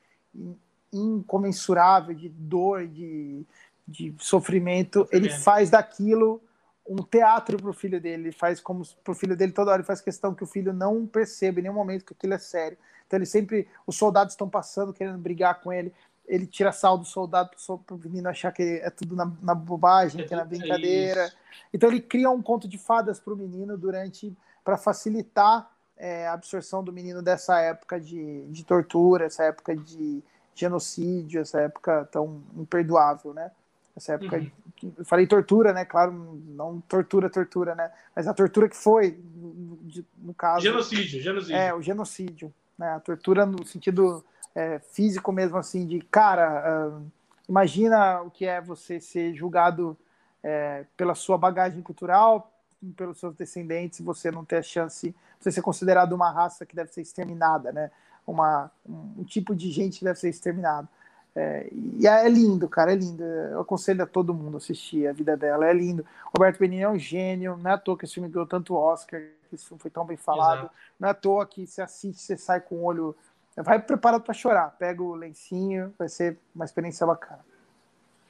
incomensurável 0.92 2.16
de 2.16 2.30
dor, 2.30 2.88
de, 2.88 3.46
de 3.88 4.16
sofrimento. 4.20 5.08
Ele 5.12 5.30
faz 5.30 5.70
daquilo 5.70 6.42
um 6.88 6.98
teatro 6.98 7.58
para 7.58 7.70
o 7.70 7.74
filho 7.74 8.02
dele. 8.02 8.24
Ele 8.24 8.32
faz 8.32 8.60
como 8.60 8.84
para 9.04 9.12
o 9.12 9.16
filho 9.16 9.36
dele 9.36 9.52
toda 9.52 9.72
hora 9.72 9.82
ele 9.82 9.88
faz 9.88 10.02
questão 10.02 10.34
que 10.34 10.44
o 10.44 10.48
filho 10.48 10.74
não 10.74 11.06
perceba 11.06 11.60
em 11.60 11.64
nenhum 11.64 11.76
momento 11.76 12.06
que 12.06 12.14
aquilo 12.14 12.34
é 12.34 12.38
sério. 12.38 12.78
Então 13.06 13.18
ele 13.18 13.26
sempre, 13.26 13.68
os 13.86 13.96
soldados 13.96 14.34
estão 14.34 14.50
passando 14.50 14.94
querendo 14.94 15.18
brigar 15.18 15.62
com 15.62 15.72
ele. 15.72 15.94
Ele 16.28 16.48
tira 16.48 16.72
sal 16.72 16.98
do 16.98 17.06
soldado 17.06 17.52
para 17.86 17.96
o 17.96 18.00
menino 18.00 18.30
achar 18.30 18.52
que 18.52 18.80
é 18.84 18.90
tudo 18.90 19.16
na, 19.16 19.32
na 19.42 19.54
bobagem, 19.54 20.26
que 20.26 20.34
é 20.34 20.38
na 20.38 20.46
brincadeira. 20.46 21.26
É 21.26 21.32
então 21.74 21.90
ele 21.90 22.02
cria 22.02 22.30
um 22.30 22.42
conto 22.42 22.68
de 22.68 22.78
fadas 22.78 23.20
para 23.20 23.34
o 23.34 23.38
menino 23.38 23.78
durante 23.78 24.36
para 24.64 24.78
facilitar 24.78 25.70
é, 25.98 26.28
a 26.28 26.34
absorção 26.34 26.84
do 26.84 26.94
menino 26.94 27.22
dessa 27.22 27.60
época 27.60 28.00
de, 28.00 28.46
de 28.48 28.64
tortura, 28.64 29.26
essa 29.26 29.44
época 29.44 29.76
de 29.76 30.24
genocídio, 30.54 31.42
essa 31.42 31.62
época 31.62 32.08
tão 32.12 32.44
imperdoável, 32.56 33.34
né? 33.34 33.52
Essa 33.96 34.14
época, 34.14 34.38
uhum. 34.38 34.94
eu 34.98 35.06
falei 35.06 35.28
tortura, 35.28 35.74
né? 35.74 35.84
Claro, 35.86 36.42
não 36.48 36.82
tortura, 36.82 37.30
tortura, 37.30 37.76
né? 37.76 37.92
Mas 38.16 38.28
a 38.28 38.34
tortura 38.34 38.70
que 38.70 38.76
foi, 38.76 39.20
no, 39.36 39.80
no 40.18 40.34
caso. 40.34 40.62
Genocídio, 40.62 41.22
genocídio. 41.22 41.56
É, 41.56 41.74
o 41.74 41.82
genocídio. 41.82 42.54
Né? 42.78 42.90
A 42.90 43.00
tortura 43.00 43.46
no 43.46 43.66
sentido 43.66 44.24
é, 44.56 44.80
físico 44.80 45.32
mesmo, 45.32 45.58
assim, 45.58 45.86
de 45.86 46.02
cara, 46.02 46.90
uh, 46.90 47.12
imagina 47.48 48.22
o 48.22 48.32
que 48.32 48.46
é 48.46 48.62
você 48.62 49.00
ser 49.00 49.34
julgado 49.34 49.98
é, 50.44 50.86
pela 50.98 51.14
sua 51.14 51.38
bagagem 51.38 51.82
cultural, 51.82 52.52
pelos 52.96 53.20
seus 53.20 53.36
descendentes, 53.36 54.00
você 54.02 54.32
não 54.32 54.44
ter 54.44 54.58
a 54.58 54.64
chance, 54.64 55.16
você 55.40 55.52
ser 55.52 55.62
considerado 55.62 56.14
uma 56.14 56.32
raça 56.32 56.66
que 56.66 56.76
deve 56.76 56.92
ser 56.92 57.02
exterminada, 57.02 57.72
né? 57.72 57.92
Uma, 58.26 58.72
um, 58.88 59.14
um 59.20 59.24
tipo 59.24 59.56
de 59.56 59.70
gente 59.70 60.00
que 60.00 60.06
deve 60.06 60.20
ser 60.20 60.30
exterminado. 60.30 60.88
É, 61.34 61.70
e 61.72 62.06
é 62.06 62.28
lindo, 62.28 62.68
cara, 62.68 62.92
é 62.92 62.96
lindo. 62.96 63.24
Eu 63.24 63.62
aconselho 63.62 64.04
a 64.04 64.08
todo 64.08 64.34
mundo 64.34 64.58
assistir 64.58 65.08
a 65.08 65.14
vida 65.14 65.38
dela, 65.38 65.66
é 65.66 65.74
lindo. 65.74 66.06
Roberto 66.26 66.60
Benigni 66.60 66.84
é 66.84 66.90
um 66.90 67.00
gênio, 67.00 67.58
não 67.58 67.72
é 67.72 67.74
à 67.74 67.78
toa 67.78 67.98
que 67.98 68.06
esse 68.06 68.16
filme 68.16 68.30
ganhou 68.30 68.46
tanto 68.46 68.76
Oscar, 68.76 69.22
que 69.50 69.56
esse 69.56 69.66
filme 69.66 69.82
foi 69.82 69.90
tão 69.90 70.06
bem 70.06 70.18
falado. 70.18 70.60
Exato. 70.60 70.76
Não 71.00 71.08
é 71.08 71.12
à 71.12 71.14
toa 71.14 71.46
que 71.46 71.66
você 71.66 71.82
assiste, 71.82 72.22
você 72.22 72.38
sai 72.38 72.60
com 72.60 72.76
o 72.76 72.84
olho. 72.84 73.16
Vai 73.56 73.82
preparado 73.82 74.24
para 74.24 74.34
chorar, 74.34 74.76
pega 74.78 75.02
o 75.02 75.16
lencinho, 75.16 75.94
vai 75.98 76.10
ser 76.10 76.38
uma 76.54 76.66
experiência 76.66 77.06
bacana. 77.06 77.40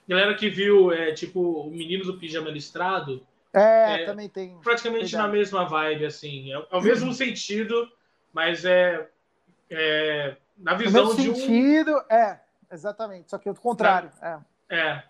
Galera 0.07 0.35
que 0.35 0.49
viu, 0.49 0.91
é, 0.91 1.11
tipo, 1.13 1.39
o 1.39 1.71
Menino 1.71 2.05
do 2.05 2.17
Pijama 2.17 2.49
Listrado. 2.49 3.25
É, 3.53 4.03
é 4.03 4.05
também 4.05 4.29
tem. 4.29 4.57
Praticamente 4.63 5.15
na 5.15 5.27
mesma 5.27 5.65
vibe, 5.65 6.05
assim. 6.05 6.53
É, 6.53 6.67
é 6.71 6.77
o 6.77 6.81
mesmo 6.81 7.13
sentido, 7.13 7.89
mas 8.33 8.65
é, 8.65 9.07
é 9.69 10.35
na 10.57 10.75
visão 10.75 11.05
no 11.05 11.15
de 11.15 11.29
um. 11.29 11.35
sentido, 11.35 11.91
é 12.09 12.39
Exatamente, 12.71 13.29
só 13.29 13.37
que 13.37 13.49
o 13.49 13.55
contrário. 13.55 14.09
É. 14.21 14.39
é. 14.69 15.03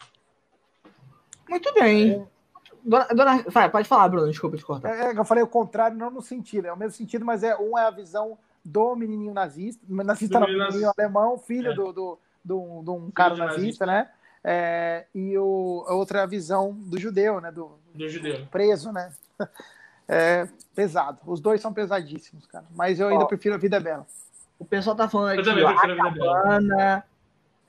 Muito 1.48 1.74
bem. 1.74 2.14
É. 2.14 2.42
Dona, 2.84 3.08
dona, 3.10 3.46
vai, 3.48 3.70
pode 3.70 3.88
falar, 3.88 4.10
Bruno, 4.10 4.28
desculpa 4.28 4.58
te 4.58 4.66
cortar. 4.66 4.90
É, 4.90 5.12
é, 5.12 5.18
eu 5.18 5.26
falei 5.26 5.44
o 5.44 5.48
contrário, 5.48 5.98
não 5.98 6.10
no 6.10 6.22
sentido, 6.22 6.68
é 6.68 6.74
o 6.74 6.78
mesmo 6.78 6.94
sentido, 6.94 7.24
mas 7.24 7.44
é 7.44 7.56
um 7.58 7.78
é 7.78 7.86
a 7.86 7.92
visão 7.92 8.38
do 8.66 8.96
menininho 8.96 9.34
nazista, 9.34 9.84
nazista 9.88 10.40
não, 10.40 10.48
menininho 10.48 10.92
alemão, 10.98 11.38
filho 11.38 11.72
é. 11.72 11.76
do, 11.76 11.92
do, 11.94 12.20
do, 12.44 12.82
do, 12.82 12.94
um 12.96 13.12
cara 13.12 13.36
nazista, 13.36 13.56
nazista, 13.58 13.86
né? 13.86 14.10
É, 14.44 15.06
e 15.14 15.38
o, 15.38 15.86
a 15.88 15.94
outra 15.94 16.20
é 16.20 16.24
a 16.24 16.28
visão 16.28 16.74
do 16.74 17.00
judeu, 17.00 17.40
né? 17.40 17.52
Do, 17.52 17.78
do 17.94 18.10
judeu. 18.10 18.48
Preso, 18.50 18.92
né? 18.92 19.12
É 20.14 20.46
pesado. 20.76 21.20
Os 21.26 21.40
dois 21.40 21.62
são 21.62 21.72
pesadíssimos, 21.74 22.46
cara. 22.46 22.66
Mas 22.76 23.00
eu 23.00 23.08
ainda 23.08 23.24
Ó, 23.24 23.28
prefiro 23.28 23.56
a 23.56 23.58
vida 23.58 23.80
bela. 23.80 24.06
O 24.60 24.66
pessoal 24.66 24.94
tá 24.94 25.08
falando 25.08 25.40
aqui, 25.40 25.50
ó, 25.50 25.68
a 25.70 25.96
cabana, 25.96 27.04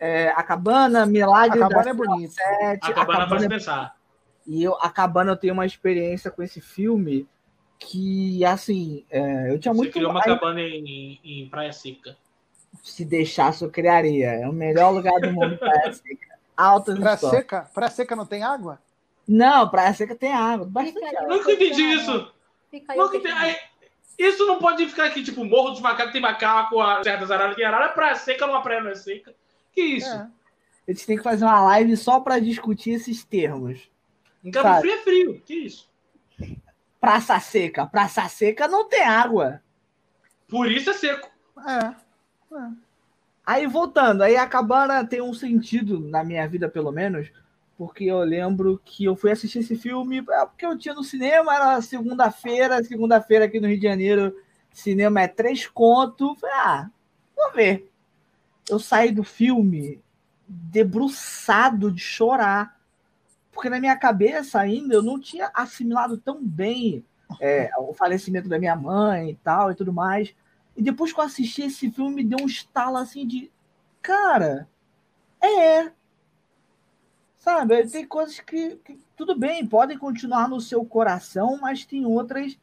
é, 0.03 0.31
a 0.31 0.43
Cabana, 0.43 1.07
Milagre 1.07 1.63
a 1.63 1.69
Cabana 1.69 1.91
é 1.91 1.95
bonito. 1.95 2.33
Sete, 2.33 2.91
a 2.91 2.93
Cabana, 2.93 3.19
a 3.21 3.23
cabana 3.23 3.47
é... 3.47 3.49
pensar. 3.49 3.97
E 4.45 4.61
eu, 4.65 4.75
a 4.81 4.91
Cabana 4.91 5.31
eu 5.31 5.37
tenho 5.37 5.55
uma 5.55 5.65
experiência 5.65 6.29
com 6.29 6.43
esse 6.43 6.61
filme 6.61 7.29
que, 7.79 8.45
assim, 8.45 9.05
é, 9.09 9.53
eu 9.53 9.61
tinha 9.61 9.73
Você 9.73 9.79
muito... 9.79 9.93
Você 9.93 9.99
criou 10.01 10.11
uma 10.11 10.21
cabana 10.21 10.61
em, 10.61 11.21
em, 11.23 11.49
Praia 11.49 11.73
Seca. 11.73 12.17
Se 12.83 13.05
deixasse, 13.05 13.65
eu 13.65 13.71
criaria. 13.71 14.27
É 14.27 14.49
o 14.49 14.53
melhor 14.53 14.91
lugar 14.91 15.21
do 15.21 15.33
mundo, 15.33 15.57
Praia 15.57 15.93
Seca. 15.95 16.39
Altas 16.57 16.99
Praia 16.99 17.17
Seca? 17.17 17.71
Praia 17.73 17.91
Seca 17.91 18.17
não 18.17 18.27
tem 18.27 18.43
água? 18.43 18.81
Não, 19.29 19.69
Praia 19.69 19.95
Seca 19.95 20.17
tem 20.17 20.33
água. 20.33 20.67
Nunca 21.29 21.53
entendi 21.53 21.81
isso. 21.81 22.33
Nunca 22.97 23.17
entendi. 23.17 23.57
Isso 24.19 24.45
não 24.49 24.59
pode 24.59 24.85
ficar 24.89 25.05
aqui, 25.05 25.23
tipo, 25.23 25.45
Morro 25.45 25.71
dos 25.71 25.81
Macacos 25.81 26.13
tem 26.13 26.21
macaco, 26.21 26.77
certas 27.05 27.31
araras 27.31 27.55
tem 27.55 27.65
arara, 27.65 27.91
praia 27.91 28.15
seca 28.17 28.47
numa 28.47 28.63
praia 28.63 28.81
não 28.81 28.91
é 28.91 28.95
seca. 28.95 29.33
Que 29.73 29.81
isso? 29.81 30.09
É. 30.09 30.29
A 30.87 30.93
gente 30.93 31.07
tem 31.07 31.17
que 31.17 31.23
fazer 31.23 31.45
uma 31.45 31.63
live 31.63 31.97
só 31.97 32.21
para 32.21 32.39
discutir 32.39 32.91
esses 32.91 33.25
termos. 33.25 33.91
Em 34.45 34.51
Cabo 34.51 34.69
sabe? 34.69 34.81
Frio 34.81 34.95
é 34.95 34.99
frio. 34.99 35.43
Que 35.45 35.55
isso? 35.55 35.91
Praça 37.01 37.39
Seca. 37.41 37.87
Praça 37.87 38.29
Seca 38.29 38.69
não 38.69 38.89
tem 38.89 39.03
água. 39.03 39.63
Por 40.49 40.71
isso 40.71 40.91
é 40.91 40.93
seco. 40.93 41.31
É. 41.67 41.87
é. 42.55 42.71
Aí 43.45 43.67
voltando, 43.67 44.23
aí 44.23 44.37
a 44.37 44.47
cabana 44.47 45.05
tem 45.05 45.21
um 45.21 45.35
sentido 45.35 45.99
na 45.99 46.23
minha 46.23 46.47
vida, 46.47 46.69
pelo 46.69 46.93
menos, 46.93 47.29
porque 47.77 48.05
eu 48.05 48.21
lembro 48.21 48.81
que 48.85 49.05
eu 49.05 49.17
fui 49.17 49.33
assistir 49.33 49.61
esse 49.61 49.75
filme 49.77 50.19
é 50.19 50.47
porque 50.47 50.65
eu 50.65 50.79
tinha 50.79 50.95
no 50.95 51.03
cinema, 51.03 51.53
era 51.55 51.83
segunda-feira, 51.83 52.85
segunda-feira 52.85 53.47
aqui 53.47 53.59
no 53.59 53.67
Rio 53.67 53.81
de 53.81 53.89
Janeiro, 53.89 54.37
cinema 54.71 55.23
é 55.23 55.27
três 55.27 55.67
conto. 55.67 56.37
Falei, 56.37 56.57
ah, 56.57 56.91
vou 57.35 57.53
ver 57.53 57.92
eu 58.69 58.79
saí 58.79 59.13
do 59.13 59.25
filme 59.25 60.03
debruçado 60.47 61.91
de 61.91 62.01
chorar. 62.01 62.81
Porque 63.51 63.69
na 63.69 63.81
minha 63.81 63.97
cabeça 63.97 64.61
ainda 64.61 64.95
eu 64.95 65.03
não 65.03 65.21
tinha 65.21 65.51
assimilado 65.55 66.17
tão 66.17 66.43
bem 66.43 67.05
é, 67.41 67.71
o 67.79 67.93
falecimento 67.93 68.49
da 68.49 68.59
minha 68.59 68.77
mãe 68.77 69.31
e 69.31 69.35
tal 69.37 69.71
e 69.71 69.75
tudo 69.75 69.93
mais. 69.93 70.35
E 70.77 70.83
depois 70.83 71.13
que 71.13 71.21
eu 71.21 71.25
assisti 71.25 71.63
esse 71.63 71.91
filme, 71.91 72.17
me 72.17 72.25
deu 72.25 72.39
um 72.41 72.47
estalo 72.47 72.97
assim 72.97 73.27
de. 73.27 73.51
Cara, 74.01 74.69
é. 75.41 75.93
Sabe, 77.37 77.87
tem 77.89 78.07
coisas 78.07 78.39
que, 78.39 78.77
que 78.77 78.99
tudo 79.17 79.37
bem, 79.37 79.67
podem 79.67 79.99
continuar 79.99 80.49
no 80.49 80.61
seu 80.61 80.85
coração, 80.85 81.59
mas 81.61 81.85
tem 81.85 82.07
outras 82.07 82.57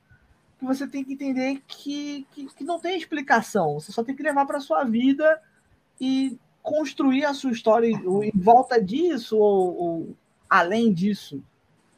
que 0.57 0.65
você 0.65 0.87
tem 0.87 1.03
que 1.03 1.13
entender 1.13 1.61
que, 1.67 2.25
que, 2.31 2.45
que 2.47 2.63
não 2.63 2.79
tem 2.79 2.97
explicação. 2.97 3.73
Você 3.73 3.91
só 3.91 4.03
tem 4.03 4.15
que 4.15 4.23
levar 4.23 4.45
para 4.45 4.59
sua 4.59 4.85
vida 4.85 5.41
e 5.99 6.37
construir 6.61 7.25
a 7.25 7.33
sua 7.33 7.51
história 7.51 7.87
em 7.87 8.31
volta 8.35 8.81
disso 8.81 9.37
ou, 9.37 9.75
ou 9.77 10.15
além 10.49 10.93
disso. 10.93 11.43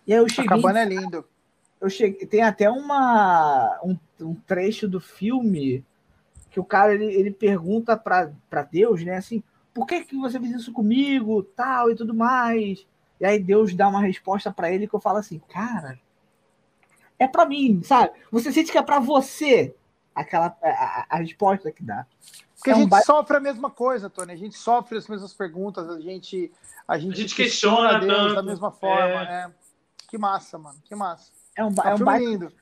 E 0.06 0.14
aí 0.14 0.20
eu 0.20 0.30
cheguei. 0.30 0.46
Acabando 0.46 0.78
é 0.78 0.86
lindo. 0.86 1.26
Eu 1.80 1.90
cheguei, 1.90 2.28
tem 2.28 2.42
até 2.42 2.70
uma 2.70 3.80
um, 3.84 3.98
um 4.22 4.36
trecho 4.36 4.88
do 4.88 5.00
filme 5.00 5.84
que 6.50 6.60
o 6.60 6.66
cara 6.66 6.94
ele, 6.94 7.06
ele 7.06 7.32
pergunta 7.32 7.98
para 7.98 8.62
Deus, 8.70 9.04
né, 9.04 9.16
assim, 9.16 9.42
por 9.74 9.88
que 9.88 10.04
que 10.04 10.18
você 10.18 10.40
fez 10.40 10.52
isso 10.52 10.74
comigo, 10.74 11.42
tal 11.44 11.90
e 11.90 11.96
tudo 11.96 12.14
mais. 12.14 12.86
E 13.20 13.26
aí 13.26 13.40
Deus 13.40 13.74
dá 13.74 13.88
uma 13.88 14.02
resposta 14.02 14.52
para 14.52 14.72
ele 14.72 14.88
que 14.88 14.94
eu 14.94 15.00
falo 15.00 15.18
assim, 15.18 15.40
cara, 15.48 15.98
é 17.18 17.28
para 17.28 17.46
mim, 17.46 17.82
sabe? 17.84 18.12
Você 18.32 18.52
sente 18.52 18.72
que 18.72 18.78
é 18.78 18.82
para 18.82 19.00
você 19.00 19.74
aquela 20.14 20.58
a, 20.62 20.70
a, 20.70 21.06
a 21.10 21.18
resposta 21.18 21.72
que 21.72 21.84
dá. 21.84 22.06
Porque 22.62 22.70
é 22.70 22.74
a 22.74 22.78
gente 22.78 23.04
sofre 23.04 23.38
a 23.38 23.40
mesma 23.40 23.72
coisa, 23.72 24.08
Tony. 24.08 24.32
A 24.34 24.36
gente 24.36 24.56
sofre 24.56 24.96
as 24.96 25.08
mesmas 25.08 25.34
perguntas, 25.34 25.90
a 25.90 26.00
gente, 26.00 26.52
a 26.88 26.96
gente, 27.00 27.14
a 27.14 27.16
gente 27.16 27.36
questiona, 27.36 27.98
Deus 27.98 28.14
tanto. 28.14 28.36
da 28.36 28.44
mesma 28.44 28.72
forma. 28.72 29.24
É. 29.24 29.26
Né? 29.26 29.54
Que 30.08 30.16
massa, 30.16 30.60
mano. 30.60 30.78
Que 30.84 30.94
massa. 30.94 31.32
É 31.58 31.66
um, 31.66 31.70
é, 31.70 31.96
um 31.96 31.98
baita, 31.98 32.54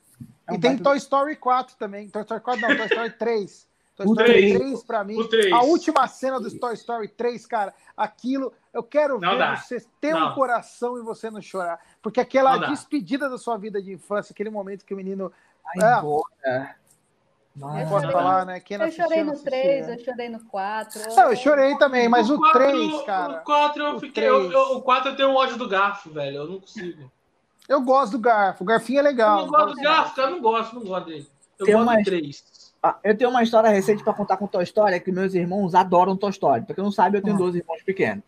É 0.47 0.53
um 0.53 0.55
e 0.55 0.59
tem. 0.59 0.77
Toy 0.77 0.95
Story 0.97 1.35
4 1.35 1.75
também. 1.75 2.09
Toy 2.09 2.21
Story 2.21 2.39
4 2.39 2.61
não, 2.61 2.77
Toy 2.77 2.85
Story 2.85 3.11
3. 3.11 3.67
Toy 3.97 4.05
o 4.07 4.11
Story 4.11 4.31
3, 4.31 4.57
3 4.57 4.83
pra 4.83 5.03
mim. 5.03 5.17
A 5.53 5.63
última 5.63 6.07
cena 6.07 6.39
do 6.39 6.49
Toy 6.57 6.73
Story 6.75 7.09
3, 7.09 7.45
cara, 7.45 7.73
aquilo, 7.97 8.53
eu 8.73 8.81
quero 8.81 9.19
não 9.19 9.31
ver 9.31 9.37
dá. 9.37 9.57
você 9.57 9.85
ter 9.99 10.13
não. 10.13 10.31
um 10.31 10.33
coração 10.33 10.97
e 10.97 11.01
você 11.01 11.29
não 11.29 11.41
chorar. 11.41 11.77
Porque 12.01 12.21
aquela 12.21 12.69
despedida 12.69 13.29
da 13.29 13.37
sua 13.37 13.57
vida 13.57 13.81
de 13.81 13.91
infância, 13.91 14.31
aquele 14.31 14.49
momento 14.49 14.85
que 14.85 14.93
o 14.93 14.97
menino. 14.97 15.29
Ai, 15.65 15.99
é, 16.45 16.75
Não 17.59 17.89
pode 17.89 18.11
falar, 18.11 18.45
né? 18.45 18.59
Quem 18.61 18.77
eu 18.77 18.91
chorei 18.91 19.21
no 19.21 19.37
3, 19.37 19.87
né? 19.87 19.95
eu 19.95 20.05
chorei 20.05 20.29
no 20.29 20.39
4. 20.45 21.15
Não, 21.15 21.29
eu 21.29 21.35
chorei 21.35 21.77
também, 21.77 22.07
mas 22.07 22.29
o, 22.29 22.35
o 22.35 22.39
4, 22.39 22.59
3, 22.59 23.01
cara. 23.03 23.33
O 23.33 23.43
4 23.43 23.83
eu 23.83 23.99
fiquei. 23.99 24.23
Eu, 24.23 24.49
eu, 24.49 24.77
o 24.77 24.81
4 24.81 25.09
eu 25.11 25.15
tenho 25.17 25.29
um 25.29 25.35
ódio 25.35 25.57
do 25.57 25.67
garfo, 25.67 26.09
velho. 26.09 26.37
Eu 26.37 26.47
não 26.47 26.59
consigo. 26.61 27.11
Eu 27.67 27.81
gosto 27.81 28.13
do 28.13 28.19
garfo. 28.19 28.63
O 28.63 28.65
garfinho 28.65 28.99
é 28.99 29.01
legal. 29.01 29.39
Eu 29.39 29.45
não 29.45 29.51
gosto 29.51 29.75
do 29.75 29.81
garfo, 29.81 30.15
cara. 30.15 30.27
Eu 30.29 30.35
não 30.35 30.41
gosto, 30.41 30.75
não 30.75 30.83
gosto 30.83 31.05
dele. 31.05 31.29
Eu 31.59 31.65
Tem 31.65 31.75
gosto 31.75 31.89
uma... 31.89 31.97
do 31.97 32.03
3. 32.03 32.69
Ah, 32.81 32.97
eu 33.03 33.17
tenho 33.17 33.29
uma 33.29 33.43
história 33.43 33.69
recente 33.69 34.03
para 34.05 34.13
contar 34.13 34.37
com 34.37 34.47
Toy 34.47 34.63
Story, 34.63 34.99
que 35.01 35.11
meus 35.11 35.33
irmãos 35.33 35.75
adoram 35.75 36.15
Toy 36.15 36.29
Story. 36.29 36.61
Pra 36.61 36.73
quem 36.73 36.83
não 36.83 36.91
sabe, 36.93 37.17
eu 37.17 37.21
tenho 37.21 37.35
ah. 37.35 37.39
dois 37.39 37.55
irmãos 37.55 37.83
pequenos. 37.83 38.23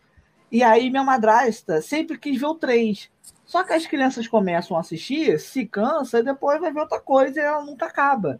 E 0.50 0.62
aí 0.62 0.90
minha 0.90 1.02
madrasta 1.02 1.80
sempre 1.80 2.18
quis 2.18 2.38
ver 2.38 2.46
o 2.46 2.54
3. 2.54 3.10
Só 3.46 3.64
que 3.64 3.72
as 3.72 3.86
crianças 3.86 4.28
começam 4.28 4.76
a 4.76 4.80
assistir, 4.80 5.40
se 5.40 5.64
cansa 5.64 6.18
e 6.18 6.22
depois 6.22 6.60
vai 6.60 6.70
ver 6.70 6.80
outra 6.80 7.00
coisa 7.00 7.40
e 7.40 7.42
ela 7.42 7.64
nunca 7.64 7.86
acaba. 7.86 8.38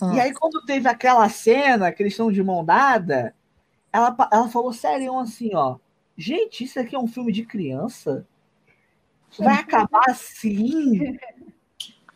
Ah. 0.00 0.14
E 0.14 0.20
aí, 0.20 0.34
quando 0.34 0.64
teve 0.64 0.88
aquela 0.88 1.28
cena 1.28 1.92
que 1.92 2.02
eles 2.02 2.12
estão 2.12 2.30
de 2.30 2.42
mão 2.42 2.64
dada, 2.64 3.34
ela, 3.92 4.14
ela 4.32 4.48
falou 4.48 4.72
sério 4.72 5.18
assim, 5.18 5.54
ó. 5.54 5.76
Gente, 6.16 6.64
isso 6.64 6.78
aqui 6.78 6.94
é 6.94 6.98
um 6.98 7.06
filme 7.06 7.32
de 7.32 7.44
criança? 7.44 8.26
Vai 9.38 9.54
acabar 9.60 10.02
assim? 10.08 11.18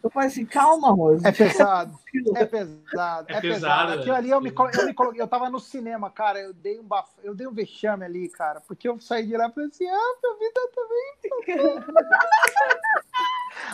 Eu 0.04 0.10
falei 0.10 0.28
assim, 0.28 0.44
calma, 0.44 0.90
Rosa. 0.90 1.26
É 1.26 1.32
pesado. 1.32 1.98
É 2.36 2.44
pesado. 2.44 3.32
É, 3.32 3.36
é 3.36 3.40
pesado. 3.40 3.92
Aquilo 3.94 4.14
ali 4.14 4.28
eu 4.28 4.38
me, 4.38 4.50
eu 4.50 4.86
me 4.86 4.92
coloquei, 4.92 5.22
eu 5.22 5.26
tava 5.26 5.48
no 5.48 5.58
cinema, 5.58 6.10
cara. 6.10 6.38
Eu 6.38 6.52
dei 6.52 6.78
um 6.78 6.82
baf... 6.82 7.08
eu 7.22 7.34
dei 7.34 7.46
um 7.46 7.54
vexame 7.54 8.04
ali, 8.04 8.28
cara. 8.28 8.60
Porque 8.60 8.86
eu 8.86 9.00
saí 9.00 9.26
de 9.26 9.34
lá 9.34 9.48
e 9.48 9.52
falei 9.52 9.70
assim, 9.70 9.88
ah, 9.88 10.14
minha 10.22 10.38
vida 10.38 10.60
também. 10.74 11.14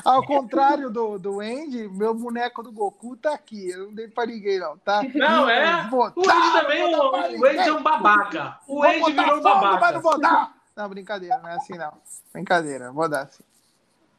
Ao 0.04 0.24
contrário 0.24 0.88
do, 0.88 1.18
do 1.18 1.40
Andy, 1.40 1.88
meu 1.88 2.14
boneco 2.14 2.62
do 2.62 2.70
Goku 2.70 3.16
tá 3.16 3.34
aqui. 3.34 3.70
Eu 3.70 3.86
não 3.86 3.94
dei 3.94 4.06
pra 4.06 4.24
ninguém, 4.24 4.60
não, 4.60 4.78
tá? 4.78 5.02
Não, 5.12 5.50
é. 5.50 5.82
Botar, 5.88 6.20
o 6.20 6.30
Andy 6.30 6.52
também, 6.60 6.94
o, 6.94 7.10
o 7.10 7.44
Andy 7.44 7.58
é 7.58 7.72
um 7.72 7.82
babaca. 7.82 8.56
O 8.68 8.84
Andy 8.84 9.12
virou 9.12 9.38
um 9.38 9.42
babaca. 9.42 9.80
Mas 9.80 9.94
não 9.94 10.00
vou 10.00 10.20
dar. 10.20 10.54
Não, 10.76 10.88
brincadeira, 10.88 11.38
não 11.38 11.48
é 11.48 11.54
assim, 11.56 11.76
não. 11.76 11.92
Brincadeira, 12.32 12.92
vou 12.92 13.08
dar 13.08 13.22
assim. 13.22 13.42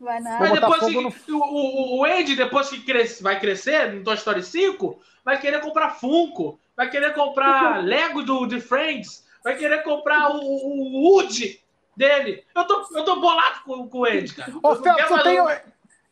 Vai 0.02 0.20
nada. 0.20 0.40
Mas 0.40 0.52
depois 0.54 0.86
que, 0.86 1.30
no... 1.30 1.38
o, 1.38 2.00
o 2.00 2.06
Andy, 2.06 2.36
depois 2.36 2.70
que 2.70 2.82
cresce, 2.82 3.22
vai 3.22 3.40
crescer 3.40 3.94
no 3.94 4.04
Toy 4.04 4.16
Story 4.16 4.42
5, 4.42 5.00
vai 5.24 5.40
querer 5.40 5.62
comprar 5.62 5.92
Funko, 5.92 6.60
vai 6.76 6.90
querer 6.90 7.14
comprar 7.14 7.78
Lego 7.86 8.24
do 8.24 8.48
The 8.50 8.60
Friends, 8.60 9.24
vai 9.44 9.56
querer 9.56 9.84
comprar 9.84 10.32
o, 10.32 10.40
o 10.40 11.04
Woody 11.04 11.62
dele. 11.96 12.44
Eu 12.56 12.66
tô, 12.66 12.88
eu 12.98 13.06
tô 13.06 13.22
bolado 13.22 13.62
com, 13.64 13.88
com 13.88 14.00
o 14.00 14.06
Andy, 14.06 14.34
cara. 14.34 14.52
Ô, 14.64 14.76
Felps, 14.76 15.12
eu 15.12 15.24
tenho, 15.24 15.46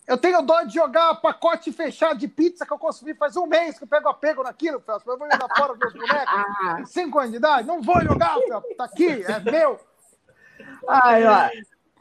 eu 0.07 0.17
tenho 0.17 0.41
dó 0.43 0.61
de 0.61 0.75
jogar 0.75 1.15
pacote 1.15 1.71
fechado 1.71 2.19
de 2.19 2.27
pizza 2.27 2.67
que 2.67 2.73
eu 2.73 2.77
consumi 2.77 3.15
faz 3.15 3.35
um 3.37 3.47
mês 3.47 3.79
que 3.79 3.85
eu 3.85 3.87
pego 3.87 4.07
apego 4.07 4.43
naquilo, 4.43 4.79
Felps. 4.81 5.07
Eu 5.07 5.17
vou 5.17 5.27
jogar 5.31 5.49
fora 5.57 5.73
dos 5.73 5.93
bonecos. 5.93 6.91
Cinco 6.93 7.17
anos 7.17 7.31
de 7.31 7.37
idade? 7.37 7.67
Não 7.67 7.81
vou 7.81 7.99
jogar, 8.01 8.35
Felps. 8.35 8.77
Tá 8.77 8.83
aqui, 8.83 9.23
é 9.23 9.39
meu. 9.39 9.79
Ai, 10.87 11.25
ó. 11.25 11.49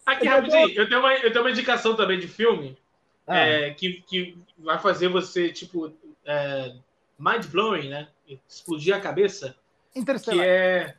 Aqui, 0.09 0.27
rapidinho, 0.27 0.71
eu 0.71 0.89
tenho, 0.89 1.01
uma, 1.01 1.15
eu 1.15 1.31
tenho 1.31 1.45
uma 1.45 1.51
indicação 1.51 1.95
também 1.95 2.19
de 2.19 2.27
filme 2.27 2.79
ah. 3.27 3.37
é, 3.37 3.75
que, 3.75 4.03
que 4.07 4.39
vai 4.57 4.79
fazer 4.79 5.09
você, 5.09 5.51
tipo, 5.51 5.93
é, 6.25 6.75
mind-blowing, 7.19 7.91
né? 7.91 8.09
Explodir 8.49 8.97
a 8.97 9.01
cabeça. 9.01 9.55
Interestelar. 9.95 10.43
Que 10.43 10.51
é. 10.51 10.95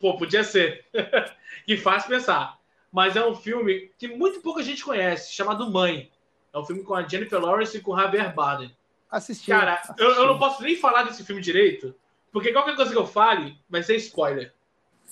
Pô, 0.00 0.16
podia 0.16 0.42
ser. 0.42 0.84
que 1.64 1.76
faz 1.76 2.06
pensar. 2.06 2.58
Mas 2.90 3.14
é 3.14 3.24
um 3.24 3.36
filme 3.36 3.92
que 3.96 4.08
muito 4.08 4.40
pouca 4.40 4.64
gente 4.64 4.84
conhece, 4.84 5.32
chamado 5.32 5.70
Mãe. 5.70 6.10
É 6.52 6.58
um 6.58 6.64
filme 6.64 6.82
com 6.82 6.94
a 6.94 7.06
Jennifer 7.06 7.40
Lawrence 7.40 7.76
e 7.76 7.80
com 7.80 7.92
o 7.92 8.00
Javier 8.00 8.34
Bardem. 8.34 8.76
Assisti. 9.08 9.46
Cara, 9.46 9.74
assisti. 9.74 10.02
Eu, 10.02 10.10
eu 10.10 10.26
não 10.26 10.40
posso 10.40 10.60
nem 10.60 10.74
falar 10.74 11.04
desse 11.04 11.24
filme 11.24 11.40
direito, 11.40 11.94
porque 12.32 12.52
qualquer 12.52 12.74
coisa 12.74 12.90
que 12.90 12.98
eu 12.98 13.06
fale 13.06 13.56
vai 13.70 13.82
ser 13.84 13.94
spoiler. 13.96 14.52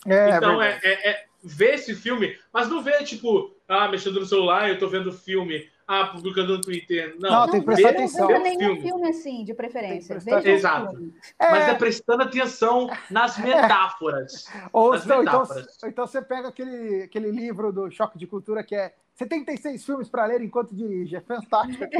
É, 0.07 0.37
então 0.37 0.61
é, 0.63 0.81
é, 0.83 1.11
é, 1.11 1.27
ver 1.43 1.75
esse 1.75 1.95
filme, 1.95 2.37
mas 2.53 2.69
não 2.69 2.83
ver, 2.83 3.05
tipo, 3.05 3.55
ah, 3.69 3.89
mexendo 3.89 4.21
no 4.21 4.27
celular, 4.27 4.69
eu 4.69 4.79
tô 4.79 4.89
vendo 4.89 5.13
filme, 5.13 5.69
ah, 5.87 6.07
publicando 6.07 6.55
no 6.57 6.61
Twitter. 6.61 7.15
Não, 7.19 7.31
não 7.31 7.51
tem 7.51 7.61
que 7.61 7.67
prestar 7.67 7.91
atenção. 7.91 8.29
Não 8.29 8.43
nenhum 8.43 8.59
filme. 8.59 8.83
filme 8.83 9.09
assim, 9.09 9.45
de 9.45 9.55
preferência. 9.55 10.19
Exato. 10.45 11.13
É... 11.39 11.51
Mas 11.51 11.69
é 11.69 11.75
prestando 11.75 12.25
atenção 12.25 12.91
nas 13.11 13.39
metáforas. 13.39 14.47
Ou 14.73 14.93
nas 14.93 15.05
então, 15.05 15.21
metáforas. 15.21 15.77
Então, 15.77 15.89
então 15.89 16.07
você 16.07 16.21
pega 16.21 16.49
aquele, 16.49 17.05
aquele 17.05 17.31
livro 17.31 17.73
do 17.73 17.91
Choque 17.91 18.19
de 18.19 18.27
Cultura 18.27 18.65
que 18.65 18.75
é 18.75 18.95
76 19.15 19.85
filmes 19.85 20.09
para 20.09 20.27
ler 20.27 20.43
enquanto 20.43 20.75
dirige. 20.75 21.15
É 21.17 21.21
fantástico. 21.21 21.85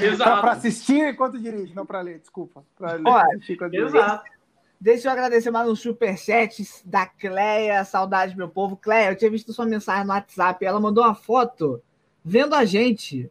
Exato. 0.00 0.40
Para 0.40 0.52
assistir 0.52 1.06
enquanto 1.06 1.38
dirige, 1.38 1.74
não 1.74 1.84
para 1.84 2.00
ler, 2.00 2.18
desculpa. 2.18 2.64
Pra 2.76 2.92
ler, 2.94 3.02
Olha, 3.06 3.38
exato. 3.72 4.24
Deixa 4.78 5.08
eu 5.08 5.12
agradecer 5.12 5.50
mais 5.50 5.68
um 5.68 5.74
superchat 5.74 6.62
da 6.84 7.06
Cleia. 7.06 7.84
Saudade, 7.84 8.36
meu 8.36 8.48
povo. 8.48 8.76
Cleia, 8.76 9.10
eu 9.10 9.16
tinha 9.16 9.30
visto 9.30 9.52
sua 9.52 9.64
mensagem 9.64 10.04
no 10.04 10.12
WhatsApp. 10.12 10.64
Ela 10.64 10.78
mandou 10.78 11.02
uma 11.02 11.14
foto 11.14 11.82
vendo 12.22 12.54
a 12.54 12.64
gente. 12.64 13.30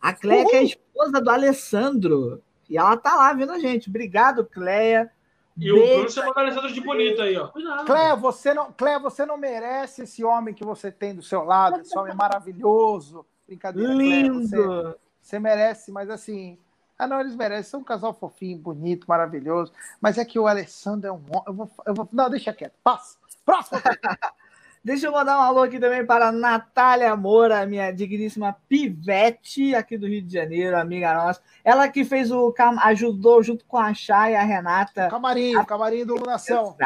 A 0.00 0.12
Cleia, 0.12 0.44
que 0.44 0.56
é 0.56 0.58
a 0.58 0.62
esposa 0.64 1.20
do 1.20 1.30
Alessandro. 1.30 2.42
E 2.68 2.76
ela 2.76 2.96
tá 2.96 3.14
lá 3.14 3.32
vendo 3.32 3.52
a 3.52 3.58
gente. 3.58 3.88
Obrigado, 3.88 4.44
Cleia. 4.44 5.10
E 5.56 5.72
Beijo. 5.72 5.76
o 5.76 5.94
Bruno 5.94 6.10
chamou 6.10 6.34
o 6.34 6.38
Alessandro 6.38 6.72
de 6.72 6.80
bonito 6.80 7.22
aí, 7.22 7.36
ó. 7.36 7.48
Cuidado. 7.48 7.86
Cleia, 7.86 8.16
você 8.16 8.52
não, 8.52 8.72
Cleia, 8.72 8.98
você 8.98 9.24
não 9.24 9.36
merece 9.36 10.02
esse 10.02 10.24
homem 10.24 10.52
que 10.52 10.64
você 10.64 10.90
tem 10.90 11.14
do 11.14 11.22
seu 11.22 11.44
lado, 11.44 11.80
esse 11.80 11.96
homem 11.96 12.14
maravilhoso. 12.16 13.24
Brincadeira, 13.46 13.94
Lindo. 13.94 14.48
Cleia. 14.48 14.66
Você, 14.66 14.98
você 15.20 15.38
merece, 15.38 15.92
mas 15.92 16.10
assim, 16.10 16.58
ah, 16.98 17.06
não, 17.06 17.20
eles 17.20 17.34
merecem. 17.34 17.70
São 17.70 17.80
um 17.80 17.84
casal 17.84 18.14
fofinho, 18.14 18.58
bonito, 18.58 19.06
maravilhoso. 19.06 19.72
Mas 20.00 20.18
é 20.18 20.24
que 20.24 20.38
o 20.38 20.46
Alessandro 20.46 21.08
é 21.08 21.12
um. 21.12 21.20
Eu 21.46 21.52
vou, 21.52 21.70
eu 21.86 21.94
vou... 21.94 22.08
Não, 22.12 22.30
deixa 22.30 22.52
quieto. 22.52 22.74
Passa. 22.82 23.18
Próximo. 23.44 23.80
Deixa 24.84 25.06
eu 25.06 25.12
mandar 25.12 25.38
um 25.38 25.42
alô 25.42 25.62
aqui 25.62 25.80
também 25.80 26.04
para 26.04 26.30
Natália 26.30 27.16
Moura, 27.16 27.64
minha 27.64 27.90
digníssima 27.90 28.54
pivete 28.68 29.74
aqui 29.74 29.96
do 29.96 30.06
Rio 30.06 30.20
de 30.20 30.30
Janeiro, 30.30 30.76
amiga 30.76 31.14
nossa. 31.14 31.40
Ela 31.64 31.88
que 31.88 32.04
fez 32.04 32.30
o. 32.30 32.52
ajudou 32.82 33.42
junto 33.42 33.64
com 33.64 33.78
a 33.78 33.94
Chay 33.94 34.32
e 34.32 34.36
a 34.36 34.42
Renata. 34.42 35.08
Camarim, 35.08 35.56
a... 35.56 35.64
camarim 35.64 36.04
do 36.04 36.16
Lunação. 36.16 36.76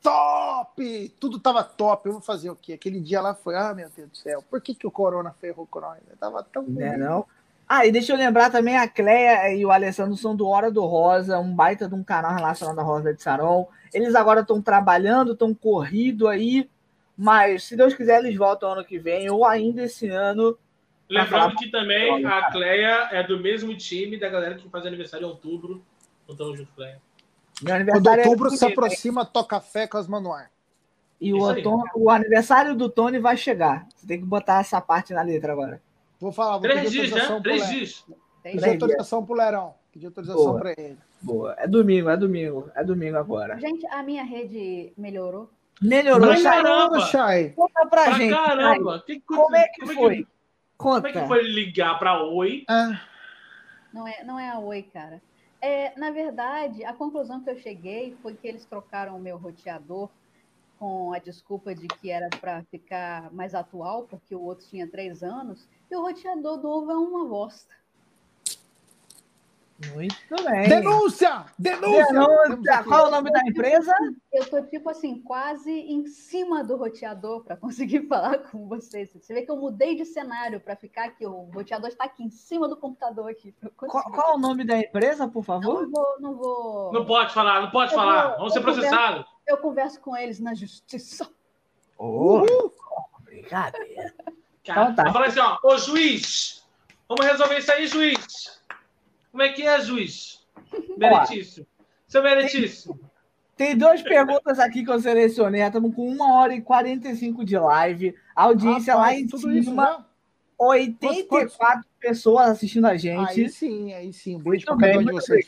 Top! 0.00 1.14
Tudo 1.20 1.38
tava 1.38 1.62
top. 1.62 2.06
Eu 2.06 2.12
vou 2.14 2.22
fazer 2.22 2.48
o 2.48 2.56
quê? 2.56 2.72
Aquele 2.72 3.00
dia 3.00 3.20
lá 3.20 3.34
foi. 3.34 3.54
Ah, 3.54 3.74
meu 3.74 3.90
Deus 3.94 4.08
do 4.08 4.16
céu. 4.16 4.42
Por 4.48 4.58
que, 4.62 4.74
que 4.74 4.86
o 4.86 4.90
Corona 4.90 5.30
ferrou 5.38 5.64
o 5.64 5.68
Corona? 5.68 6.00
Tava 6.18 6.42
tão. 6.42 6.62
Não, 6.62 6.80
é, 6.80 6.96
não. 6.96 7.26
Ah, 7.68 7.86
e 7.86 7.92
deixa 7.92 8.12
eu 8.12 8.16
lembrar 8.16 8.50
também, 8.50 8.76
a 8.76 8.86
Cleia 8.86 9.54
e 9.54 9.64
o 9.64 9.70
Alessandro 9.70 10.16
são 10.16 10.36
do 10.36 10.46
Hora 10.46 10.70
do 10.70 10.84
Rosa, 10.84 11.38
um 11.38 11.54
baita 11.54 11.88
de 11.88 11.94
um 11.94 12.04
canal 12.04 12.34
relacionado 12.34 12.78
à 12.78 12.82
Rosa 12.82 13.14
de 13.14 13.22
Saron. 13.22 13.66
Eles 13.94 14.14
agora 14.14 14.40
estão 14.40 14.60
trabalhando, 14.60 15.32
estão 15.32 15.54
corrido 15.54 16.28
aí, 16.28 16.68
mas 17.16 17.64
se 17.64 17.76
Deus 17.76 17.94
quiser, 17.94 18.18
eles 18.18 18.36
voltam 18.36 18.72
ano 18.72 18.84
que 18.84 18.98
vem 18.98 19.30
ou 19.30 19.46
ainda 19.46 19.82
esse 19.82 20.08
ano. 20.08 20.58
Lembrando 21.08 21.56
que 21.56 21.70
também 21.70 22.24
a 22.24 22.50
Cleia 22.50 23.08
é 23.10 23.22
do 23.22 23.38
mesmo 23.38 23.76
time 23.76 24.18
da 24.18 24.28
galera 24.28 24.54
que 24.54 24.68
faz 24.68 24.84
aniversário 24.86 25.26
em 25.26 25.30
outubro. 25.30 25.82
Então, 26.28 26.54
junto, 26.56 26.72
Cleia. 26.74 27.00
Quando 27.60 28.08
é 28.08 28.16
outubro 28.24 28.52
é 28.52 28.56
se 28.56 28.64
aproxima, 28.64 29.24
toca 29.24 29.60
fé 29.60 29.86
com 29.86 29.98
as 29.98 30.08
manuais. 30.08 30.48
E 31.20 31.32
o, 31.32 31.38
o 31.94 32.10
aniversário 32.10 32.74
do 32.74 32.88
Tony 32.88 33.18
vai 33.18 33.36
chegar. 33.36 33.86
Você 33.94 34.06
tem 34.06 34.18
que 34.18 34.26
botar 34.26 34.60
essa 34.60 34.80
parte 34.80 35.12
na 35.12 35.22
letra 35.22 35.52
agora. 35.52 35.80
Vou 36.22 36.30
falar, 36.30 36.52
vou 36.52 36.60
Três 36.60 36.92
dias, 36.92 37.10
né? 37.10 37.40
Três 37.42 37.68
dias. 37.68 38.06
Pedir 38.44 38.68
autorização 38.68 39.26
pro 39.26 39.34
Lerão. 39.34 39.74
Pedir 39.92 40.06
autorização 40.06 40.56
para 40.56 40.70
ele. 40.78 40.96
Boa. 41.20 41.56
É 41.58 41.66
domingo, 41.66 42.08
é 42.08 42.16
domingo. 42.16 42.70
É 42.76 42.84
domingo 42.84 43.16
agora. 43.16 43.58
Gente, 43.58 43.84
a 43.88 44.04
minha 44.04 44.22
rede 44.22 44.92
melhorou. 44.96 45.50
Melhorou, 45.82 46.28
Mas 46.28 46.40
caramba, 46.44 47.00
Chay. 47.06 47.50
Conta 47.50 47.86
pra, 47.88 48.04
pra 48.04 48.12
gente. 48.12 48.32
Caramba. 48.32 49.02
Que, 49.04 49.18
como 49.18 49.56
é 49.56 49.66
que 49.66 49.80
como 49.80 49.94
foi? 49.94 50.16
Que, 50.18 50.26
Conta. 50.76 51.00
Como 51.00 51.08
é 51.08 51.22
que 51.22 51.26
foi 51.26 51.42
ligar 51.42 51.98
para 51.98 52.22
Oi? 52.22 52.64
Ah. 52.68 53.00
Não, 53.92 54.06
é, 54.06 54.22
não 54.22 54.38
é 54.38 54.48
a 54.48 54.60
Oi, 54.60 54.82
cara. 54.92 55.20
É, 55.60 55.92
na 55.98 56.12
verdade, 56.12 56.84
a 56.84 56.92
conclusão 56.92 57.42
que 57.42 57.50
eu 57.50 57.56
cheguei 57.56 58.16
foi 58.22 58.34
que 58.34 58.46
eles 58.46 58.64
trocaram 58.64 59.16
o 59.16 59.20
meu 59.20 59.36
roteador 59.36 60.08
com 60.82 61.12
a 61.12 61.20
desculpa 61.20 61.72
de 61.72 61.86
que 61.86 62.10
era 62.10 62.28
para 62.40 62.64
ficar 62.64 63.32
mais 63.32 63.54
atual, 63.54 64.02
porque 64.02 64.34
o 64.34 64.42
outro 64.42 64.66
tinha 64.66 64.84
três 64.84 65.22
anos, 65.22 65.68
e 65.88 65.94
o 65.94 66.02
roteador 66.02 66.60
novo 66.60 66.90
é 66.90 66.96
uma 66.96 67.24
bosta. 67.24 67.72
Muito 69.94 70.44
bem. 70.44 70.68
Denúncia! 70.68 71.46
Denúncia! 71.56 72.06
Denúncia! 72.08 72.82
Qual 72.82 73.06
o 73.06 73.10
nome 73.12 73.30
da 73.30 73.42
empresa? 73.46 73.92
Eu 74.32 74.50
tô, 74.50 74.60
tipo 74.62 74.90
assim, 74.90 75.20
quase 75.20 75.70
em 75.70 76.04
cima 76.06 76.64
do 76.64 76.76
roteador 76.76 77.44
para 77.44 77.56
conseguir 77.56 78.02
falar 78.08 78.38
com 78.38 78.66
vocês. 78.66 79.12
Você 79.12 79.32
vê 79.32 79.42
que 79.42 79.52
eu 79.52 79.56
mudei 79.56 79.94
de 79.94 80.04
cenário 80.04 80.60
para 80.60 80.74
ficar 80.74 81.04
aqui. 81.04 81.24
O 81.24 81.48
roteador 81.54 81.90
está 81.90 82.04
aqui 82.04 82.24
em 82.24 82.30
cima 82.30 82.68
do 82.68 82.76
computador 82.76 83.30
aqui. 83.30 83.54
Qual, 83.76 84.02
qual, 84.10 84.34
o 84.34 84.38
nome 84.40 84.64
da 84.64 84.78
empresa, 84.78 85.28
por 85.28 85.44
favor? 85.44 85.82
Não 85.82 85.90
vou. 85.90 86.20
Não, 86.20 86.34
vou... 86.34 86.92
não 86.92 87.06
pode 87.06 87.32
falar, 87.32 87.62
não 87.62 87.70
pode 87.70 87.92
eu 87.92 87.98
falar. 87.98 88.28
Vou, 88.30 88.38
Vamos 88.38 88.52
ser 88.52 88.60
processados. 88.60 89.31
Eu 89.46 89.56
converso 89.58 90.00
com 90.00 90.16
eles 90.16 90.40
na 90.40 90.54
justiça. 90.54 91.28
Oh, 91.98 92.44
brincadeira. 93.22 94.14
Então 94.62 94.94
tá. 94.94 95.06
Eu 95.06 95.12
falei 95.12 95.28
assim, 95.28 95.40
ó, 95.40 95.58
ô 95.62 95.76
juiz, 95.76 96.64
vamos 97.08 97.26
resolver 97.26 97.58
isso 97.58 97.72
aí, 97.72 97.86
juiz. 97.86 98.60
Como 99.30 99.42
é 99.42 99.52
que 99.52 99.66
é, 99.66 99.80
juiz? 99.80 100.46
Meritíssimo. 100.96 101.66
Seu 102.06 102.22
meritíssimo. 102.22 103.00
Tem, 103.56 103.68
tem 103.68 103.78
duas 103.78 104.02
perguntas 104.02 104.58
aqui 104.58 104.84
que 104.84 104.90
eu 104.90 105.00
selecionei. 105.00 105.62
Estamos 105.62 105.94
com 105.94 106.06
uma 106.06 106.34
hora 106.34 106.54
e 106.54 106.60
45 106.60 107.42
de 107.42 107.56
live. 107.56 108.14
A 108.36 108.44
audiência 108.44 108.94
Rapaz, 108.94 109.16
lá 109.16 109.20
em 109.20 109.28
cima. 109.28 109.58
Isso, 109.58 109.74
né? 109.74 110.04
84 110.58 111.84
pessoas 111.98 112.50
assistindo 112.50 112.86
a 112.86 112.96
gente. 112.96 113.40
Aí 113.40 113.48
sim, 113.48 113.92
aí 113.94 114.12
sim. 114.12 114.38
Beijo 114.38 114.66
para 114.66 114.98
de 114.98 115.10
vocês. 115.10 115.44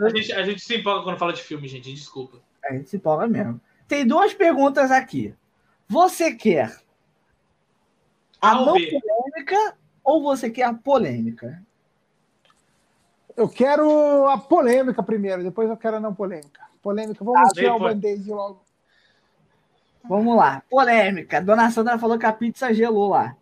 A 0.00 0.08
gente, 0.08 0.32
a 0.32 0.42
gente 0.42 0.60
se 0.60 0.76
empolga 0.76 1.04
quando 1.04 1.18
fala 1.18 1.32
de 1.32 1.42
filme, 1.42 1.68
gente. 1.68 1.92
Desculpa. 1.92 2.42
A 2.68 2.74
gente 2.74 2.90
se 2.90 2.96
empolga 2.96 3.26
mesmo. 3.26 3.60
Tem 3.86 4.06
duas 4.06 4.34
perguntas 4.34 4.90
aqui. 4.90 5.34
Você 5.88 6.34
quer 6.34 6.78
a 8.40 8.54
não 8.54 8.74
polêmica 8.74 9.76
ou 10.04 10.22
você 10.22 10.50
quer 10.50 10.64
a 10.64 10.74
polêmica? 10.74 11.62
Eu 13.34 13.48
quero 13.48 14.28
a 14.28 14.36
polêmica 14.36 15.02
primeiro, 15.02 15.42
depois 15.42 15.70
eu 15.70 15.76
quero 15.76 15.96
a 15.96 16.00
não 16.00 16.14
polêmica. 16.14 16.60
Polêmica, 16.82 17.24
vamos 17.24 17.40
ah, 17.40 17.52
tirar 17.54 17.76
o 17.76 17.80
band-aid 17.80 18.28
logo. 18.30 18.62
Vamos 20.04 20.36
lá, 20.36 20.62
polêmica. 20.68 21.40
Dona 21.40 21.70
Sandra 21.70 21.98
falou 21.98 22.18
que 22.18 22.26
a 22.26 22.32
pizza 22.32 22.72
gelou 22.72 23.08
lá. 23.10 23.36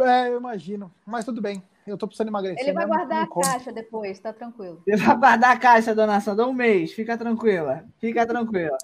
É, 0.00 0.28
eu 0.28 0.38
imagino. 0.38 0.92
Mas 1.06 1.24
tudo 1.24 1.40
bem. 1.40 1.62
Eu 1.86 1.98
tô 1.98 2.06
precisando 2.06 2.28
emagrecer. 2.28 2.62
Ele 2.62 2.72
vai 2.72 2.86
guardar 2.86 3.24
a 3.24 3.26
caixa 3.26 3.70
depois, 3.70 4.18
tá 4.18 4.32
tranquilo. 4.32 4.82
Ele 4.86 4.96
vai 4.96 5.16
guardar 5.16 5.52
a 5.52 5.58
caixa, 5.58 5.94
dona 5.94 6.20
Sandra, 6.20 6.46
um 6.46 6.52
mês. 6.52 6.92
Fica 6.92 7.16
tranquila. 7.18 7.84
Fica 7.98 8.26
tranquila. 8.26 8.76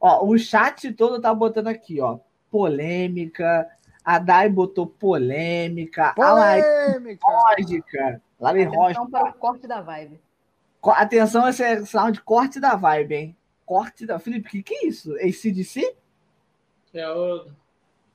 Ó, 0.00 0.24
o 0.26 0.38
chat 0.38 0.92
todo 0.92 1.20
tá 1.20 1.34
botando 1.34 1.68
aqui, 1.68 2.00
ó. 2.00 2.18
Polêmica. 2.50 3.68
A 4.04 4.18
Dai 4.18 4.48
botou 4.48 4.86
polêmica. 4.86 6.12
Polêmica. 6.14 7.26
A 7.26 7.56
lógica. 7.56 8.22
Lali 8.38 8.64
Atenção 8.64 9.10
para 9.10 9.30
o 9.30 9.34
corte 9.34 9.66
da 9.66 9.80
vibe. 9.80 10.20
Atenção, 10.82 11.48
esse 11.48 11.62
é 11.62 11.84
sinal 11.84 12.10
de 12.10 12.20
corte 12.20 12.60
da 12.60 12.76
vibe, 12.76 13.14
hein? 13.14 13.36
Corte 13.64 14.04
da. 14.04 14.18
Felipe, 14.18 14.46
o 14.46 14.50
que, 14.50 14.62
que 14.62 14.74
é 14.74 14.86
isso? 14.86 15.14
ACDC? 15.16 15.96
É 16.92 17.10
o. 17.10 17.46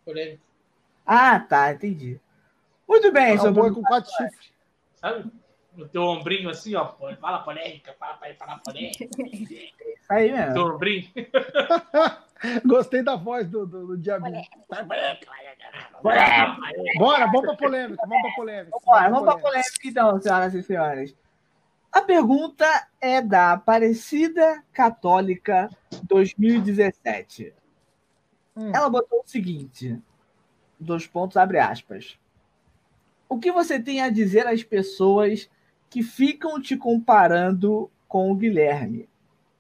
Polêmica. 0.06 0.42
Ah, 1.06 1.40
tá, 1.40 1.74
entendi. 1.74 2.22
Muito 2.90 3.12
bem, 3.12 3.34
é 3.34 3.38
seu 3.38 3.54
boi 3.54 3.72
com 3.72 3.84
quatro 3.84 4.10
chifres. 4.12 4.52
Sabe? 4.96 5.32
No 5.76 5.88
teu 5.88 6.02
ombrinho 6.02 6.50
assim, 6.50 6.74
ó. 6.74 6.92
Fala 7.22 7.44
polêmica, 7.44 7.96
fala, 8.00 8.20
fala 8.38 8.60
polêmica. 8.66 9.08
Isso 9.32 9.72
aí 10.10 10.32
mesmo. 10.32 10.54
Teu 10.56 10.64
ombrinho. 10.64 11.08
Gostei 12.66 13.04
da 13.04 13.16
voz 13.16 13.48
do, 13.48 13.68
do, 13.68 13.88
do 13.88 13.98
Diabinho. 13.98 14.42
Bora, 16.98 17.28
vamos 17.28 17.42
pra 17.42 17.56
polêmica, 17.56 18.08
vamos 18.08 18.22
pra 18.24 18.36
polêmica. 18.36 18.78
Bora, 18.84 19.10
vamos 19.10 19.24
pra 19.24 19.38
polêmica 19.38 19.72
então, 19.86 20.20
senhoras 20.20 20.54
e 20.56 20.64
senhores. 20.64 21.16
A 21.92 22.02
pergunta 22.02 22.66
é 23.00 23.22
da 23.22 23.54
Aparecida 23.54 24.64
Católica 24.74 25.70
2017. 26.04 27.54
Hum. 28.56 28.72
Ela 28.74 28.90
botou 28.90 29.20
o 29.20 29.28
seguinte: 29.28 30.02
dois 30.80 31.06
pontos, 31.06 31.38
abre 31.38 31.60
aspas. 31.60 32.18
O 33.30 33.38
que 33.38 33.52
você 33.52 33.80
tem 33.80 34.02
a 34.02 34.10
dizer 34.10 34.48
às 34.48 34.64
pessoas 34.64 35.48
que 35.88 36.02
ficam 36.02 36.60
te 36.60 36.76
comparando 36.76 37.90
com 38.08 38.32
o 38.32 38.36
Guilherme? 38.36 39.08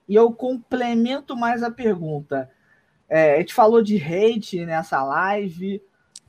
E 0.08 0.16
eu 0.16 0.34
complemento 0.34 1.38
mais 1.38 1.62
a 1.62 1.70
pergunta. 1.70 2.50
É, 3.08 3.36
a 3.36 3.38
gente 3.38 3.54
falou 3.54 3.84
de 3.84 3.96
hate 3.96 4.66
nessa 4.66 5.04
live. 5.04 5.84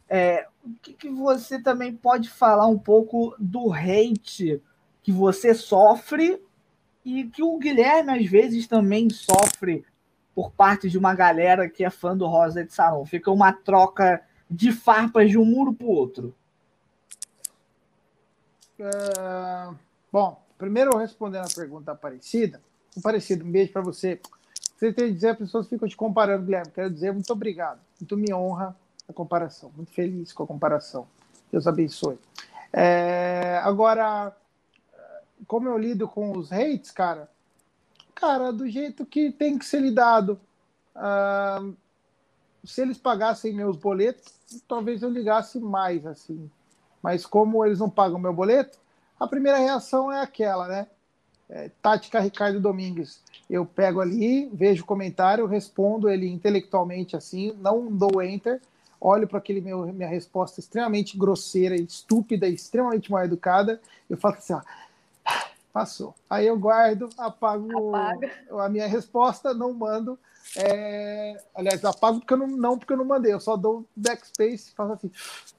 É, 0.07 0.47
o 0.63 0.75
que, 0.83 0.93
que, 0.93 1.09
você 1.09 1.59
também 1.59 1.97
pode 1.97 2.29
falar 2.29 2.67
um 2.67 2.79
pouco 2.79 3.35
do 3.39 3.73
hate 3.73 4.61
que 5.03 5.11
você 5.11 5.55
sofre 5.55 6.43
e 7.03 7.25
que 7.25 7.43
o 7.43 7.57
Guilherme 7.57 8.13
às 8.13 8.27
vezes 8.27 8.67
também 8.67 9.09
sofre 9.09 9.83
por 10.35 10.51
parte 10.53 10.91
de 10.91 10.99
uma 10.99 11.15
galera 11.15 11.71
que 11.71 11.85
é 11.85 11.89
fã 11.89 12.15
do 12.15 12.27
Rosa 12.27 12.63
de 12.63 12.75
Salão. 12.75 13.07
Fica 13.07 13.31
uma 13.31 13.51
troca 13.51 14.23
de 14.51 14.73
farpas 14.73 15.31
de 15.31 15.39
um 15.39 15.45
muro 15.47 15.73
para 15.73 15.87
o 15.87 15.91
outro. 15.91 16.35
Uh, 18.81 19.77
bom, 20.11 20.43
primeiro 20.57 20.97
respondendo 20.97 21.47
a 21.47 21.55
pergunta 21.55 21.93
Aparecida. 21.93 22.61
Aparecida, 22.97 23.45
um 23.45 23.51
beijo 23.51 23.73
para 23.73 23.83
você. 23.83 24.21
Você 24.77 24.93
tem 24.93 25.09
que 25.09 25.15
dizer, 25.15 25.31
as 25.31 25.39
pessoas 25.39 25.69
ficam 25.69 25.87
te 25.87 25.97
comparando, 25.97 26.45
Guilherme. 26.45 26.73
Quero 26.73 26.91
dizer 26.91 27.13
muito 27.13 27.33
obrigado. 27.33 27.81
Muito 28.01 28.17
me 28.17 28.33
honra 28.33 28.75
a 29.09 29.13
comparação. 29.13 29.71
Muito 29.77 29.93
feliz 29.93 30.33
com 30.33 30.43
a 30.43 30.47
comparação. 30.47 31.07
Deus 31.53 31.67
abençoe. 31.67 32.19
É, 32.73 33.61
agora, 33.63 34.35
como 35.47 35.69
eu 35.69 35.77
lido 35.77 36.09
com 36.09 36.37
os 36.37 36.53
hates, 36.53 36.91
cara? 36.91 37.29
Cara, 38.15 38.53
do 38.53 38.69
jeito 38.69 39.05
que 39.05 39.31
tem 39.31 39.59
que 39.59 39.65
ser 39.65 39.81
lidado. 39.81 40.41
Uh, 40.95 41.77
se 42.65 42.83
eles 42.83 42.99
pagassem 42.99 43.55
meus 43.55 43.77
boletos, 43.77 44.33
talvez 44.69 45.03
eu 45.03 45.11
ligasse 45.11 45.59
mais, 45.59 46.07
assim. 46.07 46.51
Mas 47.03 47.25
como 47.25 47.65
eles 47.65 47.79
não 47.79 47.91
pagam 47.91 48.19
meu 48.19 48.33
boleto, 48.33 48.79
a 49.19 49.27
primeira 49.27 49.59
reação 49.59 50.11
é 50.11 50.21
aquela, 50.21 50.69
né? 50.69 50.87
É, 51.49 51.71
tática 51.83 52.21
Ricardo 52.21 52.61
Domingues 52.61 53.21
eu 53.51 53.67
pego 53.67 54.01
ali, 54.01 54.49
vejo 54.53 54.85
o 54.85 54.87
comentário, 54.87 55.45
respondo 55.45 56.09
ele 56.09 56.29
intelectualmente 56.29 57.17
assim, 57.17 57.53
não 57.61 57.91
dou 57.91 58.23
enter, 58.23 58.61
olho 59.01 59.27
para 59.27 59.39
aquele 59.39 59.61
meu 59.61 59.85
minha 59.93 60.09
resposta 60.09 60.61
extremamente 60.61 61.19
grosseira, 61.19 61.75
estúpida, 61.75 62.47
extremamente 62.47 63.11
mal 63.11 63.25
educada, 63.25 63.81
eu 64.09 64.17
falo 64.17 64.37
assim, 64.37 64.53
ó, 64.53 64.61
passou. 65.73 66.15
Aí 66.29 66.47
eu 66.47 66.57
guardo, 66.57 67.11
apago 67.19 67.97
Apaga. 67.97 68.31
a 68.61 68.69
minha 68.69 68.87
resposta, 68.87 69.53
não 69.53 69.75
mando. 69.75 70.17
É... 70.57 71.37
Aliás, 71.55 71.85
apago 71.85 72.21
porque 72.21 72.35
eu 72.35 72.39
não, 72.39 72.47
não 72.47 72.79
porque 72.79 72.93
eu 72.93 72.97
não 72.97 73.05
mandei, 73.05 73.33
eu 73.33 73.41
só 73.41 73.57
dou 73.57 73.85
backspace 73.97 74.71
e 74.71 74.75
faço 74.75 74.93
assim, 74.93 75.11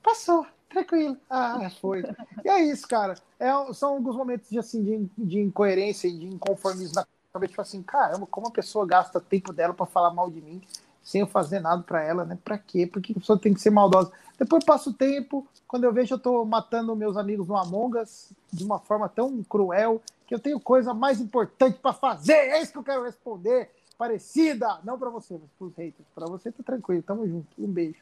passou, 0.02 0.46
tranquilo. 0.72 1.18
Ah, 1.30 1.70
foi. 1.82 2.04
E 2.44 2.50
é 2.50 2.62
isso, 2.62 2.88
cara. 2.88 3.16
É, 3.40 3.52
são 3.74 3.96
alguns 3.96 4.16
momentos 4.16 4.50
de, 4.50 4.58
assim, 4.58 4.84
de, 4.84 5.10
de 5.18 5.40
incoerência 5.40 6.08
e 6.08 6.18
de 6.18 6.26
inconformismo 6.28 6.96
na 6.96 7.06
talvez 7.32 7.50
tipo 7.52 7.62
assim, 7.62 7.82
caramba, 7.82 8.28
como 8.28 8.48
a 8.48 8.52
pessoa 8.52 8.86
gasta 8.86 9.20
tempo 9.20 9.54
dela 9.54 9.74
para 9.74 9.86
falar 9.86 10.14
mal 10.14 10.30
de 10.30 10.42
mim 10.42 10.62
sem 11.04 11.22
eu 11.22 11.28
fazer 11.28 11.60
nada 11.60 11.82
para 11.82 12.04
ela, 12.04 12.26
né? 12.26 12.38
Para 12.44 12.58
quê? 12.58 12.86
Porque 12.86 13.14
a 13.14 13.20
pessoa 13.20 13.40
tem 13.40 13.54
que 13.54 13.62
ser 13.62 13.72
maldosa. 13.72 14.12
Depois 14.38 14.64
passa 14.64 14.90
o 14.90 14.94
tempo, 14.94 15.48
quando 15.68 15.84
eu 15.84 15.94
vejo 15.94 16.14
eu 16.14 16.20
tô 16.20 16.46
matando 16.46 16.96
meus 16.96 17.18
amigos 17.18 17.48
no 17.48 17.58
Among 17.58 17.98
Us 17.98 18.32
de 18.52 18.64
uma 18.64 18.80
forma 18.80 19.10
tão 19.10 19.44
cruel 19.44 20.02
que 20.28 20.36
eu 20.36 20.40
tenho 20.40 20.60
coisa 20.60 20.94
mais 20.94 21.20
importante 21.20 21.80
para 21.80 21.94
fazer. 21.94 22.34
É 22.34 22.62
isso 22.62 22.72
que 22.72 22.78
eu 22.78 22.84
quero 22.84 23.04
responder. 23.04 23.72
Parecida, 23.98 24.80
não 24.84 24.98
para 24.98 25.10
você, 25.10 25.40
mas 25.40 25.50
para 25.58 25.68
os 25.68 25.76
haters. 25.76 26.08
Para 26.14 26.28
você 26.28 26.52
tá 26.52 26.64
tranquilo, 26.64 27.04
tamo 27.04 27.28
junto. 27.28 27.48
Um 27.58 27.68
beijo. 27.68 28.00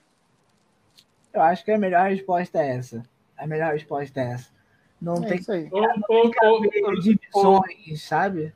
Eu 1.34 1.42
acho 1.42 1.64
que 1.64 1.72
a 1.72 1.78
melhor 1.78 2.10
resposta 2.10 2.60
é 2.60 2.78
essa. 2.78 3.04
A 3.38 3.48
melhor 3.48 3.74
resposta 3.74 4.20
é 4.20 4.32
essa. 4.34 4.50
Não 5.02 5.16
é 5.24 5.28
tem, 5.28 5.38
que 5.38 5.70
divisões, 7.02 8.02
sabe? 8.02 8.54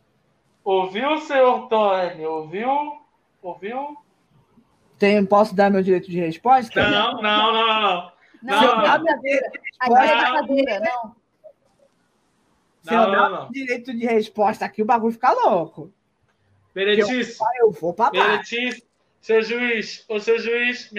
Ouviu, 0.63 1.17
senhor 1.19 1.67
Tony? 1.69 2.25
Ouviu? 2.25 3.01
Ouviu? 3.41 3.97
Tem, 4.97 5.25
posso 5.25 5.55
dar 5.55 5.69
meu 5.71 5.81
direito 5.81 6.09
de 6.09 6.19
resposta? 6.19 6.89
Não, 6.89 7.21
não, 7.21 7.53
não, 7.53 7.81
não. 7.81 8.11
Não, 8.41 8.61
não, 8.61 8.77
não. 8.77 9.03
não. 9.03 9.13
Aqui 9.79 9.93
é 9.93 10.31
cadeira, 10.33 10.79
não. 10.79 11.15
Se 12.81 12.93
eu 12.93 13.11
dar 13.11 13.29
não. 13.29 13.51
direito 13.51 13.93
de 13.93 14.05
resposta 14.05 14.65
aqui, 14.65 14.81
o 14.81 14.85
bagulho 14.85 15.13
fica 15.13 15.31
louco. 15.31 15.93
Meritíssimo. 16.75 17.45
Eu, 17.59 17.67
eu 17.67 17.71
vou 17.71 17.93
pra 17.93 18.11
baixo. 18.11 18.55
Seu 19.21 19.41
juiz, 19.41 20.03
ô 20.09 20.19
seu 20.19 20.37
juiz, 20.37 20.91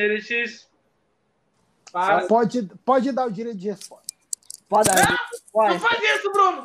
Pode, 2.28 2.62
pode 2.84 3.12
dar 3.12 3.26
o 3.26 3.30
direito 3.30 3.58
de 3.58 3.70
resposta. 3.70 4.04
Pode 4.68 4.90
dar. 4.90 5.10
Não, 5.54 5.68
não 5.68 5.78
faz 5.78 6.02
isso, 6.02 6.32
Bruno. 6.32 6.64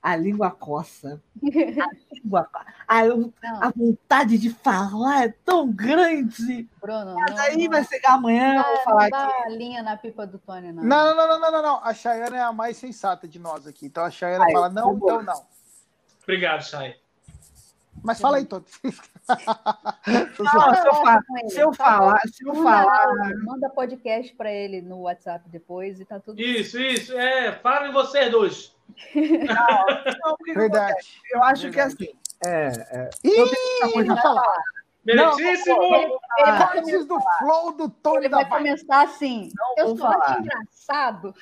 a 0.00 0.14
língua 0.14 0.50
coça. 0.52 1.20
A, 2.88 3.02
língua, 3.04 3.28
a, 3.42 3.66
a, 3.66 3.70
vontade 3.76 4.38
de 4.38 4.48
falar 4.48 5.24
é 5.24 5.34
tão 5.44 5.70
grande. 5.70 6.66
Bruno, 6.80 7.14
Mas 7.16 7.34
não, 7.34 7.42
aí 7.42 7.64
não. 7.64 7.70
vai 7.70 7.84
chegar 7.84 8.14
amanhã, 8.14 8.54
não, 8.54 8.66
eu 8.66 8.74
vou 8.76 8.84
falar 8.84 9.10
não 9.10 9.10
dá 9.10 9.48
linha 9.50 9.82
na 9.82 9.94
pipa 9.94 10.26
do 10.26 10.38
Tony, 10.38 10.72
não. 10.72 10.82
Não, 10.82 11.14
não, 11.14 11.28
não, 11.28 11.38
não, 11.38 11.52
não, 11.52 11.62
não. 11.62 11.84
A 11.84 11.92
Chayana 11.92 12.38
é 12.38 12.40
a 12.40 12.50
mais 12.50 12.78
sensata 12.78 13.28
de 13.28 13.38
nós 13.38 13.66
aqui. 13.66 13.84
Então 13.84 14.02
a 14.02 14.10
Chayana 14.10 14.46
Ai, 14.46 14.52
fala 14.52 14.70
não, 14.70 14.96
então 14.96 15.22
não. 15.22 15.44
Obrigado, 16.22 16.62
Chay. 16.62 16.98
Mas 18.02 18.20
fala 18.20 18.38
aí. 18.38 18.48
Não, 18.50 18.64
se 18.64 20.38
eu, 20.38 20.44
falar, 20.44 21.22
se 21.48 21.60
eu 21.60 21.72
falar, 21.72 22.20
se 22.26 22.46
eu 22.46 22.54
falar. 22.54 23.34
Manda 23.44 23.68
podcast 23.70 24.34
para 24.34 24.52
ele 24.52 24.80
no 24.80 25.02
WhatsApp 25.02 25.48
depois 25.48 26.00
e 26.00 26.04
tá 26.04 26.18
tudo. 26.18 26.40
Isso, 26.40 26.78
isso. 26.78 27.16
É, 27.16 27.52
falem 27.52 27.92
vocês 27.92 28.30
dois. 28.30 28.76
Não, 29.14 29.86
não, 30.22 30.36
Verdade. 30.54 31.20
Eu 31.32 31.42
acho 31.42 31.62
Verdade. 31.70 31.96
que 31.96 32.04
assim. 32.04 32.18
É, 32.46 32.66
é, 32.68 33.10
Ih, 33.24 33.38
eu 33.38 33.50
tenho 33.50 33.92
coisa 33.92 34.16
falar. 34.16 34.62
Meritíssimo! 35.04 36.20
Antes 36.76 37.06
do 37.06 37.18
flow 37.38 37.72
do 37.72 37.88
Tony 37.88 38.18
ele 38.18 38.28
da 38.28 38.38
vai 38.38 38.48
começar 38.48 39.02
assim. 39.02 39.50
Não 39.56 39.74
eu 39.78 39.96
só 39.96 40.08
acho 40.08 40.40
engraçado. 40.40 41.34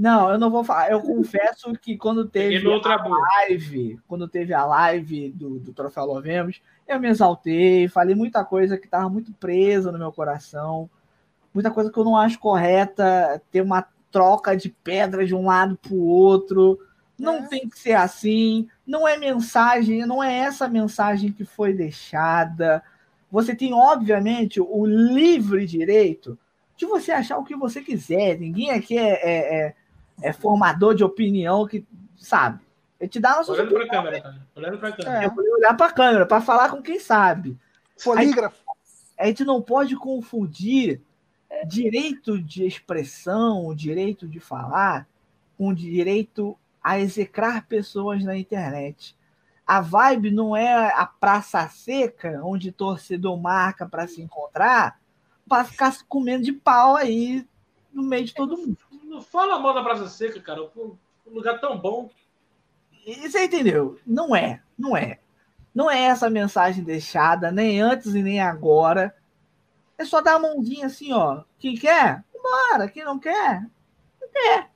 Não, 0.00 0.30
eu 0.30 0.38
não 0.38 0.50
vou 0.50 0.64
falar. 0.64 0.90
Eu 0.90 1.02
confesso 1.02 1.70
que 1.74 1.94
quando 1.94 2.24
teve 2.24 2.66
a 2.66 2.96
live, 2.96 4.00
quando 4.08 4.26
teve 4.26 4.54
a 4.54 4.64
live 4.64 5.28
do, 5.28 5.58
do 5.58 5.74
Troféu 5.74 6.06
Lovemos, 6.06 6.62
eu 6.88 6.98
me 6.98 7.06
exaltei, 7.06 7.86
falei 7.86 8.14
muita 8.14 8.42
coisa 8.42 8.78
que 8.78 8.86
estava 8.86 9.10
muito 9.10 9.30
presa 9.34 9.92
no 9.92 9.98
meu 9.98 10.10
coração, 10.10 10.88
muita 11.52 11.70
coisa 11.70 11.92
que 11.92 11.98
eu 11.98 12.04
não 12.04 12.16
acho 12.16 12.38
correta, 12.38 13.42
ter 13.52 13.60
uma 13.60 13.86
troca 14.10 14.56
de 14.56 14.70
pedra 14.70 15.26
de 15.26 15.34
um 15.34 15.44
lado 15.44 15.76
para 15.76 15.92
o 15.92 16.02
outro. 16.02 16.80
Não 17.18 17.34
é. 17.34 17.48
tem 17.48 17.68
que 17.68 17.78
ser 17.78 17.92
assim. 17.92 18.66
Não 18.86 19.06
é 19.06 19.18
mensagem, 19.18 20.06
não 20.06 20.24
é 20.24 20.34
essa 20.34 20.66
mensagem 20.66 21.30
que 21.30 21.44
foi 21.44 21.74
deixada. 21.74 22.82
Você 23.30 23.54
tem, 23.54 23.74
obviamente, 23.74 24.62
o 24.62 24.86
livre 24.86 25.66
direito 25.66 26.38
de 26.74 26.86
você 26.86 27.12
achar 27.12 27.36
o 27.36 27.44
que 27.44 27.54
você 27.54 27.82
quiser. 27.82 28.38
Ninguém 28.38 28.70
aqui 28.70 28.96
é, 28.96 29.10
é, 29.10 29.60
é, 29.60 29.74
é 30.22 30.32
formador 30.32 30.94
de 30.94 31.04
opinião 31.04 31.66
que 31.66 31.86
sabe. 32.16 32.60
Ele 32.98 33.08
te 33.08 33.18
dá 33.18 33.36
nossa 33.36 33.52
Olhando 33.52 33.72
para 33.72 33.84
a 33.84 33.88
câmera, 33.88 34.20
cara. 34.20 34.46
Olhando 34.54 34.78
para 34.78 34.88
a 34.88 34.92
câmera. 34.92 35.24
É, 35.24 35.28
olhar 35.28 35.74
para 35.74 35.86
a 35.86 35.92
câmera, 35.92 36.26
para 36.26 36.40
falar 36.40 36.68
com 36.70 36.82
quem 36.82 37.00
sabe. 37.00 37.58
Polígrafo. 38.02 38.62
A 39.18 39.26
gente 39.26 39.44
não 39.44 39.60
pode 39.60 39.96
confundir 39.96 41.00
direito 41.66 42.40
de 42.40 42.66
expressão, 42.66 43.74
direito 43.74 44.26
de 44.28 44.40
falar, 44.40 45.06
com 45.56 45.74
direito 45.74 46.56
a 46.82 46.98
execrar 46.98 47.66
pessoas 47.66 48.24
na 48.24 48.36
internet. 48.36 49.16
A 49.66 49.80
vibe 49.80 50.30
não 50.30 50.56
é 50.56 50.92
a 50.92 51.06
praça 51.06 51.68
seca, 51.68 52.40
onde 52.42 52.72
torcedor 52.72 53.38
marca 53.40 53.86
para 53.86 54.06
se 54.06 54.20
encontrar, 54.20 54.98
para 55.48 55.64
ficar 55.64 55.92
se 55.92 56.04
comendo 56.04 56.44
de 56.44 56.52
pau 56.52 56.96
aí 56.96 57.46
no 57.92 58.02
meio 58.02 58.24
de 58.24 58.34
todo 58.34 58.56
mundo. 58.56 58.78
Não 59.10 59.20
fala 59.20 59.58
mal 59.58 59.74
da 59.74 59.82
praça 59.82 60.08
seca, 60.08 60.40
cara. 60.40 60.62
Um 60.76 60.96
lugar 61.26 61.58
tão 61.58 61.76
bom. 61.76 62.08
E 63.04 63.28
você 63.28 63.46
entendeu? 63.46 63.98
Não 64.06 64.36
é, 64.36 64.62
não 64.78 64.96
é. 64.96 65.18
Não 65.74 65.90
é 65.90 66.02
essa 66.02 66.30
mensagem 66.30 66.84
deixada, 66.84 67.50
nem 67.50 67.80
antes 67.80 68.14
e 68.14 68.22
nem 68.22 68.40
agora. 68.40 69.12
É 69.98 70.04
só 70.04 70.20
dar 70.20 70.36
a 70.36 70.38
mãozinha 70.38 70.86
assim, 70.86 71.12
ó. 71.12 71.42
Quem 71.58 71.74
quer, 71.74 72.22
bora. 72.40 72.88
Quem 72.88 73.04
não 73.04 73.18
quer, 73.18 73.66
não 74.20 74.28
quer. 74.32 74.70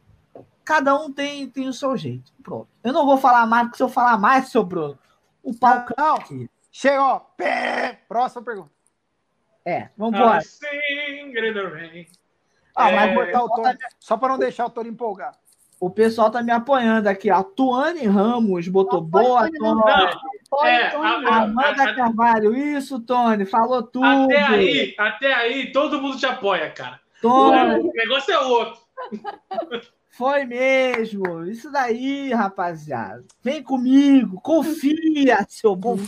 Cada 0.64 0.98
um 1.00 1.12
tem, 1.12 1.48
tem 1.48 1.68
o 1.68 1.72
seu 1.72 1.96
jeito. 1.96 2.32
Pronto. 2.42 2.66
Eu 2.82 2.92
não 2.92 3.06
vou 3.06 3.16
falar 3.16 3.46
mais, 3.46 3.68
porque 3.68 3.76
se 3.76 3.84
eu 3.84 3.88
falar 3.88 4.18
mais, 4.18 4.48
seu 4.48 4.64
Bruno, 4.64 4.98
o 5.44 5.54
pau 5.54 5.86
não, 5.96 6.16
aqui. 6.16 6.50
Chegou. 6.72 7.20
Pé. 7.36 8.00
Próxima 8.08 8.42
pergunta. 8.42 8.72
É, 9.64 9.90
vamos 9.96 10.18
embora. 10.18 10.40
Ah, 12.74 12.90
mas 12.90 13.10
é... 13.10 13.14
botar 13.14 13.44
o 13.44 13.48
Tony, 13.48 13.78
só 14.00 14.16
para 14.16 14.28
não 14.30 14.38
deixar 14.38 14.66
o 14.66 14.70
Tony 14.70 14.88
empolgar. 14.90 15.32
O 15.80 15.90
pessoal 15.90 16.30
tá 16.30 16.42
me 16.42 16.50
apoiando 16.50 17.08
aqui. 17.08 17.28
A 17.30 17.42
Tuane 17.42 18.06
Ramos 18.06 18.68
botou 18.68 19.00
não, 19.00 19.08
boa, 19.08 19.50
Tony. 19.50 19.82
É, 20.62 20.94
Amanda 20.94 21.94
Carvalho, 21.94 22.56
isso, 22.56 23.00
Tony, 23.00 23.44
falou 23.44 23.82
tudo. 23.82 24.06
Até 24.06 24.42
aí, 24.42 24.94
até 24.98 25.34
aí, 25.34 25.72
todo 25.72 26.00
mundo 26.00 26.16
te 26.16 26.26
apoia, 26.26 26.70
cara. 26.70 27.00
Tony. 27.20 27.80
O 27.80 27.92
negócio 27.92 28.32
é 28.32 28.38
outro. 28.38 28.80
Foi 30.10 30.44
mesmo. 30.44 31.44
Isso 31.44 31.72
daí, 31.72 32.32
rapaziada. 32.32 33.24
Vem 33.42 33.62
comigo. 33.62 34.40
Confia, 34.40 35.44
seu 35.48 35.76
Confia. 35.76 36.06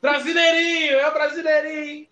Brasileirinho, 0.00 0.92
é 0.92 1.08
o 1.08 1.12
brasileirinho. 1.12 2.06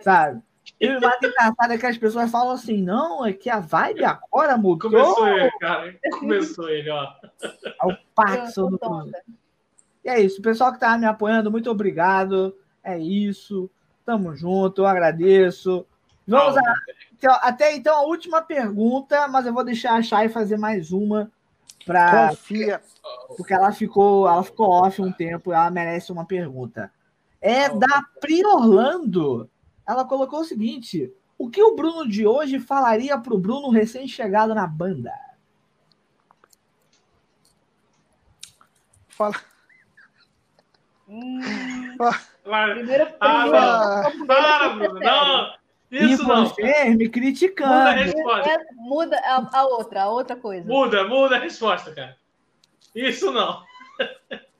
Sabe? 0.00 0.42
E 0.82 0.96
o 0.96 1.00
mais 1.00 1.16
engraçado 1.22 1.72
é 1.72 1.78
que 1.78 1.86
as 1.86 1.96
pessoas 1.96 2.28
falam 2.28 2.50
assim, 2.50 2.82
não, 2.82 3.24
é 3.24 3.32
que 3.32 3.48
a 3.48 3.60
vibe 3.60 4.04
agora 4.04 4.56
mudou. 4.56 4.90
Começou 4.90 5.28
ele, 5.28 5.50
cara. 5.60 5.94
Começou 6.18 6.68
ele, 6.68 6.90
ó. 6.90 7.06
É 7.40 7.86
o 7.86 7.96
Paxson 8.16 8.68
do 8.68 8.78
Cruzeiro. 8.80 9.24
E 10.04 10.08
é 10.08 10.20
isso. 10.20 10.40
O 10.40 10.42
pessoal 10.42 10.72
que 10.72 10.80
tá 10.80 10.98
me 10.98 11.06
apoiando, 11.06 11.52
muito 11.52 11.70
obrigado. 11.70 12.52
É 12.82 12.98
isso. 12.98 13.70
Tamo 14.04 14.34
junto, 14.34 14.82
eu 14.82 14.86
agradeço. 14.86 15.86
Vamos 16.26 16.56
a, 16.56 16.62
então, 17.12 17.38
até 17.40 17.76
então 17.76 17.96
a 17.96 18.02
última 18.02 18.42
pergunta, 18.42 19.28
mas 19.28 19.46
eu 19.46 19.52
vou 19.52 19.62
deixar 19.62 19.94
a 19.94 20.02
Chay 20.02 20.28
fazer 20.28 20.56
mais 20.56 20.90
uma 20.90 21.30
para 21.86 22.30
Confia. 22.30 22.82
porque 23.36 23.54
ela 23.54 23.70
ficou, 23.70 24.28
ela 24.28 24.42
ficou 24.42 24.68
off 24.68 25.00
um 25.00 25.12
tempo, 25.12 25.52
ela 25.52 25.70
merece 25.70 26.10
uma 26.10 26.24
pergunta. 26.24 26.90
É 27.40 27.68
da 27.68 28.02
Pri 28.20 28.44
Orlando 28.44 29.48
ela 29.92 30.04
colocou 30.04 30.40
o 30.40 30.44
seguinte: 30.44 31.12
o 31.38 31.48
que 31.48 31.62
o 31.62 31.74
Bruno 31.74 32.08
de 32.08 32.26
hoje 32.26 32.58
falaria 32.58 33.18
para 33.18 33.34
o 33.34 33.38
Bruno 33.38 33.70
recém-chegado 33.70 34.54
na 34.54 34.66
banda? 34.66 35.12
Fala. 39.08 39.34
Hum. 41.08 41.40
Primeiro, 42.74 43.14
ah, 43.20 44.10
para, 44.26 44.68
Bruno. 44.70 45.00
Não, 45.00 45.54
isso 45.90 46.22
e 46.22 46.26
não. 46.26 46.96
me 46.96 47.08
criticando. 47.08 47.74
Muda 47.74 47.90
a 47.90 47.92
resposta. 47.92 48.50
É, 48.50 48.58
muda 48.76 49.18
a, 49.18 49.58
a, 49.58 49.64
outra, 49.64 50.02
a 50.04 50.08
outra 50.08 50.36
coisa. 50.36 50.66
Muda, 50.66 51.06
muda 51.06 51.36
a 51.36 51.38
resposta, 51.38 51.92
cara. 51.94 52.16
Isso 52.94 53.30
não. 53.30 53.62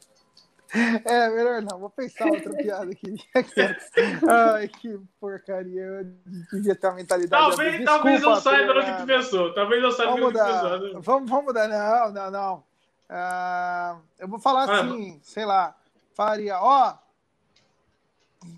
É, 1.04 1.28
melhor 1.28 1.60
não, 1.60 1.78
vou 1.78 1.90
pensar 1.90 2.26
outra 2.26 2.54
piada 2.54 2.90
aqui. 2.90 3.14
Ai, 4.28 4.68
que 4.68 4.98
porcaria. 5.20 5.82
Eu 5.82 6.04
devia 6.50 6.74
ter 6.74 6.86
uma 6.86 6.96
mentalidade. 6.96 7.30
Talvez, 7.30 7.72
Desculpa, 7.72 7.92
talvez 7.92 8.22
eu 8.22 8.36
saiba 8.36 8.74
no 8.74 8.84
que 8.84 8.92
tu 8.92 9.06
pensou. 9.06 9.54
Talvez 9.54 9.82
eu 9.82 9.92
saiba 9.92 10.16
no 10.16 10.32
que 10.32 10.38
tu 10.38 10.44
pensou. 10.44 10.78
Né? 10.78 11.00
Vamos, 11.02 11.30
vamos 11.30 11.44
mudar. 11.44 11.68
Não, 11.68 12.12
não, 12.12 12.30
não. 12.30 12.64
Uh, 13.10 14.02
eu 14.18 14.28
vou 14.28 14.38
falar 14.38 14.70
assim, 14.70 15.20
sei 15.22 15.44
lá. 15.44 15.76
Falaria, 16.14 16.58
ó. 16.58 16.94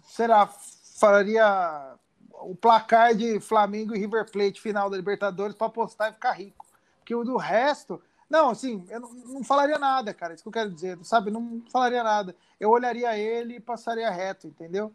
será? 0.06 0.46
Falaria 0.46 1.96
o 2.30 2.54
placar 2.54 3.14
de 3.14 3.40
Flamengo 3.40 3.94
e 3.94 3.98
River 3.98 4.30
Plate 4.30 4.60
final 4.60 4.88
da 4.88 4.96
Libertadores 4.96 5.56
para 5.56 5.66
apostar 5.66 6.10
e 6.10 6.14
ficar 6.14 6.32
rico. 6.32 6.64
Porque 6.98 7.14
o 7.14 7.24
do 7.24 7.36
resto 7.36 8.00
não, 8.28 8.50
assim, 8.50 8.84
eu 8.90 9.00
não, 9.00 9.12
não, 9.12 9.44
falaria 9.44 9.78
nada, 9.78 10.12
cara. 10.14 10.34
Isso 10.34 10.42
que 10.42 10.48
eu 10.48 10.52
quero 10.52 10.70
dizer, 10.70 10.98
sabe? 11.02 11.30
Não 11.30 11.62
falaria 11.70 12.02
nada. 12.02 12.34
Eu 12.58 12.70
olharia 12.70 13.16
ele 13.16 13.56
e 13.56 13.60
passaria 13.60 14.10
reto, 14.10 14.46
entendeu? 14.46 14.92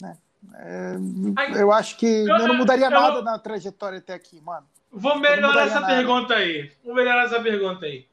Né? 0.00 0.16
É, 0.54 0.96
eu 1.60 1.72
acho 1.72 1.96
que 1.96 2.06
eu, 2.06 2.36
eu 2.36 2.48
não 2.48 2.56
mudaria 2.56 2.86
eu, 2.86 2.90
nada 2.90 3.22
na 3.22 3.38
trajetória 3.38 3.98
até 3.98 4.14
aqui, 4.14 4.40
mano. 4.40 4.66
Vou 4.90 5.18
melhorar 5.18 5.66
essa 5.66 5.80
nada. 5.80 5.94
pergunta 5.94 6.34
aí. 6.34 6.72
Vou 6.84 6.94
melhorar 6.94 7.24
essa 7.24 7.40
pergunta 7.40 7.86
aí. 7.86 8.06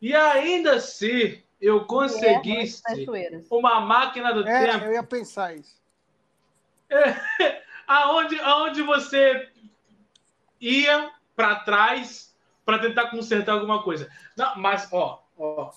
E 0.00 0.14
ainda 0.14 0.80
se 0.80 1.44
eu 1.60 1.84
conseguisse 1.84 2.82
é, 2.88 3.40
uma 3.50 3.80
máquina 3.80 4.32
do 4.32 4.46
é, 4.46 4.66
tempo. 4.66 4.84
Eu 4.86 4.92
ia 4.92 5.02
pensar 5.02 5.54
isso. 5.54 5.80
É, 6.90 7.62
aonde, 7.86 8.40
aonde 8.40 8.82
você 8.82 9.48
ia 10.60 11.10
para 11.36 11.56
trás 11.56 12.31
para 12.64 12.78
tentar 12.78 13.10
consertar 13.10 13.52
alguma 13.52 13.82
coisa. 13.82 14.08
Não, 14.36 14.56
mas, 14.56 14.88
ó, 14.92 15.22
ó. 15.38 15.70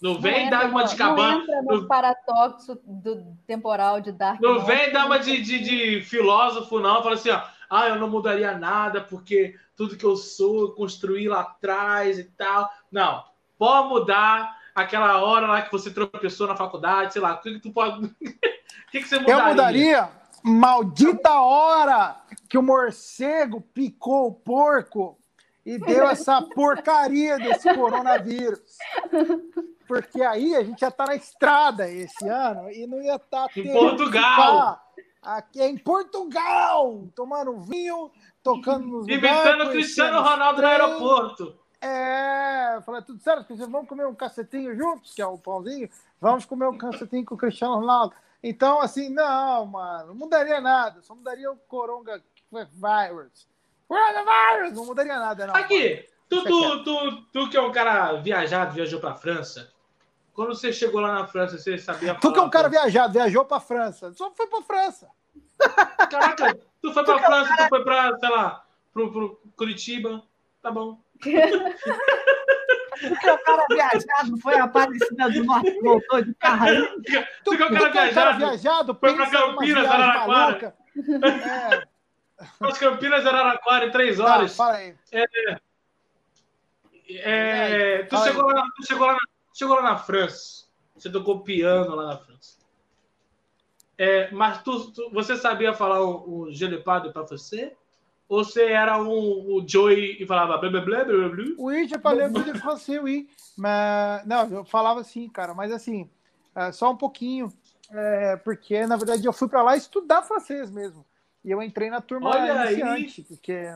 Não 0.00 0.20
vem 0.20 0.48
dar 0.48 0.66
uma 0.66 0.84
de 0.84 0.94
cabana. 0.94 1.34
Não 1.34 1.42
entra 1.42 1.62
no 1.62 1.88
paradoxo 1.88 2.80
do 2.84 3.36
temporal 3.46 4.00
de 4.00 4.12
Dark 4.12 4.40
Não 4.40 4.64
vem 4.64 4.92
dar 4.92 5.06
uma 5.06 5.18
de, 5.18 5.42
de, 5.42 5.58
de, 5.58 6.02
filósofo, 6.02 6.78
não. 6.78 7.02
Fala 7.02 7.14
assim, 7.14 7.30
ó. 7.30 7.42
Ah, 7.68 7.88
eu 7.88 7.96
não 7.96 8.08
mudaria 8.08 8.56
nada 8.56 9.00
porque 9.00 9.56
tudo 9.76 9.96
que 9.96 10.04
eu 10.04 10.16
sou 10.16 10.60
eu 10.60 10.72
construí 10.72 11.28
lá 11.28 11.40
atrás 11.40 12.18
e 12.18 12.24
tal. 12.24 12.70
Não. 12.90 13.24
Pode 13.58 13.88
mudar 13.88 14.56
aquela 14.74 15.20
hora 15.20 15.48
lá 15.48 15.62
que 15.62 15.72
você 15.72 15.90
tropeçou 15.90 16.46
na 16.46 16.56
faculdade, 16.56 17.12
sei 17.12 17.20
lá. 17.20 17.34
O 17.34 17.40
que, 17.40 17.54
que 17.54 17.60
tu 17.60 17.72
pode. 17.72 18.06
o 18.06 18.10
que, 18.90 19.00
que 19.00 19.08
você 19.08 19.18
mudaria? 19.18 19.42
Eu 19.42 19.48
mudaria 19.48 20.10
maldita 20.42 21.40
hora 21.40 22.16
que 22.48 22.56
o 22.56 22.62
morcego 22.62 23.60
picou 23.60 24.28
o 24.28 24.32
porco 24.32 25.17
e 25.68 25.78
deu 25.78 26.08
essa 26.08 26.40
porcaria 26.40 27.36
desse 27.36 27.74
coronavírus. 27.74 28.78
Porque 29.86 30.22
aí 30.22 30.56
a 30.56 30.64
gente 30.64 30.80
ia 30.80 30.88
estar 30.88 31.04
tá 31.04 31.06
na 31.06 31.14
estrada 31.14 31.90
esse 31.90 32.26
ano 32.26 32.70
e 32.70 32.86
não 32.86 33.02
ia 33.02 33.16
estar. 33.16 33.48
Tá 33.48 33.60
em 33.60 33.70
Portugal! 33.70 34.80
Aqui 35.20 35.62
em 35.62 35.76
Portugal, 35.76 37.06
tomando 37.14 37.60
vinho, 37.60 38.10
tocando 38.42 38.86
nos 38.86 39.08
Imitando 39.08 39.64
o 39.64 39.70
Cristiano 39.70 40.22
Ronaldo 40.22 40.62
no 40.62 40.68
aeroporto. 40.68 41.58
É, 41.82 42.80
falei, 42.86 43.02
tudo 43.02 43.20
certo, 43.20 43.54
vamos 43.54 43.88
comer 43.88 44.06
um 44.06 44.14
cacetinho 44.14 44.74
juntos, 44.74 45.12
que 45.12 45.20
é 45.20 45.26
o 45.26 45.36
pãozinho, 45.36 45.90
vamos 46.18 46.46
comer 46.46 46.66
um 46.66 46.78
cacetinho 46.78 47.26
com 47.26 47.34
o 47.34 47.38
Cristiano 47.38 47.74
Ronaldo. 47.74 48.14
Então, 48.42 48.80
assim, 48.80 49.10
não, 49.10 49.66
mano, 49.66 50.08
não 50.08 50.14
mudaria 50.14 50.60
nada, 50.62 51.02
só 51.02 51.14
mudaria 51.14 51.50
o 51.52 51.56
coronga 51.56 52.22
virus. 52.50 53.46
Coronavirus! 53.88 54.72
Não 54.74 54.84
mudaria 54.84 55.18
nada, 55.18 55.46
não. 55.46 55.56
Aqui, 55.56 56.06
tu, 56.28 56.44
tu, 56.44 56.84
tu, 56.84 57.22
tu, 57.32 57.50
que 57.50 57.56
é 57.56 57.60
um 57.60 57.72
cara 57.72 58.12
viajado, 58.20 58.74
viajou 58.74 59.00
pra 59.00 59.14
França, 59.14 59.72
quando 60.34 60.54
você 60.54 60.72
chegou 60.72 61.00
lá 61.00 61.14
na 61.14 61.26
França, 61.26 61.58
você 61.58 61.78
sabia 61.78 62.08
falar... 62.08 62.20
Tu 62.20 62.32
que 62.32 62.38
é 62.38 62.42
um 62.42 62.50
cara 62.50 62.68
viajado, 62.68 63.14
viajou 63.14 63.44
pra 63.44 63.58
França, 63.58 64.12
só 64.12 64.30
foi 64.30 64.46
pra 64.46 64.62
França. 64.62 65.08
Caraca, 66.10 66.56
tu 66.80 66.92
foi 66.92 67.02
pra 67.02 67.18
França, 67.18 67.56
tu 67.56 67.68
foi 67.68 67.82
pra, 67.82 68.16
sei 68.18 68.28
lá, 68.28 68.64
pro, 68.92 69.10
pro 69.10 69.40
Curitiba, 69.56 70.22
tá 70.62 70.70
bom. 70.70 71.00
Porque 73.00 73.30
o 73.30 73.38
cara 73.38 73.64
viajado 73.68 74.36
foi 74.42 74.58
a 74.58 74.64
Aparecida 74.64 75.30
do 75.30 75.44
Norte, 75.44 75.80
voltou 75.80 76.20
de 76.22 76.34
carro 76.34 76.64
aí. 76.64 77.02
Tu 77.44 77.56
que 77.56 77.62
é 77.62 77.66
o 77.66 77.72
cara 77.72 77.90
viajado, 77.90 78.38
viajado 78.38 78.94
foi 78.98 79.14
pra 79.14 79.30
Campinas, 79.30 79.88
Araraquara. 79.88 80.76
É. 80.96 81.97
As 82.60 82.78
Campinas, 82.78 83.26
Araraquara 83.26 83.86
em 83.86 83.90
três 83.90 84.20
horas. 84.20 84.56
Tá, 84.56 84.64
fala 84.64 84.76
aí. 84.76 84.94
É, 85.10 85.60
é, 87.10 88.02
tu, 88.04 88.16
chegou 88.18 88.46
lá, 88.46 88.62
tu 88.76 88.86
chegou, 88.86 89.06
lá, 89.06 89.18
chegou 89.54 89.76
lá 89.76 89.82
na 89.82 89.96
França. 89.96 90.66
Você 90.94 91.10
tocou 91.10 91.40
piano 91.40 91.94
lá 91.94 92.06
na 92.06 92.18
França. 92.18 92.58
É, 93.96 94.30
mas 94.30 94.62
tu, 94.62 94.92
tu, 94.92 95.10
você 95.10 95.36
sabia 95.36 95.72
falar 95.72 96.02
o, 96.02 96.42
o 96.42 96.52
Gelepado 96.52 97.12
para 97.12 97.22
você? 97.22 97.76
Ou 98.28 98.44
você 98.44 98.66
era 98.66 99.02
um, 99.02 99.56
o 99.56 99.64
Joey 99.66 100.22
e 100.22 100.26
falava 100.26 100.58
blá 100.58 100.70
blá 100.70 100.80
blá 100.82 101.04
blá 101.04 101.28
blá? 101.30 101.44
Oui, 101.58 101.88
je 101.88 101.98
parlais 101.98 102.30
de 102.32 102.58
français, 102.60 103.02
oui. 103.02 103.28
Mas, 103.56 104.24
não, 104.26 104.48
eu 104.50 104.64
falava 104.64 105.00
assim, 105.00 105.28
cara, 105.28 105.54
mas 105.54 105.72
assim, 105.72 106.08
é, 106.54 106.70
só 106.70 106.92
um 106.92 106.96
pouquinho. 106.96 107.52
É, 107.90 108.36
porque, 108.36 108.86
na 108.86 108.96
verdade, 108.96 109.24
eu 109.24 109.32
fui 109.32 109.48
para 109.48 109.62
lá 109.62 109.76
estudar 109.76 110.22
francês 110.22 110.70
mesmo. 110.70 111.06
E 111.44 111.50
eu 111.50 111.62
entrei 111.62 111.90
na 111.90 112.00
turma 112.00 112.30
Olha 112.30 112.66
iniciante, 112.66 113.20
aí. 113.20 113.26
porque. 113.26 113.74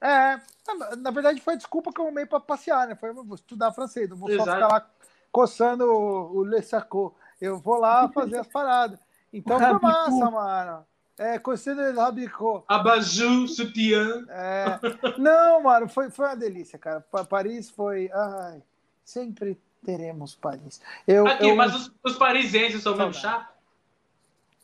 É, 0.00 0.40
na, 0.66 0.96
na, 0.96 1.10
verdade 1.10 1.40
foi 1.40 1.54
a 1.54 1.56
desculpa 1.56 1.92
que 1.92 2.00
eu 2.00 2.04
arrumei 2.04 2.26
para 2.26 2.40
passear, 2.40 2.86
né? 2.86 2.94
Foi 2.94 3.12
vou 3.12 3.34
estudar 3.34 3.72
francês, 3.72 4.08
não 4.08 4.16
vou 4.16 4.28
Exato. 4.28 4.48
só 4.48 4.54
ficar 4.54 4.68
lá 4.68 4.90
coçando 5.32 5.84
o, 5.84 6.38
o 6.38 6.44
Le 6.44 6.62
Sacco. 6.62 7.14
Eu 7.40 7.58
vou 7.58 7.78
lá 7.78 8.08
fazer 8.08 8.38
as 8.38 8.46
paradas. 8.46 8.98
Então 9.32 9.58
foi 9.58 9.78
massa, 9.80 10.30
mano. 10.30 10.86
É, 11.16 11.38
Conselho 11.38 11.92
de 11.92 11.98
Rabicot. 11.98 12.64
Abajou, 12.66 13.46
sutiã. 13.46 14.24
É. 14.28 14.80
Não, 15.16 15.62
mano, 15.62 15.88
foi, 15.88 16.10
foi 16.10 16.26
uma 16.26 16.36
delícia, 16.36 16.78
cara. 16.78 17.00
Paris 17.00 17.70
foi. 17.70 18.10
Ai, 18.12 18.62
sempre 19.04 19.58
teremos 19.84 20.34
Paris. 20.34 20.80
Eu, 21.06 21.26
Aqui, 21.26 21.48
eu... 21.48 21.56
mas 21.56 21.74
os, 21.74 21.92
os 22.02 22.16
parisienses 22.16 22.82
são 22.82 22.96
mesmo 22.96 23.14
chato? 23.14 23.52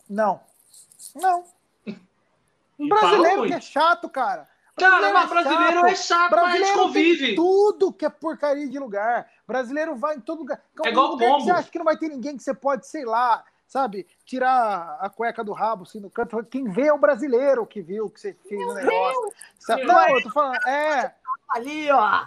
Não. 0.09 0.41
Não. 1.15 1.45
Um 2.81 2.89
brasileiro 2.89 3.47
que 3.47 3.53
é 3.53 3.61
chato, 3.61 4.09
cara. 4.09 4.49
Cara, 4.77 5.13
mas 5.13 5.29
brasileiro 5.29 5.87
é 5.87 5.95
chato, 5.95 6.31
brasileiro 6.31 6.67
mas 6.67 6.87
convive. 6.87 7.35
tudo 7.35 7.93
que 7.93 8.07
é 8.07 8.09
porcaria 8.09 8.67
de 8.67 8.79
lugar. 8.79 9.29
Brasileiro 9.47 9.95
vai 9.95 10.17
em 10.17 10.21
todo 10.21 10.39
lugar. 10.39 10.63
É 10.85 10.89
igual 10.89 11.09
lugar 11.09 11.37
que 11.37 11.43
você 11.43 11.51
acha 11.51 11.71
que 11.71 11.79
não 11.79 11.85
vai 11.85 11.99
ter 11.99 12.09
ninguém 12.09 12.37
que 12.37 12.43
você 12.43 12.55
pode, 12.55 12.87
sei 12.87 13.05
lá, 13.05 13.45
sabe, 13.67 14.07
tirar 14.25 14.97
a 15.01 15.11
cueca 15.11 15.45
do 15.45 15.53
rabo 15.53 15.83
assim 15.83 16.01
no 16.01 16.09
canto. 16.09 16.43
Quem 16.45 16.65
vê 16.65 16.87
é 16.87 16.93
o 16.93 16.99
brasileiro 16.99 17.67
que 17.67 17.83
viu 17.83 18.09
que 18.09 18.21
você 18.21 18.35
fez 18.49 18.67
o 18.67 18.75
negócio. 18.75 19.33
Não, 19.87 20.09
eu 20.09 20.23
tô 20.23 20.31
falando, 20.31 20.67
é. 20.67 21.15
Ali, 21.51 21.91
ó. 21.91 22.25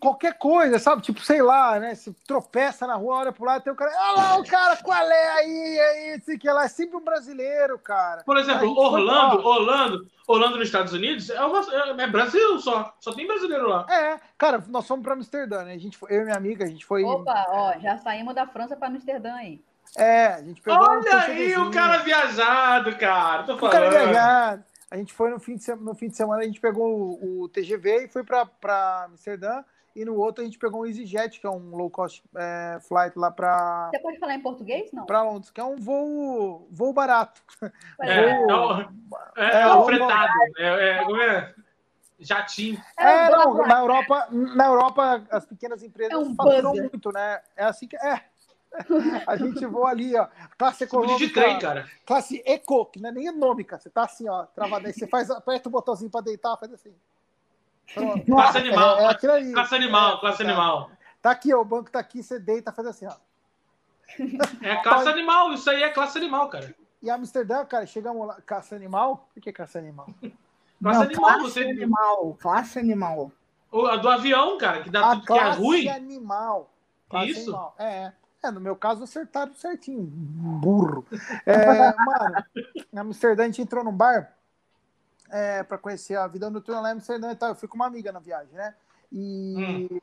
Qualquer 0.00 0.36
coisa, 0.38 0.78
sabe? 0.78 1.02
Tipo, 1.02 1.20
sei 1.20 1.40
lá, 1.42 1.78
né? 1.78 1.94
Se 1.94 2.12
tropeça 2.26 2.86
na 2.86 2.94
rua, 2.94 3.16
olha 3.16 3.32
pro 3.32 3.44
lado, 3.44 3.62
tem 3.62 3.72
o 3.72 3.76
cara. 3.76 3.92
Olha 3.94 4.16
lá 4.16 4.38
o 4.38 4.44
cara, 4.44 4.76
qual 4.76 4.98
é 4.98 5.28
aí? 5.38 5.80
Aí, 5.80 6.20
sei 6.22 6.38
que 6.38 6.50
lá. 6.50 6.64
É 6.64 6.68
sempre 6.68 6.96
um 6.96 7.04
brasileiro, 7.04 7.78
cara. 7.78 8.22
Por 8.24 8.36
exemplo, 8.36 8.68
Orlando, 8.76 9.42
foi... 9.42 9.52
Orlando, 9.52 10.06
Orlando 10.26 10.58
nos 10.58 10.66
Estados 10.66 10.92
Unidos 10.92 11.30
é, 11.30 11.36
é, 11.36 12.06
Brasil 12.06 12.58
só. 12.58 12.94
Só 13.00 13.12
tem 13.12 13.26
brasileiro 13.26 13.68
lá. 13.68 13.86
É, 13.88 14.18
cara, 14.36 14.62
nós 14.68 14.86
fomos 14.86 15.04
pra 15.04 15.14
Amsterdã, 15.14 15.64
né? 15.64 15.74
A 15.74 15.78
gente 15.78 15.96
foi, 15.96 16.12
eu 16.12 16.22
e 16.22 16.24
minha 16.24 16.36
amiga, 16.36 16.64
a 16.64 16.68
gente 16.68 16.84
foi. 16.84 17.04
Opa, 17.04 17.46
ó, 17.48 17.78
já 17.78 17.98
saímos 17.98 18.34
da 18.34 18.46
França 18.46 18.76
pra 18.76 18.88
Amsterdã 18.88 19.34
aí. 19.34 19.62
É, 19.96 20.26
a 20.34 20.42
gente 20.42 20.60
pegou. 20.62 20.80
Olha 20.80 21.18
aí 21.20 21.56
o 21.56 21.70
cara 21.70 21.98
viajado, 21.98 22.96
cara. 22.96 23.42
Tô 23.42 23.58
falando. 23.58 23.74
O 23.74 23.90
cara 23.90 23.90
viajado. 23.90 24.64
A 24.92 24.96
gente 24.98 25.14
foi 25.14 25.30
no 25.30 25.40
fim 25.40 25.56
de, 25.56 25.64
semana, 25.64 25.86
no 25.86 25.94
fim 25.94 26.08
de 26.08 26.16
semana, 26.18 26.42
a 26.42 26.44
gente 26.44 26.60
pegou 26.60 27.18
o, 27.18 27.44
o 27.44 27.48
TGV 27.48 28.04
e 28.04 28.08
foi 28.08 28.22
para 28.22 29.06
Amsterdã. 29.06 29.64
E 29.96 30.04
no 30.04 30.16
outro 30.16 30.42
a 30.42 30.44
gente 30.44 30.58
pegou 30.58 30.82
um 30.82 30.86
EasyJet, 30.86 31.40
que 31.40 31.46
é 31.46 31.50
um 31.50 31.74
low 31.74 31.88
cost 31.88 32.22
é, 32.36 32.78
flight 32.86 33.18
lá 33.18 33.30
para. 33.30 33.88
Você 33.90 33.98
pode 34.00 34.18
falar 34.18 34.34
em 34.34 34.40
português? 34.40 34.92
Não. 34.92 35.06
Para 35.06 35.22
Londres, 35.22 35.50
que 35.50 35.58
é 35.58 35.64
um 35.64 35.76
voo, 35.76 36.68
voo 36.70 36.92
barato. 36.92 37.40
É, 38.02 38.36
voo, 38.44 38.80
é, 39.34 39.44
é, 39.44 39.46
é, 39.46 39.60
é 39.62 39.84
fretado. 39.84 40.32
É, 40.58 40.64
é, 40.66 41.26
é? 41.26 41.54
Jatinho. 42.20 42.78
É, 42.98 43.30
não, 43.30 43.66
na 43.66 43.78
Europa, 43.78 44.28
na 44.30 44.66
Europa 44.66 45.24
as 45.30 45.46
pequenas 45.46 45.82
empresas 45.82 46.12
é 46.12 46.18
um 46.18 46.34
faturam 46.34 46.74
muito, 46.74 47.10
né? 47.10 47.40
É 47.56 47.64
assim 47.64 47.88
que. 47.88 47.96
É, 47.96 48.24
a 49.26 49.36
gente 49.36 49.64
voa 49.66 49.90
ali, 49.90 50.16
ó. 50.16 50.26
Classe 50.56 50.84
econômica. 50.84 51.18
De 51.18 51.28
trem, 51.28 51.58
cara. 51.58 51.88
Classe 52.06 52.42
eco, 52.44 52.86
que 52.86 53.00
não 53.00 53.10
é 53.10 53.12
nem 53.12 53.26
econômica. 53.26 53.78
Você 53.78 53.90
tá 53.90 54.04
assim, 54.04 54.28
ó, 54.28 54.44
travado 54.46 54.86
aí. 54.86 54.92
Você 54.92 55.06
faz, 55.06 55.30
aperta 55.30 55.68
o 55.68 55.72
botãozinho 55.72 56.10
pra 56.10 56.20
deitar, 56.20 56.56
faz 56.56 56.72
assim. 56.72 56.94
Pronto. 57.94 58.24
Classe 58.24 58.58
animal. 58.58 58.98
É, 58.98 59.04
é 59.04 59.30
aí. 59.30 59.52
Classe 59.52 59.74
animal, 59.74 60.16
é, 60.16 60.20
classe 60.20 60.38
tá. 60.38 60.44
animal. 60.44 60.90
Tá 61.20 61.30
aqui, 61.30 61.54
ó, 61.54 61.60
o 61.60 61.64
banco 61.64 61.90
tá 61.90 62.00
aqui, 62.00 62.22
você 62.22 62.38
deita, 62.38 62.72
faz 62.72 62.88
assim, 62.88 63.06
ó. 63.06 63.14
É 64.62 64.76
classe 64.82 65.08
animal, 65.08 65.52
isso 65.52 65.70
aí 65.70 65.82
é 65.82 65.88
classe 65.88 66.18
animal, 66.18 66.48
cara. 66.48 66.74
E 67.02 67.10
Amsterdã, 67.10 67.64
cara, 67.64 67.86
chegamos 67.86 68.26
lá, 68.26 68.40
caça 68.42 68.76
animal? 68.76 69.28
Por 69.32 69.42
que 69.42 69.52
caça 69.52 69.78
animal? 69.78 70.06
classe 70.82 70.98
não, 70.98 71.02
animal, 71.02 71.24
classe 71.24 71.42
você... 71.42 71.64
animal, 71.64 72.38
classe 72.40 72.78
animal. 72.78 73.32
O, 73.70 73.86
a 73.86 73.96
do 73.96 74.08
avião, 74.08 74.58
cara, 74.58 74.82
que 74.82 74.90
dá 74.90 75.12
a 75.12 75.20
que 75.20 75.32
é 75.32 75.50
ruim. 75.50 75.88
animal. 75.88 76.70
Classe 77.08 77.30
Isso. 77.30 77.50
Animal. 77.50 77.74
É. 77.78 78.12
É, 78.42 78.50
no 78.50 78.60
meu 78.60 78.74
caso 78.74 79.04
acertaram 79.04 79.54
certinho, 79.54 80.02
burro. 80.02 81.06
É, 81.46 81.94
mano, 82.04 82.44
em 82.92 82.98
Amsterdã 82.98 83.44
a 83.44 83.46
gente 83.46 83.62
entrou 83.62 83.84
num 83.84 83.92
bar 83.92 84.34
é, 85.30 85.62
para 85.62 85.78
conhecer 85.78 86.16
a 86.16 86.26
vida 86.26 86.50
noturna 86.50 86.80
lá 86.80 86.90
em 86.90 86.94
Amsterdã 86.94 87.30
e 87.30 87.36
tal. 87.36 87.50
Eu 87.50 87.54
fui 87.54 87.68
com 87.68 87.76
uma 87.76 87.86
amiga 87.86 88.10
na 88.10 88.18
viagem, 88.18 88.52
né? 88.54 88.74
E, 89.12 89.88
hum. 89.92 90.00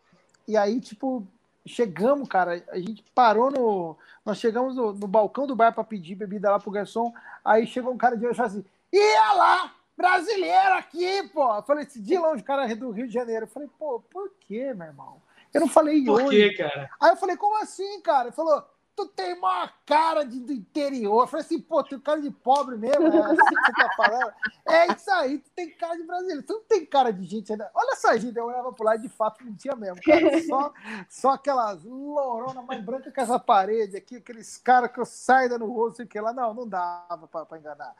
e 0.47 0.55
aí, 0.55 0.79
tipo, 0.79 1.27
chegamos, 1.65 2.27
cara, 2.27 2.63
a 2.69 2.79
gente 2.79 3.03
parou 3.13 3.51
no. 3.51 3.97
Nós 4.25 4.37
chegamos 4.37 4.75
no, 4.75 4.93
no 4.93 5.07
balcão 5.07 5.45
do 5.45 5.55
bar 5.55 5.73
para 5.73 5.83
pedir 5.83 6.15
bebida 6.15 6.49
lá 6.49 6.59
pro 6.59 6.71
garçom. 6.71 7.13
Aí 7.43 7.67
chegou 7.67 7.93
um 7.93 7.97
cara 7.97 8.15
de 8.15 8.25
hoje 8.25 8.41
assim: 8.41 8.65
ia 8.91 9.33
lá! 9.33 9.75
Brasileiro 9.97 10.75
aqui, 10.75 11.29
pô! 11.33 11.53
Eu 11.53 11.63
falei, 11.63 11.83
esse 11.83 12.01
dia 12.01 12.21
longe, 12.21 12.41
o 12.41 12.45
cara 12.45 12.71
é 12.71 12.73
do 12.73 12.89
Rio 12.89 13.05
de 13.05 13.13
Janeiro. 13.13 13.43
Eu 13.43 13.49
falei, 13.49 13.69
pô, 13.77 13.99
por 14.09 14.31
quê, 14.39 14.73
meu 14.73 14.87
irmão? 14.87 15.21
Eu 15.53 15.61
não 15.61 15.67
falei 15.67 16.03
Por 16.03 16.21
hoje. 16.21 16.49
quê, 16.49 16.57
cara? 16.57 16.89
Aí 16.99 17.11
eu 17.11 17.15
falei, 17.17 17.37
como 17.37 17.57
assim, 17.57 18.01
cara? 18.01 18.27
Ele 18.27 18.35
falou, 18.35 18.63
tu 18.99 19.07
tem 19.07 19.33
uma 19.33 19.71
cara 19.85 20.25
de, 20.25 20.39
do 20.41 20.51
interior. 20.51 21.23
Eu 21.23 21.27
falei 21.27 21.45
assim, 21.45 21.59
pô, 21.59 21.81
tem 21.83 21.99
cara 21.99 22.21
de 22.21 22.29
pobre 22.29 22.77
mesmo, 22.77 23.07
é 23.07 23.07
assim 23.07 23.35
que 23.35 23.61
você 23.65 23.73
tá 23.73 23.89
falando. 23.95 24.33
É 24.67 24.87
isso 24.91 25.11
aí, 25.11 25.39
tu 25.39 25.49
tem 25.51 25.69
cara 25.71 25.95
de 25.95 26.03
brasileiro. 26.03 26.43
Tu 26.43 26.53
não 26.53 26.63
tem 26.63 26.85
cara 26.85 27.11
de 27.13 27.23
gente 27.23 27.51
ainda. 27.51 27.71
Olha 27.73 27.93
essa 27.93 28.17
gente, 28.17 28.37
eu 28.37 28.45
olhava 28.45 28.73
pro 28.73 28.83
lado 28.83 29.01
de 29.01 29.09
fato 29.09 29.43
não 29.45 29.55
tinha 29.55 29.75
mesmo, 29.75 30.01
cara. 30.03 30.43
Só, 30.43 30.73
só 31.09 31.29
aquelas 31.31 31.83
loronas 31.83 32.65
mais 32.65 32.83
brancas 32.83 33.13
que 33.13 33.19
essa 33.19 33.39
parede 33.39 33.95
aqui, 33.95 34.17
aqueles 34.17 34.57
caras 34.57 34.91
que 34.91 34.99
eu 34.99 35.05
saio 35.05 35.57
no 35.57 35.71
rosto 35.71 36.01
e 36.03 36.07
que 36.07 36.19
lá. 36.19 36.33
Não, 36.33 36.53
não 36.53 36.67
dava 36.67 37.27
pra, 37.27 37.45
pra 37.45 37.57
enganar. 37.57 37.95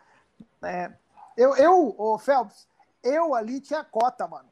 É, 0.61 0.91
eu, 1.35 1.55
eu, 1.55 1.95
ô 1.97 2.17
Phelps, 2.17 2.67
eu 3.01 3.34
ali 3.34 3.61
tinha 3.61 3.84
cota, 3.84 4.27
mano. 4.27 4.49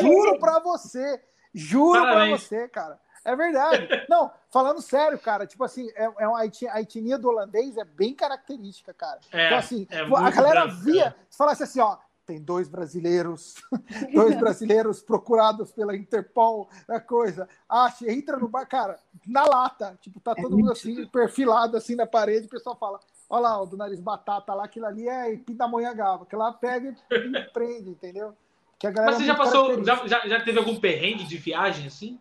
Juro 0.00 0.38
pra 0.38 0.58
você. 0.58 1.22
Juro 1.52 2.00
Parabéns. 2.00 2.48
pra 2.48 2.58
você, 2.58 2.68
cara. 2.68 3.00
É 3.24 3.36
verdade. 3.36 3.86
Não, 4.08 4.30
falando 4.50 4.80
sério, 4.80 5.18
cara, 5.18 5.46
tipo 5.46 5.62
assim, 5.62 5.88
é, 5.94 6.04
é 6.18 6.28
uma, 6.28 6.40
a 6.40 6.80
etnia 6.80 7.18
do 7.18 7.28
holandês 7.28 7.76
é 7.76 7.84
bem 7.84 8.14
característica, 8.14 8.94
cara. 8.94 9.20
É, 9.32 9.46
então, 9.46 9.58
assim, 9.58 9.86
é 9.90 10.00
a 10.00 10.30
galera 10.30 10.66
via, 10.66 11.14
se 11.28 11.36
falasse 11.36 11.62
assim, 11.62 11.80
ó, 11.80 11.98
tem 12.26 12.40
dois 12.40 12.68
brasileiros, 12.68 13.56
dois 14.14 14.36
brasileiros 14.36 15.02
procurados 15.02 15.70
pela 15.72 15.96
Interpol, 15.96 16.68
a 16.88 17.00
coisa. 17.00 17.48
Acha, 17.68 18.10
entra 18.10 18.38
no 18.38 18.48
bar, 18.48 18.66
cara, 18.66 18.98
na 19.26 19.44
lata, 19.44 19.98
tipo, 20.00 20.20
tá 20.20 20.32
é 20.36 20.40
todo 20.40 20.56
mundo 20.56 20.72
assim, 20.72 21.06
perfilado 21.06 21.76
assim 21.76 21.94
na 21.94 22.06
parede, 22.06 22.46
o 22.46 22.50
pessoal 22.50 22.76
fala, 22.76 23.00
olha 23.28 23.42
lá, 23.42 23.60
o 23.60 23.66
do 23.66 23.76
nariz 23.76 24.00
batata 24.00 24.54
lá, 24.54 24.64
aquilo 24.64 24.86
ali 24.86 25.08
é 25.08 25.36
pindamonhangaba, 25.36 26.24
que 26.24 26.36
lá 26.36 26.52
pega 26.52 26.94
e 27.10 27.52
prende, 27.52 27.90
entendeu? 27.90 28.34
Que 28.80 28.86
a 28.86 28.90
galera 28.90 29.12
Mas 29.12 29.20
você 29.20 29.26
já 29.26 29.34
passou, 29.34 29.84
já, 29.84 30.06
já, 30.06 30.26
já 30.26 30.40
teve 30.40 30.58
algum 30.58 30.74
perrengue 30.74 31.24
de 31.24 31.36
viagem 31.36 31.86
assim? 31.86 32.18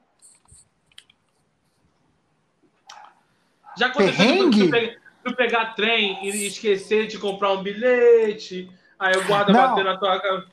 Já 3.78 3.88
aconteceu 3.88 4.26
perrengue? 4.26 4.66
Tu, 4.66 4.70
pegar, 4.70 4.96
tu 5.24 5.36
pegar 5.38 5.66
trem 5.74 6.20
e 6.22 6.46
esquecer 6.46 7.08
de 7.08 7.18
comprar 7.18 7.54
um 7.54 7.64
bilhete, 7.64 8.70
aí 9.00 9.16
o 9.16 9.26
guarda 9.26 9.54
não. 9.54 9.70
bater 9.70 9.86
na 9.86 9.98
tua 9.98 10.20
cara. 10.20 10.48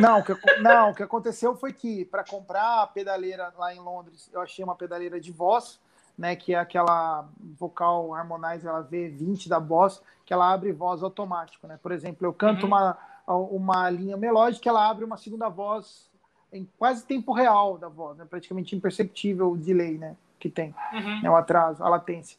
Não, 0.00 0.18
o 0.18 0.24
que, 0.24 0.34
não, 0.60 0.90
o 0.90 0.94
que 0.96 1.04
aconteceu 1.04 1.54
foi 1.54 1.72
que 1.72 2.04
para 2.06 2.24
comprar 2.24 2.82
a 2.82 2.86
pedaleira 2.88 3.54
lá 3.56 3.72
em 3.72 3.78
Londres, 3.78 4.28
eu 4.32 4.40
achei 4.40 4.64
uma 4.64 4.74
pedaleira 4.74 5.20
de 5.20 5.30
voz, 5.30 5.78
né, 6.18 6.34
que 6.34 6.54
é 6.54 6.58
aquela 6.58 7.28
vocal 7.56 8.12
harmonizer, 8.12 8.68
ela 8.68 8.82
V20 8.82 9.46
da 9.46 9.60
Boss, 9.60 10.02
que 10.24 10.32
ela 10.32 10.52
abre 10.52 10.72
voz 10.72 11.04
automático, 11.04 11.68
né? 11.68 11.78
Por 11.80 11.92
exemplo, 11.92 12.26
eu 12.26 12.32
canto 12.32 12.62
uhum. 12.62 12.68
uma, 12.68 12.98
uma 13.26 13.90
linha 13.90 14.16
melódica, 14.16 14.68
ela 14.68 14.88
abre 14.88 15.04
uma 15.04 15.16
segunda 15.16 15.48
voz 15.48 16.10
em 16.52 16.68
quase 16.78 17.04
tempo 17.04 17.32
real 17.32 17.76
da 17.76 17.88
voz, 17.88 18.16
né? 18.16 18.26
Praticamente 18.28 18.76
imperceptível 18.76 19.52
o 19.52 19.56
delay, 19.56 19.98
né, 19.98 20.16
que 20.38 20.48
tem, 20.48 20.74
uhum. 20.92 21.22
né, 21.22 21.30
o 21.30 21.36
atraso, 21.36 21.82
a 21.82 21.88
latência. 21.88 22.38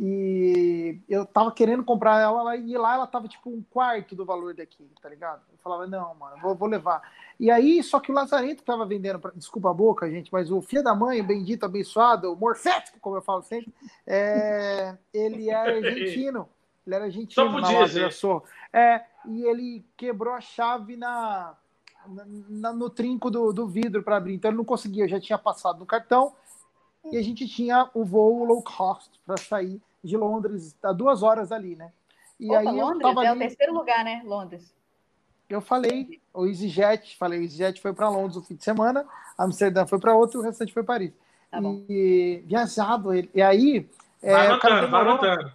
E 0.00 0.96
eu 1.08 1.26
tava 1.26 1.50
querendo 1.50 1.82
comprar 1.82 2.20
ela 2.20 2.56
e 2.56 2.78
lá 2.78 2.94
ela 2.94 3.06
tava 3.06 3.26
tipo 3.26 3.50
um 3.50 3.64
quarto 3.68 4.14
do 4.14 4.24
valor 4.24 4.54
daqui, 4.54 4.88
tá 5.02 5.08
ligado? 5.08 5.42
Eu 5.52 5.58
falava, 5.58 5.88
não, 5.88 6.14
mano, 6.14 6.36
vou, 6.40 6.54
vou 6.54 6.68
levar. 6.68 7.02
E 7.38 7.50
aí, 7.50 7.82
só 7.82 7.98
que 7.98 8.12
o 8.12 8.14
Lazarento 8.14 8.62
tava 8.62 8.86
vendendo, 8.86 9.18
pra, 9.18 9.32
desculpa 9.34 9.70
a 9.70 9.74
boca, 9.74 10.08
gente, 10.08 10.32
mas 10.32 10.52
o 10.52 10.62
filho 10.62 10.84
da 10.84 10.94
mãe, 10.94 11.20
bendito, 11.20 11.64
abençoado, 11.64 12.36
morfético, 12.36 13.00
como 13.00 13.16
eu 13.16 13.22
falo 13.22 13.42
sempre, 13.42 13.74
é, 14.06 14.96
ele 15.12 15.50
era 15.50 15.74
argentino. 15.84 16.48
Ele 16.86 16.94
era 16.94 17.04
argentino 17.06 17.32
só 17.34 17.52
podia, 17.52 17.72
na 17.72 17.78
loja 17.80 18.10
sou. 18.12 18.44
É, 18.72 19.02
e 19.28 19.44
ele 19.44 19.84
quebrou 19.96 20.34
a 20.34 20.40
chave 20.40 20.96
na, 20.96 21.54
na 22.48 22.72
no 22.72 22.88
trinco 22.88 23.30
do, 23.30 23.52
do 23.52 23.66
vidro 23.66 24.02
para 24.02 24.16
abrir. 24.16 24.34
Então 24.34 24.50
ele 24.50 24.58
não 24.58 24.64
conseguia, 24.64 25.08
já 25.08 25.20
tinha 25.20 25.38
passado 25.38 25.78
no 25.78 25.86
cartão. 25.86 26.32
E 27.10 27.16
a 27.16 27.22
gente 27.22 27.46
tinha 27.46 27.88
o 27.94 28.04
voo 28.04 28.44
low 28.44 28.62
cost 28.62 29.10
para 29.24 29.36
sair 29.36 29.80
de 30.02 30.16
Londres, 30.16 30.76
a 30.82 30.92
duas 30.92 31.22
horas 31.22 31.52
ali, 31.52 31.76
né? 31.76 31.92
E 32.38 32.50
Opa, 32.50 32.58
aí 32.58 32.66
Londres 32.66 33.00
eu 33.00 33.08
tava 33.08 33.24
é 33.24 33.28
ali... 33.28 33.38
o 33.38 33.40
terceiro 33.40 33.74
lugar, 33.74 34.04
né? 34.04 34.22
Londres. 34.24 34.74
Eu 35.48 35.60
falei, 35.60 36.20
o 36.34 36.46
EasyJet, 36.46 37.16
falei, 37.16 37.38
o 37.38 37.42
EasyJet 37.42 37.80
foi 37.80 37.94
para 37.94 38.08
Londres 38.08 38.36
o 38.36 38.42
fim 38.42 38.54
de 38.54 38.62
semana, 38.62 39.06
Amsterdã 39.38 39.86
foi 39.86 39.98
para 39.98 40.14
outro, 40.14 40.40
o 40.40 40.42
restante 40.42 40.74
foi 40.74 40.82
Paris. 40.82 41.12
Tá 41.50 41.58
e 41.88 42.42
viajado 42.46 43.12
ele. 43.12 43.30
E 43.34 43.40
aí. 43.40 43.88
É, 44.22 44.32
vai 44.32 44.46
anotando, 44.46 44.90
vai 44.90 45.00
anotando. 45.00 45.52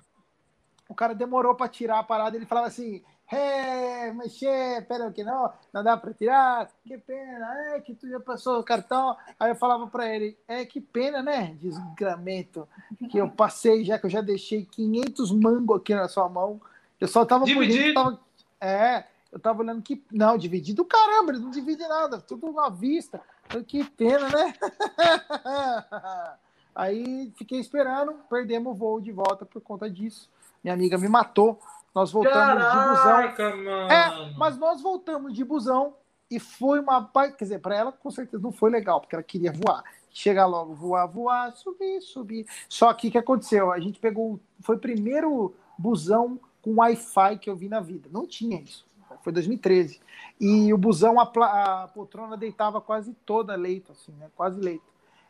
O 0.89 0.95
cara 0.95 1.13
demorou 1.13 1.53
para 1.53 1.69
tirar 1.69 1.99
a 1.99 2.03
parada, 2.03 2.35
ele 2.35 2.45
falava 2.45 2.67
assim: 2.67 3.03
é, 3.33 4.11
mas 4.11 4.39
pera 4.87 5.11
que 5.11 5.23
não, 5.23 5.51
não 5.73 5.83
dá 5.83 5.97
para 5.97 6.13
tirar, 6.13 6.69
que 6.85 6.97
pena, 6.97 7.75
é 7.75 7.79
que 7.79 7.93
tu 7.95 8.07
já 8.07 8.19
passou 8.19 8.59
o 8.59 8.63
cartão. 8.63 9.15
Aí 9.39 9.51
eu 9.51 9.55
falava 9.55 9.87
para 9.87 10.13
ele, 10.13 10.37
é 10.47 10.65
que 10.65 10.79
pena, 10.79 11.21
né, 11.21 11.55
desgramento, 11.59 12.67
que 13.09 13.17
eu 13.17 13.29
passei 13.29 13.83
já, 13.83 13.97
que 13.97 14.05
eu 14.05 14.09
já 14.09 14.21
deixei 14.21 14.65
500 14.65 15.31
mangos 15.31 15.77
aqui 15.77 15.95
na 15.95 16.07
sua 16.07 16.29
mão. 16.29 16.61
Eu 16.99 17.07
só 17.07 17.25
tava 17.25 17.45
Dividido? 17.45 17.93
Tava, 17.93 18.19
é, 18.61 19.05
eu 19.31 19.39
tava 19.39 19.63
olhando 19.63 19.81
que, 19.81 20.03
não, 20.11 20.37
dividido, 20.37 20.85
caramba, 20.85 21.31
ele 21.31 21.39
não 21.39 21.49
divide 21.49 21.87
nada, 21.87 22.21
tudo 22.21 22.59
à 22.59 22.69
vista. 22.69 23.19
Que 23.67 23.83
pena, 23.83 24.29
né? 24.29 24.53
Aí 26.75 27.31
fiquei 27.35 27.59
esperando, 27.59 28.13
perdemos 28.29 28.71
o 28.71 28.75
voo 28.75 29.01
de 29.01 29.11
volta 29.11 29.45
por 29.45 29.61
conta 29.61 29.89
disso. 29.89 30.29
Minha 30.63 30.73
amiga 30.73 30.97
me 30.97 31.07
matou 31.07 31.59
nós 31.93 32.11
voltamos 32.11 32.63
Caraca, 32.63 33.51
de 33.51 33.51
busão. 33.51 33.63
Mano. 33.63 33.91
É, 33.91 34.33
mas 34.37 34.57
nós 34.57 34.81
voltamos 34.81 35.33
de 35.33 35.43
busão 35.43 35.95
e 36.29 36.39
foi 36.39 36.79
uma. 36.79 37.07
Quer 37.37 37.43
dizer, 37.43 37.59
para 37.59 37.75
ela 37.75 37.91
com 37.91 38.09
certeza 38.09 38.41
não 38.41 38.51
foi 38.51 38.71
legal, 38.71 38.99
porque 38.99 39.15
ela 39.15 39.23
queria 39.23 39.51
voar. 39.51 39.83
Chegar 40.09 40.45
logo, 40.45 40.73
voar, 40.73 41.07
voar, 41.07 41.55
subir, 41.55 42.01
subir. 42.01 42.45
Só 42.69 42.93
que 42.93 43.07
o 43.07 43.11
que 43.11 43.17
aconteceu? 43.17 43.71
A 43.71 43.79
gente 43.79 43.99
pegou. 43.99 44.39
Foi 44.61 44.75
o 44.75 44.79
primeiro 44.79 45.55
busão 45.77 46.39
com 46.61 46.75
Wi-Fi 46.75 47.37
que 47.37 47.49
eu 47.49 47.55
vi 47.55 47.67
na 47.67 47.79
vida. 47.79 48.09
Não 48.11 48.25
tinha 48.25 48.59
isso. 48.59 48.85
Foi 49.21 49.31
2013. 49.31 50.01
E 50.39 50.73
o 50.73 50.77
busão, 50.77 51.19
a, 51.19 51.23
a 51.23 51.87
poltrona 51.87 52.35
deitava 52.35 52.81
quase 52.81 53.13
toda 53.25 53.55
leito, 53.55 53.91
assim, 53.91 54.11
né? 54.13 54.29
Quase 54.35 54.59
leito. 54.59 54.83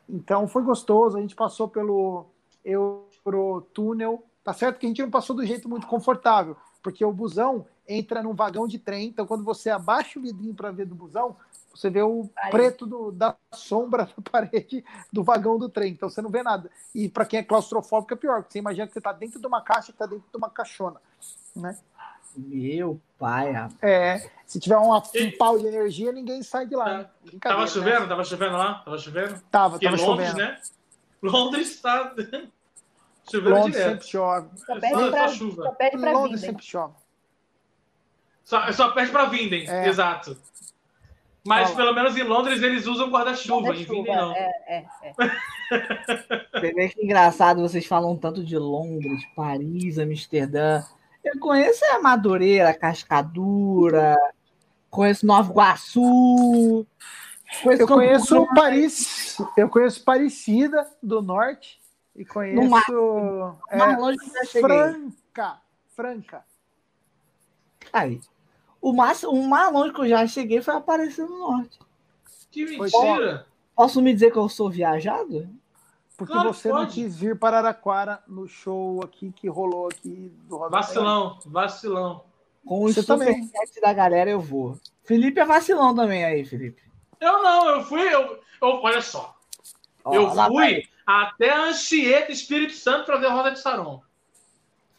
Então 0.07 0.47
foi 0.47 0.63
gostoso. 0.63 1.17
A 1.17 1.21
gente 1.21 1.35
passou 1.35 1.67
pelo 1.67 2.25
Eurotúnel 2.63 4.23
Tá 4.43 4.53
certo 4.53 4.77
que 4.77 4.85
a 4.85 4.89
gente 4.89 5.01
não 5.01 5.09
passou 5.09 5.35
do 5.35 5.45
jeito 5.45 5.69
muito 5.69 5.87
confortável, 5.87 6.57
porque 6.81 7.03
o 7.05 7.13
busão 7.13 7.65
entra 7.87 8.21
num 8.21 8.33
vagão 8.33 8.67
de 8.67 8.77
trem, 8.77 9.07
então 9.07 9.25
quando 9.25 9.43
você 9.43 9.69
abaixa 9.69 10.19
o 10.19 10.21
vidrinho 10.21 10.53
para 10.53 10.71
ver 10.71 10.85
do 10.85 10.95
busão, 10.95 11.35
você 11.73 11.89
vê 11.89 12.01
o 12.01 12.29
Aí. 12.37 12.51
preto 12.51 12.85
do, 12.85 13.11
da 13.11 13.35
sombra 13.53 14.05
da 14.17 14.31
parede 14.31 14.83
do 15.11 15.23
vagão 15.23 15.57
do 15.57 15.69
trem, 15.69 15.93
então 15.93 16.09
você 16.09 16.21
não 16.21 16.29
vê 16.29 16.43
nada. 16.43 16.69
E 16.93 17.09
para 17.09 17.25
quem 17.25 17.39
é 17.39 17.43
claustrofóbico 17.43 18.13
é 18.13 18.17
pior, 18.17 18.41
porque 18.41 18.53
você 18.53 18.59
imagina 18.59 18.85
que 18.85 18.93
você 18.93 18.99
está 18.99 19.13
dentro 19.13 19.39
de 19.39 19.47
uma 19.47 19.61
caixa 19.61 19.87
que 19.87 19.91
está 19.93 20.05
dentro 20.05 20.25
de 20.29 20.37
uma 20.37 20.49
caixona, 20.49 20.99
né? 21.55 21.77
Meu 22.35 22.99
pai, 23.19 23.51
rapaz. 23.51 23.77
É, 23.81 24.29
se 24.45 24.59
tiver 24.59 24.77
uma, 24.77 24.97
um 24.97 25.37
pau 25.37 25.57
de 25.57 25.67
energia, 25.67 26.11
ninguém 26.11 26.41
sai 26.41 26.65
de 26.65 26.75
lá. 26.75 26.97
Né? 26.97 27.09
Tava 27.39 27.67
chovendo? 27.67 28.01
Né? 28.01 28.07
Tava 28.07 28.23
chovendo 28.23 28.57
lá? 28.57 28.73
Tava 28.83 28.97
chovendo? 28.97 29.41
Tava, 29.51 29.79
tava 29.79 29.95
Londres, 29.95 30.29
chovendo. 30.29 30.37
né? 30.37 30.61
Londres 31.21 31.69
está 31.69 32.13
Chovendo 33.29 33.55
Londres 33.55 33.73
direto. 33.73 33.89
sempre 33.89 34.07
chove. 34.07 34.49
Só 34.57 34.79
perde 34.79 34.99
só, 34.99 35.11
pra, 35.11 35.27
só 35.27 35.33
chuva. 35.33 35.63
Só 35.63 35.71
perde 35.71 35.97
pra 35.97 36.11
Londres 36.11 36.41
Vinden. 36.41 36.49
sempre 36.49 36.65
chove. 36.65 36.93
Só, 38.43 38.71
só 38.71 38.91
perde 38.91 39.11
para 39.11 39.25
Vinden, 39.25 39.69
é. 39.69 39.87
exato. 39.87 40.37
Mas 41.45 41.67
Olha. 41.67 41.75
pelo 41.75 41.93
menos 41.93 42.15
em 42.15 42.23
Londres 42.23 42.61
eles 42.61 42.87
usam 42.87 43.09
guarda-chuva, 43.09 43.61
guarda 43.61 43.81
em 43.81 43.85
Vinden 43.85 44.15
não. 44.15 44.31
É, 44.33 44.51
é, 44.67 44.85
é. 45.03 45.13
Você 46.59 46.73
vê 46.73 46.89
que 46.89 47.03
engraçado, 47.03 47.61
vocês 47.61 47.85
falam 47.85 48.15
tanto 48.15 48.43
de 48.43 48.57
Londres, 48.57 49.21
Paris, 49.35 49.97
Amsterdã. 49.99 50.81
Eu 51.23 51.39
conheço 51.39 51.83
a 51.85 51.99
Madureira, 51.99 52.73
Cascadura, 52.73 54.17
conheço 54.89 55.25
Nova 55.25 55.51
Iguaçu. 55.51 56.85
Conheço 57.61 57.83
eu 57.83 57.87
conheço 57.87 58.47
Paris, 58.55 59.37
eu 59.57 59.69
conheço 59.69 60.03
Parecida 60.03 60.87
do 61.01 61.21
Norte. 61.21 61.82
E 62.15 62.23
conheço. 62.23 62.61
No 62.61 62.69
mar, 62.69 62.85
é, 63.69 63.77
mais 63.77 63.99
longe 63.99 64.17
que 64.19 64.31
já 64.31 64.61
Franca. 64.61 65.61
Franca. 65.89 66.45
Aí. 67.91 68.21
O 68.81 68.93
mais, 68.93 69.23
o 69.23 69.41
mais 69.43 69.71
longe 69.71 69.93
que 69.93 70.01
eu 70.01 70.09
já 70.09 70.27
cheguei 70.27 70.61
foi 70.61 70.75
Aparecendo 70.75 71.29
no 71.29 71.39
Norte. 71.39 71.79
Que 72.51 72.65
mentira! 72.65 73.47
Posso 73.75 74.01
me 74.01 74.13
dizer 74.13 74.31
que 74.31 74.37
eu 74.37 74.47
sou 74.47 74.69
viajado? 74.69 75.49
Porque 76.15 76.33
claro, 76.33 76.53
você 76.53 76.69
pode. 76.69 76.83
não 76.83 76.91
quis 76.91 77.17
vir 77.17 77.39
para 77.39 77.57
Araraquara 77.57 78.21
no 78.27 78.47
show 78.47 79.01
aqui 79.03 79.31
que 79.31 79.49
rolou 79.49 79.87
aqui 79.87 80.31
do 80.47 80.57
Roda 80.57 80.77
Vacilão, 80.77 81.39
vacilão. 81.45 82.23
Com 82.65 82.85
o 82.85 83.03
também. 83.03 83.49
da 83.81 83.93
galera 83.93 84.29
eu 84.29 84.39
vou. 84.39 84.77
Felipe 85.03 85.39
é 85.39 85.45
vacilão 85.45 85.95
também 85.95 86.23
aí, 86.23 86.45
Felipe. 86.45 86.81
Eu 87.19 87.41
não, 87.41 87.69
eu 87.69 87.83
fui. 87.83 88.01
Eu, 88.01 88.39
eu 88.61 88.81
olha 88.81 89.01
só. 89.01 89.35
Ó, 90.05 90.13
eu 90.13 90.29
fui 90.29 90.87
até 91.05 91.53
Anchieta, 91.53 92.31
Espírito 92.31 92.73
Santo, 92.73 93.05
para 93.05 93.17
ver 93.17 93.27
a 93.27 93.33
Roda 93.33 93.51
de 93.51 93.59
Saron. 93.59 94.01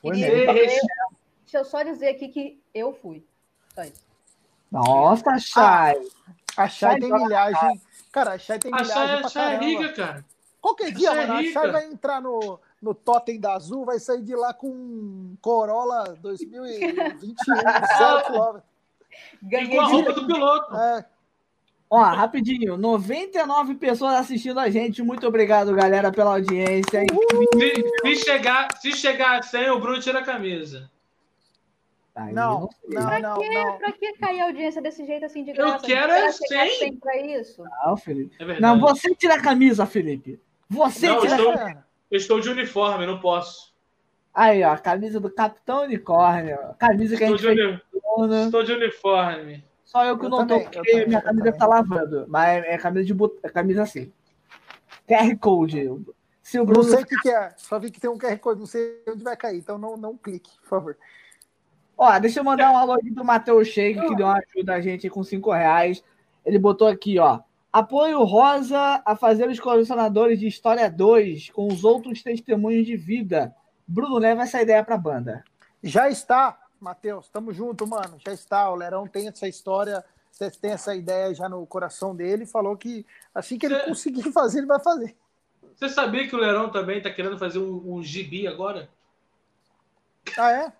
Foi 0.01 0.17
mesmo. 0.17 0.53
Deixa 0.53 1.59
eu 1.59 1.65
só 1.65 1.83
dizer 1.83 2.09
aqui 2.09 2.29
que 2.29 2.61
eu 2.75 2.93
fui. 2.93 3.25
Só 3.75 3.83
isso. 3.83 4.05
Nossa, 4.71 5.39
Chay. 5.39 5.95
Ah, 6.57 6.65
a 6.65 6.69
Chay 6.69 6.99
tem 6.99 7.13
milhagem. 7.13 7.81
Cara, 8.11 8.33
a 8.33 8.39
Chay 8.39 8.59
tem 8.59 8.73
milhagem. 8.73 8.93
A 8.93 9.07
Chay, 9.07 9.25
a 9.25 9.29
Chay 9.29 9.55
é 9.55 9.59
rica, 9.59 9.93
cara. 9.93 10.25
Qualquer 10.61 10.93
dia, 10.93 11.11
a 11.11 11.15
mano, 11.15 11.35
é 11.35 11.49
a 11.49 11.53
Chay 11.53 11.71
vai 11.71 11.87
entrar 11.87 12.21
no, 12.21 12.59
no 12.83 12.95
Totem 12.95 13.39
da 13.39 13.55
Azul, 13.55 13.85
vai 13.85 13.99
sair 13.99 14.23
de 14.23 14.35
lá 14.35 14.53
com 14.53 14.69
um 14.69 15.37
Corolla 15.41 16.17
2021, 16.21 17.35
zero 17.99 18.25
quilômetro. 18.27 18.63
Ganhei 19.43 19.77
com 19.77 19.81
a 19.81 19.87
roupa 19.87 20.13
do 20.13 20.27
piloto. 20.27 20.77
É, 20.77 21.07
Ó, 21.91 22.03
rapidinho, 22.03 22.77
99 22.77 23.77
pessoas 23.77 24.15
assistindo 24.15 24.59
a 24.59 24.69
gente. 24.69 25.03
Muito 25.03 25.27
obrigado, 25.27 25.75
galera, 25.75 26.11
pela 26.11 26.33
audiência. 26.33 27.01
Se, 27.01 27.85
se, 28.03 28.25
chegar, 28.25 28.69
se 28.79 28.93
chegar 28.93 29.39
a 29.39 29.43
100, 29.43 29.71
o 29.71 29.81
Bruno 29.81 30.01
tira 30.01 30.19
a 30.19 30.25
camisa. 30.25 30.91
Aí, 32.15 32.33
não, 32.33 32.69
não, 32.89 33.07
pra 33.07 33.19
não, 33.19 33.39
que, 33.39 33.49
não. 33.51 33.79
Pra 33.79 33.93
que 33.93 34.13
cair 34.15 34.41
a 34.41 34.45
audiência 34.47 34.81
desse 34.81 35.05
jeito 35.05 35.25
assim 35.27 35.43
de 35.43 35.53
graça? 35.53 35.85
Eu 35.85 35.89
quero 35.89 36.13
é 36.13 36.31
100. 36.31 36.97
Pra 36.97 37.21
isso? 37.21 37.65
Não, 37.85 37.97
Felipe. 37.97 38.37
É 38.39 38.61
não, 38.61 38.79
você 38.79 39.15
tira 39.15 39.35
a 39.35 39.43
camisa, 39.43 39.85
Felipe. 39.85 40.41
Você 40.69 41.09
não, 41.09 41.21
tira 41.21 41.37
estou, 41.37 41.51
a 41.51 41.59
camisa. 41.59 41.85
Eu 42.11 42.17
estou 42.17 42.41
de 42.41 42.51
uniforme, 42.51 43.07
não 43.07 43.19
posso. 43.21 43.75
Aí, 44.33 44.63
ó, 44.63 44.73
a 44.73 44.79
camisa 44.79 45.19
do 45.19 45.31
Capitão 45.31 45.83
Unicórnio. 45.83 46.59
Camisa 46.79 47.17
que 47.17 47.25
estou 47.25 47.51
a 47.51 47.55
gente 47.55 47.57
de 47.57 48.23
uni... 48.23 48.45
Estou 48.45 48.63
de 48.63 48.73
uniforme. 48.73 49.65
Só 49.85 50.05
eu 50.05 50.19
que 50.19 50.25
eu 50.25 50.31
não 50.31 50.39
também, 50.39 50.65
tô, 50.65 50.71
porque 50.71 51.07
minha 51.07 51.21
camisa 51.21 51.53
tá 51.53 51.67
lavando. 51.67 52.25
Mas 52.29 52.65
é 52.65 52.79
camisa 52.79 53.05
de 53.05 53.15
bot... 53.15 53.39
é 53.43 53.49
camisa 53.49 53.83
assim. 53.83 54.13
QR 55.07 55.37
Code. 55.39 55.91
Se 56.43 56.59
o 56.59 56.65
Bruno... 56.65 56.83
Não 56.83 56.91
sei 56.91 57.03
o 57.03 57.07
que, 57.07 57.17
que, 57.21 57.31
é. 57.31 57.51
Só 57.57 57.79
vi 57.79 57.91
que 57.91 58.01
tem 58.01 58.11
um 58.11 58.19
QR 58.19 58.39
Code, 58.39 58.61
não 58.61 58.67
sei 58.67 59.03
onde 59.09 59.23
vai 59.23 59.37
cair. 59.37 59.59
Então 59.59 59.79
não, 59.79 59.97
não 59.97 60.17
clique, 60.17 60.51
por 60.61 60.69
favor. 60.69 60.97
Ó, 61.97 62.19
deixa 62.19 62.41
eu 62.41 62.45
mandar 62.45 62.73
um 62.73 62.77
alô 62.77 62.93
aqui 62.93 63.13
pro 63.13 63.25
Matheus 63.25 63.69
Sheik, 63.69 64.01
que 64.01 64.17
deu 64.17 64.27
uma 64.27 64.39
ajuda 64.39 64.75
a 64.75 64.81
gente 64.81 65.09
com 65.09 65.23
5 65.23 65.53
reais. 65.53 66.03
Ele 66.45 66.59
botou 66.59 66.89
aqui, 66.89 67.19
ó. 67.19 67.41
Apoio 67.73 68.23
Rosa 68.25 69.03
a 69.05 69.17
fazer 69.17 69.49
os 69.49 69.59
colecionadores 69.59 70.39
de 70.39 70.47
História 70.47 70.91
2 70.91 71.51
com 71.51 71.67
os 71.67 71.85
outros 71.85 72.23
testemunhos 72.23 72.87
de 72.87 72.97
vida. 72.97 73.55
Bruno 73.87 74.19
leva 74.19 74.43
essa 74.43 74.63
ideia 74.63 74.83
pra 74.85 74.97
banda. 74.97 75.45
Já 75.83 76.09
está, 76.09 76.59
Matheus. 76.85 77.29
Tamo 77.29 77.53
junto, 77.53 77.87
mano. 77.87 78.19
Já 78.25 78.33
está. 78.33 78.71
O 78.71 78.77
Lerão 78.77 79.09
tem 79.09 79.27
essa 79.27 79.49
história, 79.49 80.05
tem 80.61 80.73
essa 80.73 80.95
ideia 80.95 81.35
já 81.35 81.49
no 81.49 81.67
coração 81.67 82.15
dele. 82.15 82.47
Falou 82.47 82.77
que 82.77 83.05
assim 83.35 83.59
que 83.59 83.67
ele 83.67 83.77
Cê... 83.81 83.87
conseguir 83.87 84.33
fazer, 84.33 84.59
ele 84.59 84.67
vai 84.67 84.79
fazer. 84.79 85.17
Você 85.75 85.89
sabia 85.89 86.29
que 86.29 86.37
o 86.37 86.39
Lerão 86.39 86.71
também 86.71 87.03
tá 87.03 87.11
querendo 87.11 87.39
fazer 87.39 87.59
um, 87.59 87.95
um 87.95 88.03
gibi 88.03 88.47
agora? 88.47 88.89
Ah, 90.39 90.53
é? 90.53 90.73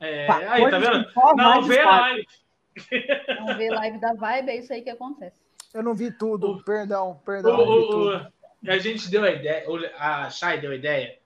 É, 0.00 0.26
aí, 0.48 0.70
tá 0.70 0.78
vendo? 0.78 1.06
Não, 1.36 1.62
vê 1.62 1.80
a 1.80 2.00
live. 2.00 2.26
Não 3.38 3.56
vê 3.56 3.68
live 3.68 3.98
da 3.98 4.14
vibe, 4.14 4.50
é 4.50 4.56
isso 4.56 4.72
aí 4.72 4.82
que 4.82 4.90
acontece. 4.90 5.36
Eu 5.74 5.82
não 5.82 5.94
vi 5.94 6.10
tudo, 6.10 6.52
o, 6.52 6.64
perdão, 6.64 7.20
perdão. 7.24 7.58
O, 7.58 8.16
o, 8.16 8.26
a 8.66 8.78
gente 8.78 9.10
deu 9.10 9.24
a 9.24 9.30
ideia, 9.30 9.64
a 9.98 10.30
Chay 10.30 10.60
deu 10.60 10.70
a 10.70 10.74
ideia 10.74 11.18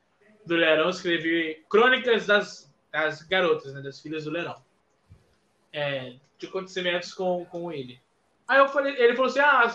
do 0.45 0.55
Lerão 0.55 0.91
escrever 0.91 1.65
crônicas 1.69 2.27
das, 2.27 2.73
das 2.91 3.23
garotas, 3.23 3.75
né, 3.75 3.81
das 3.81 4.01
filhas 4.01 4.25
do 4.25 4.31
Lerão. 4.31 4.63
É, 5.73 6.17
de 6.39 6.47
acontecimentos 6.47 7.13
com, 7.13 7.45
com 7.47 7.71
ele. 7.73 8.01
Aí 8.49 8.59
eu 8.59 8.69
falei, 8.69 8.95
ele 8.97 9.15
falou 9.15 9.31
assim: 9.31 9.41
ah, 9.41 9.75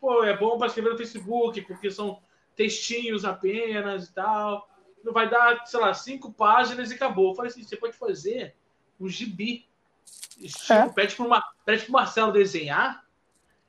pô, 0.00 0.24
é 0.24 0.36
bom 0.36 0.58
para 0.58 0.68
escrever 0.68 0.90
no 0.90 0.98
Facebook, 0.98 1.60
porque 1.62 1.90
são 1.90 2.20
textinhos 2.54 3.24
apenas 3.24 4.08
e 4.08 4.14
tal. 4.14 4.68
Não 5.04 5.12
vai 5.12 5.28
dar, 5.28 5.66
sei 5.66 5.78
lá, 5.78 5.94
cinco 5.94 6.32
páginas 6.32 6.90
e 6.90 6.94
acabou. 6.94 7.30
Eu 7.30 7.34
falei 7.34 7.50
assim: 7.50 7.62
você 7.62 7.76
pode 7.76 7.96
fazer 7.96 8.54
um 8.98 9.08
gibi. 9.08 9.66
É. 10.70 10.88
Pede 10.88 11.14
para 11.14 11.24
o 11.24 11.92
Marcelo 11.92 12.32
desenhar 12.32 13.06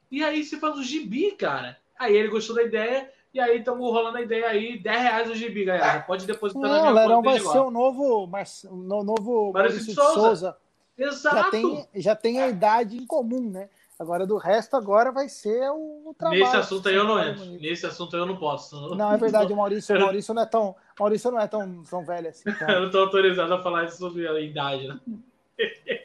e 0.10 0.24
aí 0.24 0.44
você 0.44 0.58
faz 0.58 0.78
o 0.78 0.84
gibi, 0.84 1.32
cara. 1.34 1.78
Aí 1.98 2.16
ele 2.16 2.30
gostou 2.30 2.56
da 2.56 2.64
ideia. 2.64 3.12
E 3.38 3.40
aí 3.40 3.60
estamos 3.60 3.88
rolando 3.92 4.18
a 4.18 4.22
ideia 4.22 4.48
aí, 4.48 4.80
10 4.80 5.00
reais 5.00 5.30
o 5.30 5.36
gibi, 5.36 5.64
galera. 5.64 6.00
Pode 6.00 6.26
depositar 6.26 6.60
Não, 6.60 6.70
na 6.72 6.82
minha 6.82 6.92
Lerão 6.92 7.22
vai 7.22 7.40
ser 7.40 7.60
o 7.60 7.70
novo, 7.70 8.26
mas, 8.26 8.64
o 8.64 8.76
novo 8.78 9.52
Maurício 9.54 9.86
de 9.86 9.94
Souza. 9.94 10.14
Souza. 10.20 10.58
Exato. 10.98 11.36
Já 11.36 11.52
tem, 11.52 11.88
já 11.94 12.16
tem 12.16 12.42
a 12.42 12.48
idade 12.48 12.98
em 12.98 13.06
comum, 13.06 13.52
né? 13.52 13.70
Agora, 14.00 14.26
do 14.26 14.38
resto, 14.38 14.76
agora 14.76 15.12
vai 15.12 15.30
ser 15.30 15.70
o, 15.70 16.10
o 16.10 16.16
trabalho. 16.18 16.40
Nesse 16.40 16.58
assunto 16.58 16.90
aí 16.90 16.96
eu 16.96 17.04
não 17.04 17.24
entro. 17.24 17.46
Nesse 17.46 17.86
assunto 17.86 18.16
aí 18.16 18.24
eu 18.24 18.26
não 18.26 18.38
posso. 18.38 18.96
Não, 18.96 19.14
é 19.14 19.18
verdade, 19.18 19.54
o 19.54 19.56
Maurício, 19.56 19.96
o 19.96 20.00
Maurício 20.00 20.34
não 20.34 20.42
é 20.42 20.46
tão, 20.48 20.76
Maurício 21.00 21.30
não 21.30 21.40
é 21.40 21.48
tão, 21.48 21.84
tão 21.84 22.04
velho 22.04 22.30
assim. 22.30 22.42
Então. 22.50 22.70
eu 22.70 22.80
não 22.80 22.88
estou 22.88 23.02
autorizado 23.02 23.54
a 23.54 23.62
falar 23.62 23.88
sobre 23.92 24.28
a 24.28 24.42
idade, 24.42 24.88
né? 24.88 25.00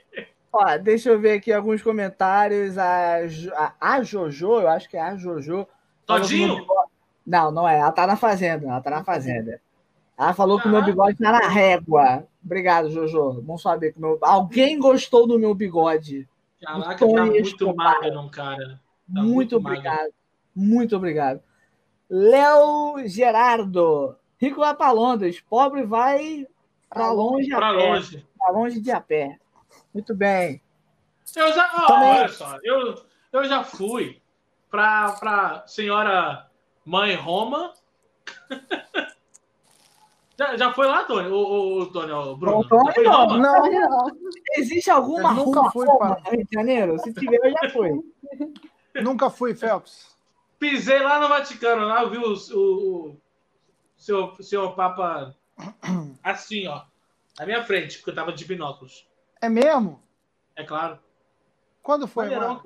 Ó, 0.53 0.77
deixa 0.77 1.09
eu 1.09 1.19
ver 1.19 1.39
aqui 1.39 1.51
alguns 1.51 1.81
comentários. 1.81 2.77
A, 2.77 3.21
a, 3.55 3.95
a 3.95 4.03
Jojo, 4.03 4.61
eu 4.61 4.69
acho 4.69 4.87
que 4.87 4.99
é 4.99 5.01
a 5.01 5.17
Jojo. 5.17 5.67
Todinho? 6.05 6.67
Não, 7.27 7.51
não 7.51 7.69
é. 7.69 7.79
Ela 7.79 7.93
tá 7.93 8.07
na 8.07 8.17
fazenda. 8.17 8.67
Ela 8.67 8.81
tá 8.81 8.91
na 8.91 9.05
fazenda. 9.05 9.61
Ela 10.19 10.35
falou 10.35 10.61
que 10.61 10.69
o 10.69 10.71
meu 10.71 10.85
bigode 10.85 11.17
tá 11.17 11.33
na 11.33 11.49
régua. 11.49 12.27
Obrigado, 12.45 12.91
Jojo. 12.91 13.41
Bom 13.43 13.57
saber 13.57 13.93
que 13.93 14.01
meu... 14.01 14.19
alguém 14.23 14.79
gostou 14.79 15.27
do 15.27 15.39
meu 15.39 15.55
bigode. 15.55 16.29
Caraca, 16.61 16.99
tá 16.99 17.25
muito 17.25 17.75
magro, 17.75 18.31
cara. 18.31 18.81
Tá 19.13 19.21
muito, 19.21 19.35
muito 19.35 19.57
obrigado. 19.57 20.13
Muito 20.55 20.97
obrigado. 20.97 21.41
Léo 22.09 23.07
Gerardo. 23.07 24.17
Rico 24.39 24.61
vai 24.61 24.75
para 24.75 24.93
Londres. 24.93 25.41
Pobre 25.41 25.83
vai 25.83 26.47
para 26.89 27.11
longe. 27.11 27.49
Para 27.49 27.71
longe. 27.71 28.27
Para 28.39 28.53
longe 28.53 28.81
de 28.81 28.91
a 28.91 29.01
pé. 29.01 29.39
Muito 29.95 30.15
bem. 30.15 30.61
Eu 31.35 31.53
já, 31.53 31.71
oh, 31.75 31.87
Também... 31.87 32.09
olha 32.11 32.29
só, 32.29 32.59
eu, 32.63 32.95
eu 33.33 33.45
já 33.45 33.65
fui 33.65 34.21
para 34.71 35.13
para 35.13 35.67
senhora 35.67 36.47
mãe 36.85 37.15
Roma. 37.15 37.73
já, 40.39 40.57
já 40.57 40.73
foi 40.73 40.87
lá, 40.87 41.05
Tony? 41.05 41.29
O, 41.29 41.81
o, 41.81 41.87
Tony, 41.87 42.13
o 42.13 42.37
Bruno? 42.37 42.69
Tony, 42.69 43.03
não, 43.05 43.27
não, 43.27 43.71
não, 43.71 44.07
Existe 44.57 44.91
alguma 44.91 45.31
eu 45.31 45.35
nunca 45.35 45.71
fui 45.71 45.87
Roma 45.87 45.99
para... 45.99 46.21
no 46.21 46.31
Rio 46.31 46.47
de 46.47 46.55
Janeiro? 46.55 46.99
Se 46.99 47.13
tiver, 47.15 47.41
eu 47.43 47.53
já 47.53 47.71
fui. 47.71 47.91
nunca 49.03 49.31
fui, 49.31 49.55
Phelps. 49.55 50.13
Pisei 50.59 51.01
lá 51.01 51.19
no 51.19 51.29
Vaticano, 51.29 51.87
lá 51.87 52.03
eu 52.03 52.11
vi 52.11 52.19
o, 52.19 52.35
o, 52.35 53.09
o 53.11 53.17
seu, 53.97 54.35
seu 54.41 54.73
Papa 54.73 55.35
assim, 56.23 56.67
ó, 56.67 56.85
na 57.39 57.47
minha 57.47 57.65
frente, 57.65 57.99
porque 57.99 58.11
eu 58.11 58.15
tava 58.15 58.33
de 58.33 58.45
binóculos. 58.45 59.07
É 59.41 59.49
mesmo? 59.49 60.01
É 60.55 60.63
claro. 60.63 60.99
Quando 61.83 62.07
foi, 62.07 62.31
mano? 62.31 62.63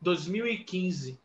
2015. 0.00 1.20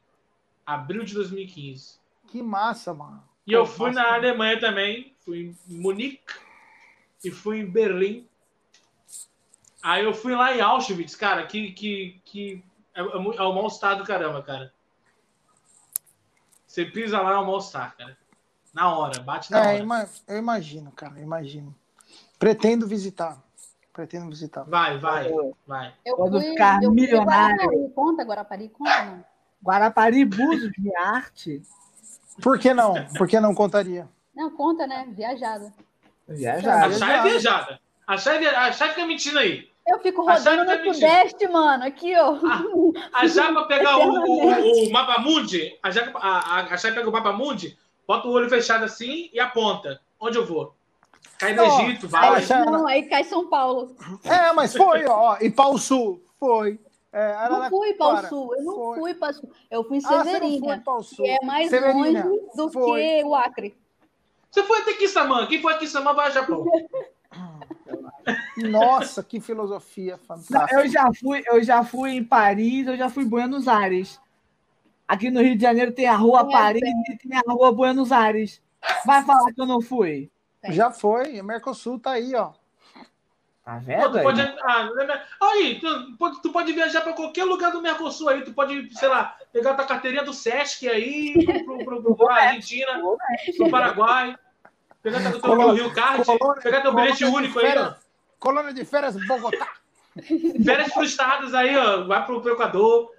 Abril 0.65 1.03
de 1.03 1.14
2015. 1.14 1.99
Que 2.28 2.41
massa, 2.41 2.94
mano. 2.94 3.24
E 3.45 3.54
eu 3.54 3.66
fui 3.66 3.88
massa, 3.88 4.02
na 4.02 4.06
mano. 4.06 4.18
Alemanha 4.18 4.60
também. 4.60 5.16
Fui 5.20 5.56
em 5.68 5.78
Munique 5.78 6.34
e 7.24 7.32
fui 7.32 7.60
em 7.60 7.66
Berlim. 7.66 8.28
Aí 9.82 10.04
eu 10.04 10.14
fui 10.14 10.36
lá 10.36 10.56
em 10.56 10.62
Auschwitz, 10.62 11.16
cara, 11.16 11.45
que, 11.45 11.72
que, 11.72 12.22
que 12.26 12.64
é, 12.94 13.02
é, 13.02 13.04
é 13.04 13.44
um 13.44 13.54
mau 13.54 13.68
estado, 13.68 14.04
caramba, 14.04 14.41
cara. 14.41 14.74
Você 16.66 16.86
pisa 16.86 17.22
lá, 17.22 17.32
é 17.32 17.38
um 17.38 17.45
mau 17.45 17.58
estado, 17.58 17.95
cara. 17.98 18.18
Na 18.74 18.95
hora, 18.95 19.22
bate 19.22 19.52
na 19.52 19.58
é, 19.58 19.82
hora. 19.84 20.10
Eu 20.28 20.38
imagino, 20.38 20.91
cara, 20.91 21.18
eu 21.18 21.24
imagino. 21.24 21.74
Pretendo 22.38 22.88
visitar 22.88 23.41
pretendo 23.98 24.30
visitar. 24.30 24.64
Vai, 24.66 24.99
vai, 24.99 25.34
vai. 25.66 25.91
Eu 26.06 26.16
Quando 26.16 26.40
fui, 26.40 26.52
ficar 26.52 26.84
eu 26.84 26.91
milionário. 26.91 27.58
Guarapari, 27.58 27.90
conta, 27.95 28.24
Guarapari, 28.24 28.70
conta 28.70 29.06
não. 29.06 29.26
Guarapari, 29.64 30.24
Búzios, 30.24 30.72
de 30.78 30.95
arte. 30.95 31.64
Por 32.41 32.59
que 32.59 32.73
não? 32.73 32.93
Por 33.18 33.27
que 33.27 33.39
não 33.39 33.53
contaria? 33.53 34.07
Não, 34.35 34.51
conta, 34.51 34.85
né? 34.85 35.07
Viajada. 35.09 35.73
Viajada. 36.27 36.85
A 36.85 36.91
chave 36.91 37.14
é 37.14 37.22
viajada. 37.23 37.80
A 38.05 38.18
chave, 38.18 38.47
a 38.47 38.72
chave 38.72 38.93
fica 38.93 39.05
mentindo 39.05 39.39
aí. 39.39 39.69
Eu 39.88 39.99
fico 39.99 40.22
rodando 40.22 40.65
no 40.65 40.93
Sudeste, 40.93 41.47
mano. 41.47 41.85
Aqui, 41.85 42.14
ó. 42.18 42.35
A, 43.14 43.22
a 43.22 43.27
chave 43.27 43.68
pegar 43.68 43.97
o, 43.97 44.09
o, 44.09 44.88
o 44.88 44.91
mapa 44.91 45.22
mundi, 45.22 45.77
a 45.81 45.91
chave, 45.91 46.11
a, 46.15 46.61
a, 46.61 46.77
pega 46.77 47.09
o 47.09 47.11
mapa 47.11 47.31
mundi, 47.31 47.77
bota 48.05 48.27
o 48.27 48.31
olho 48.31 48.49
fechado 48.49 48.84
assim 48.84 49.30
e 49.34 49.39
aponta. 49.39 49.99
Onde 50.19 50.38
eu 50.38 50.45
vou? 50.45 50.76
Cai 51.38 51.53
no 51.53 51.64
Egito, 51.64 52.07
vai. 52.07 52.43
Não, 52.65 52.88
aí 52.88 53.03
cai 53.03 53.23
São 53.23 53.47
Paulo. 53.47 53.95
É, 54.23 54.51
mas 54.53 54.76
foi, 54.76 55.05
ó. 55.05 55.38
E 55.39 55.49
Pau 55.49 55.77
Sul, 55.77 56.22
foi. 56.39 56.80
É, 57.11 57.49
não 57.49 57.69
fui 57.69 57.93
para 57.93 58.25
o 58.25 58.27
sul, 58.27 58.55
eu 58.55 58.63
não 58.63 58.75
foi. 58.75 58.99
fui 58.99 59.13
para 59.13 59.31
o 59.31 59.34
sul. 59.34 59.51
Eu 59.71 59.84
fui 59.84 59.97
em 59.97 60.01
Severina, 60.01 60.84
ah, 60.85 60.99
que 61.15 61.29
é 61.29 61.45
mais 61.45 61.69
Severina. 61.69 62.25
longe 62.25 62.41
do 62.55 62.71
foi. 62.71 63.01
que 63.01 63.23
o 63.23 63.35
Acre. 63.35 63.77
Você 64.51 64.63
foi 64.63 64.79
até 64.79 64.93
Kissamã. 64.93 65.47
Quem 65.47 65.61
foi 65.61 65.73
a 65.73 65.77
Kissamã 65.77 66.13
vai 66.13 66.27
a 66.27 66.31
Japão. 66.31 66.65
Nossa, 68.57 69.23
que 69.23 69.39
filosofia 69.39 70.17
fantástica. 70.17 70.67
Não, 70.71 70.81
eu 70.81 70.89
já 70.89 71.09
fui, 71.13 71.43
eu 71.45 71.63
já 71.63 71.84
fui 71.84 72.11
em 72.11 72.23
Paris, 72.23 72.88
eu 72.88 72.97
já 72.97 73.09
fui 73.09 73.23
em 73.23 73.27
Buenos 73.29 73.67
Aires. 73.67 74.19
Aqui 75.07 75.29
no 75.29 75.41
Rio 75.41 75.55
de 75.55 75.61
Janeiro 75.61 75.93
tem 75.93 76.07
a 76.07 76.15
rua 76.15 76.41
é, 76.41 76.51
Paris 76.51 76.81
e 76.81 77.17
tem 77.17 77.38
a 77.38 77.51
rua 77.51 77.71
Buenos 77.71 78.11
Aires. 78.11 78.61
Vai 79.05 79.23
falar 79.23 79.53
que 79.53 79.61
eu 79.61 79.65
não 79.65 79.81
fui. 79.81 80.29
Tem. 80.61 80.73
Já 80.73 80.91
foi, 80.91 81.39
o 81.39 81.43
Mercosul 81.43 81.99
tá 81.99 82.11
aí, 82.11 82.35
ó. 82.35 82.51
Tá 83.68 83.80
vendo? 83.80 84.14
Pô, 84.14 84.22
pode, 84.22 84.41
ah, 84.41 84.89
aí, 85.41 85.77
tu, 85.81 86.15
pode, 86.18 86.41
tu 86.41 86.53
pode 86.53 86.72
viajar 86.72 87.02
para 87.02 87.11
qualquer 87.11 87.44
lugar 87.44 87.69
do 87.69 87.81
Mercosul 87.81 88.30
aí. 88.30 88.41
Tu 88.41 88.53
pode, 88.53 88.98
sei 88.98 89.10
lá, 89.10 89.35
pegar 89.52 89.73
tua 89.73 89.84
carteirinha 89.84 90.23
do 90.23 90.34
Sesc 90.34 90.88
aí, 90.88 91.34
pro, 91.65 91.84
pro, 91.84 92.02
pro, 92.02 92.15
pro 92.15 92.30
Argentina, 92.30 92.98
pro 93.57 93.69
Paraguai. 93.69 94.38
Pegar 95.03 95.19
teu, 95.19 95.41
teu 95.41 95.72
Rio 95.73 95.94
Card, 95.94 96.23
colônia, 96.23 96.61
pegar 96.61 96.80
teu 96.80 96.95
bilhete 96.95 97.26
único 97.26 97.60
férias, 97.60 97.88
aí, 97.88 97.89
ó. 97.89 97.94
Colônia 98.39 98.73
de 98.73 98.85
férias 98.85 99.18
Bogotá. 99.27 99.68
Férias 100.64 100.94
frustradas 100.94 101.53
aí, 101.53 101.76
ó. 101.76 102.06
Vai 102.06 102.26
pro, 102.26 102.39
pro 102.39 102.53
Equador. 102.53 103.11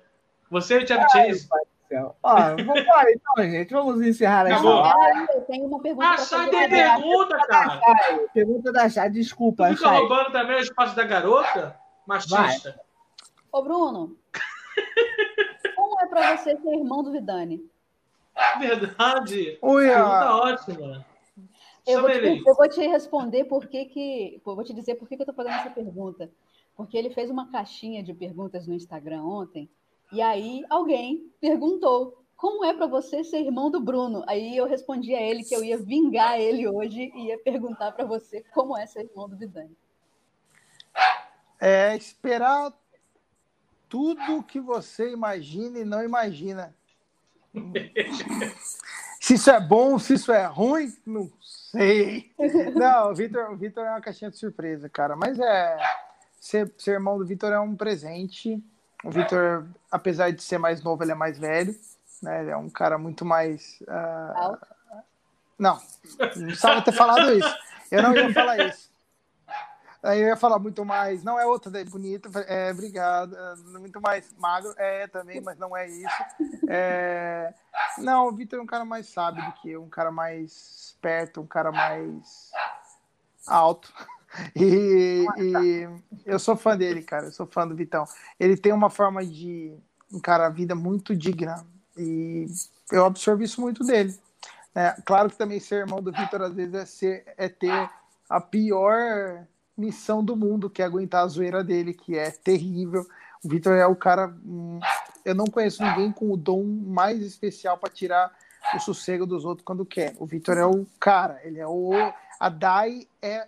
Você 0.50 0.80
e 0.80 0.84
o 0.84 0.88
Chevy 0.88 1.10
Chase 1.12 1.46
céu. 1.88 2.16
Ó, 2.22 2.36
vamos 2.36 2.80
embora 2.80 3.10
então, 3.10 3.44
gente. 3.44 3.72
Vamos 3.72 4.02
encerrar 4.02 4.46
aqui. 4.46 5.34
Eu 5.34 5.40
tenho 5.42 5.66
uma 5.66 5.80
pergunta. 5.80 6.08
A 6.08 6.18
Chay 6.18 6.50
tem 6.50 6.68
pergunta, 6.68 7.36
cara. 7.46 7.80
Pergunta 8.32 8.72
da 8.72 8.88
Chay, 8.88 9.10
desculpa. 9.10 9.68
Tu 9.68 9.76
fica 9.76 9.88
Chay. 9.88 9.98
roubando 9.98 10.32
também 10.32 10.56
o 10.56 10.60
espaço 10.60 10.94
da 10.94 11.04
garota? 11.04 11.76
Machista. 12.06 12.70
Vai. 12.70 12.80
Ô, 13.50 13.62
Bruno. 13.62 14.16
como 15.74 16.00
é 16.00 16.06
pra 16.06 16.36
você 16.36 16.56
ser 16.56 16.74
irmão 16.74 17.02
do 17.02 17.10
Vidani? 17.10 17.64
Verdade. 18.58 19.58
Oi, 19.60 19.88
pergunta 19.88 20.34
ótima. 20.36 21.06
Eu 21.86 22.02
vou, 22.02 22.10
te, 22.10 22.42
eu 22.46 22.54
vou, 22.54 22.68
te, 22.68 22.86
responder 22.86 23.44
por 23.44 23.66
que 23.66 23.86
que. 23.86 24.42
vou 24.44 24.62
te 24.62 24.74
dizer 24.74 24.96
por 24.96 25.08
que, 25.08 25.16
que 25.16 25.22
eu 25.22 25.26
tô 25.26 25.32
fazendo 25.32 25.54
essa 25.54 25.70
pergunta. 25.70 26.30
Porque 26.76 26.96
ele 26.96 27.10
fez 27.10 27.30
uma 27.30 27.50
caixinha 27.50 28.02
de 28.02 28.12
perguntas 28.12 28.66
no 28.66 28.74
Instagram 28.74 29.24
ontem 29.24 29.68
e 30.12 30.22
aí 30.22 30.64
alguém 30.68 31.30
perguntou: 31.40 32.24
como 32.36 32.64
é 32.64 32.72
para 32.72 32.86
você 32.86 33.24
ser 33.24 33.40
irmão 33.40 33.70
do 33.70 33.80
Bruno? 33.80 34.24
Aí 34.28 34.56
eu 34.56 34.66
respondi 34.66 35.14
a 35.14 35.20
ele 35.20 35.42
que 35.42 35.54
eu 35.54 35.64
ia 35.64 35.76
vingar 35.76 36.38
ele 36.38 36.68
hoje 36.68 37.12
e 37.14 37.26
ia 37.26 37.38
perguntar 37.38 37.92
para 37.92 38.04
você 38.04 38.44
como 38.54 38.78
é 38.78 38.86
ser 38.86 39.06
irmão 39.06 39.28
do 39.28 39.36
Vidani. 39.36 39.76
É 41.60 41.96
esperar 41.96 42.72
tudo 43.88 44.42
que 44.44 44.60
você 44.60 45.10
imagina 45.10 45.80
e 45.80 45.84
não 45.84 46.02
imagina. 46.02 46.74
se 49.20 49.34
isso 49.34 49.50
é 49.50 49.60
bom, 49.60 49.98
se 49.98 50.14
isso 50.14 50.30
é 50.30 50.46
ruim, 50.46 50.94
não 51.04 51.28
sei. 51.42 52.32
Não, 52.76 53.10
o 53.10 53.14
Vitor, 53.14 53.50
o 53.50 53.56
Vitor 53.56 53.84
é 53.84 53.90
uma 53.90 54.00
caixinha 54.00 54.30
de 54.30 54.38
surpresa, 54.38 54.88
cara. 54.88 55.16
Mas 55.16 55.38
é. 55.38 55.76
Ser, 56.40 56.72
ser 56.78 56.92
irmão 56.92 57.18
do 57.18 57.26
Vitor 57.26 57.52
é 57.52 57.58
um 57.58 57.74
presente. 57.74 58.62
O 59.04 59.10
Vitor, 59.10 59.66
apesar 59.90 60.30
de 60.30 60.42
ser 60.42 60.58
mais 60.58 60.82
novo, 60.82 61.02
ele 61.02 61.12
é 61.12 61.14
mais 61.14 61.38
velho. 61.38 61.74
Né? 62.22 62.42
Ele 62.42 62.50
é 62.50 62.56
um 62.56 62.68
cara 62.68 62.98
muito 62.98 63.24
mais. 63.24 63.80
Uh... 63.82 64.58
Não, 65.58 65.80
não 66.18 66.28
precisava 66.28 66.82
ter 66.82 66.92
falado 66.92 67.32
isso. 67.32 67.56
Eu 67.90 68.02
não 68.02 68.14
ia 68.14 68.32
falar 68.32 68.58
isso. 68.58 68.88
Aí 70.02 70.20
eu 70.20 70.28
ia 70.28 70.36
falar 70.36 70.60
muito 70.60 70.84
mais, 70.84 71.24
não 71.24 71.40
é 71.40 71.44
outra 71.44 71.72
daí 71.72 71.84
bonita, 71.84 72.30
é, 72.46 72.70
obrigado, 72.70 73.36
é, 73.36 73.56
muito 73.80 74.00
mais 74.00 74.32
magro, 74.38 74.72
é 74.76 75.08
também, 75.08 75.40
mas 75.40 75.58
não 75.58 75.76
é 75.76 75.88
isso. 75.88 76.24
É, 76.68 77.52
não, 77.98 78.28
o 78.28 78.32
Vitor 78.32 78.60
é 78.60 78.62
um 78.62 78.66
cara 78.66 78.84
mais 78.84 79.08
sábio 79.08 79.44
do 79.44 79.52
que 79.54 79.70
eu, 79.70 79.82
um 79.82 79.88
cara 79.88 80.12
mais 80.12 80.52
esperto, 80.52 81.40
um 81.40 81.46
cara 81.46 81.72
mais 81.72 82.52
alto. 83.46 83.92
E, 84.54 85.26
e, 85.38 85.88
eu 86.26 86.38
sou 86.38 86.56
fã 86.56 86.76
dele, 86.76 87.02
cara, 87.02 87.26
eu 87.26 87.32
sou 87.32 87.46
fã 87.46 87.66
do 87.66 87.74
Vitão. 87.74 88.04
Ele 88.38 88.56
tem 88.56 88.72
uma 88.72 88.90
forma 88.90 89.24
de 89.24 89.74
encarar 90.12 90.46
a 90.46 90.50
vida 90.50 90.74
muito 90.74 91.14
digna 91.14 91.66
e 91.96 92.46
eu 92.92 93.04
absorvo 93.04 93.42
isso 93.42 93.60
muito 93.60 93.84
dele. 93.84 94.14
É, 94.74 94.94
claro 95.04 95.30
que 95.30 95.36
também 95.36 95.58
ser 95.58 95.76
irmão 95.76 96.02
do 96.02 96.12
Vitor 96.12 96.42
às 96.42 96.54
vezes 96.54 96.74
é, 96.74 96.84
ser, 96.84 97.24
é 97.36 97.48
ter 97.48 97.90
a 98.28 98.40
pior 98.40 99.46
missão 99.76 100.24
do 100.24 100.36
mundo, 100.36 100.68
que 100.68 100.82
é 100.82 100.84
aguentar 100.84 101.24
a 101.24 101.28
zoeira 101.28 101.62
dele, 101.64 101.94
que 101.94 102.16
é 102.16 102.30
terrível. 102.30 103.06
O 103.44 103.48
Vitor 103.48 103.74
é 103.76 103.86
o 103.86 103.96
cara. 103.96 104.28
Hum, 104.44 104.80
eu 105.24 105.34
não 105.34 105.46
conheço 105.46 105.82
ninguém 105.82 106.10
com 106.10 106.32
o 106.32 106.36
dom 106.36 106.64
mais 106.64 107.22
especial 107.22 107.78
para 107.78 107.92
tirar 107.92 108.32
o 108.74 108.80
sossego 108.80 109.24
dos 109.24 109.44
outros 109.44 109.64
quando 109.64 109.86
quer. 109.86 110.14
O 110.18 110.26
Vitor 110.26 110.56
é 110.56 110.66
o 110.66 110.86
cara, 110.98 111.40
ele 111.44 111.58
é 111.58 111.66
o. 111.66 111.92
A 112.40 112.48
Dai 112.48 113.06
é, 113.22 113.46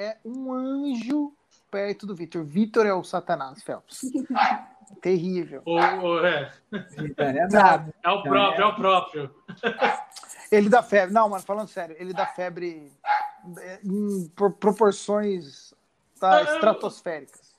é 0.00 0.16
um 0.24 0.52
anjo 0.52 1.32
perto 1.70 2.06
do 2.06 2.14
Vitor. 2.14 2.42
Vitor 2.42 2.86
é 2.86 2.94
o 2.94 3.04
Satanás, 3.04 3.62
Phelps. 3.62 4.00
Terrível. 5.02 5.62
O, 5.66 5.76
o, 5.76 6.26
é. 6.26 6.52
é, 7.16 7.46
brabo. 7.46 7.94
é 8.02 8.10
o 8.10 8.22
próprio, 8.22 8.62
é 8.62 8.66
o 8.66 8.74
próprio. 8.74 9.34
Ele 10.50 10.68
dá 10.68 10.82
febre. 10.82 11.14
Não, 11.14 11.28
mano, 11.28 11.44
falando 11.44 11.68
sério, 11.68 11.94
ele 11.98 12.12
dá 12.12 12.26
febre 12.26 12.90
em 13.84 14.28
proporções 14.58 15.72
tá, 16.18 16.42
estratosféricas. 16.42 17.54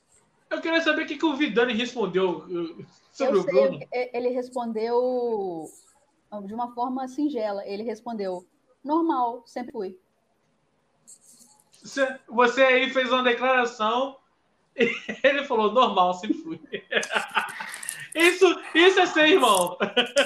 Eu 0.49 0.59
queria 0.59 0.81
saber 0.81 1.03
o 1.03 1.07
que, 1.07 1.18
que 1.18 1.26
o 1.26 1.38
Vidani 1.38 1.73
respondeu 1.73 2.39
uh, 2.39 2.85
sobre 3.13 3.38
eu 3.38 3.41
o 3.41 3.45
Bruno. 3.45 3.80
ele 3.91 4.30
respondeu 4.30 5.69
de 6.43 6.53
uma 6.53 6.73
forma 6.73 7.07
singela. 7.07 7.65
Ele 7.65 7.84
respondeu: 7.84 8.45
normal, 8.84 9.43
sempre 9.45 9.72
fui. 9.72 9.97
Você, 11.84 12.20
você 12.28 12.64
aí 12.64 12.90
fez 12.91 13.12
uma 13.12 13.24
declaração 13.24 14.18
e 14.76 14.90
ele 15.24 15.44
falou: 15.45 15.72
normal, 15.72 16.14
sempre 16.14 16.38
fui. 16.38 16.60
Isso, 18.14 18.45
isso 18.76 18.99
é 18.99 19.06
ser 19.06 19.28
irmão. 19.30 19.78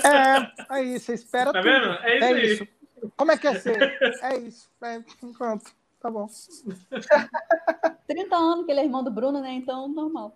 É, 0.04 0.66
aí, 0.70 1.00
você 1.00 1.14
espera 1.14 1.54
tá 1.54 1.62
tudo. 1.62 1.72
vendo? 1.72 1.92
É 2.00 2.16
isso 2.16 2.24
é 2.24 2.28
aí. 2.28 2.54
Isso. 2.54 2.68
Como 3.16 3.32
é 3.32 3.38
que 3.38 3.48
é 3.48 3.60
ser? 3.60 3.98
É 4.24 4.38
isso. 4.38 4.72
É, 4.82 5.00
pronto, 5.38 5.72
tá 6.00 6.10
bom. 6.10 6.28
30 8.08 8.36
anos 8.36 8.66
que 8.66 8.72
ele 8.72 8.80
é 8.80 8.84
irmão 8.86 9.04
do 9.04 9.12
Bruno, 9.12 9.40
né? 9.40 9.52
Então, 9.52 9.88
normal. 9.88 10.36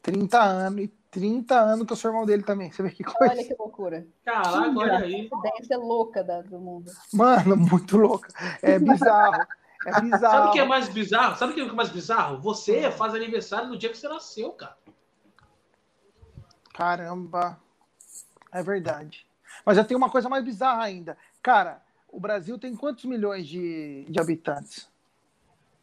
30 0.00 0.40
anos. 0.40 0.84
E 0.84 0.88
30 1.10 1.54
anos 1.54 1.86
que 1.86 1.92
eu 1.92 1.96
sou 1.96 2.10
irmão 2.10 2.24
dele 2.24 2.42
também. 2.42 2.70
Você 2.70 2.82
vê 2.82 2.90
que 2.90 3.04
coisa. 3.04 3.34
Olha 3.34 3.44
que 3.44 3.54
loucura. 3.58 4.06
Caraca, 4.24 4.78
olha 4.78 4.98
aí. 4.98 5.28
Coincidência 5.28 5.76
louca 5.76 6.22
da, 6.22 6.40
do 6.40 6.58
mundo. 6.58 6.90
Mano, 7.12 7.56
muito 7.56 7.96
louca. 7.98 8.32
É 8.62 8.78
bizarro. 8.78 9.46
É 9.86 10.00
bizarro. 10.00 10.20
Sabe 10.20 10.48
o 10.48 10.52
que 10.52 10.60
é 10.60 10.64
mais 10.64 10.88
bizarro? 10.88 11.36
Sabe 11.36 11.52
o 11.52 11.54
que 11.54 11.60
é 11.60 11.72
mais 11.72 11.88
bizarro? 11.88 12.40
Você 12.40 12.90
faz 12.90 13.14
aniversário 13.14 13.68
no 13.68 13.78
dia 13.78 13.88
que 13.88 13.96
você 13.96 14.08
nasceu, 14.08 14.52
cara. 14.52 14.76
Caramba. 16.74 17.58
É 18.52 18.62
verdade. 18.62 19.26
Mas 19.64 19.78
eu 19.78 19.84
tenho 19.84 19.98
uma 19.98 20.10
coisa 20.10 20.28
mais 20.28 20.44
bizarra 20.44 20.82
ainda. 20.82 21.16
Cara, 21.42 21.82
o 22.08 22.20
Brasil 22.20 22.58
tem 22.58 22.74
quantos 22.76 23.04
milhões 23.04 23.46
de, 23.46 24.04
de 24.08 24.20
habitantes? 24.20 24.88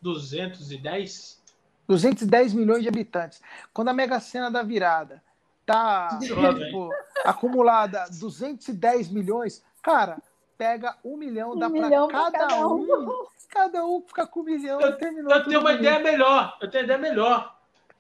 210? 0.02 1.42
210 1.88 2.54
milhões 2.54 2.84
de 2.84 2.90
habitantes. 2.90 3.42
Quando 3.74 3.90
a 3.90 3.94
Mega 3.94 4.20
Sena 4.20 4.52
da 4.52 4.62
virada 4.62 5.24
tá 5.66 6.20
tipo, 6.22 6.90
acumulada 7.26 8.06
210 8.10 9.10
milhões, 9.10 9.64
cara, 9.82 10.22
pega 10.58 10.98
um 11.04 11.18
milhão, 11.18 11.54
um 11.54 11.60
dá 11.60 11.70
para 11.70 12.08
cada, 12.08 12.32
cada, 12.32 12.68
um. 12.68 13.28
Cada 13.58 13.84
um 13.84 14.00
fica 14.02 14.28
com 14.28 14.42
um 14.42 14.44
milhão 14.44 14.80
eu, 14.80 14.96
terminou. 14.98 15.34
Eu 15.34 15.44
tenho 15.44 15.60
uma 15.60 15.74
ideia 15.74 15.98
melhor. 15.98 16.56
Eu 16.62 16.70
tenho 16.70 16.84
uma 16.84 16.94
ideia 16.94 17.00
melhor. 17.00 17.58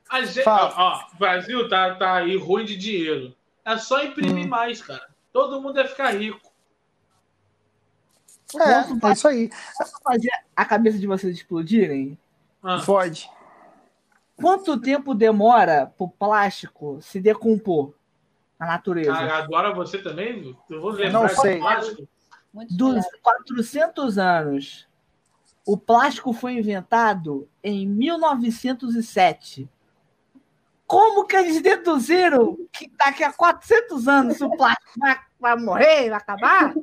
A 0.07 0.21
gente, 0.21 0.47
ó, 0.47 0.73
ó, 0.77 1.07
o 1.11 1.17
Brasil 1.17 1.67
tá, 1.67 1.95
tá 1.95 2.13
aí 2.17 2.37
ruim 2.37 2.63
de 2.63 2.77
dinheiro. 2.77 3.35
É 3.65 3.75
só 3.75 4.03
imprimir 4.03 4.45
hum. 4.45 4.49
mais, 4.49 4.83
cara. 4.83 5.09
Todo 5.33 5.59
mundo 5.59 5.73
vai 5.73 5.87
ficar 5.87 6.11
rico. 6.11 6.39
É, 8.55 9.07
é 9.09 9.11
isso 9.11 9.27
aí. 9.27 9.49
Fazer 10.03 10.29
a 10.55 10.63
cabeça 10.63 10.99
de 10.99 11.07
vocês 11.07 11.35
explodirem? 11.35 12.17
Ah. 12.61 12.79
Pode. 12.85 13.27
Quanto 14.35 14.79
tempo 14.79 15.15
demora 15.15 15.91
pro 15.97 16.07
plástico 16.07 16.99
se 17.01 17.19
decompor 17.19 17.95
na 18.59 18.67
natureza? 18.67 19.11
Ah, 19.11 19.39
agora 19.39 19.73
você 19.73 19.97
também? 19.97 20.55
Eu 20.69 20.79
vou 20.79 20.91
lembrar 20.91 21.19
Não 21.19 21.27
sei. 21.27 21.57
plástico. 21.57 22.07
Dos 22.69 23.03
400 23.23 24.19
anos. 24.19 24.87
O 25.67 25.75
plástico 25.75 26.31
foi 26.31 26.53
inventado 26.53 27.45
em 27.61 27.85
1907. 27.85 29.69
Como 30.87 31.25
que 31.25 31.35
eles 31.35 31.61
deduziram 31.61 32.57
que 32.71 32.89
daqui 32.97 33.21
a 33.21 33.33
400 33.33 34.07
anos 34.07 34.39
o 34.39 34.49
plástico 34.49 34.93
vai, 34.97 35.19
vai 35.37 35.57
morrer, 35.57 36.09
vai 36.09 36.19
acabar? 36.19 36.73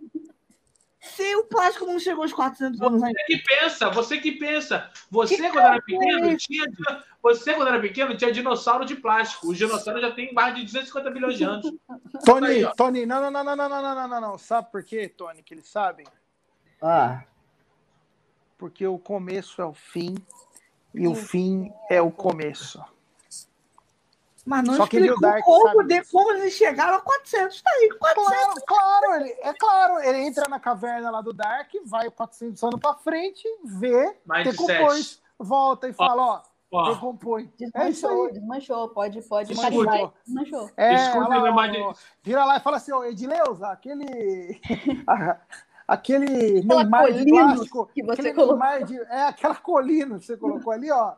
Se 1.01 1.35
o 1.37 1.45
plástico 1.45 1.87
não 1.87 1.99
chegou 1.99 2.25
aos 2.25 2.35
400 2.35 2.79
anos 2.83 3.03
ainda. 3.03 3.19
Você 3.19 3.25
que 3.25 3.43
pensa, 3.43 3.91
você 3.91 4.19
que 4.19 4.33
pensa. 4.33 4.91
Você, 5.11 5.37
que 5.37 5.43
quando 5.49 5.59
era 5.65 5.81
pequeno, 5.81 6.37
tinha, 6.37 6.67
você, 7.23 7.55
quando 7.55 7.69
era 7.69 7.81
pequeno, 7.81 8.15
tinha 8.19 8.33
dinossauro 8.33 8.85
de 8.85 8.97
plástico. 8.97 9.49
Os 9.49 9.57
dinossauros 9.57 10.03
já 10.03 10.13
têm 10.13 10.31
mais 10.35 10.55
de 10.55 10.63
250 10.63 11.11
milhões 11.11 11.39
de 11.39 11.45
anos. 11.45 11.73
Tony, 12.23 12.47
aí, 12.47 12.71
Tony, 12.77 13.07
não, 13.07 13.31
não, 13.31 13.31
não, 13.31 13.45
não, 13.45 13.57
não, 13.57 13.69
não, 13.69 13.95
não, 13.95 14.09
não, 14.09 14.21
não. 14.21 14.39
Sabe 14.39 14.71
por 14.71 14.85
quê, 14.85 15.09
Tony, 15.09 15.43
que 15.43 15.55
eles 15.55 15.69
sabem? 15.69 16.07
Ah. 16.83 17.25
Porque 18.65 18.87
o 18.87 18.99
começo 18.99 19.61
é 19.61 19.67
o 19.67 19.75
fim 19.75 20.17
e 20.95 21.07
o 21.07 21.15
fim 21.15 21.71
é 21.91 22.01
o 22.01 22.11
começo. 22.11 22.83
Mas 24.43 24.67
não 24.67 24.77
Só 24.77 24.85
explicou 24.85 25.21
Dark, 25.21 25.45
como, 25.45 25.83
de, 25.83 26.03
como 26.05 26.33
eles 26.33 26.55
chegaram 26.55 26.97
a 26.97 27.01
400. 27.03 27.61
Tá 27.61 27.71
aí, 27.71 27.91
400. 27.99 28.33
Claro, 28.33 28.63
claro 28.67 29.21
ele, 29.21 29.37
é 29.43 29.53
claro. 29.53 29.99
Ele 30.01 30.19
entra 30.21 30.49
na 30.49 30.59
caverna 30.59 31.11
lá 31.11 31.21
do 31.21 31.35
Dark, 31.35 31.73
vai 31.85 32.11
400 32.11 32.65
anos 32.65 32.81
pra 32.81 32.95
frente, 32.95 33.47
vê, 33.65 34.17
decompôs, 34.43 35.21
volta 35.39 35.87
e 35.87 35.93
fala, 35.93 36.23
ó, 36.23 36.43
ó 36.73 36.95
decompõe. 36.95 37.53
Desmanchou, 37.59 37.83
é 37.83 37.91
isso 37.91 38.09
aí. 38.09 38.33
desmanchou. 38.33 38.89
Pode, 38.89 39.21
pode. 39.29 39.49
Desmanchou. 39.51 40.15
desmanchou. 40.25 40.71
É, 40.79 41.15
lá, 41.19 41.95
vira 42.23 42.47
lá 42.47 42.57
e 42.57 42.61
fala 42.61 42.79
assim, 42.79 42.93
ó, 42.93 43.05
Edileuza, 43.05 43.69
aquele... 43.69 44.59
aquele 45.87 46.63
Neymar 46.63 47.13
de 47.13 47.25
plástico. 47.25 47.91
Que 47.95 48.03
você 48.03 48.33
colocou. 48.33 48.85
De, 48.85 48.99
é, 49.01 49.23
aquela 49.23 49.57
colina 49.57 50.19
que 50.19 50.27
você 50.27 50.37
colocou 50.37 50.73
ali, 50.73 50.91
ó 50.91 51.15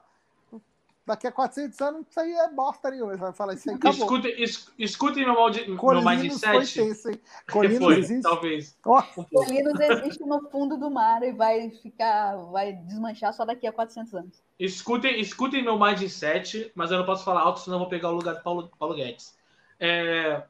daqui 1.07 1.27
a 1.27 1.33
400 1.33 1.81
anos 1.81 2.07
isso 2.11 2.19
aí 2.19 2.33
é 2.33 2.51
bosta 2.51 2.91
nenhuma. 2.91 3.17
Vai 3.17 3.33
falar 3.33 3.55
isso 3.55 3.71
aí 3.71 3.77
acabou. 3.77 4.03
Escutem, 4.03 4.43
es, 4.43 4.73
escutem 4.77 5.25
meu, 5.25 5.35
mal 5.35 5.51
de, 5.51 5.71
meu 5.71 6.03
mindset. 6.03 6.81
Hein? 6.81 6.93
Colinos 7.51 7.79
foi, 7.79 7.99
existe. 7.99 8.23
talvez. 8.23 8.77
Oh. 8.85 9.03
Colinos 9.33 9.81
existe 9.81 10.25
no 10.25 10.51
fundo 10.51 10.77
do 10.77 10.91
mar 10.91 11.23
e 11.23 11.33
vai 11.33 11.71
ficar, 11.71 12.37
vai 12.51 12.73
desmanchar 12.73 13.33
só 13.33 13.45
daqui 13.45 13.67
a 13.67 13.73
400 13.73 14.15
anos. 14.15 14.43
Escutem, 14.59 15.21
escutem 15.21 15.63
meu 15.63 15.79
mindset, 15.79 16.73
mas 16.75 16.91
eu 16.91 16.99
não 16.99 17.07
posso 17.07 17.25
falar 17.25 17.43
alto, 17.43 17.61
senão 17.61 17.77
eu 17.77 17.81
vou 17.81 17.89
pegar 17.89 18.11
o 18.11 18.15
lugar 18.15 18.35
do 18.35 18.43
Paulo, 18.43 18.71
Paulo 18.77 18.97
Guedes. 18.97 19.37
É, 19.79 20.43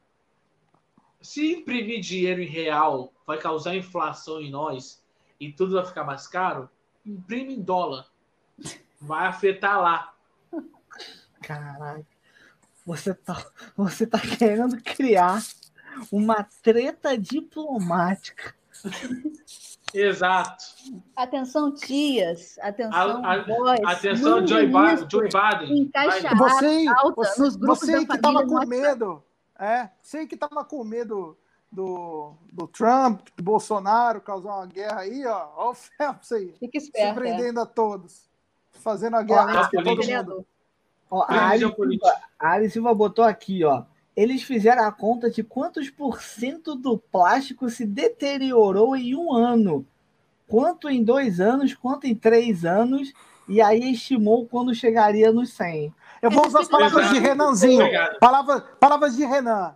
se 1.27 1.55
imprimir 1.55 1.99
dinheiro 1.99 2.41
em 2.41 2.47
real 2.47 3.11
vai 3.25 3.37
causar 3.37 3.75
inflação 3.75 4.39
em 4.39 4.49
nós 4.49 5.03
e 5.37 5.51
tudo 5.51 5.75
vai 5.75 5.85
ficar 5.85 6.05
mais 6.05 6.25
caro, 6.25 6.69
imprime 7.05 7.53
em 7.53 7.61
dólar. 7.61 8.07
Vai 9.01 9.27
afetar 9.27 9.81
lá. 9.81 10.13
Caralho. 11.43 12.07
Você 12.85 13.13
tá, 13.13 13.45
você 13.75 14.07
tá 14.07 14.19
querendo 14.19 14.81
criar 14.81 15.43
uma 16.09 16.47
treta 16.63 17.17
diplomática 17.17 18.55
Exato. 19.93 20.63
Atenção, 21.15 21.73
tias. 21.73 22.57
Atenção, 22.59 23.25
a, 23.25 23.33
a, 23.33 23.43
boys. 23.43 23.79
Atenção, 23.85 24.45
Joe 24.45 24.65
Biden. 24.67 25.07
Joe 25.09 25.29
Biden. 25.29 25.79
Encaixa 25.79 26.35
você, 26.35 26.85
alta 26.87 27.15
você, 27.15 27.41
nos 27.41 27.55
grupos 27.55 27.79
você 27.79 28.05
que 28.05 28.13
estava 28.13 28.45
com 28.45 28.65
medo. 28.65 29.23
É, 29.59 29.89
sei 30.01 30.27
que 30.27 30.35
estava 30.35 30.63
com 30.63 30.83
medo 30.83 31.37
do, 31.71 32.33
do 32.51 32.67
Trump, 32.67 33.27
do 33.35 33.43
Bolsonaro 33.43 34.21
causar 34.21 34.55
uma 34.57 34.65
guerra 34.65 35.01
aí, 35.01 35.25
ó. 35.25 35.49
Olha 35.55 35.69
o 35.69 35.73
Phelps 35.73 36.31
aí. 36.31 36.53
Fica 36.59 36.77
esperto. 36.77 37.13
Surpreendendo 37.13 37.59
é. 37.59 37.63
a 37.63 37.65
todos. 37.65 38.27
Fazendo 38.71 39.15
a 39.15 39.23
guerra 39.23 39.61
ó, 39.61 39.69
todo 39.69 40.07
mundo. 40.07 40.45
Ó, 41.09 41.23
a, 41.27 41.49
Ali 41.49 41.65
Silva, 41.73 42.21
a 42.39 42.51
Ali 42.51 42.69
Silva 42.69 42.93
botou 42.93 43.25
aqui, 43.25 43.63
ó. 43.63 43.83
Eles 44.15 44.43
fizeram 44.43 44.83
a 44.83 44.91
conta 44.91 45.29
de 45.29 45.43
quantos 45.43 45.89
por 45.89 46.21
cento 46.21 46.75
do 46.75 46.97
plástico 46.97 47.69
se 47.69 47.85
deteriorou 47.85 48.95
em 48.95 49.15
um 49.15 49.31
ano. 49.31 49.85
Quanto 50.47 50.89
em 50.89 51.03
dois 51.03 51.39
anos, 51.39 51.75
quanto 51.75 52.07
em 52.07 52.15
três 52.15 52.65
anos, 52.65 53.13
e 53.47 53.61
aí 53.61 53.91
estimou 53.91 54.47
quando 54.47 54.73
chegaria 54.73 55.31
nos 55.31 55.53
100. 55.53 55.93
Eu 56.21 56.31
vou 56.31 56.47
usar 56.47 56.61
as 56.61 56.67
palavras 56.67 57.09
de 57.09 57.19
Renanzinho. 57.19 57.85
Palavra, 58.19 58.61
palavras 58.79 59.15
de 59.15 59.25
Renan. 59.25 59.75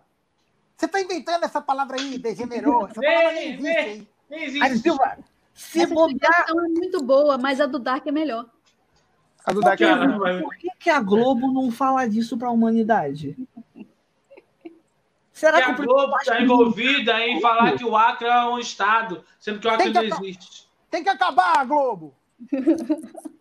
Você 0.76 0.86
está 0.86 1.00
inventando 1.00 1.44
essa 1.44 1.62
palavra 1.62 1.98
aí, 2.00 2.18
degenerou. 2.18 2.88
Essa 2.88 3.02
palavra 3.02 3.34
nem 3.34 3.54
existe. 3.54 4.08
Nem 4.30 4.44
existe. 4.44 4.94
Se 5.54 5.82
essa 5.84 5.94
bobear... 5.94 6.46
é 6.50 6.54
muito 6.54 7.04
boa, 7.04 7.38
mas 7.38 7.62
a 7.62 7.68
do 7.68 7.78
Dark 7.78 8.08
é 8.08 8.12
melhor. 8.12 8.48
A 9.46 9.54
do 9.54 9.60
Dark 9.60 9.80
é 9.80 9.96
melhor. 9.96 10.42
Por 10.42 10.56
que, 10.58 10.70
que 10.80 10.90
a 10.90 11.00
Globo 11.00 11.52
não 11.52 11.72
fala 11.72 12.08
disso 12.08 12.38
para 12.38 12.48
a 12.48 12.52
humanidade? 12.52 13.38
Será 15.32 15.60
que, 15.60 15.66
que 15.66 15.82
a 15.82 15.86
Globo 15.86 16.18
está 16.18 16.42
envolvida 16.42 17.20
em 17.20 17.40
falar 17.42 17.78
que 17.78 17.84
o 17.84 17.96
Acre 17.96 18.28
é 18.28 18.46
um 18.46 18.60
estado, 18.60 19.24
sendo 19.40 19.60
que 19.60 19.68
o 19.68 19.72
Acre 19.72 19.92
não 19.92 20.04
existe? 20.04 20.68
Tem 20.90 21.04
que 21.04 21.10
acabar 21.10 21.60
a 21.60 21.64
Globo. 21.64 22.16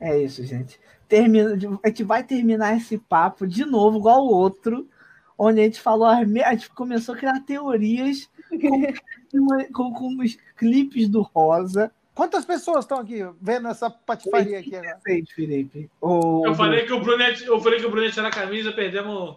É 0.00 0.16
isso, 0.22 0.44
gente. 0.44 0.78
Termina, 1.08 1.54
a 1.82 1.88
gente 1.88 2.04
vai 2.04 2.22
terminar 2.22 2.76
esse 2.76 2.98
papo 2.98 3.46
de 3.46 3.64
novo, 3.64 3.98
igual 3.98 4.26
o 4.26 4.32
outro, 4.32 4.86
onde 5.38 5.60
a 5.60 5.64
gente 5.64 5.80
falou, 5.80 6.06
a 6.06 6.24
gente 6.24 6.68
começou 6.70 7.14
a 7.14 7.18
criar 7.18 7.40
teorias 7.40 8.28
com, 8.50 9.46
com, 9.72 9.92
com 9.94 10.22
os 10.22 10.36
clipes 10.56 11.08
do 11.08 11.22
Rosa. 11.22 11.90
Quantas 12.14 12.44
pessoas 12.44 12.84
estão 12.84 12.98
aqui 12.98 13.24
vendo 13.40 13.68
essa 13.68 13.88
patifaria 13.88 14.58
aqui 14.58 14.74
agora? 14.74 15.00
Felipe. 15.34 15.88
O... 16.00 16.44
Eu, 16.44 16.54
falei 16.54 16.84
que 16.84 16.92
o 16.92 17.00
Brunet, 17.00 17.44
eu 17.44 17.60
falei 17.60 17.78
que 17.78 17.86
o 17.86 17.90
Brunet 17.90 18.18
era 18.18 18.28
camisa, 18.28 18.72
perdemos. 18.72 19.36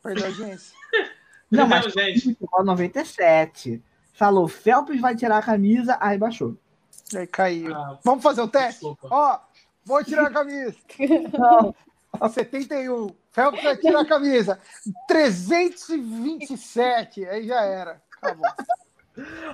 Perdeu 0.00 0.24
a 0.24 0.28
audiência. 0.28 0.76
Não, 1.50 1.66
mas 1.66 1.92
gente. 1.92 2.36
97. 2.40 3.82
Falou, 4.12 4.46
Felps 4.46 5.00
vai 5.00 5.16
tirar 5.16 5.38
a 5.38 5.42
camisa, 5.42 5.98
aí 6.00 6.16
baixou. 6.16 6.56
Aí 7.14 7.26
caiu. 7.26 7.74
Ah, 7.74 7.98
Vamos 8.04 8.22
fazer 8.22 8.42
o 8.42 8.48
teste? 8.48 8.80
Desculpa. 8.80 9.08
Ó, 9.10 9.40
vou 9.84 10.04
tirar 10.04 10.26
a 10.26 10.30
camisa. 10.30 10.76
Não. 11.38 11.74
71. 12.28 13.14
Felps 13.30 13.62
vai 13.62 13.76
tirar 13.76 14.00
a 14.00 14.06
camisa. 14.06 14.58
327. 15.08 17.26
Aí 17.26 17.46
já 17.46 17.62
era. 17.62 18.02
Acabou. 18.16 18.46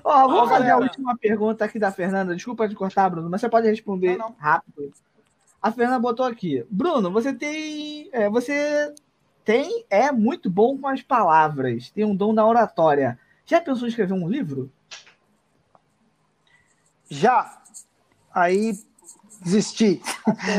Ó, 0.05 0.29
vou 0.29 0.49
fazer 0.49 0.69
galera. 0.69 0.75
a 0.75 0.79
última 0.79 1.17
pergunta 1.17 1.65
aqui 1.65 1.79
da 1.79 1.93
Fernanda. 1.93 2.35
Desculpa 2.35 2.69
te 2.69 2.75
cortar, 2.75 3.09
Bruno, 3.11 3.29
mas 3.29 3.41
você 3.41 3.49
pode 3.49 3.69
responder 3.69 4.17
não, 4.17 4.31
não. 4.31 4.37
rápido. 4.39 4.93
A 5.61 5.71
Fernanda 5.71 5.99
botou 5.99 6.25
aqui. 6.25 6.65
Bruno, 6.71 7.11
você 7.11 7.33
tem. 7.33 8.09
É, 8.13 8.29
você 8.31 8.95
tem. 9.45 9.85
É 9.91 10.11
muito 10.11 10.51
bom 10.51 10.79
com 10.79 10.89
as 10.89 11.03
palavras. 11.03 11.91
Tem 11.91 12.05
um 12.05 12.17
dom 12.17 12.35
da 12.35 12.47
oratória. 12.47 13.19
Já 13.45 13.61
pensou 13.61 13.87
em 13.87 13.91
escrever 13.91 14.15
um 14.15 14.29
livro? 14.29 14.71
Já. 17.09 17.61
Aí 18.33 18.73
desisti. 19.41 20.03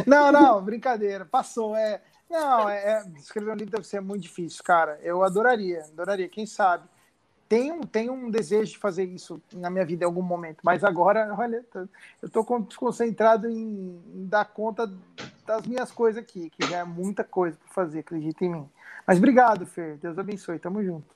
não, 0.05 0.31
não, 0.31 0.61
brincadeira. 0.61 1.25
Passou. 1.25 1.75
É, 1.75 2.01
não, 2.29 2.69
é, 2.69 2.77
é, 2.77 3.05
escrever 3.19 3.51
um 3.51 3.55
livro 3.55 3.71
deve 3.71 3.87
ser 3.87 4.01
muito 4.01 4.23
difícil, 4.23 4.63
cara. 4.63 4.99
Eu 5.03 5.23
adoraria, 5.23 5.83
adoraria, 5.83 6.29
quem 6.29 6.45
sabe. 6.45 6.85
Tenho, 7.47 7.85
tenho 7.85 8.13
um 8.13 8.31
desejo 8.31 8.71
de 8.71 8.77
fazer 8.77 9.03
isso 9.03 9.41
na 9.53 9.69
minha 9.69 9.85
vida 9.85 10.05
em 10.05 10.07
algum 10.07 10.21
momento, 10.21 10.59
mas 10.63 10.85
agora, 10.85 11.35
olha, 11.37 11.65
eu 11.75 11.89
estou 12.27 12.45
concentrado 12.45 13.49
em, 13.49 14.01
em, 14.15 14.25
dar 14.25 14.45
conta 14.45 14.89
das 15.45 15.67
minhas 15.67 15.91
coisas 15.91 16.23
aqui, 16.23 16.49
que 16.49 16.65
já 16.65 16.77
é 16.77 16.83
muita 16.85 17.25
coisa 17.25 17.57
para 17.57 17.73
fazer, 17.73 17.99
acredita 17.99 18.45
em 18.45 18.49
mim. 18.49 18.69
Mas 19.05 19.17
obrigado, 19.17 19.65
Fer. 19.65 19.97
Deus 19.97 20.17
abençoe. 20.17 20.59
Tamo 20.59 20.81
junto. 20.81 21.13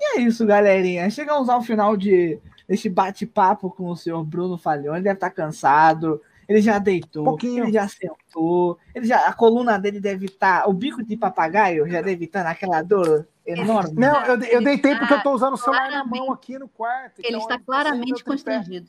E 0.00 0.18
é 0.18 0.20
isso, 0.22 0.46
galerinha. 0.46 1.10
Chegamos 1.10 1.50
ao 1.50 1.60
final 1.60 1.94
de 1.94 2.38
deste 2.68 2.88
bate-papo 2.88 3.70
com 3.70 3.88
o 3.88 3.96
senhor 3.96 4.24
Bruno 4.24 4.58
Falhão. 4.58 4.94
Ele 4.94 5.04
deve 5.04 5.16
estar 5.16 5.30
cansado. 5.30 6.20
Ele 6.48 6.60
já 6.60 6.78
deitou, 6.78 7.34
um 7.34 7.36
ele 7.42 7.72
já 7.72 7.88
sentou, 7.88 8.78
ele 8.94 9.04
já, 9.04 9.26
a 9.26 9.32
coluna 9.32 9.78
dele 9.78 9.98
deve 9.98 10.26
estar, 10.26 10.62
tá, 10.62 10.68
o 10.68 10.72
bico 10.72 11.02
de 11.02 11.16
papagaio 11.16 11.88
já 11.88 12.00
deve 12.00 12.24
estar 12.24 12.44
naquela 12.44 12.82
dor 12.82 13.26
enorme. 13.44 13.94
Não, 13.94 14.24
eu, 14.24 14.40
eu 14.42 14.62
deitei 14.62 14.94
porque 14.94 15.12
eu 15.12 15.18
estou 15.18 15.34
usando 15.34 15.54
o 15.54 15.56
celular 15.56 15.90
na 15.90 16.04
mão 16.04 16.32
aqui 16.32 16.56
no 16.56 16.68
quarto. 16.68 17.18
Ele 17.18 17.36
então 17.36 17.40
está 17.40 17.58
claramente 17.58 18.22
constrangido. 18.22 18.88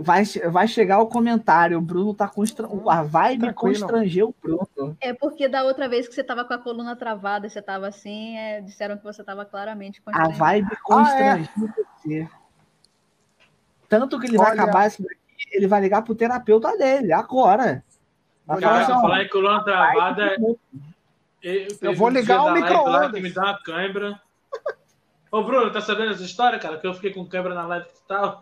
Vai, 0.00 0.24
vai 0.50 0.66
chegar 0.66 1.00
o 1.00 1.06
comentário, 1.06 1.76
o 1.76 1.80
Bruno 1.80 2.14
tá 2.14 2.26
constrangendo. 2.26 2.88
A 2.88 3.02
vibe 3.02 3.40
Tranquilo. 3.40 3.80
constrangeu 3.80 4.28
o 4.28 4.34
Bruno. 4.42 4.96
É 5.00 5.12
porque 5.12 5.48
da 5.48 5.62
outra 5.64 5.88
vez 5.88 6.08
que 6.08 6.14
você 6.14 6.24
tava 6.24 6.44
com 6.44 6.54
a 6.54 6.58
coluna 6.58 6.96
travada, 6.96 7.48
você 7.48 7.60
tava 7.60 7.86
assim, 7.86 8.36
é, 8.38 8.62
disseram 8.62 8.96
que 8.96 9.04
você 9.04 9.22
tava 9.22 9.44
claramente 9.44 10.00
constrangido. 10.00 10.34
A 10.34 10.38
vibe 10.38 10.76
constrangeu 10.82 11.68
ah, 11.68 11.68
é. 11.68 12.18
você. 12.24 12.28
Tanto 13.98 14.18
que 14.18 14.26
ele 14.26 14.38
Olha... 14.38 14.46
vai 14.46 14.58
acabar 14.58 14.86
esse 14.86 15.02
daqui 15.02 15.22
ele 15.50 15.66
vai 15.66 15.82
ligar 15.82 16.00
pro 16.02 16.14
terapeuta 16.14 16.76
dele, 16.78 17.12
agora. 17.12 17.84
Vai 18.46 18.60
Cara, 18.60 18.86
falar, 18.86 19.00
falar 19.02 19.22
em 19.22 19.28
coluna 19.28 19.62
travada. 19.62 20.36
Eu, 21.42 21.66
eu 21.82 21.94
vou 21.94 22.08
ligar 22.08 22.42
o 22.42 22.54
micro-ondas. 22.54 23.20
me 23.20 23.30
dá 23.30 23.42
uma 23.42 23.62
câimbra. 23.62 24.20
Ô, 25.30 25.42
Bruno, 25.42 25.70
tá 25.70 25.82
sabendo 25.82 26.12
essa 26.12 26.22
história, 26.22 26.58
cara? 26.58 26.78
Que 26.78 26.86
eu 26.86 26.94
fiquei 26.94 27.12
com 27.12 27.26
câimbra 27.26 27.54
na 27.54 27.66
live 27.66 27.86
que 27.86 28.08
tal. 28.08 28.40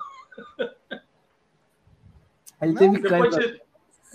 Ele 2.63 2.75
teve 2.75 3.01
depois 3.01 3.35
câimbra. 3.35 3.61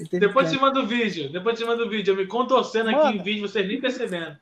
Te, 0.10 0.20
depois 0.20 0.52
te 0.52 0.60
manda 0.60 0.80
o 0.80 0.88
vídeo. 0.88 1.32
Depois 1.32 1.58
te 1.58 1.66
manda 1.66 1.84
o 1.84 1.90
vídeo. 1.90 2.14
Eu 2.14 2.18
me 2.18 2.28
contorcendo 2.28 2.92
Mano. 2.92 3.10
aqui 3.10 3.18
em 3.18 3.24
vídeo, 3.24 3.48
vocês 3.48 3.68
nem 3.68 3.82
percebendo. 3.82 4.38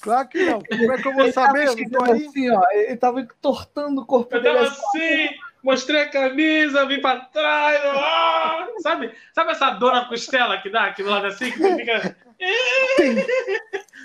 Claro 0.00 0.28
que 0.28 0.44
não. 0.44 0.60
Como 0.60 0.92
é 0.92 1.02
que 1.02 1.08
eu 1.08 1.14
vou 1.14 1.32
saber? 1.32 1.66
Eu 1.66 2.02
assim, 2.04 2.50
ó, 2.50 2.62
ele 2.72 2.96
tava 2.96 3.20
entortando 3.20 4.02
o 4.02 4.06
corpo 4.06 4.34
eu 4.36 4.42
dele. 4.42 4.58
Eu 4.58 4.64
tava 4.64 4.72
assim. 4.72 5.24
assim 5.24 5.49
mostrei 5.62 6.02
a 6.02 6.08
camisa, 6.08 6.86
vim 6.86 7.00
pra 7.00 7.20
trás. 7.20 7.80
Oh! 7.84 8.80
Sabe, 8.80 9.14
sabe 9.34 9.52
essa 9.52 9.70
dor 9.70 9.92
na 9.92 10.06
costela 10.06 10.58
que 10.58 10.70
dá 10.70 10.86
aqui 10.86 11.02
do 11.02 11.10
lado 11.10 11.26
assim? 11.26 11.50
Que 11.50 11.58
você 11.58 11.76
fica. 11.76 12.16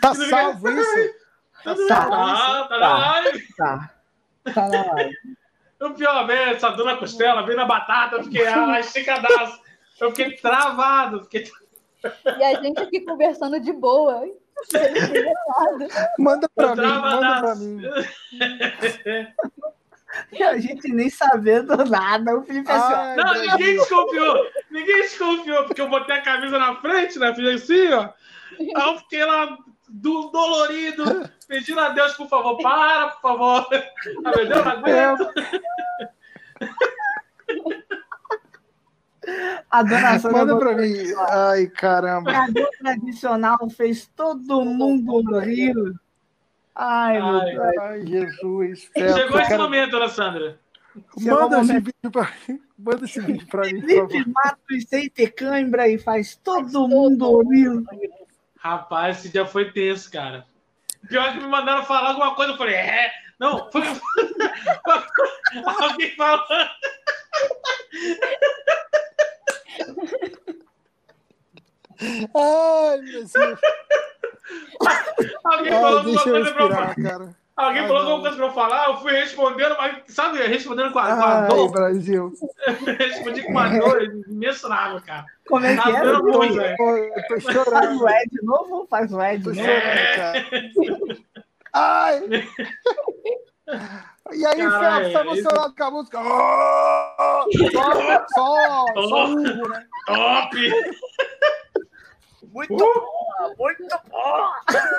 Tá 0.02 0.14
salvo 0.14 0.70
isso? 0.70 1.16
Tá, 1.64 1.76
tá, 1.76 2.10
tá, 2.10 2.68
tá 2.68 2.78
na 2.78 2.98
live. 2.98 3.48
Tá. 3.56 3.92
Tá 4.54 4.70
na 4.70 4.94
live. 4.94 5.16
O 5.82 5.90
pior 5.92 6.26
mesmo, 6.26 6.54
essa 6.54 6.70
dor 6.72 6.86
na 6.86 6.98
costela, 6.98 7.46
vem 7.46 7.56
na 7.56 7.66
batata, 7.66 8.16
eu 8.16 8.24
fiquei 8.24 8.48
ah, 8.48 8.80
esticadaço. 8.80 9.60
Eu 10.00 10.10
fiquei 10.12 10.38
travado. 10.38 11.24
Fiquei... 11.24 11.50
E 12.38 12.44
a 12.44 12.62
gente 12.62 12.80
aqui 12.80 13.02
conversando 13.02 13.60
de 13.60 13.74
boa. 13.74 14.26
Manda 16.18 16.48
pra 16.50 16.76
mim, 16.76 16.82
manda 16.82 17.40
pra 17.42 17.56
mim. 17.56 17.82
E 20.32 20.44
a 20.44 20.58
gente 20.58 20.88
nem 20.94 21.10
sabendo 21.10 21.76
nada. 21.86 22.38
O 22.38 22.44
Felipe 22.44 22.70
assim, 22.72 22.94
Ai, 22.94 23.16
Não, 23.16 23.34
ninguém 23.34 23.78
desconfiou. 23.78 24.48
Ninguém 24.72 25.02
desconfiou, 25.02 25.64
porque 25.66 25.82
eu 25.82 25.90
botei 25.90 26.16
a 26.16 26.22
camisa 26.22 26.58
na 26.58 26.76
frente, 26.76 27.20
né? 27.20 27.34
Fiz 27.34 27.64
assim, 27.64 27.92
ó. 27.94 28.10
Aí 28.60 28.72
eu 28.90 28.98
fiquei 29.00 29.26
lá 29.26 29.58
do, 29.88 30.30
dolorido, 30.30 31.30
pedindo 31.48 31.80
a 31.80 31.90
Deus, 31.90 32.14
por 32.14 32.28
favor, 32.28 32.58
para, 32.62 33.10
por 33.10 33.22
favor. 33.22 33.68
Ah, 34.26 34.32
meu 34.36 34.48
Deus, 34.48 34.66
não 34.66 34.72
aguento. 34.72 35.34
A 39.72 39.82
dona 39.84 40.20
Sônia 40.20 40.38
Manda 40.38 40.58
pra 40.58 40.76
mim. 40.76 40.94
Ai, 41.30 41.68
caramba. 41.68 42.32
A 42.32 42.48
tradicional 42.80 43.70
fez 43.70 44.08
todo 44.16 44.64
mundo 44.64 45.40
rir. 45.40 45.74
Ai, 46.76 47.14
meu 47.22 47.40
ai, 47.40 47.46
Deus. 47.52 47.78
Ai, 47.80 48.06
Jesus. 48.06 48.92
Chegou 48.94 49.40
esse 49.40 49.58
momento, 49.58 49.92
dona 49.92 50.10
Sandra. 50.10 50.60
Manda 51.18 51.62
esse, 51.62 51.74
vídeo 51.74 52.12
pra... 52.12 52.34
Manda 52.78 53.06
esse 53.06 53.20
vídeo 53.22 53.48
pra 53.48 53.64
mim. 53.64 53.82
Felipe 53.82 54.26
Matos 54.30 54.84
sem 54.88 55.10
ter 55.10 55.32
cãibra 55.32 55.88
e 55.88 55.98
faz 55.98 56.36
todo 56.36 56.88
mundo 56.88 57.24
ouvir. 57.24 57.84
Rapaz, 58.58 59.20
esse 59.20 59.30
dia 59.30 59.46
foi 59.46 59.72
tenso, 59.72 60.12
cara. 60.12 60.46
Pior 61.08 61.32
que 61.34 61.40
me 61.40 61.48
mandaram 61.48 61.84
falar 61.84 62.10
alguma 62.10 62.36
coisa, 62.36 62.54
eu 62.54 62.58
falei, 62.58 62.76
é. 62.76 63.12
Não, 63.40 63.70
foi. 63.72 63.82
Alguém 65.82 66.16
falando. 66.16 66.46
Ai, 72.36 72.98
meu 73.02 73.26
Deus. 73.26 73.60
Alguém 75.44 75.72
falou 75.72 75.98
alguma 75.98 76.24
coisa 76.24 76.52
pra 76.52 76.96
cara. 76.96 77.36
Alguém 77.56 77.84
Ai, 77.84 77.88
falou 77.88 78.02
alguma 78.02 78.22
coisa 78.22 78.36
pra 78.36 78.46
eu 78.48 78.52
falar, 78.52 78.88
eu 78.90 78.98
fui 78.98 79.14
respondendo, 79.14 79.78
mas 79.78 80.04
sabe, 80.10 80.46
respondendo 80.46 80.92
com 80.92 81.00
a, 81.00 81.16
com 81.16 81.24
a 81.24 81.48
dor. 81.48 81.72
Brasil. 81.72 82.34
Respondi 83.00 83.44
com 83.44 83.52
uma 83.52 83.70
dor 83.70 84.04
imensurável, 84.28 85.02
cara. 85.02 85.26
Como 85.48 85.66
é 85.66 85.78
que 85.78 85.90
é? 85.90 86.06
Eu, 86.06 86.22
tô, 86.22 86.44
eu 86.44 87.28
tô 87.28 87.40
chorando. 87.40 87.72
Faz 87.72 88.02
o 88.02 88.10
Ed 88.10 88.30
de 88.30 88.46
novo? 88.46 88.88
Faz 88.90 89.14
o 89.14 89.22
Ed 89.22 89.42
de 89.42 89.62
novo? 89.62 89.62
É. 89.62 90.46
Ai! 91.72 92.22
E 94.34 94.46
aí, 94.46 94.58
Caralho, 94.58 95.14
tá 95.14 95.22
emocionado 95.22 95.76
com 95.76 95.84
a 95.84 95.92
música. 95.92 96.20
Oh! 96.20 97.46
Só, 97.72 98.28
só, 98.34 98.86
oh! 98.96 99.08
só 99.08 99.26
Hugo, 99.28 99.70
né? 99.70 99.86
Top! 100.06 100.58
Muito 102.56 102.74
uh! 102.74 102.78
bom, 102.78 103.54
muito 103.60 103.84
bom! 104.10 104.52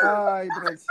Ai, 0.04 0.46
Brasil. 0.48 0.86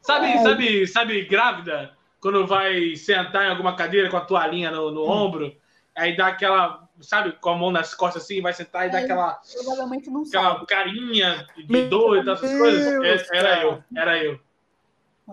Sabe, 0.00 0.38
sabe, 0.38 0.86
sabe, 0.86 1.24
grávida? 1.24 1.96
Quando 2.20 2.46
vai 2.46 2.94
sentar 2.94 3.46
em 3.46 3.50
alguma 3.50 3.74
cadeira 3.74 4.08
com 4.08 4.16
a 4.16 4.24
toalhinha 4.24 4.70
no, 4.70 4.92
no 4.92 5.04
hum. 5.04 5.10
ombro, 5.10 5.56
aí 5.96 6.16
dá 6.16 6.28
aquela, 6.28 6.88
sabe, 7.00 7.32
com 7.32 7.50
a 7.50 7.58
mão 7.58 7.72
nas 7.72 7.92
costas 7.92 8.22
assim, 8.22 8.40
vai 8.40 8.52
sentar 8.52 8.86
e 8.86 8.90
dá 8.90 9.00
é, 9.00 9.04
aquela. 9.04 9.40
Provavelmente 9.52 10.08
não 10.08 10.22
aquela 10.22 10.54
sabe. 10.54 10.66
carinha 10.66 11.46
de 11.56 11.88
dor 11.88 12.18
e 12.18 12.30
essas 12.30 12.56
coisas. 12.56 13.30
É, 13.32 13.36
era 13.36 13.62
eu, 13.64 13.84
era 13.96 14.24
eu. 14.24 14.38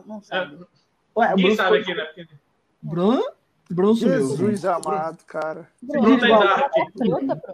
Não 0.08 0.24
sabe. 0.24 0.58
Ué, 1.16 1.36
Ninguém 1.36 1.56
sabe 1.56 1.78
aqui, 1.78 1.94
né? 1.94 2.08
Bruno? 2.82 3.24
Bruno. 3.70 3.96
Jesus 3.96 4.66
amado, 4.66 5.24
cara. 5.26 5.70
Bruno, 5.84 6.18
Bruno 6.18 7.38
tá 7.38 7.54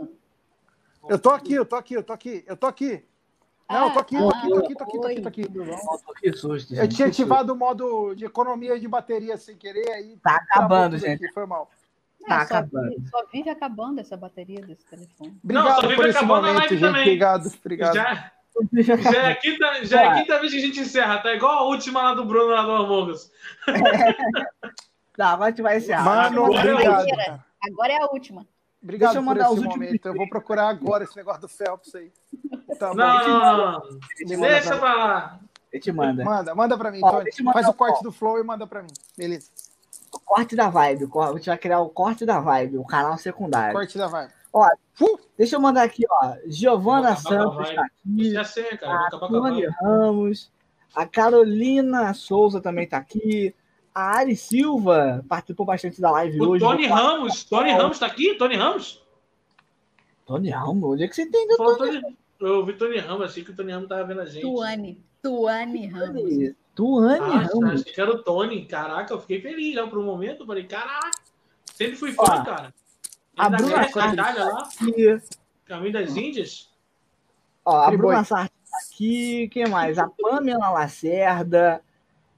Eu 1.09 1.19
tô 1.19 1.29
aqui, 1.29 1.53
eu 1.53 1.65
tô 1.65 1.75
aqui, 1.75 1.93
eu 1.93 2.03
tô 2.03 2.13
aqui, 2.13 2.43
eu 2.47 2.57
tô 2.57 2.67
aqui. 2.67 3.03
Não, 3.69 3.91
tô 3.91 3.99
aqui, 3.99 4.17
tô 4.17 4.29
aqui, 4.29 4.47
tô 4.49 4.57
aqui, 4.57 4.75
tô 4.75 4.83
aqui, 4.83 4.99
tô 4.99 5.07
aqui, 5.07 5.21
tô 5.21 5.27
aqui. 5.27 5.47
Tô 5.49 6.11
aqui. 6.11 6.37
susto, 6.37 6.75
eu 6.75 6.87
tinha 6.87 7.07
ativado 7.07 7.53
o 7.53 7.55
modo 7.55 8.13
de 8.13 8.25
economia 8.25 8.79
de 8.79 8.87
bateria 8.87 9.37
sem 9.37 9.57
querer, 9.57 9.89
aí. 9.91 10.17
Tá 10.17 10.35
acabando, 10.35 10.97
gente. 10.97 11.31
foi 11.33 11.45
mal. 11.45 11.69
É, 12.23 12.27
tá 12.27 12.37
só 12.39 12.43
acabando. 12.43 12.89
Vive, 12.89 13.09
só 13.09 13.25
vive 13.31 13.49
acabando 13.49 13.99
essa 13.99 14.15
bateria 14.15 14.61
desse 14.61 14.85
telefone. 14.85 15.37
Obrigado 15.43 15.81
Não, 15.81 15.95
por 15.95 16.07
esse 16.07 16.25
momento, 16.25 16.69
gente. 16.69 16.79
Também. 16.79 17.01
Obrigado, 17.01 17.51
obrigado. 17.59 17.95
Já, 17.95 18.31
já, 18.73 18.93
é 18.93 19.31
a 19.31 19.35
quinta, 19.35 19.85
já 19.85 20.01
é 20.01 20.07
a 20.07 20.13
quinta 20.15 20.39
vez 20.39 20.51
que 20.51 20.59
a 20.59 20.61
gente 20.61 20.79
encerra, 20.79 21.17
tá 21.19 21.33
igual 21.33 21.59
a 21.59 21.63
última 21.63 22.01
lá 22.03 22.13
do 22.13 22.23
Bruno 22.25 22.51
lá 22.51 22.63
do 22.63 22.71
Among 22.71 23.11
Us. 23.11 23.31
Não, 25.17 25.37
vai 25.37 25.53
te 25.53 25.61
vai 25.61 25.77
encerrar. 25.77 26.03
Mano, 26.03 26.45
obrigado. 26.45 27.05
Agora 27.63 27.93
é 27.93 27.97
a 27.97 28.05
última. 28.11 28.45
Obrigado 28.85 29.13
Deixa 29.13 29.19
eu 29.19 29.23
mandar 29.23 29.47
por 29.47 29.57
esse 29.57 29.67
momento. 29.67 30.05
Eu 30.05 30.13
vou 30.13 30.29
procurar 30.29 30.69
agora 30.69 31.03
esse 31.03 31.17
negócio 31.17 31.41
do 31.41 31.47
Phelps 31.47 31.95
aí. 31.95 32.11
Tá 32.77 32.93
não, 32.93 33.27
não, 33.27 33.71
não. 33.71 34.39
Deixa 34.41 34.77
pra 34.77 34.95
lá. 34.95 35.39
Ele 35.73 35.81
te 35.81 35.91
manda. 35.91 36.23
Manda, 36.23 36.53
manda 36.53 36.77
pra 36.77 36.91
mim, 36.91 36.99
ó, 37.01 37.13
Tony. 37.13 37.31
Faz 37.51 37.67
o 37.67 37.73
corte 37.73 37.97
ó. 38.01 38.03
do 38.03 38.11
Flow 38.11 38.39
e 38.39 38.43
manda 38.43 38.67
pra 38.67 38.83
mim. 38.83 38.93
Beleza. 39.17 39.49
O 40.13 40.19
corte 40.19 40.55
da 40.55 40.69
vibe. 40.69 41.09
A 41.19 41.33
gente 41.33 41.47
vai 41.47 41.57
criar 41.57 41.79
o 41.79 41.89
corte 41.89 42.27
da 42.27 42.39
vibe, 42.39 42.77
o 42.77 42.85
canal 42.85 43.17
secundário. 43.17 43.73
Corte 43.73 43.97
da 43.97 44.07
vibe. 44.07 44.31
Ó, 44.53 44.69
uh! 45.01 45.19
deixa 45.35 45.55
eu 45.55 45.59
mandar 45.59 45.81
aqui, 45.81 46.03
ó. 46.07 46.35
Giovana 46.45 47.15
Santos 47.15 47.73
tá 47.73 47.85
aqui. 47.85 48.31
Já 48.33 48.43
sei, 48.43 48.77
cara. 48.77 49.07
A 49.07 49.09
Tony 49.09 49.65
Ramos. 49.65 50.51
A 50.95 51.07
Carolina 51.07 52.13
Souza 52.13 52.61
também 52.61 52.87
tá 52.87 52.97
aqui. 52.97 53.55
A 53.95 54.17
Ari 54.17 54.35
Silva 54.35 55.23
participou 55.29 55.65
bastante 55.65 56.01
da 56.01 56.11
live 56.11 56.41
o 56.41 56.49
hoje. 56.49 56.65
Tony 56.65 56.85
Ramos. 56.85 57.45
Tony 57.45 57.71
Ramos 57.71 57.97
tá 57.97 58.07
aqui? 58.07 58.35
Tony 58.35 58.57
Ramos? 58.57 59.01
Tony 60.25 60.49
Ramos? 60.49 60.83
Onde 60.83 61.05
é 61.05 61.07
que 61.07 61.15
você 61.15 61.21
entendeu? 61.21 61.55
Tony... 61.55 62.01
Tony... 62.01 62.17
Eu 62.41 62.65
vi 62.65 62.73
Tony 62.73 62.97
Ramos, 62.97 63.29
achei 63.29 63.41
que 63.41 63.51
o 63.51 63.55
Tony 63.55 63.71
Ramos 63.71 63.87
tava 63.87 64.03
vendo 64.03 64.19
a 64.19 64.25
gente. 64.25 64.41
Tuane. 64.41 65.01
Tuane 65.21 65.87
Ramos. 65.87 66.55
Tuane 66.75 67.19
ah, 67.19 67.47
Ramos. 67.53 67.81
Achei 67.81 67.93
que 67.93 68.01
era 68.01 68.11
o 68.11 68.21
Tony. 68.21 68.65
Caraca, 68.65 69.13
eu 69.13 69.21
fiquei 69.21 69.39
feliz 69.39 69.73
já 69.73 69.87
por 69.87 69.97
um 69.97 70.03
momento. 70.03 70.45
Falei, 70.45 70.65
caraca. 70.65 71.11
Sempre 71.73 71.95
fui 71.95 72.11
fã, 72.11 72.23
Ó, 72.23 72.43
cara. 72.43 72.73
A 73.37 73.49
Bruna 73.49 73.77
Grécia, 73.77 74.13
Itália 74.13 74.43
lá. 74.43 74.69
Caminho 75.65 75.93
das 75.93 76.17
Índias. 76.17 76.69
Ó, 77.63 77.77
a 77.77 77.91
Bruna 77.91 78.25
Sartre 78.25 78.51
tá 78.69 78.77
aqui. 78.91 79.47
Quem 79.47 79.69
mais? 79.69 79.97
A 79.97 80.09
Pamela 80.09 80.69
Lacerda. 80.69 81.81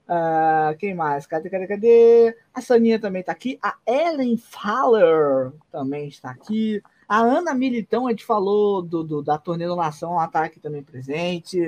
Uh, 0.08 0.74
quem 0.78 0.94
mais? 0.94 1.26
Cadê, 1.26 1.50
cadê, 1.50 1.66
cadê? 1.66 2.36
A 2.54 2.62
Saninha 2.62 2.98
também 2.98 3.20
está 3.20 3.32
aqui. 3.32 3.58
A 3.62 3.76
Ellen 3.86 4.38
Faller 4.38 5.52
também 5.70 6.08
está 6.08 6.30
aqui. 6.30 6.82
A 7.06 7.18
Ana 7.18 7.52
Militão, 7.52 8.06
a 8.06 8.10
gente 8.10 8.24
falou 8.24 8.80
do, 8.80 9.04
do 9.04 9.22
da 9.22 9.36
Torneio 9.36 9.76
Nação, 9.76 10.14
ela 10.14 10.24
está 10.24 10.44
aqui 10.44 10.58
também 10.60 10.82
presente. 10.82 11.60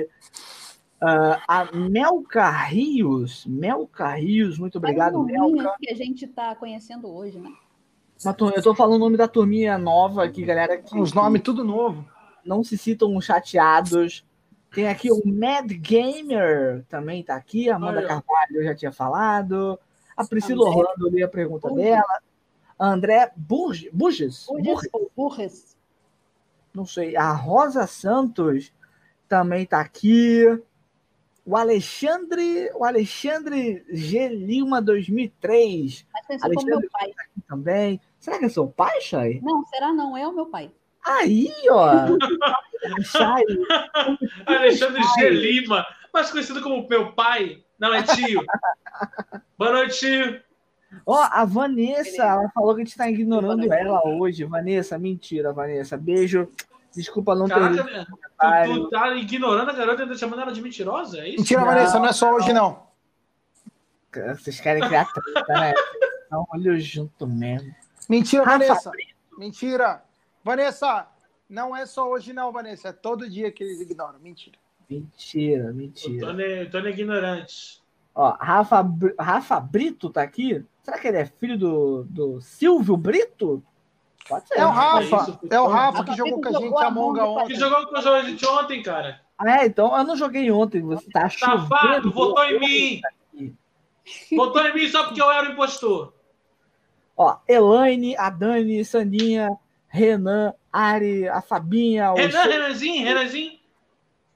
Uh, 1.01 1.37
a 1.47 1.71
Melca 1.71 2.49
Rios. 2.49 3.45
Melca 3.45 4.15
Rios, 4.15 4.57
muito 4.57 4.79
obrigado, 4.79 5.23
Melca. 5.23 5.75
que 5.79 5.91
a 5.91 5.95
gente 5.95 6.25
está 6.25 6.55
conhecendo 6.55 7.07
hoje, 7.07 7.37
né? 7.37 7.51
Eu 8.23 8.49
estou 8.57 8.75
falando 8.75 8.97
o 8.97 9.05
nome 9.05 9.17
da 9.17 9.27
turminha 9.27 9.77
nova 9.77 10.23
aqui, 10.23 10.43
galera. 10.43 10.77
Que, 10.77 10.97
Os 10.99 11.13
nomes 11.13 11.41
tudo 11.41 11.63
novo. 11.63 12.05
Não 12.45 12.63
se 12.63 12.77
citam 12.77 13.19
chateados. 13.19 14.23
Tem 14.73 14.87
aqui 14.87 15.11
o 15.11 15.21
Mad 15.25 15.69
Gamer, 15.69 16.85
também 16.87 17.23
tá 17.23 17.35
aqui. 17.35 17.69
A 17.69 17.75
Amanda 17.75 18.01
Carvalho, 18.01 18.55
eu 18.55 18.63
já 18.63 18.73
tinha 18.73 18.91
falado. 18.91 19.77
A 20.15 20.25
Priscila 20.25 20.69
André. 20.69 20.79
Orlando, 20.79 21.07
eu 21.07 21.11
li 21.11 21.23
a 21.23 21.27
pergunta 21.27 21.67
Burges. 21.67 21.85
dela. 21.85 22.21
André 22.79 23.31
Burges. 23.35 23.89
Burges? 23.91 24.47
Burges. 25.15 25.77
Não 26.73 26.85
sei. 26.85 27.17
A 27.17 27.33
Rosa 27.33 27.85
Santos 27.85 28.71
também 29.27 29.65
tá 29.65 29.81
aqui. 29.81 30.45
O 31.45 31.57
Alexandre, 31.57 32.71
o 32.73 32.85
Alexandre 32.85 33.85
G. 33.91 34.29
Lima 34.29 34.81
2003. 34.81 36.05
Alexandre 36.41 36.65
meu 36.65 36.89
pai. 36.89 37.11
Tá 37.11 37.23
aqui 37.23 37.41
também. 37.47 38.01
Será 38.19 38.39
que 38.39 38.45
é 38.45 38.49
seu 38.49 38.67
pai, 38.67 39.01
Chay? 39.01 39.41
Não, 39.43 39.65
será 39.65 39.91
não, 39.91 40.15
é 40.15 40.25
o 40.25 40.33
meu 40.33 40.45
pai. 40.45 40.71
Aí, 41.05 41.51
ó. 41.69 42.07
Alexandre 44.45 45.01
G. 45.15 45.29
Lima, 45.29 45.85
mais 46.13 46.29
conhecido 46.31 46.61
como 46.61 46.87
meu 46.87 47.11
pai. 47.13 47.63
Não, 47.79 47.93
é 47.93 48.03
tio. 48.03 48.43
Boa 49.57 49.71
noite, 49.71 49.99
tio. 49.99 50.41
Ó, 51.05 51.17
a 51.19 51.45
Vanessa, 51.45 52.23
ela 52.23 52.49
falou 52.53 52.75
que 52.75 52.81
a 52.81 52.83
gente 52.83 52.97
tá 52.97 53.09
ignorando 53.09 53.71
ela 53.71 54.01
hoje. 54.05 54.43
Vanessa, 54.43 54.97
mentira, 54.99 55.53
Vanessa. 55.53 55.97
Beijo. 55.97 56.47
Desculpa 56.93 57.33
não 57.33 57.47
Caraca, 57.47 57.83
ter. 57.85 58.05
Tu, 58.05 58.83
tu 58.83 58.89
tá 58.89 59.15
ignorando 59.15 59.69
a 59.69 59.73
garota 59.73 60.03
e 60.03 60.09
tá 60.09 60.15
chamando 60.15 60.41
ela 60.41 60.51
de 60.51 60.61
mentirosa? 60.61 61.19
É 61.19 61.29
isso? 61.29 61.39
Mentira, 61.39 61.61
não, 61.61 61.67
Vanessa, 61.67 61.99
não 61.99 62.05
é 62.07 62.13
só 62.13 62.33
hoje, 62.33 62.51
não. 62.51 62.83
Vocês 64.11 64.59
querem 64.59 64.85
criar 64.85 65.05
treta, 65.05 65.53
né? 65.53 65.73
Então, 66.27 66.45
olha 66.53 66.77
junto 66.79 67.25
mesmo. 67.25 67.73
Mentira, 68.09 68.43
Rafa 68.43 68.57
Vanessa. 68.59 68.91
Mentira. 69.37 70.03
Vanessa, 70.43 71.07
não 71.49 71.75
é 71.75 71.85
só 71.85 72.09
hoje, 72.09 72.33
não, 72.33 72.51
Vanessa. 72.51 72.89
É 72.89 72.93
todo 72.93 73.29
dia 73.29 73.51
que 73.51 73.63
eles 73.63 73.81
ignoram. 73.81 74.19
Mentira. 74.19 74.57
Mentira, 74.89 75.71
mentira. 75.71 76.27
O 76.27 76.69
Tony, 76.69 76.87
é 76.87 76.89
ignorante. 76.89 77.81
Ó, 78.13 78.35
Rafa, 78.39 78.85
Rafa 79.17 79.59
Brito 79.59 80.09
tá 80.09 80.21
aqui? 80.21 80.65
Será 80.83 80.99
que 80.99 81.07
ele 81.07 81.17
é 81.17 81.25
filho 81.25 81.57
do, 81.57 82.03
do 82.03 82.41
Silvio 82.41 82.97
Brito? 82.97 83.63
Pode 84.27 84.47
ser. 84.47 84.59
É 84.59 84.65
o 84.65 84.69
Rafa. 84.69 85.39
É, 85.49 85.59
o 85.59 85.67
Rafa 85.67 86.03
que 86.03 86.15
jogou 86.15 86.41
com 86.41 86.49
a 86.49 86.59
gente 86.59 86.83
a 86.83 86.91
Monga 86.91 87.25
ontem. 87.25 87.53
Que 87.53 87.55
jogou 87.55 87.87
com 87.87 87.97
a 87.97 88.21
gente 88.23 88.45
ontem, 88.45 88.83
cara. 88.83 89.21
É, 89.45 89.65
então 89.65 89.97
eu 89.97 90.03
não 90.03 90.15
joguei 90.15 90.51
ontem. 90.51 90.81
Você 90.81 91.09
tá 91.09 91.25
achando. 91.25 91.67
Safado, 91.67 92.11
votou 92.11 92.43
em 92.45 92.59
mim. 92.59 93.01
Votou 94.35 94.61
em 94.67 94.73
mim 94.73 94.87
só 94.87 95.05
porque 95.05 95.21
eu 95.21 95.31
era 95.31 95.49
o 95.49 95.53
impostor. 95.53 96.13
Ó, 97.15 97.37
Elaine, 97.47 98.15
a 98.17 98.29
Dani, 98.29 98.83
Sandinha, 98.83 99.57
Renan, 99.91 100.53
Ari, 100.71 101.27
a 101.27 101.41
Fabinha. 101.41 102.13
Renan, 102.13 102.43
Renanzinho, 102.43 103.05
Renanzinho. 103.05 103.59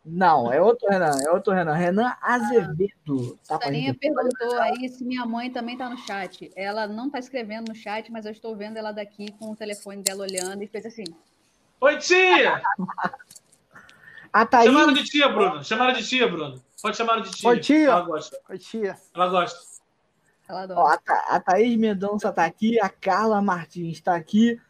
Não, 0.06 0.51
é 0.51 0.61
outro 0.61 0.88
Renan, 0.90 1.17
é 1.25 1.32
outro 1.32 1.53
Renan. 1.53 1.74
Renan 1.74 2.14
Azevedo. 2.22 3.40
Tá 3.48 3.58
Sarinha 3.58 3.95
perguntou 3.95 4.59
aí 4.59 4.88
se 4.90 5.03
minha 5.03 5.25
mãe 5.25 5.50
também 5.50 5.77
tá 5.77 5.90
no 5.90 5.98
chat. 5.98 6.51
Ela 6.56 6.85
não 6.85 7.09
tá 7.09 7.17
escrevendo 7.17 7.69
no 7.69 7.75
chat, 7.75 8.11
mas 8.11 8.25
eu 8.25 8.34
estou 8.34 8.56
vendo 8.56 8.77
ela 8.77 8.92
daqui 8.92 9.32
com 9.40 9.51
o 9.51 9.56
telefone 9.56 10.03
dela 10.03 10.24
olhando 10.24 10.61
e 10.61 10.67
fez 10.67 10.85
assim. 10.85 11.06
Oi, 11.80 11.98
tia! 11.98 12.61
a 14.32 14.45
Thaís... 14.45 14.66
Chamaram 14.66 14.93
de 14.93 15.03
tia, 15.06 15.30
Bruno. 15.30 15.64
Chamaram 15.64 15.93
de 15.93 16.06
tia, 16.06 16.27
Bruno. 16.27 16.61
Pode 16.82 16.98
chamar 16.98 17.22
de 17.22 17.32
tia. 17.32 17.50
Oi, 17.50 17.59
tia. 17.59 17.90
Ela 17.90 18.01
gosta. 18.01 18.38
Oi, 18.50 18.58
tia. 18.59 18.98
Ela 19.16 19.27
gosta. 19.30 19.59
Ela 20.48 20.64
adora. 20.64 20.80
Ó, 20.80 20.88
a, 20.88 20.98
Tha 20.98 21.25
a 21.30 21.40
Thaís 21.40 21.75
Mendonça 21.77 22.32
tá 22.32 22.45
aqui, 22.45 22.80
a 22.80 22.90
Carla 22.90 23.42
Martins 23.42 24.01
tá 24.01 24.16
aqui. 24.16 24.61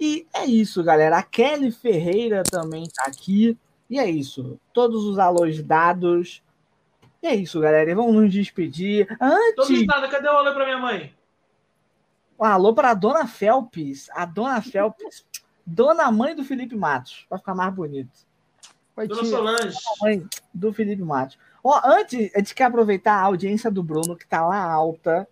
E 0.00 0.26
é 0.32 0.46
isso, 0.46 0.82
galera. 0.82 1.18
A 1.18 1.22
Kelly 1.22 1.70
Ferreira 1.70 2.42
também 2.42 2.88
tá 2.88 3.04
aqui. 3.06 3.56
E 3.88 3.98
é 3.98 4.08
isso. 4.08 4.58
Todos 4.72 5.04
os 5.04 5.18
alôs 5.18 5.62
dados. 5.62 6.42
E 7.22 7.26
é 7.26 7.34
isso, 7.34 7.60
galera. 7.60 7.90
E 7.90 7.94
vamos 7.94 8.14
nos 8.14 8.32
despedir. 8.32 9.06
Antes. 9.20 9.56
Todos 9.56 9.86
dados. 9.86 10.10
Cadê 10.10 10.28
o 10.28 10.32
alô 10.32 10.54
pra 10.54 10.64
minha 10.64 10.78
mãe? 10.78 11.14
Um 12.38 12.44
alô 12.44 12.72
pra 12.72 12.94
dona 12.94 13.26
Felps. 13.26 14.08
A 14.12 14.24
dona 14.24 14.62
Felps. 14.62 15.26
dona 15.66 16.10
mãe 16.10 16.34
do 16.34 16.44
Felipe 16.44 16.74
Matos. 16.74 17.26
Pra 17.28 17.36
ficar 17.36 17.54
mais 17.54 17.74
bonito. 17.74 18.26
Oi, 18.96 19.06
dona 19.06 19.20
tia. 19.20 19.30
Solange. 19.30 19.76
Mãe 20.00 20.26
do 20.54 20.72
Felipe 20.72 21.02
Matos. 21.02 21.38
Ó, 21.62 21.78
antes, 21.84 22.34
a 22.34 22.38
gente 22.38 22.54
quer 22.54 22.64
aproveitar 22.64 23.16
a 23.16 23.24
audiência 23.24 23.70
do 23.70 23.82
Bruno, 23.82 24.16
que 24.16 24.26
tá 24.26 24.46
lá 24.46 24.64
alta. 24.64 25.28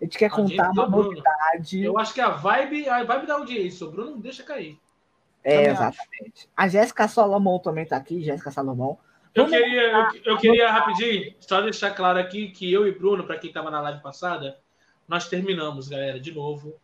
A 0.00 0.04
gente 0.04 0.18
quer 0.18 0.30
contar 0.30 0.70
uma 0.70 0.88
novidade. 0.88 1.82
Eu 1.82 1.98
acho 1.98 2.14
que 2.14 2.20
a 2.20 2.30
vibe, 2.30 2.88
a 2.88 3.02
vibe 3.02 3.26
da 3.26 3.34
audiência, 3.34 3.86
o 3.86 3.90
Bruno 3.90 4.12
não 4.12 4.20
deixa 4.20 4.42
cair. 4.42 4.78
É, 5.42 5.70
exatamente. 5.70 6.48
A 6.56 6.68
Jéssica 6.68 7.08
Salomão 7.08 7.58
também 7.58 7.84
tá 7.84 7.96
aqui, 7.96 8.22
Jéssica 8.22 8.50
Salomão. 8.50 8.98
Eu 9.34 9.46
queria, 9.46 9.82
eu, 9.82 10.22
eu, 10.24 10.38
queria 10.38 10.70
rapidinho, 10.70 11.34
só 11.40 11.60
deixar 11.60 11.92
claro 11.92 12.18
aqui 12.18 12.48
que 12.50 12.72
eu 12.72 12.86
e 12.86 12.92
Bruno, 12.92 13.24
para 13.24 13.38
quem 13.38 13.48
estava 13.48 13.70
na 13.70 13.80
live 13.80 14.00
passada, 14.00 14.58
nós 15.06 15.28
terminamos, 15.28 15.88
galera, 15.88 16.18
de 16.18 16.32
novo. 16.32 16.74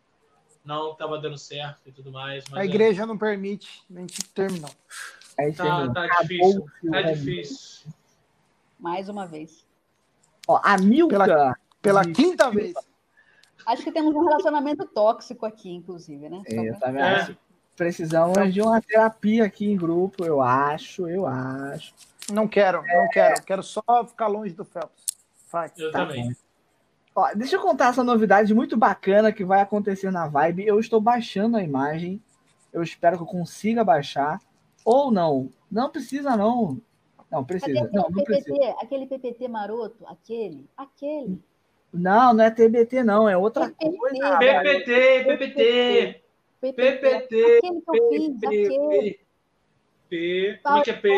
Não 0.63 0.93
estava 0.93 1.19
dando 1.19 1.37
certo 1.37 1.81
e 1.87 1.91
tudo 1.91 2.11
mais. 2.11 2.43
a 2.53 2.65
igreja 2.65 3.03
é... 3.03 3.05
não 3.05 3.17
permite, 3.17 3.83
a 3.95 3.99
gente 3.99 4.23
terminou. 4.29 4.71
É 5.37 5.51
tá, 5.51 5.91
tá 5.91 6.07
difícil. 6.21 6.65
Tá 6.89 7.01
difícil. 7.01 7.93
Mais 8.79 9.09
uma 9.09 9.27
vez. 9.27 9.65
Ó, 10.47 10.59
a 10.63 10.77
Milka. 10.77 11.17
Pela, 11.17 11.55
pela 11.81 12.05
quinta 12.05 12.49
vez. 12.49 12.73
Acho 13.65 13.83
que 13.83 13.91
temos 13.91 14.13
um 14.13 14.23
relacionamento 14.23 14.85
tóxico 14.85 15.45
aqui, 15.45 15.71
inclusive, 15.71 16.29
né? 16.29 16.41
É, 16.47 16.69
eu 16.69 16.79
também 16.79 17.01
é. 17.01 17.05
acho. 17.05 17.37
Precisamos 17.75 18.53
de 18.53 18.61
uma 18.61 18.81
terapia 18.81 19.43
aqui 19.43 19.69
em 19.69 19.75
grupo, 19.75 20.23
eu 20.23 20.41
acho, 20.41 21.09
eu 21.09 21.25
acho. 21.25 21.93
Não 22.31 22.47
quero, 22.47 22.83
é... 22.85 23.01
não 23.01 23.09
quero. 23.09 23.43
Quero 23.43 23.63
só 23.63 23.83
ficar 24.07 24.27
longe 24.27 24.53
do 24.53 24.63
Phelps. 24.63 25.03
Vai. 25.51 25.71
Eu 25.77 25.91
tá 25.91 26.05
também. 26.05 26.35
Ó, 27.13 27.33
deixa 27.33 27.55
eu 27.55 27.61
contar 27.61 27.89
essa 27.89 28.03
novidade 28.03 28.53
muito 28.53 28.77
bacana 28.77 29.31
que 29.31 29.43
vai 29.43 29.61
acontecer 29.61 30.11
na 30.11 30.27
Vibe. 30.27 30.65
Eu 30.65 30.79
estou 30.79 31.01
baixando 31.01 31.57
a 31.57 31.63
imagem. 31.63 32.21
Eu 32.71 32.83
espero 32.83 33.17
que 33.17 33.23
eu 33.23 33.27
consiga 33.27 33.83
baixar. 33.83 34.39
Ou 34.83 35.11
não. 35.11 35.49
Não 35.71 35.89
precisa, 35.89 36.35
não. 36.35 36.79
Não, 37.31 37.43
precisa. 37.43 37.89
Não, 37.91 38.09
não 38.09 38.23
PPT, 38.23 38.43
precisa. 38.43 38.75
Aquele 38.81 39.07
PPT 39.07 39.47
maroto, 39.47 40.05
aquele, 40.07 40.69
aquele. 40.77 41.41
Não, 41.95 42.33
não 42.33 42.43
é 42.43 42.51
TBT, 42.51 43.03
não, 43.03 43.27
é 43.27 43.37
outra 43.37 43.69
PPT, 43.69 43.97
coisa. 43.97 44.37
PPT, 44.37 45.23
PPT, 45.23 46.21
PPT, 46.61 47.59
aquele. 48.45 49.19
P, 50.07 50.59
como 50.63 50.77
é 50.77 50.81
que 50.83 50.91
é 50.91 50.93
P 50.93 51.09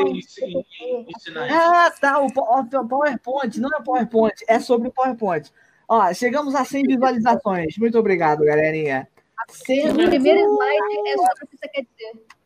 Ah, 1.52 1.92
tá, 2.00 2.20
o 2.20 2.32
PowerPoint, 2.32 3.60
não 3.60 3.70
é 3.70 3.82
PowerPoint, 3.84 4.36
é 4.48 4.60
sobre 4.60 4.88
o 4.88 4.92
PowerPoint. 4.92 5.52
Ó, 5.88 6.14
chegamos 6.14 6.56
a 6.56 6.64
100 6.64 6.84
visualizações. 6.84 7.78
Muito 7.78 7.98
obrigado, 7.98 8.44
galerinha. 8.44 9.08
O 9.50 10.10
primeiro 10.10 10.40
slide 10.40 11.10
é 11.10 11.18
sobre 11.18 11.44
o 11.44 11.48
que 11.48 11.58
você 11.58 11.68
quer 11.70 11.82
dizer. 11.82 12.37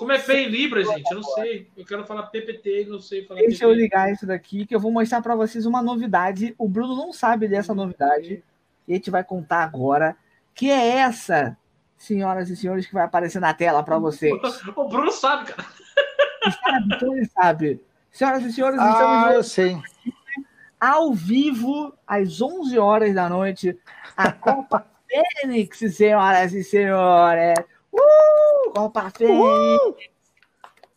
Como 0.00 0.12
é 0.12 0.18
P 0.18 0.32
em 0.32 0.48
Libra, 0.48 0.82
gente? 0.82 1.10
Eu 1.10 1.16
não 1.16 1.22
sei. 1.22 1.68
Eu 1.76 1.84
quero 1.84 2.06
falar 2.06 2.22
PPT, 2.22 2.86
não 2.88 2.98
sei 2.98 3.26
falar 3.26 3.40
Deixa 3.40 3.66
eu 3.66 3.72
ligar 3.74 4.10
isso 4.10 4.26
daqui, 4.26 4.64
que 4.64 4.74
eu 4.74 4.80
vou 4.80 4.90
mostrar 4.90 5.20
para 5.20 5.36
vocês 5.36 5.66
uma 5.66 5.82
novidade. 5.82 6.54
O 6.56 6.66
Bruno 6.66 6.96
não 6.96 7.12
sabe 7.12 7.46
dessa 7.46 7.74
novidade. 7.74 8.42
E 8.88 8.92
a 8.92 8.96
gente 8.96 9.10
vai 9.10 9.22
contar 9.22 9.62
agora. 9.62 10.16
Que 10.54 10.70
é 10.70 10.96
essa, 10.96 11.54
senhoras 11.98 12.48
e 12.48 12.56
senhores, 12.56 12.86
que 12.86 12.94
vai 12.94 13.04
aparecer 13.04 13.40
na 13.40 13.52
tela 13.52 13.82
para 13.82 13.98
vocês. 13.98 14.32
O 14.74 14.88
Bruno 14.88 15.12
sabe, 15.12 15.52
cara. 15.52 15.68
Sabe, 16.64 16.94
então 16.94 17.14
ele 17.14 17.26
sabe. 17.26 17.84
Senhoras 18.10 18.42
e 18.42 18.52
senhores, 18.54 18.80
ah, 18.80 18.90
estamos 18.90 19.34
eu 19.34 19.44
sei. 19.44 19.78
ao 20.80 21.12
vivo, 21.12 21.92
às 22.06 22.40
11 22.40 22.78
horas 22.78 23.14
da 23.14 23.28
noite, 23.28 23.78
a 24.16 24.32
Copa 24.32 24.86
Fênix, 25.42 25.78
senhoras 25.94 26.54
e 26.54 26.64
senhores. 26.64 27.54
Uh! 28.00 28.72
Copa 28.72 29.10
Fênix! 29.10 30.10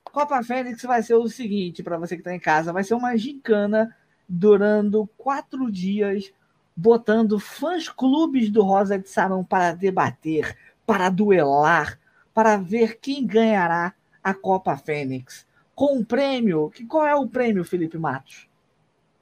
Copa 0.05 0.43
Fênix 0.43 0.83
vai 0.83 1.01
ser 1.01 1.15
o 1.15 1.27
seguinte, 1.27 1.81
para 1.81 1.97
você 1.97 2.15
que 2.15 2.21
está 2.21 2.33
em 2.33 2.39
casa, 2.39 2.71
vai 2.71 2.83
ser 2.83 2.93
uma 2.93 3.17
gincana 3.17 3.95
durando 4.29 5.09
quatro 5.17 5.71
dias, 5.71 6.31
botando 6.75 7.39
fãs 7.39 7.89
clubes 7.89 8.49
do 8.49 8.61
Rosa 8.61 8.97
de 8.97 9.09
Sarão 9.09 9.43
para 9.43 9.73
debater, 9.73 10.55
para 10.85 11.09
duelar, 11.09 11.99
para 12.33 12.57
ver 12.57 12.99
quem 12.99 13.25
ganhará 13.25 13.93
a 14.23 14.33
Copa 14.33 14.77
Fênix. 14.77 15.47
Com 15.75 15.97
um 15.97 16.05
prêmio, 16.05 16.69
que 16.69 16.85
qual 16.85 17.05
é 17.07 17.15
o 17.15 17.27
prêmio, 17.27 17.65
Felipe 17.65 17.97
Matos? 17.97 18.47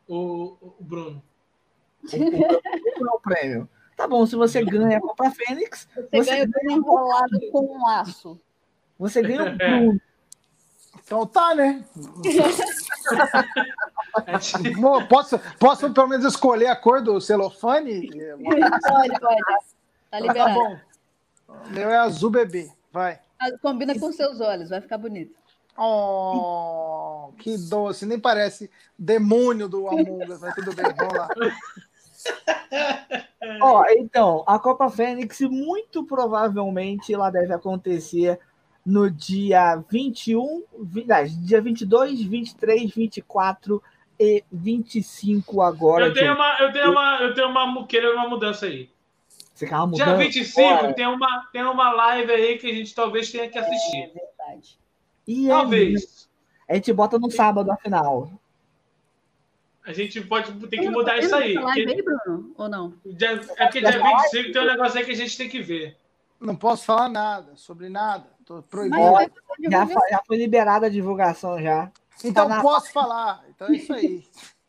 O, 0.08 0.58
o 0.62 0.76
Bruno. 0.80 1.24
O, 2.04 2.18
o, 2.18 3.14
o, 3.14 3.16
o 3.16 3.20
prêmio. 3.22 3.70
Tá 4.02 4.08
bom, 4.08 4.26
se 4.26 4.36
você 4.36 4.66
ganha 4.66 4.98
a 4.98 5.02
Copa 5.02 5.30
Fênix. 5.30 5.88
Você, 5.96 6.08
você 6.12 6.48
ganha 6.48 6.70
o 6.70 6.72
enrolado 6.72 7.40
com 7.52 7.78
um 7.78 7.84
laço. 7.84 8.42
Você 8.98 9.22
ganha 9.22 9.44
o 9.44 9.52
Bruno. 9.56 10.02
Então 11.06 11.24
tá, 11.28 11.54
né? 11.54 11.86
posso, 15.08 15.40
posso 15.60 15.94
pelo 15.94 16.08
menos 16.08 16.26
escolher 16.26 16.66
a 16.66 16.76
cor 16.76 17.04
do 17.04 17.22
celofane? 17.22 18.10
Pode, 18.44 19.20
pode. 19.20 19.42
Tá 20.10 20.20
liberado. 20.20 20.50
Tá 20.50 20.56
bom. 20.56 20.80
Meu 21.70 21.92
é 21.92 21.98
azul 21.98 22.32
bebê. 22.32 22.72
Vai. 22.92 23.20
Ah, 23.40 23.52
combina 23.62 23.94
com 24.00 24.12
seus 24.12 24.42
olhos, 24.42 24.72
vai 24.72 24.82
ficar 24.82 24.98
bonito. 24.98 25.36
Oh, 25.78 27.34
que 27.38 27.56
doce. 27.56 28.08
Nem 28.08 28.20
parece 28.20 28.68
demônio 28.98 29.70
do 29.70 29.88
Among 29.88 30.24
Us, 30.24 30.42
mas 30.42 30.56
tudo 30.56 30.74
bem, 30.74 30.88
vamos 30.98 31.14
lá. 31.14 31.30
Ó, 33.62 33.84
então, 33.90 34.44
a 34.48 34.58
Copa 34.60 34.90
Fênix 34.90 35.42
muito 35.42 36.04
provavelmente 36.04 37.14
ela 37.14 37.30
deve 37.30 37.54
acontecer 37.54 38.40
no 38.86 39.10
dia 39.10 39.84
21, 39.90 40.64
dia 41.44 41.62
22, 41.62 42.22
23, 42.24 42.92
24 42.92 43.84
e 44.20 44.44
25 44.52 45.62
agora. 45.62 46.08
Eu 46.08 46.14
tenho 46.14 46.34
uma, 46.34 46.58
eu 46.60 46.72
tenho 46.72 46.92
uma, 46.92 47.18
eu 47.22 47.34
tenho 47.34 47.48
uma 47.48 47.88
querendo 47.88 48.14
uma 48.14 48.30
mudança 48.30 48.66
aí. 48.66 48.90
Você 49.54 49.68
quer 49.68 49.76
uma 49.76 49.88
mudança? 49.88 50.06
Dia 50.06 50.16
25 50.16 50.94
tem 50.94 51.08
uma, 51.08 51.50
tem 51.52 51.64
uma 51.64 51.92
live 51.92 52.32
aí 52.32 52.58
que 52.58 52.68
a 52.68 52.74
gente 52.74 52.94
talvez 52.96 53.32
tenha 53.32 53.50
que 53.50 53.58
assistir. 53.58 53.98
É 53.98 54.08
verdade. 54.08 54.80
E 55.28 55.48
talvez. 55.48 56.30
A 56.68 56.76
gente 56.76 56.94
bota 56.94 57.20
no 57.20 57.30
sábado, 57.30 57.72
afinal. 57.72 58.32
A 59.86 59.94
gente 59.94 60.22
pode 60.22 60.54
ter 60.68 60.78
que 60.78 60.90
mudar 60.90 61.18
isso 61.18 61.36
aí. 61.36 61.56
Live 61.56 61.92
aí, 61.92 62.02
Bruno? 62.02 62.54
Ou 62.56 62.70
não? 62.70 62.94
é 63.06 63.66
porque 63.66 63.82
dia 63.82 64.02
25 64.02 64.52
tem 64.52 64.62
um 64.62 64.66
negócio 64.66 65.00
aí 65.00 65.06
que 65.06 65.12
a 65.12 65.16
gente 65.16 65.38
tem 65.38 65.50
que 65.50 65.62
ver. 65.62 65.98
Não 66.40 66.56
posso 66.56 66.86
falar 66.86 67.10
nada, 67.10 67.56
sobre 67.56 67.90
nada. 67.90 68.26
Tô 68.46 68.62
proibido. 68.64 69.02
Já, 69.70 69.86
já 69.86 70.22
foi 70.26 70.38
liberada 70.38 70.88
a 70.88 70.90
divulgação 70.90 71.62
já. 71.62 71.92
Então 72.24 72.48
tá 72.48 72.62
posso 72.62 72.88
na... 72.88 72.92
falar. 72.92 73.46
Então 73.50 73.68
é 73.68 73.72
isso 73.74 73.94
aí. 73.94 74.24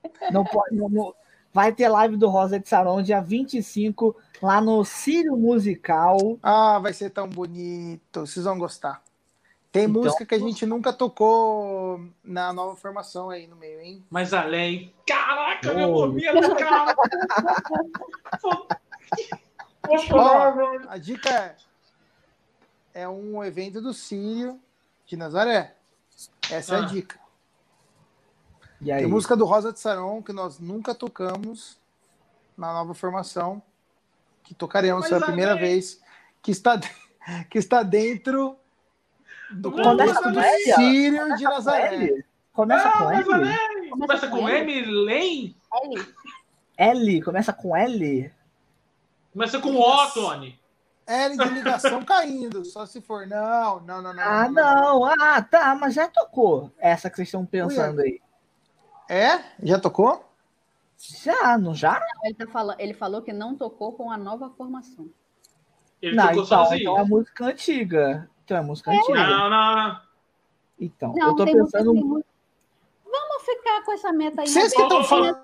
Não 0.32 0.44
pode. 0.44 0.74
Não, 0.74 0.88
não... 0.88 1.14
Vai 1.52 1.72
ter 1.72 1.86
live 1.86 2.16
do 2.16 2.28
Rosa 2.28 2.58
de 2.58 2.68
Saron 2.68 3.02
dia 3.02 3.20
25, 3.20 4.16
lá 4.40 4.60
no 4.60 4.84
Círio 4.84 5.36
Musical. 5.36 6.38
Ah, 6.42 6.78
vai 6.80 6.92
ser 6.92 7.10
tão 7.10 7.28
bonito. 7.28 8.20
Vocês 8.20 8.44
vão 8.44 8.58
gostar. 8.58 9.01
Tem 9.72 9.84
então, 9.84 10.02
música 10.02 10.26
que 10.26 10.34
a 10.34 10.38
gente 10.38 10.66
nunca 10.66 10.92
tocou 10.92 12.04
na 12.22 12.52
nova 12.52 12.76
formação 12.76 13.30
aí 13.30 13.46
no 13.46 13.56
meio, 13.56 13.80
hein? 13.80 14.04
Mas 14.10 14.34
além. 14.34 14.92
Caraca, 15.06 15.72
oh. 15.72 15.74
meu 15.74 15.90
momento, 15.90 16.54
cara! 16.56 16.94
Ó, 20.12 20.88
a 20.88 20.98
dica 20.98 21.30
é: 21.30 21.56
é 22.92 23.08
um 23.08 23.42
evento 23.42 23.80
do 23.80 23.94
Sírio 23.94 24.60
de 25.06 25.16
Nazaré. 25.16 25.74
Essa 26.50 26.74
ah. 26.74 26.78
é 26.78 26.80
a 26.80 26.84
ah. 26.84 26.86
dica. 26.86 27.18
Tem 28.84 29.06
música 29.06 29.34
do 29.34 29.46
Rosa 29.46 29.72
de 29.72 29.80
Saron 29.80 30.22
que 30.22 30.34
nós 30.34 30.58
nunca 30.58 30.94
tocamos 30.94 31.78
na 32.58 32.74
nova 32.74 32.92
formação, 32.92 33.62
que 34.42 34.54
tocaremos 34.54 35.08
pela 35.08 35.24
primeira 35.24 35.56
vez, 35.56 35.98
que 36.42 36.50
está, 36.50 36.78
que 37.48 37.56
está 37.56 37.82
dentro 37.82 38.58
do 39.54 39.72
começo 39.72 40.22
do 40.22 40.42
Sírio 40.74 41.36
de 41.36 41.44
Nazaré. 41.44 42.24
Começa 42.52 42.88
ah, 42.88 42.98
com 42.98 43.10
L? 43.10 43.90
Começa 43.90 44.28
com 44.28 44.48
M, 44.48 44.84
Len? 44.84 45.56
L. 45.82 46.06
L, 46.76 47.22
começa 47.22 47.52
com 47.52 47.76
L? 47.76 48.32
Começa 49.32 49.58
com 49.58 49.74
O, 49.74 50.10
Tony. 50.10 50.60
L 51.06 51.36
de 51.36 51.48
ligação 51.48 52.02
caindo, 52.04 52.64
só 52.64 52.86
se 52.86 53.00
for. 53.00 53.26
Não, 53.26 53.80
não, 53.80 54.02
não, 54.02 54.14
não. 54.14 54.22
Ah, 54.22 54.48
não. 54.48 55.00
não. 55.00 55.04
Ah, 55.06 55.42
tá, 55.42 55.74
mas 55.74 55.94
já 55.94 56.08
tocou 56.08 56.70
essa 56.78 57.08
que 57.08 57.16
vocês 57.16 57.28
estão 57.28 57.44
pensando 57.46 58.00
aí. 58.00 58.20
É? 59.08 59.42
Já 59.62 59.78
tocou? 59.78 60.24
Já, 60.98 61.58
não 61.58 61.74
já? 61.74 62.00
Ele, 62.22 62.34
tá 62.34 62.46
falando, 62.46 62.78
ele 62.78 62.94
falou 62.94 63.22
que 63.22 63.32
não 63.32 63.56
tocou 63.56 63.92
com 63.92 64.10
a 64.10 64.16
nova 64.16 64.50
formação. 64.50 65.08
Ele 66.00 66.16
não, 66.16 66.28
tocou 66.28 66.44
então, 66.44 66.64
sozinho. 66.64 66.82
Então 66.82 66.98
é 66.98 67.04
música 67.04 67.44
antiga. 67.46 68.30
Então 68.44 68.56
é 68.56 68.60
música 68.62 68.92
é. 68.92 68.96
antiga. 68.96 69.26
Não, 69.26 69.50
não, 69.50 69.76
não. 69.76 70.00
Então, 70.78 71.14
não, 71.16 71.28
eu 71.28 71.36
tô 71.36 71.44
pensando. 71.44 71.94
Música, 71.94 72.32
Vamos 73.12 73.42
ficar 73.44 73.84
com 73.84 73.92
essa 73.92 74.10
meta 74.10 74.40
aí. 74.40 74.48
Vocês 74.48 74.72
que 74.72 74.80
estão 74.80 75.04
falando. 75.04 75.38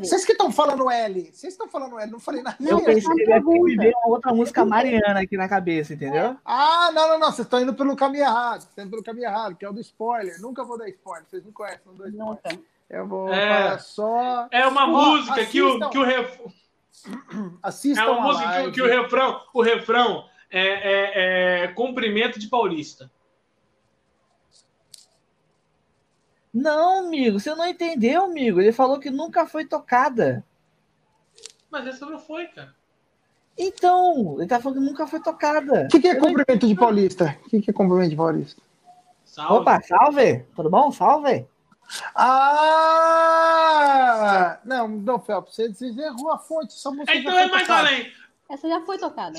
Vocês 0.00 0.24
que 0.26 0.32
estão 0.32 0.52
falando 0.52 0.90
L. 0.90 1.30
Vocês 1.32 1.54
estão 1.54 1.66
falando 1.66 1.98
L, 1.98 2.10
não 2.10 2.20
falei 2.20 2.42
nada. 2.42 2.58
Não, 2.60 2.78
eu 2.78 2.84
pensei 2.84 3.14
que 3.14 3.40
me 3.40 3.76
veio 3.76 3.94
uma 4.04 4.14
outra 4.14 4.34
música 4.34 4.66
Mariana 4.66 5.20
aqui 5.20 5.34
na 5.34 5.48
cabeça, 5.48 5.94
entendeu? 5.94 6.36
Ah, 6.44 6.90
não, 6.92 7.08
não, 7.08 7.18
não. 7.18 7.32
Vocês 7.32 7.46
estão 7.46 7.62
indo 7.62 7.72
pelo 7.72 7.96
caminho 7.96 8.24
errado. 8.24 8.60
Vocês 8.60 8.68
estão 8.68 8.84
indo 8.84 8.90
pelo 8.90 9.02
caminho 9.02 9.24
errado, 9.24 9.56
que 9.56 9.64
é 9.64 9.70
o 9.70 9.72
do 9.72 9.80
spoiler. 9.80 10.38
Nunca 10.42 10.62
vou 10.62 10.76
dar 10.76 10.90
spoiler. 10.90 11.24
Vocês 11.26 11.42
não 11.42 11.52
conhecem, 11.52 11.80
não 11.86 11.94
dou 11.94 12.06
spoiler. 12.06 12.28
Nunca. 12.28 12.60
Eu 12.90 13.06
vou 13.06 13.32
é, 13.32 13.48
falar 13.48 13.78
só. 13.78 14.48
É 14.50 14.66
uma 14.66 14.86
música 14.86 15.46
que 15.46 15.62
o, 15.62 15.88
que 15.88 15.98
o 15.98 16.04
ref... 16.04 16.38
Assistam 17.62 18.02
é 18.02 18.10
uma 18.10 18.20
música 18.20 18.64
que, 18.64 18.72
que, 18.72 18.82
o 18.82 18.86
refrão, 18.86 19.40
o 19.54 19.62
refrão 19.62 20.24
é, 20.50 21.62
é, 21.62 21.64
é 21.64 21.68
cumprimento 21.68 22.38
de 22.38 22.48
paulista. 22.48 23.10
Não, 26.52 27.06
amigo, 27.06 27.38
você 27.38 27.54
não 27.54 27.66
entendeu, 27.66 28.24
amigo. 28.24 28.60
Ele 28.60 28.72
falou 28.72 28.98
que 28.98 29.08
nunca 29.10 29.46
foi 29.46 29.64
tocada. 29.64 30.44
Mas 31.70 31.86
essa 31.86 32.04
não 32.04 32.18
foi, 32.18 32.46
cara. 32.48 32.74
Então, 33.56 34.36
ele 34.38 34.48
tá 34.48 34.58
falando 34.58 34.78
que 34.78 34.84
nunca 34.84 35.06
foi 35.06 35.20
tocada. 35.20 35.84
O 35.84 35.88
que, 35.88 36.00
que, 36.00 36.08
é 36.08 36.16
cumprimento 36.16 36.66
de 36.66 36.74
paulista? 36.74 37.38
O 37.44 37.48
que, 37.48 37.60
que 37.60 37.70
é 37.70 37.74
cumprimento 37.74 38.10
de 38.10 38.16
paulista? 38.16 38.60
Salve. 39.24 39.54
Opa, 39.54 39.80
salve! 39.82 40.44
Tudo 40.56 40.68
bom? 40.70 40.90
Salve! 40.90 41.46
Ah! 42.14 43.40
Não, 44.64 44.88
não, 44.88 45.20
Felps, 45.20 45.54
você, 45.56 45.86
errou 45.86 46.30
a 46.32 46.38
fonte. 46.38 46.74
Essa 46.74 46.90
música 46.90 47.14
então 47.14 47.38
é 47.38 47.46
mais 47.48 47.62
tocada. 47.62 47.88
além. 47.88 48.12
Essa 48.48 48.68
já 48.68 48.80
foi 48.80 48.98
tocada. 48.98 49.38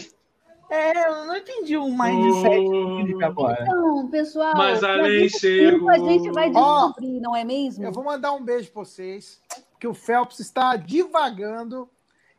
É, 0.72 1.06
eu 1.06 1.26
não 1.26 1.36
entendi 1.36 1.78
um 1.78 1.92
mais 1.92 2.16
de 2.16 2.42
sete 2.42 3.14
uh, 3.14 3.26
agora. 3.26 3.62
Então, 3.62 4.08
pessoal, 4.08 4.54
mas 4.56 4.82
além 4.82 5.28
chegou. 5.28 5.90
a 5.90 5.98
gente 5.98 6.32
vai 6.32 6.50
descobrir, 6.50 7.18
oh, 7.18 7.22
não 7.22 7.36
é 7.36 7.44
mesmo? 7.44 7.84
Eu 7.84 7.92
vou 7.92 8.06
mandar 8.06 8.32
um 8.32 8.42
beijo 8.42 8.72
para 8.72 8.86
vocês, 8.86 9.42
que 9.78 9.86
o 9.86 9.94
Phelps 9.94 10.40
está 10.40 10.78
divagando, 10.78 11.90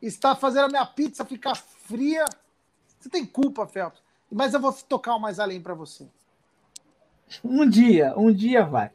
está 0.01 0.35
fazendo 0.35 0.65
a 0.65 0.69
minha 0.69 0.85
pizza 0.85 1.23
ficar 1.23 1.53
fria. 1.53 2.25
Você 2.99 3.07
tem 3.07 3.23
culpa, 3.23 3.67
Phelps. 3.67 4.01
Mas 4.31 4.55
eu 4.55 4.59
vou 4.59 4.73
tocar 4.73 5.13
o 5.13 5.19
mais 5.19 5.39
além 5.39 5.61
para 5.61 5.75
você. 5.75 6.07
Um 7.43 7.69
dia, 7.69 8.15
um 8.17 8.33
dia 8.33 8.65
vai. 8.65 8.89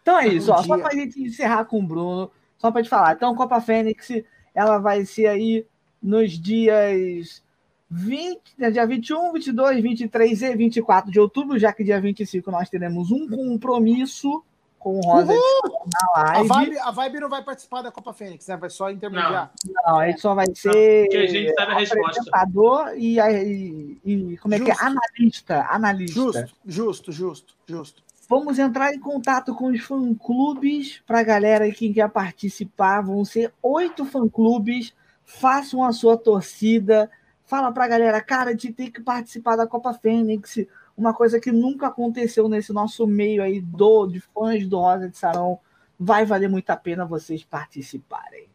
Então 0.00 0.16
é 0.16 0.28
isso, 0.28 0.52
um 0.52 0.54
ó, 0.54 0.62
só 0.62 0.78
para 0.78 0.90
a 0.90 0.94
gente 0.94 1.20
encerrar 1.20 1.64
com 1.64 1.80
o 1.80 1.86
Bruno, 1.86 2.30
só 2.56 2.70
para 2.70 2.84
te 2.84 2.88
falar. 2.88 3.14
Então, 3.14 3.34
Copa 3.34 3.60
Fênix, 3.60 4.12
ela 4.54 4.78
vai 4.78 5.04
ser 5.04 5.26
aí 5.26 5.66
nos 6.00 6.38
dias 6.38 7.44
20, 7.90 8.40
né, 8.58 8.70
dia 8.70 8.86
21, 8.86 9.32
22, 9.32 9.82
23 9.82 10.42
e 10.42 10.56
24 10.56 11.10
de 11.10 11.20
outubro, 11.20 11.58
já 11.58 11.72
que 11.72 11.84
dia 11.84 12.00
25 12.00 12.50
nós 12.50 12.68
teremos 12.68 13.10
um 13.10 13.28
compromisso 13.28 14.42
com 14.78 14.98
o 14.98 15.00
Rosa 15.00 15.32
na 15.34 16.22
live. 16.22 16.50
A 16.50 16.54
vibe, 16.54 16.78
a 16.78 16.90
vibe 16.90 17.20
não 17.20 17.28
vai 17.28 17.42
participar 17.42 17.82
da 17.82 17.90
Copa 17.90 18.12
Fênix, 18.12 18.46
né? 18.46 18.56
Vai 18.56 18.70
só 18.70 18.90
intermediar. 18.90 19.52
Não, 19.64 19.94
não 19.94 20.02
ele 20.02 20.16
só 20.18 20.34
vai 20.34 20.46
ser 20.54 21.02
Porque 21.04 21.16
a 21.16 21.26
gente 21.26 21.54
sabe 21.54 21.72
a 21.72 21.74
apresentador 21.74 22.92
e, 22.96 23.18
e, 23.18 23.98
e, 24.04 24.36
como 24.38 24.54
é 24.54 24.58
justo. 24.58 24.72
que 24.72 24.80
é? 24.80 24.86
Analista. 24.86 25.66
Analista. 25.70 26.14
Justo, 26.14 26.56
justo, 26.64 27.12
justo, 27.12 27.54
justo. 27.66 28.02
Vamos 28.28 28.58
entrar 28.58 28.92
em 28.92 28.98
contato 28.98 29.54
com 29.54 29.66
os 29.66 29.80
fã-clubes 29.80 31.00
para 31.06 31.20
a 31.20 31.24
galera 31.24 31.70
que 31.70 31.92
quer 31.92 32.08
participar. 32.08 33.00
Vão 33.00 33.24
ser 33.24 33.52
oito 33.62 34.04
fã-clubes. 34.04 34.94
Façam 35.24 35.82
a 35.82 35.92
sua 35.92 36.16
torcida 36.16 37.10
Fala 37.46 37.70
pra 37.70 37.86
galera, 37.86 38.20
cara, 38.20 38.50
a 38.50 38.52
gente 38.52 38.72
tem 38.72 38.90
que 38.90 39.00
participar 39.00 39.54
da 39.54 39.68
Copa 39.68 39.94
Fênix, 39.94 40.66
uma 40.96 41.14
coisa 41.14 41.38
que 41.38 41.52
nunca 41.52 41.86
aconteceu 41.86 42.48
nesse 42.48 42.72
nosso 42.72 43.06
meio 43.06 43.40
aí 43.40 43.60
do, 43.60 44.06
de 44.08 44.20
fãs 44.20 44.66
do 44.66 44.78
Rosa 44.78 45.08
de 45.08 45.16
Sarão. 45.16 45.58
Vai 45.98 46.26
valer 46.26 46.48
muito 46.48 46.68
a 46.70 46.76
pena 46.76 47.06
vocês 47.06 47.44
participarem. 47.44 48.48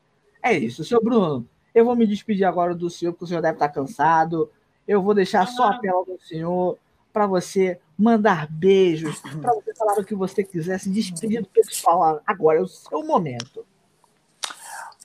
É 0.44 0.58
isso, 0.58 0.84
seu 0.84 1.02
Bruno. 1.02 1.48
Eu 1.74 1.86
vou 1.86 1.96
me 1.96 2.06
despedir 2.06 2.44
agora 2.44 2.76
do 2.76 2.90
senhor, 2.90 3.14
porque 3.14 3.24
o 3.24 3.28
senhor 3.28 3.42
deve 3.42 3.56
estar 3.56 3.70
cansado. 3.70 4.52
Eu 4.86 5.02
vou 5.02 5.14
deixar 5.14 5.48
só 5.48 5.70
a 5.70 5.80
tela 5.80 6.04
do 6.04 6.20
senhor 6.20 6.78
para 7.14 7.26
você 7.26 7.80
mandar 7.98 8.52
beijos, 8.52 9.22
para 9.22 9.54
você 9.54 9.74
falar 9.76 10.00
o 10.00 10.04
que 10.04 10.16
você 10.16 10.44
quiser, 10.44 10.80
se 10.80 10.90
despedir 10.90 11.42
do 11.42 11.48
pessoal 11.48 12.22
agora, 12.26 12.60
é 12.60 12.62
o 12.62 12.68
seu 12.68 13.06
momento. 13.06 13.66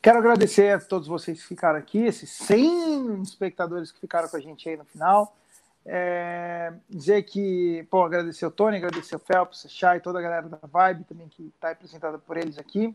Quero 0.07 0.19
agradecer 0.19 0.73
a 0.73 0.79
todos 0.79 1.09
vocês 1.09 1.43
que 1.43 1.49
ficaram 1.49 1.81
aqui, 1.81 1.99
esses 1.99 2.31
100 2.31 3.23
espectadores 3.23 3.91
que 3.91 3.99
ficaram 3.99 4.29
com 4.29 4.37
a 4.37 4.41
gente 4.41 4.69
aí 4.69 4.77
no 4.77 4.85
final. 4.85 5.37
É, 5.85 6.73
dizer 6.89 7.25
que, 7.25 7.85
pô, 7.91 8.05
agradecer 8.05 8.47
o 8.47 8.51
Tony, 8.53 8.77
agradecer 8.77 9.17
o 9.17 9.19
Phelps, 9.19 9.65
o 9.65 9.69
Chay, 9.69 9.99
toda 9.99 10.21
a 10.21 10.23
galera 10.23 10.49
da 10.49 10.61
Vibe 10.63 11.03
também 11.09 11.27
que 11.27 11.49
está 11.53 11.71
representada 11.71 12.19
por 12.21 12.37
eles 12.37 12.57
aqui. 12.57 12.95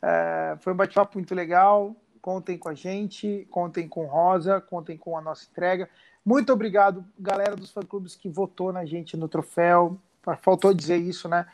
É, 0.00 0.56
foi 0.60 0.72
um 0.72 0.76
bate-papo 0.76 1.18
muito 1.18 1.34
legal. 1.34 1.94
Contem 2.22 2.56
com 2.56 2.70
a 2.70 2.74
gente, 2.74 3.46
contem 3.50 3.86
com 3.86 4.06
Rosa, 4.06 4.58
contem 4.58 4.96
com 4.96 5.18
a 5.18 5.20
nossa 5.20 5.46
entrega. 5.50 5.86
Muito 6.24 6.50
obrigado, 6.50 7.04
galera 7.18 7.56
dos 7.56 7.72
fã-clubes 7.72 8.16
que 8.16 8.30
votou 8.30 8.72
na 8.72 8.86
gente 8.86 9.18
no 9.18 9.28
troféu. 9.28 9.98
Faltou 10.40 10.72
dizer 10.72 10.96
isso, 10.96 11.28
né? 11.28 11.46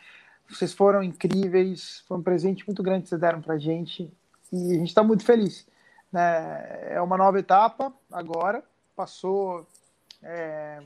Vocês 0.48 0.72
foram 0.72 1.02
incríveis. 1.02 2.04
Foi 2.06 2.16
um 2.16 2.22
presente 2.22 2.64
muito 2.64 2.80
grande 2.80 3.02
que 3.02 3.08
vocês 3.08 3.20
deram 3.20 3.42
pra 3.42 3.58
gente 3.58 4.08
e 4.54 4.72
a 4.72 4.78
gente 4.78 4.88
está 4.88 5.02
muito 5.02 5.24
feliz. 5.24 5.66
Né? 6.12 6.92
É 6.94 7.00
uma 7.00 7.16
nova 7.18 7.38
etapa 7.40 7.92
agora, 8.12 8.62
passou 8.94 9.66
é, 10.22 10.80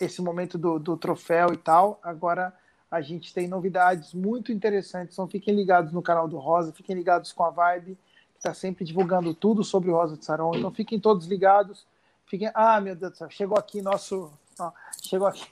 esse 0.00 0.22
momento 0.22 0.56
do, 0.56 0.78
do 0.78 0.96
troféu 0.96 1.52
e 1.52 1.56
tal, 1.56 1.98
agora 2.02 2.54
a 2.88 3.00
gente 3.00 3.34
tem 3.34 3.48
novidades 3.48 4.14
muito 4.14 4.52
interessantes, 4.52 5.14
então 5.14 5.26
fiquem 5.26 5.54
ligados 5.54 5.92
no 5.92 6.00
canal 6.00 6.28
do 6.28 6.38
Rosa, 6.38 6.72
fiquem 6.72 6.94
ligados 6.96 7.32
com 7.32 7.44
a 7.44 7.50
Vibe, 7.50 7.98
que 8.32 8.38
está 8.38 8.54
sempre 8.54 8.84
divulgando 8.84 9.34
tudo 9.34 9.64
sobre 9.64 9.90
o 9.90 9.94
Rosa 9.94 10.16
de 10.16 10.24
Sarão, 10.24 10.52
então 10.54 10.70
fiquem 10.70 11.00
todos 11.00 11.26
ligados, 11.26 11.84
fiquem... 12.26 12.50
Ah, 12.54 12.80
meu 12.80 12.94
Deus 12.94 13.12
do 13.12 13.18
céu, 13.18 13.28
chegou 13.28 13.58
aqui 13.58 13.82
nosso... 13.82 14.32
Ó, 14.58 14.72
chegou 15.02 15.26
aqui, 15.26 15.46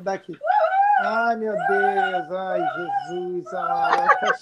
daqui. 0.00 0.36
Ai, 1.00 1.36
meu 1.36 1.52
Deus, 1.52 2.32
ai, 2.32 2.60
Jesus, 2.74 3.54
ai, 3.54 4.08
tá 4.18 4.32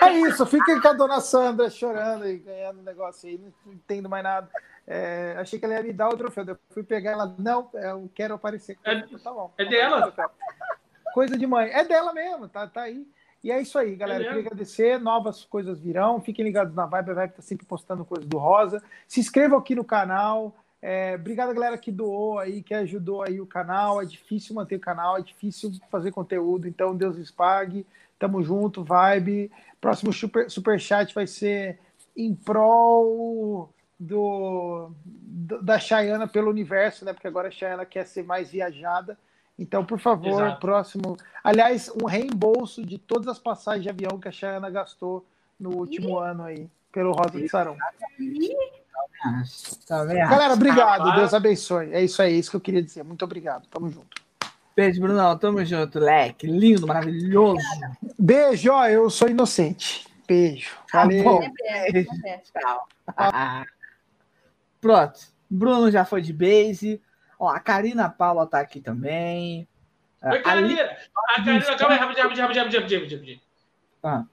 É 0.00 0.12
isso, 0.20 0.44
fiquem 0.46 0.80
com 0.80 0.88
a 0.88 0.92
dona 0.92 1.20
Sandra 1.20 1.70
chorando 1.70 2.26
e 2.26 2.38
ganhando 2.38 2.80
um 2.80 2.84
negócio 2.84 3.28
aí, 3.28 3.38
não 3.38 3.72
entendo 3.72 4.08
mais 4.08 4.24
nada. 4.24 4.48
É, 4.86 5.36
achei 5.38 5.58
que 5.58 5.64
ela 5.64 5.74
ia 5.74 5.82
me 5.82 5.92
dar 5.92 6.08
o 6.08 6.16
troféu. 6.16 6.44
Eu 6.44 6.58
fui 6.70 6.82
pegar 6.82 7.12
ela, 7.12 7.34
não, 7.38 7.70
eu 7.74 8.10
quero 8.14 8.34
aparecer. 8.34 8.78
É, 8.84 9.00
tá 9.00 9.32
bom. 9.32 9.52
É 9.56 9.64
dela? 9.64 10.12
Coisa 11.14 11.36
de 11.36 11.46
mãe. 11.46 11.70
É 11.70 11.84
dela 11.84 12.12
mesmo, 12.12 12.48
tá, 12.48 12.66
tá 12.66 12.82
aí. 12.82 13.06
E 13.44 13.50
é 13.50 13.60
isso 13.60 13.76
aí, 13.78 13.96
galera. 13.96 14.22
É 14.22 14.26
Queria 14.28 14.40
agradecer. 14.40 15.00
Novas 15.00 15.44
coisas 15.44 15.80
virão. 15.80 16.20
Fiquem 16.20 16.44
ligados 16.44 16.74
na 16.74 16.86
Vibe. 16.86 17.10
A 17.10 17.14
Vibe 17.14 17.32
tá 17.34 17.42
sempre 17.42 17.66
postando 17.66 18.04
coisas 18.04 18.26
do 18.26 18.38
Rosa. 18.38 18.82
Se 19.08 19.18
inscrevam 19.18 19.58
aqui 19.58 19.74
no 19.74 19.84
canal. 19.84 20.54
É, 20.80 21.14
obrigado, 21.14 21.54
galera, 21.54 21.78
que 21.78 21.92
doou 21.92 22.38
aí, 22.38 22.62
que 22.62 22.74
ajudou 22.74 23.22
aí 23.22 23.40
o 23.40 23.46
canal. 23.46 24.00
É 24.00 24.04
difícil 24.04 24.54
manter 24.54 24.76
o 24.76 24.80
canal, 24.80 25.18
é 25.18 25.22
difícil 25.22 25.72
fazer 25.90 26.12
conteúdo. 26.12 26.68
Então, 26.68 26.94
Deus 26.94 27.16
lhes 27.16 27.30
pague. 27.30 27.84
Tamo 28.22 28.40
junto, 28.40 28.84
vibe. 28.84 29.50
Próximo 29.80 30.12
super, 30.12 30.48
super 30.48 30.78
chat 30.78 31.12
vai 31.12 31.26
ser 31.26 31.80
em 32.16 32.32
prol 32.32 33.68
do, 33.98 34.92
do, 35.04 35.60
da 35.60 35.76
Chayana 35.76 36.28
pelo 36.28 36.48
universo, 36.48 37.04
né? 37.04 37.12
Porque 37.12 37.26
agora 37.26 37.48
a 37.48 37.50
Chayana 37.50 37.84
quer 37.84 38.06
ser 38.06 38.22
mais 38.22 38.52
viajada. 38.52 39.18
Então, 39.58 39.84
por 39.84 39.98
favor, 39.98 40.28
Exato. 40.28 40.60
próximo. 40.60 41.16
Aliás, 41.42 41.90
um 42.00 42.06
reembolso 42.06 42.86
de 42.86 42.96
todas 42.96 43.26
as 43.26 43.40
passagens 43.40 43.82
de 43.82 43.90
avião 43.90 44.20
que 44.20 44.28
a 44.28 44.32
Chayana 44.32 44.70
gastou 44.70 45.26
no 45.58 45.70
último 45.70 46.16
ano 46.16 46.44
aí, 46.44 46.70
pelo 46.92 47.10
Rosa 47.10 47.40
de 47.40 47.48
Sarão. 47.48 47.76
Galera, 50.28 50.54
obrigado. 50.54 51.12
Deus 51.16 51.34
abençoe. 51.34 51.92
É 51.92 52.04
isso 52.04 52.22
aí, 52.22 52.34
é 52.34 52.36
isso 52.36 52.50
que 52.50 52.56
eu 52.56 52.60
queria 52.60 52.82
dizer. 52.84 53.02
Muito 53.02 53.24
obrigado. 53.24 53.66
Tamo 53.66 53.90
junto. 53.90 54.22
Beijo, 54.74 55.00
Brunão. 55.00 55.36
Tamo 55.38 55.64
junto, 55.64 55.98
leque. 55.98 56.46
Lindo, 56.46 56.86
maravilhoso. 56.86 57.60
Beijo, 58.18 58.72
ó, 58.72 58.86
eu 58.86 59.10
sou 59.10 59.28
inocente. 59.28 60.06
Beijo. 60.26 60.76
Tá 60.90 61.00
Valeu. 61.00 61.40
Tá 61.40 61.50
Beijo. 61.92 62.08
Tchau. 62.44 62.86
Pronto. 64.80 65.20
Bruno 65.48 65.90
já 65.90 66.04
foi 66.04 66.22
de 66.22 66.32
base. 66.32 67.00
Ó, 67.38 67.48
a 67.48 67.60
Karina 67.60 68.08
Paula 68.08 68.46
tá 68.46 68.60
aqui 68.60 68.80
também. 68.80 69.68
Oi, 70.22 70.38
Karina. 70.40 70.82
A 70.82 71.42
Karina, 71.42 71.76
calma 71.76 71.94
aí, 71.94 72.00
rapidinho, 72.00 72.22
rapidinho, 72.22 72.42
rapidinho, 72.42 72.80
rapidinho, 72.80 73.00
rapidinho. 73.02 73.40
Ah. 74.02 74.24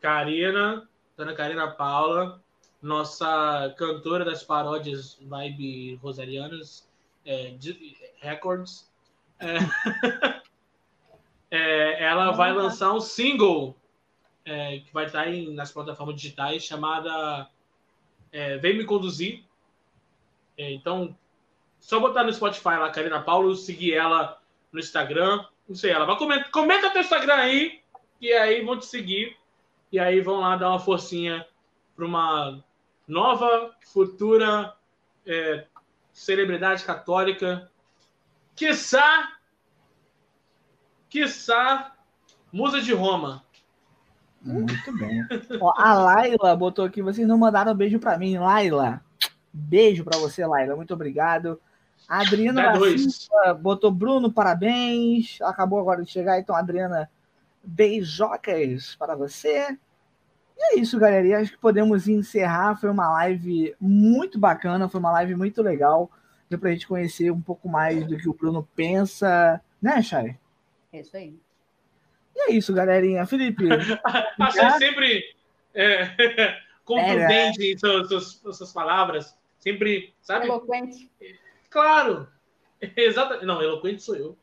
Karina, 0.00 0.88
dona 1.16 1.34
Karina 1.34 1.70
Paula, 1.70 2.42
nossa 2.80 3.74
cantora 3.76 4.24
das 4.24 4.42
paródias 4.42 5.18
Vibe 5.20 5.96
Rosarianas, 6.02 6.88
é, 7.24 7.54
Records. 8.20 8.91
É, 9.42 10.42
é, 11.50 12.04
ela 12.04 12.30
vai 12.30 12.52
lançar 12.52 12.92
um 12.92 13.00
single 13.00 13.76
é, 14.44 14.78
que 14.78 14.92
vai 14.92 15.06
estar 15.06 15.28
em, 15.28 15.52
nas 15.52 15.72
plataformas 15.72 16.14
digitais 16.14 16.62
chamada 16.62 17.48
é, 18.30 18.56
Vem 18.58 18.78
Me 18.78 18.84
Conduzir. 18.84 19.42
É, 20.56 20.72
então, 20.72 21.16
só 21.80 21.98
botar 21.98 22.22
no 22.22 22.32
Spotify 22.32 22.76
lá, 22.78 22.90
Karina 22.90 23.20
Paulo, 23.20 23.54
seguir 23.56 23.94
ela 23.94 24.40
no 24.70 24.78
Instagram. 24.78 25.44
Não 25.68 25.74
sei, 25.74 25.90
ela 25.90 26.04
vai 26.04 26.16
comentar, 26.16 26.50
comenta 26.50 26.90
teu 26.90 27.02
Instagram 27.02 27.34
aí, 27.34 27.80
e 28.20 28.32
aí 28.32 28.64
vão 28.64 28.78
te 28.78 28.86
seguir. 28.86 29.36
E 29.90 29.98
aí 29.98 30.20
vão 30.20 30.40
lá 30.40 30.56
dar 30.56 30.70
uma 30.70 30.78
forcinha 30.78 31.46
para 31.94 32.04
uma 32.04 32.64
nova, 33.06 33.74
futura 33.92 34.74
é, 35.26 35.66
celebridade 36.12 36.84
católica 36.84 37.70
quiçá 38.54 39.28
quiçá, 41.12 41.92
Musa 42.50 42.80
de 42.80 42.94
Roma. 42.94 43.44
Muito 44.40 44.96
bem. 44.96 45.22
Ó, 45.60 45.74
a 45.76 45.92
Laila 45.92 46.56
botou 46.56 46.86
aqui, 46.86 47.02
vocês 47.02 47.28
não 47.28 47.36
mandaram 47.36 47.74
beijo 47.74 47.98
para 47.98 48.16
mim, 48.16 48.38
Laila. 48.38 49.02
Beijo 49.52 50.02
para 50.04 50.18
você, 50.18 50.46
Laila. 50.46 50.74
Muito 50.74 50.94
obrigado. 50.94 51.60
A 52.08 52.22
Adriana 52.22 52.74
Silva 52.98 53.52
botou 53.52 53.90
Bruno, 53.90 54.32
parabéns. 54.32 55.38
Acabou 55.42 55.78
agora 55.78 56.02
de 56.02 56.10
chegar, 56.10 56.38
então, 56.38 56.56
Adriana, 56.56 57.10
beijocas 57.62 58.96
para 58.96 59.14
você. 59.14 59.76
E 60.58 60.74
é 60.74 60.80
isso, 60.80 60.98
galera. 60.98 61.40
acho 61.40 61.52
que 61.52 61.58
podemos 61.58 62.08
encerrar. 62.08 62.76
Foi 62.76 62.88
uma 62.88 63.10
live 63.10 63.76
muito 63.78 64.38
bacana, 64.38 64.88
foi 64.88 64.98
uma 64.98 65.12
live 65.12 65.36
muito 65.36 65.62
legal. 65.62 66.10
Deu 66.52 66.58
pra 66.58 66.70
gente 66.70 66.86
conhecer 66.86 67.30
um 67.30 67.40
pouco 67.40 67.66
mais 67.66 68.06
do 68.06 68.14
que 68.14 68.28
o 68.28 68.34
Bruno 68.34 68.68
pensa, 68.76 69.58
né, 69.80 70.02
Chay? 70.02 70.36
É 70.92 71.00
isso 71.00 71.16
aí. 71.16 71.34
E 72.36 72.40
é 72.42 72.52
isso, 72.52 72.74
galerinha. 72.74 73.24
Felipe. 73.24 73.64
Achei 74.38 74.70
sempre 74.72 75.34
é, 75.72 76.14
contundente 76.84 77.62
é, 77.62 77.72
em 77.72 77.78
suas, 77.78 78.06
suas, 78.06 78.58
suas, 78.58 78.70
palavras. 78.70 79.34
Sempre, 79.58 80.12
sabe? 80.20 80.44
Eloquente. 80.44 81.10
Claro. 81.70 82.28
Exatamente. 82.94 83.46
Não, 83.46 83.62
eloquente 83.62 84.02
sou 84.02 84.16
eu. 84.16 84.36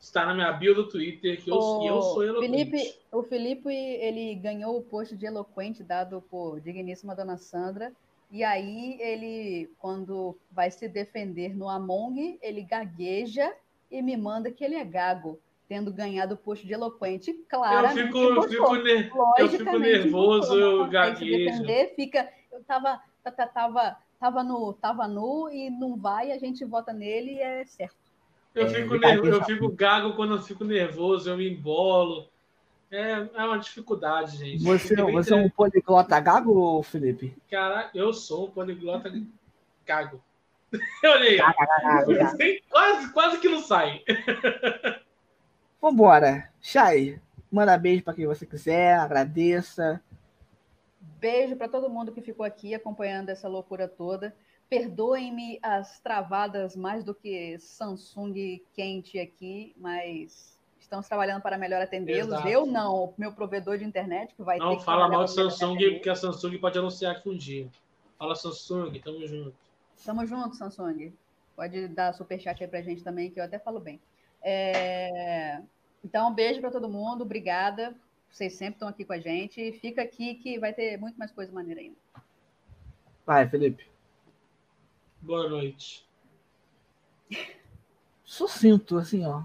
Está 0.00 0.24
na 0.24 0.32
minha 0.32 0.52
bio 0.52 0.74
do 0.74 0.88
Twitter 0.88 1.38
que 1.38 1.50
eu, 1.50 1.56
o 1.56 1.86
eu 1.86 2.00
sou 2.00 2.24
eloquente. 2.24 2.70
Felipe, 2.70 2.98
o 3.12 3.22
Felipe, 3.22 3.68
ele 3.68 4.34
ganhou 4.36 4.78
o 4.78 4.82
posto 4.82 5.14
de 5.14 5.26
eloquente 5.26 5.82
dado 5.82 6.22
por 6.30 6.62
digníssima 6.62 7.14
dona 7.14 7.36
Sandra. 7.36 7.92
E 8.30 8.44
aí 8.44 8.98
ele, 9.00 9.70
quando 9.78 10.36
vai 10.50 10.70
se 10.70 10.86
defender 10.88 11.56
no 11.56 11.68
Among, 11.68 12.38
ele 12.42 12.62
gagueja 12.62 13.52
e 13.90 14.02
me 14.02 14.16
manda 14.16 14.50
que 14.50 14.62
ele 14.62 14.74
é 14.74 14.84
gago 14.84 15.40
tendo 15.68 15.92
ganhado 15.92 16.34
o 16.34 16.36
posto 16.36 16.66
de 16.66 16.72
eloquente, 16.72 17.32
claro. 17.48 17.88
Eu 17.88 18.06
fico, 18.06 18.18
eu 18.18 18.42
fico, 18.44 18.74
ner 18.76 19.12
eu 19.38 19.48
fico 19.48 19.78
nervoso, 19.78 20.54
eu 20.54 20.88
gaguejo. 20.88 21.44
Defender, 21.44 21.94
fica, 21.94 22.28
eu 22.50 22.64
tava, 22.64 23.00
tava, 23.52 23.96
tava, 24.18 24.42
no, 24.42 24.72
tava 24.72 25.06
nu 25.06 25.50
e 25.50 25.68
não 25.68 25.96
vai, 25.96 26.32
a 26.32 26.38
gente 26.38 26.64
vota 26.64 26.92
nele 26.92 27.32
e 27.32 27.40
é 27.40 27.64
certo. 27.66 27.96
Eu, 28.54 28.66
é, 28.66 28.68
fico, 28.70 28.96
nervoso, 28.96 29.30
eu 29.30 29.44
fico 29.44 29.68
gago 29.68 30.14
quando 30.14 30.36
eu 30.36 30.42
fico 30.42 30.64
nervoso, 30.64 31.28
eu 31.28 31.36
me 31.36 31.50
embolo. 31.50 32.26
É, 32.90 33.10
é 33.12 33.44
uma 33.44 33.58
dificuldade, 33.58 34.38
gente. 34.38 34.64
Você, 34.64 34.94
você 34.96 35.32
é 35.32 35.36
um 35.36 35.50
poliglota 35.50 36.18
gago, 36.20 36.82
Felipe? 36.82 37.36
Cara, 37.50 37.90
eu 37.94 38.12
sou 38.14 38.46
um 38.46 38.50
poliglota 38.50 39.12
gago. 39.86 40.22
Olhei. 41.04 41.38
Quase, 42.70 43.12
quase 43.12 43.38
que 43.38 43.48
não 43.48 43.60
sai. 43.60 44.02
Vambora. 45.80 46.50
Chay, 46.60 47.20
manda 47.50 47.76
beijo 47.78 48.02
para 48.02 48.14
quem 48.14 48.26
você 48.26 48.44
quiser, 48.44 48.98
agradeça. 48.98 50.02
Beijo 51.00 51.56
para 51.56 51.68
todo 51.68 51.90
mundo 51.90 52.12
que 52.12 52.22
ficou 52.22 52.44
aqui 52.44 52.74
acompanhando 52.74 53.28
essa 53.28 53.48
loucura 53.48 53.86
toda. 53.86 54.34
Perdoem-me 54.68 55.58
as 55.62 56.00
travadas 56.00 56.76
mais 56.76 57.04
do 57.04 57.14
que 57.14 57.58
Samsung 57.58 58.62
quente 58.74 59.18
aqui, 59.18 59.74
mas 59.78 60.57
estamos 60.88 61.06
trabalhando 61.06 61.42
para 61.42 61.58
melhor 61.58 61.82
atendê-los. 61.82 62.44
Eu 62.46 62.64
não, 62.64 63.12
meu 63.18 63.30
provedor 63.32 63.76
de 63.76 63.84
internet 63.84 64.34
que 64.34 64.42
vai 64.42 64.58
não, 64.58 64.70
ter 64.70 64.78
que 64.78 64.84
fala 64.84 65.06
mal 65.06 65.24
de 65.24 65.32
Samsung, 65.32 65.76
porque 65.94 66.08
a 66.08 66.14
Samsung 66.14 66.58
pode 66.58 66.78
anunciar 66.78 67.14
aqui 67.14 67.28
um 67.28 67.36
dia. 67.36 67.68
Fala 68.18 68.34
Samsung, 68.34 68.98
tamo 68.98 69.26
junto. 69.26 69.54
Tamo 70.04 70.26
junto, 70.26 70.56
Samsung. 70.56 71.12
Pode 71.54 71.88
dar 71.88 72.14
superchat 72.14 72.62
aí 72.62 72.68
pra 72.68 72.82
gente 72.82 73.04
também, 73.04 73.30
que 73.30 73.38
eu 73.38 73.44
até 73.44 73.58
falo 73.58 73.78
bem. 73.78 74.00
É... 74.42 75.60
Então, 76.02 76.30
um 76.30 76.34
beijo 76.34 76.60
para 76.60 76.70
todo 76.70 76.88
mundo, 76.88 77.22
obrigada. 77.22 77.94
Vocês 78.30 78.54
sempre 78.54 78.74
estão 78.74 78.88
aqui 78.88 79.04
com 79.04 79.12
a 79.12 79.18
gente. 79.18 79.72
Fica 79.72 80.02
aqui 80.02 80.36
que 80.36 80.58
vai 80.58 80.72
ter 80.72 80.96
muito 80.98 81.18
mais 81.18 81.30
coisa 81.30 81.52
maneira 81.52 81.80
ainda. 81.80 81.96
Vai, 83.26 83.46
Felipe. 83.48 83.86
Boa 85.20 85.48
noite. 85.48 86.06
Sucinto, 88.24 88.96
assim, 88.96 89.26
ó. 89.26 89.42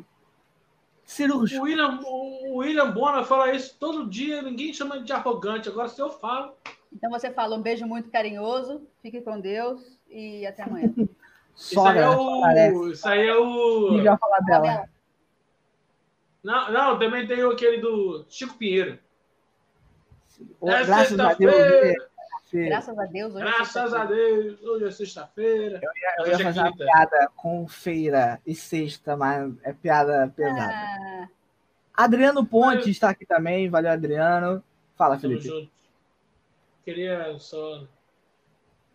Cirúrgico. 1.14 1.62
O 1.62 1.66
William, 1.66 2.00
o 2.02 2.58
William 2.58 2.92
Bona 2.92 3.24
fala 3.24 3.52
isso 3.52 3.78
todo 3.80 4.10
dia, 4.10 4.42
ninguém 4.42 4.74
chama 4.74 5.00
de 5.00 5.14
arrogante. 5.14 5.70
Agora, 5.70 5.88
se 5.88 6.02
eu 6.02 6.10
falo. 6.10 6.54
Então 6.92 7.12
você 7.12 7.32
fala 7.32 7.56
um 7.56 7.62
beijo 7.62 7.86
muito 7.86 8.10
carinhoso, 8.10 8.82
fique 9.02 9.22
com 9.22 9.40
Deus 9.40 10.00
e 10.10 10.46
até 10.46 10.64
amanhã. 10.64 10.92
Isso 11.56 11.80
aí 11.80 12.00
é 12.00 12.10
o. 12.10 12.90
Isso 12.90 13.08
aí 13.08 13.28
é 13.28 13.36
o. 13.36 14.02
Já 14.02 14.18
falar 14.18 14.40
dela. 14.40 14.90
Não, 16.44 16.72
não, 16.72 16.98
também 16.98 17.28
tem 17.28 17.44
aquele 17.44 17.78
do 17.78 18.26
Chico 18.28 18.56
Pinheiro. 18.56 18.98
É 20.64 20.84
graças 20.84 21.20
a 21.20 21.36
Deus. 21.36 21.54
Graças 22.54 22.98
a 22.98 23.06
Deus. 23.06 23.34
Hoje 23.34 23.44
é 23.44 23.46
Graças 23.46 23.94
é 23.94 23.98
a 23.98 24.06
Deus, 24.06 24.62
hoje 24.62 24.86
é 24.86 24.92
sexta-feira. 24.92 25.80
Eu 25.82 25.92
ia, 25.96 26.16
eu 26.20 26.32
ia 26.32 26.44
fazer 26.44 26.60
uma 26.60 26.76
piada 26.76 27.30
com 27.36 27.68
feira 27.68 28.40
e 28.46 28.54
sexta, 28.54 29.18
mas 29.18 29.54
é 29.64 29.74
piada 29.74 30.32
pesada. 30.36 30.72
Ah. 30.72 31.28
Adriano 31.96 32.46
Ponte 32.46 32.90
está 32.90 33.10
aqui 33.10 33.26
também. 33.26 33.70
Valeu, 33.70 33.92
Adriano. 33.92 34.64
Fala, 34.96 35.18
Felipe. 35.18 35.70
Queria 36.86 37.38
só 37.40 37.88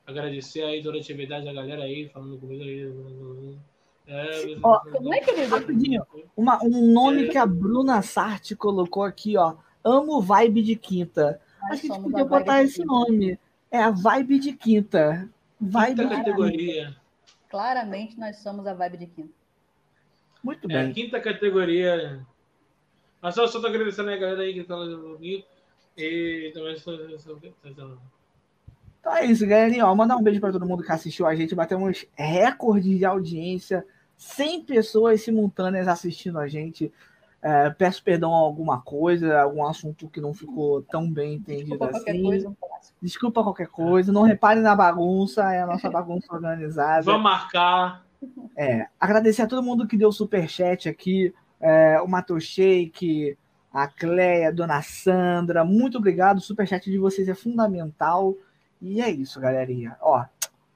agradecer 0.06 0.62
aí 0.62 0.82
durante 0.82 1.10
a 1.10 1.14
atividade 1.14 1.48
a 1.48 1.52
galera 1.52 1.82
aí, 1.82 2.08
falando 2.08 2.38
comigo 2.38 2.62
aí. 2.62 3.58
É, 4.06 4.56
ó, 4.62 4.80
como 4.80 5.14
é 5.14 5.20
que 5.20 5.30
ele... 5.30 5.44
Rapidinho, 5.44 6.02
uma, 6.36 6.62
um 6.64 6.92
nome 6.92 7.26
é. 7.26 7.28
que 7.28 7.36
a 7.36 7.44
Bruna 7.44 8.00
Sarti 8.02 8.56
colocou 8.56 9.02
aqui, 9.02 9.36
ó. 9.36 9.56
Amo 9.84 10.20
vibe 10.20 10.62
de 10.62 10.76
quinta. 10.76 11.40
Nós 11.62 11.72
Acho 11.72 11.82
que 11.82 11.92
a 11.92 11.94
gente 11.94 12.02
podia 12.02 12.24
botar 12.24 12.62
esse 12.62 12.84
nome. 12.84 13.38
É 13.70 13.78
a 13.78 13.90
vibe 13.90 14.38
de 14.38 14.52
quinta. 14.52 15.28
Vibe 15.60 16.02
quinta 16.02 16.16
categoria. 16.16 16.96
Claramente 17.48 18.18
nós 18.18 18.36
somos 18.36 18.66
a 18.66 18.74
vibe 18.74 18.98
de 18.98 19.06
quinta. 19.06 19.32
Muito 20.42 20.70
é, 20.70 20.74
bem. 20.74 20.90
É, 20.90 20.92
quinta 20.92 21.20
categoria. 21.20 22.24
Mas 23.20 23.34
só, 23.34 23.46
só 23.46 23.60
tô 23.60 23.66
agradecendo 23.66 24.10
a 24.10 24.16
galera 24.16 24.42
aí 24.42 24.54
que 24.54 24.64
tá 24.64 24.74
comigo. 24.74 25.44
E 25.96 26.50
também 26.54 26.74
estou. 26.74 26.94
Então 29.00 29.16
é 29.16 29.24
isso, 29.26 29.46
galerinha. 29.46 29.86
Ó, 29.86 29.94
mandar 29.94 30.16
um 30.16 30.22
beijo 30.22 30.40
para 30.40 30.52
todo 30.52 30.66
mundo 30.66 30.84
que 30.84 30.92
assistiu 30.92 31.26
a 31.26 31.34
gente. 31.34 31.54
Batemos 31.54 32.06
recordes 32.14 32.98
de 32.98 33.04
audiência. 33.04 33.84
100 34.16 34.64
pessoas 34.64 35.22
simultâneas 35.22 35.88
assistindo 35.88 36.38
a 36.38 36.46
gente. 36.46 36.92
É, 37.40 37.70
peço 37.70 38.02
perdão 38.02 38.34
a 38.34 38.38
alguma 38.38 38.80
coisa, 38.80 39.40
algum 39.40 39.64
assunto 39.64 40.08
que 40.08 40.20
não 40.20 40.34
ficou 40.34 40.82
tão 40.82 41.08
bem 41.08 41.34
entendido 41.34 41.78
Desculpa 41.78 41.96
assim. 41.96 42.22
Coisa, 42.22 42.56
Desculpa 43.00 43.42
qualquer 43.44 43.68
coisa. 43.68 44.12
Não 44.12 44.22
repare 44.22 44.60
na 44.60 44.74
bagunça, 44.74 45.52
é 45.52 45.62
a 45.62 45.66
nossa 45.66 45.88
bagunça 45.90 46.26
organizada. 46.32 47.02
Vamos 47.02 47.22
marcar. 47.22 48.04
É, 48.56 48.88
agradecer 48.98 49.42
a 49.42 49.46
todo 49.46 49.62
mundo 49.62 49.86
que 49.86 49.96
deu 49.96 50.10
super 50.10 50.48
chat 50.48 50.88
aqui. 50.88 51.32
É, 51.60 52.00
o 52.00 52.08
Matheus 52.08 52.44
Sheik, 52.44 53.36
a 53.72 53.86
Cleia, 53.86 54.48
a 54.48 54.52
Dona 54.52 54.82
Sandra. 54.82 55.64
Muito 55.64 55.98
obrigado. 55.98 56.38
O 56.38 56.42
superchat 56.42 56.90
de 56.90 56.98
vocês 56.98 57.28
é 57.28 57.34
fundamental. 57.34 58.34
E 58.80 59.00
é 59.00 59.10
isso, 59.10 59.40
galerinha. 59.40 59.96
Ó, 60.00 60.24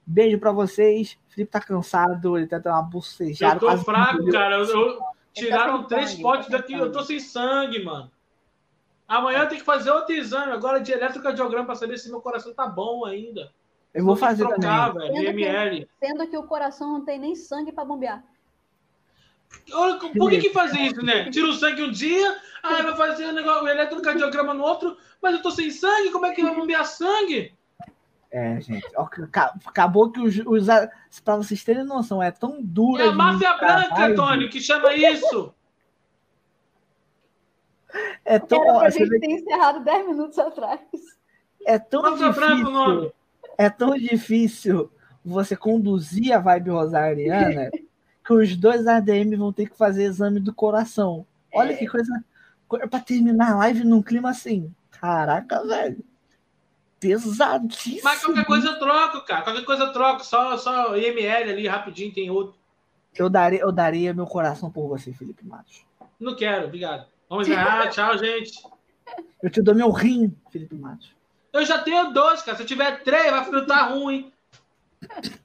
beijo 0.07 0.39
para 0.39 0.53
vocês. 0.53 1.19
Felipe 1.29 1.51
tá 1.51 1.61
cansado, 1.61 2.37
ele 2.37 2.47
tá 2.47 2.59
dando 2.59 2.75
uma 2.75 2.83
bucejada. 2.83 3.57
Eu 3.57 3.61
tô 3.61 3.79
fraco, 3.79 4.31
cara. 4.31 4.57
Eu, 4.57 4.65
eu, 4.65 4.99
tiraram 5.33 5.85
três 5.85 6.15
potes 6.15 6.49
daqui, 6.49 6.75
eu 6.75 6.93
tô 6.93 7.03
sem 7.03 7.19
sangue, 7.19 7.83
mano. 7.83 8.11
Amanhã 9.07 9.41
eu 9.41 9.49
tenho 9.49 9.61
que 9.61 9.67
fazer 9.67 9.91
outro 9.91 10.15
exame 10.15 10.53
agora 10.53 10.81
de 10.81 10.93
eletrocardiograma 10.93 11.67
para 11.67 11.75
saber 11.75 11.99
se 11.99 12.11
meu 12.11 12.21
coração 12.21 12.55
tá 12.55 12.67
bom 12.67 13.05
ainda. 13.05 13.53
Eu 13.93 14.05
vou 14.05 14.17
fazer 14.17 14.47
trocar, 14.47 14.93
também. 14.93 15.09
Velho, 15.09 15.27
sendo, 15.27 15.39
ML. 15.39 15.85
Que, 15.85 16.07
sendo 16.07 16.27
que 16.27 16.37
o 16.37 16.45
coração 16.45 16.93
não 16.93 17.05
tem 17.05 17.19
nem 17.19 17.35
sangue 17.35 17.73
para 17.73 17.85
bombear. 17.85 18.25
Por 20.17 20.31
que, 20.31 20.39
que 20.39 20.51
fazer 20.51 20.79
isso, 20.81 21.05
né? 21.05 21.31
Tira 21.31 21.47
o 21.47 21.53
sangue 21.53 21.83
um 21.83 21.91
dia, 21.91 22.37
aí 22.63 22.83
vai 22.83 22.97
fazer 22.97 23.27
o, 23.27 23.33
negócio, 23.33 23.65
o 23.65 23.69
eletrocardiograma 23.69 24.55
no 24.55 24.65
outro, 24.65 24.97
mas 25.21 25.35
eu 25.35 25.43
tô 25.43 25.51
sem 25.51 25.71
sangue, 25.71 26.11
como 26.11 26.25
é 26.25 26.33
que 26.33 26.43
vai 26.43 26.55
bombear 26.55 26.87
sangue? 26.87 27.55
É, 28.33 28.59
gente. 28.63 28.89
Acabou 29.67 30.11
que 30.11 30.19
os. 30.19 30.39
os 30.47 30.67
para 31.23 31.37
vocês 31.37 31.63
terem 31.63 31.85
noção, 31.85 32.23
é 32.23 32.31
tão 32.31 32.63
dura. 32.63 33.05
É 33.05 33.09
a 33.09 33.13
máfia 33.13 33.55
branca, 33.59 34.07
Antônio, 34.07 34.49
que 34.49 34.59
chama 34.59 34.95
isso. 34.95 35.55
É 38.25 38.39
tão. 38.39 38.65
Era 38.65 38.79
pra 38.79 38.91
gente 38.91 39.11
ter 39.11 39.21
que... 39.21 39.33
encerrado 39.33 39.85
10 39.85 40.07
minutos 40.07 40.39
atrás. 40.39 40.81
É 41.67 41.79
tão 41.79 42.01
máfia 42.01 42.31
difícil. 42.31 43.13
É 43.59 43.69
tão 43.69 43.99
difícil 43.99 44.91
você 45.23 45.55
conduzir 45.55 46.33
a 46.33 46.39
vibe 46.39 46.71
rosariana 46.71 47.71
que 48.25 48.33
os 48.33 48.57
dois 48.57 48.87
ADM 48.87 49.37
vão 49.37 49.53
ter 49.53 49.69
que 49.69 49.77
fazer 49.77 50.05
exame 50.05 50.41
do 50.41 50.55
coração. 50.55 51.27
Olha 51.55 51.73
é. 51.73 51.77
que 51.77 51.87
coisa. 51.87 52.25
Para 52.67 53.01
terminar 53.01 53.53
a 53.53 53.57
live 53.57 53.85
num 53.85 54.01
clima 54.01 54.31
assim. 54.31 54.75
Caraca, 54.91 55.63
velho 55.67 56.03
pesadíssimo. 57.03 58.01
Mas 58.05 58.25
qualquer 58.25 58.45
coisa 58.45 58.69
eu 58.69 58.79
troco, 58.79 59.21
cara. 59.23 59.43
Qualquer 59.43 59.65
coisa 59.65 59.83
eu 59.85 59.93
troco. 59.93 60.25
Só, 60.25 60.57
só 60.57 60.97
IML 60.97 61.51
ali, 61.51 61.67
rapidinho, 61.67 62.15
tem 62.15 62.31
outro. 62.31 62.55
Eu 63.15 63.29
daria, 63.29 63.61
eu 63.61 63.73
daria 63.73 64.15
meu 64.15 64.27
coração 64.27 64.71
por 64.71 64.89
você, 64.89 65.13
Felipe 65.13 65.45
Matos. 65.45 65.85
Não 66.19 66.37
quero, 66.37 66.67
obrigado. 66.67 67.07
Vamos 67.29 67.49
encerrar. 67.49 67.91
Tchau, 67.91 68.17
gente. 68.17 68.53
Eu 69.43 69.51
te 69.51 69.61
dou 69.61 69.75
meu 69.75 69.91
rim, 69.91 70.35
Felipe 70.51 70.77
Matos. 70.77 71.13
Eu 71.53 71.67
já 71.67 71.83
tenho 71.83 72.13
dois, 72.13 72.41
cara. 72.43 72.57
Se 72.57 72.63
eu 72.63 72.67
tiver 72.67 73.03
três, 73.03 73.31
vai 73.31 73.45
fritar 73.45 73.93
ruim. 73.93 74.33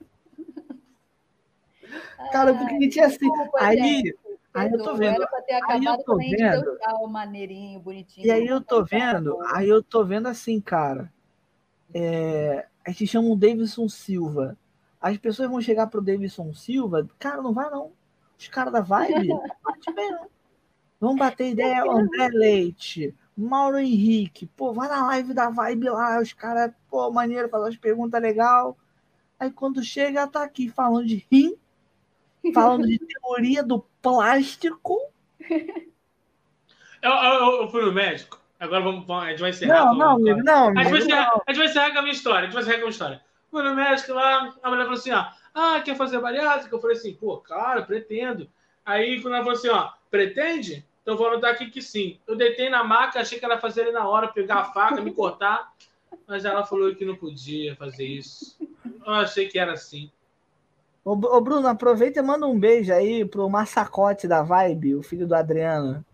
Cara, 2.32 2.54
porque 2.54 2.76
a 2.76 2.80
gente 2.80 3.00
é 3.00 3.06
assim. 3.06 3.30
Aí, 3.58 4.14
aí 4.54 4.70
eu 4.70 4.84
tô 4.84 4.96
vendo. 4.96 5.26
Aí 5.70 5.86
eu 5.86 6.04
tô 6.04 6.18
vendo. 6.18 7.10
maneirinho, 7.10 7.80
bonitinho. 7.80 8.28
E 8.28 8.32
aí 8.32 8.46
eu 8.46 8.60
tô 8.60 8.84
vendo. 8.84 9.38
Aí 9.54 9.70
eu 9.70 9.82
tô 9.82 10.04
vendo 10.04 10.28
assim, 10.28 10.60
cara. 10.60 11.10
É, 12.00 12.68
a 12.86 12.92
gente 12.92 13.08
chama 13.08 13.30
o 13.30 13.36
Davidson 13.36 13.90
Silva. 13.90 14.56
As 15.02 15.18
pessoas 15.18 15.50
vão 15.50 15.60
chegar 15.60 15.88
pro 15.88 16.02
Davidson 16.02 16.54
Silva. 16.54 17.10
Cara, 17.18 17.42
não 17.42 17.54
vai 17.54 17.70
não. 17.72 17.92
Os 18.38 18.48
caras 18.48 18.72
da 18.72 18.82
vibe. 18.82 19.28
não 19.88 19.96
bem, 19.96 20.12
não. 20.12 20.28
Vamos 21.00 21.18
bater 21.18 21.52
ideia. 21.52 21.84
André 21.84 22.28
Leite. 22.30 23.16
Mauro 23.36 23.78
Henrique, 23.78 24.48
pô, 24.48 24.74
vai 24.74 24.90
na 24.90 25.06
live 25.06 25.32
da 25.32 25.48
Vibe 25.48 25.90
lá, 25.90 26.20
os 26.20 26.34
caras, 26.34 26.74
pô, 26.90 27.12
maneiro, 27.12 27.48
fazer 27.48 27.66
umas 27.66 27.78
perguntas 27.78 28.20
legal. 28.20 28.76
Aí 29.40 29.52
quando 29.52 29.84
chega, 29.84 30.26
tá 30.26 30.44
aqui 30.44 30.70
falando 30.70 31.06
de 31.06 31.24
rim, 31.32 31.56
falando 32.52 32.88
de 32.88 32.98
teoria 32.98 33.62
do 33.62 33.86
plástico. 34.02 35.00
Eu, 37.00 37.12
eu, 37.12 37.62
eu 37.62 37.68
fui 37.70 37.86
no 37.86 37.94
médico, 37.94 38.42
agora 38.60 38.84
vamos, 38.84 39.10
a 39.10 39.30
gente 39.30 39.40
vai 39.40 39.50
encerrar. 39.50 39.86
Não, 39.86 39.96
não, 39.96 40.12
amigo, 40.16 40.44
não, 40.44 40.70
a 40.70 40.84
gente, 40.84 40.90
vai 40.90 41.00
encerrar, 41.00 41.42
a 41.46 41.52
gente 41.52 41.58
vai 41.58 41.68
encerrar 41.68 41.92
com 41.92 42.00
a 42.00 42.02
minha 42.02 42.14
história, 42.14 42.40
a 42.40 42.44
gente 42.44 42.54
vai 42.54 42.64
encerrar 42.64 42.76
com 42.76 42.82
a 42.82 42.86
minha 42.86 42.92
história. 42.92 43.22
Fui 43.50 43.64
no 43.64 43.76
médico 43.76 44.14
lá, 44.14 44.54
a 44.62 44.70
mulher 44.70 44.84
falou 44.84 45.00
assim, 45.00 45.12
ó, 45.12 45.26
ah, 45.54 45.82
quer 45.82 45.96
fazer 45.96 46.20
bariátrica? 46.20 46.76
Eu 46.76 46.80
falei 46.80 46.98
assim, 46.98 47.14
pô, 47.14 47.38
claro, 47.38 47.86
pretendo. 47.86 48.50
Aí 48.86 49.22
quando 49.22 49.36
ela 49.36 49.44
falou 49.44 49.58
assim, 49.58 49.70
ó, 49.70 49.90
pretende? 50.10 50.86
Então 51.02 51.16
vou 51.16 51.28
anotar 51.28 51.52
aqui 51.52 51.70
que 51.70 51.82
sim. 51.82 52.20
Eu 52.28 52.36
deitei 52.36 52.70
na 52.70 52.84
maca, 52.84 53.20
achei 53.20 53.40
que 53.40 53.46
ela 53.46 53.58
fazer 53.58 53.84
ali 53.84 53.92
na 53.92 54.08
hora, 54.08 54.28
pegar 54.28 54.56
a 54.56 54.66
faca, 54.66 55.02
me 55.02 55.14
cortar. 55.14 55.72
Mas 56.28 56.44
ela 56.44 56.66
falou 56.66 56.94
que 56.94 57.06
não 57.06 57.16
podia 57.16 57.76
fazer 57.78 58.06
isso. 58.06 58.58
Eu 59.06 59.14
achei 59.14 59.48
que 59.48 59.58
era 59.58 59.74
assim. 59.74 60.12
Ô, 61.06 61.12
ô 61.12 61.40
Bruno, 61.40 61.66
aproveita 61.68 62.20
e 62.20 62.22
manda 62.22 62.46
um 62.46 62.60
beijo 62.60 62.92
aí 62.92 63.24
pro 63.24 63.50
massacote 63.50 64.28
da 64.28 64.44
Vibe, 64.44 64.96
o 64.96 65.02
filho 65.02 65.26
do 65.26 65.34
Adriano. 65.34 66.06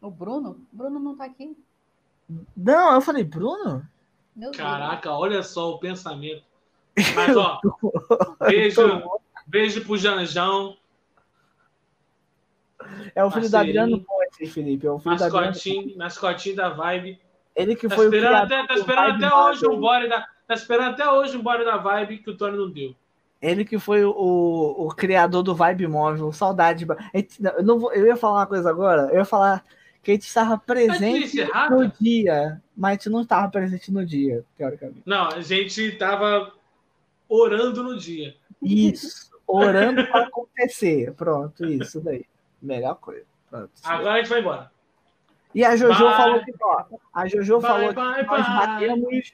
O 0.00 0.10
Bruno? 0.10 0.60
O 0.72 0.76
Bruno 0.76 0.98
não 0.98 1.16
tá 1.16 1.24
aqui. 1.24 1.56
Não, 2.56 2.94
eu 2.94 3.00
falei, 3.00 3.24
Bruno? 3.24 3.86
Caraca, 4.56 5.12
olha 5.12 5.42
só 5.42 5.70
o 5.70 5.78
pensamento. 5.78 6.44
Mas, 7.14 7.36
ó, 7.36 7.60
beijo, 8.40 9.02
beijo 9.46 9.84
pro 9.84 9.96
Janjão, 9.96 10.76
é 13.14 13.24
o 13.24 13.30
filho 13.30 13.50
do 13.50 13.56
Adriano 13.56 14.00
Ponte, 14.00 14.46
Felipe. 14.46 14.86
É 14.86 14.90
o 14.90 14.98
filho 14.98 15.18
mascotinho, 15.18 15.80
Adriano... 15.80 15.98
mascotinho 15.98 16.56
da 16.56 16.68
Vibe. 16.70 17.18
Ele 17.54 17.74
que 17.74 17.88
tá 17.88 17.94
foi 17.94 18.06
esperando 18.06 18.34
o 18.34 18.36
até, 18.36 18.66
Tá 18.66 18.74
esperando 18.74 19.24
até 19.24 19.34
hoje 19.34 19.66
um 19.66 19.80
body 19.80 20.08
da. 20.08 20.26
Tá 20.46 20.54
esperando 20.54 20.90
até 20.90 21.10
hoje 21.10 21.36
um 21.36 21.42
body 21.42 21.64
da 21.64 21.76
Vibe 21.76 22.18
que 22.18 22.30
o 22.30 22.36
Tony 22.36 22.56
não 22.56 22.70
deu. 22.70 22.94
Ele 23.40 23.64
que 23.64 23.78
foi 23.78 24.04
o, 24.04 24.12
o 24.14 24.88
criador 24.88 25.42
do 25.42 25.54
Vibe 25.54 25.86
Móvel. 25.86 26.32
Saudade. 26.32 26.86
Eu, 26.86 27.62
não 27.62 27.78
vou, 27.78 27.92
eu 27.92 28.06
ia 28.06 28.16
falar 28.16 28.40
uma 28.40 28.46
coisa 28.46 28.68
agora. 28.70 29.08
Eu 29.10 29.18
ia 29.18 29.24
falar 29.24 29.64
que 30.06 30.12
a 30.12 30.14
gente 30.14 30.28
estava 30.28 30.56
presente 30.56 31.44
no 31.68 31.88
dia, 31.88 32.62
mas 32.76 32.90
a 32.90 32.92
gente 32.94 33.10
não 33.10 33.22
estava 33.22 33.50
presente 33.50 33.92
no 33.92 34.06
dia, 34.06 34.44
teoricamente. 34.56 35.02
Não, 35.04 35.26
a 35.30 35.40
gente 35.40 35.82
estava 35.82 36.52
orando 37.28 37.82
no 37.82 37.98
dia. 37.98 38.36
Isso, 38.62 39.32
orando 39.44 40.06
para 40.06 40.26
acontecer. 40.26 41.12
Pronto, 41.14 41.64
isso 41.64 42.00
daí. 42.00 42.24
Melhor 42.62 42.94
coisa. 42.94 43.26
Pronto, 43.50 43.72
Agora 43.82 44.12
a 44.12 44.18
gente 44.18 44.28
vai 44.28 44.40
embora. 44.42 44.70
E 45.52 45.64
a 45.64 45.74
Jojo 45.74 46.04
bye. 46.04 46.16
falou 46.16 46.44
que, 46.44 46.52
ó, 46.62 46.84
a 47.12 47.26
Jojo 47.26 47.58
bye, 47.58 47.68
falou 47.68 47.92
bye, 47.92 48.14
que 48.14 48.30
nós 48.30 48.46
batemos 48.46 49.32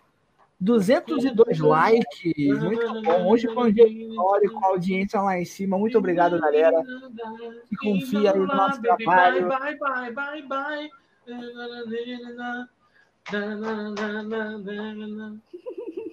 202 0.63 1.59
likes. 1.59 2.61
Muito 2.61 3.03
bom. 3.03 3.29
Hoje 3.29 3.53
foi 3.53 3.71
um 3.71 3.73
dia 3.73 3.87
histórico, 3.87 4.65
a 4.65 4.69
audiência 4.69 5.21
lá 5.21 5.39
em 5.39 5.45
cima. 5.45 5.77
Muito 5.77 5.99
obrigado, 5.99 6.39
galera. 6.39 6.83
Que 7.69 7.77
confia 7.77 8.33
no 8.33 8.47
nosso 8.47 8.81
trabalho. 8.81 9.49
Bye, 9.49 9.77
bye, 9.77 10.13
bye, 10.13 10.43
bye. 10.43 10.91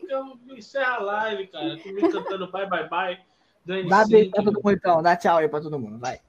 Eu 0.09 0.39
encerro 0.57 0.93
a 0.93 0.99
live, 0.99 1.47
cara. 1.47 1.75
Me 1.75 2.11
cantando 2.11 2.51
bye, 2.51 2.65
bye, 2.65 2.89
bye. 2.89 3.19
Dá 3.87 4.03
mundo, 4.03 4.71
então. 4.71 5.03
Dá 5.03 5.15
tchau 5.15 5.37
aí 5.37 5.47
pra 5.47 5.61
todo 5.61 5.79
mundo. 5.79 5.99
Vai. 5.99 6.19